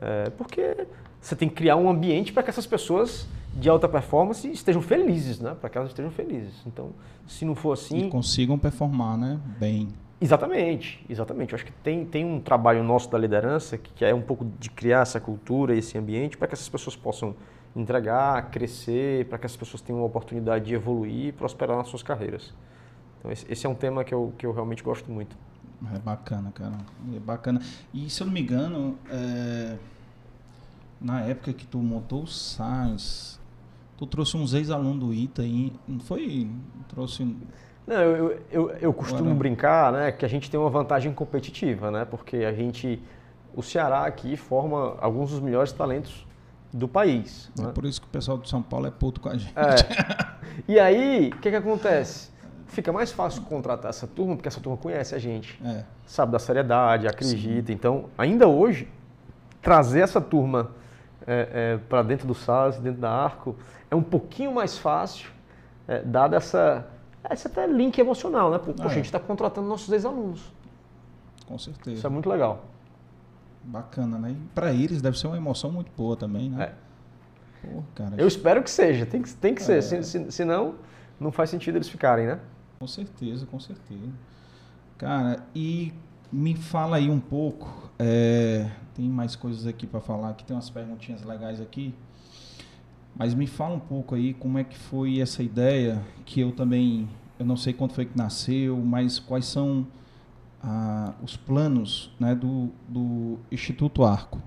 É, 0.00 0.30
porque 0.30 0.86
você 1.22 1.36
tem 1.36 1.48
que 1.48 1.54
criar 1.54 1.76
um 1.76 1.88
ambiente 1.88 2.32
para 2.32 2.42
que 2.42 2.50
essas 2.50 2.66
pessoas 2.66 3.28
de 3.54 3.68
alta 3.68 3.88
performance 3.88 4.50
estejam 4.50 4.82
felizes, 4.82 5.38
né? 5.38 5.54
Para 5.58 5.70
que 5.70 5.78
elas 5.78 5.90
estejam 5.90 6.10
felizes. 6.10 6.54
Então, 6.66 6.90
se 7.26 7.44
não 7.44 7.54
for 7.54 7.72
assim. 7.72 8.06
E 8.06 8.10
consigam 8.10 8.58
performar, 8.58 9.16
né? 9.16 9.40
Bem. 9.58 9.88
Exatamente, 10.20 11.04
exatamente. 11.08 11.52
Eu 11.52 11.56
acho 11.56 11.64
que 11.64 11.72
tem, 11.72 12.04
tem 12.04 12.24
um 12.24 12.40
trabalho 12.40 12.82
nosso 12.82 13.08
da 13.10 13.18
liderança 13.18 13.78
que, 13.78 13.92
que 13.92 14.04
é 14.04 14.12
um 14.14 14.20
pouco 14.20 14.46
de 14.58 14.68
criar 14.68 15.02
essa 15.02 15.20
cultura, 15.20 15.76
esse 15.76 15.96
ambiente, 15.96 16.36
para 16.36 16.48
que 16.48 16.54
essas 16.54 16.68
pessoas 16.68 16.96
possam 16.96 17.34
entregar, 17.74 18.50
crescer, 18.50 19.26
para 19.26 19.38
que 19.38 19.46
essas 19.46 19.56
pessoas 19.56 19.80
tenham 19.80 20.00
uma 20.00 20.06
oportunidade 20.06 20.66
de 20.66 20.74
evoluir 20.74 21.28
e 21.28 21.32
prosperar 21.32 21.76
nas 21.76 21.88
suas 21.88 22.02
carreiras. 22.02 22.52
Então, 23.18 23.30
esse, 23.30 23.46
esse 23.50 23.64
é 23.64 23.68
um 23.68 23.74
tema 23.74 24.02
que 24.04 24.12
eu, 24.12 24.32
que 24.36 24.44
eu 24.44 24.52
realmente 24.52 24.82
gosto 24.82 25.10
muito. 25.10 25.36
É 25.94 25.98
bacana, 25.98 26.52
cara. 26.52 26.78
É 27.14 27.18
bacana. 27.18 27.60
E 27.92 28.08
se 28.08 28.22
eu 28.22 28.26
não 28.26 28.34
me 28.34 28.40
engano, 28.40 28.96
é... 29.10 29.76
na 31.02 31.22
época 31.22 31.52
que 31.52 31.66
tu 31.66 31.78
montou 31.78 32.22
o 32.22 32.26
SARS, 32.26 33.40
Tu 34.02 34.06
trouxe 34.06 34.36
uns 34.36 34.52
ex-alunos 34.52 34.98
do 34.98 35.14
ITA 35.14 35.42
aí, 35.42 35.72
não 35.86 36.00
foi? 36.00 36.50
Trouxe. 36.88 37.36
Não, 37.86 37.94
eu, 37.94 38.40
eu, 38.50 38.70
eu 38.80 38.92
costumo 38.92 39.20
Agora... 39.20 39.36
brincar 39.36 39.92
né, 39.92 40.10
que 40.10 40.24
a 40.24 40.28
gente 40.28 40.50
tem 40.50 40.58
uma 40.58 40.68
vantagem 40.68 41.12
competitiva, 41.12 41.88
né? 41.88 42.04
Porque 42.04 42.38
a 42.38 42.52
gente. 42.52 43.00
O 43.54 43.62
Ceará 43.62 44.04
aqui 44.04 44.36
forma 44.36 44.96
alguns 45.00 45.30
dos 45.30 45.38
melhores 45.38 45.70
talentos 45.70 46.26
do 46.72 46.88
país. 46.88 47.48
É 47.56 47.62
né? 47.62 47.70
por 47.72 47.84
isso 47.84 48.00
que 48.00 48.08
o 48.08 48.10
pessoal 48.10 48.38
de 48.38 48.48
São 48.48 48.60
Paulo 48.60 48.88
é 48.88 48.90
puto 48.90 49.20
com 49.20 49.28
a 49.28 49.36
gente. 49.36 49.54
É. 49.54 50.42
E 50.66 50.80
aí, 50.80 51.30
o 51.32 51.38
que, 51.38 51.48
que 51.48 51.56
acontece? 51.56 52.30
Fica 52.66 52.92
mais 52.92 53.12
fácil 53.12 53.42
contratar 53.42 53.90
essa 53.90 54.08
turma, 54.08 54.34
porque 54.34 54.48
essa 54.48 54.60
turma 54.60 54.76
conhece 54.76 55.14
a 55.14 55.18
gente. 55.18 55.60
É. 55.64 55.84
Sabe 56.04 56.32
da 56.32 56.40
seriedade, 56.40 57.06
acredita. 57.06 57.68
Sim. 57.68 57.72
Então, 57.72 58.06
ainda 58.18 58.48
hoje, 58.48 58.88
trazer 59.62 60.00
essa 60.00 60.20
turma 60.20 60.72
é, 61.26 61.48
é, 61.52 61.78
para 61.88 62.02
dentro 62.02 62.26
do 62.26 62.34
SAS, 62.34 62.78
dentro 62.78 63.00
da 63.00 63.10
Arco, 63.10 63.56
é 63.90 63.96
um 63.96 64.02
pouquinho 64.02 64.52
mais 64.52 64.78
fácil, 64.78 65.30
é, 65.86 66.02
dado 66.02 66.34
essa, 66.34 66.86
esse 67.30 67.46
até 67.46 67.66
link 67.66 67.98
emocional, 67.98 68.50
né? 68.50 68.58
Poxa, 68.58 68.74
ah, 68.80 68.84
é. 68.84 68.86
a 68.86 68.94
gente 68.94 69.06
está 69.06 69.18
contratando 69.18 69.68
nossos 69.68 69.92
ex-alunos. 69.92 70.52
Com 71.46 71.58
certeza. 71.58 71.96
Isso 71.96 72.06
é 72.06 72.10
muito 72.10 72.28
legal. 72.28 72.64
Bacana, 73.64 74.18
né? 74.18 74.30
E 74.30 74.48
para 74.54 74.72
eles 74.72 75.00
deve 75.00 75.18
ser 75.18 75.26
uma 75.26 75.36
emoção 75.36 75.70
muito 75.70 75.90
boa 75.96 76.16
também, 76.16 76.50
né? 76.50 76.64
É. 76.64 76.82
Pô, 77.66 77.82
cara, 77.94 78.14
Eu 78.18 78.26
espero 78.26 78.62
que 78.62 78.70
seja, 78.70 79.06
tem 79.06 79.22
que, 79.22 79.32
tem 79.34 79.54
que 79.54 79.62
ser, 79.62 79.78
é. 79.78 79.82
se, 79.82 80.02
se, 80.02 80.32
senão 80.32 80.74
não 81.20 81.30
faz 81.30 81.50
sentido 81.50 81.76
eles 81.76 81.88
ficarem, 81.88 82.26
né? 82.26 82.40
Com 82.80 82.86
certeza, 82.86 83.46
com 83.46 83.60
certeza. 83.60 84.10
Cara, 84.98 85.44
e 85.54 85.92
me 86.32 86.56
fala 86.56 86.96
aí 86.96 87.08
um 87.08 87.20
pouco, 87.20 87.90
é, 87.98 88.68
tem 88.94 89.08
mais 89.08 89.36
coisas 89.36 89.66
aqui 89.66 89.86
para 89.86 90.00
falar, 90.00 90.34
que 90.34 90.44
tem 90.44 90.54
umas 90.54 90.70
perguntinhas 90.70 91.22
legais 91.22 91.60
aqui. 91.60 91.94
Mas 93.14 93.34
me 93.34 93.46
fala 93.46 93.74
um 93.74 93.80
pouco 93.80 94.14
aí 94.14 94.32
como 94.34 94.58
é 94.58 94.64
que 94.64 94.76
foi 94.76 95.20
essa 95.20 95.42
ideia, 95.42 96.02
que 96.24 96.40
eu 96.40 96.52
também, 96.52 97.08
eu 97.38 97.44
não 97.44 97.56
sei 97.56 97.72
quando 97.72 97.92
foi 97.92 98.06
que 98.06 98.16
nasceu, 98.16 98.76
mas 98.78 99.18
quais 99.18 99.44
são 99.44 99.86
ah, 100.62 101.12
os 101.22 101.36
planos 101.36 102.10
né, 102.18 102.34
do, 102.34 102.70
do 102.88 103.38
Instituto 103.50 104.04
Arco 104.04 104.38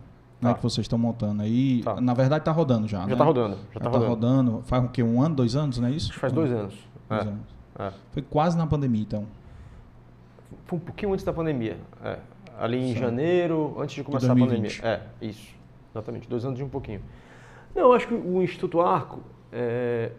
né, 0.42 0.52
tá. 0.52 0.56
que 0.56 0.64
vocês 0.64 0.86
estão 0.86 0.98
montando 0.98 1.42
aí. 1.42 1.82
Tá. 1.84 2.00
Na 2.00 2.14
verdade 2.14 2.42
está 2.42 2.52
rodando 2.52 2.88
já, 2.88 3.00
Já 3.00 3.14
está 3.14 3.16
né? 3.18 3.24
rodando. 3.24 3.56
Já 3.56 3.78
está 3.78 3.80
tá 3.80 3.90
rodando. 3.90 4.10
rodando. 4.10 4.62
Faz 4.64 4.84
o 4.84 4.90
quê? 4.90 5.04
Um 5.04 5.22
ano, 5.22 5.36
dois 5.36 5.56
anos, 5.56 5.78
não 5.80 5.88
é 5.88 5.92
isso? 5.92 6.14
Faz 6.14 6.32
dois 6.32 6.52
anos. 6.52 6.76
Dois 7.10 7.26
é. 7.26 7.30
anos. 7.30 7.48
É. 7.78 7.92
Foi 8.12 8.22
quase 8.22 8.58
na 8.58 8.66
pandemia, 8.66 9.02
então. 9.02 9.26
Foi 10.66 10.78
um 10.78 10.82
pouquinho 10.82 11.14
antes 11.14 11.26
da 11.26 11.34
pandemia. 11.34 11.78
É, 12.04 12.20
ali 12.58 12.78
em 12.78 12.94
Sim. 12.94 13.00
janeiro, 13.00 13.76
antes 13.80 13.96
de 13.96 14.04
começar 14.04 14.32
a 14.32 14.36
pandemia. 14.36 14.72
É, 14.84 15.02
isso. 15.22 15.54
Exatamente, 15.92 16.28
dois 16.28 16.44
anos 16.44 16.60
e 16.60 16.64
um 16.64 16.70
pouquinho. 16.70 17.02
Não, 17.74 17.94
acho 17.94 18.08
que 18.08 18.14
o 18.14 18.42
Instituto 18.42 18.82
Arco, 18.82 19.22
é, 19.52 20.12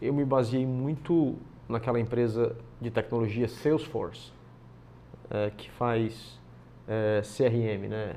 eu 0.00 0.12
me 0.12 0.24
baseei 0.24 0.66
muito 0.66 1.36
naquela 1.68 1.98
empresa 1.98 2.56
de 2.80 2.90
tecnologia 2.90 3.48
Salesforce, 3.48 4.32
é, 5.30 5.50
que 5.56 5.70
faz 5.70 6.38
é, 6.86 7.22
CRM 7.22 7.88
né, 7.88 8.14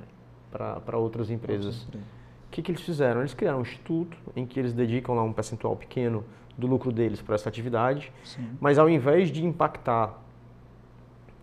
para 0.51 0.97
outras 0.97 1.29
empresas. 1.29 1.83
O 1.83 2.49
que, 2.51 2.61
que 2.61 2.71
eles 2.71 2.81
fizeram? 2.81 3.21
Eles 3.21 3.33
criaram 3.33 3.59
um 3.59 3.61
instituto 3.61 4.17
em 4.35 4.45
que 4.45 4.59
eles 4.59 4.73
dedicam 4.73 5.15
lá 5.15 5.23
um 5.23 5.33
percentual 5.33 5.75
pequeno 5.75 6.23
do 6.57 6.65
lucro 6.65 6.91
deles 6.91 7.21
para 7.21 7.35
essa 7.35 7.47
atividade, 7.47 8.11
Sim. 8.23 8.49
mas 8.59 8.79
ao 8.79 8.89
invés 8.89 9.29
de 9.29 9.45
impactar 9.45 10.19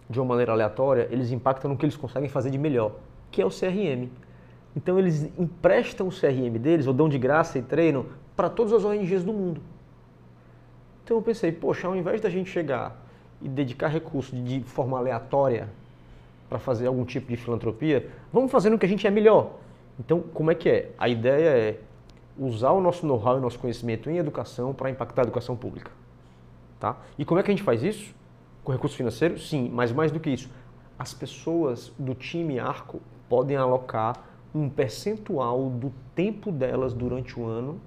de 0.09 0.19
uma 0.21 0.27
maneira 0.27 0.53
aleatória, 0.53 1.09
eles 1.11 1.31
impactam 1.31 1.71
no 1.71 1.77
que 1.77 1.85
eles 1.85 1.97
conseguem 1.97 2.29
fazer 2.29 2.51
de 2.51 2.59
melhor, 2.59 2.93
que 3.31 3.41
é 3.41 3.47
o 3.47 3.51
CRM. 3.51 4.09
Então 4.77 4.99
eles 4.99 5.31
emprestam 5.39 6.09
o 6.09 6.11
CRM 6.11 6.59
deles, 6.59 6.87
ou 6.87 6.93
dão 6.93 7.09
de 7.09 7.19
graça 7.19 7.59
e 7.59 7.63
treinam 7.63 8.07
para 8.37 8.51
todas 8.51 8.73
as 8.73 8.85
ONGs 8.85 9.25
do 9.25 9.33
mundo. 9.33 9.61
Então 11.05 11.17
eu 11.17 11.23
pensei, 11.23 11.53
poxa, 11.53 11.87
ao 11.87 11.95
invés 11.95 12.21
da 12.21 12.29
gente 12.29 12.51
chegar 12.51 13.01
e 13.41 13.49
dedicar 13.49 13.89
recursos 13.89 14.43
de 14.45 14.63
forma 14.63 14.99
aleatória 14.99 15.69
para 16.49 16.59
fazer 16.59 16.87
algum 16.87 17.05
tipo 17.05 17.29
de 17.29 17.37
filantropia, 17.37 18.09
vamos 18.33 18.51
fazer 18.51 18.71
no 18.71 18.79
que 18.79 18.87
a 18.87 18.89
gente 18.89 19.07
é 19.07 19.11
melhor. 19.11 19.53
Então, 19.99 20.21
como 20.21 20.51
é 20.51 20.55
que 20.55 20.69
é? 20.69 20.91
A 20.99 21.09
ideia 21.09 21.49
é 21.51 21.79
usar 22.39 22.73
o 22.73 22.81
nosso 22.81 23.07
know-how 23.07 23.37
e 23.37 23.39
o 23.39 23.41
nosso 23.41 23.59
conhecimento 23.59 24.11
em 24.11 24.19
educação 24.19 24.75
para 24.75 24.91
impactar 24.91 25.23
a 25.23 25.25
educação 25.25 25.57
pública. 25.57 25.91
Tá? 26.81 26.97
E 27.19 27.25
como 27.25 27.39
é 27.39 27.43
que 27.43 27.51
a 27.51 27.55
gente 27.55 27.63
faz 27.63 27.83
isso? 27.83 28.15
Com 28.65 28.73
recurso 28.73 28.97
financeiro? 28.97 29.39
Sim, 29.39 29.71
mas 29.73 29.93
mais 29.93 30.11
do 30.11 30.19
que 30.19 30.31
isso. 30.31 30.51
As 30.99 31.13
pessoas 31.13 31.93
do 31.99 32.15
time 32.15 32.59
Arco 32.59 33.01
podem 33.29 33.57
alocar 33.57 34.17
um 34.55 34.69
percentual 34.69 35.69
do 35.69 35.93
tempo 36.15 36.51
delas 36.51 36.95
durante 36.95 37.39
o 37.39 37.45
ano 37.45 37.81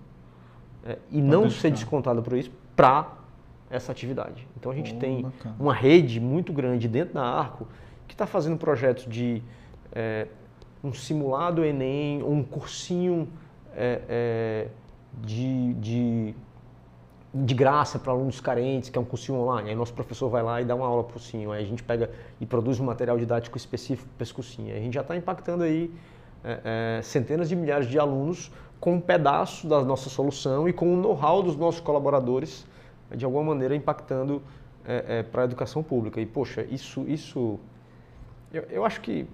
é, 0.85 0.97
e 1.11 1.21
não 1.21 1.43
deixar. 1.43 1.61
ser 1.61 1.71
descontado 1.71 2.21
por 2.21 2.33
isso 2.37 2.51
para 2.75 3.13
essa 3.69 3.91
atividade. 3.91 4.47
Então 4.57 4.71
a 4.71 4.75
gente 4.75 4.93
oh, 4.95 4.99
tem 4.99 5.21
bacana. 5.23 5.55
uma 5.59 5.73
rede 5.73 6.19
muito 6.19 6.53
grande 6.53 6.87
dentro 6.87 7.15
da 7.15 7.23
Arco 7.23 7.67
que 8.07 8.13
está 8.13 8.25
fazendo 8.25 8.57
projetos 8.57 9.05
de 9.05 9.41
é, 9.91 10.27
um 10.83 10.93
simulado 10.93 11.63
Enem, 11.63 12.23
um 12.23 12.43
cursinho 12.43 13.27
é, 13.75 14.01
é 14.07 14.67
de, 15.21 15.73
de, 15.75 16.35
de, 17.45 17.53
graça 17.53 17.99
para 17.99 18.11
alunos 18.11 18.39
carentes, 18.39 18.89
que 18.89 18.97
é 18.97 19.01
um 19.01 19.05
cursinho 19.05 19.39
online. 19.39 19.69
Aí 19.69 19.75
nosso 19.75 19.93
professor 19.93 20.29
vai 20.29 20.43
lá 20.43 20.61
e 20.61 20.65
dá 20.65 20.75
uma 20.75 20.85
aula 20.85 21.03
para 21.03 21.11
o 21.11 21.13
cursinho. 21.13 21.51
Aí 21.51 21.63
a 21.63 21.67
gente 21.67 21.83
pega 21.83 22.09
e 22.39 22.45
produz 22.45 22.79
um 22.79 22.85
material 22.85 23.17
didático 23.17 23.57
específico 23.57 24.09
para 24.17 24.23
esse 24.23 24.33
cursinho. 24.33 24.73
Aí 24.73 24.79
a 24.79 24.81
gente 24.81 24.93
já 24.93 25.01
está 25.01 25.15
impactando 25.15 25.63
aí 25.63 25.91
é, 26.43 26.97
é, 26.99 27.01
centenas 27.01 27.49
de 27.49 27.55
milhares 27.55 27.87
de 27.87 27.99
alunos 27.99 28.51
com 28.79 28.93
um 28.93 29.01
pedaço 29.01 29.67
da 29.67 29.83
nossa 29.83 30.09
solução 30.09 30.67
e 30.69 30.73
com 30.73 30.93
o 30.93 30.97
know-how 30.97 31.41
dos 31.41 31.55
nossos 31.55 31.81
colaboradores, 31.81 32.65
de 33.15 33.25
alguma 33.25 33.43
maneira 33.43 33.75
impactando 33.75 34.41
é, 34.85 35.19
é 35.19 35.23
para 35.23 35.43
a 35.43 35.45
educação 35.45 35.81
pública. 35.81 36.21
E, 36.21 36.25
poxa, 36.25 36.65
isso, 36.69 37.05
isso 37.07 37.59
eu, 38.51 38.63
eu 38.69 38.85
acho 38.85 39.01
que, 39.01 39.27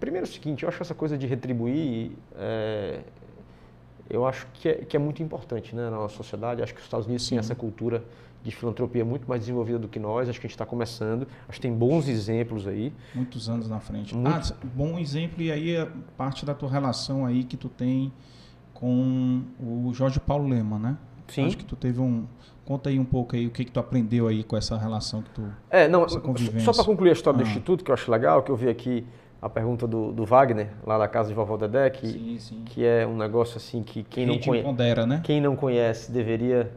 primeiro 0.00 0.26
é 0.26 0.28
o 0.28 0.32
seguinte, 0.32 0.62
eu 0.62 0.68
acho 0.68 0.82
essa 0.82 0.94
coisa 0.94 1.18
de 1.18 1.26
retribuir, 1.26 2.12
é, 2.36 3.00
eu 4.08 4.26
acho 4.26 4.46
que 4.54 4.68
é, 4.68 4.74
que 4.74 4.96
é 4.96 4.98
muito 4.98 5.22
importante 5.22 5.74
né, 5.74 5.90
na 5.90 5.96
nossa 5.96 6.16
sociedade. 6.16 6.62
Acho 6.62 6.72
que 6.72 6.80
os 6.80 6.86
Estados 6.86 7.06
Unidos 7.06 7.28
têm 7.28 7.38
essa 7.38 7.54
cultura 7.54 8.04
de 8.42 8.54
filantropia 8.54 9.04
muito 9.04 9.28
mais 9.28 9.40
desenvolvida 9.40 9.78
do 9.78 9.88
que 9.88 9.98
nós. 9.98 10.28
Acho 10.28 10.40
que 10.40 10.46
a 10.46 10.48
gente 10.48 10.54
está 10.54 10.64
começando. 10.66 11.26
Acho 11.48 11.58
que 11.58 11.62
tem 11.62 11.72
bons 11.72 12.08
exemplos 12.08 12.66
aí. 12.66 12.92
Muitos 13.14 13.48
anos 13.48 13.68
na 13.68 13.80
frente. 13.80 14.14
Muito... 14.14 14.28
Ah, 14.28 14.56
bom 14.74 14.98
exemplo 14.98 15.42
e 15.42 15.50
aí 15.50 15.74
é 15.74 15.88
parte 16.16 16.46
da 16.46 16.54
tua 16.54 16.70
relação 16.70 17.26
aí 17.26 17.42
que 17.42 17.56
tu 17.56 17.68
tem 17.68 18.12
com 18.72 19.42
o 19.58 19.92
Jorge 19.92 20.20
Paulo 20.20 20.48
Lema, 20.48 20.78
né? 20.78 20.96
Sim. 21.28 21.46
Acho 21.46 21.56
que 21.56 21.64
tu 21.64 21.74
teve 21.74 22.00
um 22.00 22.24
conta 22.64 22.90
aí 22.90 22.98
um 22.98 23.04
pouco 23.04 23.36
aí 23.36 23.46
o 23.46 23.50
que 23.50 23.64
que 23.64 23.70
tu 23.70 23.78
aprendeu 23.78 24.26
aí 24.26 24.42
com 24.42 24.56
essa 24.56 24.76
relação 24.76 25.22
que 25.22 25.30
tu 25.30 25.42
É, 25.70 25.86
não, 25.86 26.08
só 26.08 26.72
para 26.72 26.84
concluir 26.84 27.10
a 27.10 27.12
história 27.12 27.40
ah. 27.40 27.42
do 27.42 27.48
instituto 27.48 27.84
que 27.84 27.90
eu 27.90 27.94
acho 27.94 28.10
legal, 28.10 28.42
que 28.42 28.50
eu 28.50 28.56
vi 28.56 28.68
aqui 28.68 29.06
a 29.46 29.48
pergunta 29.48 29.86
do, 29.86 30.10
do 30.10 30.24
Wagner 30.24 30.68
lá 30.84 30.98
da 30.98 31.06
casa 31.06 31.28
de 31.28 31.34
vovó 31.34 31.56
Dedé, 31.56 31.88
que 31.88 32.08
sim, 32.08 32.38
sim. 32.38 32.62
que 32.64 32.84
é 32.84 33.06
um 33.06 33.16
negócio 33.16 33.56
assim 33.56 33.82
que 33.82 34.02
quem 34.02 34.26
não 34.26 34.38
conhece, 34.40 35.06
né? 35.06 35.20
quem 35.22 35.40
não 35.40 35.54
conhece 35.54 36.10
deveria 36.10 36.72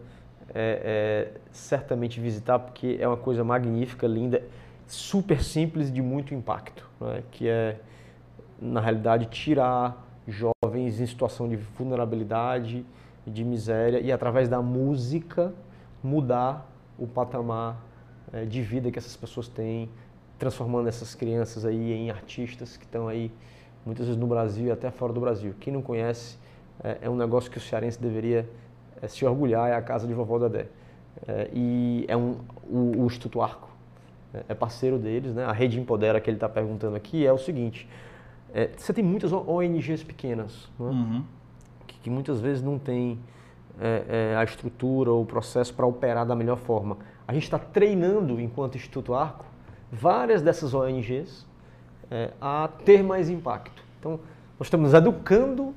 é, 0.54 1.32
é, 1.34 1.40
certamente 1.52 2.20
visitar 2.20 2.60
porque 2.60 2.98
é 3.00 3.08
uma 3.08 3.18
coisa 3.18 3.44
magnífica, 3.44 4.06
linda, 4.06 4.44
super 4.86 5.44
simples 5.44 5.92
de 5.92 6.00
muito 6.00 6.36
impacto, 6.36 6.88
né? 7.02 7.24
que 7.32 7.48
é 7.48 7.78
na 8.62 8.80
realidade 8.80 9.26
tirar 9.26 10.06
jovens 10.28 11.02
em 11.02 11.08
situação 11.08 11.50
de 11.50 11.56
vulnerabilidade, 11.56 12.86
de 13.26 13.44
miséria 13.44 14.00
e 14.00 14.12
através 14.12 14.48
da 14.48 14.62
música 14.62 15.54
mudar 16.04 16.70
o 17.00 17.08
patamar 17.08 17.84
é, 18.32 18.46
de 18.46 18.62
vida 18.62 18.92
que 18.92 19.00
essas 19.00 19.16
pessoas 19.18 19.48
têm, 19.48 19.90
transformando 20.40 20.88
essas 20.88 21.14
crianças 21.14 21.66
aí 21.66 21.94
em 21.94 22.10
artistas 22.10 22.78
que 22.78 22.86
estão 22.86 23.08
aí 23.08 23.32
muitas 23.86 24.08
vezes 24.08 24.20
no 24.20 24.26
Brasil 24.26 24.68
e 24.68 24.72
até 24.72 24.90
fora 24.90 25.12
do 25.12 25.20
Brasil. 25.20 25.54
Quem 25.60 25.74
não 25.74 25.82
conhece 25.82 26.38
é, 26.84 27.00
é 27.02 27.10
um 27.10 27.16
negócio 27.16 27.52
que 27.52 27.58
o 27.58 27.62
cearense 27.62 28.02
deveria 28.02 28.50
é, 29.02 29.08
se 29.08 29.26
orgulhar 29.26 29.70
é 29.70 29.76
a 29.76 29.82
casa 29.82 30.08
de 30.08 30.14
vovó 30.14 30.40
Dedé. 30.40 30.68
É, 31.28 31.50
e 31.54 32.06
é 32.08 32.16
um, 32.16 32.38
o, 32.64 33.02
o 33.02 33.06
Instituto 33.06 33.42
Arco 33.42 33.70
é, 34.34 34.46
é 34.50 34.54
parceiro 34.54 34.98
deles, 34.98 35.34
né? 35.34 35.44
A 35.44 35.52
Rede 35.52 35.80
Empodera 35.80 36.22
que 36.22 36.30
ele 36.30 36.38
está 36.38 36.48
perguntando 36.48 36.96
aqui 36.96 37.26
é 37.26 37.34
o 37.34 37.38
seguinte: 37.38 37.90
é, 38.54 38.70
você 38.76 38.94
tem 38.94 39.04
muitas 39.04 39.34
ONGs 39.34 40.04
pequenas, 40.04 40.70
né? 40.80 40.86
uhum. 40.86 41.24
que, 41.86 42.00
que, 42.00 42.10
muitas 42.10 42.40
vezes 42.40 42.64
não 42.64 42.80
tem 42.80 43.20
é, 43.80 44.36
a 44.38 44.44
estrutura 44.44 45.12
ou 45.12 45.24
o 45.24 45.26
processo 45.26 45.74
para 45.74 45.86
operar 45.86 46.26
da 46.26 46.36
melhor 46.36 46.58
forma. 46.58 46.98
A 47.28 47.34
gente 47.34 47.44
está 47.44 47.60
treinando, 47.60 48.40
enquanto 48.40 48.76
Instituto 48.76 49.14
Arco, 49.14 49.46
várias 49.92 50.42
dessas 50.42 50.74
ONGs 50.74 51.46
é, 52.10 52.32
a 52.40 52.70
ter 52.86 53.04
mais 53.04 53.30
impacto. 53.30 53.84
Então, 54.00 54.20
nós 54.58 54.68
estamos 54.68 54.94
educando 54.94 55.74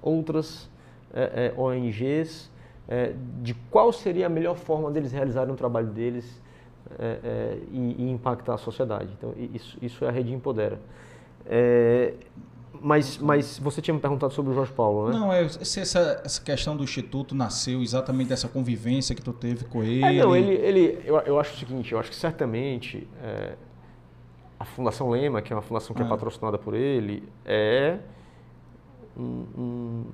outras 0.00 0.68
é, 1.12 1.52
é, 1.56 1.60
ONGs, 1.60 2.50
é, 2.88 3.12
de 3.42 3.54
qual 3.70 3.92
seria 3.92 4.26
a 4.26 4.28
melhor 4.28 4.56
forma 4.56 4.90
deles 4.90 5.12
realizarem 5.12 5.52
o 5.52 5.56
trabalho 5.56 5.88
deles 5.88 6.40
e, 7.72 7.96
e, 7.98 8.10
impactar 8.10 8.54
a 8.54 8.58
sociedade. 8.58 9.08
Então, 9.18 9.34
isso, 9.52 9.76
isso 9.82 10.04
é 10.04 10.08
a 10.08 10.10
Rede 10.12 10.32
Empodera. 10.32 10.78
Mas, 12.82 13.18
mas 13.18 13.58
você 13.58 13.80
tinha 13.80 13.94
me 13.94 14.00
perguntado 14.00 14.32
sobre 14.32 14.52
o 14.52 14.54
Jorge 14.54 14.72
Paulo, 14.72 15.08
né? 15.08 15.18
Não, 15.18 15.32
é, 15.32 15.48
se 15.48 15.80
essa, 15.80 16.20
essa 16.24 16.40
questão 16.40 16.76
do 16.76 16.84
Instituto 16.84 17.34
nasceu 17.34 17.82
exatamente 17.82 18.28
dessa 18.28 18.48
convivência 18.48 19.14
que 19.14 19.22
tu 19.22 19.32
teve 19.32 19.64
com 19.64 19.82
ele. 19.82 20.02
É, 20.02 20.22
não, 20.22 20.36
ele, 20.36 20.52
ele 20.54 21.02
eu, 21.04 21.18
eu 21.18 21.40
acho 21.40 21.54
o 21.54 21.56
seguinte, 21.58 21.92
eu 21.92 21.98
acho 21.98 22.10
que 22.10 22.16
certamente 22.16 23.06
é, 23.22 23.54
a 24.58 24.64
Fundação 24.64 25.10
Lema, 25.10 25.42
que 25.42 25.52
é 25.52 25.56
uma 25.56 25.62
fundação 25.62 25.94
que 25.94 26.02
é, 26.02 26.04
é 26.04 26.08
patrocinada 26.08 26.58
por 26.58 26.74
ele, 26.74 27.28
é 27.44 27.98
um, 29.16 29.44
um, 29.56 30.04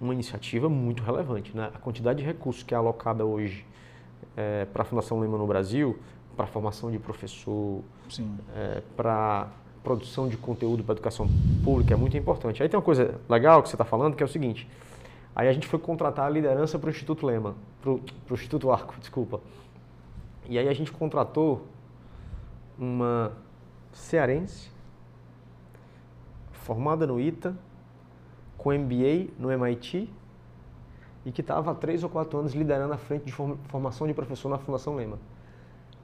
uma 0.00 0.14
iniciativa 0.14 0.68
muito 0.68 1.02
relevante. 1.02 1.56
Né? 1.56 1.70
A 1.74 1.78
quantidade 1.78 2.18
de 2.20 2.24
recursos 2.24 2.62
que 2.62 2.74
é 2.74 2.76
alocada 2.76 3.24
hoje 3.24 3.66
é, 4.36 4.64
para 4.66 4.82
a 4.82 4.84
Fundação 4.84 5.18
Lema 5.20 5.38
no 5.38 5.46
Brasil, 5.46 5.98
para 6.36 6.44
a 6.44 6.48
formação 6.48 6.90
de 6.90 6.98
professor, 6.98 7.82
é, 8.54 8.82
para 8.96 9.48
produção 9.82 10.28
de 10.28 10.36
conteúdo 10.36 10.82
para 10.82 10.94
educação 10.94 11.28
pública 11.64 11.94
é 11.94 11.96
muito 11.96 12.16
importante. 12.16 12.62
Aí 12.62 12.68
tem 12.68 12.78
uma 12.78 12.84
coisa 12.84 13.20
legal 13.28 13.62
que 13.62 13.68
você 13.68 13.74
está 13.74 13.84
falando, 13.84 14.16
que 14.16 14.22
é 14.22 14.26
o 14.26 14.28
seguinte. 14.28 14.68
Aí 15.34 15.48
a 15.48 15.52
gente 15.52 15.66
foi 15.66 15.78
contratar 15.78 16.26
a 16.26 16.30
liderança 16.30 16.78
para 16.78 16.88
o 16.88 16.90
Instituto 16.90 17.24
Lema, 17.24 17.54
para 17.80 17.92
o 17.92 18.00
Instituto 18.32 18.70
Arco, 18.70 18.94
desculpa. 19.00 19.40
E 20.48 20.58
aí 20.58 20.68
a 20.68 20.74
gente 20.74 20.90
contratou 20.90 21.66
uma 22.78 23.32
cearense, 23.92 24.70
formada 26.52 27.06
no 27.06 27.20
ITA, 27.20 27.56
com 28.56 28.72
MBA 28.72 29.28
no 29.38 29.50
MIT 29.50 30.10
e 31.24 31.32
que 31.32 31.40
estava 31.40 31.70
há 31.70 31.74
três 31.74 32.02
ou 32.02 32.10
quatro 32.10 32.38
anos 32.38 32.54
liderando 32.54 32.92
a 32.92 32.98
frente 32.98 33.24
de 33.24 33.32
formação 33.32 34.06
de 34.06 34.14
professor 34.14 34.48
na 34.48 34.58
Fundação 34.58 34.96
Lema. 34.96 35.18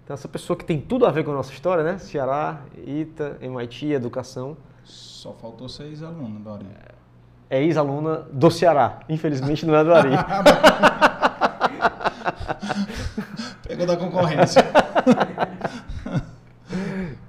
Então, 0.05 0.12
essa 0.12 0.28
pessoa 0.28 0.55
que 0.55 0.64
tem 0.66 0.78
tudo 0.81 1.06
a 1.06 1.10
ver 1.10 1.24
com 1.24 1.31
a 1.31 1.35
nossa 1.35 1.51
história, 1.51 1.82
né? 1.82 1.97
Ceará, 1.97 2.60
ITA, 2.86 3.39
MIT, 3.40 3.93
educação. 3.93 4.55
Só 4.85 5.32
faltou 5.32 5.66
ser 5.66 5.85
ex-aluna 5.85 6.39
do 6.39 6.51
Ari. 6.51 6.66
É 7.48 7.62
ex-aluna 7.62 8.26
do 8.31 8.51
Ceará. 8.51 9.01
Infelizmente 9.09 9.64
não 9.64 9.74
é 9.74 9.82
do 9.82 9.94
Ari. 9.94 10.10
Pegou 13.66 13.86
da 13.86 13.97
concorrência. 13.97 14.62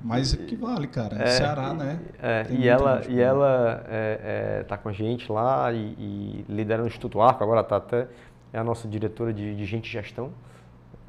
Mas 0.03 0.33
o 0.33 0.37
que 0.39 0.57
vale, 0.57 0.87
cara. 0.87 1.17
É, 1.17 1.27
Ceará, 1.27 1.73
né? 1.73 1.99
É, 2.21 2.45
e 2.49 2.67
ela, 2.67 3.01
e 3.07 3.21
ela 3.21 3.85
é, 3.87 4.59
é, 4.59 4.63
tá 4.63 4.77
com 4.77 4.89
a 4.89 4.91
gente 4.91 5.31
lá 5.31 5.71
e, 5.71 5.95
e 5.97 6.45
lidera 6.49 6.83
o 6.83 6.87
Instituto 6.87 7.21
Arco, 7.21 7.41
agora 7.41 7.61
está 7.61 7.77
até 7.77 8.07
é 8.51 8.59
a 8.59 8.63
nossa 8.63 8.87
diretora 8.87 9.33
de, 9.33 9.55
de 9.55 9.65
gente 9.65 9.87
e 9.87 9.91
gestão 9.91 10.31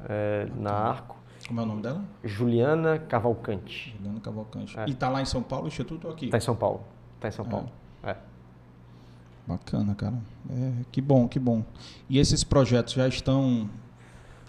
é, 0.07 0.47
na 0.55 0.71
Arco. 0.71 1.16
Como 1.47 1.59
é 1.59 1.63
o 1.63 1.65
nome 1.65 1.81
dela? 1.81 2.03
Juliana 2.23 2.99
Cavalcante. 2.99 3.95
Juliana 3.97 4.19
Cavalcante. 4.19 4.77
É. 4.77 4.85
E 4.87 4.91
está 4.91 5.09
lá 5.09 5.21
em 5.21 5.25
São 5.25 5.41
Paulo, 5.41 5.65
o 5.65 5.67
Instituto 5.67 6.07
ou 6.07 6.13
aqui? 6.13 6.25
Está 6.25 6.37
em 6.37 6.41
São 6.41 6.55
Paulo. 6.55 6.81
Está 7.15 7.29
em 7.29 7.31
São 7.31 7.45
é. 7.45 7.49
Paulo. 7.49 7.71
É. 8.03 8.15
Bacana, 9.47 9.95
cara. 9.95 10.15
É, 10.49 10.71
que 10.91 10.99
bom, 10.99 11.27
que 11.27 11.39
bom. 11.39 11.63
E 12.09 12.19
esses 12.19 12.43
projetos 12.43 12.93
já 12.93 13.07
estão 13.07 13.69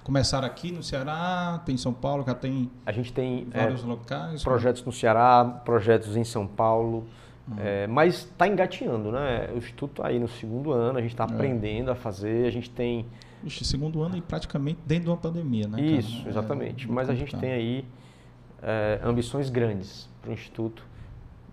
começaram 0.02 0.46
aqui 0.46 0.72
no 0.72 0.82
Ceará, 0.82 1.60
tem 1.66 1.74
em 1.74 1.78
São 1.78 1.92
Paulo, 1.92 2.24
já 2.26 2.34
tem 2.34 2.70
A 2.86 2.90
gente 2.90 3.12
tem 3.12 3.44
vários 3.44 3.84
é, 3.84 3.86
locais. 3.86 4.42
Projetos 4.42 4.82
no 4.82 4.90
Ceará, 4.90 5.44
projetos 5.64 6.16
em 6.16 6.24
São 6.24 6.46
Paulo. 6.46 7.06
Uhum. 7.46 7.56
É, 7.58 7.86
mas 7.86 8.14
está 8.16 8.48
engateando, 8.48 9.12
né? 9.12 9.50
O 9.52 9.58
Instituto 9.58 10.02
tá 10.02 10.08
aí 10.08 10.18
no 10.18 10.26
segundo 10.26 10.72
ano, 10.72 10.98
a 10.98 11.02
gente 11.02 11.12
está 11.12 11.24
é. 11.24 11.26
aprendendo 11.26 11.90
a 11.90 11.94
fazer, 11.94 12.46
a 12.46 12.50
gente 12.50 12.70
tem. 12.70 13.06
Ixi, 13.44 13.64
segundo 13.64 14.02
ano 14.02 14.16
e 14.16 14.20
praticamente 14.20 14.80
dentro 14.86 15.04
de 15.04 15.10
uma 15.10 15.16
pandemia, 15.16 15.68
né? 15.68 15.80
Isso, 15.80 16.10
cara? 16.10 16.26
É, 16.26 16.30
exatamente. 16.30 16.90
mas 16.90 17.08
a 17.08 17.14
gente 17.14 17.36
tem 17.36 17.52
aí 17.52 17.84
é, 18.62 19.00
ambições 19.02 19.50
grandes 19.50 20.08
para 20.20 20.30
o 20.30 20.32
Instituto. 20.32 20.82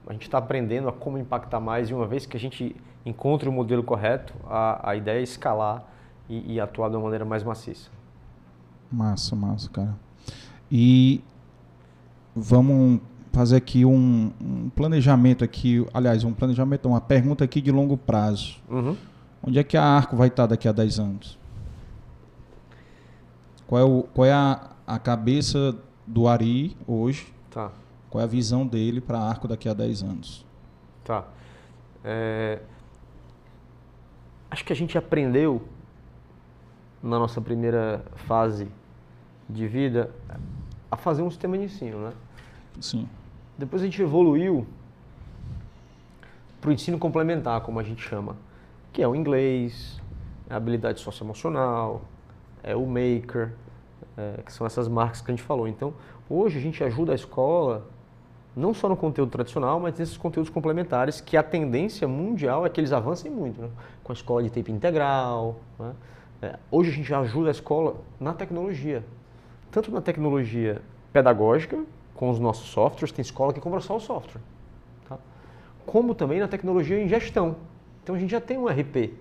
A 0.08 0.14
gente 0.14 0.24
está 0.24 0.38
aprendendo 0.38 0.88
a 0.88 0.92
como 0.92 1.18
impactar 1.18 1.60
mais 1.60 1.90
e 1.90 1.94
uma 1.94 2.08
vez 2.08 2.26
que 2.26 2.38
a 2.38 2.40
gente 2.40 2.76
encontre 3.06 3.48
o 3.48 3.52
modelo 3.52 3.84
correto, 3.84 4.34
a, 4.48 4.92
a 4.92 4.96
ideia 4.96 5.20
é 5.20 5.24
escalar 5.24 5.84
e, 6.30 6.54
e 6.54 6.60
atuar 6.60 6.90
de 6.90 6.96
uma 6.96 7.04
maneira 7.04 7.26
mais 7.26 7.44
maciça. 7.44 7.90
Massa, 8.92 9.36
massa, 9.36 9.70
cara. 9.70 9.96
E 10.72 11.24
vamos 12.36 13.00
fazer 13.32 13.58
aqui 13.58 13.86
um, 13.86 14.32
um, 14.42 14.70
planejamento 14.70 15.44
aqui, 15.44 15.86
aliás, 15.94 16.24
um 16.24 16.34
planejamento, 16.34 16.88
uma 16.88 17.02
pergunta 17.02 17.44
aqui 17.44 17.62
de 17.62 17.72
longo 17.72 17.98
prazo. 17.98 18.58
Uhum. 18.70 18.96
Onde 19.44 19.60
é 19.60 19.64
que 19.64 19.78
a 19.78 19.84
Arco 19.84 20.16
vai 20.16 20.30
estar 20.30 20.48
daqui 20.48 20.68
a 20.68 20.72
10 20.72 21.00
anos? 21.00 21.38
Qual 23.68 23.82
é, 23.82 23.84
o, 23.84 24.04
qual 24.04 24.26
é 24.26 24.32
a, 24.32 24.72
a 24.86 25.00
cabeça 25.00 25.76
do 26.06 26.28
Ari 26.28 26.78
hoje? 26.88 27.34
Tá. 27.50 27.72
Qual 28.10 28.22
é 28.22 28.24
a 28.24 28.28
visão 28.28 28.66
dele 28.66 29.02
para 29.02 29.20
Arco 29.20 29.48
daqui 29.48 29.68
a 29.68 29.74
10 29.74 30.04
anos? 30.04 30.46
Tá. 31.04 31.26
É... 32.04 32.62
Acho 34.52 34.64
que 34.64 34.72
a 34.72 34.76
gente 34.76 34.98
aprendeu 34.98 35.62
na 37.02 37.20
nossa 37.20 37.42
primeira 37.42 38.06
fase 38.16 38.68
de 39.50 39.68
vida 39.68 40.12
a 40.90 40.96
fazer 40.96 41.24
um 41.24 41.30
sistema 41.30 41.58
de 41.58 41.66
ensino, 41.66 42.00
né? 42.00 42.14
Sim. 42.80 43.08
Depois 43.58 43.82
a 43.82 43.86
gente 43.86 44.02
evoluiu 44.02 44.66
para 46.62 46.70
o 46.70 46.74
ensino 46.74 46.98
complementar, 46.98 47.62
como 47.62 47.80
a 47.80 47.84
gente 47.84 48.02
chama, 48.02 48.36
que 48.92 49.02
é 49.02 49.08
o 49.08 49.16
inglês, 49.16 50.02
a 50.50 50.56
habilidade 50.56 51.00
socioemocional, 51.00 52.02
é 52.66 52.76
o 52.76 52.86
maker, 52.86 53.52
é, 54.18 54.42
que 54.44 54.52
são 54.52 54.66
essas 54.66 54.88
marcas 54.88 55.22
que 55.22 55.32
a 55.32 55.36
gente 55.36 55.44
falou. 55.44 55.68
Então, 55.68 55.94
hoje 56.28 56.58
a 56.58 56.62
gente 56.62 56.84
ajuda 56.84 57.12
a 57.12 57.16
escola 57.16 57.88
não 58.56 58.74
só 58.74 58.90
no 58.90 58.96
conteúdo 58.96 59.30
tradicional, 59.30 59.80
mas 59.80 60.00
nesses 60.00 60.18
conteúdos 60.18 60.50
complementares, 60.50 61.22
que 61.22 61.38
a 61.38 61.44
tendência 61.44 62.08
mundial 62.08 62.66
é 62.66 62.70
que 62.70 62.80
eles 62.80 62.92
avancem 62.92 63.30
muito, 63.30 63.62
né? 63.62 63.70
com 64.04 64.12
a 64.12 64.16
escola 64.16 64.42
de 64.42 64.50
tempo 64.50 64.72
integral. 64.72 65.58
Né? 65.78 65.94
É, 66.42 66.60
hoje 66.72 66.90
a 66.90 66.94
gente 66.94 67.14
ajuda 67.14 67.50
a 67.50 67.52
escola 67.52 67.98
na 68.20 68.34
tecnologia, 68.34 69.04
tanto 69.72 69.92
na 69.92 70.02
tecnologia 70.02 70.82
pedagógica, 71.14 71.84
com 72.16 72.30
os 72.30 72.40
nossos 72.40 72.70
softwares, 72.70 73.12
tem 73.12 73.22
escola 73.22 73.54
que 73.54 73.60
compra 73.60 73.82
só 73.82 73.98
o 73.98 74.00
software, 74.00 74.42
tá? 75.08 75.20
como 75.86 76.16
também 76.16 76.40
na 76.40 76.48
tecnologia 76.48 76.98
em 76.98 77.10
gestão. 77.10 77.58
Então 78.02 78.16
a 78.16 78.20
gente 78.20 78.32
já 78.32 78.40
tem 78.40 78.58
um 78.58 78.68
RP 78.68 79.14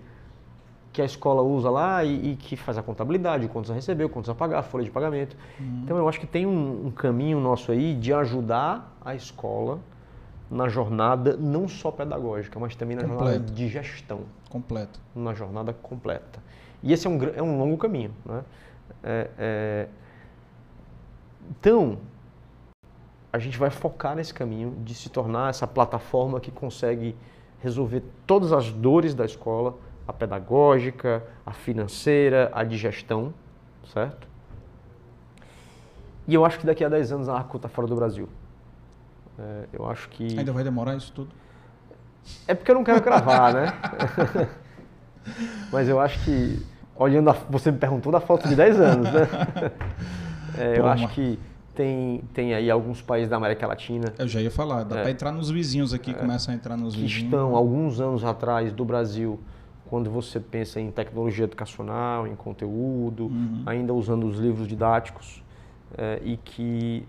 que 0.95 1.01
a 1.01 1.05
escola 1.05 1.41
usa 1.41 1.69
lá 1.69 2.05
e, 2.05 2.31
e 2.31 2.35
que 2.37 2.55
faz 2.55 2.77
a 2.77 2.81
contabilidade, 2.81 3.49
quantos 3.49 3.69
a 3.69 3.73
receber, 3.73 4.07
quantos 4.07 4.29
a 4.29 4.33
pagar, 4.33 4.63
folha 4.63 4.85
de 4.85 4.89
pagamento. 4.89 5.35
Uhum. 5.59 5.81
Então 5.83 5.97
eu 5.97 6.07
acho 6.07 6.21
que 6.21 6.25
tem 6.25 6.45
um, 6.45 6.87
um 6.87 6.91
caminho 6.91 7.37
nosso 7.37 7.69
aí 7.69 7.93
de 7.93 8.13
ajudar 8.13 8.95
a 9.03 9.13
escola 9.13 9.79
na 10.49 10.69
jornada 10.69 11.35
não 11.35 11.67
só 11.67 11.91
pedagógica, 11.91 12.57
mas 12.61 12.77
também 12.77 12.95
na 12.95 13.03
completa. 13.03 13.25
jornada 13.25 13.51
de 13.51 13.67
gestão. 13.67 14.21
Completa. 14.49 14.97
Na 15.13 15.33
jornada 15.33 15.73
completa. 15.73 16.39
E 16.81 16.93
esse 16.93 17.05
é 17.05 17.09
um, 17.09 17.21
é 17.35 17.43
um 17.43 17.59
longo 17.59 17.77
caminho. 17.77 18.13
Né? 18.25 18.41
É, 19.03 19.29
é... 19.37 19.87
Então, 21.49 21.97
a 23.33 23.37
gente 23.37 23.57
vai 23.57 23.69
focar 23.69 24.15
nesse 24.15 24.33
caminho 24.33 24.77
de 24.81 24.95
se 24.95 25.09
tornar 25.09 25.49
essa 25.49 25.67
plataforma 25.67 26.39
que 26.39 26.51
consegue 26.51 27.17
resolver 27.61 28.01
todas 28.25 28.53
as 28.53 28.71
dores 28.71 29.13
da 29.13 29.25
escola, 29.25 29.75
a 30.07 30.13
pedagógica, 30.13 31.23
a 31.45 31.51
financeira, 31.51 32.51
a 32.53 32.63
de 32.63 32.77
gestão, 32.77 33.33
certo? 33.93 34.27
E 36.27 36.33
eu 36.33 36.45
acho 36.45 36.59
que 36.59 36.65
daqui 36.65 36.83
a 36.83 36.89
10 36.89 37.11
anos 37.11 37.29
a 37.29 37.35
Arco 37.35 37.57
está 37.57 37.69
fora 37.69 37.87
do 37.87 37.95
Brasil. 37.95 38.27
É, 39.37 39.65
eu 39.73 39.89
acho 39.89 40.09
que... 40.09 40.37
Ainda 40.37 40.51
vai 40.51 40.63
demorar 40.63 40.95
isso 40.95 41.11
tudo? 41.11 41.29
É 42.47 42.55
porque 42.55 42.71
eu 42.71 42.75
não 42.75 42.83
quero 42.83 43.01
cravar, 43.01 43.53
né? 43.53 43.73
Mas 45.71 45.87
eu 45.87 45.99
acho 45.99 46.23
que, 46.23 46.65
olhando, 46.95 47.29
a, 47.29 47.33
você 47.49 47.71
me 47.71 47.77
perguntou 47.77 48.11
da 48.11 48.19
foto 48.19 48.47
de 48.47 48.55
10 48.55 48.79
anos, 48.79 49.11
né? 49.11 49.27
É, 50.57 50.79
eu 50.79 50.87
acho 50.87 51.09
que 51.09 51.37
tem, 51.75 52.23
tem 52.33 52.53
aí 52.53 52.71
alguns 52.71 53.01
países 53.01 53.29
da 53.29 53.35
América 53.35 53.67
Latina. 53.67 54.13
Eu 54.17 54.25
já 54.25 54.39
ia 54.39 54.49
falar, 54.49 54.83
dá 54.83 54.99
é, 54.99 55.01
para 55.01 55.11
entrar 55.11 55.31
nos 55.33 55.49
vizinhos 55.49 55.93
aqui, 55.93 56.11
é, 56.11 56.13
começa 56.13 56.49
a 56.51 56.55
entrar 56.55 56.77
nos 56.77 56.95
que 56.95 57.01
vizinhos. 57.01 57.25
estão 57.25 57.55
alguns 57.55 57.99
anos 57.99 58.23
atrás 58.23 58.71
do 58.71 58.85
Brasil, 58.85 59.37
quando 59.89 60.09
você 60.09 60.39
pensa 60.39 60.79
em 60.79 60.91
tecnologia 60.91 61.45
educacional, 61.45 62.27
em 62.27 62.35
conteúdo, 62.35 63.25
uhum. 63.25 63.63
ainda 63.65 63.93
usando 63.93 64.25
os 64.25 64.37
livros 64.37 64.67
didáticos, 64.67 65.43
é, 65.97 66.21
e 66.23 66.37
que 66.37 67.05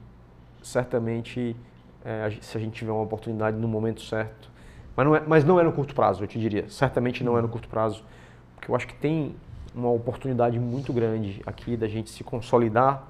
certamente, 0.63 1.57
é, 2.05 2.31
se 2.41 2.57
a 2.57 2.61
gente 2.61 2.75
tiver 2.75 2.93
uma 2.93 3.03
oportunidade 3.03 3.57
no 3.57 3.69
momento 3.69 4.03
certo, 4.03 4.51
mas 4.97 5.07
não, 5.07 5.17
é, 5.17 5.23
mas 5.27 5.45
não 5.45 5.61
é 5.61 5.63
no 5.63 5.73
curto 5.73 5.95
prazo, 5.95 6.23
eu 6.23 6.27
te 6.27 6.39
diria, 6.39 6.69
certamente 6.69 7.25
não 7.25 7.39
é 7.39 7.43
no 7.43 7.49
curto 7.49 7.69
prazo, 7.69 8.03
porque 8.55 8.71
eu 8.71 8.77
acho 8.77 8.87
que 8.87 8.95
tem 8.95 9.35
uma 9.75 9.91
oportunidade 9.91 10.59
muito 10.59 10.93
grande 10.93 11.43
aqui 11.47 11.77
da 11.77 11.87
gente 11.87 12.11
se 12.11 12.25
consolidar 12.25 13.07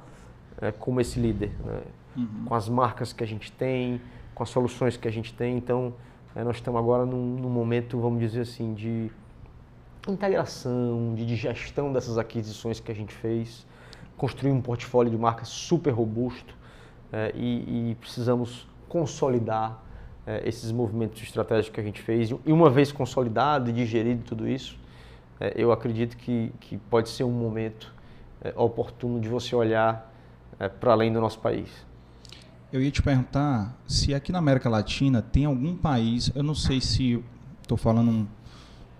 é, 0.60 0.72
como 0.72 1.00
esse 1.00 1.18
líder, 1.18 1.52
né? 1.64 1.80
uhum. 2.16 2.44
com 2.46 2.54
as 2.54 2.68
marcas 2.68 3.12
que 3.12 3.22
a 3.22 3.26
gente 3.26 3.52
tem, 3.52 4.00
com 4.34 4.42
as 4.42 4.48
soluções 4.48 4.96
que 4.96 5.06
a 5.06 5.10
gente 5.10 5.32
tem. 5.32 5.56
Então, 5.56 5.94
nós 6.34 6.56
estamos 6.56 6.78
agora 6.78 7.06
num, 7.06 7.36
num, 7.36 7.48
momento, 7.48 7.98
vamos 7.98 8.20
dizer 8.20 8.42
assim, 8.42 8.74
de 8.74 9.10
integração, 10.12 11.14
de, 11.14 11.24
de 11.26 11.36
gestão 11.36 11.92
dessas 11.92 12.18
aquisições 12.18 12.80
que 12.80 12.90
a 12.90 12.94
gente 12.94 13.14
fez, 13.14 13.66
construir 14.16 14.50
um 14.50 14.60
portfólio 14.60 15.10
de 15.10 15.18
marcas 15.18 15.48
super 15.48 15.90
robusto 15.90 16.54
é, 17.12 17.32
e, 17.34 17.90
e, 17.90 17.94
precisamos 17.96 18.66
consolidar 18.88 19.82
é, 20.26 20.48
esses 20.48 20.72
movimentos 20.72 21.22
estratégicos 21.22 21.74
que 21.74 21.80
a 21.80 21.84
gente 21.84 22.00
fez. 22.00 22.30
E 22.30 22.52
uma 22.52 22.70
vez 22.70 22.90
consolidado 22.90 23.70
e 23.70 23.72
digerido 23.72 24.22
tudo 24.24 24.48
isso, 24.48 24.78
é, 25.38 25.52
eu 25.56 25.70
acredito 25.70 26.16
que, 26.16 26.52
que 26.60 26.76
pode 26.76 27.08
ser 27.08 27.24
um 27.24 27.32
momento 27.32 27.94
oportuno 28.54 29.18
de 29.18 29.28
você 29.28 29.56
olhar 29.56 30.12
para 30.78 30.92
além 30.92 31.12
do 31.12 31.20
nosso 31.20 31.40
país. 31.40 31.68
Eu 32.72 32.80
ia 32.80 32.90
te 32.90 33.02
perguntar 33.02 33.76
se 33.88 34.14
aqui 34.14 34.30
na 34.30 34.38
América 34.38 34.68
Latina 34.68 35.20
tem 35.20 35.46
algum 35.46 35.74
país, 35.74 36.30
eu 36.32 36.44
não 36.44 36.54
sei 36.54 36.80
se 36.80 37.24
estou 37.62 37.76
falando 37.76 38.10
um, 38.10 38.26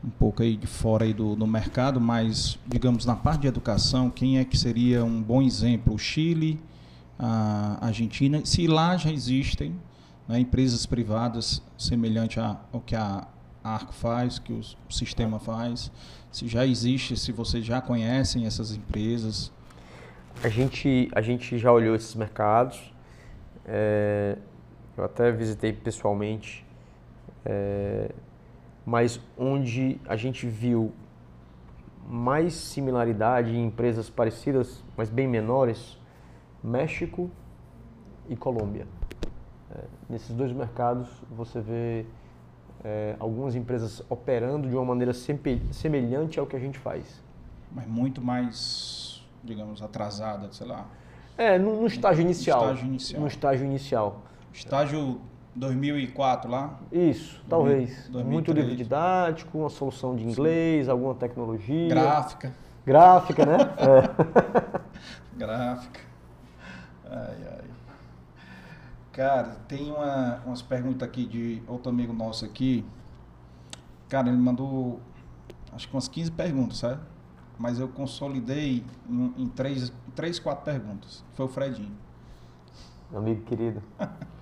um, 0.07 0.11
pouco 0.11 0.43
aí 0.43 0.57
de 0.57 0.67
fora 0.67 1.05
aí 1.05 1.13
do, 1.13 1.35
do 1.35 1.47
mercado, 1.47 2.01
mas 2.01 2.59
digamos 2.67 3.05
na 3.05 3.17
parte 3.17 3.43
de 3.43 3.49
educação, 3.49 4.09
quem 4.11 4.39
é 4.39 4.45
que 4.45 4.57
seria 4.57 5.05
um 5.05 5.23
bom 5.23 5.43
exemplo? 5.43 5.95
O 5.95 5.99
Chile, 5.99 6.61
a 7.19 7.79
Argentina, 7.87 8.45
se 8.45 8.67
lá 8.67 8.97
já 8.97 9.11
existem 9.11 9.75
né, 10.29 10.39
empresas 10.39 10.87
privadas 10.87 11.63
semelhantes 11.77 12.39
ao 12.39 12.81
que 12.81 12.95
a 12.95 13.27
Arco 13.63 13.93
faz, 13.93 14.39
que 14.39 14.53
o 14.53 14.63
sistema 14.89 15.39
faz, 15.39 15.91
se 16.31 16.47
já 16.47 16.67
existe, 16.67 17.17
se 17.17 17.33
vocês 17.33 17.65
já 17.65 17.81
conhecem 17.81 18.47
essas 18.47 18.73
empresas, 18.73 19.53
a 20.43 20.49
gente, 20.49 21.09
a 21.13 21.23
gente 21.23 21.59
já 21.59 21.73
olhou 21.73 21.95
esses 21.97 22.15
mercados, 22.15 22.93
é, 23.65 24.37
eu 24.97 25.05
até 25.05 25.33
visitei 25.33 25.73
pessoalmente, 25.73 26.65
é, 27.45 28.11
mas 28.87 29.21
onde 29.37 30.01
a 30.09 30.17
gente 30.17 30.47
viu 30.47 30.93
mais 32.09 32.55
similaridade 32.55 33.51
em 33.51 33.67
empresas 33.67 34.09
parecidas, 34.09 34.85
mas 34.97 35.11
bem 35.11 35.27
menores, 35.27 35.99
México 36.63 37.29
e 38.29 38.37
Colômbia. 38.37 38.87
É, 39.75 39.85
nesses 40.09 40.33
dois 40.33 40.53
mercados 40.53 41.09
você 41.29 41.61
vê 41.61 42.07
é, 42.85 43.17
algumas 43.19 43.57
empresas 43.57 44.03
operando 44.09 44.69
de 44.69 44.75
uma 44.77 44.85
maneira 44.85 45.13
semelhante 45.13 46.39
ao 46.39 46.47
que 46.47 46.55
a 46.55 46.61
gente 46.61 46.79
faz. 46.79 47.21
Mas 47.73 47.87
muito 47.89 48.23
mais 48.23 49.17
digamos, 49.47 49.81
atrasada, 49.81 50.53
sei 50.53 50.67
lá. 50.67 50.87
É, 51.39 51.59
no, 51.59 51.81
no 51.81 51.87
estágio 51.87 52.23
inicial. 52.23 52.61
No 52.61 52.73
estágio 52.73 52.89
inicial. 52.89 53.21
No 53.21 53.27
estágio 53.27 53.67
inicial. 53.67 54.23
Estágio 54.53 55.21
2004 55.57 56.51
lá? 56.51 56.79
Isso, 56.93 57.43
talvez. 57.49 58.09
2003. 58.09 58.27
Muito 58.27 58.53
livro 58.53 58.77
didático, 58.77 59.59
uma 59.59 59.71
solução 59.71 60.15
de 60.15 60.25
inglês, 60.25 60.85
Sim. 60.85 60.93
alguma 60.93 61.15
tecnologia. 61.15 61.89
Gráfica. 61.89 62.55
Gráfica, 62.85 63.47
né? 63.47 63.57
é. 63.79 65.37
Gráfica. 65.37 66.01
Ai, 67.11 67.37
ai. 67.53 67.65
Cara, 69.13 69.57
tem 69.67 69.91
uma, 69.91 70.43
umas 70.45 70.61
perguntas 70.61 71.09
aqui 71.09 71.25
de 71.25 71.63
outro 71.67 71.91
amigo 71.91 72.13
nosso 72.13 72.45
aqui. 72.45 72.85
Cara, 74.09 74.29
ele 74.29 74.37
mandou 74.37 75.01
acho 75.73 75.89
que 75.89 75.95
umas 75.95 76.07
15 76.07 76.31
perguntas, 76.33 76.79
sabe? 76.79 77.01
Mas 77.59 77.81
eu 77.81 77.89
consolidei 77.89 78.85
em, 79.09 79.35
em 79.39 79.49
três, 79.49 79.91
três, 80.15 80.39
quatro 80.39 80.65
perguntas. 80.65 81.25
Foi 81.33 81.47
o 81.47 81.49
Fredinho. 81.49 81.97
Amigo 83.15 83.43
querido. 83.43 83.83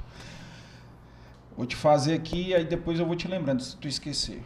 vou 1.56 1.66
te 1.66 1.76
fazer 1.76 2.14
aqui, 2.14 2.54
aí 2.54 2.64
depois 2.64 2.98
eu 2.98 3.06
vou 3.06 3.16
te 3.16 3.28
lembrando, 3.28 3.62
se 3.62 3.76
tu 3.76 3.88
esquecer. 3.88 4.42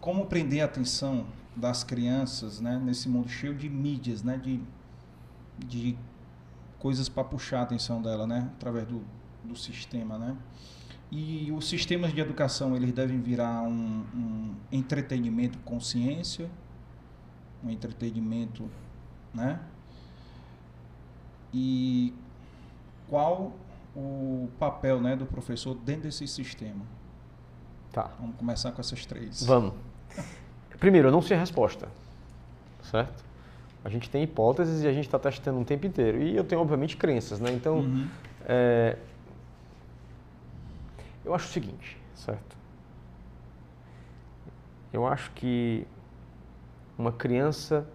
Como 0.00 0.26
prender 0.26 0.62
a 0.62 0.64
atenção 0.66 1.26
das 1.56 1.84
crianças, 1.84 2.60
né, 2.60 2.80
nesse 2.82 3.08
mundo 3.08 3.28
cheio 3.28 3.54
de 3.54 3.68
mídias, 3.68 4.22
né, 4.22 4.36
de, 4.36 4.60
de 5.58 5.96
coisas 6.78 7.08
para 7.08 7.24
puxar 7.24 7.60
a 7.60 7.62
atenção 7.62 8.02
dela, 8.02 8.26
né, 8.26 8.50
através 8.56 8.86
do, 8.86 9.02
do 9.44 9.56
sistema, 9.56 10.18
né? 10.18 10.36
E 11.10 11.52
os 11.52 11.68
sistemas 11.68 12.12
de 12.12 12.20
educação 12.20 12.74
eles 12.74 12.92
devem 12.92 13.20
virar 13.20 13.62
um, 13.62 14.04
um 14.14 14.54
entretenimento 14.72 15.58
com 15.60 15.78
ciência, 15.78 16.50
um 17.62 17.70
entretenimento, 17.70 18.68
né? 19.32 19.60
E 21.52 22.12
qual 23.08 23.52
o 23.94 24.48
papel, 24.58 25.00
né, 25.00 25.16
do 25.16 25.26
professor 25.26 25.74
dentro 25.74 26.02
desse 26.02 26.26
sistema? 26.26 26.84
Tá. 27.92 28.10
Vamos 28.18 28.36
começar 28.36 28.72
com 28.72 28.80
essas 28.80 29.06
três. 29.06 29.44
Vamos. 29.44 29.74
Primeiro, 30.78 31.08
eu 31.08 31.12
não 31.12 31.22
sei 31.22 31.36
a 31.36 31.40
resposta, 31.40 31.88
certo? 32.82 33.24
A 33.84 33.88
gente 33.88 34.10
tem 34.10 34.22
hipóteses 34.22 34.82
e 34.82 34.88
a 34.88 34.92
gente 34.92 35.04
está 35.04 35.18
testando 35.18 35.58
um 35.58 35.64
tempo 35.64 35.86
inteiro. 35.86 36.20
E 36.22 36.36
eu 36.36 36.42
tenho, 36.42 36.60
obviamente, 36.60 36.96
crenças, 36.96 37.38
né? 37.38 37.52
Então, 37.52 37.78
uhum. 37.78 38.08
é, 38.46 38.96
eu 41.24 41.34
acho 41.34 41.48
o 41.48 41.52
seguinte, 41.52 41.96
certo? 42.14 42.56
Eu 44.92 45.06
acho 45.06 45.30
que 45.32 45.86
uma 46.98 47.12
criança 47.12 47.86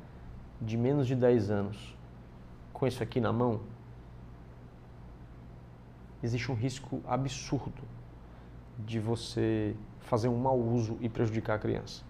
de 0.61 0.77
menos 0.77 1.07
de 1.07 1.15
10 1.15 1.49
anos 1.49 1.95
com 2.73 2.87
isso 2.87 3.03
aqui 3.03 3.19
na 3.19 3.33
mão, 3.33 3.59
existe 6.21 6.51
um 6.51 6.55
risco 6.55 7.01
absurdo 7.07 7.83
de 8.77 8.99
você 8.99 9.75
fazer 9.99 10.27
um 10.27 10.37
mau 10.37 10.57
uso 10.57 10.97
e 11.01 11.09
prejudicar 11.09 11.55
a 11.55 11.59
criança. 11.59 12.03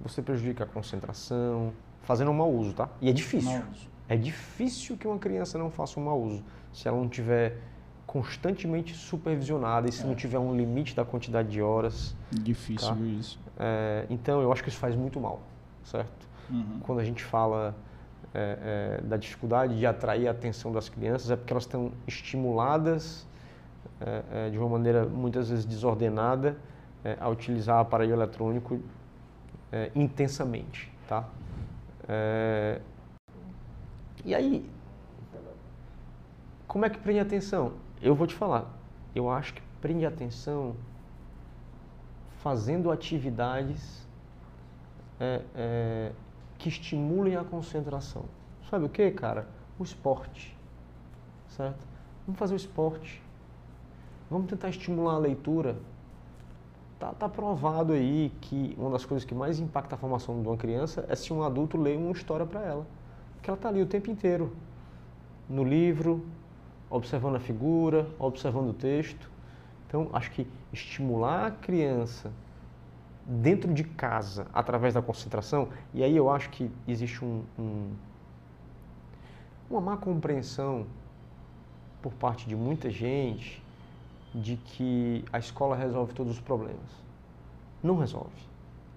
Você 0.00 0.20
prejudica 0.20 0.64
a 0.64 0.66
concentração, 0.66 1.72
fazendo 2.02 2.30
um 2.30 2.34
mau 2.34 2.52
uso, 2.52 2.74
tá? 2.74 2.88
E 3.00 3.08
é 3.08 3.12
difícil. 3.12 3.62
É 4.08 4.16
difícil 4.16 4.96
que 4.96 5.06
uma 5.06 5.18
criança 5.18 5.58
não 5.58 5.70
faça 5.70 5.98
um 5.98 6.04
mau 6.04 6.20
uso 6.20 6.44
se 6.72 6.86
ela 6.86 6.98
não 6.98 7.08
tiver 7.08 7.58
constantemente 8.06 8.94
supervisionada 8.94 9.88
e 9.88 9.92
se 9.92 10.02
é. 10.02 10.06
não 10.06 10.14
tiver 10.14 10.38
um 10.38 10.54
limite 10.54 10.94
da 10.94 11.04
quantidade 11.04 11.48
de 11.48 11.62
horas. 11.62 12.14
Difícil 12.30 12.88
tá? 12.88 13.00
isso. 13.00 13.40
É, 13.58 14.06
então 14.10 14.42
eu 14.42 14.52
acho 14.52 14.62
que 14.62 14.68
isso 14.68 14.78
faz 14.78 14.94
muito 14.94 15.18
mal, 15.18 15.40
certo? 15.84 16.28
Uhum. 16.50 16.80
Quando 16.80 16.98
a 17.00 17.04
gente 17.04 17.24
fala 17.24 17.74
é, 18.34 18.98
é 18.98 19.00
da 19.02 19.16
dificuldade 19.16 19.78
de 19.78 19.86
atrair 19.86 20.28
a 20.28 20.32
atenção 20.32 20.72
das 20.72 20.88
crianças 20.88 21.30
é 21.30 21.36
porque 21.36 21.52
elas 21.52 21.64
estão 21.64 21.92
estimuladas 22.06 23.26
é, 24.00 24.22
é, 24.32 24.50
de 24.50 24.58
uma 24.58 24.68
maneira 24.68 25.06
muitas 25.06 25.48
vezes 25.48 25.64
desordenada 25.64 26.56
a 27.20 27.28
utilizar 27.28 27.80
aparelho 27.80 28.14
eletrônico 28.14 28.80
intensamente, 29.94 30.90
tá? 31.06 31.28
e 34.24 34.34
aí, 34.34 34.66
como 36.66 36.86
é 36.86 36.88
que 36.88 36.98
prende 36.98 37.20
atenção? 37.20 37.74
Eu 38.00 38.14
vou 38.14 38.26
te 38.26 38.34
falar, 38.34 38.72
eu 39.14 39.28
acho 39.28 39.52
que 39.52 39.60
prende 39.82 40.06
atenção 40.06 40.74
fazendo 42.44 42.90
atividades 42.90 44.06
é, 45.18 45.42
é, 45.54 46.12
que 46.58 46.68
estimulem 46.68 47.36
a 47.36 47.44
concentração. 47.44 48.24
Sabe 48.70 48.86
o 48.86 48.88
que, 48.88 49.10
cara? 49.10 49.46
O 49.78 49.82
esporte, 49.82 50.56
certo? 51.48 51.86
Vamos 52.26 52.38
fazer 52.38 52.54
o 52.54 52.56
esporte. 52.56 53.22
Vamos 54.30 54.48
tentar 54.48 54.70
estimular 54.70 55.14
a 55.14 55.18
leitura. 55.18 55.76
Tá, 56.98 57.12
tá 57.12 57.28
provado 57.28 57.92
aí 57.92 58.32
que 58.40 58.74
uma 58.78 58.90
das 58.90 59.04
coisas 59.04 59.24
que 59.24 59.34
mais 59.34 59.58
impacta 59.58 59.94
a 59.94 59.98
formação 59.98 60.40
de 60.40 60.48
uma 60.48 60.56
criança 60.56 61.04
é 61.08 61.14
se 61.14 61.32
um 61.32 61.42
adulto 61.42 61.76
lê 61.76 61.96
uma 61.96 62.12
história 62.12 62.46
para 62.46 62.62
ela. 62.62 62.86
Porque 63.34 63.50
ela 63.50 63.58
tá 63.58 63.68
ali 63.68 63.82
o 63.82 63.86
tempo 63.86 64.10
inteiro. 64.10 64.56
No 65.48 65.62
livro, 65.62 66.24
observando 66.88 67.36
a 67.36 67.40
figura, 67.40 68.08
observando 68.18 68.70
o 68.70 68.72
texto. 68.72 69.30
Então, 69.86 70.08
acho 70.12 70.30
que 70.30 70.46
estimular 70.72 71.46
a 71.46 71.50
criança 71.50 72.32
dentro 73.26 73.72
de 73.72 73.84
casa, 73.84 74.46
através 74.52 74.94
da 74.94 75.02
concentração, 75.02 75.68
e 75.92 76.02
aí 76.02 76.16
eu 76.16 76.30
acho 76.30 76.50
que 76.50 76.70
existe 76.86 77.24
um, 77.24 77.42
um, 77.58 77.90
uma 79.70 79.80
má 79.80 79.96
compreensão 79.96 80.86
por 82.02 82.12
parte 82.12 82.46
de 82.46 82.54
muita 82.54 82.90
gente 82.90 83.62
de 84.34 84.56
que 84.56 85.24
a 85.32 85.38
escola 85.38 85.74
resolve 85.76 86.12
todos 86.12 86.34
os 86.34 86.40
problemas. 86.40 87.04
Não 87.82 87.96
resolve. 87.96 88.54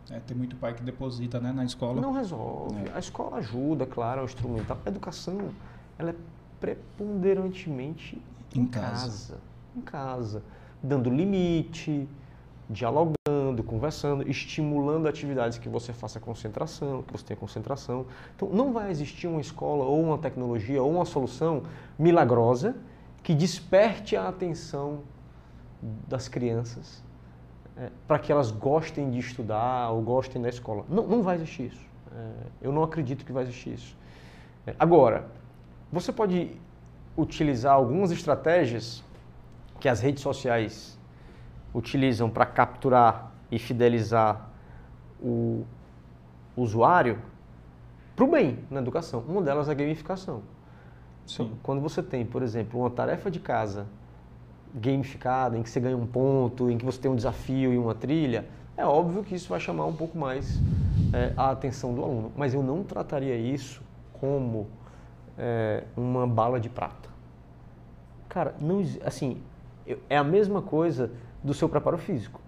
É, 0.10 0.20
tem 0.20 0.36
muito 0.36 0.56
pai 0.56 0.74
que 0.74 0.82
deposita 0.82 1.40
né, 1.40 1.52
na 1.52 1.66
escola. 1.66 2.02
Não 2.02 2.14
resolve. 2.14 2.76
É. 2.88 2.96
A 2.96 3.00
escola 3.00 3.38
ajuda, 3.38 3.86
claro, 3.86 4.20
é 4.20 4.24
um 4.24 4.26
instrumental. 4.26 4.78
A 4.86 4.90
educação, 4.90 5.52
ela 5.98 6.12
é 6.12 6.16
preponderantemente 6.60 8.22
em, 8.56 8.62
em 8.62 8.66
casa. 8.66 9.06
casa. 9.06 9.38
Em 9.76 9.82
casa. 9.82 10.44
Dando 10.82 11.10
limite, 11.10 12.08
dialogando, 12.70 13.17
conversando, 13.64 14.30
estimulando 14.30 15.08
atividades 15.08 15.58
que 15.58 15.70
você 15.70 15.94
faça 15.94 16.20
concentração, 16.20 17.04
que 17.04 17.12
você 17.12 17.24
tenha 17.24 17.38
concentração. 17.38 18.06
Então, 18.36 18.50
não 18.50 18.74
vai 18.74 18.90
existir 18.92 19.28
uma 19.28 19.42
escola 19.42 19.84
ou 19.84 20.02
uma 20.02 20.18
tecnologia 20.18 20.82
ou 20.82 20.92
uma 20.92 21.06
solução 21.06 21.64
milagrosa 21.98 22.76
que 23.24 23.34
desperte 23.34 24.16
a 24.16 24.28
atenção 24.28 25.02
das 26.08 26.28
crianças 26.28 27.04
é, 27.78 27.90
para 28.08 28.18
que 28.20 28.32
elas 28.32 28.52
gostem 28.52 29.10
de 29.10 29.20
estudar 29.20 29.92
ou 29.92 30.02
gostem 30.02 30.42
da 30.42 30.50
escola. 30.50 30.86
Não, 30.90 31.06
não 31.06 31.22
vai 31.22 31.36
existir 31.36 31.68
isso. 31.68 31.86
É, 32.16 32.32
eu 32.62 32.72
não 32.72 32.84
acredito 32.84 33.26
que 33.26 33.32
vai 33.32 33.44
existir 33.44 33.74
isso. 33.74 33.96
É, 34.66 34.76
agora, 34.80 35.28
você 35.92 36.12
pode 36.12 36.52
utilizar 37.16 37.74
algumas 37.74 38.12
estratégias 38.12 39.04
que 39.80 39.88
as 39.88 40.00
redes 40.02 40.22
sociais 40.22 40.98
utilizam 41.74 42.30
para 42.30 42.46
capturar 42.46 43.32
e 43.52 43.60
fidelizar 43.60 44.50
o 45.22 45.64
usuário 46.56 47.20
para 48.16 48.26
o 48.26 48.28
bem 48.28 48.60
na 48.70 48.80
educação. 48.80 49.24
Uma 49.28 49.42
delas 49.42 49.70
é 49.70 49.72
a 49.72 49.76
gamificação. 49.76 50.42
Sim. 51.26 51.52
Quando 51.62 51.82
você 51.82 52.02
tem, 52.02 52.26
por 52.26 52.42
exemplo, 52.42 52.80
uma 52.80 52.90
tarefa 52.90 53.30
de 53.30 53.40
casa 53.40 53.86
gamificada, 54.74 55.58
em 55.58 55.64
que 55.64 55.70
você 55.70 55.80
ganha 55.80 55.98
um 55.98 56.08
ponto, 56.08 56.70
em 56.70 56.78
que 56.78 56.86
você 56.86 57.00
tem 57.00 57.12
um 57.12 57.16
desafio 57.16 57.74
e 57.74 57.78
uma 57.78 57.94
trilha, 57.94 58.46
é 58.76 58.86
óbvio 58.86 59.24
que 59.24 59.36
isso 59.36 59.50
vai 59.50 59.60
chamar 59.60 59.86
um 59.86 59.94
pouco 59.94 60.18
mais 60.18 60.60
é, 61.14 61.34
a 61.36 61.52
atenção 61.52 61.94
do 61.94 62.04
aluno. 62.04 62.32
Mas 62.36 62.54
eu 62.54 62.64
não 62.64 62.84
trataria 62.84 63.36
isso 63.36 63.82
como 64.20 64.68
é, 65.38 65.84
uma 65.96 66.26
bala 66.26 66.60
de 66.60 66.70
prata. 66.70 67.10
Cara, 68.30 68.56
não, 68.60 68.84
assim, 69.06 69.42
é 70.10 70.18
a 70.18 70.24
mesma 70.24 70.62
coisa 70.62 71.12
do 71.44 71.54
seu 71.54 71.70
preparo 71.70 71.98
físico. 71.98 72.42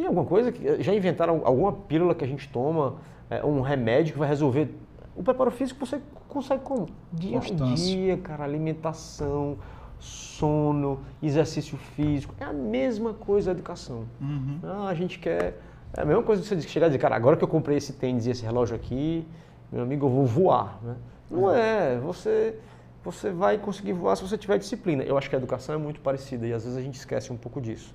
Tem 0.00 0.06
alguma 0.06 0.24
coisa 0.24 0.50
que 0.50 0.82
já 0.82 0.94
inventaram 0.94 1.42
alguma 1.44 1.74
pílula 1.74 2.14
que 2.14 2.24
a 2.24 2.26
gente 2.26 2.48
toma, 2.48 2.94
é, 3.28 3.44
um 3.44 3.60
remédio 3.60 4.14
que 4.14 4.18
vai 4.18 4.26
resolver 4.26 4.74
o 5.14 5.22
preparo 5.22 5.50
físico 5.50 5.84
você 5.84 6.00
consegue 6.26 6.62
como? 6.62 6.88
Dia 7.12 7.38
a 7.38 7.74
dia, 7.74 8.16
cara, 8.16 8.42
alimentação, 8.42 9.58
sono, 9.98 11.00
exercício 11.22 11.76
físico. 11.76 12.34
É 12.40 12.44
a 12.44 12.52
mesma 12.52 13.12
coisa 13.12 13.50
a 13.50 13.52
educação. 13.52 14.06
Uhum. 14.18 14.60
Ah, 14.62 14.88
a 14.88 14.94
gente 14.94 15.18
quer. 15.18 15.60
É 15.94 16.00
a 16.00 16.04
mesma 16.06 16.22
coisa 16.22 16.40
que 16.40 16.48
você 16.48 16.62
chegar 16.62 16.86
e 16.86 16.88
dizer, 16.88 16.98
cara, 16.98 17.14
agora 17.14 17.36
que 17.36 17.44
eu 17.44 17.48
comprei 17.48 17.76
esse 17.76 17.92
tênis 17.92 18.24
e 18.24 18.30
esse 18.30 18.42
relógio 18.42 18.74
aqui, 18.74 19.26
meu 19.70 19.82
amigo, 19.82 20.06
eu 20.06 20.10
vou 20.10 20.24
voar. 20.24 20.78
Né? 20.82 20.96
Não 21.30 21.54
é. 21.54 21.98
Você, 21.98 22.56
você 23.04 23.28
vai 23.28 23.58
conseguir 23.58 23.92
voar 23.92 24.16
se 24.16 24.22
você 24.22 24.38
tiver 24.38 24.56
disciplina. 24.56 25.02
Eu 25.02 25.18
acho 25.18 25.28
que 25.28 25.36
a 25.36 25.38
educação 25.38 25.74
é 25.74 25.78
muito 25.78 26.00
parecida 26.00 26.46
e 26.46 26.54
às 26.54 26.64
vezes 26.64 26.78
a 26.78 26.80
gente 26.80 26.94
esquece 26.94 27.30
um 27.30 27.36
pouco 27.36 27.60
disso. 27.60 27.94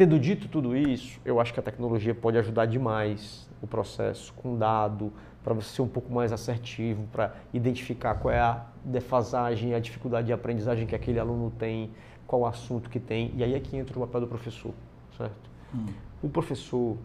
Tendo 0.00 0.18
dito 0.18 0.48
tudo 0.48 0.74
isso, 0.74 1.20
eu 1.26 1.38
acho 1.38 1.52
que 1.52 1.60
a 1.60 1.62
tecnologia 1.62 2.14
pode 2.14 2.38
ajudar 2.38 2.64
demais 2.64 3.46
o 3.60 3.66
processo 3.66 4.32
com 4.32 4.56
dado, 4.56 5.12
para 5.44 5.52
você 5.52 5.74
ser 5.74 5.82
um 5.82 5.88
pouco 5.88 6.10
mais 6.10 6.32
assertivo, 6.32 7.06
para 7.12 7.34
identificar 7.52 8.14
qual 8.14 8.32
é 8.32 8.40
a 8.40 8.64
defasagem, 8.82 9.74
a 9.74 9.78
dificuldade 9.78 10.28
de 10.28 10.32
aprendizagem 10.32 10.86
que 10.86 10.94
aquele 10.94 11.18
aluno 11.18 11.52
tem, 11.58 11.90
qual 12.26 12.40
o 12.40 12.46
assunto 12.46 12.88
que 12.88 12.98
tem. 12.98 13.30
E 13.36 13.44
aí 13.44 13.52
é 13.52 13.60
que 13.60 13.76
entra 13.76 13.94
o 13.94 14.00
papel 14.00 14.22
do 14.22 14.26
professor, 14.26 14.72
certo? 15.18 15.50
Hum. 15.74 15.84
O 16.22 16.30
professor 16.30 16.96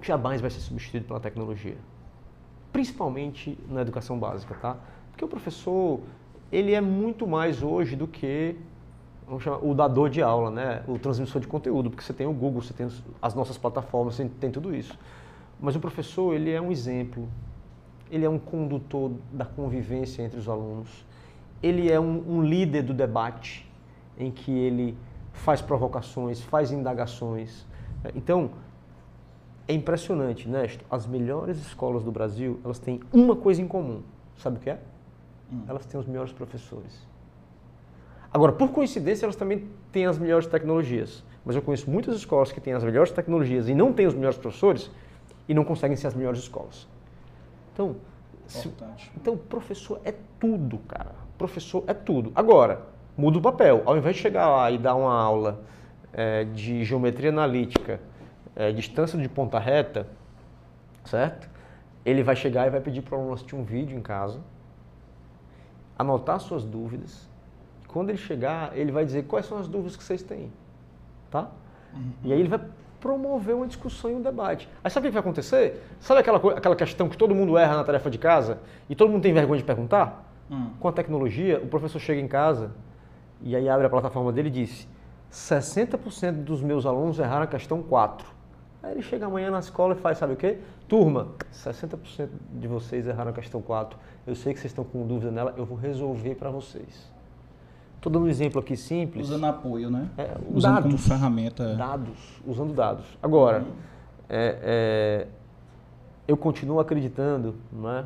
jamais 0.00 0.40
vai 0.40 0.48
ser 0.48 0.60
substituído 0.60 1.04
pela 1.04 1.20
tecnologia 1.20 1.76
principalmente 2.72 3.58
na 3.68 3.82
educação 3.82 4.18
básica, 4.18 4.54
tá? 4.54 4.78
Porque 5.10 5.22
o 5.22 5.28
professor, 5.28 6.00
ele 6.50 6.72
é 6.72 6.80
muito 6.80 7.26
mais 7.26 7.62
hoje 7.62 7.94
do 7.94 8.08
que 8.08 8.56
chamar, 9.40 9.64
o 9.64 9.74
dador 9.74 10.10
de 10.10 10.22
aula, 10.22 10.50
né? 10.50 10.82
o 10.86 10.98
transmissor 10.98 11.40
de 11.40 11.46
conteúdo, 11.46 11.90
porque 11.90 12.02
você 12.02 12.12
tem 12.12 12.26
o 12.26 12.32
Google, 12.32 12.62
você 12.62 12.74
tem 12.74 12.88
as 13.20 13.34
nossas 13.34 13.56
plataformas, 13.56 14.14
você 14.14 14.28
tem 14.40 14.50
tudo 14.50 14.74
isso. 14.74 14.98
Mas 15.60 15.76
o 15.76 15.80
professor, 15.80 16.34
ele 16.34 16.50
é 16.50 16.60
um 16.60 16.70
exemplo, 16.70 17.28
ele 18.10 18.24
é 18.24 18.28
um 18.28 18.38
condutor 18.38 19.12
da 19.32 19.44
convivência 19.44 20.22
entre 20.22 20.38
os 20.38 20.48
alunos, 20.48 21.04
ele 21.62 21.90
é 21.90 21.98
um, 21.98 22.38
um 22.38 22.42
líder 22.42 22.82
do 22.82 22.92
debate, 22.92 23.70
em 24.18 24.30
que 24.30 24.52
ele 24.52 24.96
faz 25.32 25.60
provocações, 25.60 26.40
faz 26.40 26.70
indagações. 26.70 27.66
Então, 28.14 28.50
é 29.66 29.72
impressionante, 29.72 30.48
Néstor, 30.48 30.86
as 30.90 31.06
melhores 31.06 31.58
escolas 31.58 32.04
do 32.04 32.12
Brasil, 32.12 32.60
elas 32.62 32.78
têm 32.78 33.00
uma 33.12 33.34
coisa 33.34 33.62
em 33.62 33.66
comum. 33.66 34.02
Sabe 34.36 34.58
o 34.58 34.60
que 34.60 34.70
é? 34.70 34.78
Hum. 35.50 35.62
Elas 35.66 35.86
têm 35.86 35.98
os 35.98 36.06
melhores 36.06 36.32
professores. 36.32 37.13
Agora, 38.34 38.50
por 38.50 38.72
coincidência, 38.72 39.26
elas 39.26 39.36
também 39.36 39.68
têm 39.92 40.06
as 40.06 40.18
melhores 40.18 40.48
tecnologias. 40.48 41.22
Mas 41.44 41.54
eu 41.54 41.62
conheço 41.62 41.88
muitas 41.88 42.16
escolas 42.16 42.50
que 42.50 42.60
têm 42.60 42.72
as 42.72 42.82
melhores 42.82 43.12
tecnologias 43.12 43.68
e 43.68 43.74
não 43.74 43.92
têm 43.92 44.08
os 44.08 44.14
melhores 44.14 44.36
professores 44.36 44.90
e 45.48 45.54
não 45.54 45.62
conseguem 45.62 45.96
ser 45.96 46.08
as 46.08 46.14
melhores 46.14 46.40
escolas. 46.40 46.88
Então, 47.72 47.94
se, 48.48 48.72
então 49.16 49.36
professor 49.36 50.00
é 50.04 50.12
tudo, 50.40 50.78
cara. 50.78 51.12
Professor 51.38 51.84
é 51.86 51.94
tudo. 51.94 52.32
Agora, 52.34 52.82
muda 53.16 53.38
o 53.38 53.40
papel. 53.40 53.82
Ao 53.86 53.96
invés 53.96 54.16
de 54.16 54.22
chegar 54.22 54.48
lá 54.48 54.68
e 54.68 54.78
dar 54.78 54.96
uma 54.96 55.14
aula 55.14 55.62
é, 56.12 56.42
de 56.42 56.82
geometria 56.82 57.30
analítica, 57.30 58.00
é, 58.56 58.72
distância 58.72 59.16
de 59.16 59.28
ponta 59.28 59.60
reta, 59.60 60.08
certo? 61.04 61.48
Ele 62.04 62.24
vai 62.24 62.34
chegar 62.34 62.66
e 62.66 62.70
vai 62.70 62.80
pedir 62.80 63.02
para 63.02 63.14
o 63.14 63.20
aluno 63.20 63.34
assistir 63.34 63.54
um 63.54 63.62
vídeo 63.62 63.96
em 63.96 64.02
casa, 64.02 64.40
anotar 65.96 66.40
suas 66.40 66.64
dúvidas. 66.64 67.32
Quando 67.94 68.08
ele 68.08 68.18
chegar, 68.18 68.76
ele 68.76 68.90
vai 68.90 69.04
dizer 69.04 69.22
quais 69.22 69.46
são 69.46 69.56
as 69.56 69.68
dúvidas 69.68 69.96
que 69.96 70.02
vocês 70.02 70.20
têm, 70.20 70.50
tá? 71.30 71.48
Uhum. 71.94 72.10
E 72.24 72.32
aí 72.32 72.40
ele 72.40 72.48
vai 72.48 72.60
promover 72.98 73.54
uma 73.54 73.68
discussão 73.68 74.10
e 74.10 74.14
um 74.14 74.20
debate. 74.20 74.68
Aí 74.82 74.90
sabe 74.90 75.06
o 75.06 75.10
que 75.10 75.14
vai 75.14 75.20
acontecer? 75.20 75.80
Sabe 76.00 76.18
aquela, 76.18 76.38
aquela 76.38 76.74
questão 76.74 77.08
que 77.08 77.16
todo 77.16 77.32
mundo 77.36 77.56
erra 77.56 77.76
na 77.76 77.84
tarefa 77.84 78.10
de 78.10 78.18
casa 78.18 78.58
e 78.90 78.96
todo 78.96 79.12
mundo 79.12 79.22
tem 79.22 79.32
vergonha 79.32 79.58
de 79.58 79.64
perguntar? 79.64 80.28
Uhum. 80.50 80.70
Com 80.80 80.88
a 80.88 80.92
tecnologia, 80.92 81.60
o 81.62 81.68
professor 81.68 82.00
chega 82.00 82.20
em 82.20 82.26
casa 82.26 82.72
e 83.40 83.54
aí 83.54 83.68
abre 83.68 83.86
a 83.86 83.90
plataforma 83.90 84.32
dele 84.32 84.48
e 84.48 84.50
diz 84.50 84.88
60% 85.30 86.42
dos 86.42 86.60
meus 86.62 86.86
alunos 86.86 87.20
erraram 87.20 87.44
a 87.44 87.46
questão 87.46 87.80
4. 87.80 88.26
Aí 88.82 88.90
ele 88.90 89.02
chega 89.02 89.26
amanhã 89.26 89.52
na 89.52 89.60
escola 89.60 89.94
e 89.94 89.96
faz, 89.98 90.18
sabe 90.18 90.32
o 90.32 90.36
quê? 90.36 90.58
Turma, 90.88 91.28
60% 91.52 92.28
de 92.54 92.66
vocês 92.66 93.06
erraram 93.06 93.30
a 93.30 93.34
questão 93.34 93.62
4. 93.62 93.96
Eu 94.26 94.34
sei 94.34 94.52
que 94.52 94.58
vocês 94.58 94.72
estão 94.72 94.82
com 94.82 95.06
dúvida 95.06 95.30
nela, 95.30 95.54
eu 95.56 95.64
vou 95.64 95.78
resolver 95.78 96.34
para 96.34 96.50
vocês. 96.50 97.13
Estou 98.04 98.12
dando 98.12 98.26
um 98.26 98.28
exemplo 98.28 98.60
aqui 98.60 98.76
simples. 98.76 99.30
Usando 99.30 99.46
apoio, 99.46 99.88
né? 99.88 100.10
É, 100.18 100.36
usando 100.52 100.74
dados, 100.74 100.82
como 100.82 100.98
ferramenta. 100.98 101.74
Dados, 101.74 102.18
usando 102.46 102.74
dados. 102.74 103.06
Agora, 103.22 103.60
uhum. 103.60 103.72
é, 104.28 104.58
é, 104.62 105.26
eu 106.28 106.36
continuo 106.36 106.80
acreditando, 106.80 107.54
não 107.72 107.90
é? 107.90 108.04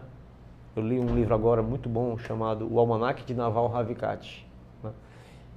Eu 0.76 0.86
li 0.86 1.00
um 1.00 1.16
livro 1.16 1.34
agora 1.34 1.64
muito 1.64 1.88
bom 1.88 2.16
chamado 2.16 2.72
O 2.72 2.78
Almanac 2.78 3.24
de 3.24 3.34
Naval 3.34 3.66
Ravikant. 3.66 4.44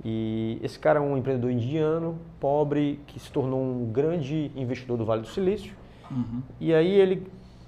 E 0.03 0.59
esse 0.63 0.79
cara 0.79 0.97
é 0.97 1.01
um 1.03 1.15
empreendedor 1.15 1.51
indiano, 1.51 2.17
pobre, 2.39 2.99
que 3.05 3.19
se 3.19 3.31
tornou 3.31 3.61
um 3.61 3.91
grande 3.91 4.51
investidor 4.55 4.97
do 4.97 5.05
Vale 5.05 5.21
do 5.21 5.27
Silício. 5.27 5.75
Uhum. 6.09 6.41
E 6.59 6.73
aí 6.73 6.91
ele 6.91 7.27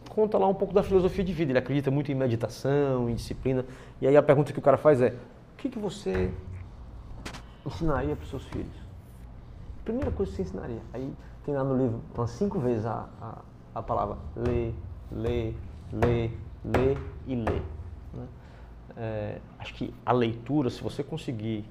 conta 0.09 0.39
lá 0.39 0.47
um 0.47 0.55
pouco 0.55 0.73
da 0.73 0.81
filosofia 0.81 1.23
de 1.23 1.33
vida. 1.33 1.51
Ele 1.51 1.59
acredita 1.59 1.91
muito 1.91 2.11
em 2.11 2.15
meditação, 2.15 3.07
em 3.11 3.13
disciplina. 3.13 3.63
E 4.01 4.07
aí 4.07 4.17
a 4.17 4.23
pergunta 4.23 4.51
que 4.51 4.57
o 4.57 4.61
cara 4.63 4.77
faz 4.77 5.03
é: 5.03 5.09
o 5.09 5.57
que, 5.57 5.69
que 5.69 5.77
você 5.77 6.31
ensinaria 7.65 8.15
para 8.15 8.23
os 8.23 8.30
seus 8.30 8.45
filhos? 8.45 8.76
Primeira 9.84 10.11
coisa 10.11 10.31
que 10.31 10.38
você 10.38 10.44
ensinaria. 10.44 10.81
Aí 10.94 11.14
tem 11.45 11.53
lá 11.53 11.64
no 11.64 11.77
livro 11.77 12.02
umas 12.15 12.31
cinco 12.31 12.60
vezes 12.60 12.85
a, 12.85 13.07
a, 13.22 13.38
a 13.76 13.81
palavra 13.81 14.18
ler, 14.35 14.73
ler, 15.11 15.56
ler, 15.91 16.40
ler 16.64 16.98
e 17.27 17.35
ler. 17.35 17.61
Né? 18.14 18.27
É, 18.95 19.42
acho 19.59 19.74
que 19.74 19.93
a 20.06 20.11
leitura, 20.11 20.69
se 20.69 20.82
você 20.82 21.03
conseguir 21.03 21.66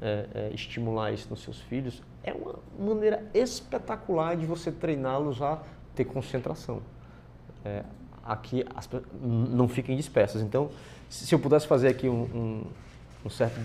é, 0.00 0.28
é, 0.34 0.50
estimular 0.54 1.12
isso 1.12 1.28
nos 1.30 1.42
seus 1.42 1.60
filhos, 1.60 2.02
é 2.22 2.32
uma 2.32 2.94
maneira 2.94 3.28
espetacular 3.32 4.36
de 4.36 4.46
você 4.46 4.70
treiná-los 4.70 5.40
a 5.40 5.62
ter 5.94 6.04
concentração. 6.04 6.82
É, 7.64 7.84
aqui 8.24 8.64
as, 8.74 8.88
não 9.20 9.68
fiquem 9.68 9.96
dispersas. 9.96 10.42
Então, 10.42 10.70
se 11.08 11.34
eu 11.34 11.38
pudesse 11.38 11.66
fazer 11.66 11.88
aqui 11.88 12.08
um, 12.08 12.22
um, 12.22 12.64
um 13.24 13.30
certo 13.30 13.58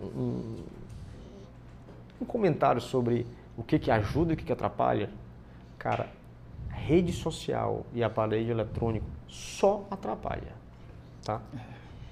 um, 0.00 0.56
um, 2.20 2.24
comentário 2.24 2.80
sobre 2.80 3.26
o 3.56 3.62
que, 3.62 3.78
que 3.78 3.90
ajuda 3.90 4.32
e 4.32 4.34
o 4.34 4.36
que, 4.36 4.44
que 4.44 4.52
atrapalha, 4.52 5.10
cara, 5.78 6.08
rede 6.70 7.12
social 7.12 7.84
e 7.92 8.02
aparelho 8.02 8.50
eletrônico 8.50 9.06
só 9.26 9.86
atrapalha, 9.90 10.52
tá? 11.24 11.40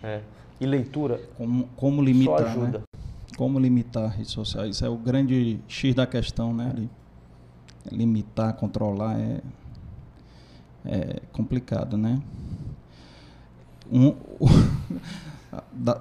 É. 0.02 0.20
E 0.60 0.66
leitura 0.66 1.20
como, 1.36 1.68
como 1.76 2.02
limitar, 2.02 2.38
só 2.38 2.46
ajuda. 2.46 2.78
Né? 2.78 2.84
Como 3.36 3.58
limitar 3.58 4.10
redes 4.10 4.30
sociais? 4.30 4.76
Isso 4.76 4.84
é 4.84 4.88
o 4.88 4.96
grande 4.96 5.60
X 5.68 5.94
da 5.94 6.06
questão, 6.06 6.54
né? 6.54 6.88
Limitar, 7.90 8.54
controlar 8.54 9.18
é, 9.18 9.40
é 10.84 11.20
complicado, 11.32 11.96
né? 11.96 12.20
Um, 13.90 14.14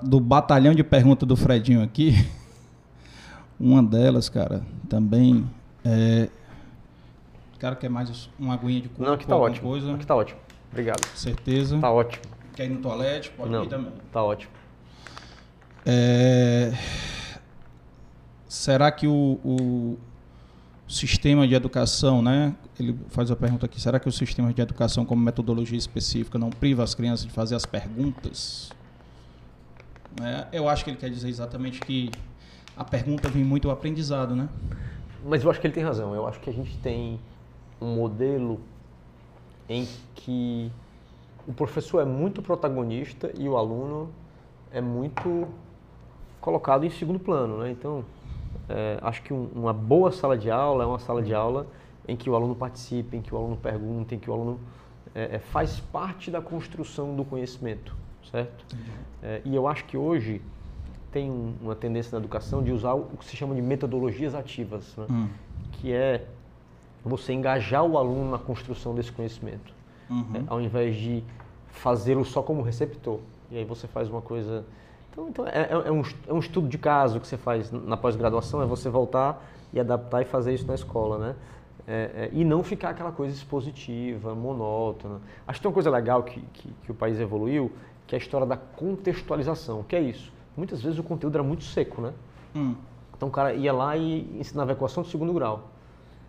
do 0.02 0.20
batalhão 0.20 0.74
de 0.74 0.84
perguntas 0.84 1.28
do 1.28 1.36
Fredinho 1.36 1.84
aqui, 1.84 2.14
uma 3.60 3.82
delas, 3.82 4.30
cara, 4.30 4.64
também 4.90 5.46
é. 5.84 6.30
O 7.56 7.60
cara 7.60 7.76
quer 7.76 7.90
mais 7.90 8.30
uma 8.38 8.54
aguinha 8.54 8.82
de 8.82 8.90
coco? 8.90 9.04
Não, 9.04 9.14
aqui 9.14 9.26
tá 9.26 9.36
ótimo. 9.36 9.70
Coisa. 9.70 9.94
Aqui 9.94 10.06
tá 10.06 10.16
ótimo. 10.16 10.40
Obrigado. 10.72 11.06
Certeza? 11.16 11.80
Tá 11.80 11.90
ótimo. 11.90 12.24
Quer 12.54 12.66
ir 12.66 12.70
no 12.70 12.82
toalete? 12.82 13.32
Pode 13.32 13.50
Não, 13.50 13.64
ir 13.64 13.70
também. 13.70 13.92
Tá 14.12 14.24
ótimo. 14.24 14.52
É... 15.86 16.74
Será 18.48 18.92
que 18.92 19.08
o, 19.08 19.40
o, 19.44 19.98
sistema 20.88 21.48
de 21.48 21.54
educação, 21.54 22.22
né? 22.22 22.56
Ele 22.80 22.98
faz 23.10 23.30
a 23.32 23.36
pergunta 23.36 23.66
aqui: 23.66 23.80
será 23.80 24.00
que 24.00 24.10
o 24.10 24.12
sistema 24.12 24.54
de 24.54 24.62
educação, 24.62 25.06
como 25.06 25.24
metodologia 25.24 25.78
específica, 25.78 26.38
não 26.38 26.50
priva 26.50 26.84
as 26.84 26.96
crianças 26.96 27.26
de 27.26 27.32
fazer 27.32 27.56
as 27.56 27.66
perguntas? 27.66 28.72
É, 30.22 30.48
eu 30.58 30.70
acho 30.70 30.84
que 30.84 30.90
ele 30.90 30.98
quer 30.98 31.10
dizer 31.10 31.28
exatamente 31.28 31.82
que 31.82 32.10
a 32.76 32.84
pergunta 32.84 33.28
vem 33.28 33.44
muito 33.44 33.64
do 33.64 33.72
aprendizado, 33.72 34.36
né? 34.36 34.48
Mas 35.24 35.44
eu 35.44 35.50
acho 35.50 35.60
que 35.60 35.68
ele 35.68 35.74
tem 35.74 35.84
razão. 35.84 36.14
Eu 36.16 36.28
acho 36.28 36.40
que 36.40 36.50
a 36.50 36.54
gente 36.54 36.78
tem 36.78 37.20
um 37.82 37.96
modelo 37.96 38.60
em 39.68 39.88
que 40.14 40.72
o 41.48 41.54
professor 41.54 42.02
é 42.02 42.06
muito 42.06 42.42
protagonista 42.42 43.32
e 43.38 43.48
o 43.48 43.58
aluno 43.58 44.10
é 44.72 44.82
muito 44.82 45.48
colocado 46.40 46.86
em 46.86 46.90
segundo 46.90 47.20
plano, 47.20 47.58
né? 47.60 47.72
Então, 47.72 48.06
é, 48.70 48.98
acho 49.02 49.22
que 49.22 49.34
um, 49.34 49.50
uma 49.54 49.74
boa 49.74 50.12
sala 50.12 50.38
de 50.38 50.50
aula 50.50 50.84
é 50.84 50.88
uma 50.88 51.00
sala 51.00 51.22
de 51.22 51.34
aula 51.34 51.68
em 52.08 52.16
que 52.16 52.30
o 52.30 52.36
aluno 52.36 52.56
participe, 52.56 53.18
em 53.18 53.22
que 53.22 53.34
o 53.34 53.38
aluno 53.38 53.58
pergunta, 53.58 54.16
em 54.16 54.20
que 54.20 54.30
o 54.30 54.34
aluno 54.34 54.60
é, 55.14 55.36
é 55.36 55.40
faz 55.40 55.80
parte 55.80 56.30
da 56.30 56.42
construção 56.42 57.16
do 57.16 57.26
conhecimento, 57.26 57.96
certo? 58.32 58.66
É, 59.22 59.42
e 59.46 59.56
eu 59.56 59.68
acho 59.68 59.86
que 59.86 59.98
hoje 59.98 60.42
tem 61.12 61.30
uma 61.62 61.76
tendência 61.76 62.12
na 62.12 62.18
educação 62.18 62.64
de 62.64 62.72
usar 62.72 62.94
o 62.94 63.18
que 63.18 63.26
se 63.26 63.36
chama 63.36 63.56
de 63.56 63.62
metodologias 63.62 64.36
ativas, 64.36 64.96
né? 64.98 65.06
hum. 65.10 65.28
que 65.74 65.94
é 65.94 66.26
você 67.04 67.34
engajar 67.34 67.84
o 67.84 67.98
aluno 67.98 68.32
na 68.32 68.38
construção 68.38 68.94
desse 68.96 69.12
conhecimento, 69.12 69.74
uhum. 70.10 70.26
É, 70.34 70.44
ao 70.48 70.60
invés 70.60 70.96
de 70.96 71.24
fazê-lo 71.68 72.26
só 72.26 72.42
como 72.42 72.62
receptor. 72.62 73.20
E 73.52 73.58
aí 73.58 73.64
você 73.64 73.88
faz 73.88 74.10
uma 74.10 74.22
coisa 74.22 74.66
então, 75.16 75.30
então 75.30 75.48
é, 75.48 75.70
é, 75.72 75.92
um, 75.92 76.04
é 76.28 76.34
um 76.34 76.40
estudo 76.40 76.68
de 76.68 76.78
caso 76.78 77.22
que 77.22 77.28
você 77.28 77.38
faz 77.38 77.72
na 77.72 77.96
pós-graduação, 77.96 78.62
é 78.62 78.66
você 78.66 78.90
voltar 78.90 79.42
e 79.72 79.80
adaptar 79.80 80.22
e 80.22 80.26
fazer 80.26 80.54
isso 80.54 80.68
na 80.68 80.76
escola, 80.76 81.18
né? 81.18 81.36
É, 81.88 81.94
é, 81.94 82.30
e 82.34 82.44
não 82.44 82.64
ficar 82.64 82.90
aquela 82.90 83.12
coisa 83.12 83.34
expositiva, 83.34 84.36
monótona. 84.36 85.22
Acho 85.48 85.60
que 85.60 85.64
tem 85.64 85.70
uma 85.70 85.74
coisa 85.74 85.90
legal 85.90 86.24
que, 86.24 86.42
que, 86.42 86.70
que, 86.84 86.92
o 86.92 86.96
país 86.96 87.20
evoluiu, 87.20 87.72
que 88.08 88.16
é 88.16 88.18
a 88.18 88.22
história 88.22 88.46
da 88.46 88.58
contextualização. 88.58 89.82
O 89.82 89.84
que 89.84 89.96
é 89.96 90.02
isso? 90.02 90.32
Muitas 90.56 90.82
vezes 90.82 91.00
o 91.00 91.04
conteúdo 91.04 91.36
era 91.36 91.44
muito 91.44 91.64
seco, 91.64 92.02
né? 92.02 92.14
Hum. 92.56 92.76
Então 93.16 93.30
o 93.30 93.32
cara 93.32 93.54
ia 93.54 93.74
lá 93.74 93.96
e 93.98 94.22
ensinava 94.40 94.72
equação 94.72 95.04
de 95.04 95.10
segundo 95.10 95.34
grau. 95.34 95.70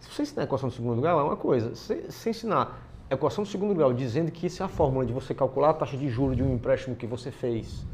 Se 0.01 0.13
você 0.13 0.23
ensinar 0.23 0.45
equação 0.45 0.69
de 0.69 0.75
segundo 0.75 1.01
grau, 1.01 1.21
é 1.21 1.23
uma 1.23 1.37
coisa. 1.37 1.75
Se 1.75 2.03
você 2.11 2.31
ensinar 2.31 2.81
equação 3.11 3.45
de 3.45 3.51
segundo 3.51 3.75
grau 3.75 3.93
dizendo 3.93 4.31
que 4.31 4.47
isso 4.47 4.63
é 4.63 4.67
a 4.67 4.69
fórmula 4.69 5.05
de 5.05 5.13
você 5.13 5.35
calcular 5.35 5.71
a 5.71 5.75
taxa 5.75 5.97
de 5.97 6.09
juros 6.09 6.37
de 6.37 6.43
um 6.43 6.55
empréstimo 6.55 6.97
que 6.97 7.07
você 7.07 7.31
fez, 7.31 7.85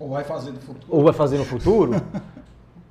ou 0.00 0.08
vai 0.08 0.24
fazer 0.24 0.50
no 0.50 0.60
futuro. 0.60 0.86
Ou 0.88 1.04
vai 1.04 1.12
fazer 1.12 1.38
no 1.38 1.44
futuro. 1.44 1.92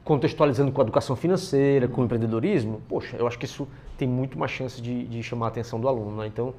contextualizando 0.03 0.71
com 0.71 0.81
a 0.81 0.83
educação 0.83 1.15
financeira, 1.15 1.87
com 1.87 2.01
o 2.01 2.05
empreendedorismo, 2.05 2.81
poxa, 2.89 3.15
eu 3.17 3.27
acho 3.27 3.37
que 3.37 3.45
isso 3.45 3.67
tem 3.95 4.07
muito 4.07 4.39
mais 4.39 4.51
chance 4.51 4.81
de, 4.81 5.05
de 5.05 5.21
chamar 5.21 5.45
a 5.45 5.49
atenção 5.49 5.79
do 5.79 5.87
aluno. 5.87 6.17
Né? 6.17 6.25
Então, 6.25 6.55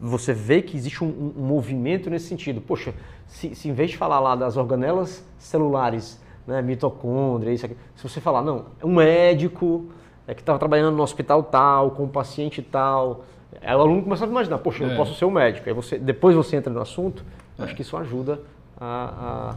você 0.00 0.32
vê 0.32 0.62
que 0.62 0.76
existe 0.76 1.02
um, 1.02 1.32
um, 1.36 1.42
movimento 1.42 2.08
nesse 2.08 2.26
sentido. 2.26 2.60
Poxa, 2.60 2.94
se, 3.26 3.54
se, 3.54 3.68
em 3.68 3.72
vez 3.72 3.90
de 3.90 3.96
falar 3.96 4.20
lá 4.20 4.36
das 4.36 4.56
organelas 4.56 5.24
celulares, 5.38 6.20
né, 6.46 6.62
mitocôndria, 6.62 7.52
isso 7.52 7.66
aqui, 7.66 7.76
se 7.96 8.02
você 8.02 8.20
falar, 8.20 8.42
não, 8.42 8.66
é 8.80 8.86
um 8.86 8.94
médico 8.94 9.86
é, 10.26 10.34
que 10.34 10.40
estava 10.40 10.58
trabalhando 10.58 10.96
no 10.96 11.02
hospital 11.02 11.42
tal, 11.42 11.90
com 11.92 12.04
um 12.04 12.08
paciente 12.08 12.62
tal, 12.62 13.24
aí 13.60 13.74
o 13.74 13.80
aluno 13.80 14.02
começa 14.02 14.24
a 14.24 14.28
imaginar, 14.28 14.58
poxa, 14.58 14.84
eu 14.84 14.90
é. 14.90 14.96
posso 14.96 15.14
ser 15.14 15.24
um 15.24 15.30
médico. 15.30 15.68
Aí 15.68 15.74
você, 15.74 15.98
depois 15.98 16.36
você 16.36 16.56
entra 16.56 16.72
no 16.72 16.80
assunto, 16.80 17.24
é. 17.58 17.64
acho 17.64 17.74
que 17.74 17.82
isso 17.82 17.96
ajuda 17.96 18.40
a, 18.80 19.50
a 19.50 19.56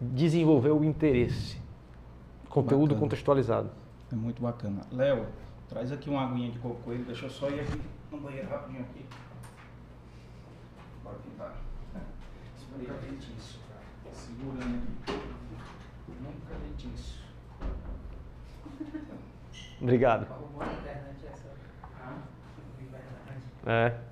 desenvolver 0.00 0.70
o 0.70 0.82
interesse. 0.82 1.58
Conteúdo 2.48 2.88
bacana. 2.88 3.00
contextualizado. 3.00 3.70
É 4.10 4.16
muito 4.16 4.42
bacana. 4.42 4.80
Léo, 4.90 5.26
traz 5.68 5.92
aqui 5.92 6.10
uma 6.10 6.24
aguinha 6.24 6.50
de 6.50 6.58
coco 6.58 6.90
deixa 7.06 7.26
eu 7.26 7.30
só 7.30 7.48
ir 7.48 7.60
aqui 7.60 7.80
no 8.10 8.18
banheiro 8.18 8.48
rapidinho 8.48 8.82
aqui. 8.82 9.06
Bora 11.04 11.18
pintar. 11.18 11.56
Banheiro 12.72 12.94
é 12.94 12.98
dentício, 12.98 13.60
cara. 13.68 14.14
Segurando 14.14 14.88
aqui. 15.02 15.12
Nunca 16.20 16.54
dentício. 16.54 17.20
Obrigado. 19.80 20.26
É. 23.66 24.09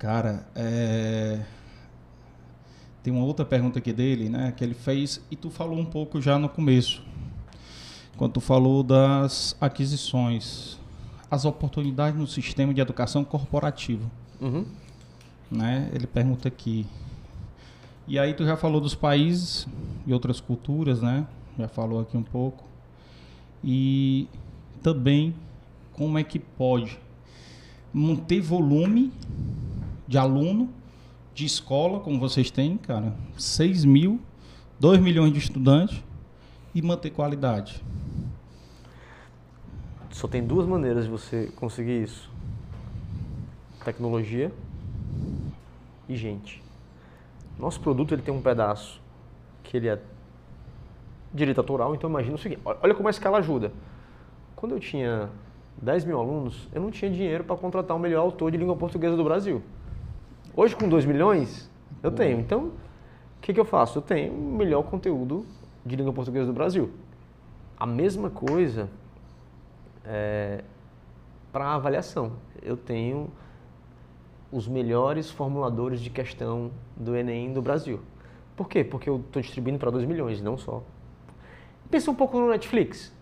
Cara, 0.00 0.46
é... 0.54 1.42
tem 3.02 3.12
uma 3.12 3.22
outra 3.22 3.44
pergunta 3.44 3.78
aqui 3.78 3.92
dele, 3.92 4.30
né? 4.30 4.50
Que 4.50 4.64
ele 4.64 4.72
fez 4.72 5.20
e 5.30 5.36
tu 5.36 5.50
falou 5.50 5.78
um 5.78 5.84
pouco 5.84 6.22
já 6.22 6.38
no 6.38 6.48
começo, 6.48 7.02
quando 8.16 8.32
tu 8.32 8.40
falou 8.40 8.82
das 8.82 9.54
aquisições, 9.60 10.78
as 11.30 11.44
oportunidades 11.44 12.18
no 12.18 12.26
sistema 12.26 12.72
de 12.72 12.80
educação 12.80 13.22
corporativa, 13.22 14.10
uhum. 14.40 14.64
né? 15.50 15.90
Ele 15.92 16.06
pergunta 16.06 16.48
aqui. 16.48 16.86
E 18.08 18.18
aí 18.18 18.32
tu 18.32 18.46
já 18.46 18.56
falou 18.56 18.80
dos 18.80 18.94
países 18.94 19.68
e 20.06 20.14
outras 20.14 20.40
culturas, 20.40 21.02
né? 21.02 21.26
Já 21.58 21.68
falou 21.68 22.00
aqui 22.00 22.16
um 22.16 22.22
pouco. 22.22 22.64
E 23.62 24.30
também 24.82 25.34
como 25.92 26.18
é 26.18 26.24
que 26.24 26.38
pode 26.38 26.98
manter 27.92 28.40
volume 28.40 29.12
de 30.10 30.18
aluno, 30.18 30.68
de 31.32 31.46
escola, 31.46 32.00
como 32.00 32.18
vocês 32.18 32.50
têm, 32.50 32.76
cara, 32.76 33.14
6 33.38 33.84
mil, 33.84 34.20
2 34.80 34.98
milhões 34.98 35.32
de 35.32 35.38
estudantes 35.38 36.02
e 36.74 36.82
manter 36.82 37.10
qualidade? 37.10 37.80
Só 40.10 40.26
tem 40.26 40.44
duas 40.44 40.66
maneiras 40.66 41.04
de 41.04 41.10
você 41.10 41.46
conseguir 41.54 42.02
isso: 42.02 42.28
tecnologia 43.84 44.52
e 46.08 46.16
gente. 46.16 46.60
Nosso 47.56 47.78
produto 47.78 48.12
ele 48.12 48.22
tem 48.22 48.34
um 48.34 48.42
pedaço 48.42 49.00
que 49.62 49.76
ele 49.76 49.86
é 49.86 50.02
direito 51.32 51.58
autoral, 51.58 51.94
então 51.94 52.10
imagina 52.10 52.34
o 52.34 52.38
seguinte: 52.38 52.60
olha 52.64 52.94
como 52.96 53.06
a 53.06 53.12
escala 53.12 53.38
ajuda. 53.38 53.72
Quando 54.56 54.72
eu 54.72 54.80
tinha 54.80 55.30
10 55.80 56.04
mil 56.04 56.18
alunos, 56.18 56.68
eu 56.74 56.82
não 56.82 56.90
tinha 56.90 57.08
dinheiro 57.08 57.44
para 57.44 57.54
contratar 57.54 57.96
o 57.96 58.00
melhor 58.00 58.22
autor 58.22 58.50
de 58.50 58.56
língua 58.56 58.74
portuguesa 58.74 59.16
do 59.16 59.22
Brasil. 59.22 59.62
Hoje, 60.56 60.74
com 60.74 60.88
2 60.88 61.04
milhões, 61.04 61.70
eu 62.02 62.10
tenho. 62.10 62.40
Então, 62.40 62.66
o 62.66 63.40
que, 63.40 63.54
que 63.54 63.60
eu 63.60 63.64
faço? 63.64 63.98
Eu 63.98 64.02
tenho 64.02 64.32
o 64.32 64.56
melhor 64.56 64.82
conteúdo 64.82 65.46
de 65.86 65.94
língua 65.96 66.12
portuguesa 66.12 66.46
do 66.46 66.52
Brasil. 66.52 66.90
A 67.78 67.86
mesma 67.86 68.30
coisa 68.30 68.90
é, 70.04 70.64
para 71.52 71.74
avaliação. 71.74 72.32
Eu 72.62 72.76
tenho 72.76 73.30
os 74.52 74.66
melhores 74.66 75.30
formuladores 75.30 76.00
de 76.00 76.10
questão 76.10 76.70
do 76.96 77.14
Enem 77.14 77.52
do 77.52 77.62
Brasil. 77.62 78.00
Por 78.56 78.68
quê? 78.68 78.82
Porque 78.82 79.08
eu 79.08 79.16
estou 79.20 79.40
distribuindo 79.40 79.78
para 79.78 79.90
2 79.90 80.04
milhões, 80.04 80.42
não 80.42 80.58
só. 80.58 80.82
Pensa 81.90 82.10
um 82.10 82.14
pouco 82.14 82.38
no 82.38 82.48
Netflix. 82.48 83.12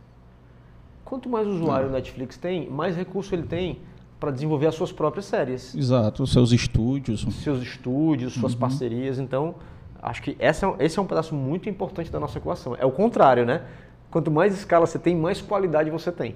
Quanto 1.04 1.28
mais 1.28 1.46
usuário 1.46 1.88
o 1.88 1.92
Netflix 1.92 2.36
tem, 2.36 2.68
mais 2.68 2.96
recurso 2.96 3.34
ele 3.34 3.44
tem 3.44 3.80
para 4.18 4.30
desenvolver 4.30 4.66
as 4.66 4.74
suas 4.74 4.90
próprias 4.90 5.26
séries. 5.26 5.74
Exato, 5.74 6.26
seus 6.26 6.50
estúdios. 6.52 7.26
Seus 7.42 7.62
estúdios, 7.62 8.34
suas 8.34 8.54
uhum. 8.54 8.58
parcerias. 8.58 9.18
Então, 9.18 9.54
acho 10.02 10.22
que 10.22 10.36
essa, 10.38 10.66
é 10.78 10.84
esse 10.84 10.98
é 10.98 11.02
um 11.02 11.06
pedaço 11.06 11.34
muito 11.34 11.68
importante 11.68 12.10
da 12.10 12.18
nossa 12.18 12.38
equação. 12.38 12.76
É 12.76 12.84
o 12.84 12.90
contrário, 12.90 13.46
né? 13.46 13.62
Quanto 14.10 14.30
mais 14.30 14.54
escala 14.54 14.86
você 14.86 14.98
tem, 14.98 15.16
mais 15.16 15.40
qualidade 15.40 15.90
você 15.90 16.10
tem. 16.10 16.34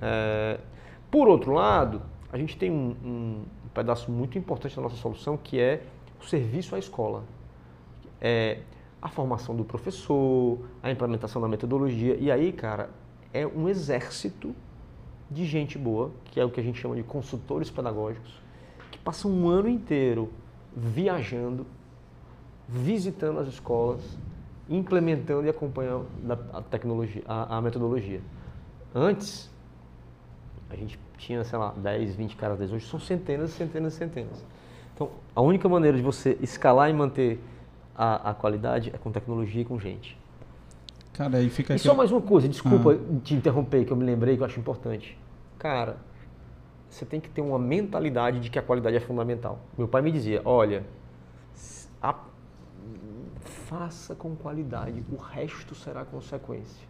É... 0.00 0.58
Por 1.10 1.28
outro 1.28 1.52
lado, 1.52 2.02
a 2.32 2.38
gente 2.38 2.56
tem 2.56 2.70
um, 2.70 2.96
um, 3.04 3.44
pedaço 3.74 4.10
muito 4.10 4.38
importante 4.38 4.74
da 4.74 4.82
nossa 4.82 4.96
solução 4.96 5.36
que 5.36 5.58
é 5.60 5.82
o 6.20 6.24
serviço 6.24 6.74
à 6.74 6.78
escola. 6.78 7.24
É 8.20 8.58
a 9.00 9.08
formação 9.08 9.56
do 9.56 9.64
professor, 9.64 10.58
a 10.82 10.90
implementação 10.90 11.40
da 11.40 11.48
metodologia. 11.48 12.16
E 12.18 12.30
aí, 12.30 12.52
cara, 12.52 12.90
é 13.32 13.46
um 13.46 13.68
exército 13.68 14.54
de 15.30 15.44
gente 15.44 15.78
boa, 15.78 16.10
que 16.26 16.40
é 16.40 16.44
o 16.44 16.50
que 16.50 16.60
a 16.60 16.62
gente 16.62 16.80
chama 16.80 16.96
de 16.96 17.02
consultores 17.02 17.70
pedagógicos, 17.70 18.32
que 18.90 18.98
passam 18.98 19.30
um 19.30 19.48
ano 19.48 19.68
inteiro 19.68 20.32
viajando, 20.74 21.66
visitando 22.68 23.38
as 23.38 23.48
escolas, 23.48 24.02
implementando 24.68 25.46
e 25.46 25.50
acompanhando 25.50 26.06
a 26.52 26.62
tecnologia, 26.62 27.22
a, 27.26 27.58
a 27.58 27.60
metodologia. 27.62 28.20
Antes, 28.94 29.50
a 30.68 30.76
gente 30.76 30.98
tinha, 31.18 31.42
sei 31.44 31.58
lá, 31.58 31.74
10, 31.76 32.14
20 32.14 32.36
caras. 32.36 32.72
Hoje 32.72 32.86
são 32.86 33.00
centenas, 33.00 33.50
centenas, 33.50 33.94
centenas. 33.94 34.44
Então, 34.94 35.10
a 35.34 35.40
única 35.40 35.68
maneira 35.68 35.96
de 35.96 36.02
você 36.02 36.38
escalar 36.40 36.90
e 36.90 36.92
manter 36.92 37.40
a, 37.94 38.30
a 38.30 38.34
qualidade 38.34 38.90
é 38.94 38.98
com 38.98 39.10
tecnologia 39.10 39.62
e 39.62 39.64
com 39.64 39.78
gente. 39.78 40.19
Cara, 41.20 41.36
aí 41.36 41.50
fica 41.50 41.74
E 41.74 41.78
só 41.78 41.94
mais 41.94 42.10
uma 42.10 42.22
coisa, 42.22 42.48
desculpa 42.48 42.94
ah. 42.94 43.20
te 43.22 43.34
interromper, 43.34 43.84
que 43.84 43.92
eu 43.92 43.96
me 43.96 44.06
lembrei 44.06 44.38
que 44.38 44.42
eu 44.42 44.46
acho 44.46 44.58
importante. 44.58 45.18
Cara, 45.58 45.98
você 46.88 47.04
tem 47.04 47.20
que 47.20 47.28
ter 47.28 47.42
uma 47.42 47.58
mentalidade 47.58 48.40
de 48.40 48.48
que 48.48 48.58
a 48.58 48.62
qualidade 48.62 48.96
é 48.96 49.00
fundamental. 49.00 49.58
Meu 49.76 49.86
pai 49.86 50.00
me 50.00 50.10
dizia, 50.10 50.40
olha, 50.46 50.82
a, 52.00 52.14
faça 53.42 54.14
com 54.14 54.34
qualidade, 54.34 55.04
o 55.12 55.16
resto 55.16 55.74
será 55.74 56.06
consequência. 56.06 56.88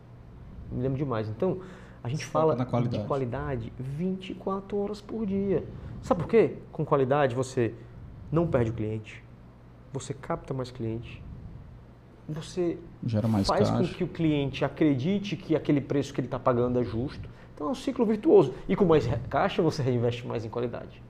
Me 0.70 0.80
lembro 0.80 0.96
demais. 0.96 1.28
Então, 1.28 1.58
a 2.00 2.08
gente 2.08 2.24
fala 2.24 2.54
qualidade. 2.64 2.98
de 3.02 3.08
qualidade 3.08 3.72
24 3.80 4.78
horas 4.78 5.00
por 5.00 5.26
dia. 5.26 5.64
Sabe 6.02 6.22
por 6.22 6.28
quê? 6.28 6.58
Com 6.70 6.84
qualidade 6.84 7.34
você 7.34 7.74
não 8.30 8.46
perde 8.46 8.70
o 8.70 8.74
cliente, 8.74 9.24
você 9.92 10.14
capta 10.14 10.54
mais 10.54 10.70
cliente, 10.70 11.20
você 12.32 12.78
faz 13.44 13.70
caixa. 13.70 13.72
com 13.72 13.94
que 13.94 14.04
o 14.04 14.08
cliente 14.08 14.64
acredite 14.64 15.36
que 15.36 15.56
aquele 15.56 15.80
preço 15.80 16.12
que 16.12 16.20
ele 16.20 16.26
está 16.26 16.38
pagando 16.38 16.80
é 16.80 16.84
justo. 16.84 17.28
Então 17.54 17.68
é 17.68 17.70
um 17.70 17.74
ciclo 17.74 18.06
virtuoso. 18.06 18.54
E 18.68 18.74
com 18.74 18.84
mais 18.84 19.06
caixa 19.28 19.60
você 19.62 19.82
reinveste 19.82 20.26
mais 20.26 20.44
em 20.44 20.48
qualidade. 20.48 21.02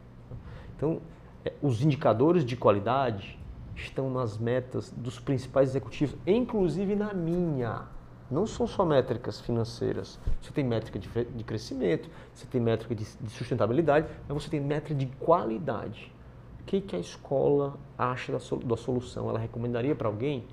Então, 0.76 1.00
é, 1.44 1.52
os 1.62 1.82
indicadores 1.82 2.44
de 2.44 2.56
qualidade 2.56 3.38
estão 3.76 4.10
nas 4.10 4.38
metas 4.38 4.90
dos 4.90 5.18
principais 5.18 5.70
executivos, 5.70 6.16
inclusive 6.26 6.94
na 6.96 7.12
minha. 7.14 7.84
Não 8.30 8.46
são 8.46 8.66
só 8.66 8.84
métricas 8.84 9.40
financeiras. 9.40 10.18
Você 10.40 10.52
tem 10.52 10.64
métrica 10.64 10.98
de, 10.98 11.08
de 11.08 11.44
crescimento, 11.44 12.08
você 12.32 12.46
tem 12.46 12.60
métrica 12.60 12.94
de, 12.94 13.04
de, 13.20 13.30
sustentabilidade, 13.30 14.06
mas 14.28 14.42
você 14.42 14.50
tem 14.50 14.60
métrica 14.60 14.94
de 14.94 15.06
qualidade. 15.18 16.12
O 16.60 16.64
que, 16.64 16.80
que 16.80 16.94
a 16.94 16.98
escola 16.98 17.74
acha 17.98 18.32
da, 18.32 18.38
da 18.64 18.76
solução? 18.76 19.28
Ela 19.28 19.38
recomendaria 19.38 19.94
para 19.94 20.08
alguém? 20.08 20.46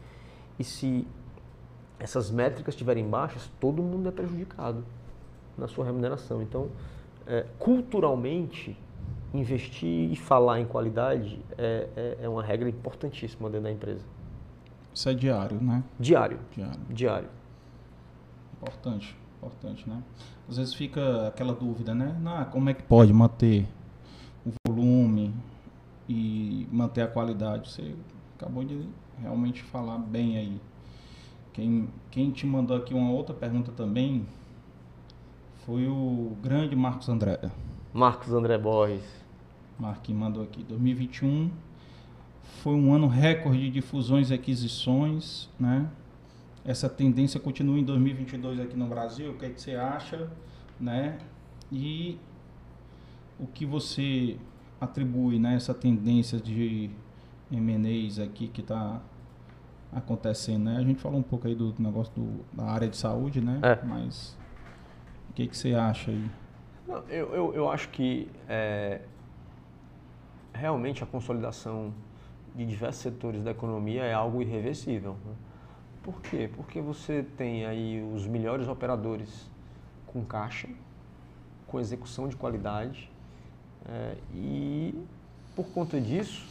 E 0.59 0.63
se 0.63 1.07
essas 1.99 2.29
métricas 2.29 2.73
estiverem 2.73 3.07
baixas, 3.07 3.49
todo 3.59 3.81
mundo 3.81 4.09
é 4.09 4.11
prejudicado 4.11 4.83
na 5.57 5.67
sua 5.67 5.85
remuneração. 5.85 6.41
Então, 6.41 6.69
é, 7.25 7.45
culturalmente, 7.57 8.77
investir 9.33 10.11
e 10.11 10.15
falar 10.15 10.59
em 10.59 10.65
qualidade 10.65 11.39
é, 11.57 11.89
é, 11.95 12.17
é, 12.23 12.29
uma 12.29 12.43
regra 12.43 12.69
importantíssima 12.69 13.49
dentro 13.49 13.63
da 13.63 13.71
empresa. 13.71 14.05
Isso 14.93 15.09
é 15.09 15.13
diário, 15.13 15.61
né? 15.61 15.83
Diário. 15.99 16.39
Diário. 16.51 16.79
Diário. 16.89 17.29
Importante, 18.53 19.15
importante, 19.37 19.87
né? 19.87 20.01
Às 20.49 20.57
vezes 20.57 20.73
fica 20.73 21.27
aquela 21.27 21.53
dúvida, 21.53 21.93
né? 21.93 22.19
Ah, 22.25 22.45
como 22.45 22.69
é 22.69 22.73
que 22.73 22.81
pode 22.83 23.13
manter 23.13 23.67
o 24.45 24.51
volume 24.67 25.33
e 26.09 26.67
manter 26.71 27.01
a 27.01 27.07
qualidade? 27.07 27.69
Você 27.69 27.95
acabou 28.37 28.63
de 28.63 28.87
realmente 29.19 29.63
falar 29.63 29.97
bem 29.97 30.37
aí. 30.37 30.61
Quem, 31.51 31.89
quem 32.11 32.31
te 32.31 32.45
mandou 32.45 32.77
aqui 32.77 32.93
uma 32.93 33.11
outra 33.11 33.33
pergunta 33.33 33.71
também 33.71 34.25
foi 35.65 35.87
o 35.87 36.37
grande 36.41 36.75
Marcos 36.75 37.09
André. 37.09 37.51
Marcos 37.91 38.31
André 38.31 38.57
Borges. 38.57 39.03
Marquinhos 39.79 40.19
mandou 40.19 40.43
aqui. 40.43 40.63
2021 40.63 41.51
foi 42.61 42.73
um 42.73 42.93
ano 42.93 43.07
recorde 43.07 43.69
de 43.69 43.81
fusões 43.81 44.29
e 44.29 44.33
aquisições, 44.33 45.49
né? 45.59 45.89
Essa 46.63 46.89
tendência 46.89 47.39
continua 47.39 47.77
em 47.77 47.83
2022 47.83 48.59
aqui 48.59 48.75
no 48.75 48.87
Brasil. 48.87 49.31
O 49.31 49.37
que, 49.37 49.45
é 49.45 49.49
que 49.49 49.61
você 49.61 49.75
acha, 49.75 50.29
né? 50.79 51.17
E 51.71 52.17
o 53.39 53.47
que 53.47 53.65
você 53.65 54.37
atribui, 54.79 55.39
né? 55.39 55.55
Essa 55.55 55.73
tendência 55.73 56.39
de 56.39 56.89
M&As 57.51 58.19
aqui 58.19 58.47
que 58.47 58.61
está 58.61 59.01
acontecendo, 59.91 60.65
né? 60.65 60.77
A 60.77 60.83
gente 60.83 60.99
falou 60.99 61.19
um 61.19 61.23
pouco 61.23 61.47
aí 61.47 61.55
do 61.55 61.73
negócio 61.79 62.13
do, 62.13 62.45
da 62.53 62.65
área 62.65 62.87
de 62.87 62.97
saúde, 62.97 63.41
né? 63.41 63.59
É. 63.63 63.85
Mas 63.85 64.37
o 65.29 65.33
que, 65.33 65.47
que 65.47 65.57
você 65.57 65.73
acha 65.73 66.11
aí? 66.11 66.29
Não, 66.87 66.97
eu, 67.09 67.33
eu, 67.33 67.53
eu, 67.53 67.69
acho 67.69 67.89
que 67.89 68.29
é, 68.47 69.01
realmente 70.53 71.03
a 71.03 71.07
consolidação 71.07 71.93
de 72.55 72.65
diversos 72.65 73.01
setores 73.01 73.43
da 73.43 73.51
economia 73.51 74.03
é 74.03 74.13
algo 74.13 74.41
irreversível. 74.41 75.17
Né? 75.25 75.33
Por 76.03 76.21
quê? 76.21 76.49
Porque 76.55 76.81
você 76.81 77.23
tem 77.37 77.65
aí 77.65 78.01
os 78.13 78.25
melhores 78.25 78.67
operadores 78.67 79.49
com 80.05 80.23
caixa, 80.23 80.69
com 81.67 81.79
execução 81.79 82.27
de 82.29 82.35
qualidade 82.35 83.11
é, 83.85 84.15
e 84.33 84.95
por 85.55 85.67
conta 85.67 85.99
disso 85.99 86.45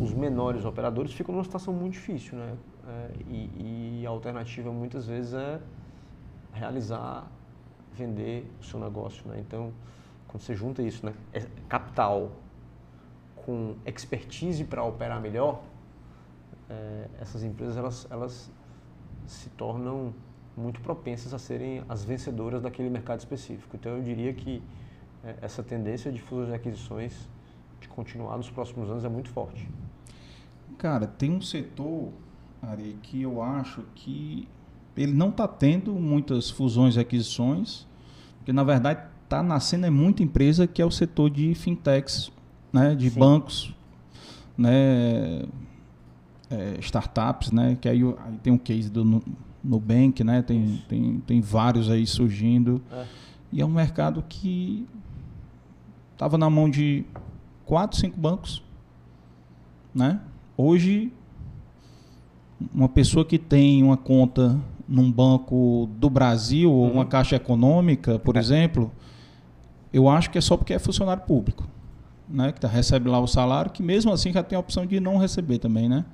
os 0.00 0.12
menores 0.12 0.64
operadores 0.64 1.12
ficam 1.12 1.34
numa 1.34 1.44
situação 1.44 1.72
muito 1.72 1.94
difícil, 1.94 2.38
né? 2.38 2.56
É, 2.88 3.10
e, 3.28 4.00
e, 4.00 4.06
a 4.06 4.10
alternativa 4.10 4.70
muitas 4.70 5.06
vezes 5.06 5.34
é 5.34 5.60
realizar, 6.52 7.26
vender 7.92 8.48
o 8.60 8.64
seu 8.64 8.78
negócio, 8.78 9.26
né? 9.28 9.38
Então, 9.40 9.72
quando 10.28 10.42
você 10.42 10.54
junta 10.54 10.82
isso, 10.82 11.04
né? 11.04 11.14
É 11.32 11.46
capital 11.68 12.30
com 13.36 13.76
expertise 13.86 14.64
para 14.64 14.82
operar 14.84 15.20
melhor, 15.20 15.62
é, 16.68 17.08
essas 17.20 17.42
empresas 17.42 17.76
elas, 17.76 18.06
elas 18.10 18.50
se 19.26 19.48
tornam 19.50 20.12
muito 20.56 20.80
propensas 20.80 21.34
a 21.34 21.38
serem 21.38 21.82
as 21.88 22.04
vencedoras 22.04 22.62
daquele 22.62 22.88
mercado 22.88 23.18
específico. 23.18 23.76
Então, 23.76 23.96
eu 23.96 24.02
diria 24.02 24.32
que 24.32 24.62
é, 25.24 25.36
essa 25.42 25.62
tendência 25.62 26.12
de 26.12 26.20
fusões 26.20 26.50
e 26.50 26.54
aquisições 26.54 27.28
de 27.80 27.88
continuar 27.88 28.36
nos 28.36 28.50
próximos 28.50 28.90
anos 28.90 29.04
é 29.04 29.08
muito 29.08 29.28
forte. 29.30 29.68
Cara, 30.78 31.06
tem 31.06 31.30
um 31.30 31.40
setor, 31.40 32.10
Ari, 32.62 32.98
que 33.02 33.22
eu 33.22 33.42
acho 33.42 33.82
que 33.94 34.48
ele 34.96 35.12
não 35.12 35.28
está 35.28 35.46
tendo 35.46 35.92
muitas 35.94 36.50
fusões 36.50 36.96
e 36.96 37.00
aquisições, 37.00 37.86
porque 38.38 38.52
na 38.52 38.64
verdade 38.64 39.02
está 39.24 39.42
nascendo 39.42 39.86
é 39.86 39.90
muita 39.90 40.22
empresa 40.22 40.66
que 40.66 40.80
é 40.80 40.86
o 40.86 40.90
setor 40.90 41.30
de 41.30 41.54
fintechs, 41.54 42.32
né, 42.72 42.94
de 42.94 43.10
Sim. 43.10 43.18
bancos, 43.18 43.74
né, 44.56 45.44
é, 46.48 46.76
startups, 46.80 47.50
né, 47.50 47.76
que 47.80 47.88
aí, 47.88 48.02
aí, 48.02 48.38
tem 48.42 48.52
um 48.52 48.58
case 48.58 48.88
do 48.88 49.22
Nubank, 49.62 50.22
né, 50.22 50.42
tem, 50.42 50.82
tem, 50.88 51.20
tem 51.26 51.40
vários 51.40 51.90
aí 51.90 52.06
surgindo, 52.06 52.80
é. 52.90 53.04
e 53.52 53.60
é 53.60 53.66
um 53.66 53.70
mercado 53.70 54.24
que 54.28 54.86
estava 56.12 56.38
na 56.38 56.48
mão 56.48 56.70
de 56.70 57.04
quatro, 57.66 57.98
cinco 57.98 58.18
bancos, 58.18 58.62
né? 59.94 60.20
Hoje, 60.56 61.12
uma 62.72 62.88
pessoa 62.88 63.24
que 63.24 63.38
tem 63.38 63.82
uma 63.82 63.96
conta 63.96 64.58
num 64.88 65.10
banco 65.10 65.90
do 65.96 66.08
Brasil 66.08 66.72
ou 66.72 66.90
uma 66.90 67.02
uhum. 67.02 67.08
caixa 67.08 67.36
econômica, 67.36 68.18
por 68.18 68.36
é. 68.36 68.38
exemplo, 68.38 68.90
eu 69.92 70.08
acho 70.08 70.30
que 70.30 70.38
é 70.38 70.40
só 70.40 70.56
porque 70.56 70.72
é 70.72 70.78
funcionário 70.78 71.24
público, 71.24 71.68
né? 72.28 72.52
Que 72.52 72.60
tá, 72.60 72.68
recebe 72.68 73.10
lá 73.10 73.18
o 73.18 73.26
salário, 73.26 73.70
que 73.70 73.82
mesmo 73.82 74.12
assim 74.12 74.32
já 74.32 74.42
tem 74.42 74.56
a 74.56 74.60
opção 74.60 74.86
de 74.86 75.00
não 75.00 75.18
receber 75.18 75.58
também, 75.58 75.88
né? 75.88 76.04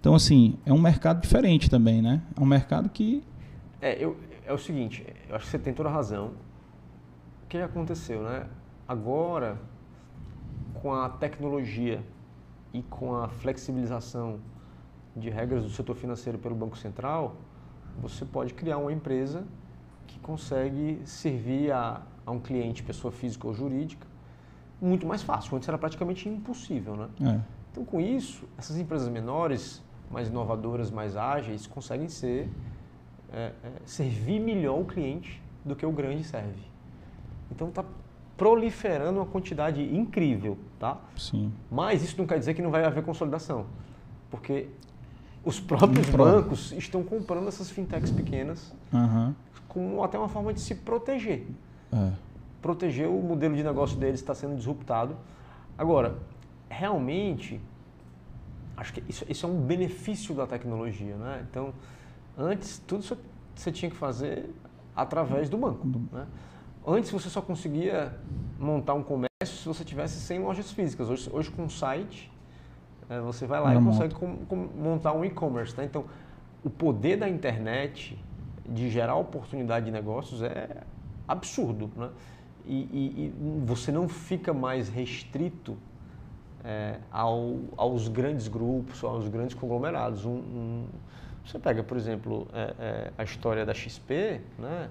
Então, 0.00 0.14
assim, 0.14 0.56
é 0.64 0.72
um 0.72 0.80
mercado 0.80 1.20
diferente 1.20 1.68
também, 1.68 2.00
né? 2.00 2.22
É 2.36 2.40
um 2.40 2.46
mercado 2.46 2.88
que... 2.88 3.24
É, 3.80 4.02
eu, 4.02 4.16
é 4.46 4.52
o 4.52 4.58
seguinte, 4.58 5.04
eu 5.28 5.34
acho 5.34 5.46
que 5.46 5.50
você 5.50 5.58
tem 5.58 5.74
toda 5.74 5.88
a 5.88 5.92
razão. 5.92 6.32
O 7.44 7.48
que 7.48 7.58
aconteceu, 7.58 8.22
né? 8.22 8.46
Agora, 8.86 9.58
com 10.80 10.92
a 10.92 11.08
tecnologia 11.08 12.02
e 12.72 12.82
com 12.82 13.14
a 13.16 13.28
flexibilização 13.28 14.38
de 15.16 15.28
regras 15.28 15.64
do 15.64 15.70
setor 15.70 15.96
financeiro 15.96 16.38
pelo 16.38 16.54
Banco 16.54 16.76
Central, 16.76 17.36
você 18.00 18.24
pode 18.24 18.54
criar 18.54 18.78
uma 18.78 18.92
empresa 18.92 19.44
que 20.06 20.18
consegue 20.20 21.00
servir 21.04 21.72
a, 21.72 22.02
a 22.24 22.30
um 22.30 22.38
cliente, 22.38 22.82
pessoa 22.82 23.10
física 23.10 23.46
ou 23.46 23.52
jurídica, 23.52 24.06
muito 24.80 25.06
mais 25.06 25.22
fácil. 25.22 25.56
Antes 25.56 25.68
era 25.68 25.76
praticamente 25.76 26.28
impossível, 26.28 26.96
né? 26.96 27.08
É. 27.20 27.40
Então, 27.72 27.84
com 27.84 28.00
isso, 28.00 28.46
essas 28.56 28.78
empresas 28.78 29.08
menores, 29.08 29.82
mais 30.10 30.28
inovadoras, 30.28 30.90
mais 30.90 31.16
ágeis, 31.16 31.66
conseguem 31.66 32.08
ser 32.08 32.48
é, 33.32 33.52
é, 33.62 33.72
servir 33.84 34.40
melhor 34.40 34.80
o 34.80 34.84
cliente 34.84 35.42
do 35.64 35.74
que 35.74 35.84
o 35.84 35.92
grande 35.92 36.22
serve. 36.24 36.62
Então, 37.50 37.68
está 37.68 37.84
proliferando 38.38 39.18
uma 39.18 39.26
quantidade 39.26 39.82
incrível, 39.82 40.56
tá? 40.78 40.96
Sim. 41.16 41.52
Mas 41.68 42.04
isso 42.04 42.16
não 42.16 42.26
quer 42.26 42.38
dizer 42.38 42.54
que 42.54 42.62
não 42.62 42.70
vai 42.70 42.84
haver 42.84 43.02
consolidação, 43.02 43.66
porque 44.30 44.68
os 45.44 45.58
próprios 45.58 46.08
bancos 46.08 46.72
estão 46.72 47.02
comprando 47.02 47.48
essas 47.48 47.68
fintechs 47.68 48.12
pequenas 48.12 48.72
uhum. 48.92 49.34
como 49.66 50.04
até 50.04 50.16
uma 50.16 50.28
forma 50.28 50.54
de 50.54 50.60
se 50.60 50.76
proteger. 50.76 51.46
É. 51.92 52.12
Proteger 52.62 53.08
o 53.08 53.20
modelo 53.20 53.56
de 53.56 53.64
negócio 53.64 53.98
deles 53.98 54.20
está 54.20 54.34
sendo 54.34 54.54
disruptado. 54.54 55.16
Agora, 55.76 56.16
realmente, 56.68 57.60
acho 58.76 58.92
que 58.92 59.02
isso, 59.08 59.24
isso, 59.28 59.46
é 59.46 59.48
um 59.48 59.60
benefício 59.60 60.34
da 60.34 60.46
tecnologia, 60.46 61.16
né? 61.16 61.44
Então, 61.50 61.72
antes 62.36 62.78
tudo 62.86 63.02
isso 63.02 63.18
você 63.54 63.72
tinha 63.72 63.90
que 63.90 63.96
fazer 63.96 64.48
através 64.94 65.48
do 65.48 65.56
banco, 65.56 65.88
né? 66.12 66.26
Antes 66.86 67.10
você 67.10 67.28
só 67.28 67.40
conseguia 67.40 68.14
montar 68.58 68.94
um 68.94 69.02
comércio 69.02 69.28
se 69.44 69.66
você 69.66 69.84
tivesse 69.84 70.20
100 70.20 70.38
lojas 70.40 70.72
físicas. 70.72 71.08
Hoje, 71.08 71.30
hoje 71.32 71.50
com 71.50 71.66
o 71.66 71.70
site, 71.70 72.30
é, 73.08 73.20
você 73.20 73.46
vai 73.46 73.60
lá 73.60 73.74
e 73.74 73.82
consegue 73.82 74.14
com, 74.14 74.36
com, 74.46 74.56
montar 74.56 75.12
um 75.12 75.24
e-commerce. 75.24 75.74
Tá? 75.74 75.84
Então, 75.84 76.04
o 76.64 76.70
poder 76.70 77.16
da 77.16 77.28
internet 77.28 78.18
de 78.68 78.90
gerar 78.90 79.16
oportunidade 79.16 79.86
de 79.86 79.92
negócios 79.92 80.42
é 80.42 80.82
absurdo. 81.26 81.90
Né? 81.96 82.10
E, 82.66 82.74
e, 82.74 83.24
e 83.26 83.64
você 83.64 83.90
não 83.90 84.08
fica 84.08 84.52
mais 84.52 84.88
restrito 84.88 85.76
é, 86.64 86.98
ao, 87.10 87.56
aos 87.76 88.08
grandes 88.08 88.48
grupos, 88.48 89.02
aos 89.02 89.28
grandes 89.28 89.54
conglomerados. 89.54 90.24
Um, 90.24 90.30
um, 90.30 90.86
você 91.44 91.58
pega, 91.58 91.82
por 91.82 91.96
exemplo, 91.96 92.46
é, 92.52 92.74
é, 92.78 93.12
a 93.16 93.24
história 93.24 93.64
da 93.64 93.72
XP, 93.72 94.40
né, 94.58 94.90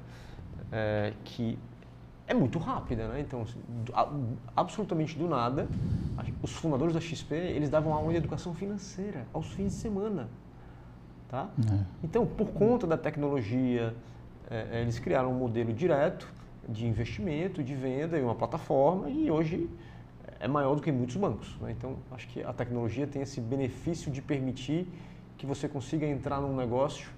é, 0.71 1.13
que 1.23 1.57
é 2.27 2.33
muito 2.33 2.59
rápida, 2.59 3.07
né? 3.07 3.21
Então, 3.21 3.41
assim, 3.41 3.59
absolutamente 4.55 5.17
do 5.17 5.27
nada, 5.27 5.67
os 6.41 6.51
fundadores 6.51 6.93
da 6.93 6.99
XP, 6.99 7.33
eles 7.33 7.69
davam 7.69 7.93
aula 7.93 8.11
de 8.11 8.17
educação 8.17 8.53
financeira 8.53 9.25
aos 9.33 9.47
fins 9.53 9.73
de 9.73 9.79
semana, 9.79 10.27
tá? 11.29 11.49
É. 11.71 11.79
Então, 12.03 12.25
por 12.25 12.49
conta 12.49 12.85
da 12.85 12.97
tecnologia, 12.97 13.95
é, 14.49 14.81
eles 14.81 14.99
criaram 14.99 15.31
um 15.31 15.37
modelo 15.37 15.73
direto 15.73 16.31
de 16.67 16.85
investimento, 16.85 17.63
de 17.63 17.73
venda 17.73 18.17
e 18.17 18.21
uma 18.21 18.35
plataforma 18.35 19.09
e 19.09 19.31
hoje 19.31 19.69
é 20.39 20.47
maior 20.47 20.75
do 20.75 20.81
que 20.81 20.91
muitos 20.91 21.15
bancos. 21.15 21.55
Né? 21.61 21.71
Então, 21.71 21.95
acho 22.11 22.27
que 22.27 22.43
a 22.43 22.51
tecnologia 22.51 23.07
tem 23.07 23.21
esse 23.21 23.39
benefício 23.39 24.11
de 24.11 24.21
permitir 24.21 24.85
que 25.37 25.45
você 25.45 25.69
consiga 25.69 26.05
entrar 26.05 26.41
num 26.41 26.55
negócio 26.55 27.09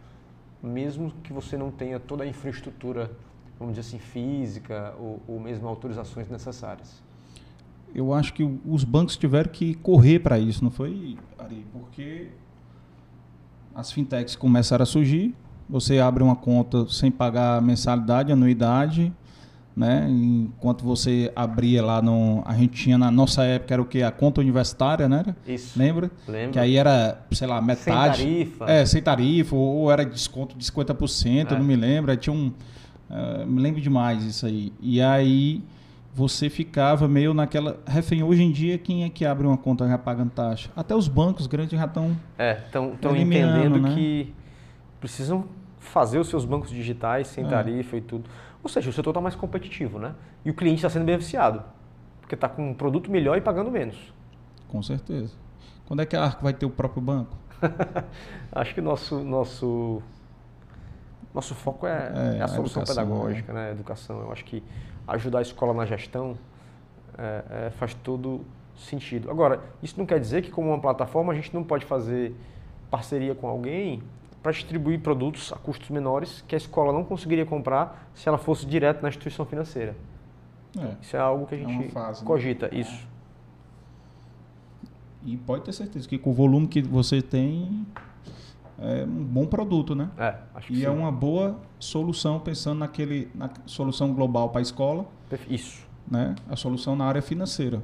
mesmo 0.61 1.11
que 1.23 1.31
você 1.31 1.57
não 1.57 1.71
tenha 1.71 1.99
toda 1.99 2.23
a 2.23 2.27
infraestrutura, 2.27 3.11
vamos 3.59 3.75
dizer 3.75 3.87
assim, 3.87 3.99
física 3.99 4.93
ou, 4.97 5.21
ou 5.27 5.39
mesmo 5.39 5.67
autorizações 5.67 6.29
necessárias. 6.29 7.01
Eu 7.93 8.13
acho 8.13 8.33
que 8.33 8.43
os 8.65 8.83
bancos 8.83 9.17
tiveram 9.17 9.51
que 9.51 9.73
correr 9.75 10.19
para 10.19 10.39
isso, 10.39 10.63
não 10.63 10.71
foi, 10.71 11.17
Ari? 11.37 11.65
Porque 11.73 12.29
as 13.73 13.91
fintechs 13.91 14.35
começaram 14.35 14.83
a 14.83 14.85
surgir, 14.85 15.35
você 15.67 15.99
abre 15.99 16.23
uma 16.23 16.35
conta 16.35 16.87
sem 16.87 17.11
pagar 17.11 17.61
mensalidade, 17.61 18.31
anuidade, 18.31 19.11
né? 19.75 20.07
Enquanto 20.09 20.83
você 20.83 21.31
abria 21.35 21.83
lá 21.83 22.01
no. 22.01 22.43
A 22.45 22.53
gente 22.53 22.83
tinha 22.83 22.97
na 22.97 23.09
nossa 23.09 23.43
época 23.43 23.73
era 23.73 23.81
o 23.81 23.85
que? 23.85 24.03
A 24.03 24.11
conta 24.11 24.41
universitária, 24.41 25.07
né? 25.07 25.23
Isso. 25.47 25.79
Lembra? 25.79 26.11
Lembro. 26.27 26.51
Que 26.51 26.59
aí 26.59 26.75
era, 26.75 27.21
sei 27.31 27.47
lá, 27.47 27.61
metade. 27.61 28.17
Sem 28.17 28.43
tarifa. 28.43 28.65
É, 28.69 28.85
sem 28.85 29.01
tarifa, 29.01 29.55
ou 29.55 29.89
era 29.89 30.03
desconto 30.03 30.57
de 30.57 30.65
50%, 30.65 31.51
é. 31.51 31.57
não 31.57 31.63
me 31.63 31.75
lembro. 31.75 32.11
Aí 32.11 32.17
tinha 32.17 32.33
um. 32.33 32.51
Uh, 33.09 33.45
me 33.45 33.61
lembro 33.61 33.81
demais 33.81 34.23
isso 34.23 34.45
aí. 34.45 34.71
E 34.79 35.01
aí 35.01 35.63
você 36.13 36.49
ficava 36.49 37.07
meio 37.07 37.33
naquela. 37.33 37.79
Refém, 37.85 38.23
hoje 38.23 38.43
em 38.43 38.51
dia, 38.51 38.77
quem 38.77 39.03
é 39.03 39.09
que 39.09 39.25
abre 39.25 39.47
uma 39.47 39.57
conta 39.57 39.87
já 39.87 39.97
pagando 39.97 40.31
taxa? 40.31 40.69
Até 40.75 40.95
os 40.95 41.07
bancos 41.07 41.47
grandes 41.47 41.77
já 41.79 41.85
estão. 41.85 42.15
É, 42.37 42.63
estão 42.65 42.93
entendendo 43.15 43.79
né? 43.79 43.93
que 43.93 44.33
precisam 44.99 45.45
fazer 45.79 46.19
os 46.19 46.27
seus 46.27 46.45
bancos 46.45 46.69
digitais 46.69 47.27
sem 47.27 47.45
é. 47.45 47.47
tarifa 47.47 47.97
e 47.97 48.01
tudo. 48.01 48.29
Ou 48.61 48.69
seja, 48.69 48.89
o 48.89 48.93
setor 48.93 49.11
está 49.11 49.21
mais 49.21 49.35
competitivo, 49.35 49.97
né? 49.97 50.13
E 50.43 50.49
o 50.49 50.53
cliente 50.53 50.77
está 50.77 50.89
sendo 50.89 51.05
beneficiado, 51.05 51.63
porque 52.19 52.35
está 52.35 52.49
com 52.49 52.71
um 52.71 52.73
produto 52.73 53.09
melhor 53.09 53.37
e 53.37 53.41
pagando 53.41 53.71
menos. 53.71 53.97
Com 54.67 54.83
certeza. 54.83 55.33
Quando 55.87 56.01
é 56.01 56.05
que 56.05 56.15
a 56.15 56.23
Arco 56.23 56.43
vai 56.43 56.53
ter 56.53 56.65
o 56.65 56.69
próprio 56.69 57.01
banco? 57.01 57.35
Acho 58.51 58.75
que 58.75 58.81
nosso 58.81 59.23
nosso 59.23 60.01
nosso 61.39 61.55
foco 61.55 61.87
é, 61.87 61.91
é, 62.35 62.37
é 62.39 62.41
a 62.41 62.47
solução 62.47 62.83
educação, 62.83 63.05
pedagógica, 63.05 63.51
é. 63.51 63.55
né? 63.55 63.67
A 63.69 63.71
educação. 63.71 64.19
Eu 64.19 64.31
acho 64.31 64.43
que 64.43 64.61
ajudar 65.07 65.39
a 65.39 65.41
escola 65.41 65.73
na 65.73 65.85
gestão 65.85 66.37
é, 67.17 67.67
é, 67.67 67.69
faz 67.71 67.93
todo 67.93 68.41
sentido. 68.77 69.31
Agora, 69.31 69.61
isso 69.81 69.95
não 69.97 70.05
quer 70.05 70.19
dizer 70.19 70.41
que 70.41 70.51
como 70.51 70.69
uma 70.69 70.79
plataforma 70.79 71.31
a 71.33 71.35
gente 71.35 71.53
não 71.53 71.63
pode 71.63 71.85
fazer 71.85 72.35
parceria 72.91 73.33
com 73.33 73.47
alguém 73.47 74.03
para 74.43 74.51
distribuir 74.51 74.99
produtos 74.99 75.51
a 75.51 75.57
custos 75.57 75.89
menores 75.89 76.43
que 76.47 76.55
a 76.55 76.57
escola 76.57 76.93
não 76.93 77.03
conseguiria 77.03 77.45
comprar 77.45 78.09
se 78.13 78.27
ela 78.27 78.37
fosse 78.37 78.65
direto 78.65 79.01
na 79.01 79.09
instituição 79.09 79.45
financeira. 79.45 79.95
É, 80.77 80.93
isso 81.01 81.15
é 81.15 81.19
algo 81.19 81.45
que 81.45 81.55
a 81.55 81.57
é 81.57 81.61
gente 81.61 81.89
fase, 81.89 82.21
né? 82.21 82.27
cogita, 82.27 82.69
né? 82.69 82.79
isso. 82.79 83.07
E 85.25 85.35
pode 85.35 85.63
ter 85.63 85.73
certeza 85.73 86.07
que 86.07 86.17
com 86.17 86.29
o 86.29 86.33
volume 86.33 86.67
que 86.67 86.81
você 86.81 87.21
tem, 87.21 87.85
é 88.81 89.03
um 89.03 89.23
bom 89.23 89.45
produto, 89.45 89.93
né? 89.93 90.09
É, 90.17 90.35
acho 90.55 90.67
que 90.67 90.73
E 90.73 90.77
é 90.77 90.79
sim. 90.79 90.85
é 90.85 90.89
uma 90.89 91.11
boa 91.11 91.59
solução, 91.79 92.39
pensando 92.39 92.79
naquele, 92.79 93.29
na 93.35 93.49
solução 93.65 94.13
global 94.13 94.49
para 94.49 94.59
a 94.59 94.61
escola. 94.61 95.05
Isso. 95.49 95.85
Né? 96.09 96.35
A 96.49 96.55
solução 96.55 96.95
na 96.95 97.05
área 97.05 97.21
financeira. 97.21 97.83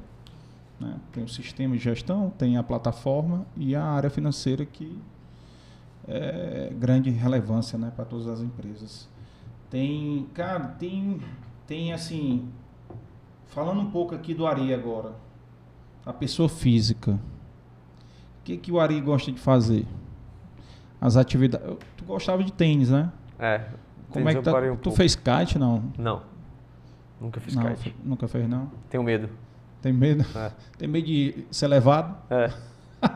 Né? 0.80 0.96
Tem 1.12 1.24
o 1.24 1.28
sistema 1.28 1.76
de 1.76 1.82
gestão, 1.82 2.30
tem 2.30 2.56
a 2.56 2.62
plataforma 2.62 3.46
e 3.56 3.74
a 3.74 3.84
área 3.84 4.10
financeira 4.10 4.64
que 4.64 4.98
é, 6.08 6.72
grande 6.78 7.10
relevância 7.10 7.78
né, 7.78 7.92
para 7.94 8.04
todas 8.04 8.26
as 8.26 8.40
empresas. 8.40 9.08
Tem, 9.68 10.26
cara, 10.32 10.68
tem, 10.78 11.20
tem 11.66 11.92
assim, 11.92 12.48
falando 13.46 13.80
um 13.80 13.90
pouco 13.90 14.14
aqui 14.14 14.32
do 14.32 14.46
Ari 14.46 14.72
agora, 14.72 15.12
a 16.04 16.12
pessoa 16.12 16.48
física. 16.48 17.12
O 18.40 18.44
que, 18.44 18.56
que 18.56 18.70
o 18.70 18.78
Ari 18.78 19.00
gosta 19.00 19.32
de 19.32 19.40
fazer? 19.40 19.84
As 21.00 21.16
atividades. 21.16 21.66
Tu 21.96 22.04
gostava 22.04 22.42
de 22.42 22.52
tênis, 22.52 22.90
né? 22.90 23.10
É. 23.38 23.60
Como 24.10 24.28
é 24.28 24.34
que 24.34 24.42
tá? 24.42 24.52
Um 24.58 24.76
tu 24.76 24.84
pouco. 24.84 24.96
fez 24.96 25.14
kite, 25.14 25.58
não? 25.58 25.92
Não. 25.98 26.22
Nunca 27.20 27.40
fiz 27.40 27.54
não, 27.54 27.74
kite. 27.74 27.94
Nunca 28.04 28.28
fez, 28.28 28.48
não? 28.48 28.70
Tenho 28.88 29.02
medo. 29.02 29.28
Tem 29.82 29.92
medo? 29.92 30.24
É. 30.36 30.52
Tem 30.78 30.88
medo 30.88 31.06
de 31.06 31.46
ser 31.50 31.68
levado? 31.68 32.16
É. 32.30 32.50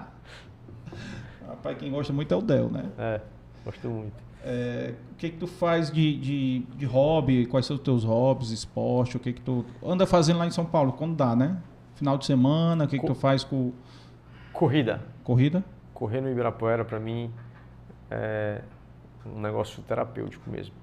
Rapaz, 1.47 1.79
quem 1.79 1.91
gosta 1.91 2.13
muito 2.13 2.33
é 2.33 2.37
o 2.37 2.43
Del, 2.43 2.71
né? 2.71 2.85
É, 2.99 3.21
gosto 3.65 3.89
muito. 3.89 4.31
É, 4.43 4.95
o 5.13 5.15
que 5.17 5.31
que 5.31 5.37
tu 5.37 5.47
faz 5.47 5.91
de, 5.91 6.17
de, 6.19 6.59
de 6.77 6.87
hobby? 6.87 7.47
Quais 7.47 7.67
são 7.67 7.77
os 7.77 7.83
teus 7.83 8.05
hobbies, 8.05 8.51
esporte? 8.51 9.17
O 9.17 9.21
que 9.21 9.33
que 9.33 9.41
tu 9.41 9.65
anda 9.85 10.07
fazendo 10.07 10.39
lá 10.39 10.47
em 10.47 10.51
São 10.51 10.65
Paulo? 10.65 10.93
Quando 10.93 11.15
dá, 11.15 11.37
né? 11.37 11.59
Final 11.95 12.17
de 12.17 12.25
semana, 12.25 12.85
o 12.85 12.89
que 12.89 12.97
Co 12.97 13.07
que 13.07 13.13
tu 13.13 13.19
faz 13.19 13.45
com... 13.45 13.73
Corrida. 14.53 15.03
Corrida? 15.23 15.63
Correr 15.93 16.23
no 16.23 16.31
Ibirapuera, 16.31 16.83
para 16.83 16.99
mim, 16.99 17.31
é 18.11 18.63
um 19.25 19.41
negócio 19.41 19.83
terapêutico 19.83 20.49
mesmo. 20.51 20.75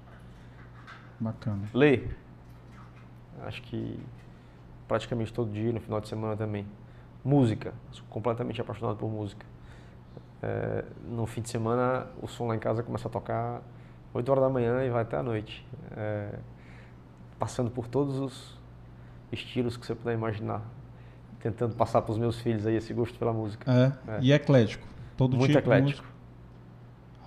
Bacana. 1.20 1.68
Ler. 1.74 2.16
Acho 3.42 3.62
que 3.62 4.00
praticamente 4.86 5.32
todo 5.32 5.52
dia, 5.52 5.72
no 5.72 5.80
final 5.80 6.00
de 6.00 6.08
semana 6.08 6.36
também. 6.36 6.66
Música. 7.24 7.74
Sou 7.90 8.04
completamente 8.08 8.60
apaixonado 8.60 8.96
por 8.96 9.10
música. 9.10 9.44
É, 10.42 10.84
no 11.04 11.26
fim 11.26 11.42
de 11.42 11.50
semana, 11.50 12.06
o 12.22 12.28
som 12.28 12.46
lá 12.46 12.56
em 12.56 12.58
casa 12.58 12.82
começa 12.82 13.08
a 13.08 13.10
tocar 13.10 13.60
8 14.14 14.28
horas 14.30 14.44
da 14.44 14.50
manhã 14.50 14.84
e 14.84 14.90
vai 14.90 15.02
até 15.02 15.16
a 15.16 15.22
noite. 15.22 15.66
É, 15.96 16.38
passando 17.38 17.70
por 17.70 17.86
todos 17.86 18.18
os 18.18 18.58
estilos 19.30 19.76
que 19.76 19.84
você 19.86 19.94
puder 19.94 20.14
imaginar. 20.14 20.62
Tentando 21.40 21.76
passar 21.76 22.02
para 22.02 22.12
os 22.12 22.18
meus 22.18 22.40
filhos 22.40 22.66
aí 22.66 22.76
esse 22.76 22.92
gosto 22.92 23.18
pela 23.18 23.32
música. 23.32 23.70
É, 23.70 24.12
é. 24.12 24.18
E 24.20 24.32
eclético. 24.32 24.86
Todo 25.16 25.36
Muito 25.36 25.52
tipo 25.52 25.58
eclético. 25.58 26.04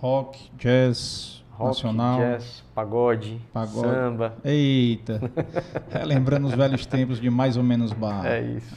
Rock, 0.01 0.49
jazz, 0.57 1.43
Rock, 1.51 1.67
nacional. 1.67 2.17
jazz, 2.17 2.63
pagode, 2.73 3.39
pagode, 3.53 3.87
samba. 3.87 4.35
Eita! 4.43 5.21
Lembrando 6.03 6.47
os 6.47 6.55
velhos 6.55 6.87
tempos 6.87 7.21
de 7.21 7.29
mais 7.29 7.55
ou 7.55 7.61
menos 7.61 7.93
bar. 7.93 8.25
É 8.25 8.41
isso. 8.41 8.75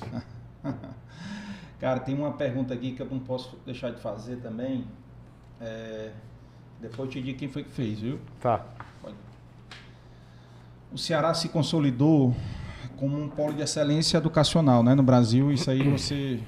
Cara, 1.81 1.99
tem 2.01 2.15
uma 2.15 2.33
pergunta 2.35 2.75
aqui 2.75 2.93
que 2.93 3.01
eu 3.01 3.09
não 3.11 3.19
posso 3.19 3.59
deixar 3.65 3.91
de 3.91 4.03
fazer 4.03 4.37
também. 4.37 4.85
É, 5.59 6.11
depois 6.79 7.09
eu 7.09 7.13
te 7.15 7.23
digo 7.23 7.39
quem 7.39 7.49
foi 7.49 7.65
que 7.65 7.71
fez, 7.71 8.01
viu? 8.01 8.21
Tá. 8.39 8.63
Pode. 9.01 9.17
O 10.93 10.99
Ceará 10.99 11.33
se 11.33 11.49
consolidou 11.49 12.37
como 12.99 13.19
um 13.19 13.31
polo 13.31 13.55
de 13.55 13.63
excelência 13.63 14.19
educacional, 14.19 14.83
né? 14.83 14.95
No 14.95 15.03
Brasil, 15.03 15.51
isso 15.51 15.71
aí 15.71 15.89
você, 15.89 16.39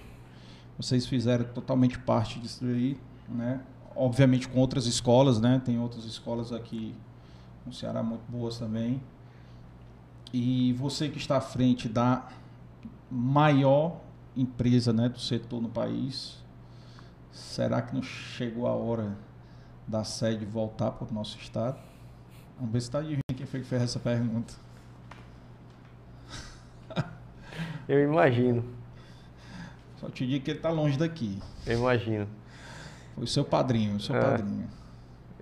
vocês 0.76 1.06
fizeram 1.06 1.46
totalmente 1.46 1.98
parte 1.98 2.38
disso 2.38 2.62
aí, 2.66 2.98
né? 3.26 3.60
Obviamente 3.96 4.48
com 4.48 4.60
outras 4.60 4.86
escolas, 4.86 5.40
né? 5.40 5.60
Tem 5.64 5.78
outras 5.78 6.04
escolas 6.04 6.52
aqui 6.52 6.94
no 7.64 7.72
Ceará 7.72 8.02
muito 8.02 8.22
boas 8.28 8.58
também. 8.58 9.00
E 10.32 10.72
você 10.74 11.08
que 11.08 11.18
está 11.18 11.38
à 11.38 11.40
frente 11.40 11.88
da 11.88 12.28
maior 13.10 14.00
empresa 14.36 14.92
né, 14.92 15.08
do 15.08 15.18
setor 15.18 15.62
no 15.62 15.68
país. 15.68 16.44
Será 17.32 17.80
que 17.82 17.94
não 17.94 18.02
chegou 18.02 18.66
a 18.66 18.74
hora 18.74 19.16
da 19.86 20.04
sede 20.04 20.44
voltar 20.44 20.92
para 20.92 21.08
o 21.08 21.12
nosso 21.12 21.38
estado? 21.38 21.78
Vamos 22.56 22.72
ver 22.72 22.80
se 22.80 22.88
está 22.88 23.00
de 23.00 23.18
quem 23.34 23.46
foi 23.46 23.60
que 23.60 23.66
fez 23.66 23.82
essa 23.82 23.98
pergunta. 23.98 24.54
Eu 27.88 28.02
imagino. 28.02 28.64
Só 29.96 30.08
te 30.08 30.26
digo 30.26 30.44
que 30.44 30.50
ele 30.50 30.58
está 30.58 30.70
longe 30.70 30.98
daqui. 30.98 31.38
Eu 31.66 31.78
imagino. 31.78 32.26
Foi 33.16 33.24
o 33.24 33.26
seu 33.26 33.44
padrinho, 33.44 33.96
o 33.96 34.00
seu 34.00 34.14
é. 34.14 34.20
padrinho. 34.20 34.68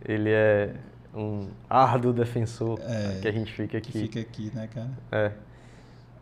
Ele 0.05 0.31
é 0.31 0.77
um 1.13 1.49
árduo 1.69 2.13
defensor 2.13 2.79
é, 2.81 3.21
que 3.21 3.29
a 3.29 3.33
gente 3.33 3.53
fica 3.53 3.79
aqui. 3.79 3.93
fica 3.93 4.21
aqui, 4.21 4.51
né, 4.55 4.69
cara? 4.69 4.91
É. 5.11 5.33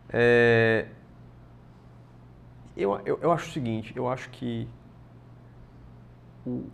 é 0.09 0.87
eu, 2.75 2.99
eu, 3.05 3.19
eu, 3.21 3.31
acho 3.31 3.49
o 3.49 3.53
seguinte, 3.53 3.93
eu 3.95 4.09
acho 4.09 4.31
que 4.31 4.67
o, 6.43 6.65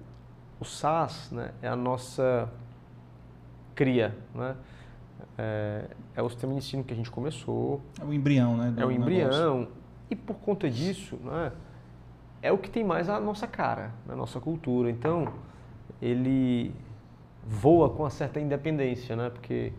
o 0.62 0.64
SAS 0.64 1.30
né, 1.30 1.52
é 1.62 1.68
a 1.68 1.76
nossa 1.76 2.50
cria, 3.76 4.18
né? 4.34 4.56
É, 5.38 5.86
é, 6.16 6.22
o 6.22 6.30
sistema 6.30 6.54
de 6.54 6.60
ensino 6.60 6.86
que 6.86 6.94
a 6.94 6.96
gente 6.96 7.12
começou. 7.12 7.82
É 8.00 8.06
o 8.06 8.14
embrião, 8.14 8.56
né? 8.56 8.74
é 8.78 8.86
o 8.86 8.92
embrião. 8.92 9.60
Negócio. 9.60 9.74
E 10.10 10.16
por 10.16 10.38
conta 10.38 10.70
disso, 10.70 11.18
né, 11.18 11.52
é 12.42 12.52
o 12.52 12.58
que 12.58 12.70
tem 12.70 12.84
mais 12.84 13.10
a 13.10 13.20
nossa 13.20 13.48
cara, 13.48 13.92
a 14.08 14.16
nossa 14.16 14.40
cultura. 14.40 14.90
Então, 14.90 15.34
ele 16.02 16.74
voa 17.46 17.90
com 17.90 18.04
uma 18.04 18.10
certa 18.10 18.40
independência, 18.40 19.16
né? 19.16 19.30
Porque 19.30 19.74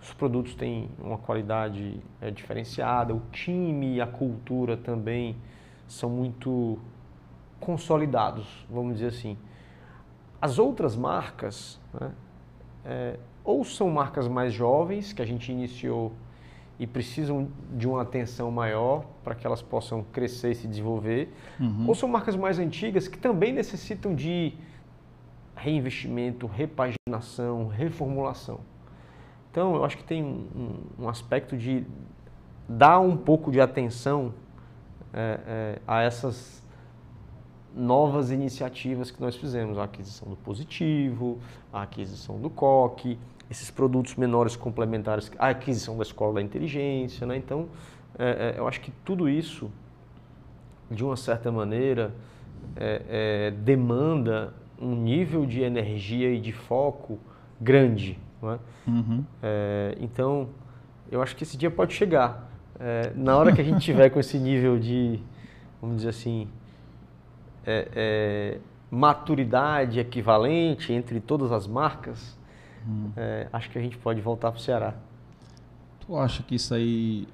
os 0.00 0.12
produtos 0.14 0.54
têm 0.54 0.88
uma 0.98 1.18
qualidade 1.18 2.00
é, 2.20 2.30
diferenciada, 2.30 3.14
o 3.14 3.20
time 3.32 3.96
e 3.96 4.00
a 4.00 4.06
cultura 4.06 4.76
também 4.76 5.36
são 5.86 6.08
muito 6.08 6.78
consolidados, 7.58 8.66
vamos 8.70 8.94
dizer 8.94 9.08
assim. 9.08 9.36
As 10.40 10.58
outras 10.58 10.94
marcas, 10.94 11.80
né, 11.92 12.12
é, 12.84 13.18
ou 13.42 13.64
são 13.64 13.90
marcas 13.90 14.28
mais 14.28 14.52
jovens, 14.52 15.12
que 15.12 15.20
a 15.20 15.26
gente 15.26 15.50
iniciou 15.50 16.12
e 16.78 16.86
precisam 16.86 17.48
de 17.76 17.88
uma 17.88 18.02
atenção 18.02 18.50
maior 18.50 19.04
para 19.24 19.34
que 19.34 19.46
elas 19.46 19.60
possam 19.60 20.04
crescer 20.12 20.52
e 20.52 20.54
se 20.54 20.68
desenvolver, 20.68 21.32
uhum. 21.58 21.88
ou 21.88 21.94
são 21.94 22.08
marcas 22.08 22.36
mais 22.36 22.58
antigas 22.58 23.08
que 23.08 23.18
também 23.18 23.52
necessitam 23.52 24.14
de 24.14 24.54
reinvestimento, 25.56 26.46
repaginação, 26.46 27.66
reformulação. 27.66 28.60
Então, 29.50 29.74
eu 29.74 29.84
acho 29.84 29.96
que 29.96 30.04
tem 30.04 30.22
um, 30.22 30.76
um 31.00 31.08
aspecto 31.08 31.56
de 31.56 31.84
dar 32.68 33.00
um 33.00 33.16
pouco 33.16 33.50
de 33.50 33.60
atenção 33.60 34.32
é, 35.12 35.40
é, 35.46 35.82
a 35.86 36.02
essas 36.02 36.62
novas 37.74 38.30
iniciativas 38.30 39.10
que 39.10 39.20
nós 39.20 39.36
fizemos, 39.36 39.78
a 39.78 39.84
aquisição 39.84 40.28
do 40.28 40.36
Positivo, 40.36 41.38
a 41.72 41.82
aquisição 41.82 42.38
do 42.38 42.50
COC, 42.50 43.18
esses 43.50 43.70
produtos 43.70 44.14
menores 44.16 44.56
complementares, 44.56 45.30
a 45.38 45.48
aquisição 45.48 45.96
da 45.96 46.02
Escola 46.02 46.34
da 46.34 46.42
Inteligência. 46.42 47.26
Né? 47.26 47.36
Então, 47.36 47.68
é, 48.18 48.54
é 48.56 48.58
eu 48.58 48.68
acho 48.68 48.80
que 48.80 48.90
tudo 49.04 49.28
isso, 49.28 49.70
de 50.90 51.04
uma 51.04 51.16
certa 51.16 51.50
maneira, 51.50 52.12
é, 52.76 53.02
é, 53.08 53.50
demanda 53.50 54.52
um 54.80 54.94
nível 54.94 55.46
de 55.46 55.62
energia 55.62 56.30
e 56.30 56.40
de 56.40 56.52
foco 56.52 57.18
grande. 57.60 58.18
É? 58.42 58.58
Uhum. 58.86 59.24
É, 59.42 59.96
então, 60.00 60.50
eu 61.10 61.22
acho 61.22 61.34
que 61.34 61.42
esse 61.42 61.56
dia 61.56 61.70
pode 61.70 61.94
chegar. 61.94 62.46
Na 63.16 63.36
hora 63.36 63.52
que 63.52 63.60
a 63.60 63.64
gente 63.64 63.80
tiver 63.80 64.08
com 64.08 64.20
esse 64.20 64.38
nível 64.38 64.78
de, 64.78 65.18
vamos 65.82 65.96
dizer 65.96 66.10
assim, 66.10 66.46
maturidade 68.88 69.98
equivalente 69.98 70.92
entre 70.92 71.18
todas 71.18 71.50
as 71.50 71.66
marcas, 71.66 72.37
uhum. 72.88 73.12
É, 73.16 73.48
acho 73.52 73.70
que 73.70 73.78
a 73.78 73.82
gente 73.82 73.98
pode 73.98 74.20
voltar 74.20 74.50
para 74.50 74.58
o 74.58 74.62
Ceará. 74.62 74.94
Tu 76.00 76.16
acha 76.16 76.42
que 76.42 76.54
isso 76.54 76.74
aí 76.74 77.28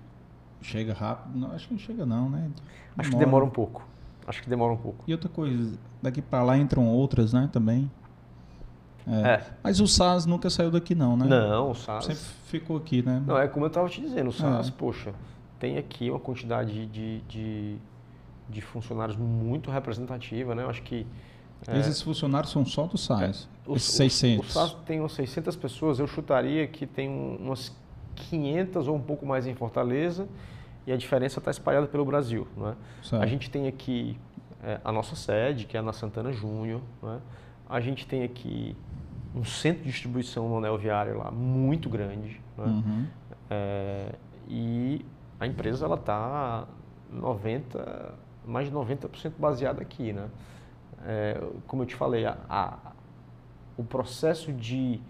chega 0.61 0.93
rápido? 0.93 1.39
Não, 1.39 1.53
acho 1.53 1.69
que 1.69 1.75
não 1.75 1.81
chega 1.81 2.05
não, 2.05 2.29
né? 2.29 2.39
Demora. 2.39 2.55
Acho 2.99 3.11
que 3.11 3.17
demora 3.17 3.45
um 3.45 3.51
pouco. 3.51 3.87
Acho 4.27 4.43
que 4.43 4.49
demora 4.49 4.73
um 4.73 4.77
pouco. 4.77 5.05
E 5.07 5.13
outra 5.13 5.29
coisa, 5.29 5.79
daqui 6.03 6.23
para 6.23 6.43
lá 6.43 6.57
entram 6.57 6.89
outras, 6.89 7.33
né, 7.33 7.49
também. 7.53 7.91
É. 9.07 9.35
É. 9.35 9.47
Mas 9.63 9.81
o 9.81 9.87
SAS 9.87 10.25
nunca 10.25 10.49
saiu 10.49 10.71
daqui 10.71 10.95
não, 10.95 11.17
né? 11.17 11.27
Não, 11.27 11.71
o 11.71 11.75
SAS... 11.75 12.07
Sempre 12.07 12.23
ficou 12.47 12.77
aqui, 12.77 13.03
né? 13.03 13.23
Não, 13.27 13.37
é 13.37 13.47
como 13.47 13.67
eu 13.67 13.69
estava 13.69 13.89
te 13.89 14.01
dizendo, 14.01 14.31
o 14.31 14.33
SAS, 14.33 14.69
é. 14.69 14.71
poxa, 14.71 15.13
tem 15.59 15.77
aqui 15.77 16.11
uma 16.11 16.19
quantidade 16.19 16.87
de, 16.87 17.21
de, 17.21 17.77
de, 18.49 18.61
funcionários 18.63 19.17
muito 19.17 19.71
representativa, 19.71 20.55
né? 20.55 20.63
Eu 20.63 20.71
acho 20.71 20.83
que... 20.83 21.07
É, 21.67 21.79
Esses 21.79 22.03
funcionários 22.03 22.53
são 22.53 22.65
só 22.65 22.87
do 22.87 22.99
SAS, 22.99 23.49
é, 23.67 23.71
os, 23.71 23.83
600. 23.83 24.49
O, 24.49 24.53
SAS 24.53 24.75
tem 24.87 25.01
umas 25.01 25.13
600 25.13 25.57
pessoas, 25.57 25.99
eu 25.99 26.07
chutaria 26.07 26.67
que 26.67 26.87
tem 26.87 27.09
umas 27.09 27.75
500 28.17 28.89
ou 28.89 28.97
um 28.97 29.01
pouco 29.01 29.25
mais 29.25 29.47
em 29.47 29.55
Fortaleza 29.55 30.29
e 30.87 30.93
a 30.93 30.97
diferença 30.97 31.39
está 31.39 31.51
espalhada 31.51 31.87
pelo 31.87 32.05
Brasil, 32.05 32.47
né? 32.57 32.75
A 33.13 33.27
gente 33.27 33.49
tem 33.49 33.67
aqui 33.67 34.19
é, 34.63 34.81
a 34.85 34.93
nossa 34.93 35.17
sede, 35.17 35.65
que 35.65 35.77
é 35.77 35.81
na 35.81 35.93
Santana 35.93 36.33
Júnior, 36.33 36.81
né? 37.03 37.21
A 37.69 37.81
gente 37.81 38.07
tem 38.07 38.23
aqui 38.23 38.77
um 39.35 39.45
centro 39.45 39.83
de 39.83 39.91
distribuição 39.91 40.49
no 40.49 40.59
anel 40.59 40.79
viário 40.79 41.19
lá 41.19 41.31
muito 41.31 41.89
grande. 41.89 42.41
Né? 42.57 42.65
Uhum. 42.65 43.07
É, 43.51 44.15
e 44.49 45.05
a 45.41 45.47
empresa 45.47 45.85
ela 45.85 45.97
está 45.97 46.67
90, 47.13 48.15
mais 48.47 48.69
de 48.69 48.75
90% 48.75 49.33
baseada 49.39 49.83
aqui. 49.83 50.13
Né? 50.13 50.29
É, 51.05 51.41
como 51.67 51.83
eu 51.83 51.87
te 51.87 51.95
falei, 51.95 52.25
a, 52.25 52.37
a, 52.49 52.79
o 53.77 53.85
processo 53.85 54.53
de 54.53 55.01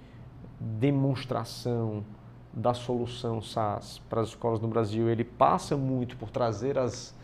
demonstração 0.61 2.05
da 2.53 2.73
solução 2.73 3.43
SaaS 3.43 4.01
para 4.09 4.21
as 4.21 4.29
escolas 4.29 4.61
no 4.61 4.69
Brasil, 4.69 5.09
ele 5.09 5.25
passa 5.25 5.77
muito 5.77 6.17
por 6.17 6.31
trazer 6.31 6.79
as, 6.79 7.15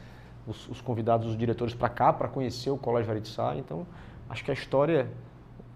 os, 0.47 0.69
os 0.69 0.81
convidados, 0.81 1.29
os 1.29 1.37
diretores 1.37 1.75
para 1.75 1.89
cá, 1.89 2.13
para 2.13 2.29
conhecer 2.29 2.71
o 2.71 2.77
Colégio 2.77 3.09
Varitsar. 3.09 3.57
Então, 3.57 3.87
acho 4.29 4.45
que 4.45 4.51
a 4.51 4.55
história 4.55 5.09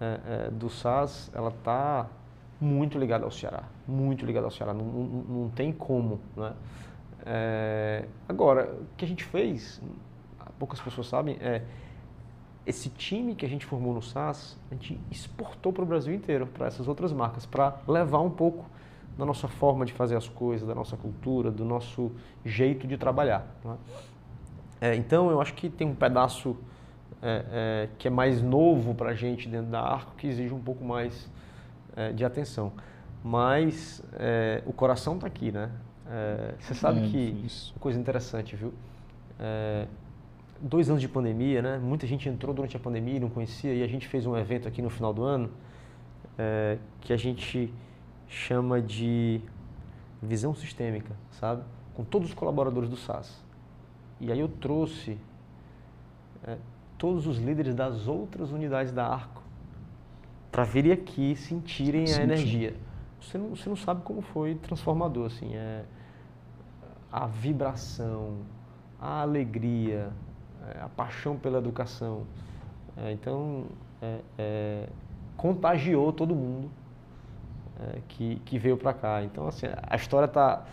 é, 0.01 0.21
é, 0.27 0.51
do 0.51 0.69
SAS, 0.69 1.31
ela 1.33 1.51
está 1.51 2.09
muito 2.61 2.99
ligada 2.99 3.25
ao 3.25 3.31
Ceará, 3.31 3.65
muito 3.87 4.27
ligada 4.27 4.47
ao 4.47 4.51
Ceará, 4.51 4.75
não, 4.75 4.85
não, 4.85 5.23
não 5.23 5.49
tem 5.51 5.73
como, 5.73 6.21
né? 6.37 6.53
É, 7.27 8.05
agora, 8.29 8.75
o 8.75 8.97
que 8.97 9.05
a 9.05 9.09
gente 9.09 9.25
fez, 9.25 9.81
poucas 10.59 10.81
pessoas 10.81 11.07
sabem, 11.07 11.37
é 11.41 11.63
esse 12.67 12.89
time 12.89 13.35
que 13.35 13.45
a 13.45 13.49
gente 13.49 13.67
formou 13.67 13.93
no 13.95 14.03
SAS, 14.03 14.59
a 14.71 14.75
gente 14.75 14.99
exportou 15.11 15.73
para 15.73 15.83
o 15.83 15.87
Brasil 15.87 16.15
inteiro, 16.15 16.47
para 16.47 16.67
essas 16.67 16.89
outras 16.89 17.13
marcas, 17.13 17.45
para 17.45 17.79
levar 17.87 18.21
um 18.21 18.31
pouco 18.31 18.65
da 19.19 19.25
nossa 19.25 19.47
forma 19.47 19.85
de 19.85 19.93
fazer 19.93 20.17
as 20.17 20.29
coisas, 20.29 20.67
da 20.67 20.75
nossa 20.75 20.97
cultura, 20.97 21.51
do 21.51 21.65
nosso 21.65 22.11
jeito 22.45 22.87
de 22.87 22.97
trabalhar. 22.97 23.47
Né? 23.65 23.77
É, 24.81 24.95
então, 24.97 25.31
eu 25.31 25.41
acho 25.41 25.55
que 25.55 25.69
tem 25.69 25.87
um 25.87 25.95
pedaço 25.95 26.57
é, 27.23 27.45
é, 27.51 27.89
que 27.99 28.09
é 28.09 28.11
mais 28.11 28.43
novo 28.43 28.95
para 28.95 29.11
a 29.11 29.15
gente 29.15 29.49
dentro 29.49 29.71
da 29.71 29.81
Arco, 29.81 30.15
que 30.17 30.27
exige 30.27 30.53
um 30.53 30.61
pouco 30.61 30.85
mais 30.85 31.31
é, 31.97 32.13
de 32.13 32.25
atenção. 32.25 32.73
Mas 33.23 34.03
é, 34.15 34.63
o 34.67 34.73
coração 34.73 35.15
está 35.15 35.27
aqui, 35.27 35.53
né? 35.53 35.71
É, 36.07 36.55
você 36.59 36.75
sabe 36.75 37.09
que 37.09 37.19
isso. 37.47 37.75
coisa 37.81 37.99
interessante, 37.99 38.57
viu? 38.57 38.75
Dois 40.65 40.89
anos 40.89 41.01
de 41.01 41.09
pandemia, 41.09 41.61
né? 41.61 41.79
Muita 41.79 42.07
gente 42.07 42.29
entrou 42.29 42.55
durante 42.55 42.77
a 42.77 42.81
pandemia 42.81 43.17
e 43.17 43.21
não 43.21 43.29
conhecia, 43.29 43.75
e 43.75 43.83
a 43.83 43.87
gente 43.87 44.09
fez 44.09 44.27
um 44.27 44.37
evento 44.37 44.67
aqui 44.67 44.81
no 44.81 44.91
final 44.91 45.13
do 45.13 45.23
ano 45.23 45.51
que 47.01 47.13
a 47.13 47.17
gente 47.17 47.73
chama 48.27 48.81
de 48.81 49.41
visão 50.21 50.55
sistêmica, 50.55 51.15
sabe? 51.33 51.63
Com 51.95 52.03
todos 52.03 52.29
os 52.29 52.35
colaboradores 52.35 52.89
do 52.89 52.97
SAS. 52.97 53.45
E 54.21 54.33
aí 54.33 54.41
eu 54.41 54.49
trouxe 54.49 55.19
todos 56.99 57.27
os 57.27 57.39
líderes 57.39 57.75
das 57.75 58.09
outras 58.09 58.51
unidades 58.51 58.93
da 58.93 59.07
Arco 59.07 59.43
para 60.51 60.65
virem 60.65 60.93
aqui 60.93 61.37
sentirem 61.37 62.07
Sentir. 62.07 62.21
a 62.21 62.25
energia. 62.25 62.77
Você 63.21 63.39
não, 63.39 63.51
você 63.51 63.69
não 63.69 63.77
sabe 63.77 64.03
como 64.03 64.21
foi 64.21 64.55
transformador, 64.55 65.27
assim, 65.27 65.55
é 65.55 65.85
a 67.11 67.27
vibração, 67.27 68.39
a 69.01 69.23
alegria, 69.23 70.11
é, 70.11 70.34
a 70.81 70.89
paixão 70.89 71.37
pela 71.37 71.59
educação. 71.59 72.23
É, 72.97 73.13
então, 73.13 73.67
é, 74.01 74.21
é 74.39 74.89
contagiou 75.37 76.13
todo 76.13 76.35
mundo 76.35 76.71
é, 77.81 78.01
que, 78.09 78.37
que 78.45 78.59
veio 78.59 78.77
para 78.77 78.93
cá. 78.93 79.23
Então, 79.23 79.47
assim, 79.47 79.67
a 79.83 79.97
história 79.97 80.27
está 80.27 80.65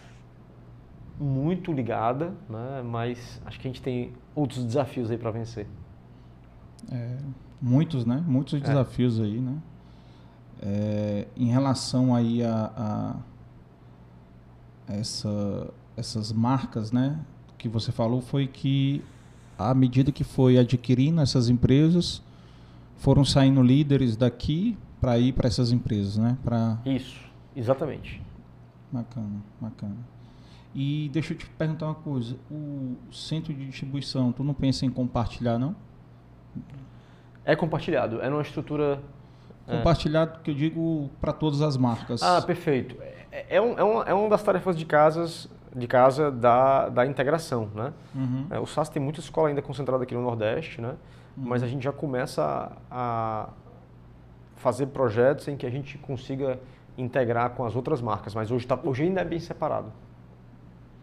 muito 1.20 1.72
ligada, 1.72 2.34
né, 2.50 2.82
mas 2.84 3.42
acho 3.46 3.60
que 3.60 3.68
a 3.68 3.72
gente 3.72 3.82
tem 3.82 4.14
outros 4.36 4.64
desafios 4.64 5.12
aí 5.12 5.18
para 5.18 5.32
vencer. 5.32 5.68
É, 6.92 7.18
muitos, 7.62 8.06
né? 8.06 8.24
Muitos 8.26 8.56
é. 8.56 8.60
desafios 8.60 9.20
aí, 9.20 9.40
né? 9.40 9.58
É, 10.64 11.28
em 11.36 11.48
relação 11.48 12.16
aí 12.16 12.44
a, 12.44 12.72
a 14.88 14.94
essa, 14.94 15.70
essas 15.96 16.32
marcas, 16.32 16.92
né? 16.92 17.20
Que 17.58 17.70
você 17.70 17.92
falou 17.92 18.22
foi 18.22 18.48
que 18.48 19.04
à 19.70 19.74
medida 19.74 20.12
que 20.12 20.24
foi 20.24 20.58
adquirindo 20.58 21.22
essas 21.22 21.50
empresas, 21.50 22.22
foram 22.98 23.26
saindo 23.26 23.62
líderes 23.62 24.16
daqui 24.16 24.78
para 25.00 25.18
ir 25.18 25.34
para 25.34 25.48
essas 25.48 25.72
empresas, 25.72 26.18
né? 26.18 26.38
Pra... 26.44 26.78
Isso, 26.86 27.20
exatamente. 27.56 28.22
Bacana, 28.92 29.42
bacana. 29.60 29.98
E 30.74 31.10
deixa 31.12 31.34
eu 31.34 31.38
te 31.38 31.46
perguntar 31.46 31.88
uma 31.88 31.96
coisa, 31.96 32.36
o 32.50 32.96
centro 33.12 33.54
de 33.54 33.66
distribuição, 33.66 34.32
tu 34.32 34.44
não 34.44 34.54
pensa 34.54 34.86
em 34.86 34.90
compartilhar, 34.90 35.58
não? 35.58 35.76
É 37.44 37.56
compartilhado, 37.56 38.22
é 38.22 38.30
numa 38.30 38.42
estrutura... 38.42 39.02
É. 39.68 39.78
Compartilhado, 39.78 40.40
é. 40.40 40.44
que 40.44 40.52
eu 40.52 40.56
digo 40.56 41.10
para 41.20 41.34
todas 41.34 41.62
as 41.62 41.78
marcas. 41.78 42.22
Ah, 42.22 42.42
perfeito. 42.42 42.96
É, 43.32 43.58
é, 43.58 43.62
um, 43.62 43.78
é, 43.78 43.84
uma, 43.84 44.04
é 44.04 44.14
uma 44.14 44.30
das 44.30 44.44
tarefas 44.44 44.78
de 44.78 44.86
casas 44.86 45.50
de 45.76 45.88
casa 45.88 46.30
da, 46.30 46.90
da 46.90 47.06
integração, 47.06 47.70
né? 47.74 47.94
Uhum. 48.14 48.48
É, 48.50 48.60
o 48.60 48.66
SAS 48.66 48.90
tem 48.90 49.02
muita 49.02 49.20
escola 49.20 49.50
ainda 49.50 49.62
concentrada 49.62 50.04
aqui 50.04 50.14
no 50.14 50.22
Nordeste, 50.22 50.82
né? 50.82 50.96
Uhum. 51.38 51.44
Mas 51.46 51.64
a 51.64 51.68
gente 51.68 51.84
já 51.84 51.92
começa 51.92 52.72
a 52.90 53.50
fazer 54.58 54.88
projetos 54.88 55.48
em 55.48 55.56
que 55.56 55.66
a 55.66 55.70
gente 55.70 55.98
consiga 55.98 56.60
integrar 56.98 57.52
com 57.52 57.66
as 57.66 57.76
outras 57.76 58.02
marcas, 58.02 58.36
mas 58.36 58.52
hoje, 58.52 58.68
tá, 58.68 58.78
hoje 58.84 59.04
ainda 59.04 59.22
é 59.22 59.26
bem 59.26 59.40
separado. 59.40 59.92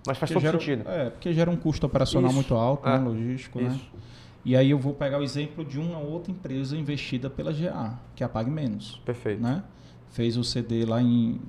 Mas 0.06 0.16
faz 0.16 0.30
todo 0.30 0.40
gera, 0.40 0.58
sentido. 0.58 0.88
É, 0.88 1.10
porque 1.10 1.32
gera 1.32 1.50
um 1.50 1.56
custo 1.56 1.86
operacional 1.86 2.30
Isso. 2.30 2.36
muito 2.36 2.54
alto, 2.54 2.86
né, 2.86 2.94
é. 2.94 2.98
né, 2.98 3.04
logístico, 3.04 3.60
Isso. 3.60 3.70
né? 3.70 4.00
E 4.44 4.56
aí 4.56 4.70
eu 4.70 4.78
vou 4.78 4.94
pegar 4.94 5.18
o 5.18 5.22
exemplo 5.22 5.64
de 5.64 5.78
uma 5.78 5.98
outra 5.98 6.30
empresa 6.30 6.76
investida 6.76 7.28
pela 7.28 7.52
GA, 7.52 7.98
que 8.14 8.22
é 8.22 8.26
a 8.26 8.28
Pague 8.28 8.50
Menos. 8.50 9.00
Perfeito. 9.04 9.42
Né? 9.42 9.62
Fez 10.10 10.36
o 10.36 10.44
CD 10.44 10.84
lá 10.86 11.02
em 11.02 11.40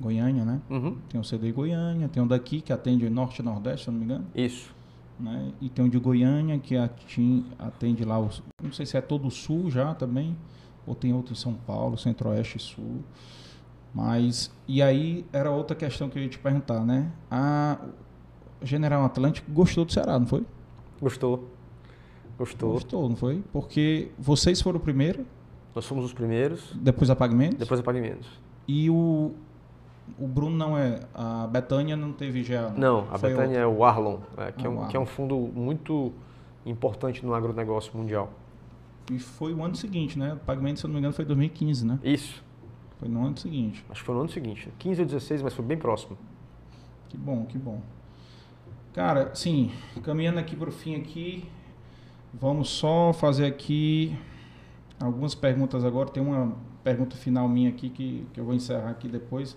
Goiânia, 0.00 0.44
né? 0.44 0.60
Uhum. 0.68 0.96
Tem 1.08 1.20
um 1.20 1.24
CD 1.24 1.48
em 1.48 1.52
Goiânia, 1.52 2.08
tem 2.08 2.22
um 2.22 2.26
daqui 2.26 2.60
que 2.60 2.72
atende 2.72 3.06
o 3.06 3.10
Norte 3.10 3.40
e 3.40 3.44
Nordeste, 3.44 3.84
se 3.84 3.88
eu 3.88 3.92
não 3.92 3.98
me 3.98 4.04
engano. 4.04 4.26
Isso. 4.34 4.74
Né? 5.18 5.52
E 5.60 5.68
tem 5.68 5.84
um 5.84 5.88
de 5.88 5.98
Goiânia 5.98 6.58
que 6.58 6.76
atende 6.76 8.04
lá, 8.04 8.20
o, 8.20 8.28
não 8.62 8.72
sei 8.72 8.84
se 8.84 8.96
é 8.96 9.00
todo 9.00 9.28
o 9.28 9.30
Sul 9.30 9.70
já 9.70 9.94
também, 9.94 10.36
ou 10.86 10.94
tem 10.94 11.12
outro 11.12 11.32
em 11.32 11.36
São 11.36 11.54
Paulo, 11.54 11.96
Centro-Oeste 11.96 12.58
e 12.58 12.60
Sul. 12.60 13.02
Mas, 13.94 14.50
e 14.68 14.82
aí 14.82 15.24
era 15.32 15.50
outra 15.50 15.74
questão 15.74 16.10
que 16.10 16.18
eu 16.18 16.22
ia 16.22 16.28
te 16.28 16.38
perguntar, 16.38 16.84
né? 16.84 17.10
A 17.30 17.78
General 18.62 19.02
Atlântico 19.04 19.50
gostou 19.50 19.86
do 19.86 19.92
Ceará, 19.92 20.18
não 20.18 20.26
foi? 20.26 20.44
Gostou. 21.00 21.48
Gostou. 22.38 22.72
Gostou, 22.74 23.08
não 23.08 23.16
foi? 23.16 23.42
Porque 23.50 24.10
vocês 24.18 24.60
foram 24.60 24.78
o 24.78 24.82
primeiro. 24.82 25.24
Nós 25.74 25.86
fomos 25.86 26.04
os 26.04 26.12
primeiros. 26.12 26.72
Depois 26.74 27.08
a 27.08 27.16
Pagamentos? 27.16 27.58
Depois 27.58 27.80
a 27.80 27.82
Pagamentos. 27.82 28.28
E 28.68 28.90
o, 28.90 29.32
o 30.18 30.26
Bruno 30.26 30.56
não 30.56 30.76
é. 30.76 31.00
A 31.14 31.46
Betânia 31.46 31.96
não 31.96 32.12
teve 32.12 32.42
já. 32.42 32.70
Não, 32.70 33.06
a 33.10 33.18
Betânia 33.18 33.58
é 33.58 33.66
o 33.66 33.84
Arlon, 33.84 34.18
é, 34.36 34.52
que, 34.52 34.66
ah, 34.66 34.70
é 34.70 34.70
um, 34.70 34.88
que 34.88 34.96
é 34.96 35.00
um 35.00 35.06
fundo 35.06 35.36
muito 35.36 36.12
importante 36.64 37.24
no 37.24 37.34
agronegócio 37.34 37.96
mundial. 37.96 38.32
E 39.10 39.18
foi 39.18 39.54
o 39.54 39.62
ano 39.62 39.76
seguinte, 39.76 40.18
né? 40.18 40.34
O 40.34 40.38
pagamento, 40.38 40.80
se 40.80 40.86
eu 40.86 40.88
não 40.88 40.94
me 40.94 40.98
engano, 40.98 41.14
foi 41.14 41.24
2015, 41.24 41.86
né? 41.86 41.98
Isso. 42.02 42.42
Foi 42.98 43.08
no 43.08 43.24
ano 43.24 43.36
seguinte. 43.38 43.84
Acho 43.90 44.00
que 44.00 44.06
foi 44.06 44.14
no 44.14 44.22
ano 44.22 44.30
seguinte. 44.30 44.72
15 44.78 45.02
ou 45.02 45.06
16, 45.06 45.42
mas 45.42 45.54
foi 45.54 45.64
bem 45.64 45.76
próximo. 45.76 46.16
Que 47.08 47.16
bom, 47.16 47.44
que 47.44 47.58
bom. 47.58 47.80
Cara, 48.92 49.34
sim, 49.34 49.70
caminhando 50.02 50.38
aqui 50.38 50.56
para 50.56 50.70
o 50.70 50.72
fim 50.72 50.96
aqui, 50.96 51.44
vamos 52.32 52.70
só 52.70 53.12
fazer 53.12 53.44
aqui 53.44 54.16
algumas 54.98 55.34
perguntas 55.34 55.84
agora. 55.84 56.08
Tem 56.08 56.22
uma 56.22 56.56
pergunta 56.82 57.14
final 57.16 57.46
minha 57.48 57.68
aqui 57.68 57.90
que, 57.90 58.26
que 58.32 58.40
eu 58.40 58.44
vou 58.44 58.54
encerrar 58.54 58.90
aqui 58.90 59.06
depois. 59.06 59.56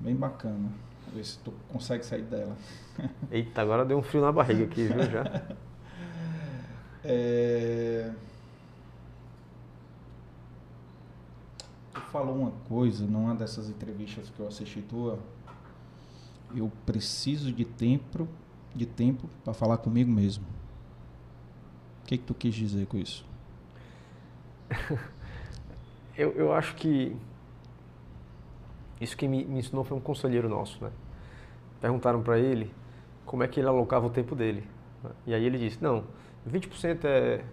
Bem 0.00 0.14
bacana. 0.14 0.70
Vamos 1.00 1.14
ver 1.14 1.24
se 1.24 1.38
tu 1.38 1.52
consegue 1.72 2.04
sair 2.04 2.22
dela. 2.22 2.56
Eita, 3.30 3.62
agora 3.62 3.84
deu 3.84 3.98
um 3.98 4.02
frio 4.02 4.22
na 4.22 4.32
barriga 4.32 4.64
aqui, 4.64 4.86
viu, 4.86 5.02
já? 5.10 5.24
é... 7.04 8.12
falou 12.08 12.36
uma 12.36 12.50
coisa 12.68 13.06
numa 13.06 13.34
dessas 13.34 13.68
entrevistas 13.68 14.30
que 14.30 14.40
eu 14.40 14.48
assisti 14.48 14.82
tua. 14.82 15.18
Eu 16.54 16.72
preciso 16.86 17.52
de 17.52 17.64
tempo, 17.64 18.26
de 18.74 18.86
tempo 18.86 19.28
para 19.44 19.52
falar 19.52 19.78
comigo 19.78 20.10
mesmo. 20.10 20.44
O 22.02 22.06
que, 22.06 22.16
que 22.16 22.24
tu 22.24 22.34
quis 22.34 22.54
dizer 22.54 22.86
com 22.86 22.96
isso? 22.96 23.24
eu, 26.16 26.32
eu 26.32 26.52
acho 26.52 26.74
que 26.74 27.14
isso 29.00 29.16
que 29.16 29.28
me, 29.28 29.44
me 29.44 29.60
ensinou 29.60 29.84
foi 29.84 29.96
um 29.96 30.00
conselheiro 30.00 30.48
nosso, 30.48 30.82
né? 30.82 30.90
Perguntaram 31.80 32.22
para 32.22 32.38
ele 32.38 32.72
como 33.24 33.42
é 33.42 33.48
que 33.48 33.60
ele 33.60 33.68
alocava 33.68 34.06
o 34.06 34.10
tempo 34.10 34.34
dele. 34.34 34.64
E 35.26 35.34
aí 35.34 35.44
ele 35.44 35.58
disse: 35.58 35.82
não, 35.82 36.04
20% 36.48 37.04
é 37.04 37.44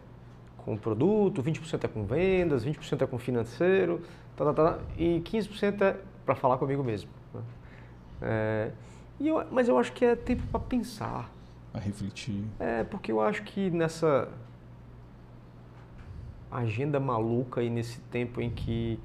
com 0.57 0.75
produto, 0.75 1.43
20% 1.43 1.83
é 1.83 1.87
com 1.87 2.05
vendas, 2.05 2.65
20% 2.65 3.01
é 3.01 3.05
com 3.05 3.19
financeiro, 3.19 4.01
tá, 4.35 4.45
tá, 4.45 4.53
tá, 4.53 4.79
e 4.97 5.21
15% 5.23 5.81
é 5.81 5.97
para 6.25 6.33
falar 6.33 6.57
comigo 6.57 6.83
mesmo. 6.83 7.09
Né? 7.33 7.41
É, 8.21 8.71
e 9.19 9.27
eu, 9.27 9.45
mas 9.51 9.67
eu 9.67 9.77
acho 9.77 9.93
que 9.93 10.03
é 10.03 10.15
tempo 10.15 10.43
para 10.47 10.59
pensar. 10.59 11.29
Para 11.71 11.81
refletir. 11.81 12.43
É, 12.59 12.83
porque 12.83 13.11
eu 13.11 13.21
acho 13.21 13.43
que 13.43 13.69
nessa 13.69 14.27
agenda 16.51 16.99
maluca 16.99 17.61
e 17.61 17.69
nesse 17.69 17.99
tempo 18.01 18.41
em 18.41 18.49
que 18.49 18.99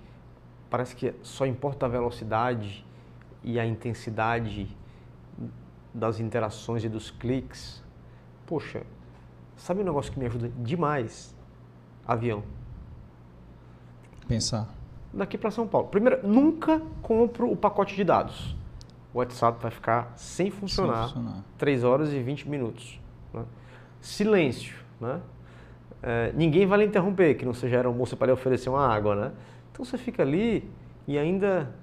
parece 0.70 0.94
que 0.96 1.14
só 1.22 1.44
importa 1.44 1.86
a 1.86 1.88
velocidade 1.88 2.86
e 3.42 3.58
a 3.58 3.66
intensidade 3.66 4.68
das 5.92 6.20
interações 6.20 6.84
e 6.84 6.88
dos 6.88 7.10
cliques, 7.10 7.82
poxa, 8.46 8.82
sabe 9.56 9.80
um 9.80 9.84
negócio 9.84 10.12
que 10.12 10.18
me 10.18 10.26
ajuda 10.26 10.48
demais? 10.56 11.34
Avião. 12.06 12.42
Pensar 14.28 14.80
daqui 15.12 15.36
para 15.36 15.50
São 15.50 15.66
Paulo. 15.66 15.88
Primeiro, 15.88 16.26
nunca 16.26 16.80
compro 17.02 17.50
o 17.50 17.56
pacote 17.56 17.94
de 17.94 18.04
dados. 18.04 18.56
O 19.12 19.18
WhatsApp 19.18 19.60
vai 19.60 19.70
ficar 19.70 20.12
sem 20.16 20.50
funcionar, 20.50 21.08
sem 21.08 21.14
funcionar. 21.14 21.44
3 21.58 21.84
horas 21.84 22.12
e 22.12 22.20
20 22.20 22.48
minutos. 22.48 23.00
Né? 23.34 23.44
Silêncio. 24.00 24.76
Né? 25.00 25.20
É, 26.02 26.32
ninguém 26.34 26.66
vai 26.66 26.78
lhe 26.78 26.84
interromper, 26.86 27.34
que 27.34 27.44
não 27.44 27.52
seja 27.52 27.76
aeromoça 27.76 28.16
para 28.16 28.28
lhe 28.28 28.32
oferecer 28.32 28.70
uma 28.70 28.86
água. 28.86 29.16
Né? 29.16 29.32
Então 29.80 29.90
você 29.90 29.96
fica 29.96 30.22
ali 30.22 30.70
e 31.08 31.16
ainda 31.16 31.74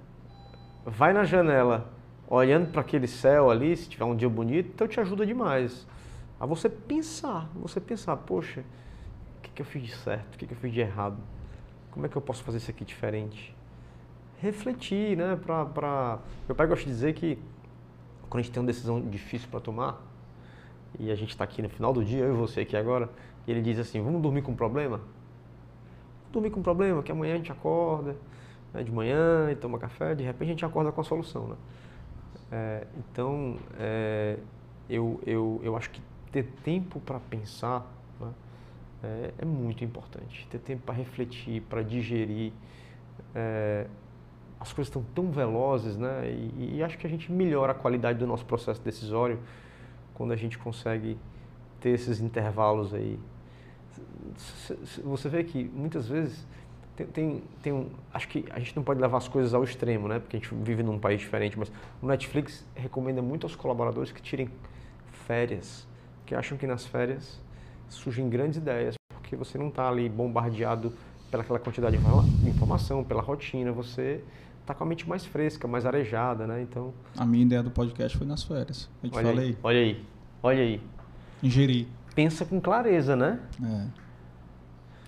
vai 0.85 1.13
na 1.13 1.23
janela 1.23 1.91
olhando 2.27 2.71
para 2.71 2.81
aquele 2.81 3.07
céu 3.07 3.49
ali, 3.49 3.75
se 3.75 3.89
tiver 3.89 4.05
um 4.05 4.15
dia 4.15 4.29
bonito, 4.29 4.69
então 4.71 4.87
te 4.87 4.99
ajuda 4.99 5.25
demais. 5.25 5.87
A 6.39 6.45
você 6.45 6.69
pensar, 6.69 7.49
você 7.55 7.81
pensar, 7.81 8.15
poxa, 8.17 8.61
o 9.39 9.41
que, 9.41 9.49
que 9.49 9.63
eu 9.63 9.65
fiz 9.65 9.81
de 9.81 9.95
certo, 9.95 10.35
o 10.35 10.37
que, 10.37 10.45
que 10.45 10.53
eu 10.53 10.57
fiz 10.57 10.71
de 10.71 10.79
errado? 10.79 11.17
como 11.89 12.05
é 12.05 12.09
que 12.09 12.15
eu 12.15 12.21
posso 12.21 12.43
fazer 12.43 12.57
isso 12.57 12.69
aqui 12.69 12.85
diferente? 12.85 13.55
Refletir, 14.39 15.17
né? 15.17 15.35
Pra, 15.35 15.65
pra... 15.65 16.19
Meu 16.47 16.55
pai 16.55 16.67
gosta 16.67 16.85
de 16.85 16.91
dizer 16.91 17.15
que 17.15 17.39
quando 18.29 18.41
a 18.41 18.43
gente 18.43 18.53
tem 18.53 18.61
uma 18.61 18.67
decisão 18.67 19.01
difícil 19.01 19.49
para 19.49 19.59
tomar, 19.59 19.99
e 20.99 21.09
a 21.09 21.15
gente 21.15 21.29
está 21.29 21.43
aqui 21.43 21.63
no 21.63 21.69
final 21.69 21.91
do 21.91 22.05
dia, 22.05 22.25
eu 22.25 22.35
e 22.35 22.37
você 22.37 22.59
aqui 22.59 22.77
agora, 22.77 23.09
e 23.47 23.51
ele 23.51 23.63
diz 23.63 23.79
assim, 23.79 23.99
vamos 24.03 24.21
dormir 24.21 24.43
com 24.43 24.55
problema? 24.55 25.01
Dormir 26.31 26.51
com 26.51 26.61
problema, 26.61 27.01
que 27.01 27.11
amanhã 27.11 27.33
a 27.33 27.37
gente 27.37 27.51
acorda 27.51 28.15
né, 28.73 28.83
de 28.83 28.91
manhã 28.91 29.49
e 29.51 29.55
toma 29.55 29.79
café, 29.79 30.13
de 30.13 30.23
repente 30.23 30.49
a 30.49 30.51
gente 30.51 30.65
acorda 30.65 30.91
com 30.91 31.01
a 31.01 31.03
solução, 31.03 31.47
né? 31.47 31.55
É, 32.51 32.87
então, 32.97 33.57
é, 33.79 34.37
eu, 34.89 35.19
eu, 35.25 35.59
eu 35.63 35.75
acho 35.75 35.89
que 35.89 36.01
ter 36.31 36.43
tempo 36.63 36.99
para 36.99 37.19
pensar 37.19 37.85
é, 39.03 39.33
é 39.39 39.45
muito 39.45 39.83
importante. 39.83 40.47
Ter 40.49 40.59
tempo 40.59 40.83
para 40.83 40.95
refletir, 40.95 41.61
para 41.63 41.81
digerir. 41.81 42.51
É, 43.35 43.87
as 44.59 44.73
coisas 44.73 44.89
estão 44.89 45.03
tão 45.13 45.31
velozes, 45.31 45.97
né? 45.97 46.29
E, 46.29 46.77
e, 46.77 46.83
acho 46.83 46.97
que 46.97 47.05
a 47.05 47.09
gente 47.09 47.31
melhora 47.31 47.71
a 47.71 47.75
qualidade 47.75 48.17
do 48.17 48.25
nosso 48.25 48.45
processo 48.45 48.81
decisório 48.81 49.39
quando 50.15 50.31
a 50.31 50.35
gente 50.35 50.57
consegue 50.57 51.17
ter 51.79 51.89
esses 51.89 52.19
intervalos 52.19 52.93
aí. 52.93 53.19
Você 55.03 55.29
vê 55.29 55.43
que 55.43 55.63
muitas 55.63 56.07
vezes 56.07 56.45
tem, 56.97 57.05
tem, 57.05 57.43
tem, 57.61 57.73
um. 57.73 57.89
Acho 58.13 58.27
que 58.27 58.45
a 58.49 58.59
gente 58.59 58.75
não 58.75 58.83
pode 58.83 58.99
levar 58.99 59.17
as 59.17 59.27
coisas 59.27 59.53
ao 59.53 59.63
extremo, 59.63 60.07
né? 60.07 60.19
Porque 60.19 60.35
a 60.35 60.39
gente 60.39 60.53
vive 60.55 60.81
num 60.81 60.97
país 60.97 61.19
diferente, 61.19 61.57
mas 61.57 61.71
o 62.01 62.07
Netflix 62.07 62.65
recomenda 62.75 63.21
muito 63.21 63.45
aos 63.45 63.55
colaboradores 63.55 64.11
que 64.11 64.21
tirem 64.21 64.49
férias, 65.27 65.87
que 66.25 66.33
acham 66.33 66.57
que 66.57 66.65
nas 66.65 66.85
férias 66.85 67.39
surgem 67.87 68.27
grandes 68.27 68.57
ideias, 68.57 68.95
porque 69.13 69.35
você 69.35 69.57
não 69.57 69.67
está 69.67 69.87
ali 69.87 70.09
bombardeado 70.09 70.91
pelaquela 71.29 71.59
quantidade 71.59 71.97
de 71.97 72.49
informação, 72.49 73.03
pela 73.03 73.21
rotina, 73.21 73.71
você 73.71 74.23
está 74.61 74.73
com 74.73 74.83
a 74.83 74.87
mente 74.87 75.07
mais 75.07 75.25
fresca, 75.25 75.67
mais 75.67 75.85
arejada, 75.85 76.47
né? 76.47 76.61
Então... 76.61 76.93
A 77.15 77.25
minha 77.25 77.43
ideia 77.43 77.61
do 77.61 77.69
podcast 77.69 78.17
foi 78.17 78.25
nas 78.25 78.43
férias. 78.43 78.89
A 79.03 79.05
gente 79.05 79.15
olha 79.15 79.27
fala 79.27 79.41
aí, 79.41 79.47
aí. 79.47 79.57
Olha 79.61 79.79
aí, 79.79 80.03
olha 80.41 80.61
aí. 80.61 80.81
Ingerir. 81.43 81.87
Pensa 82.17 82.43
com 82.47 82.59
clareza, 82.59 83.15
né? 83.15 83.39
É. 83.63 83.87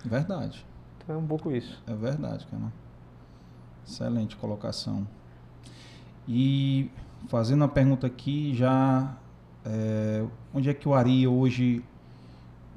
Verdade. 0.07 0.63
Então 0.95 1.15
é 1.15 1.17
um 1.17 1.25
pouco 1.25 1.51
isso. 1.51 1.81
É 1.87 1.93
verdade, 1.95 2.45
cara. 2.45 2.71
Excelente 3.83 4.35
colocação. 4.35 5.07
E 6.27 6.91
fazendo 7.27 7.63
uma 7.63 7.67
pergunta 7.67 8.05
aqui, 8.05 8.53
já 8.53 9.17
é, 9.65 10.23
onde 10.53 10.69
é 10.69 10.73
que 10.75 10.87
o 10.87 10.93
Ari 10.93 11.27
hoje 11.27 11.83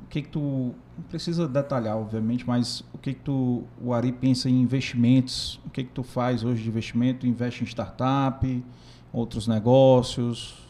que 0.09 0.23
que 0.23 0.29
tu 0.29 0.75
não 0.97 1.05
precisa 1.11 1.47
detalhar, 1.47 1.99
obviamente, 1.99 2.47
mas 2.47 2.83
o 2.95 2.97
que 2.97 3.13
que 3.13 3.21
tu 3.21 3.65
o 3.83 3.93
Ari 3.93 4.13
pensa 4.13 4.49
em 4.49 4.63
investimentos? 4.63 5.61
O 5.67 5.69
que 5.69 5.85
que 5.85 5.91
tu 5.91 6.03
faz 6.03 6.43
hoje 6.43 6.63
de 6.63 6.71
investimento? 6.71 7.27
Investe 7.27 7.63
em 7.63 7.67
startup, 7.67 8.65
outros 9.13 9.47
negócios, 9.47 10.67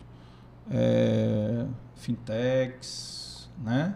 é, 0.68 1.64
fintechs, 1.94 3.21
né? 3.62 3.94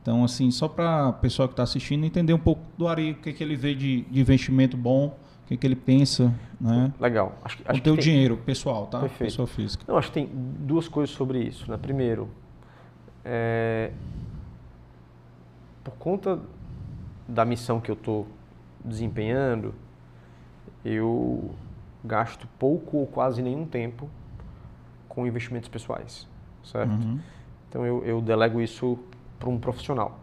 Então, 0.00 0.24
assim, 0.24 0.50
só 0.50 0.68
para 0.68 1.08
o 1.08 1.12
pessoal 1.14 1.48
que 1.48 1.52
está 1.52 1.62
assistindo 1.62 2.04
entender 2.04 2.34
um 2.34 2.38
pouco 2.38 2.62
do 2.76 2.88
Ari, 2.88 3.12
o 3.12 3.14
que, 3.16 3.32
que 3.32 3.42
ele 3.42 3.56
vê 3.56 3.74
de, 3.74 4.02
de 4.02 4.20
investimento 4.20 4.76
bom, 4.76 5.16
o 5.44 5.46
que, 5.46 5.56
que 5.56 5.66
ele 5.66 5.76
pensa, 5.76 6.34
né? 6.60 6.92
Legal. 6.98 7.38
Acho, 7.44 7.58
acho 7.64 7.80
o 7.80 7.82
teu 7.82 7.94
tem... 7.94 8.04
dinheiro 8.04 8.36
pessoal, 8.38 8.86
tá? 8.86 9.00
Perfeito. 9.00 9.30
Pessoa 9.30 9.46
física. 9.46 9.84
Não, 9.86 9.96
acho 9.96 10.08
que 10.08 10.14
tem 10.14 10.28
duas 10.32 10.88
coisas 10.88 11.14
sobre 11.14 11.38
isso. 11.38 11.70
Né? 11.70 11.76
Primeiro, 11.76 12.28
é, 13.24 13.92
por 15.82 15.94
conta 15.94 16.40
da 17.28 17.44
missão 17.44 17.80
que 17.80 17.90
eu 17.90 17.94
estou 17.94 18.26
desempenhando, 18.84 19.74
eu 20.84 21.54
gasto 22.04 22.46
pouco 22.58 22.98
ou 22.98 23.06
quase 23.06 23.40
nenhum 23.42 23.64
tempo 23.64 24.08
com 25.08 25.26
investimentos 25.26 25.68
pessoais, 25.68 26.28
certo? 26.62 26.90
Uhum. 26.90 27.18
Então 27.74 27.84
eu, 27.84 28.04
eu, 28.04 28.20
delego 28.20 28.60
isso 28.60 28.96
para 29.36 29.48
um 29.48 29.58
profissional. 29.58 30.20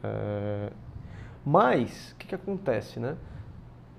É... 0.00 0.70
Mas, 1.44 2.12
o 2.12 2.16
que, 2.16 2.28
que 2.28 2.34
acontece, 2.36 3.00
né? 3.00 3.16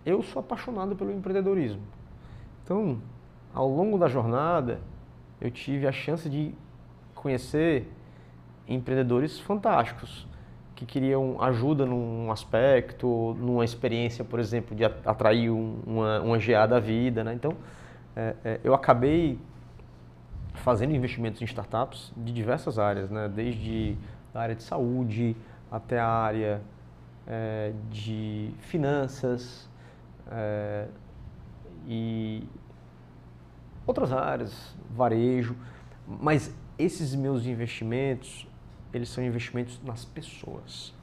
Eu 0.06 0.24
sou 0.24 0.40
apaixonado 0.40 0.96
pelo 0.96 1.12
empreendedorismo. 1.12 1.82
Então, 2.64 3.02
ao 3.54 3.68
longo 3.68 3.98
da 3.98 4.08
jornada, 4.08 4.80
eu 5.42 5.52
tive 5.52 5.88
a 5.88 5.92
chance 5.92 6.30
de 6.30 6.56
conhecer 7.14 7.92
empreendedores 8.66 9.38
fantásticos 9.42 10.26
que 10.74 10.86
queriam 10.86 11.42
ajuda 11.42 11.86
num 11.86 12.32
aspecto, 12.32 13.36
numa 13.42 13.66
experiência, 13.66 14.24
por 14.24 14.40
exemplo, 14.40 14.74
de 14.74 14.86
atrair 14.86 15.50
uma, 15.50 16.22
uma 16.22 16.38
GA 16.38 16.66
da 16.66 16.80
vida. 16.80 17.26
Né? 17.26 17.34
Então, 17.34 17.58
é, 18.16 18.36
é, 18.46 18.60
eu 18.64 18.74
acabei 18.74 19.38
fazendo 20.60 20.96
investimentos 20.96 21.42
em 21.42 21.46
startups 21.46 22.12
de 22.16 22.32
diversas 22.32 22.78
áreas, 22.78 23.10
né? 23.10 23.28
desde 23.28 23.98
a 24.34 24.40
área 24.40 24.56
de 24.56 24.64
saúde 24.64 25.36
até 25.72 26.00
a 26.00 26.08
área 26.08 26.62
é, 27.28 27.74
de 27.90 28.52
finanças 28.60 29.70
é, 30.32 30.88
e 31.88 32.44
outras 33.86 34.12
áreas, 34.12 34.76
varejo, 34.92 35.56
mas 36.08 36.54
esses 36.78 37.16
meus 37.16 37.46
investimentos 37.46 38.48
eles 38.94 39.10
são 39.10 39.24
investimentos 39.24 39.80
nas 39.84 40.06
pessoas. 40.06 40.94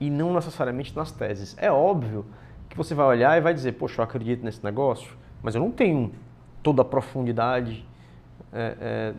E 0.00 0.10
não 0.10 0.34
necessariamente 0.34 0.94
nas 0.94 1.12
teses. 1.12 1.56
É 1.58 1.70
óbvio 1.70 2.26
que 2.68 2.76
você 2.76 2.94
vai 2.94 3.06
olhar 3.06 3.38
e 3.38 3.40
vai 3.40 3.54
dizer, 3.54 3.72
poxa, 3.72 4.00
eu 4.00 4.04
acredito 4.04 4.44
nesse 4.44 4.62
negócio, 4.64 5.16
mas 5.42 5.54
eu 5.54 5.60
não 5.60 5.70
tenho 5.70 6.12
toda 6.62 6.82
a 6.82 6.84
profundidade 6.84 7.86
é, 8.52 8.76
é, 8.80 9.14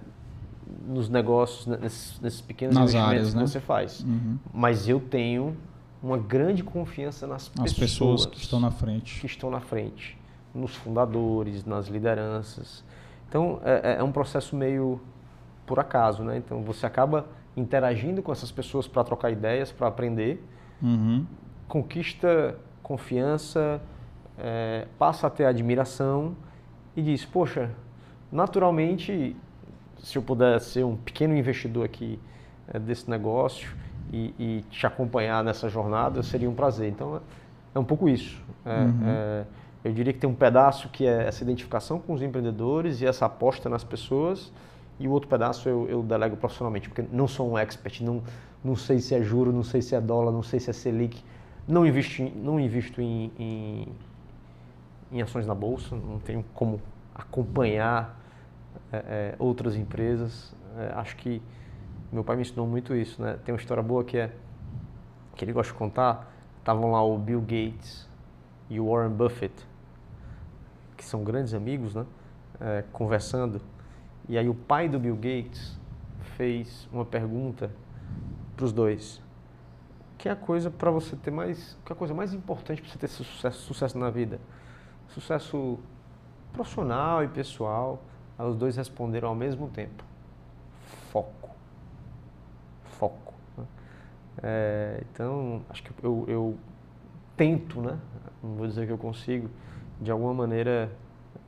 nos 0.88 1.10
negócios, 1.10 1.66
nesses, 1.66 2.20
nesses 2.20 2.42
pequenos 2.42 2.76
nas 2.76 2.96
áreas, 2.96 3.32
que 3.32 3.36
né? 3.36 3.48
você 3.48 3.60
faz. 3.60 4.02
Uhum. 4.02 4.38
Mas 4.54 4.88
eu 4.88 5.00
tenho 5.00 5.56
uma 6.02 6.18
grande 6.18 6.64
confiança 6.64 7.26
nas 7.28 7.52
As 7.60 7.74
pessoas, 7.74 7.82
pessoas 7.82 8.26
que 8.28 8.38
estão 8.38 8.60
na 8.60 8.72
frente. 8.72 9.20
Que 9.20 9.26
estão 9.26 9.50
na 9.50 9.60
frente. 9.60 10.18
Nos 10.54 10.76
fundadores, 10.76 11.66
nas 11.66 11.88
lideranças. 11.88 12.84
Então, 13.28 13.60
é, 13.64 13.98
é 14.00 14.04
um 14.04 14.12
processo 14.12 14.56
meio 14.56 15.02
por 15.66 15.80
acaso, 15.80 16.24
né? 16.24 16.38
Então 16.38 16.62
você 16.62 16.86
acaba 16.86 17.26
interagindo 17.58 18.22
com 18.22 18.32
essas 18.32 18.52
pessoas 18.52 18.88
para 18.88 19.04
trocar 19.04 19.32
ideias, 19.32 19.72
para 19.72 19.88
aprender, 19.88 20.44
uhum. 20.82 21.26
conquista 21.68 22.56
confiança, 22.86 23.82
é, 24.38 24.88
passa 25.00 25.26
a 25.26 25.30
ter 25.30 25.46
admiração 25.46 26.36
e 26.96 27.02
diz, 27.02 27.26
poxa, 27.26 27.72
naturalmente, 28.32 29.36
se 30.00 30.18
eu 30.18 30.22
puder 30.22 30.60
ser 30.60 30.84
um 30.84 30.96
pequeno 30.96 31.36
investidor 31.36 31.86
aqui 31.86 32.20
é, 32.68 32.80
desse 32.80 33.10
negócio 33.10 33.76
e, 34.12 34.34
e, 34.38 34.66
te 34.70 34.86
acompanhar 34.86 35.44
nessa 35.44 35.70
jornada, 35.70 36.22
seria 36.24 36.50
um 36.50 36.56
prazer. 36.56 36.90
Então 36.90 37.18
é, 37.18 37.20
é 37.76 37.80
um 37.80 37.84
pouco 37.84 38.08
isso. 38.08 38.42
É, 38.66 38.80
uhum. 38.80 39.00
É, 39.06 39.46
eu 39.84 39.94
diria 39.94 40.12
que 40.12 40.20
tem 40.20 40.30
um 40.30 40.36
pedaço 40.36 40.90
que 40.90 41.06
é 41.06 41.28
essa 41.28 41.44
identificação 41.44 42.00
com 42.00 42.14
os 42.14 42.22
empreendedores 42.22 43.02
e 43.02 43.06
essa 43.06 43.26
aposta 43.26 43.70
nas 43.70 43.84
pessoas 43.84 44.52
e 45.00 45.08
o 45.08 45.12
outro 45.12 45.30
pedaço 45.30 45.68
eu, 45.68 45.88
eu 45.90 46.02
delego 46.02 46.38
profissionalmente, 46.38 46.90
porque 46.90 47.06
não 47.12 47.28
sou 47.28 47.52
um 47.52 47.58
expert, 47.58 48.02
não, 48.02 48.24
não 48.64 48.76
sei 48.76 49.00
se 49.00 49.14
é 49.14 49.22
juro, 49.22 49.52
não 49.52 49.64
sei 49.64 49.82
se 49.82 49.94
é 49.94 50.02
dólar, 50.02 50.32
não 50.32 50.42
sei 50.42 50.60
se 50.60 50.70
é 50.70 50.74
Selic, 50.74 51.22
não 51.68 51.86
invisto, 51.86 52.24
não 52.36 52.60
invisto 52.60 53.02
em, 53.02 53.32
em, 53.38 53.88
em 55.12 55.22
ações 55.22 55.46
na 55.46 55.54
bolsa, 55.54 55.96
não 55.96 56.20
tenho 56.20 56.44
como 56.54 56.82
acompanhar 57.16 58.20
é, 58.92 58.98
é, 58.98 59.36
outras 59.40 59.76
empresas. 59.76 60.54
É, 60.78 60.94
acho 60.96 61.16
que 61.16 61.42
meu 62.12 62.24
pai 62.24 62.36
me 62.36 62.44
ensinou 62.44 62.68
muito 62.68 62.94
isso, 62.94 63.22
né? 63.22 63.40
Tem 63.44 63.54
uma 63.54 63.60
história 63.60 63.82
boa 63.82 64.04
que 64.04 64.18
é 64.18 64.32
que 65.36 65.44
ele 65.44 65.54
gosta 65.54 65.72
de 65.74 65.80
contar. 65.80 66.32
Estavam 66.60 66.92
lá 66.92 67.04
o 67.04 67.18
Bill 67.18 67.42
Gates 67.42 68.08
e 68.70 68.80
o 68.80 68.90
Warren 68.92 69.12
Buffett, 69.12 69.54
que 70.98 71.06
são 71.06 71.24
grandes 71.24 71.54
amigos, 71.54 71.96
né? 71.96 72.06
É, 72.60 72.84
conversando 72.92 73.62
e 74.28 74.38
aí 74.38 74.50
o 74.50 74.56
pai 74.56 74.90
do 74.90 75.00
Bill 75.00 75.16
Gates 75.16 75.78
fez 76.36 76.90
uma 76.92 77.06
pergunta 77.06 77.72
para 78.56 78.66
os 78.66 78.74
dois. 78.74 79.22
Que 80.18 80.28
é 80.28 80.32
a 80.32 80.36
coisa 80.36 80.72
para 80.72 80.90
você 80.90 81.16
ter 81.16 81.30
mais, 81.30 81.78
que 81.86 81.92
é 81.92 81.94
a 81.94 81.98
coisa 81.98 82.14
mais 82.14 82.34
importante 82.34 82.82
para 82.82 82.90
você 82.90 82.98
ter 82.98 83.08
sucesso, 83.08 83.62
sucesso 83.62 83.98
na 83.98 84.10
vida? 84.10 84.40
Sucesso 85.10 85.80
profissional 86.56 87.24
e 87.24 87.28
pessoal. 87.28 88.02
Aí 88.38 88.46
os 88.48 88.56
dois 88.56 88.76
responderam 88.76 89.30
ao 89.30 89.36
mesmo 89.36 89.68
tempo. 89.70 90.04
Foco. 91.12 91.50
Foco. 92.86 93.34
Né? 93.58 93.66
É, 94.44 95.04
então, 95.12 95.62
acho 95.70 95.84
que 95.84 95.92
eu, 96.04 96.26
eu, 96.28 96.58
tento, 97.38 97.82
né? 97.82 97.98
Não 98.42 98.56
vou 98.56 98.68
dizer 98.68 98.86
que 98.86 98.92
eu 98.92 98.98
consigo, 98.98 99.50
de 100.02 100.12
alguma 100.12 100.34
maneira, 100.34 100.92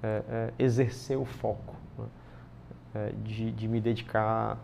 é, 0.02 0.24
é, 0.30 0.54
exercer 0.60 1.18
o 1.18 1.26
foco 1.26 1.76
é, 2.94 3.12
de, 3.24 3.52
de 3.52 3.68
me 3.68 3.80
dedicar 3.80 4.58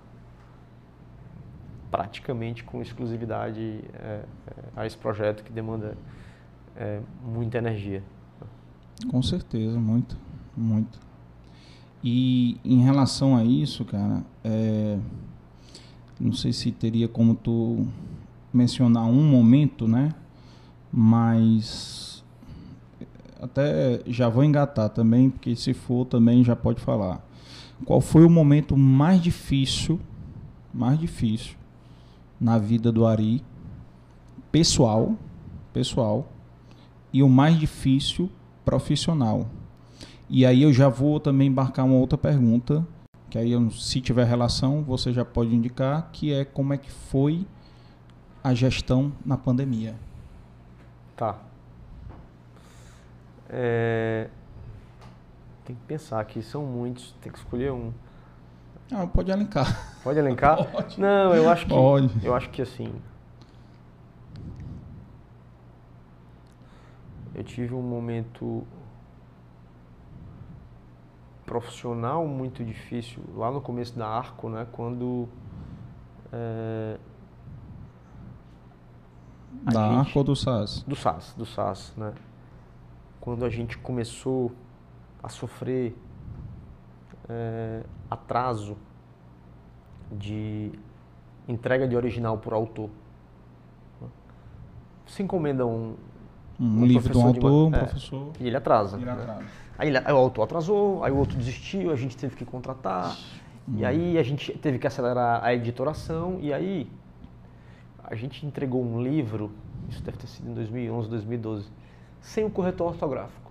praticamente 1.90 2.64
com 2.64 2.82
exclusividade 2.82 3.84
é, 3.94 4.00
é, 4.00 4.26
a 4.76 4.86
esse 4.86 4.98
projeto 4.98 5.44
que 5.44 5.52
demanda 5.52 5.96
muita 7.24 7.60
energia. 7.60 8.02
Com 9.12 9.22
certeza, 9.22 9.80
muito, 9.80 10.18
muito. 10.56 11.00
E 12.04 12.58
em 12.66 12.82
relação 12.82 13.36
a 13.36 13.44
isso, 13.44 13.86
cara, 13.86 14.24
é, 14.44 14.98
não 16.20 16.34
sei 16.34 16.52
se 16.52 16.72
teria 16.72 17.08
como 17.08 17.34
tu 17.34 17.88
mencionar 18.54 19.06
um 19.06 19.24
momento, 19.24 19.88
né? 19.88 20.14
Mas 20.92 22.24
até 23.42 24.02
já 24.06 24.30
vou 24.30 24.44
engatar 24.44 24.90
também, 24.90 25.30
porque 25.30 25.56
se 25.56 25.74
for 25.74 26.06
também 26.06 26.44
já 26.44 26.56
pode 26.56 26.82
falar. 26.82 27.26
Qual 27.86 28.00
foi 28.00 28.24
o 28.24 28.30
momento 28.30 28.78
mais 28.78 29.22
difícil, 29.22 30.00
mais 30.74 31.00
difícil 31.00 31.56
na 32.40 32.58
vida 32.58 32.92
do 32.92 33.06
Ari, 33.06 33.44
pessoal, 34.52 35.16
pessoal, 35.74 36.32
e 37.12 37.24
o 37.24 37.30
mais 37.30 37.60
difícil 37.60 38.30
profissional? 38.64 39.50
E 40.36 40.48
aí 40.48 40.64
eu 40.64 40.74
já 40.74 40.90
vou 40.90 41.20
também 41.20 41.48
embarcar 41.48 41.86
uma 41.86 41.94
outra 41.94 42.18
pergunta, 42.18 42.84
que 43.30 43.38
aí 43.38 43.52
se 43.70 44.02
tiver 44.02 44.26
relação, 44.26 44.82
você 44.82 45.14
já 45.14 45.24
pode 45.24 45.54
indicar, 45.54 46.10
que 46.12 46.34
é 46.34 46.44
como 46.44 46.74
é 46.74 46.78
que 46.80 46.90
foi 46.90 47.46
a 48.44 48.52
gestão 48.52 49.14
na 49.24 49.38
pandemia. 49.38 49.94
Tá. 51.16 51.38
É, 53.48 54.28
tem 55.66 55.76
que 55.76 55.84
pensar 55.84 56.26
que 56.26 56.42
são 56.42 56.66
muitos, 56.66 57.14
tem 57.22 57.32
que 57.32 57.38
escolher 57.38 57.72
um. 57.72 57.94
Ah, 58.92 59.06
pode 59.06 59.30
elencar. 59.30 60.02
Pode 60.04 60.18
elencar? 60.18 60.66
Pode. 60.74 61.00
Não, 61.00 61.36
eu 61.36 61.48
acho 61.48 61.68
que 61.68 61.72
pode. 61.72 62.26
eu 62.26 62.34
acho 62.34 62.50
que 62.50 62.64
assim 62.64 62.92
eu 67.36 67.44
tive 67.44 67.76
um 67.76 67.84
momento 67.84 68.66
profissional 71.54 72.26
muito 72.28 72.66
difícil 72.66 73.22
lá 73.36 73.52
no 73.52 73.62
começo 73.62 73.96
da 73.96 74.08
Arco, 74.08 74.50
né, 74.50 74.66
quando 74.72 75.30
é, 76.32 76.98
da 79.62 79.90
gente, 79.90 80.08
Arco 80.08 80.20
ou 80.20 80.24
do 80.26 80.36
SAS? 80.36 80.82
Do 80.82 80.96
SAS, 80.96 81.36
do 81.38 81.46
SAS, 81.46 81.94
né? 81.96 82.12
Quando 83.22 83.46
a 83.46 83.50
gente 83.50 83.78
começou 83.78 84.52
a 85.22 85.30
sofrer 85.30 85.96
é, 87.30 87.84
atraso 88.10 88.76
de 90.12 90.72
entrega 91.48 91.88
de 91.88 91.96
original 91.96 92.40
por 92.40 92.54
autor. 92.54 92.90
Você 95.06 95.22
encomenda 95.22 95.68
um, 95.68 95.96
um, 96.60 96.82
um 96.82 96.86
livro 96.86 97.14
de 97.14 97.18
um 97.18 97.28
autor, 97.28 97.68
uma, 97.68 97.78
um 97.78 97.80
é, 97.80 97.86
professor. 97.86 98.32
E 98.40 98.48
ele 98.48 98.58
atrasa. 98.58 98.98
Ele 98.98 99.08
atrasa. 99.08 99.46
Aí, 99.84 99.98
aí, 99.98 100.14
o 100.14 100.18
autor 100.18 100.44
atrasou, 100.44 101.04
aí 101.04 101.12
o 101.12 101.18
outro 101.18 101.38
desistiu, 101.38 101.92
a 101.92 101.96
gente 101.96 102.16
teve 102.16 102.36
que 102.36 102.46
contratar. 102.46 103.18
Hum. 103.68 103.76
E 103.78 103.86
aí 103.86 104.18
a 104.18 104.24
gente 104.24 104.52
teve 104.58 104.80
que 104.80 104.88
acelerar 104.88 105.44
a 105.44 105.54
editoração. 105.54 106.38
E 106.42 106.54
aí 106.54 106.90
a 108.04 108.16
gente 108.16 108.46
entregou 108.46 108.84
um 108.84 109.02
livro, 109.02 109.52
isso 109.90 110.02
deve 110.04 110.18
ter 110.18 110.28
sido 110.28 110.50
em 110.50 110.54
2011, 110.54 111.10
2012, 111.10 111.68
sem 112.22 112.46
o 112.46 112.50
corretor 112.50 112.88
ortográfico 112.88 113.44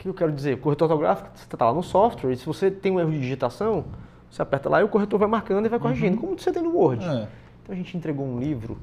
que 0.00 0.08
eu 0.08 0.14
quero 0.14 0.32
dizer? 0.32 0.54
O 0.54 0.58
corretor 0.58 0.90
ortográfico, 0.90 1.30
você 1.34 1.44
está 1.44 1.66
lá 1.66 1.74
no 1.74 1.82
software, 1.82 2.32
e 2.32 2.36
se 2.36 2.46
você 2.46 2.70
tem 2.70 2.90
um 2.90 2.98
erro 2.98 3.10
de 3.10 3.20
digitação, 3.20 3.84
você 4.30 4.40
aperta 4.40 4.68
lá 4.68 4.80
e 4.80 4.84
o 4.84 4.88
corretor 4.88 5.18
vai 5.18 5.28
marcando 5.28 5.66
e 5.66 5.68
vai 5.68 5.78
corrigindo, 5.78 6.14
uhum. 6.14 6.20
como 6.20 6.38
você 6.38 6.50
tem 6.50 6.62
no 6.62 6.74
Word. 6.74 7.04
É. 7.04 7.28
Então 7.62 7.74
a 7.74 7.74
gente 7.74 7.96
entregou 7.96 8.26
um 8.26 8.38
livro 8.38 8.78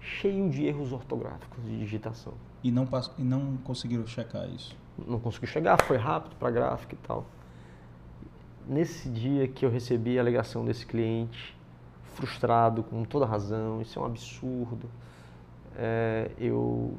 cheio 0.00 0.50
de 0.50 0.66
erros 0.66 0.92
ortográficos 0.92 1.64
de 1.64 1.78
digitação. 1.78 2.34
E 2.62 2.70
não, 2.70 2.86
e 3.18 3.22
não 3.22 3.56
conseguiram 3.64 4.06
checar 4.06 4.46
isso? 4.50 4.76
Não 5.06 5.18
conseguiu 5.18 5.48
chegar, 5.48 5.80
foi 5.82 5.96
rápido 5.96 6.36
para 6.36 6.48
a 6.48 6.50
gráfica 6.50 6.94
e 6.94 6.98
tal. 6.98 7.26
Nesse 8.66 9.08
dia 9.08 9.46
que 9.48 9.64
eu 9.64 9.70
recebi 9.70 10.18
a 10.18 10.22
alegação 10.22 10.64
desse 10.64 10.86
cliente, 10.86 11.56
frustrado, 12.14 12.82
com 12.82 13.04
toda 13.04 13.26
razão, 13.26 13.82
isso 13.82 13.98
é 13.98 14.02
um 14.02 14.06
absurdo, 14.06 14.88
é, 15.76 16.30
eu 16.38 16.96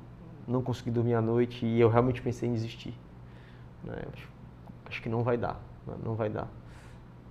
não 0.47 0.61
consegui 0.61 0.91
dormir 0.91 1.15
à 1.15 1.21
noite 1.21 1.65
e 1.65 1.79
eu 1.79 1.89
realmente 1.89 2.21
pensei 2.21 2.47
em 2.47 2.53
desistir. 2.53 2.93
Né? 3.83 3.95
Acho, 4.13 4.29
acho, 4.85 5.01
que 5.01 5.09
não 5.09 5.23
vai 5.23 5.37
dar, 5.37 5.59
né? 5.87 5.95
não 6.03 6.15
vai 6.15 6.29
dar 6.29 6.47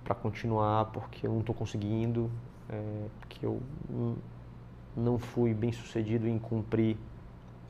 para 0.03 0.15
continuar 0.15 0.85
porque 0.85 1.25
eu 1.25 1.31
não 1.31 1.39
estou 1.39 1.55
conseguindo, 1.55 2.29
é, 2.69 3.07
porque 3.19 3.45
eu 3.45 3.61
não 4.95 5.17
fui 5.17 5.53
bem 5.53 5.71
sucedido 5.71 6.27
em 6.27 6.37
cumprir. 6.37 6.97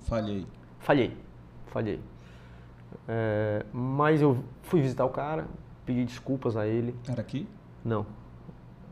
Falhei. 0.01 0.45
Falhei, 0.79 1.17
falhei. 1.67 1.99
É, 3.07 3.65
mas 3.71 4.21
eu 4.21 4.43
fui 4.63 4.81
visitar 4.81 5.05
o 5.05 5.09
cara, 5.09 5.47
pedi 5.85 6.03
desculpas 6.05 6.57
a 6.57 6.67
ele. 6.67 6.95
Era 7.07 7.21
aqui? 7.21 7.47
Não, 7.83 8.05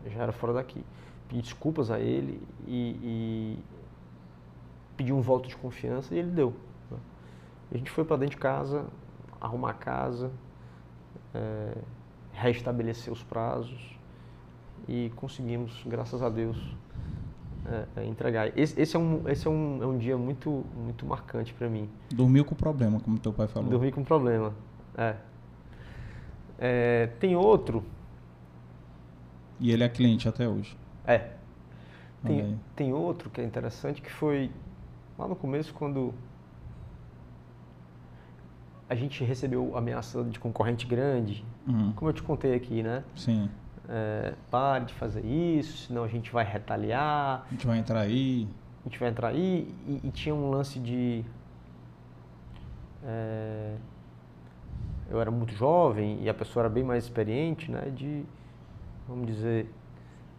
já 0.05 0.23
era 0.23 0.31
fora 0.31 0.53
daqui. 0.53 0.83
Pedi 1.27 1.41
desculpas 1.41 1.89
a 1.89 1.99
ele 1.99 2.41
e, 2.67 2.99
e 3.03 3.59
pedi 4.95 5.11
um 5.11 5.21
voto 5.21 5.47
de 5.47 5.55
confiança 5.55 6.13
e 6.13 6.19
ele 6.19 6.31
deu. 6.31 6.53
Né? 6.91 6.97
A 7.71 7.77
gente 7.77 7.89
foi 7.89 8.05
para 8.05 8.17
dentro 8.17 8.35
de 8.35 8.41
casa, 8.41 8.85
arrumar 9.41 9.71
a 9.71 9.73
casa, 9.73 10.31
é, 11.33 11.77
restabelecer 12.31 13.11
os 13.11 13.23
prazos 13.23 13.97
e 14.87 15.11
conseguimos, 15.15 15.83
graças 15.85 16.21
a 16.21 16.29
Deus, 16.29 16.57
é, 17.65 18.01
é, 18.01 18.05
entregar. 18.05 18.57
Esse, 18.57 18.79
esse, 18.79 18.95
é, 18.95 18.99
um, 18.99 19.27
esse 19.27 19.47
é, 19.47 19.49
um, 19.49 19.83
é 19.83 19.85
um 19.85 19.97
dia 19.97 20.17
muito, 20.17 20.65
muito 20.75 21.05
marcante 21.05 21.53
para 21.53 21.69
mim. 21.69 21.89
Dormiu 22.13 22.43
com 22.43 22.55
problema, 22.55 22.99
como 22.99 23.17
teu 23.19 23.33
pai 23.33 23.47
falou. 23.47 23.69
Dormi 23.69 23.91
com 23.91 24.03
problema, 24.03 24.53
é. 24.97 25.15
é. 26.59 27.07
Tem 27.19 27.35
outro. 27.35 27.83
E 29.59 29.71
ele 29.71 29.83
é 29.83 29.89
cliente 29.89 30.27
até 30.27 30.47
hoje. 30.47 30.77
É. 31.05 31.31
Tem, 32.23 32.59
tem 32.75 32.93
outro 32.93 33.29
que 33.29 33.41
é 33.41 33.43
interessante 33.43 34.01
que 34.01 34.11
foi 34.11 34.49
lá 35.19 35.27
no 35.27 35.35
começo 35.35 35.73
quando 35.73 36.13
a 38.89 38.95
gente 38.95 39.23
recebeu 39.23 39.75
ameaça 39.75 40.23
de 40.23 40.39
concorrente 40.39 40.85
grande, 40.85 41.45
uhum. 41.67 41.91
como 41.93 42.09
eu 42.09 42.13
te 42.13 42.23
contei 42.23 42.53
aqui, 42.53 42.81
né? 42.81 43.03
Sim 43.15 43.49
é, 43.89 44.33
pare 44.49 44.85
de 44.85 44.93
fazer 44.93 45.25
isso, 45.25 45.87
senão 45.87 46.03
a 46.03 46.07
gente 46.07 46.31
vai 46.31 46.45
retaliar. 46.45 47.45
A 47.47 47.51
gente 47.51 47.67
vai 47.67 47.77
entrar 47.77 47.99
aí. 48.01 48.47
A 48.81 48.89
gente 48.89 48.99
vai 48.99 49.09
entrar 49.09 49.29
aí. 49.29 49.73
E, 49.87 50.07
e 50.07 50.11
tinha 50.11 50.33
um 50.33 50.49
lance 50.49 50.79
de. 50.79 51.23
É, 53.03 53.75
eu 55.09 55.19
era 55.19 55.29
muito 55.29 55.53
jovem 55.53 56.21
e 56.21 56.29
a 56.29 56.33
pessoa 56.33 56.63
era 56.63 56.69
bem 56.69 56.83
mais 56.83 57.03
experiente, 57.03 57.69
né? 57.69 57.89
De, 57.93 58.23
vamos 59.07 59.27
dizer, 59.27 59.69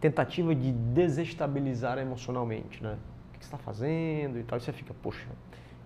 tentativa 0.01 0.53
de 0.55 0.71
desestabilizar 0.71 1.97
emocionalmente, 1.97 2.83
né? 2.83 2.97
O 3.29 3.37
que 3.37 3.45
você 3.45 3.45
está 3.45 3.57
fazendo 3.57 4.39
e 4.39 4.43
tal. 4.43 4.57
E 4.57 4.61
você 4.61 4.73
fica, 4.73 4.93
poxa, 5.01 5.27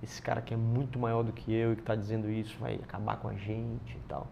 esse 0.02 0.22
cara 0.22 0.42
que 0.42 0.54
é 0.54 0.58
muito 0.58 0.98
maior 0.98 1.24
do 1.24 1.34
que 1.34 1.54
eu 1.54 1.74
e 1.74 1.76
que 1.76 1.82
está 1.82 1.96
dizendo 1.96 2.30
isso 2.30 2.58
vai 2.58 2.76
acabar 2.76 3.18
com 3.18 3.28
a 3.28 3.34
gente 3.34 3.96
e 3.96 4.02
tal. 4.08 4.28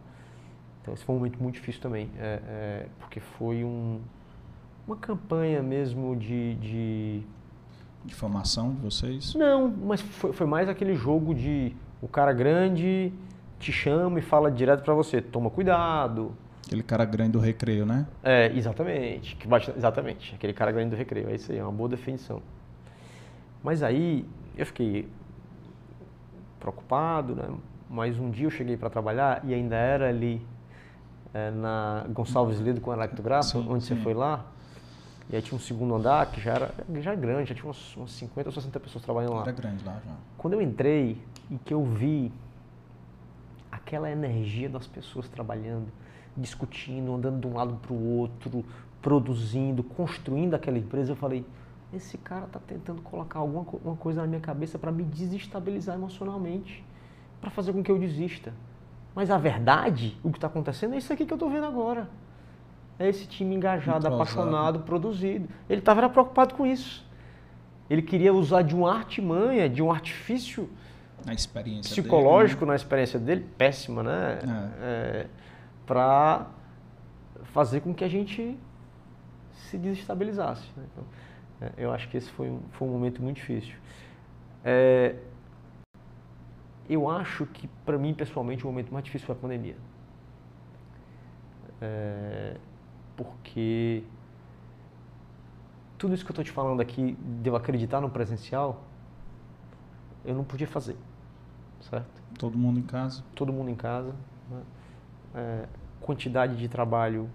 Então 0.88 0.93
esse 0.93 1.03
foi 1.03 1.16
um 1.16 1.17
momento 1.17 1.43
muito 1.43 1.56
difícil 1.56 1.82
também, 1.82 2.09
é, 2.17 2.40
é, 2.48 2.85
porque 2.98 3.19
foi 3.19 3.61
um, 3.61 3.99
uma 4.88 4.95
campanha 4.95 5.61
mesmo 5.61 6.16
de, 6.16 6.56
de... 6.56 7.22
Difamação 8.06 8.74
de 8.74 8.80
vocês? 8.80 9.35
Não, 9.35 9.67
mas 9.67 9.99
foi, 9.99 10.32
foi, 10.32 10.48
mais 10.48 10.69
aquele 10.69 10.95
jogo 10.95 11.35
de 11.35 11.75
o 12.01 12.07
cara 12.07 12.32
grande 12.32 13.11
te 13.59 13.69
chama 13.69 14.19
e 14.19 14.22
fala 14.22 14.49
direto 14.49 14.82
para 14.82 14.93
você, 14.93 15.22
toma 15.22 15.49
cuidado. 15.49 16.32
Aquele 16.66 16.83
cara 16.83 17.03
grande 17.03 17.32
do 17.32 17.40
recreio, 17.40 17.85
né? 17.85 18.07
É, 18.24 18.49
exatamente. 18.56 19.35
Que 19.35 19.45
bate, 19.45 19.74
exatamente, 19.75 20.35
aquele 20.35 20.53
cara 20.53 20.72
grande 20.72 20.91
do 20.91 20.95
recreio. 20.95 21.30
É 21.30 21.35
isso 21.35 21.51
aí, 21.51 21.57
é 21.57 21.64
uma 21.64 21.72
boa 21.74 21.90
definição. 21.90 22.41
Mas 23.61 23.83
aí 23.83 24.25
eu 24.56 24.66
fiquei 24.66 25.06
preocupado, 26.61 27.35
né? 27.35 27.49
Mas 27.90 28.17
um 28.17 28.30
dia 28.30 28.45
eu 28.45 28.51
cheguei 28.51 28.77
para 28.77 28.90
trabalhar 28.90 29.41
e 29.43 29.53
ainda 29.53 29.75
era 29.75 30.07
ali 30.07 30.41
é, 31.38 31.51
na 31.51 32.06
Gonçalves 32.09 32.59
Lido 32.59 32.82
com 32.82 32.91
Electrografa, 32.91 33.59
onde 33.59 33.83
sim. 33.83 33.95
você 33.95 34.01
foi 34.01 34.16
lá. 34.16 34.43
E 35.30 35.35
aí 35.35 35.41
tinha 35.41 35.56
um 35.56 35.61
segundo 35.61 35.93
andar 35.93 36.32
que 36.32 36.41
já 36.41 36.53
era 36.53 36.74
já 37.01 37.14
grande, 37.14 37.49
já 37.49 37.56
tinha 37.56 37.67
umas, 37.67 37.95
umas 37.95 38.11
50 38.11 38.49
ou 38.49 38.53
60 38.53 38.80
pessoas 38.80 39.03
trabalhando 39.03 39.35
lá. 39.35 39.41
Era 39.41 39.51
grande 39.51 39.85
lá 39.85 40.01
já. 40.03 40.14
Quando 40.38 40.53
eu 40.53 40.61
entrei 40.61 41.22
e 41.51 41.57
que 41.57 41.74
eu 41.74 41.83
vi 41.83 42.32
aquela 43.72 44.09
energia 44.09 44.67
das 44.69 44.88
pessoas 44.88 45.27
trabalhando, 45.27 45.88
discutindo, 46.35 47.14
andando 47.14 47.41
de 47.41 47.48
um 47.48 47.53
lado 47.56 47.75
para 47.75 47.93
o 47.93 48.17
outro, 48.17 48.66
produzindo, 49.01 49.83
construindo 49.83 50.56
aquela 50.56 50.77
empresa, 50.77 51.11
eu 51.11 51.16
falei, 51.16 51.45
esse 51.93 52.17
cara 52.17 52.45
está 52.45 52.59
tentando 52.59 53.01
colocar 53.01 53.40
alguma 53.40 53.66
uma 53.83 53.95
coisa 53.98 54.22
na 54.22 54.27
minha 54.27 54.41
cabeça 54.41 54.80
para 54.80 54.91
me 54.91 55.03
desestabilizar 55.03 55.95
emocionalmente, 55.95 56.83
para 57.40 57.51
fazer 57.51 57.74
com 57.74 57.83
que 57.83 57.91
eu 57.91 57.99
desista. 57.99 58.53
Mas 59.18 59.32
a 59.32 59.38
verdade, 59.40 60.16
o 60.24 60.30
que 60.30 60.38
está 60.38 60.46
acontecendo 60.46 60.94
é 60.94 61.00
isso 61.00 61.12
aqui 61.12 61.26
que 61.26 61.34
eu 61.34 61.38
estou 61.38 61.50
vendo 61.50 61.66
agora. 61.66 62.08
É 63.00 63.10
esse 63.10 63.26
time 63.26 63.56
engajado, 63.56 64.08
apaixonado, 64.08 64.82
produzido. 64.82 65.50
Ele 65.68 65.80
estava 65.80 66.08
preocupado 66.08 66.54
com 66.54 66.68
isso. 66.68 67.04
Ele 67.90 68.04
queria 68.04 68.32
usar 68.32 68.62
de 68.62 68.76
uma 68.76 68.94
artimanha, 68.94 69.68
de 69.68 69.82
um 69.82 69.92
artifício 69.92 70.70
na 71.26 71.34
experiência 71.34 71.90
psicológico 71.90 72.60
dele, 72.60 72.68
né? 72.68 72.72
na 72.74 72.76
experiência 72.76 73.20
dele, 73.20 73.44
péssima, 73.58 74.04
né? 74.04 74.40
É. 74.40 74.86
É, 74.86 75.28
para 75.88 76.46
fazer 77.46 77.80
com 77.80 77.96
que 77.96 78.04
a 78.04 78.08
gente 78.08 78.56
se 79.52 79.80
desestabilizasse. 79.80 80.68
Né? 80.78 80.84
Então, 80.94 81.04
é, 81.62 81.72
eu 81.76 81.92
acho 81.92 82.08
que 82.08 82.18
esse 82.18 82.30
foi 82.30 82.52
um, 82.52 82.60
foi 82.70 82.88
um 82.88 82.92
momento 82.92 83.20
muito 83.24 83.38
difícil. 83.38 83.78
É, 84.64 85.16
eu 86.90 87.09
acho 87.09 87.45
que, 87.45 87.67
para 87.85 87.98
mim, 87.98 88.14
pessoalmente, 88.14 88.64
o 88.64 88.67
momento 88.67 88.93
mais 88.93 89.03
difícil 89.03 89.25
foi 89.25 89.35
a 89.35 89.38
pandemia. 89.38 89.75
É, 91.82 92.57
porque 93.16 94.03
tudo 95.98 96.14
isso 96.14 96.24
que 96.24 96.30
eu 96.30 96.33
estou 96.33 96.45
te 96.45 96.51
falando 96.51 96.80
aqui, 96.80 97.17
de 97.41 97.49
eu 97.49 97.56
acreditar 97.56 97.99
no 97.99 98.09
presencial, 98.09 98.83
eu 100.24 100.35
não 100.35 100.43
podia 100.43 100.67
fazer, 100.67 100.95
certo? 101.82 102.22
Todo 102.38 102.57
mundo 102.57 102.80
em 102.80 102.83
casa? 102.83 103.24
Todo 103.33 103.51
mundo 103.51 103.69
em 103.69 103.75
casa. 103.75 104.14
Né? 104.49 104.61
É, 105.35 105.66
quantidade 105.99 106.56
de 106.56 106.67
trabalho 106.67 107.30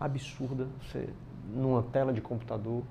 absurda, 0.00 0.66
você, 0.80 1.08
numa 1.54 1.82
tela 1.82 2.12
de 2.12 2.20
computador. 2.20 2.82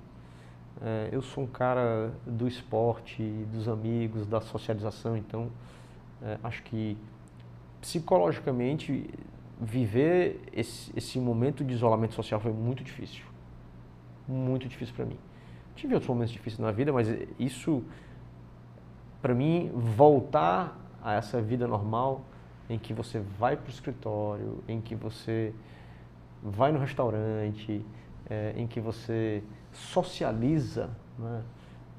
É, 0.80 1.08
eu 1.10 1.22
sou 1.22 1.44
um 1.44 1.46
cara 1.46 2.12
do 2.26 2.46
esporte, 2.46 3.22
dos 3.52 3.68
amigos, 3.68 4.26
da 4.26 4.40
socialização, 4.40 5.16
então 5.16 5.50
é, 6.26 6.38
acho 6.42 6.62
que 6.64 6.98
psicologicamente 7.80 9.08
viver 9.60 10.40
esse, 10.52 10.92
esse 10.96 11.20
momento 11.20 11.64
de 11.64 11.72
isolamento 11.72 12.14
social 12.14 12.40
foi 12.40 12.52
muito 12.52 12.82
difícil. 12.82 13.24
Muito 14.26 14.66
difícil 14.66 14.94
para 14.94 15.04
mim. 15.04 15.18
Tive 15.76 15.94
outros 15.94 16.08
momentos 16.08 16.32
difíceis 16.32 16.58
na 16.58 16.72
vida, 16.72 16.92
mas 16.92 17.06
isso, 17.38 17.84
para 19.22 19.34
mim, 19.34 19.70
voltar 19.72 20.76
a 21.00 21.14
essa 21.14 21.40
vida 21.40 21.68
normal 21.68 22.24
em 22.68 22.78
que 22.78 22.92
você 22.92 23.20
vai 23.38 23.56
para 23.56 23.68
o 23.68 23.70
escritório, 23.70 24.64
em 24.66 24.80
que 24.80 24.96
você 24.96 25.54
vai 26.42 26.72
no 26.72 26.80
restaurante, 26.80 27.84
é, 28.28 28.52
em 28.56 28.66
que 28.66 28.80
você 28.80 29.44
socializa, 29.72 30.90
né? 31.18 31.42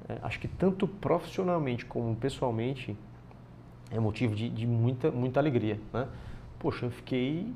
é, 0.08 0.18
acho 0.22 0.38
que 0.38 0.48
tanto 0.48 0.86
profissionalmente 0.86 1.86
como 1.86 2.14
pessoalmente, 2.14 2.96
é 3.90 3.98
motivo 3.98 4.34
de, 4.34 4.48
de 4.48 4.66
muita, 4.66 5.10
muita 5.10 5.40
alegria. 5.40 5.80
Né? 5.92 6.06
Poxa, 6.58 6.86
eu 6.86 6.90
fiquei 6.90 7.52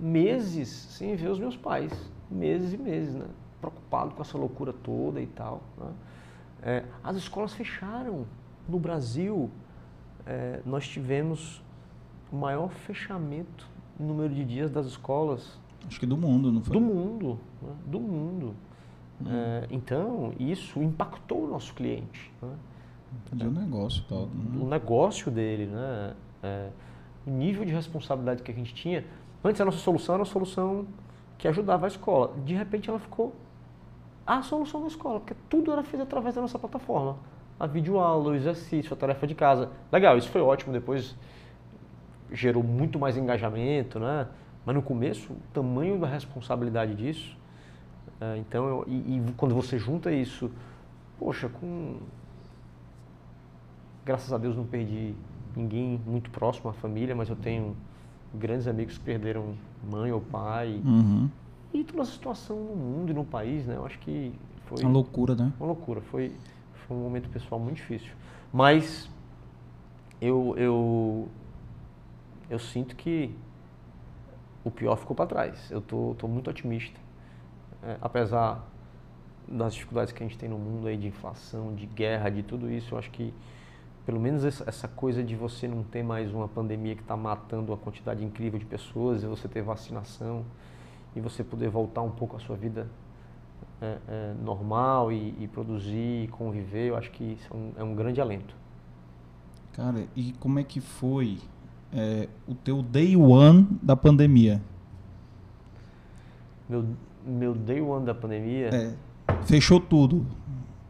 meses 0.00 0.68
sem 0.68 1.16
ver 1.16 1.28
os 1.28 1.38
meus 1.38 1.56
pais, 1.56 1.92
meses 2.30 2.72
e 2.72 2.78
meses, 2.78 3.14
né? 3.14 3.26
preocupado 3.60 4.14
com 4.14 4.22
essa 4.22 4.36
loucura 4.36 4.72
toda 4.72 5.20
e 5.20 5.26
tal. 5.26 5.62
Né? 5.76 5.92
É, 6.62 6.84
as 7.02 7.16
escolas 7.16 7.52
fecharam. 7.54 8.26
No 8.68 8.78
Brasil, 8.78 9.50
é, 10.26 10.60
nós 10.66 10.86
tivemos 10.86 11.62
o 12.30 12.36
maior 12.36 12.68
fechamento 12.68 13.66
no 13.98 14.08
número 14.08 14.34
de 14.34 14.44
dias 14.44 14.70
das 14.70 14.86
escolas. 14.86 15.58
Acho 15.86 15.98
que 15.98 16.04
do 16.04 16.18
mundo, 16.18 16.52
não 16.52 16.60
foi? 16.60 16.74
Do 16.74 16.80
mundo, 16.80 17.38
né? 17.62 17.72
do 17.86 17.98
mundo. 17.98 18.54
Hum. 19.22 19.26
É, 19.26 19.66
então, 19.70 20.34
isso 20.38 20.82
impactou 20.82 21.44
o 21.44 21.48
nosso 21.48 21.72
cliente. 21.72 22.30
Né? 22.42 22.50
De 23.32 23.46
um 23.46 23.50
negócio 23.50 24.04
tal. 24.08 24.28
O 24.60 24.66
negócio 24.66 25.30
dele, 25.30 25.66
né? 25.66 26.14
É, 26.42 26.68
o 27.26 27.30
nível 27.30 27.64
de 27.64 27.72
responsabilidade 27.72 28.42
que 28.42 28.50
a 28.50 28.54
gente 28.54 28.74
tinha. 28.74 29.04
Antes 29.42 29.60
a 29.60 29.64
nossa 29.64 29.78
solução 29.78 30.14
era 30.14 30.22
uma 30.22 30.30
solução 30.30 30.86
que 31.36 31.46
ajudava 31.46 31.86
a 31.86 31.88
escola. 31.88 32.34
De 32.44 32.54
repente 32.54 32.88
ela 32.88 32.98
ficou 32.98 33.34
a 34.26 34.42
solução 34.42 34.82
da 34.82 34.88
escola, 34.88 35.20
porque 35.20 35.34
tudo 35.48 35.72
era 35.72 35.82
feito 35.82 36.02
através 36.02 36.34
da 36.34 36.42
nossa 36.42 36.58
plataforma. 36.58 37.16
a 37.58 37.66
videoaula, 37.66 38.30
o 38.30 38.34
exercício, 38.34 38.92
a 38.92 38.96
tarefa 38.96 39.26
de 39.26 39.34
casa. 39.34 39.70
Legal, 39.90 40.16
isso 40.16 40.28
foi 40.28 40.40
ótimo, 40.40 40.72
depois 40.72 41.16
gerou 42.30 42.62
muito 42.62 42.98
mais 42.98 43.16
engajamento, 43.16 43.98
né? 43.98 44.28
Mas 44.64 44.74
no 44.74 44.82
começo, 44.82 45.32
o 45.32 45.36
tamanho 45.52 45.98
da 45.98 46.06
responsabilidade 46.06 46.94
disso. 46.94 47.36
É, 48.20 48.36
então, 48.36 48.68
eu, 48.68 48.84
e, 48.86 49.16
e, 49.16 49.32
quando 49.36 49.54
você 49.54 49.78
junta 49.78 50.12
isso, 50.12 50.50
poxa, 51.18 51.48
com. 51.48 51.96
Graças 54.08 54.32
a 54.32 54.38
Deus 54.38 54.56
não 54.56 54.64
perdi 54.64 55.14
ninguém 55.54 56.00
muito 56.06 56.30
próximo 56.30 56.70
à 56.70 56.72
família, 56.72 57.14
mas 57.14 57.28
eu 57.28 57.36
tenho 57.36 57.76
grandes 58.32 58.66
amigos 58.66 58.96
que 58.96 59.04
perderam 59.04 59.54
mãe 59.84 60.10
ou 60.10 60.18
pai. 60.18 60.80
Uhum. 60.82 61.28
E 61.74 61.84
toda 61.84 62.00
a 62.00 62.06
situação 62.06 62.56
no 62.56 62.74
mundo 62.74 63.10
e 63.10 63.12
no 63.12 63.22
país, 63.22 63.66
né? 63.66 63.76
Eu 63.76 63.84
acho 63.84 63.98
que 63.98 64.32
foi. 64.64 64.82
Uma 64.82 64.92
loucura, 64.92 65.34
né? 65.34 65.52
Uma 65.60 65.66
loucura. 65.66 66.00
Foi, 66.00 66.32
foi 66.72 66.96
um 66.96 67.00
momento 67.00 67.28
pessoal 67.28 67.60
muito 67.60 67.76
difícil. 67.76 68.10
Mas 68.50 69.10
eu, 70.22 70.54
eu, 70.56 71.28
eu 72.48 72.58
sinto 72.58 72.96
que 72.96 73.36
o 74.64 74.70
pior 74.70 74.96
ficou 74.96 75.14
para 75.14 75.26
trás. 75.26 75.70
Eu 75.70 75.82
tô, 75.82 76.14
tô 76.16 76.26
muito 76.26 76.48
otimista. 76.48 76.98
É, 77.82 77.98
apesar 78.00 78.66
das 79.46 79.74
dificuldades 79.74 80.14
que 80.14 80.24
a 80.24 80.26
gente 80.26 80.38
tem 80.38 80.48
no 80.48 80.56
mundo 80.56 80.86
aí 80.86 80.96
de 80.96 81.08
inflação, 81.08 81.74
de 81.74 81.84
guerra, 81.84 82.30
de 82.30 82.42
tudo 82.42 82.70
isso, 82.70 82.94
eu 82.94 82.98
acho 82.98 83.10
que 83.10 83.34
pelo 84.08 84.18
menos 84.18 84.42
essa 84.42 84.88
coisa 84.88 85.22
de 85.22 85.36
você 85.36 85.68
não 85.68 85.82
ter 85.82 86.02
mais 86.02 86.32
uma 86.32 86.48
pandemia 86.48 86.94
que 86.94 87.02
está 87.02 87.14
matando 87.14 87.72
uma 87.72 87.76
quantidade 87.76 88.24
incrível 88.24 88.58
de 88.58 88.64
pessoas, 88.64 89.22
e 89.22 89.26
você 89.26 89.46
ter 89.46 89.60
vacinação 89.60 90.46
e 91.14 91.20
você 91.20 91.44
poder 91.44 91.68
voltar 91.68 92.00
um 92.00 92.10
pouco 92.10 92.34
à 92.34 92.38
sua 92.38 92.56
vida 92.56 92.88
é, 93.82 93.98
é, 94.08 94.34
normal 94.42 95.12
e, 95.12 95.34
e, 95.38 95.46
produzir, 95.46 96.24
e 96.24 96.28
conviver, 96.28 96.88
eu 96.88 96.96
acho 96.96 97.10
que 97.10 97.22
isso 97.22 97.52
é 97.52 97.54
um, 97.54 97.72
é 97.76 97.84
um, 97.84 97.94
grande 97.94 98.18
alento. 98.18 98.54
Cara, 99.74 100.06
e 100.16 100.32
como 100.40 100.58
é 100.58 100.64
que 100.64 100.80
foi 100.80 101.36
é, 101.92 102.30
o 102.46 102.54
teu 102.54 102.80
day 102.80 103.14
one 103.14 103.68
da 103.82 103.94
pandemia? 103.94 104.62
Meu, 106.66 106.82
meu 107.26 107.54
day 107.54 107.82
one 107.82 108.06
da 108.06 108.14
pandemia? 108.14 108.70
É, 108.72 108.94
fechou 109.44 109.78
tudo. 109.78 110.26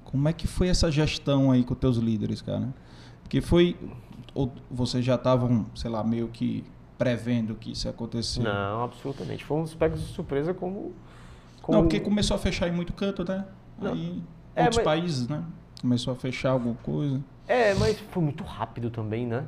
Como 0.05 0.29
é 0.29 0.33
que 0.33 0.47
foi 0.47 0.69
essa 0.69 0.89
gestão 0.89 1.51
aí 1.51 1.65
com 1.65 1.75
teus 1.75 1.97
líderes, 1.97 2.41
cara? 2.41 2.73
Porque 3.29 3.43
foi. 3.43 3.77
Ou 4.35 4.51
vocês 4.71 5.05
já 5.05 5.17
estavam, 5.17 5.67
sei 5.75 5.91
lá, 5.91 6.03
meio 6.03 6.29
que 6.29 6.65
prevendo 6.97 7.55
que 7.55 7.73
isso 7.73 7.87
ia 7.87 7.91
acontecer? 7.91 8.43
Não, 8.43 8.85
absolutamente. 8.85 9.45
Foi 9.45 9.59
uns 9.59 9.75
pegos 9.75 10.01
de 10.01 10.07
surpresa 10.07 10.55
como, 10.55 10.95
como. 11.61 11.79
Não, 11.79 11.85
porque 11.85 12.01
começou 12.01 12.35
a 12.35 12.39
fechar 12.39 12.69
em 12.69 12.73
muito 12.73 12.93
canto, 12.95 13.25
né? 13.29 13.45
Não. 13.79 13.93
Aí, 13.93 14.23
é, 14.57 14.63
outros 14.63 14.79
mas... 14.79 14.85
países, 14.85 15.29
né? 15.29 15.45
Começou 15.81 16.15
a 16.15 16.17
fechar 16.17 16.51
alguma 16.51 16.75
coisa. 16.77 17.23
É, 17.47 17.75
mas 17.75 17.99
foi 17.99 18.23
muito 18.23 18.43
rápido 18.43 18.91
também, 18.91 19.27
né? 19.27 19.47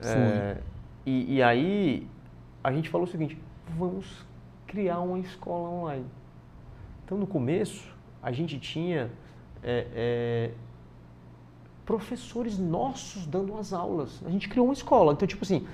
Foi. 0.00 0.10
É, 0.10 0.58
e, 1.04 1.34
e 1.34 1.42
aí 1.42 2.08
a 2.64 2.72
gente 2.72 2.88
falou 2.88 3.06
o 3.06 3.10
seguinte: 3.10 3.38
vamos 3.76 4.06
criar 4.66 5.00
uma 5.00 5.18
escola 5.18 5.68
online. 5.68 6.06
Então, 7.04 7.18
no 7.18 7.26
começo, 7.26 7.94
a 8.22 8.32
gente 8.32 8.58
tinha 8.58 9.10
é, 9.62 9.86
é, 9.94 10.50
professores 11.88 12.58
nossos 12.58 13.24
dando 13.24 13.56
as 13.56 13.72
aulas. 13.72 14.20
A 14.26 14.28
gente 14.28 14.46
criou 14.46 14.66
uma 14.66 14.74
escola. 14.74 15.14
Então, 15.14 15.26
tipo 15.26 15.42
assim, 15.42 15.66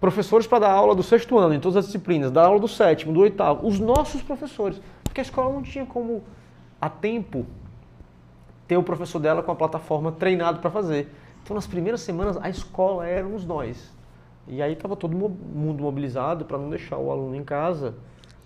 professores 0.00 0.46
para 0.46 0.60
dar 0.60 0.70
aula 0.70 0.94
do 0.94 1.02
sexto 1.02 1.36
ano, 1.36 1.52
em 1.52 1.60
todas 1.60 1.76
as 1.76 1.84
disciplinas, 1.84 2.30
dar 2.30 2.46
aula 2.46 2.58
do 2.58 2.66
sétimo, 2.66 3.12
do 3.12 3.20
oitavo, 3.20 3.68
os 3.68 3.78
nossos 3.78 4.22
professores. 4.22 4.80
Porque 5.02 5.20
a 5.20 5.22
escola 5.22 5.52
não 5.52 5.60
tinha 5.60 5.84
como, 5.84 6.22
a 6.80 6.88
tempo, 6.88 7.44
ter 8.66 8.78
o 8.78 8.82
professor 8.82 9.18
dela 9.18 9.42
com 9.42 9.52
a 9.52 9.54
plataforma 9.54 10.10
treinado 10.12 10.60
para 10.60 10.70
fazer. 10.70 11.12
Então, 11.42 11.54
nas 11.54 11.66
primeiras 11.66 12.00
semanas, 12.00 12.38
a 12.40 12.48
escola 12.48 13.06
éramos 13.06 13.44
nós. 13.44 13.92
E 14.48 14.62
aí 14.62 14.72
estava 14.72 14.96
todo 14.96 15.14
mundo 15.14 15.78
mobilizado 15.78 16.46
para 16.46 16.56
não 16.56 16.70
deixar 16.70 16.96
o 16.96 17.10
aluno 17.10 17.36
em 17.36 17.44
casa 17.44 17.94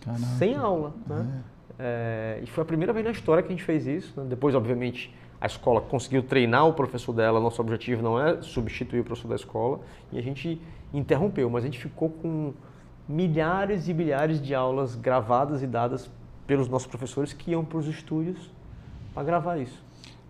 Caraca. 0.00 0.24
sem 0.36 0.56
aula. 0.56 0.92
Né? 1.06 1.42
É. 1.78 2.38
É, 2.40 2.40
e 2.42 2.46
foi 2.48 2.62
a 2.62 2.64
primeira 2.64 2.92
vez 2.92 3.04
na 3.06 3.12
história 3.12 3.40
que 3.40 3.46
a 3.46 3.52
gente 3.52 3.62
fez 3.62 3.86
isso. 3.86 4.20
Né? 4.20 4.26
Depois, 4.28 4.52
obviamente, 4.56 5.14
a 5.40 5.46
escola 5.46 5.80
conseguiu 5.80 6.22
treinar 6.22 6.66
o 6.66 6.72
professor 6.72 7.12
dela. 7.12 7.40
Nosso 7.40 7.60
objetivo 7.60 8.02
não 8.02 8.20
é 8.20 8.42
substituir 8.42 9.00
o 9.00 9.04
professor 9.04 9.28
da 9.28 9.36
escola. 9.36 9.80
E 10.12 10.18
a 10.18 10.22
gente 10.22 10.60
interrompeu, 10.92 11.48
mas 11.48 11.64
a 11.64 11.66
gente 11.66 11.78
ficou 11.78 12.10
com 12.10 12.52
milhares 13.08 13.88
e 13.88 13.94
milhares 13.94 14.40
de 14.40 14.54
aulas 14.54 14.94
gravadas 14.94 15.62
e 15.62 15.66
dadas 15.66 16.10
pelos 16.46 16.68
nossos 16.68 16.88
professores 16.88 17.32
que 17.32 17.52
iam 17.52 17.64
para 17.64 17.78
os 17.78 17.86
estúdios 17.86 18.50
para 19.14 19.22
gravar 19.22 19.58
isso. 19.58 19.86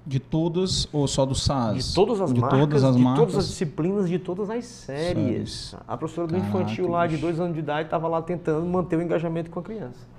De 0.06 0.18
todas 0.18 0.88
ou 0.92 1.06
só 1.06 1.26
do 1.26 1.34
SAS? 1.34 1.88
De 1.88 1.94
todas 1.94 2.20
as 2.20 2.32
de 2.32 2.40
marcas, 2.40 2.58
todas 2.58 2.84
as 2.84 2.96
de 2.96 3.02
marcas? 3.02 3.20
todas 3.20 3.36
as 3.36 3.48
disciplinas, 3.48 4.08
de 4.08 4.18
todas 4.18 4.48
as 4.48 4.64
séries. 4.64 5.52
séries. 5.52 5.76
A 5.86 5.96
professora 5.96 6.26
do 6.26 6.34
Caraca, 6.34 6.48
infantil 6.48 6.88
lá 6.88 7.06
de 7.06 7.18
dois 7.18 7.38
anos 7.38 7.52
de 7.52 7.60
idade 7.60 7.86
estava 7.86 8.08
lá 8.08 8.22
tentando 8.22 8.64
manter 8.66 8.96
o 8.96 9.02
engajamento 9.02 9.50
com 9.50 9.60
a 9.60 9.62
criança. 9.62 10.17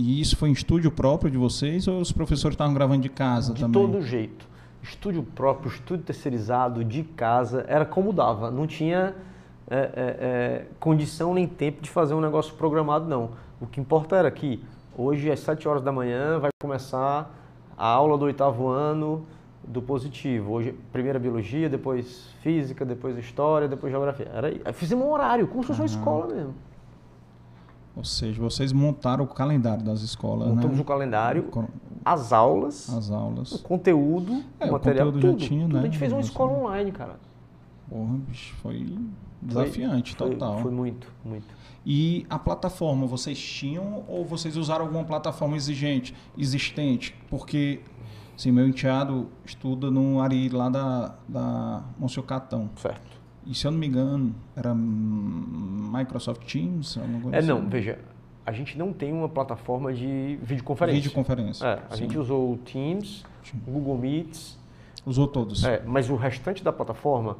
E 0.00 0.18
isso 0.18 0.34
foi 0.34 0.48
em 0.48 0.52
estúdio 0.52 0.90
próprio 0.90 1.30
de 1.30 1.36
vocês 1.36 1.86
ou 1.86 2.00
os 2.00 2.10
professores 2.10 2.54
estavam 2.54 2.72
gravando 2.72 3.02
de 3.02 3.10
casa 3.10 3.52
de 3.52 3.60
também? 3.60 3.82
De 3.82 3.92
todo 3.92 4.02
jeito. 4.02 4.48
Estúdio 4.82 5.22
próprio, 5.22 5.70
estúdio 5.70 6.02
terceirizado, 6.06 6.82
de 6.82 7.02
casa, 7.02 7.66
era 7.68 7.84
como 7.84 8.10
dava. 8.10 8.50
Não 8.50 8.66
tinha 8.66 9.14
é, 9.70 9.76
é, 9.76 9.90
é, 9.94 10.66
condição 10.80 11.34
nem 11.34 11.46
tempo 11.46 11.82
de 11.82 11.90
fazer 11.90 12.14
um 12.14 12.20
negócio 12.22 12.54
programado, 12.54 13.06
não. 13.06 13.32
O 13.60 13.66
que 13.66 13.78
importa 13.78 14.16
era 14.16 14.30
que 14.30 14.64
hoje, 14.96 15.30
às 15.30 15.40
7 15.40 15.68
horas 15.68 15.82
da 15.82 15.92
manhã, 15.92 16.38
vai 16.38 16.48
começar 16.62 17.30
a 17.76 17.86
aula 17.86 18.16
do 18.16 18.24
oitavo 18.24 18.68
ano 18.68 19.26
do 19.62 19.82
positivo. 19.82 20.52
Hoje, 20.52 20.74
primeira 20.90 21.18
biologia, 21.18 21.68
depois 21.68 22.30
física, 22.40 22.86
depois 22.86 23.18
história, 23.18 23.68
depois 23.68 23.92
geografia. 23.92 24.30
Era, 24.32 24.72
fizemos 24.72 25.04
um 25.04 25.10
horário, 25.10 25.46
como 25.46 25.62
se 25.62 25.66
fosse 25.66 25.80
uma 25.80 25.86
escola 25.86 26.34
mesmo. 26.34 26.54
Ou 28.00 28.04
seja, 28.04 28.40
vocês 28.40 28.72
montaram 28.72 29.26
o 29.26 29.28
calendário 29.28 29.84
das 29.84 30.00
escolas, 30.00 30.48
Montamos 30.48 30.76
né? 30.78 30.82
o 30.82 30.84
calendário, 30.86 31.50
as 32.02 32.32
aulas, 32.32 32.88
as 32.88 33.10
aulas, 33.10 33.52
o 33.52 33.62
conteúdo, 33.62 34.42
é, 34.58 34.64
o 34.64 34.72
material, 34.72 35.08
o 35.08 35.12
conteúdo 35.12 35.32
tudo, 35.32 35.40
já 35.42 35.48
tinha, 35.48 35.64
tudo. 35.64 35.74
né? 35.74 35.80
A 35.80 35.82
gente 35.82 35.98
fez 35.98 36.10
uma 36.10 36.22
escola 36.22 36.50
online, 36.50 36.92
cara. 36.92 37.20
Porra, 37.90 38.14
bicho, 38.26 38.54
foi 38.62 38.86
desafiante 39.42 40.16
foi, 40.16 40.30
total. 40.30 40.54
Foi, 40.54 40.62
foi 40.62 40.70
muito, 40.70 41.12
muito. 41.22 41.54
E 41.84 42.24
a 42.30 42.38
plataforma, 42.38 43.06
vocês 43.06 43.38
tinham 43.38 44.02
ou 44.08 44.24
vocês 44.24 44.56
usaram 44.56 44.86
alguma 44.86 45.04
plataforma 45.04 45.58
exigente, 45.58 46.14
existente? 46.38 47.14
Porque, 47.28 47.80
assim, 48.34 48.50
meu 48.50 48.66
enteado 48.66 49.28
estuda 49.44 49.90
no 49.90 50.22
Ari 50.22 50.48
lá 50.48 50.70
da, 50.70 51.14
da 51.28 51.84
Monsenhor 51.98 52.26
Catão. 52.26 52.70
Certo. 52.76 53.19
E 53.50 53.54
se 53.54 53.66
eu 53.66 53.72
não 53.72 53.78
me 53.80 53.88
engano, 53.88 54.32
era 54.54 54.72
Microsoft 54.72 56.48
Teams? 56.50 56.96
É, 57.32 57.38
assim? 57.38 57.48
não, 57.48 57.68
veja, 57.68 57.98
a 58.46 58.52
gente 58.52 58.78
não 58.78 58.92
tem 58.92 59.12
uma 59.12 59.28
plataforma 59.28 59.92
de 59.92 60.38
videoconferência. 60.40 61.02
Videoconferência. 61.02 61.66
É, 61.66 61.82
a 61.90 61.96
sim. 61.96 62.04
gente 62.04 62.16
usou 62.16 62.52
o 62.52 62.58
Teams, 62.58 63.24
Google 63.66 63.98
Meets. 63.98 64.56
Usou 65.04 65.26
todos. 65.26 65.64
É, 65.64 65.82
mas 65.84 66.08
o 66.08 66.14
restante 66.14 66.62
da 66.62 66.72
plataforma 66.72 67.38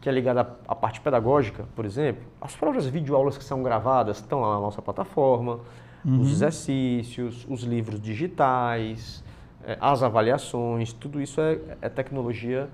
que 0.00 0.08
é 0.08 0.12
ligada 0.12 0.42
à 0.68 0.76
parte 0.76 1.00
pedagógica, 1.00 1.64
por 1.74 1.84
exemplo, 1.84 2.22
as 2.40 2.54
próprias 2.54 2.86
videoaulas 2.86 3.36
que 3.36 3.42
são 3.42 3.60
gravadas 3.60 4.18
estão 4.18 4.42
lá 4.42 4.54
na 4.54 4.60
nossa 4.60 4.80
plataforma, 4.80 5.58
uhum. 6.04 6.20
os 6.20 6.30
exercícios, 6.30 7.44
os 7.50 7.64
livros 7.64 8.00
digitais, 8.00 9.24
é, 9.64 9.76
as 9.80 10.04
avaliações, 10.04 10.92
tudo 10.92 11.20
isso 11.20 11.40
é, 11.40 11.58
é 11.82 11.88
tecnologia 11.88 12.68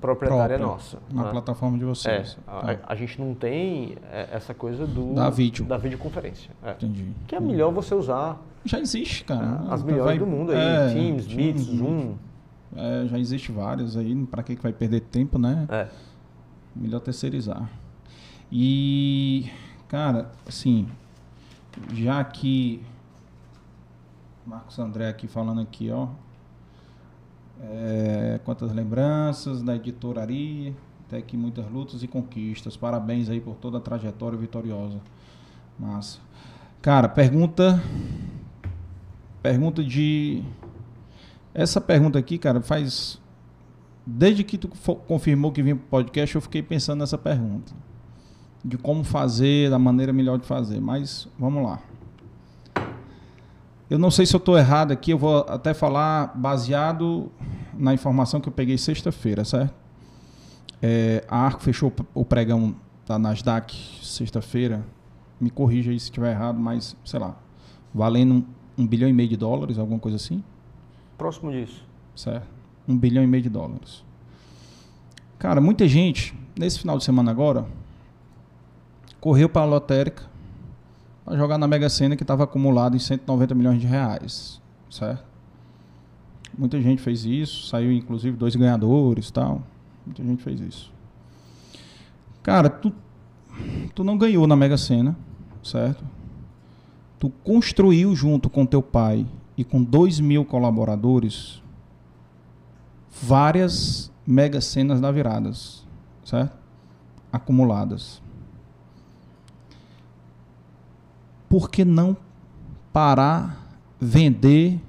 proprietária 0.00 0.58
Própria, 0.58 0.58
nossa. 0.58 0.98
Na 1.10 1.24
né? 1.24 1.30
plataforma 1.30 1.78
de 1.78 1.84
vocês. 1.84 2.36
É, 2.46 2.50
a, 2.50 2.76
tá. 2.76 2.78
a, 2.86 2.94
gente 2.94 3.20
não 3.20 3.34
tem 3.34 3.96
é, 4.10 4.28
essa 4.32 4.52
coisa 4.52 4.86
do 4.86 5.14
da 5.14 5.30
vídeo. 5.30 5.64
da 5.64 5.76
videoconferência. 5.76 6.50
É. 6.62 6.72
Entendi. 6.72 7.12
Que 7.26 7.34
é 7.34 7.40
melhor 7.40 7.72
você 7.72 7.94
usar. 7.94 8.40
Já 8.64 8.78
existe, 8.78 9.24
cara. 9.24 9.62
É, 9.68 9.72
as 9.72 9.82
melhores 9.82 10.06
vai, 10.06 10.18
do 10.18 10.26
mundo 10.26 10.52
aí, 10.52 10.58
é, 10.58 10.92
Teams, 10.92 11.26
Meet, 11.26 11.58
Zoom. 11.58 12.14
É, 12.76 13.06
já 13.08 13.18
existe 13.18 13.50
vários 13.50 13.96
aí, 13.96 14.14
para 14.26 14.42
que 14.42 14.54
vai 14.56 14.72
perder 14.72 15.00
tempo, 15.00 15.38
né? 15.38 15.66
É. 15.68 15.88
Melhor 16.76 17.00
terceirizar. 17.00 17.68
E, 18.52 19.50
cara, 19.88 20.30
assim, 20.46 20.86
já 21.92 22.22
que 22.22 22.82
Marcos 24.46 24.78
André 24.78 25.08
aqui 25.08 25.26
falando 25.26 25.60
aqui, 25.60 25.90
ó. 25.90 26.08
É, 27.62 28.40
quantas 28.44 28.72
lembranças 28.72 29.62
da 29.62 29.76
editoraria, 29.76 30.74
até 31.06 31.18
aqui 31.18 31.36
muitas 31.36 31.70
lutas 31.70 32.02
e 32.02 32.08
conquistas. 32.08 32.76
Parabéns 32.76 33.28
aí 33.28 33.40
por 33.40 33.54
toda 33.56 33.78
a 33.78 33.80
trajetória 33.80 34.38
vitoriosa. 34.38 34.98
Massa. 35.78 36.18
Cara, 36.80 37.08
pergunta. 37.08 37.82
Pergunta 39.42 39.84
de. 39.84 40.42
Essa 41.52 41.80
pergunta 41.80 42.18
aqui, 42.18 42.38
cara, 42.38 42.60
faz 42.60 43.20
desde 44.06 44.42
que 44.42 44.58
tu 44.58 44.68
confirmou 45.06 45.52
que 45.52 45.62
vinha 45.62 45.76
para 45.76 45.84
o 45.84 45.88
podcast, 45.88 46.34
eu 46.34 46.40
fiquei 46.40 46.62
pensando 46.62 47.00
nessa 47.00 47.18
pergunta. 47.18 47.72
De 48.64 48.76
como 48.76 49.04
fazer, 49.04 49.70
da 49.70 49.78
maneira 49.78 50.12
melhor 50.12 50.38
de 50.38 50.46
fazer. 50.46 50.80
Mas 50.80 51.28
vamos 51.38 51.62
lá. 51.62 51.80
Eu 53.90 53.98
não 53.98 54.08
sei 54.08 54.24
se 54.24 54.36
eu 54.36 54.38
estou 54.38 54.56
errado 54.56 54.92
aqui, 54.92 55.10
eu 55.10 55.18
vou 55.18 55.40
até 55.48 55.74
falar 55.74 56.32
baseado 56.36 57.28
na 57.74 57.92
informação 57.92 58.40
que 58.40 58.48
eu 58.48 58.52
peguei 58.52 58.78
sexta-feira, 58.78 59.44
certo? 59.44 59.74
É, 60.80 61.24
a 61.28 61.38
Arco 61.38 61.60
fechou 61.60 61.92
o 62.14 62.24
pregão 62.24 62.76
da 63.04 63.18
Nasdaq 63.18 63.76
sexta-feira. 64.00 64.86
Me 65.40 65.50
corrija 65.50 65.90
aí 65.90 65.98
se 65.98 66.04
estiver 66.04 66.30
errado, 66.30 66.56
mas 66.56 66.96
sei 67.04 67.18
lá, 67.18 67.34
valendo 67.92 68.34
um, 68.34 68.44
um 68.78 68.86
bilhão 68.86 69.08
e 69.10 69.12
meio 69.12 69.28
de 69.28 69.36
dólares, 69.36 69.76
alguma 69.76 69.98
coisa 69.98 70.16
assim? 70.16 70.44
Próximo 71.18 71.50
disso. 71.50 71.84
Certo. 72.14 72.46
Um 72.86 72.96
bilhão 72.96 73.24
e 73.24 73.26
meio 73.26 73.42
de 73.42 73.48
dólares. 73.48 74.04
Cara, 75.36 75.60
muita 75.60 75.88
gente, 75.88 76.32
nesse 76.56 76.78
final 76.78 76.96
de 76.96 77.02
semana 77.02 77.32
agora, 77.32 77.66
correu 79.20 79.48
para 79.48 79.62
a 79.62 79.64
lotérica 79.64 80.29
para 81.24 81.36
jogar 81.36 81.58
na 81.58 81.66
Mega 81.66 81.88
Sena 81.88 82.16
que 82.16 82.22
estava 82.22 82.44
acumulado 82.44 82.96
em 82.96 82.98
190 82.98 83.54
milhões 83.54 83.80
de 83.80 83.86
reais, 83.86 84.60
certo? 84.90 85.24
Muita 86.56 86.80
gente 86.80 87.00
fez 87.00 87.24
isso, 87.24 87.68
saiu 87.68 87.92
inclusive 87.92 88.36
dois 88.36 88.56
ganhadores, 88.56 89.30
tal. 89.30 89.62
Muita 90.04 90.22
gente 90.22 90.42
fez 90.42 90.60
isso. 90.60 90.92
Cara, 92.42 92.68
tu 92.68 92.92
tu 93.94 94.04
não 94.04 94.16
ganhou 94.16 94.46
na 94.46 94.56
Mega 94.56 94.76
Sena, 94.76 95.16
certo? 95.62 96.04
Tu 97.18 97.30
construiu 97.44 98.14
junto 98.16 98.48
com 98.48 98.64
teu 98.64 98.82
pai 98.82 99.26
e 99.56 99.64
com 99.64 99.82
dois 99.82 100.18
mil 100.18 100.44
colaboradores 100.44 101.62
várias 103.22 104.10
mega 104.26 104.60
cenas 104.60 105.00
da 105.00 105.10
viradas, 105.10 105.86
certo? 106.24 106.56
Acumuladas. 107.32 108.19
Por 111.50 111.68
que 111.68 111.84
não 111.84 112.16
parar, 112.92 113.68
vender 114.00 114.80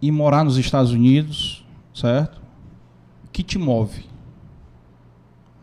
e 0.00 0.12
morar 0.12 0.44
nos 0.44 0.56
Estados 0.56 0.92
Unidos, 0.92 1.66
certo? 1.92 2.40
O 3.24 3.30
que 3.32 3.42
te 3.42 3.58
move? 3.58 4.06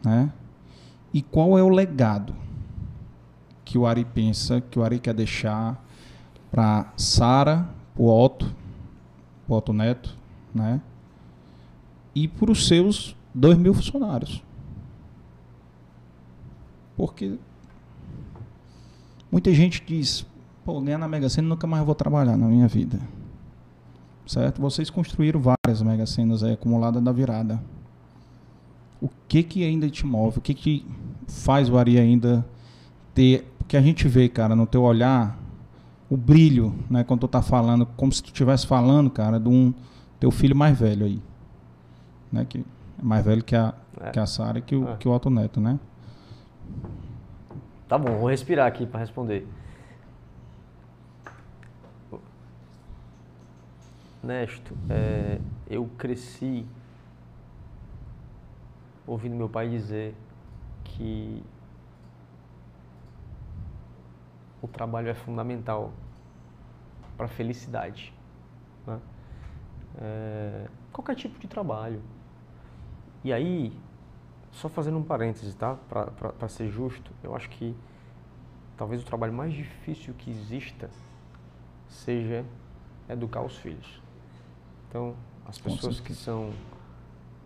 Né? 0.04 0.34
E 1.14 1.22
qual 1.22 1.58
é 1.58 1.64
o 1.64 1.70
legado 1.70 2.36
que 3.64 3.78
o 3.78 3.88
Ari 3.88 4.04
pensa, 4.04 4.60
que 4.60 4.78
o 4.78 4.84
Ari 4.84 5.00
quer 5.00 5.14
deixar 5.14 5.82
para 6.52 6.92
Sara, 6.98 7.70
o 7.96 8.10
Otto, 8.10 8.54
o 9.48 9.54
Otto 9.56 9.72
Neto, 9.72 10.14
né? 10.54 10.82
E 12.14 12.28
para 12.28 12.52
os 12.52 12.68
seus 12.68 13.16
dois 13.34 13.58
mil 13.58 13.74
funcionários. 13.74 14.44
Porque 16.98 17.38
Muita 19.32 19.54
gente 19.54 19.84
diz, 19.86 20.26
pô, 20.66 20.82
ganhar 20.82 20.98
na 20.98 21.08
Mega 21.08 21.30
Sena 21.30 21.48
nunca 21.48 21.68
mais 21.68 21.86
vou 21.86 21.94
trabalhar 21.94 22.36
na 22.36 22.48
minha 22.48 22.68
vida. 22.68 23.00
Certo? 24.26 24.62
Vocês 24.62 24.90
construíram 24.90 25.40
várias 25.40 25.82
Mega 25.82 26.06
Senas 26.06 26.44
aí 26.44 26.54
acumuladas 26.54 27.02
da 27.02 27.12
virada. 27.12 27.62
O 29.02 29.10
que 29.28 29.44
que 29.44 29.64
ainda 29.64 29.90
te 29.90 30.06
move? 30.06 30.40
O 30.40 30.42
que 30.42 30.54
que 30.54 30.86
faz 31.28 31.70
o 31.70 31.78
Ari 31.78 31.98
ainda 31.98 32.46
ter... 33.14 33.46
Porque 33.58 33.78
a 33.78 33.82
gente 33.82 34.08
vê, 34.08 34.28
cara, 34.28 34.56
no 34.56 34.66
teu 34.66 34.82
olhar, 34.82 35.38
o 36.10 36.18
brilho, 36.18 36.74
né? 36.90 37.04
Quando 37.04 37.22
tu 37.22 37.28
tá 37.28 37.42
falando, 37.42 37.86
como 37.86 38.12
se 38.12 38.22
tu 38.22 38.28
estivesse 38.28 38.66
falando, 38.66 39.10
cara, 39.12 39.40
de 39.40 39.48
um 39.48 39.74
teu 40.20 40.32
filho 40.32 40.56
mais 40.56 40.78
velho 40.78 41.06
aí. 41.06 41.22
Né? 42.32 42.46
Que 42.46 42.60
é 42.60 42.64
mais 43.04 43.24
velho 43.24 43.44
que 43.44 43.56
a, 43.56 43.74
é. 44.02 44.10
que 44.10 44.20
a 44.20 44.26
Sara 44.26 44.58
e 44.60 44.62
que 44.62 44.76
o, 44.76 44.90
é. 44.90 44.96
que 44.98 45.08
o 45.08 45.12
Otto 45.12 45.30
Neto, 45.30 45.62
né? 45.62 45.80
Tá 47.90 47.98
bom, 47.98 48.20
vou 48.20 48.30
respirar 48.30 48.68
aqui 48.68 48.86
para 48.86 49.00
responder. 49.00 49.48
Nesto, 54.22 54.78
é, 54.88 55.42
eu 55.68 55.90
cresci 55.98 56.68
ouvindo 59.08 59.36
meu 59.36 59.50
pai 59.50 59.68
dizer 59.68 60.14
que 60.84 61.44
o 64.62 64.68
trabalho 64.68 65.10
é 65.10 65.16
fundamental 65.16 65.92
para 67.18 67.26
a 67.26 67.30
felicidade. 67.30 68.14
Né? 68.86 69.00
É, 70.00 70.68
qualquer 70.94 71.16
tipo 71.16 71.40
de 71.40 71.48
trabalho. 71.48 72.04
E 73.24 73.34
aí, 73.34 73.76
só 74.60 74.68
fazendo 74.68 74.98
um 74.98 75.04
parêntese, 75.04 75.56
tá? 75.56 75.78
Para 75.88 76.50
ser 76.50 76.70
justo, 76.70 77.12
eu 77.24 77.36
acho 77.36 77.50
que 77.50 77.74
talvez 78.78 79.02
o 79.02 79.06
trabalho 79.06 79.34
mais 79.34 79.54
difícil 79.54 80.14
que 80.18 80.30
exista 80.30 80.90
seja 81.88 82.46
educar 83.10 83.42
os 83.42 83.58
filhos. 83.58 84.02
Então, 84.88 85.16
as 85.48 85.58
pessoas 85.58 86.00
que 86.00 86.14
são 86.14 86.52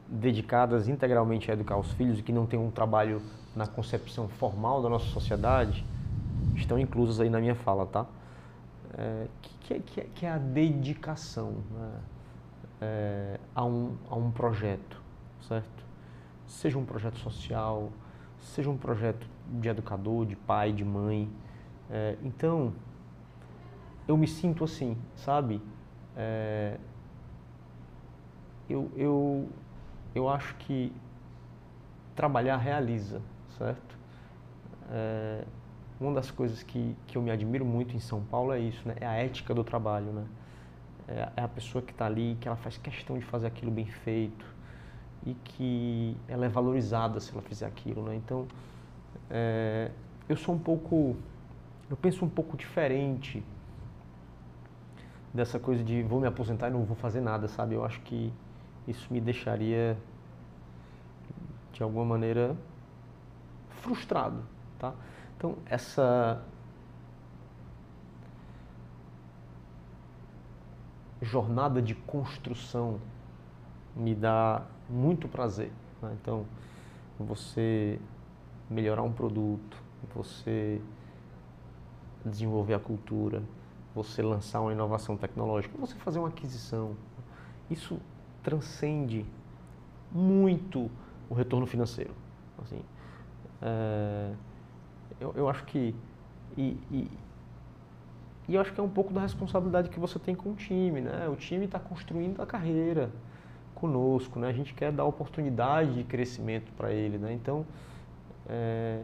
dedicadas 0.07 0.87
integralmente 0.87 1.49
a 1.49 1.53
educar 1.53 1.77
os 1.77 1.91
filhos 1.93 2.19
e 2.19 2.23
que 2.23 2.31
não 2.31 2.45
têm 2.45 2.59
um 2.59 2.71
trabalho 2.71 3.21
na 3.55 3.67
concepção 3.67 4.27
formal 4.27 4.81
da 4.81 4.89
nossa 4.89 5.05
sociedade 5.05 5.85
estão 6.55 6.79
inclusas 6.79 7.19
aí 7.19 7.29
na 7.29 7.39
minha 7.39 7.55
fala, 7.55 7.85
tá? 7.85 8.05
É, 8.97 9.27
que, 9.41 9.79
que, 9.79 10.01
é, 10.01 10.07
que, 10.15 10.25
é, 10.25 10.29
a 10.29 10.37
dedicação 10.37 11.53
né? 11.71 11.91
é, 12.81 13.39
a, 13.55 13.63
um, 13.63 13.95
a 14.09 14.15
um 14.15 14.31
projeto, 14.31 15.01
certo? 15.47 15.92
Seja 16.47 16.77
um 16.77 16.85
projeto 16.85 17.17
social, 17.19 17.91
seja 18.39 18.69
um 18.69 18.77
projeto 18.77 19.27
de 19.59 19.69
educador, 19.69 20.25
de 20.25 20.35
pai, 20.35 20.71
de 20.71 20.83
mãe. 20.83 21.29
É, 21.89 22.17
então, 22.23 22.73
eu 24.07 24.17
me 24.17 24.27
sinto 24.27 24.63
assim, 24.63 24.97
sabe? 25.15 25.61
É, 26.15 26.77
eu, 28.69 28.91
eu, 28.95 29.49
eu 30.13 30.29
acho 30.29 30.55
que 30.55 30.91
trabalhar 32.15 32.57
realiza, 32.57 33.21
certo? 33.57 33.97
É, 34.91 35.43
uma 35.99 36.13
das 36.13 36.29
coisas 36.29 36.63
que, 36.63 36.95
que 37.07 37.17
eu 37.17 37.21
me 37.21 37.31
admiro 37.31 37.65
muito 37.65 37.95
em 37.95 37.99
São 37.99 38.21
Paulo 38.23 38.51
é 38.51 38.59
isso, 38.59 38.87
né? 38.87 38.95
É 38.99 39.05
a 39.05 39.13
ética 39.13 39.53
do 39.53 39.63
trabalho, 39.63 40.11
né? 40.11 40.25
É, 41.07 41.29
é 41.37 41.43
a 41.43 41.47
pessoa 41.47 41.81
que 41.81 41.91
está 41.91 42.05
ali, 42.05 42.37
que 42.39 42.47
ela 42.47 42.57
faz 42.57 42.77
questão 42.77 43.17
de 43.17 43.25
fazer 43.25 43.47
aquilo 43.47 43.71
bem 43.71 43.85
feito, 43.85 44.45
e 45.25 45.33
que 45.33 46.17
ela 46.27 46.45
é 46.45 46.49
valorizada 46.49 47.19
se 47.19 47.31
ela 47.31 47.41
fizer 47.41 47.65
aquilo, 47.65 48.03
né? 48.03 48.15
Então, 48.15 48.47
é, 49.29 49.91
eu 50.27 50.35
sou 50.35 50.55
um 50.55 50.59
pouco, 50.59 51.15
eu 51.89 51.95
penso 51.95 52.25
um 52.25 52.29
pouco 52.29 52.57
diferente 52.57 53.43
dessa 55.33 55.59
coisa 55.59 55.83
de 55.83 56.03
vou 56.03 56.19
me 56.19 56.27
aposentar 56.27 56.69
e 56.69 56.71
não 56.71 56.83
vou 56.83 56.95
fazer 56.95 57.21
nada, 57.21 57.47
sabe? 57.47 57.75
Eu 57.75 57.83
acho 57.83 57.99
que 58.01 58.31
isso 58.87 59.11
me 59.11 59.21
deixaria 59.21 59.97
de 61.71 61.81
alguma 61.81 62.05
maneira 62.05 62.55
frustrado, 63.81 64.43
tá? 64.77 64.93
Então, 65.37 65.55
essa 65.65 66.41
jornada 71.21 71.81
de 71.81 71.95
construção 71.95 72.99
me 73.95 74.15
dá 74.15 74.63
muito 74.89 75.27
prazer. 75.27 75.71
Né? 76.01 76.15
Então, 76.21 76.45
você 77.19 77.99
melhorar 78.69 79.03
um 79.03 79.11
produto, 79.11 79.77
você 80.13 80.81
desenvolver 82.25 82.73
a 82.73 82.79
cultura, 82.79 83.43
você 83.93 84.21
lançar 84.21 84.61
uma 84.61 84.71
inovação 84.71 85.15
tecnológica, 85.15 85.77
você 85.77 85.95
fazer 85.95 86.19
uma 86.19 86.29
aquisição, 86.29 86.95
isso 87.69 87.99
transcende 88.41 89.25
muito 90.11 90.89
o 91.29 91.33
retorno 91.33 91.65
financeiro. 91.65 92.13
Assim, 92.61 92.81
é, 93.61 94.33
eu, 95.19 95.33
eu, 95.35 95.49
acho 95.49 95.63
que 95.65 95.95
e, 96.57 96.77
e, 96.91 97.11
e, 98.47 98.55
eu 98.55 98.61
acho 98.61 98.73
que 98.73 98.79
é 98.79 98.83
um 98.83 98.89
pouco 98.89 99.13
da 99.13 99.21
responsabilidade 99.21 99.89
que 99.89 99.99
você 99.99 100.19
tem 100.19 100.35
com 100.35 100.51
o 100.51 100.55
time, 100.55 101.01
né? 101.01 101.27
O 101.29 101.35
time 101.35 101.65
está 101.65 101.79
construindo 101.79 102.41
a 102.41 102.45
carreira, 102.45 103.11
conosco, 103.83 104.39
né? 104.39 104.47
A 104.47 104.53
gente 104.53 104.73
quer 104.73 104.93
dar 104.93 105.03
oportunidade 105.03 105.93
de 105.93 106.05
crescimento 106.05 106.71
para 106.77 106.93
ele, 106.93 107.17
né? 107.17 107.33
Então, 107.33 107.65
é, 108.47 109.03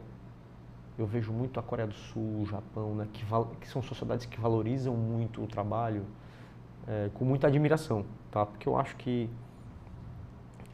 eu 0.98 1.06
vejo 1.06 1.33
muito 1.33 1.59
a 1.59 1.64
Coreia 1.64 1.85
do 1.85 1.93
Sul, 1.93 2.43
o 2.43 2.45
Japão, 2.45 2.95
né? 2.95 3.06
Que, 3.11 3.25
que 3.59 3.67
são 3.67 3.82
sociedades 3.82 4.25
que 4.25 4.40
valorizam 4.40 4.95
muito 4.95 5.43
o 5.43 5.48
trabalho 5.48 6.06
é, 6.88 7.09
com 7.14 7.25
muita 7.25 7.48
admiração, 7.48 8.06
tá? 8.32 8.45
Porque 8.45 8.69
eu 8.69 8.77
acho 8.77 8.95
que 8.95 9.30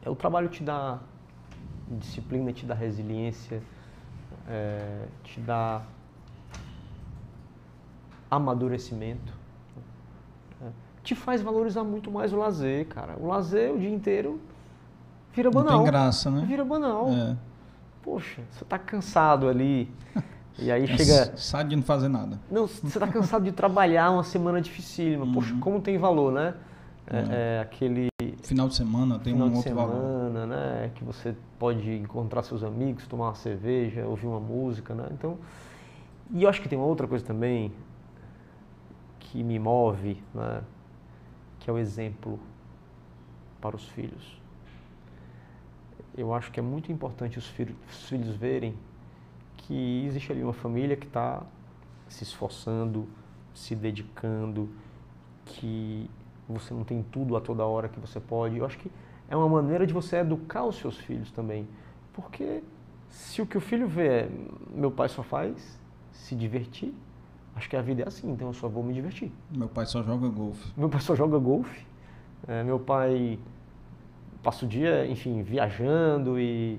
é, 0.04 0.08
o 0.08 0.14
trabalho 0.14 0.48
te 0.48 0.62
dá 0.62 1.00
disciplina, 1.88 2.52
te 2.52 2.64
dá 2.64 2.74
resiliência, 2.74 3.60
é, 4.48 5.06
te 5.24 5.40
dá 5.40 5.82
amadurecimento 8.30 9.45
te 11.06 11.14
faz 11.14 11.40
valorizar 11.40 11.84
muito 11.84 12.10
mais 12.10 12.32
o 12.32 12.36
lazer, 12.36 12.86
cara. 12.86 13.16
O 13.18 13.26
lazer 13.26 13.72
o 13.72 13.78
dia 13.78 13.90
inteiro 13.90 14.40
vira 15.32 15.50
banal. 15.50 15.72
Não 15.72 15.84
tem 15.84 15.92
graça, 15.92 16.30
né? 16.30 16.44
Vira 16.46 16.64
banal. 16.64 17.08
É. 17.08 17.36
Poxa, 18.02 18.42
você 18.50 18.64
tá 18.64 18.78
cansado 18.78 19.48
ali. 19.48 19.90
E 20.58 20.72
aí 20.72 20.84
é 20.84 20.86
chega. 20.86 21.36
Sabe 21.36 21.68
de 21.68 21.76
não 21.76 21.82
fazer 21.82 22.08
nada. 22.08 22.40
Não, 22.50 22.66
você 22.66 22.98
tá 22.98 23.06
cansado 23.06 23.44
de 23.44 23.52
trabalhar 23.52 24.10
uma 24.10 24.24
semana 24.24 24.58
dificílima. 24.58 25.30
Poxa, 25.30 25.52
uhum. 25.52 25.60
como 25.60 25.82
tem 25.82 25.98
valor, 25.98 26.32
né? 26.32 26.54
é, 27.06 27.18
é. 27.18 27.56
é 27.56 27.60
aquele 27.60 28.08
final 28.42 28.68
de 28.68 28.74
semana 28.74 29.18
tem 29.18 29.32
final 29.32 29.48
um 29.48 29.54
outro 29.54 29.68
semana, 29.68 29.90
valor. 29.90 30.46
né? 30.46 30.90
Que 30.94 31.04
você 31.04 31.36
pode 31.58 31.90
encontrar 31.92 32.42
seus 32.42 32.64
amigos, 32.64 33.06
tomar 33.06 33.26
uma 33.26 33.34
cerveja, 33.34 34.06
ouvir 34.06 34.26
uma 34.26 34.40
música, 34.40 34.94
né? 34.94 35.08
Então, 35.12 35.38
e 36.30 36.42
eu 36.42 36.48
acho 36.48 36.60
que 36.60 36.68
tem 36.68 36.78
uma 36.78 36.86
outra 36.86 37.06
coisa 37.06 37.24
também 37.24 37.72
que 39.18 39.42
me 39.42 39.58
move, 39.58 40.22
né? 40.34 40.62
Que 41.66 41.70
é 41.70 41.72
o 41.72 41.78
exemplo 41.78 42.38
para 43.60 43.74
os 43.74 43.88
filhos. 43.88 44.40
Eu 46.16 46.32
acho 46.32 46.52
que 46.52 46.60
é 46.60 46.62
muito 46.62 46.92
importante 46.92 47.40
os 47.40 47.48
filhos, 47.48 47.74
os 47.90 48.08
filhos 48.08 48.36
verem 48.36 48.72
que 49.56 50.04
existe 50.06 50.30
ali 50.30 50.44
uma 50.44 50.52
família 50.52 50.96
que 50.96 51.08
está 51.08 51.42
se 52.08 52.22
esforçando, 52.22 53.08
se 53.52 53.74
dedicando, 53.74 54.68
que 55.44 56.08
você 56.48 56.72
não 56.72 56.84
tem 56.84 57.02
tudo 57.02 57.36
a 57.36 57.40
toda 57.40 57.64
hora 57.64 57.88
que 57.88 57.98
você 57.98 58.20
pode. 58.20 58.58
Eu 58.58 58.64
acho 58.64 58.78
que 58.78 58.88
é 59.28 59.34
uma 59.34 59.48
maneira 59.48 59.84
de 59.84 59.92
você 59.92 60.18
educar 60.18 60.64
os 60.64 60.76
seus 60.76 60.96
filhos 60.96 61.32
também. 61.32 61.66
Porque 62.12 62.62
se 63.10 63.42
o 63.42 63.46
que 63.46 63.58
o 63.58 63.60
filho 63.60 63.88
vê 63.88 64.06
é 64.06 64.30
meu 64.70 64.92
pai 64.92 65.08
só 65.08 65.24
faz 65.24 65.80
se 66.12 66.36
divertir, 66.36 66.94
acho 67.56 67.68
que 67.68 67.76
a 67.76 67.82
vida 67.82 68.02
é 68.02 68.06
assim, 68.06 68.30
então 68.30 68.48
eu 68.48 68.54
só 68.54 68.68
vou 68.68 68.84
me 68.84 68.92
divertir. 68.92 69.32
Meu 69.50 69.68
pai 69.68 69.86
só 69.86 70.02
joga 70.02 70.28
golfe. 70.28 70.72
Meu 70.76 70.88
pai 70.88 71.00
só 71.00 71.16
joga 71.16 71.38
golfe. 71.38 71.86
É, 72.46 72.62
meu 72.62 72.78
pai 72.78 73.38
passa 74.42 74.64
o 74.64 74.68
dia, 74.68 75.06
enfim, 75.06 75.42
viajando 75.42 76.38
e 76.38 76.78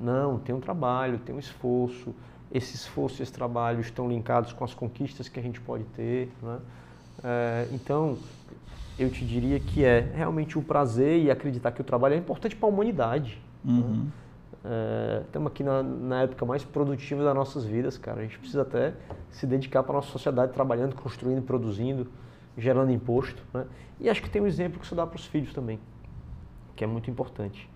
não, 0.00 0.38
tem 0.38 0.54
um 0.54 0.60
trabalho, 0.60 1.18
tem 1.18 1.34
um 1.34 1.38
esforço. 1.38 2.14
Esse 2.52 2.76
esforço 2.76 3.20
e 3.20 3.22
esse 3.22 3.32
trabalho 3.32 3.80
estão 3.80 4.08
linkados 4.08 4.52
com 4.52 4.62
as 4.62 4.74
conquistas 4.74 5.28
que 5.28 5.40
a 5.40 5.42
gente 5.42 5.60
pode 5.60 5.84
ter. 5.84 6.30
Né? 6.42 6.58
É, 7.24 7.68
então, 7.72 8.18
eu 8.98 9.10
te 9.10 9.24
diria 9.24 9.58
que 9.58 9.82
é 9.82 10.00
realmente 10.14 10.58
o 10.58 10.62
prazer 10.62 11.22
e 11.22 11.30
acreditar 11.30 11.72
que 11.72 11.80
o 11.80 11.84
trabalho 11.84 12.14
é 12.14 12.18
importante 12.18 12.54
para 12.54 12.68
a 12.68 12.72
humanidade. 12.72 13.40
Né? 13.64 13.72
Uhum. 13.72 13.96
Né? 13.96 14.06
É, 14.64 15.22
estamos 15.26 15.50
aqui 15.50 15.64
na, 15.64 15.82
na, 15.82 16.22
época 16.22 16.46
mais 16.46 16.64
produtiva 16.64 17.24
das 17.24 17.34
nossas 17.34 17.64
vidas, 17.64 17.98
cara. 17.98 18.20
A 18.20 18.22
gente 18.22 18.38
precisa 18.38 18.62
até 18.62 18.94
se 19.30 19.46
dedicar 19.46 19.82
para 19.82 19.92
a 19.92 19.96
nossa 19.96 20.10
sociedade, 20.10 20.52
trabalhando, 20.52 20.94
construindo, 20.94 21.42
produzindo, 21.42 22.06
gerando 22.56 22.92
imposto. 22.92 23.42
Né? 23.52 23.66
E 23.98 24.08
acho 24.08 24.22
que 24.22 24.30
tem 24.30 24.40
um 24.40 24.46
exemplo 24.46 24.78
que 24.78 24.84
isso 24.84 24.94
dá 24.94 25.06
para 25.06 25.16
os 25.16 25.26
filhos 25.26 25.52
também, 25.52 25.80
que 26.76 26.84
é 26.84 26.86
muito 26.86 27.10
importante. 27.10 27.68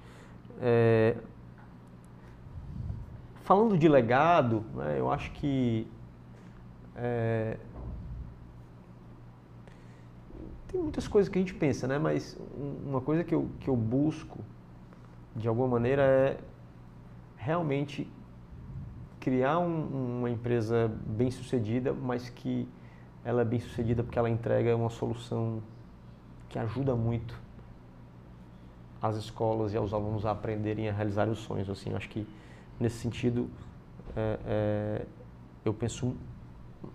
É, 0.60 1.16
falando 3.42 3.76
de 3.76 3.89
legado, 3.89 4.65
né, 4.74 4.97
eu 4.98 5.10
acho 5.10 5.32
que 5.32 5.86
é, 6.94 7.56
tem 10.68 10.81
muitas 10.81 11.08
coisas 11.08 11.28
que 11.28 11.39
a 11.39 11.40
gente 11.40 11.55
pensa, 11.55 11.86
né? 11.86 11.98
Mas 11.98 12.39
uma 12.84 13.00
coisa 13.00 13.24
que 13.24 13.34
eu, 13.34 13.48
que 13.60 13.68
eu 13.68 13.76
busco, 13.76 14.39
de 15.34 15.48
alguma 15.48 15.68
maneira, 15.68 16.02
é 16.02 16.39
realmente 17.47 18.08
criar 19.20 19.60
um, 19.60 20.18
uma 20.18 20.31
empresa 20.31 20.91
bem 21.07 21.31
sucedida, 21.31 21.92
mas 21.92 22.28
que 22.28 22.68
ela 23.25 23.42
é 23.42 23.44
bem 23.44 23.60
sucedida 23.60 24.02
porque 24.02 24.18
ela 24.18 24.28
entrega 24.28 24.75
uma 24.75 24.91
solução 24.91 25.62
que 26.49 26.58
ajuda 26.58 26.97
muito 26.97 27.41
as 29.00 29.15
escolas 29.16 29.73
e 29.73 29.76
aos 29.76 29.92
alunos 29.92 30.26
a 30.26 30.33
aprenderem 30.33 30.89
a 30.89 30.92
realizar 30.92 31.28
os 31.28 31.39
sonhos. 31.39 31.70
Assim, 31.70 31.94
acho 31.94 32.08
que 32.08 32.26
nesse 32.81 32.97
sentido 32.97 33.49
é, 34.16 34.39
é, 34.44 35.07
eu 35.65 35.73
penso 35.73 36.16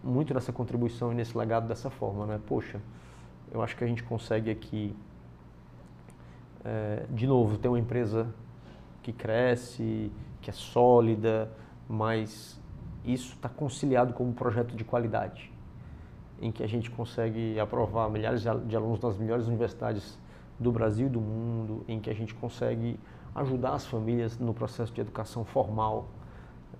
muito 0.04 0.34
nessa 0.34 0.52
contribuição 0.52 1.14
e 1.14 1.16
nesse 1.16 1.38
legado 1.38 1.66
dessa 1.66 1.90
forma, 1.90 2.26
né? 2.26 2.42
Poxa, 2.46 2.82
eu 3.54 3.62
acho 3.62 3.78
que 3.78 3.86
a 3.86 3.88
gente 3.88 4.04
consegue 4.04 4.52
aqui, 4.52 4.94
é, 6.66 7.06
de 7.10 7.26
novo, 7.26 7.58
ter 7.58 7.70
uma 7.70 7.80
empresa 7.80 8.28
que 9.02 9.14
cresce, 9.14 10.12
que 10.42 10.50
é 10.50 10.54
sólida, 10.54 11.52
mas 11.88 12.60
isso 13.06 13.34
está 13.36 13.50
conciliado 13.50 14.14
com 14.14 14.24
um 14.24 14.34
projeto 14.34 14.76
de 14.76 14.84
qualidade, 14.84 15.52
em 16.42 16.52
que 16.52 16.64
a 16.64 16.68
gente 16.68 16.90
consegue 16.90 17.60
aprovar 17.60 18.10
milhares 18.10 18.42
de 18.42 18.76
alunos 18.76 19.00
nas 19.00 19.18
melhores 19.18 19.48
universidades 19.48 20.20
do 20.60 20.72
Brasil 20.72 21.08
e 21.08 21.10
do 21.10 21.22
mundo, 21.22 21.84
em 21.88 22.00
que 22.00 22.10
a 22.10 22.14
gente 22.14 22.34
consegue 22.36 23.00
ajudar 23.34 23.74
as 23.74 23.86
famílias 23.86 24.38
no 24.38 24.54
processo 24.54 24.94
de 24.94 25.02
educação 25.02 25.44
formal, 25.46 26.08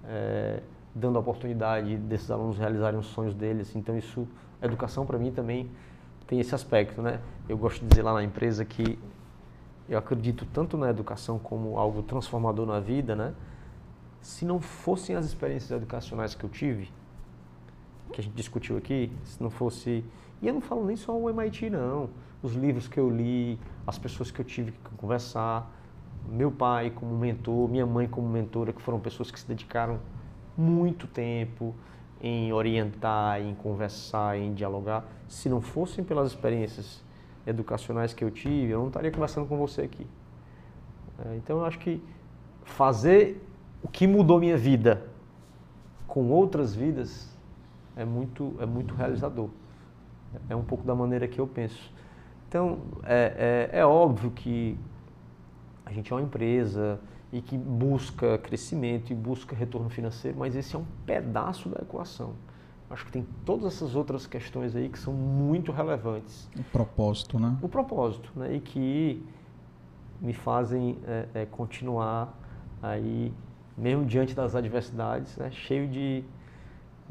é, 0.06 0.62
dando 0.94 1.18
a 1.18 1.20
oportunidade 1.20 1.96
desses 1.98 2.30
alunos 2.30 2.58
realizarem 2.58 3.00
os 3.00 3.08
sonhos 3.08 3.34
deles. 3.34 3.76
Então, 3.76 3.98
isso, 3.98 4.28
educação 4.62 5.06
para 5.06 5.18
mim 5.18 5.32
também 5.32 5.70
tem 6.28 6.40
esse 6.40 6.54
aspecto, 6.54 7.02
né? 7.02 7.20
Eu 7.48 7.58
gosto 7.58 7.82
de 7.82 7.88
dizer 7.88 8.04
lá 8.04 8.14
na 8.14 8.24
empresa 8.24 8.64
que 8.64 9.00
eu 9.90 9.98
acredito 9.98 10.46
tanto 10.54 10.78
na 10.78 10.90
educação 10.90 11.40
como 11.40 11.78
algo 11.78 12.04
transformador 12.04 12.66
na 12.66 12.80
vida, 12.80 13.16
né? 13.16 13.34
Se 14.22 14.46
não 14.46 14.60
fossem 14.60 15.16
as 15.16 15.26
experiências 15.26 15.72
educacionais 15.72 16.36
que 16.36 16.44
eu 16.44 16.50
tive, 16.50 16.92
que 18.12 18.22
a 18.22 18.24
gente 18.24 18.34
discutiu 18.34 18.78
aqui, 18.78 19.12
se 19.24 19.42
não 19.42 19.50
fosse. 19.50 20.04
E 20.42 20.48
eu 20.48 20.54
não 20.54 20.62
falo 20.62 20.86
nem 20.86 20.96
só 20.96 21.18
o 21.18 21.30
MIT, 21.30 21.70
não. 21.70 22.10
Os 22.42 22.54
livros 22.54 22.88
que 22.88 23.00
eu 23.00 23.10
li, 23.10 23.60
as 23.86 23.98
pessoas 23.98 24.32
que 24.32 24.40
eu 24.40 24.46
tive 24.46 24.72
que 24.72 24.96
conversar, 24.98 25.72
meu 26.30 26.52
pai 26.52 26.92
como 26.92 27.18
mentor, 27.18 27.68
minha 27.68 27.86
mãe 27.86 28.08
como 28.08 28.28
mentora, 28.28 28.74
que 28.74 28.82
foram 28.82 29.00
pessoas 29.00 29.32
que 29.32 29.40
se 29.40 29.48
dedicaram 29.48 30.00
muito 30.58 31.08
tempo, 31.08 31.76
em 32.22 32.54
orientar, 32.54 33.42
em 33.42 33.56
conversar, 33.56 34.38
em 34.38 34.54
dialogar. 34.54 35.04
Se 35.28 35.50
não 35.50 35.60
fossem 35.60 36.04
pelas 36.04 36.32
experiências 36.32 37.04
educacionais 37.46 38.14
que 38.14 38.24
eu 38.24 38.30
tive, 38.30 38.72
eu 38.72 38.80
não 38.80 38.88
estaria 38.88 39.12
conversando 39.12 39.48
com 39.48 39.58
você 39.58 39.82
aqui. 39.82 40.06
É, 41.26 41.36
então 41.38 41.58
eu 41.58 41.66
acho 41.66 41.80
que 41.80 42.02
fazer 42.64 43.42
o 43.84 43.88
que 43.88 44.08
mudou 44.08 44.40
minha 44.40 44.58
vida 44.58 45.08
com 46.08 46.30
outras 46.30 46.76
vidas 46.76 47.30
é 47.96 48.06
muito, 48.06 48.56
é 48.60 48.66
muito 48.66 48.94
realizador. 48.94 49.50
É 50.50 50.56
um 50.56 50.64
pouco 50.64 50.84
da 50.84 50.96
maneira 50.96 51.28
que 51.28 51.40
eu 51.40 51.48
penso. 51.48 51.92
Então, 52.48 52.80
é, 53.04 53.70
é, 53.74 53.80
é 53.80 53.86
óbvio 53.86 54.32
que 54.32 54.78
a 55.86 55.92
gente 55.92 56.12
é 56.12 56.16
uma 56.16 56.22
empresa, 56.22 57.00
e 57.32 57.42
que 57.42 57.58
busca 57.58 58.38
crescimento 58.38 59.12
e 59.12 59.16
busca 59.16 59.56
retorno 59.56 59.90
financeiro, 59.90 60.38
mas 60.38 60.56
esse 60.56 60.76
é 60.76 60.80
um 60.80 60.86
pedaço 61.06 61.70
da 61.70 61.82
equação. 61.82 62.34
Acho 62.90 63.06
que 63.06 63.12
tem 63.12 63.26
todas 63.46 63.74
essas 63.74 63.96
outras 63.96 64.28
questões 64.28 64.76
aí 64.76 64.90
que 64.90 65.00
são 65.00 65.14
muito 65.14 65.72
relevantes. 65.72 66.50
O 66.58 66.64
propósito, 66.64 67.40
né? 67.40 67.58
O 67.62 67.70
propósito, 67.70 68.30
né? 68.36 68.54
E 68.54 68.60
que 68.60 69.26
me 70.20 70.34
fazem 70.34 70.98
é, 71.08 71.28
é, 71.34 71.46
continuar 71.46 72.38
aí, 72.84 73.34
mesmo 73.78 74.06
diante 74.06 74.34
das 74.34 74.56
adversidades, 74.56 75.36
né? 75.38 75.50
cheio 75.52 75.88
de, 75.88 76.24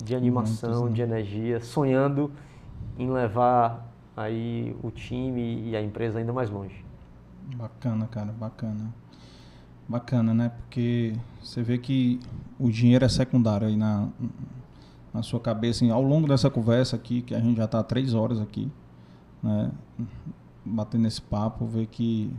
de 0.03 0.15
animação, 0.15 0.71
Muitos, 0.71 0.91
né? 0.91 0.95
de 0.97 1.03
energia, 1.03 1.61
sonhando 1.61 2.31
em 2.99 3.11
levar 3.11 3.87
aí 4.17 4.77
o 4.83 4.91
time 4.91 5.71
e 5.71 5.77
a 5.77 5.83
empresa 5.83 6.19
ainda 6.19 6.33
mais 6.33 6.51
longe. 6.51 6.85
Bacana, 7.57 8.07
cara, 8.07 8.33
bacana. 8.33 8.95
Bacana, 9.89 10.33
né? 10.33 10.51
Porque 10.51 11.17
você 11.43 11.63
vê 11.63 11.79
que 11.79 12.21
o 12.59 12.71
dinheiro 12.71 13.05
é 13.05 13.09
secundário 13.09 13.67
aí 13.67 13.77
na, 13.77 14.09
na 15.13 15.23
sua 15.23 15.41
cabeça. 15.41 15.85
Ao 15.93 16.03
longo 16.03 16.29
dessa 16.29 16.49
conversa 16.49 16.95
aqui, 16.95 17.23
que 17.23 17.35
a 17.35 17.41
gente 17.41 17.57
já 17.57 17.65
está 17.65 17.81
há 17.81 17.83
três 17.83 18.15
horas 18.15 18.41
aqui, 18.41 18.71
né? 19.43 19.71
Batendo 20.65 21.09
esse 21.09 21.21
papo, 21.21 21.67
ver 21.67 21.87
que 21.87 22.33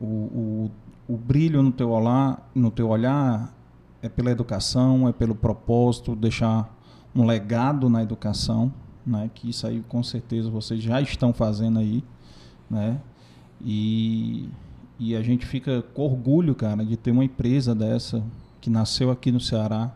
o, 0.00 0.04
o, 0.04 0.70
o 1.08 1.16
brilho 1.16 1.62
no 1.62 1.72
teu, 1.72 1.90
olhar, 1.90 2.50
no 2.54 2.70
teu 2.70 2.88
olhar 2.88 3.52
é 4.00 4.08
pela 4.08 4.30
educação, 4.30 5.08
é 5.08 5.12
pelo 5.12 5.34
propósito, 5.34 6.16
deixar 6.16 6.74
um 7.14 7.24
legado 7.24 7.88
na 7.88 8.02
educação, 8.02 8.72
né? 9.06 9.30
Que 9.34 9.50
isso 9.50 9.66
aí 9.66 9.82
com 9.88 10.02
certeza 10.02 10.50
vocês 10.50 10.82
já 10.82 11.00
estão 11.00 11.32
fazendo 11.32 11.78
aí, 11.78 12.02
né? 12.70 13.00
E 13.60 14.48
e 15.04 15.16
a 15.16 15.22
gente 15.22 15.44
fica 15.44 15.82
com 15.94 16.02
orgulho, 16.02 16.54
cara, 16.54 16.84
de 16.84 16.96
ter 16.96 17.10
uma 17.10 17.24
empresa 17.24 17.74
dessa 17.74 18.22
que 18.60 18.70
nasceu 18.70 19.10
aqui 19.10 19.32
no 19.32 19.40
Ceará, 19.40 19.90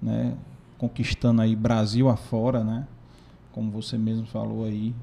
né? 0.00 0.36
Conquistando 0.78 1.42
aí 1.42 1.56
Brasil 1.56 2.08
afora, 2.08 2.62
né? 2.62 2.86
Como 3.50 3.72
você 3.72 3.98
mesmo 3.98 4.24
falou 4.26 4.64
aí, 4.64 4.94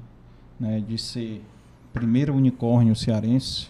né? 0.58 0.80
De 0.80 0.96
ser 0.96 1.44
primeiro 1.92 2.34
unicórnio 2.34 2.96
cearense, 2.96 3.68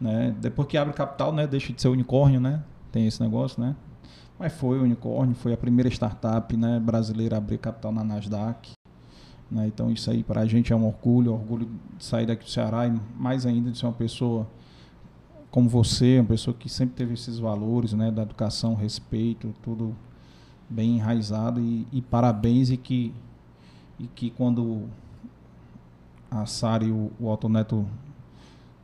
né? 0.00 0.34
Depois 0.40 0.68
que 0.68 0.76
abre 0.76 0.94
capital, 0.94 1.32
né? 1.32 1.46
Deixa 1.46 1.72
de 1.72 1.80
ser 1.80 1.88
unicórnio, 1.88 2.40
né? 2.40 2.62
Tem 2.92 3.06
esse 3.06 3.22
negócio, 3.22 3.60
né? 3.60 3.74
Mas 4.38 4.52
foi 4.52 4.78
o 4.78 4.82
unicórnio, 4.82 5.34
foi 5.34 5.52
a 5.52 5.56
primeira 5.56 5.88
startup 5.88 6.54
né, 6.56 6.78
brasileira 6.78 7.36
a 7.36 7.38
abrir 7.38 7.58
capital 7.58 7.90
na 7.90 8.04
Nasdaq. 8.04 8.72
Né? 9.50 9.66
Então 9.66 9.90
isso 9.90 10.10
aí 10.10 10.22
para 10.22 10.42
a 10.42 10.46
gente 10.46 10.72
é 10.72 10.76
um 10.76 10.86
orgulho, 10.86 11.32
orgulho 11.32 11.68
de 11.96 12.04
sair 12.04 12.26
daqui 12.26 12.44
do 12.44 12.50
Ceará 12.50 12.86
e 12.86 13.00
mais 13.16 13.46
ainda 13.46 13.70
de 13.70 13.78
ser 13.78 13.86
uma 13.86 13.92
pessoa 13.92 14.46
como 15.50 15.68
você, 15.68 16.18
uma 16.18 16.26
pessoa 16.26 16.54
que 16.54 16.68
sempre 16.68 16.96
teve 16.96 17.14
esses 17.14 17.38
valores, 17.38 17.94
né, 17.94 18.10
da 18.10 18.22
educação, 18.22 18.74
respeito, 18.74 19.54
tudo 19.62 19.96
bem 20.68 20.96
enraizado 20.96 21.60
e, 21.60 21.86
e 21.92 22.02
parabéns 22.02 22.70
e 22.70 22.76
que 22.76 23.14
e 23.98 24.06
que 24.08 24.28
quando 24.28 24.82
a 26.30 26.44
Sara 26.44 26.84
e 26.84 26.90
o, 26.90 27.10
o 27.18 27.28
Otto 27.28 27.48
Neto 27.48 27.86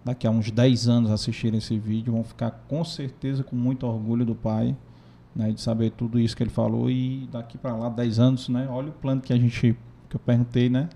daqui 0.04 0.26
a 0.26 0.30
uns 0.30 0.50
10 0.50 0.88
anos 0.88 1.10
assistirem 1.10 1.58
esse 1.58 1.78
vídeo, 1.78 2.12
vão 2.12 2.24
ficar 2.24 2.50
com 2.68 2.84
certeza 2.84 3.44
com 3.44 3.54
muito 3.54 3.86
orgulho 3.86 4.24
do 4.24 4.34
pai, 4.34 4.76
né, 5.34 5.50
de 5.50 5.60
saber 5.60 5.90
tudo 5.90 6.18
isso 6.18 6.36
que 6.36 6.42
ele 6.42 6.50
falou 6.50 6.90
e 6.90 7.28
daqui 7.32 7.56
para 7.56 7.74
lá 7.74 7.88
10 7.88 8.18
anos, 8.18 8.48
né? 8.48 8.66
Olha 8.68 8.88
o 8.88 8.92
plano 8.92 9.20
que 9.20 9.32
a 9.32 9.36
gente 9.36 9.76
que 10.08 10.16
eu 10.16 10.20
perguntei, 10.20 10.68
né? 10.68 10.88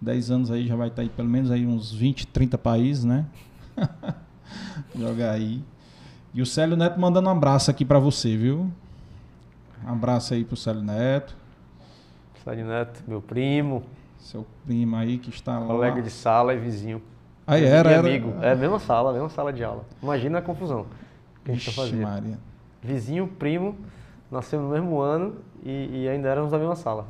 10 0.00 0.30
anos 0.30 0.50
aí 0.50 0.66
já 0.66 0.76
vai 0.76 0.88
estar 0.88 0.96
tá 0.96 1.02
aí 1.02 1.08
pelo 1.08 1.28
menos 1.28 1.50
aí 1.50 1.66
uns 1.66 1.92
20, 1.92 2.26
30 2.28 2.58
países, 2.58 3.04
né? 3.04 3.26
Jogar 4.96 5.32
aí. 5.32 5.62
E 6.34 6.40
o 6.40 6.46
Célio 6.46 6.76
Neto 6.76 6.98
mandando 7.00 7.28
um 7.28 7.32
abraço 7.32 7.70
aqui 7.70 7.84
para 7.84 7.98
você, 7.98 8.36
viu? 8.36 8.70
Um 9.84 9.88
abraço 9.90 10.34
aí 10.34 10.44
pro 10.44 10.56
Célio 10.56 10.82
Neto. 10.82 11.36
Célio 12.44 12.66
Neto, 12.66 13.02
meu 13.06 13.20
primo. 13.20 13.82
Seu 14.18 14.46
primo 14.64 14.96
aí 14.96 15.18
que 15.18 15.30
está 15.30 15.58
lá. 15.58 15.66
Colega 15.66 16.00
de 16.00 16.10
sala 16.10 16.54
e 16.54 16.58
vizinho. 16.58 17.02
Aí 17.46 17.64
era, 17.64 17.90
e 17.90 17.94
era. 17.94 18.08
amigo. 18.08 18.34
É 18.40 18.52
a 18.52 18.56
mesma 18.56 18.78
sala, 18.78 19.10
a 19.10 19.12
mesma 19.12 19.28
sala 19.28 19.52
de 19.52 19.64
aula. 19.64 19.84
Imagina 20.02 20.38
a 20.38 20.42
confusão 20.42 20.86
que 21.44 21.50
a 21.50 21.54
gente 21.54 21.66
tá 21.66 21.72
fazendo. 21.72 22.02
Maria. 22.02 22.38
Vizinho, 22.82 23.26
primo, 23.26 23.76
nasceu 24.30 24.60
no 24.60 24.70
mesmo 24.70 25.00
ano 25.00 25.36
e, 25.62 26.02
e 26.02 26.08
ainda 26.08 26.28
éramos 26.28 26.50
da 26.50 26.58
mesma 26.58 26.76
sala. 26.76 27.06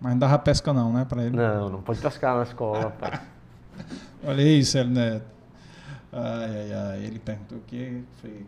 Mas 0.00 0.12
não 0.12 0.18
dava 0.18 0.38
pesca 0.38 0.72
não, 0.72 0.92
né, 0.92 1.04
para 1.04 1.24
ele? 1.24 1.36
Não, 1.36 1.70
não 1.70 1.82
pode 1.82 2.00
pescar 2.00 2.36
na 2.36 2.42
escola, 2.42 2.80
rapaz. 2.80 3.20
Olha 4.24 4.42
isso, 4.42 4.72
Célio 4.72 4.92
Neto. 4.92 5.26
Ai, 6.12 6.50
ai, 6.50 6.72
ai. 6.72 7.04
Ele 7.04 7.18
perguntou 7.18 7.58
o 7.58 7.60
que 7.62 8.02
foi. 8.20 8.46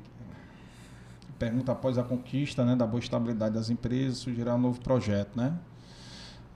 Pergunta 1.39 1.73
após 1.73 1.97
a 1.97 2.02
conquista 2.02 2.65
né, 2.65 2.74
da 2.74 2.86
boa 2.86 2.98
estabilidade 2.98 3.55
das 3.55 3.70
empresas, 3.70 4.18
sugerir 4.18 4.50
um 4.50 4.58
novo 4.58 4.81
projeto, 4.81 5.36
né? 5.36 5.55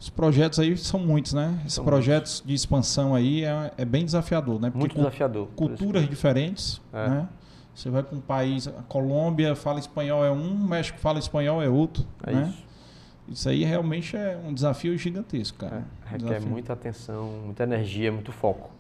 Os 0.03 0.11
projetos 0.11 0.59
aí 0.59 0.77
são 0.77 0.99
muitos, 0.99 1.33
né? 1.33 1.61
Esses 1.61 1.75
são 1.75 1.85
projetos 1.85 2.41
muitos. 2.41 2.49
de 2.49 2.55
expansão 2.55 3.15
aí 3.15 3.45
é, 3.45 3.71
é, 3.79 3.85
bem 3.85 4.05
desafiador, 4.05 4.61
né? 4.61 4.69
Porque 4.69 4.79
Muito 4.81 4.97
desafiador. 4.97 5.47
Culturas 5.55 6.09
diferentes, 6.09 6.83
é. 6.93 7.09
né? 7.09 7.29
Você 7.73 7.89
vai 7.89 8.03
para 8.03 8.19
um 8.19 8.21
país, 8.21 8.67
a 8.67 8.83
Colômbia 8.89 9.55
fala 9.55 9.79
espanhol 9.79 10.25
é 10.25 10.31
um, 10.33 10.59
México 10.59 10.99
fala 10.99 11.21
espanhol 11.21 11.63
é 11.63 11.69
outro, 11.69 12.05
é 12.25 12.33
né? 12.33 12.49
Isso. 12.49 12.65
isso 13.29 13.49
aí 13.49 13.63
realmente 13.63 14.17
é 14.17 14.37
um 14.45 14.53
desafio 14.53 14.99
gigantesco, 14.99 15.59
cara. 15.59 15.85
É, 16.07 16.11
requer 16.11 16.25
desafio. 16.25 16.49
muita 16.49 16.73
atenção, 16.73 17.29
muita 17.45 17.63
energia, 17.63 18.11
muito 18.11 18.33
foco. 18.33 18.73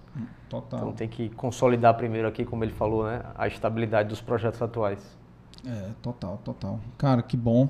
Total. 0.48 0.80
Então 0.80 0.92
tem 0.92 1.08
que 1.08 1.28
consolidar 1.28 1.94
primeiro 1.94 2.26
aqui, 2.26 2.44
como 2.44 2.64
ele 2.64 2.72
falou, 2.72 3.06
né, 3.06 3.22
a 3.36 3.46
estabilidade 3.46 4.08
dos 4.08 4.20
projetos 4.20 4.60
atuais. 4.60 5.16
É, 5.64 5.90
total, 6.02 6.40
total. 6.44 6.80
Cara, 6.98 7.22
que 7.22 7.36
bom. 7.36 7.68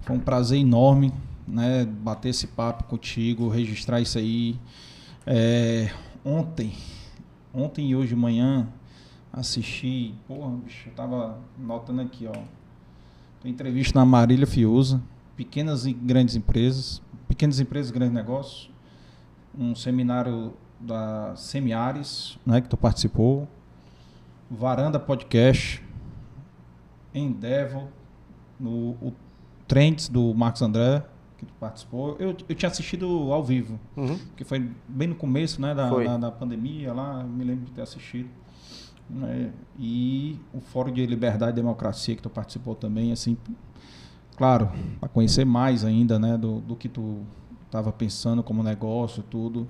Foi 0.00 0.16
um 0.16 0.20
prazer 0.20 0.58
enorme, 0.58 1.12
né, 1.46 1.84
bater 1.84 2.30
esse 2.30 2.46
papo 2.46 2.84
contigo, 2.84 3.48
registrar 3.48 4.00
isso 4.00 4.18
aí. 4.18 4.58
É, 5.26 5.90
ontem, 6.24 6.74
ontem 7.52 7.90
e 7.90 7.96
hoje 7.96 8.08
de 8.08 8.16
manhã, 8.16 8.68
assisti, 9.32 10.14
porra, 10.26 10.50
bicho, 10.56 10.88
eu 10.88 10.94
tava 10.94 11.38
notando 11.58 12.00
aqui, 12.02 12.26
ó. 12.26 12.42
Entrevista 13.44 13.98
na 13.98 14.06
Marília 14.06 14.46
Fiuza, 14.46 15.02
pequenas 15.36 15.84
e 15.84 15.92
grandes 15.92 16.34
empresas, 16.34 17.02
pequenas 17.28 17.60
empresas, 17.60 17.90
grandes 17.90 18.14
negócios, 18.14 18.70
um 19.56 19.74
seminário 19.74 20.54
da 20.80 21.36
Semiares, 21.36 22.38
né, 22.44 22.60
que 22.60 22.68
tu 22.68 22.76
participou, 22.76 23.46
Varanda 24.50 24.98
Podcast, 24.98 25.82
Endeavor, 27.14 27.88
no 28.58 28.90
o 28.92 29.12
Trends 29.66 30.08
do 30.08 30.34
Marcos 30.34 30.62
André, 30.62 31.04
que 31.44 31.52
tu 31.52 31.58
participou. 31.58 32.16
Eu, 32.18 32.36
eu 32.48 32.54
tinha 32.54 32.70
assistido 32.70 33.06
ao 33.32 33.42
vivo, 33.42 33.78
uhum. 33.96 34.18
que 34.36 34.44
foi 34.44 34.70
bem 34.88 35.08
no 35.08 35.14
começo 35.14 35.60
né, 35.60 35.74
da, 35.74 35.90
da, 35.90 36.16
da, 36.16 36.30
pandemia 36.30 36.92
lá, 36.92 37.22
me 37.22 37.44
lembro 37.44 37.64
de 37.64 37.72
ter 37.72 37.82
assistido. 37.82 38.28
Né, 39.08 39.50
e 39.78 40.38
o 40.52 40.60
Fórum 40.60 40.92
de 40.92 41.04
Liberdade 41.06 41.52
e 41.52 41.54
Democracia, 41.54 42.16
que 42.16 42.22
tu 42.22 42.30
participou 42.30 42.74
também, 42.74 43.12
assim, 43.12 43.36
claro, 44.36 44.70
para 44.98 45.08
conhecer 45.08 45.44
mais 45.44 45.84
ainda 45.84 46.18
né, 46.18 46.38
do, 46.38 46.60
do 46.60 46.74
que 46.74 46.88
tu 46.88 47.22
estava 47.66 47.92
pensando 47.92 48.42
como 48.42 48.62
negócio 48.62 49.22
tudo. 49.22 49.66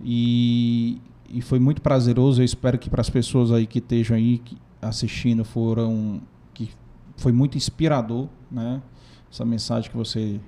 E, 0.00 1.00
e 1.28 1.40
foi 1.40 1.58
muito 1.58 1.80
prazeroso. 1.80 2.42
Eu 2.42 2.44
espero 2.44 2.78
que 2.78 2.90
para 2.90 3.00
as 3.00 3.08
pessoas 3.08 3.50
aí 3.50 3.66
que 3.66 3.78
estejam 3.78 4.16
aí 4.16 4.40
assistindo 4.80 5.44
foram 5.44 6.20
que 6.52 6.70
foi 7.16 7.32
muito 7.32 7.56
inspirador, 7.56 8.28
né? 8.50 8.82
Essa 9.30 9.44
mensagem 9.44 9.90
que 9.90 9.96
você 9.96 10.38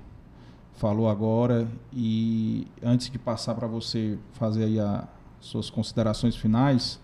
falou 0.75 1.09
agora 1.09 1.67
e 1.93 2.67
antes 2.83 3.09
de 3.09 3.17
passar 3.17 3.55
para 3.55 3.67
você 3.67 4.17
fazer 4.33 4.65
aí 4.65 4.79
as 4.79 5.07
suas 5.39 5.69
considerações 5.69 6.35
finais, 6.35 6.99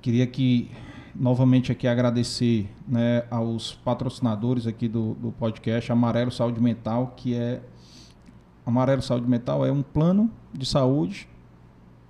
queria 0.00 0.26
que 0.26 0.70
novamente 1.14 1.72
aqui 1.72 1.86
agradecer 1.86 2.70
né, 2.86 3.24
aos 3.30 3.74
patrocinadores 3.74 4.66
aqui 4.66 4.88
do, 4.88 5.14
do 5.14 5.32
podcast 5.32 5.90
Amarelo 5.90 6.30
Saúde 6.30 6.60
Mental, 6.60 7.14
que 7.16 7.34
é 7.34 7.62
Amarelo 8.64 9.02
Saúde 9.02 9.28
Mental 9.28 9.64
é 9.64 9.70
um 9.70 9.82
plano 9.82 10.30
de 10.52 10.66
saúde 10.66 11.28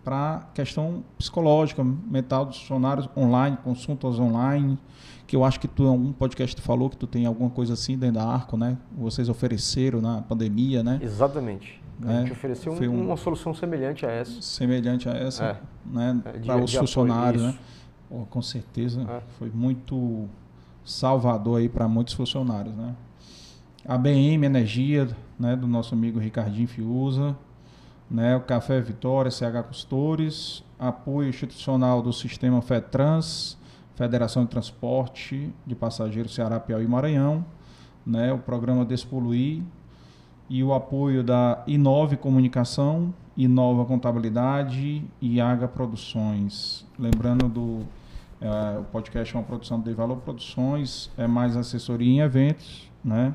para 0.02 0.48
questão 0.54 1.02
psicológica, 1.18 1.82
mental 1.82 2.46
dos 2.46 2.58
funcionários 2.58 3.08
online, 3.16 3.58
consultas 3.64 4.20
online, 4.20 4.78
que 5.26 5.34
eu 5.34 5.44
acho 5.44 5.58
que 5.58 5.66
tu 5.66 5.84
em 5.84 5.88
algum 5.88 6.12
podcast 6.12 6.54
tu 6.54 6.62
falou 6.62 6.88
que 6.88 6.96
tu 6.96 7.06
tem 7.06 7.26
alguma 7.26 7.50
coisa 7.50 7.74
assim 7.74 7.98
dentro 7.98 8.16
da 8.16 8.24
Arco, 8.24 8.56
né? 8.56 8.78
Vocês 8.96 9.28
ofereceram 9.28 10.00
na 10.00 10.22
pandemia, 10.22 10.82
né? 10.82 11.00
Exatamente. 11.02 11.80
A 12.04 12.12
é, 12.12 12.18
gente 12.20 12.32
ofereceu 12.32 12.72
um, 12.72 13.06
uma 13.06 13.16
solução 13.16 13.54
semelhante 13.54 14.04
a 14.04 14.10
essa. 14.10 14.40
Semelhante 14.42 15.08
a 15.08 15.12
essa, 15.12 15.44
é. 15.44 15.56
né? 15.86 16.22
É, 16.26 16.38
para 16.40 16.62
os 16.62 16.74
funcionários, 16.74 17.42
né? 17.42 17.58
Oh, 18.08 18.24
com 18.26 18.40
certeza 18.40 19.02
é. 19.02 19.20
foi 19.38 19.50
muito 19.50 20.28
salvador 20.84 21.58
aí 21.58 21.68
para 21.68 21.88
muitos 21.88 22.14
funcionários, 22.14 22.74
né? 22.76 22.94
A 23.84 23.96
BM 23.96 24.44
Energia, 24.44 25.08
né, 25.38 25.54
do 25.54 25.66
nosso 25.66 25.94
amigo 25.94 26.18
Ricardinho 26.18 26.66
Fiuza, 26.66 27.36
né, 28.10 28.36
o 28.36 28.40
Café 28.40 28.80
Vitória, 28.80 29.30
CH 29.30 29.62
Custores, 29.68 30.64
apoio 30.78 31.28
institucional 31.28 32.02
do 32.02 32.12
Sistema 32.12 32.60
FETRANS, 32.60 33.56
Federação 33.96 34.44
de 34.44 34.50
Transporte 34.50 35.52
de 35.66 35.74
Passageiros 35.74 36.34
Ceará, 36.34 36.60
Piauí 36.60 36.84
e 36.84 36.88
Maranhão, 36.88 37.44
né, 38.04 38.32
o 38.32 38.38
programa 38.38 38.84
Despoluir 38.84 39.62
e 40.48 40.62
o 40.62 40.72
apoio 40.72 41.24
da 41.24 41.64
Inove 41.66 42.16
Comunicação, 42.16 43.12
Inova 43.36 43.84
Contabilidade 43.84 45.02
e 45.20 45.40
Aga 45.40 45.66
Produções. 45.66 46.86
Lembrando 46.98 47.48
do 47.48 47.80
é, 48.40 48.78
o 48.78 48.84
podcast 48.84 49.34
é 49.34 49.38
uma 49.38 49.44
produção 49.44 49.80
de 49.80 49.92
Valor 49.94 50.18
Produções, 50.18 51.10
é 51.16 51.26
mais 51.26 51.56
assessoria 51.56 52.10
em 52.10 52.20
eventos, 52.20 52.90
né? 53.02 53.34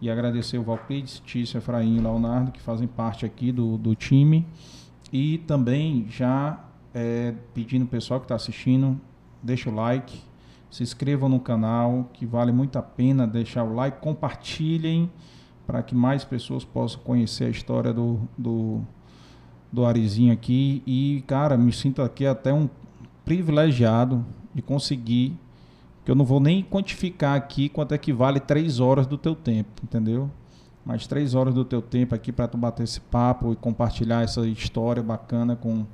E 0.00 0.08
agradecer 0.08 0.56
o 0.56 0.62
Valclides, 0.62 1.20
Tícia, 1.20 1.58
Efraim 1.58 1.96
e 1.96 2.00
Leonardo, 2.00 2.50
que 2.50 2.60
fazem 2.60 2.86
parte 2.88 3.26
aqui 3.26 3.52
do, 3.52 3.76
do 3.76 3.94
time. 3.94 4.46
E 5.12 5.38
também 5.38 6.06
já 6.08 6.64
é, 6.94 7.34
pedindo 7.52 7.84
o 7.84 7.88
pessoal 7.88 8.20
que 8.20 8.24
está 8.24 8.36
assistindo, 8.36 8.98
deixa 9.42 9.70
o 9.70 9.74
like, 9.74 10.20
se 10.70 10.82
inscrevam 10.82 11.28
no 11.28 11.40
canal, 11.40 12.10
que 12.12 12.26
vale 12.26 12.52
muito 12.52 12.78
a 12.78 12.82
pena 12.82 13.26
deixar 13.26 13.64
o 13.64 13.74
like, 13.74 14.00
compartilhem 14.00 15.10
para 15.66 15.82
que 15.82 15.94
mais 15.94 16.24
pessoas 16.24 16.64
possam 16.64 17.00
conhecer 17.02 17.44
a 17.44 17.50
história 17.50 17.92
do, 17.92 18.20
do, 18.36 18.80
do 19.70 19.84
Arizinho 19.84 20.32
aqui. 20.32 20.82
E, 20.86 21.22
cara, 21.26 21.56
me 21.56 21.72
sinto 21.72 22.00
aqui 22.00 22.26
até 22.26 22.52
um 22.52 22.68
privilegiado 23.24 24.24
de 24.54 24.62
conseguir 24.62 25.38
que 26.04 26.10
eu 26.10 26.14
não 26.14 26.24
vou 26.24 26.40
nem 26.40 26.62
quantificar 26.62 27.36
aqui 27.36 27.68
quanto 27.68 27.92
é 27.92 27.98
que 27.98 28.14
vale 28.14 28.40
três 28.40 28.80
horas 28.80 29.06
do 29.06 29.18
teu 29.18 29.34
tempo, 29.34 29.82
entendeu? 29.84 30.30
Mais 30.82 31.06
três 31.06 31.34
horas 31.34 31.52
do 31.52 31.66
teu 31.66 31.82
tempo 31.82 32.14
aqui 32.14 32.32
para 32.32 32.48
tu 32.48 32.56
bater 32.56 32.84
esse 32.84 32.98
papo 32.98 33.52
e 33.52 33.56
compartilhar 33.56 34.22
essa 34.22 34.46
história 34.48 35.02
bacana 35.02 35.54
com, 35.54 35.84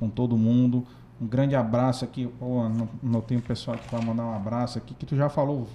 com 0.00 0.10
todo 0.10 0.36
mundo. 0.36 0.84
Um 1.20 1.26
grande 1.26 1.54
abraço 1.54 2.04
aqui. 2.04 2.26
Pô, 2.38 2.68
não, 2.68 2.88
não 3.02 3.20
tenho 3.20 3.40
pessoal 3.40 3.76
que 3.76 3.90
vai 3.94 4.04
mandar 4.04 4.24
um 4.24 4.34
abraço 4.34 4.78
aqui, 4.78 4.94
que 4.94 5.04
tu 5.04 5.16
já 5.16 5.28
falou 5.28 5.68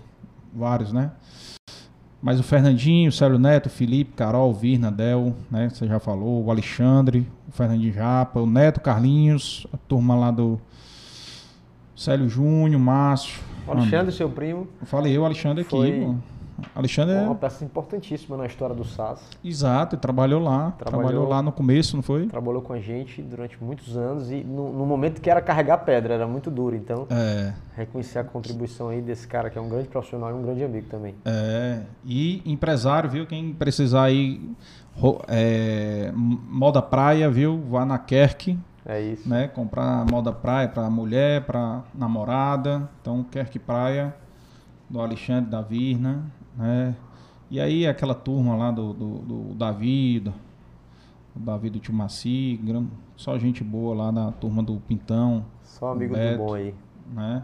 vários, 0.53 0.91
né? 0.91 1.11
Mas 2.21 2.39
o 2.39 2.43
Fernandinho, 2.43 3.09
o 3.09 3.11
Célio 3.11 3.37
Neto, 3.37 3.67
o 3.67 3.69
Felipe, 3.69 4.13
Carol, 4.13 4.51
Virna, 4.51 4.91
Del, 4.91 5.35
né? 5.51 5.69
Você 5.69 5.85
já 5.85 5.99
falou, 5.99 6.43
o 6.43 6.49
Alexandre, 6.49 7.27
o 7.47 7.51
Fernandinho 7.51 7.93
Japa, 7.93 8.39
o 8.39 8.47
Neto 8.47 8.79
Carlinhos, 8.81 9.67
a 9.71 9.77
turma 9.77 10.15
lá 10.15 10.31
do 10.31 10.59
Célio 11.95 12.27
Júnior, 12.27 12.81
Márcio, 12.81 13.43
o 13.67 13.71
Alexandre, 13.71 14.11
seu 14.11 14.29
primo. 14.29 14.67
Eu 14.81 14.87
falei 14.87 15.15
eu, 15.15 15.23
Alexandre 15.23 15.61
aqui. 15.61 15.69
Foi 15.69 16.15
Alexandre 16.73 17.15
é 17.15 17.21
uma 17.21 17.35
peça 17.35 17.65
importantíssima 17.65 18.37
na 18.37 18.45
história 18.45 18.75
do 18.75 18.83
SAS. 18.83 19.21
Exato, 19.43 19.97
trabalhou 19.97 20.41
lá. 20.41 20.71
Trabalhou, 20.71 21.09
trabalhou, 21.09 21.29
lá 21.29 21.41
no 21.41 21.51
começo, 21.51 21.95
não 21.95 22.03
foi? 22.03 22.27
Trabalhou 22.27 22.61
com 22.61 22.73
a 22.73 22.79
gente 22.79 23.21
durante 23.21 23.61
muitos 23.61 23.97
anos 23.97 24.31
e 24.31 24.43
no, 24.43 24.71
no 24.71 24.85
momento 24.85 25.21
que 25.21 25.29
era 25.29 25.41
carregar 25.41 25.79
pedra, 25.79 26.13
era 26.13 26.27
muito 26.27 26.49
duro. 26.49 26.75
Então, 26.75 27.07
é. 27.09 27.53
reconhecer 27.75 28.19
a 28.19 28.23
contribuição 28.23 28.89
aí 28.89 29.01
desse 29.01 29.27
cara 29.27 29.49
que 29.49 29.57
é 29.57 29.61
um 29.61 29.67
grande 29.67 29.87
profissional 29.89 30.29
e 30.31 30.33
um 30.33 30.41
grande 30.41 30.63
amigo 30.63 30.87
também. 30.87 31.15
É, 31.25 31.81
e 32.05 32.41
empresário, 32.45 33.09
viu? 33.09 33.25
Quem 33.25 33.53
precisar 33.53 34.03
aí, 34.03 34.41
é, 35.27 36.11
moda 36.15 36.81
praia, 36.81 37.29
viu? 37.29 37.61
Vá 37.69 37.85
na 37.85 37.97
Kerk, 37.97 38.57
É 38.85 39.01
isso. 39.01 39.27
Né? 39.27 39.47
Comprar 39.47 40.05
moda 40.09 40.31
praia 40.31 40.69
para 40.69 40.89
mulher, 40.89 41.45
para 41.45 41.83
namorada. 41.93 42.87
Então, 43.01 43.23
quer 43.23 43.49
que 43.49 43.59
praia 43.59 44.15
do 44.89 45.01
Alexandre, 45.01 45.49
da 45.49 45.61
Virna, 45.61 46.23
né? 46.57 46.95
E 47.49 47.59
aí 47.59 47.85
aquela 47.85 48.15
turma 48.15 48.55
lá 48.55 48.71
do, 48.71 48.93
do, 48.93 49.17
do 49.19 49.53
Davi, 49.53 50.19
do, 50.19 50.33
do 51.35 51.45
Davi 51.45 51.69
do 51.69 51.79
Tio 51.79 51.93
Maci, 51.93 52.59
só 53.15 53.37
gente 53.37 53.63
boa 53.63 53.95
lá 53.95 54.11
na 54.11 54.31
turma 54.31 54.63
do 54.63 54.77
Pintão. 54.87 55.45
Só 55.63 55.91
amigo 55.91 56.15
Beto, 56.15 56.37
do 56.37 56.45
bom 56.45 56.53
aí. 56.53 56.73
Né? 57.13 57.43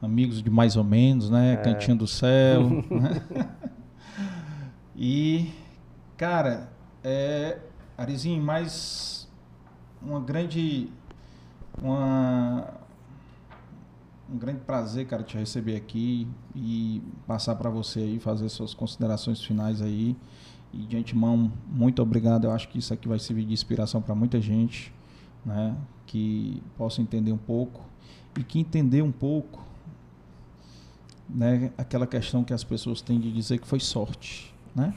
Amigos 0.00 0.42
de 0.42 0.50
mais 0.50 0.76
ou 0.76 0.84
menos, 0.84 1.30
né? 1.30 1.54
É. 1.54 1.56
Cantinho 1.56 1.96
do 1.96 2.06
Céu. 2.06 2.68
né? 2.90 3.22
E, 4.94 5.50
cara, 6.16 6.68
é, 7.02 7.58
Arizinho, 7.96 8.42
mais 8.42 9.28
uma 10.00 10.20
grande. 10.20 10.88
Uma, 11.80 12.74
um 14.32 14.38
grande 14.38 14.60
prazer, 14.60 15.06
cara, 15.06 15.22
te 15.22 15.36
receber 15.36 15.76
aqui 15.76 16.26
e 16.56 17.02
passar 17.26 17.54
para 17.56 17.68
você 17.68 18.00
aí, 18.00 18.18
fazer 18.18 18.48
suas 18.48 18.72
considerações 18.72 19.42
finais 19.44 19.82
aí. 19.82 20.16
E 20.72 20.78
de 20.78 20.96
antemão, 20.96 21.52
muito 21.66 22.00
obrigado. 22.00 22.44
Eu 22.44 22.50
acho 22.50 22.68
que 22.68 22.78
isso 22.78 22.94
aqui 22.94 23.06
vai 23.06 23.18
servir 23.18 23.44
de 23.44 23.52
inspiração 23.52 24.00
para 24.00 24.14
muita 24.14 24.40
gente, 24.40 24.92
né? 25.44 25.76
Que 26.06 26.62
possa 26.78 27.02
entender 27.02 27.30
um 27.30 27.38
pouco 27.38 27.82
e 28.38 28.42
que 28.42 28.58
entender 28.58 29.02
um 29.02 29.12
pouco, 29.12 29.62
né? 31.28 31.70
Aquela 31.76 32.06
questão 32.06 32.42
que 32.42 32.54
as 32.54 32.64
pessoas 32.64 33.02
têm 33.02 33.20
de 33.20 33.30
dizer 33.30 33.58
que 33.58 33.66
foi 33.66 33.80
sorte, 33.80 34.54
né? 34.74 34.94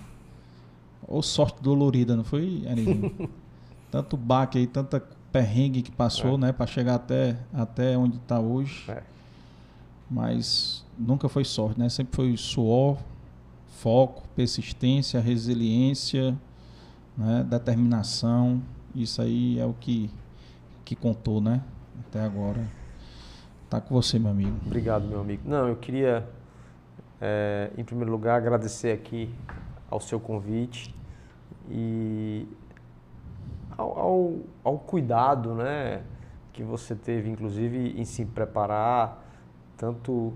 Ou 1.06 1.22
sorte 1.22 1.62
dolorida, 1.62 2.16
não 2.16 2.24
foi, 2.24 2.64
Tanto 3.92 4.16
baque 4.16 4.58
aí, 4.58 4.68
tanta 4.68 5.00
perrengue 5.32 5.82
que 5.82 5.92
passou, 5.92 6.36
é. 6.36 6.38
né? 6.38 6.52
Para 6.54 6.66
chegar 6.68 6.96
até, 6.96 7.38
até 7.54 7.98
onde 7.98 8.16
está 8.16 8.40
hoje. 8.40 8.86
É. 8.90 9.04
Mas 10.10 10.86
nunca 10.98 11.28
foi 11.28 11.44
sorte, 11.44 11.80
né? 11.80 11.90
Sempre 11.90 12.16
foi 12.16 12.38
suor, 12.38 12.98
foco, 13.68 14.24
persistência, 14.36 15.20
resiliência, 15.20 16.38
né? 17.18 17.46
determinação. 17.50 18.62
Isso 18.94 19.22
aí 19.22 19.60
é 19.60 19.66
o 19.66 19.74
que, 19.74 20.10
que 20.84 20.96
contou, 20.96 21.42
né? 21.42 21.62
Até 22.08 22.22
agora. 22.22 22.66
Tá 23.70 23.82
com 23.82 23.94
você, 23.94 24.20
meu 24.20 24.32
amigo. 24.32 24.56
Obrigado, 24.66 25.08
meu 25.08 25.20
amigo. 25.20 25.42
Não, 25.46 25.68
eu 25.68 25.76
queria, 25.76 26.28
é, 27.20 27.72
em 27.78 27.84
primeiro 27.84 28.12
lugar, 28.12 28.38
agradecer 28.38 28.92
aqui 28.92 29.34
ao 29.90 30.00
seu 30.00 30.20
convite 30.20 30.94
e 31.70 32.48
ao, 33.76 34.00
ao, 34.00 34.34
ao 34.64 34.78
cuidado, 34.80 35.56
né? 35.56 36.04
Que 36.54 36.64
você 36.64 36.96
teve, 36.96 37.30
inclusive, 37.30 38.00
em 38.00 38.06
se 38.06 38.24
preparar 38.24 39.25
tanto 39.78 40.34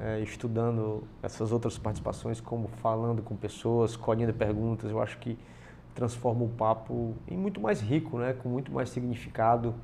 é, 0.00 0.20
estudando 0.20 1.04
essas 1.22 1.52
outras 1.52 1.78
participações, 1.78 2.40
como 2.40 2.68
falando 2.68 3.22
com 3.22 3.36
pessoas, 3.36 3.96
colhendo 3.96 4.32
perguntas, 4.32 4.90
eu 4.90 5.00
acho 5.00 5.18
que 5.18 5.38
transforma 5.94 6.44
o 6.44 6.48
papo 6.48 7.14
em 7.28 7.36
muito 7.36 7.60
mais 7.60 7.80
rico, 7.80 8.18
né? 8.18 8.32
com 8.32 8.48
muito 8.48 8.72
mais 8.72 8.88
significado. 8.88 9.74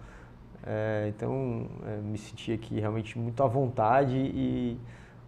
É, 0.67 1.07
então, 1.09 1.67
é, 1.87 1.99
me 1.99 2.19
senti 2.19 2.53
aqui 2.53 2.81
realmente 2.81 3.19
muito 3.19 3.43
à 3.43 3.47
vontade 3.47 4.17
e 4.17 4.79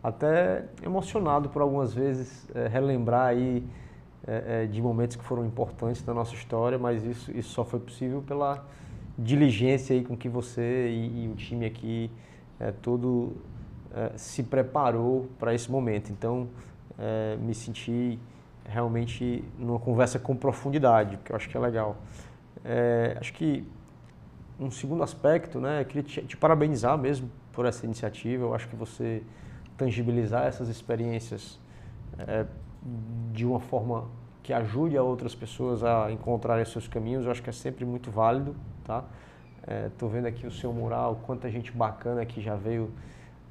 até 0.02 0.64
emocionado 0.82 1.48
por 1.48 1.62
algumas 1.62 1.94
vezes 1.94 2.48
é, 2.54 2.66
relembrar 2.66 3.28
aí 3.28 3.64
é, 4.26 4.64
é, 4.64 4.66
de 4.66 4.82
momentos 4.82 5.16
que 5.16 5.24
foram 5.24 5.44
importantes 5.44 6.02
da 6.02 6.12
nossa 6.12 6.34
história, 6.34 6.78
mas 6.78 7.04
isso, 7.04 7.30
isso 7.30 7.50
só 7.50 7.64
foi 7.64 7.80
possível 7.80 8.22
pela 8.22 8.66
diligência 9.18 9.94
aí 9.94 10.02
com 10.02 10.16
que 10.16 10.28
você 10.28 10.88
e, 10.88 11.24
e 11.24 11.28
o 11.28 11.34
time 11.34 11.66
aqui 11.66 12.10
é, 12.60 12.70
todo 12.70 13.32
é, 13.92 14.12
se 14.16 14.42
preparou 14.42 15.28
para 15.38 15.54
esse 15.54 15.70
momento. 15.70 16.12
Então, 16.12 16.48
é, 16.98 17.36
me 17.36 17.54
senti 17.54 18.18
realmente 18.64 19.42
numa 19.58 19.80
conversa 19.80 20.18
com 20.18 20.36
profundidade, 20.36 21.18
que 21.24 21.32
eu 21.32 21.36
acho 21.36 21.48
que 21.48 21.56
é 21.56 21.60
legal. 21.60 21.96
É, 22.64 23.16
acho 23.18 23.32
que 23.32 23.66
um 24.60 24.70
segundo 24.70 25.02
aspecto, 25.02 25.58
né, 25.58 25.80
eu 25.80 25.84
queria 25.86 26.02
te, 26.02 26.22
te, 26.22 26.36
parabenizar 26.36 26.96
mesmo 26.98 27.30
por 27.52 27.64
essa 27.64 27.86
iniciativa. 27.86 28.44
Eu 28.44 28.54
acho 28.54 28.68
que 28.68 28.76
você 28.76 29.22
tangibilizar 29.76 30.44
essas 30.44 30.68
experiências 30.68 31.58
é, 32.18 32.44
de 33.32 33.46
uma 33.46 33.58
forma 33.58 34.08
que 34.42 34.52
ajude 34.52 34.96
a 34.96 35.02
outras 35.02 35.34
pessoas 35.34 35.82
a 35.82 36.10
encontrarem 36.12 36.64
seus 36.64 36.86
caminhos, 36.86 37.24
eu 37.24 37.30
acho 37.30 37.42
que 37.42 37.50
é 37.50 37.52
sempre 37.52 37.84
muito 37.84 38.10
válido, 38.10 38.54
tá? 38.84 39.04
Estou 39.86 40.08
é, 40.08 40.12
vendo 40.12 40.26
aqui 40.26 40.46
o 40.46 40.50
seu 40.50 40.72
mural, 40.72 41.20
quanta 41.24 41.50
gente 41.50 41.70
bacana 41.70 42.24
que 42.24 42.40
já 42.40 42.56
veio 42.56 42.90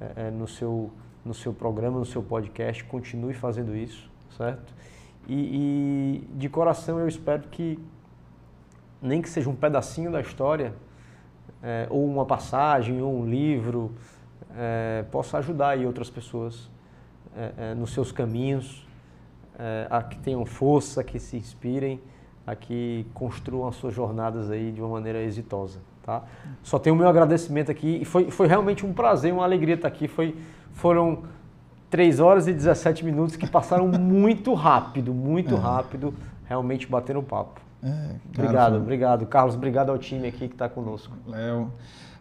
é, 0.00 0.26
é, 0.26 0.30
no, 0.30 0.48
seu, 0.48 0.90
no 1.24 1.32
seu 1.32 1.52
programa, 1.52 1.98
no 1.98 2.04
seu 2.04 2.22
podcast. 2.22 2.82
Continue 2.84 3.34
fazendo 3.34 3.76
isso, 3.76 4.10
certo? 4.36 4.74
E, 5.28 6.24
e, 6.32 6.36
de 6.36 6.48
coração 6.48 6.98
eu 6.98 7.06
espero 7.06 7.44
que, 7.48 7.78
nem 9.00 9.22
que 9.22 9.28
seja 9.28 9.48
um 9.48 9.54
pedacinho 9.54 10.10
da 10.10 10.20
história, 10.20 10.74
é, 11.62 11.86
ou 11.90 12.04
uma 12.06 12.24
passagem, 12.24 13.00
ou 13.00 13.14
um 13.14 13.26
livro, 13.26 13.92
é, 14.56 15.04
possa 15.10 15.38
ajudar 15.38 15.70
aí 15.70 15.86
outras 15.86 16.10
pessoas 16.10 16.68
é, 17.36 17.74
nos 17.74 17.92
seus 17.92 18.10
caminhos, 18.10 18.86
a 19.90 20.02
que 20.02 20.18
tenham 20.18 20.46
força, 20.46 21.04
que 21.04 21.18
se 21.18 21.36
inspirem, 21.36 22.00
a 22.46 22.56
que 22.56 23.06
construam 23.12 23.68
as 23.68 23.76
suas 23.76 23.92
jornadas 23.92 24.50
aí 24.50 24.72
de 24.72 24.80
uma 24.80 24.88
maneira 24.88 25.20
exitosa. 25.20 25.80
Tá? 26.02 26.22
Só 26.62 26.78
tenho 26.78 26.96
o 26.96 26.98
meu 26.98 27.08
agradecimento 27.08 27.70
aqui 27.70 27.98
e 28.00 28.04
foi, 28.04 28.30
foi 28.30 28.46
realmente 28.46 28.86
um 28.86 28.92
prazer, 28.92 29.32
uma 29.32 29.44
alegria 29.44 29.74
estar 29.74 29.88
aqui. 29.88 30.08
Foi, 30.08 30.34
foram 30.72 31.24
3 31.90 32.20
horas 32.20 32.46
e 32.46 32.52
17 32.52 33.04
minutos 33.04 33.36
que 33.36 33.46
passaram 33.46 33.86
muito 33.98 34.54
rápido, 34.54 35.12
muito 35.12 35.54
é. 35.54 35.58
rápido, 35.58 36.14
realmente 36.46 36.86
batendo 36.86 37.22
papo. 37.22 37.60
É, 37.82 37.88
cara, 37.88 38.20
obrigado, 38.34 38.72
foi... 38.72 38.80
obrigado. 38.80 39.26
Carlos, 39.26 39.54
obrigado 39.54 39.90
ao 39.90 39.98
time 39.98 40.28
aqui 40.28 40.48
que 40.48 40.54
está 40.54 40.68
conosco. 40.68 41.12
Léo, 41.26 41.72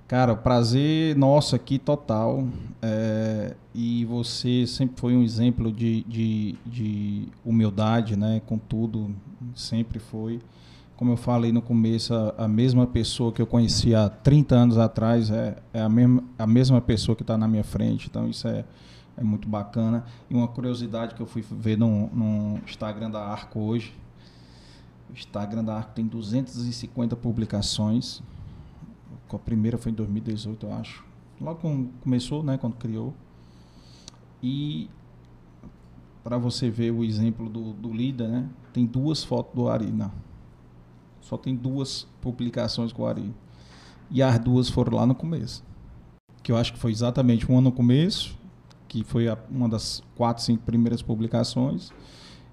cara, 0.07 0.35
prazer 0.35 1.15
nosso 1.15 1.55
aqui 1.55 1.77
total. 1.77 2.45
É, 2.81 3.55
e 3.73 4.05
você 4.05 4.65
sempre 4.65 4.99
foi 4.99 5.15
um 5.15 5.21
exemplo 5.21 5.71
de, 5.71 6.03
de, 6.03 6.55
de 6.65 7.27
humildade, 7.45 8.17
né? 8.17 8.41
Com 8.45 8.57
tudo, 8.57 9.13
sempre 9.53 9.99
foi 9.99 10.39
como 10.99 11.13
eu 11.13 11.15
falei 11.15 11.53
no 11.53 11.61
começo, 11.61 12.13
a, 12.13 12.43
a, 12.43 12.45
mesma 12.45 12.85
pessoa 12.85 13.31
que 13.31 13.41
eu 13.41 13.47
conheci 13.47 13.95
há 13.95 14.09
30 14.09 14.53
anos 14.53 14.77
atrás 14.77 15.31
é, 15.31 15.55
é 15.71 15.81
a, 15.81 15.87
mesma, 15.87 16.21
a 16.37 16.45
mesma 16.45 16.81
pessoa 16.81 17.15
que 17.15 17.23
está 17.23 17.37
na 17.37 17.47
minha 17.47 17.63
frente. 17.63 18.07
Então, 18.09 18.27
isso 18.27 18.45
é, 18.49 18.65
é 19.15 19.23
muito 19.23 19.47
bacana. 19.47 20.03
E 20.29 20.35
uma 20.35 20.49
curiosidade 20.49 21.15
que 21.15 21.21
eu 21.21 21.25
fui 21.25 21.41
ver 21.41 21.77
no, 21.77 22.07
no 22.07 22.59
Instagram 22.65 23.09
da 23.09 23.25
Arco 23.25 23.61
hoje. 23.61 23.95
O 25.09 25.13
Instagram 25.13 25.63
da 25.63 25.73
Arco 25.77 25.93
tem 25.93 26.05
250 26.05 27.15
publicações. 27.15 28.21
A 29.31 29.39
primeira 29.39 29.77
foi 29.77 29.93
em 29.93 29.95
2018, 29.95 30.65
eu 30.65 30.73
acho. 30.73 31.05
Logo 31.39 31.61
quando 31.61 31.89
começou, 32.01 32.43
né, 32.43 32.57
quando 32.57 32.75
criou. 32.75 33.13
E 34.43 34.89
para 36.25 36.37
você 36.37 36.69
ver 36.69 36.91
o 36.91 37.05
exemplo 37.05 37.47
do, 37.47 37.71
do 37.71 37.93
líder, 37.93 38.27
né, 38.27 38.49
tem 38.73 38.85
duas 38.85 39.23
fotos 39.23 39.55
do 39.55 39.69
Ari 39.69 39.93
na, 39.93 40.11
só 41.29 41.37
tem 41.37 41.55
duas 41.55 42.07
publicações 42.21 42.91
com 42.91 43.03
o 43.03 43.05
Ari. 43.05 43.31
E 44.09 44.23
as 44.23 44.39
duas 44.39 44.67
foram 44.67 44.97
lá 44.97 45.05
no 45.05 45.13
começo. 45.13 45.63
Que 46.41 46.51
eu 46.51 46.57
acho 46.57 46.73
que 46.73 46.79
foi 46.79 46.91
exatamente 46.91 47.47
uma 47.47 47.61
no 47.61 47.71
começo, 47.71 48.35
que 48.87 49.03
foi 49.03 49.27
a, 49.27 49.37
uma 49.51 49.69
das 49.69 50.01
quatro, 50.15 50.43
cinco 50.43 50.63
primeiras 50.63 51.03
publicações. 51.03 51.91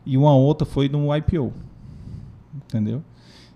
E 0.05 0.19
uma 0.19 0.35
outra 0.35 0.67
foi 0.67 0.91
no 0.91 1.15
IPO. 1.17 1.55
Entendeu? 2.55 3.03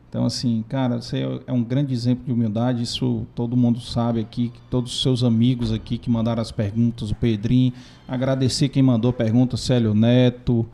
Então, 0.08 0.24
assim, 0.24 0.64
cara, 0.66 1.02
você 1.02 1.22
é 1.46 1.52
um 1.52 1.62
grande 1.62 1.92
exemplo 1.92 2.24
de 2.24 2.32
humildade. 2.32 2.82
Isso 2.82 3.26
todo 3.34 3.54
mundo 3.58 3.78
sabe 3.78 4.20
aqui, 4.20 4.50
todos 4.70 4.90
os 4.94 5.02
seus 5.02 5.22
amigos 5.22 5.70
aqui 5.70 5.98
que 5.98 6.08
mandaram 6.08 6.40
as 6.40 6.50
perguntas, 6.50 7.10
o 7.10 7.14
Pedrinho. 7.14 7.74
Agradecer 8.08 8.70
quem 8.70 8.82
mandou 8.82 9.12
pergunta, 9.12 9.58
Célio 9.58 9.92
Neto, 9.92 10.66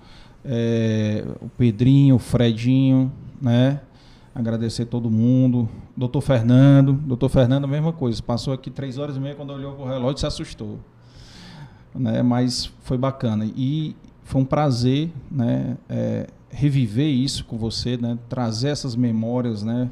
é, 0.44 1.25
o 1.41 1.49
Pedrinho, 1.49 2.15
o 2.15 2.18
Fredinho, 2.20 3.12
né? 3.42 3.81
Agradecer 4.36 4.84
todo 4.84 5.10
mundo. 5.10 5.66
Doutor 5.97 6.20
Fernando, 6.20 6.92
doutor 6.92 7.31
Fernando, 7.31 7.65
a 7.65 7.66
mesma 7.66 7.92
coisa. 7.92 8.23
Passou 8.23 8.52
aqui 8.52 8.70
três 8.70 8.98
horas 8.98 9.16
e 9.16 9.20
meia, 9.20 9.34
quando 9.34 9.50
olhou 9.50 9.74
o 9.78 9.86
relógio, 9.86 10.18
se 10.18 10.26
assustou. 10.26 10.78
Né? 11.94 12.23
Mas 12.23 12.66
foi 12.82 12.98
bacana. 12.98 13.47
E 13.56 13.97
foi 14.24 14.42
um 14.42 14.44
prazer 14.44 15.10
né? 15.31 15.78
É, 15.89 16.26
reviver 16.50 17.08
isso 17.08 17.44
com 17.47 17.56
você, 17.56 17.97
né? 17.97 18.18
trazer 18.28 18.68
essas 18.68 18.94
memórias, 18.94 19.62
né? 19.62 19.90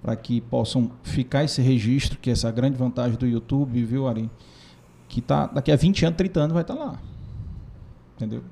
para 0.00 0.16
que 0.16 0.40
possam 0.40 0.90
ficar 1.02 1.44
esse 1.44 1.60
registro, 1.60 2.18
que 2.18 2.30
é 2.30 2.32
essa 2.32 2.50
grande 2.50 2.76
vantagem 2.78 3.18
do 3.18 3.26
YouTube, 3.26 3.84
viu, 3.84 4.08
Ari? 4.08 4.30
Que 5.08 5.20
tá, 5.20 5.46
daqui 5.46 5.70
a 5.70 5.76
20 5.76 6.06
anos, 6.06 6.16
30 6.16 6.40
anos 6.40 6.52
vai 6.54 6.62
estar 6.62 6.74
tá 6.74 6.84
lá. 6.84 6.98
Entendeu? 8.16 8.42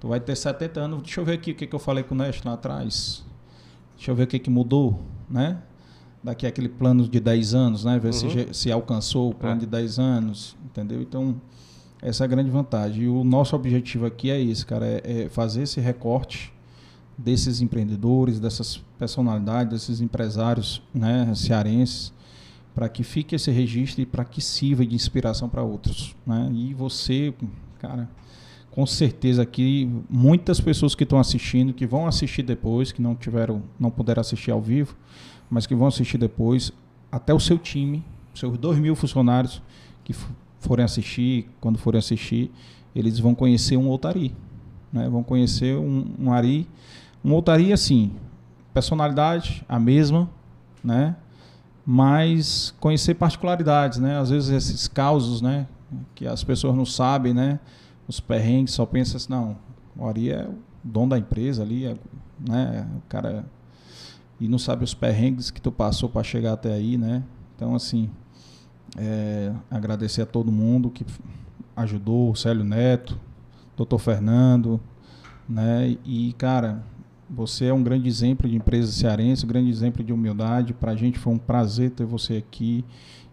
Tu 0.00 0.08
vai 0.08 0.18
ter 0.18 0.34
70 0.34 0.80
anos. 0.80 1.02
Deixa 1.02 1.20
eu 1.20 1.24
ver 1.24 1.34
aqui 1.34 1.52
o 1.52 1.54
que, 1.54 1.66
que 1.66 1.74
eu 1.74 1.78
falei 1.78 2.02
com 2.02 2.14
o 2.14 2.18
Neste 2.18 2.44
lá 2.44 2.54
atrás. 2.54 3.24
Deixa 4.02 4.10
eu 4.10 4.16
ver 4.16 4.24
o 4.24 4.26
que, 4.26 4.40
que 4.40 4.50
mudou, 4.50 5.00
né? 5.30 5.62
daqui 6.24 6.44
aquele 6.44 6.68
plano 6.68 7.06
de 7.06 7.20
10 7.20 7.54
anos, 7.54 7.84
né? 7.84 8.00
Ver 8.00 8.08
uhum. 8.08 8.30
se, 8.30 8.48
se 8.52 8.72
alcançou 8.72 9.30
o 9.30 9.34
plano 9.34 9.58
é. 9.58 9.60
de 9.60 9.66
10 9.66 10.00
anos, 10.00 10.56
entendeu? 10.64 11.00
Então, 11.00 11.40
essa 12.00 12.24
é 12.24 12.24
a 12.24 12.28
grande 12.28 12.50
vantagem. 12.50 13.04
E 13.04 13.08
o 13.08 13.22
nosso 13.22 13.54
objetivo 13.54 14.04
aqui 14.04 14.28
é 14.28 14.40
esse, 14.42 14.66
cara, 14.66 14.84
é, 14.84 15.02
é 15.04 15.28
fazer 15.28 15.62
esse 15.62 15.80
recorte 15.80 16.52
desses 17.16 17.60
empreendedores, 17.60 18.40
dessas 18.40 18.78
personalidades, 18.98 19.72
desses 19.72 20.00
empresários 20.00 20.82
né, 20.92 21.32
cearenses, 21.36 22.12
para 22.74 22.88
que 22.88 23.04
fique 23.04 23.36
esse 23.36 23.52
registro 23.52 24.02
e 24.02 24.06
para 24.06 24.24
que 24.24 24.40
sirva 24.40 24.84
de 24.84 24.96
inspiração 24.96 25.48
para 25.48 25.62
outros. 25.62 26.16
Né? 26.26 26.50
E 26.52 26.74
você, 26.74 27.32
cara, 27.78 28.10
com 28.72 28.86
certeza 28.86 29.42
aqui 29.42 29.88
muitas 30.08 30.58
pessoas 30.58 30.94
que 30.94 31.04
estão 31.04 31.18
assistindo, 31.18 31.74
que 31.74 31.86
vão 31.86 32.06
assistir 32.06 32.42
depois, 32.42 32.90
que 32.90 33.02
não 33.02 33.14
tiveram, 33.14 33.62
não 33.78 33.90
puderam 33.90 34.22
assistir 34.22 34.50
ao 34.50 34.60
vivo, 34.60 34.96
mas 35.48 35.66
que 35.66 35.74
vão 35.74 35.86
assistir 35.86 36.16
depois, 36.16 36.72
até 37.10 37.34
o 37.34 37.38
seu 37.38 37.58
time, 37.58 38.02
seus 38.34 38.56
dois 38.56 38.78
mil 38.78 38.96
funcionários 38.96 39.62
que 40.02 40.14
forem 40.58 40.84
assistir, 40.84 41.50
quando 41.60 41.78
forem 41.78 41.98
assistir, 41.98 42.50
eles 42.96 43.18
vão 43.18 43.34
conhecer 43.34 43.76
um 43.76 43.90
Otari, 43.90 44.34
né? 44.90 45.06
Vão 45.08 45.22
conhecer 45.22 45.76
um, 45.76 46.06
um 46.18 46.32
Ari, 46.32 46.66
um 47.22 47.34
Otari 47.34 47.74
assim, 47.74 48.12
personalidade 48.72 49.62
a 49.68 49.78
mesma, 49.78 50.30
né? 50.82 51.14
Mas 51.84 52.74
conhecer 52.80 53.14
particularidades, 53.14 53.98
né? 53.98 54.18
Às 54.18 54.30
vezes 54.30 54.48
esses 54.48 54.88
causos, 54.88 55.42
né? 55.42 55.66
Que 56.14 56.26
as 56.26 56.42
pessoas 56.42 56.74
não 56.74 56.86
sabem, 56.86 57.34
né? 57.34 57.60
Os 58.06 58.20
perrengues, 58.20 58.74
só 58.74 58.84
pensam 58.84 59.16
assim, 59.16 59.30
não, 59.30 59.56
o 59.96 60.06
Ari 60.06 60.30
é 60.30 60.46
o 60.46 60.54
dono 60.82 61.10
da 61.10 61.18
empresa 61.18 61.62
ali, 61.62 61.86
é, 61.86 61.96
né? 62.40 62.88
O 62.96 63.08
cara 63.08 63.44
e 64.42 64.48
não 64.48 64.58
sabe 64.58 64.82
os 64.82 64.92
perrengues 64.92 65.52
que 65.52 65.60
tu 65.60 65.70
passou 65.70 66.08
para 66.08 66.24
chegar 66.24 66.54
até 66.54 66.72
aí, 66.72 66.98
né? 66.98 67.22
Então, 67.54 67.76
assim, 67.76 68.10
é, 68.98 69.52
agradecer 69.70 70.22
a 70.22 70.26
todo 70.26 70.50
mundo 70.50 70.90
que 70.90 71.06
ajudou, 71.76 72.32
o 72.32 72.34
Célio 72.34 72.64
Neto, 72.64 73.16
doutor 73.76 73.98
Fernando, 73.98 74.80
né? 75.48 75.96
E, 76.04 76.32
cara, 76.32 76.82
você 77.30 77.66
é 77.66 77.72
um 77.72 77.84
grande 77.84 78.08
exemplo 78.08 78.48
de 78.48 78.56
empresa 78.56 78.90
cearense, 78.90 79.44
um 79.44 79.48
grande 79.48 79.70
exemplo 79.70 80.02
de 80.02 80.12
humildade. 80.12 80.74
Para 80.74 80.90
a 80.90 80.96
gente 80.96 81.20
foi 81.20 81.32
um 81.32 81.38
prazer 81.38 81.90
ter 81.90 82.04
você 82.04 82.38
aqui. 82.38 82.84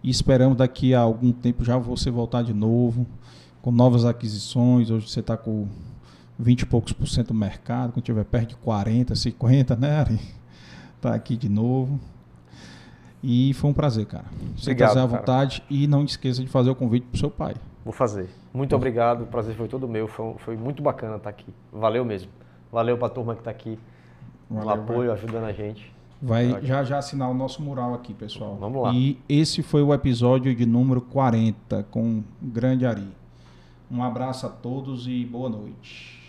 E 0.03 0.09
esperamos 0.11 0.57
daqui 0.57 0.93
a 0.93 0.99
algum 0.99 1.31
tempo 1.31 1.65
já 1.65 1.75
você 1.77 2.11
voltar 2.11 2.43
de 2.43 2.53
novo, 2.53 3.07
com 3.62 3.72
novas 3.72 4.06
aquisições. 4.06 4.90
Hoje 4.90 5.10
você 5.10 5.20
está 5.20 5.38
com 5.38 5.68
20 6.38 6.62
e 6.62 6.66
poucos 6.66 6.94
por 6.94 7.08
cento 7.08 7.28
do 7.28 7.34
mercado, 7.34 7.94
quando 7.94 8.04
tiver 8.06 8.24
perto 8.26 8.50
de 8.50 8.56
40, 8.58 9.16
50, 9.16 9.76
né, 9.76 10.00
Ari? 10.00 10.20
Tá 11.02 11.16
aqui 11.16 11.38
de 11.38 11.48
novo. 11.48 11.98
E 13.24 13.54
foi 13.54 13.70
um 13.70 13.74
prazer, 13.74 14.06
cara. 14.06 14.26
Você 14.58 14.72
obrigado, 14.72 14.98
à 14.98 15.06
vontade 15.06 15.64
e 15.70 15.88
não 15.88 16.04
esqueça 16.04 16.42
de 16.42 16.50
fazer 16.50 16.70
o 16.70 16.76
convite 16.76 17.06
para 17.06 17.16
o 17.16 17.18
seu 17.18 17.32
pai. 17.32 17.56
Vou 17.86 17.94
fazer. 17.94 18.30
Muito 18.54 18.76
obrigado, 18.76 19.22
o 19.22 19.26
prazer 19.26 19.56
foi 19.56 19.70
todo 19.70 19.88
meu. 19.88 20.10
Foi, 20.10 20.36
foi 20.40 20.58
muito 20.58 20.84
bacana 20.84 21.16
estar 21.16 21.30
aqui. 21.30 21.54
Valeu 21.72 22.04
mesmo. 22.04 22.30
Valeu 22.70 22.98
para 22.98 23.08
a 23.08 23.10
turma 23.10 23.34
que 23.34 23.40
está 23.40 23.52
aqui, 23.52 23.80
Valeu, 24.50 24.68
um 24.68 24.70
apoio, 24.72 25.08
vai. 25.08 25.18
ajudando 25.18 25.46
a 25.46 25.54
gente. 25.54 25.90
Vai 26.22 26.66
já 26.66 26.84
já 26.84 26.98
assinar 26.98 27.30
o 27.30 27.34
nosso 27.34 27.62
mural 27.62 27.94
aqui, 27.94 28.14
pessoal. 28.14 28.58
Vamos 28.60 28.84
lá. 28.84 28.94
E 28.94 29.18
esse 29.30 29.64
foi 29.64 29.82
o 29.82 29.94
episódio 29.94 30.54
de 30.54 30.66
número 30.66 31.00
40 31.00 31.84
com 31.90 32.20
o 32.20 32.24
Grande 32.42 32.86
Ari. 32.86 33.08
Um 33.92 34.03
abraço 34.03 34.45
a 34.45 34.50
todos 34.50 35.08
e 35.08 35.26
boa 35.26 35.50
noite. 35.50 36.19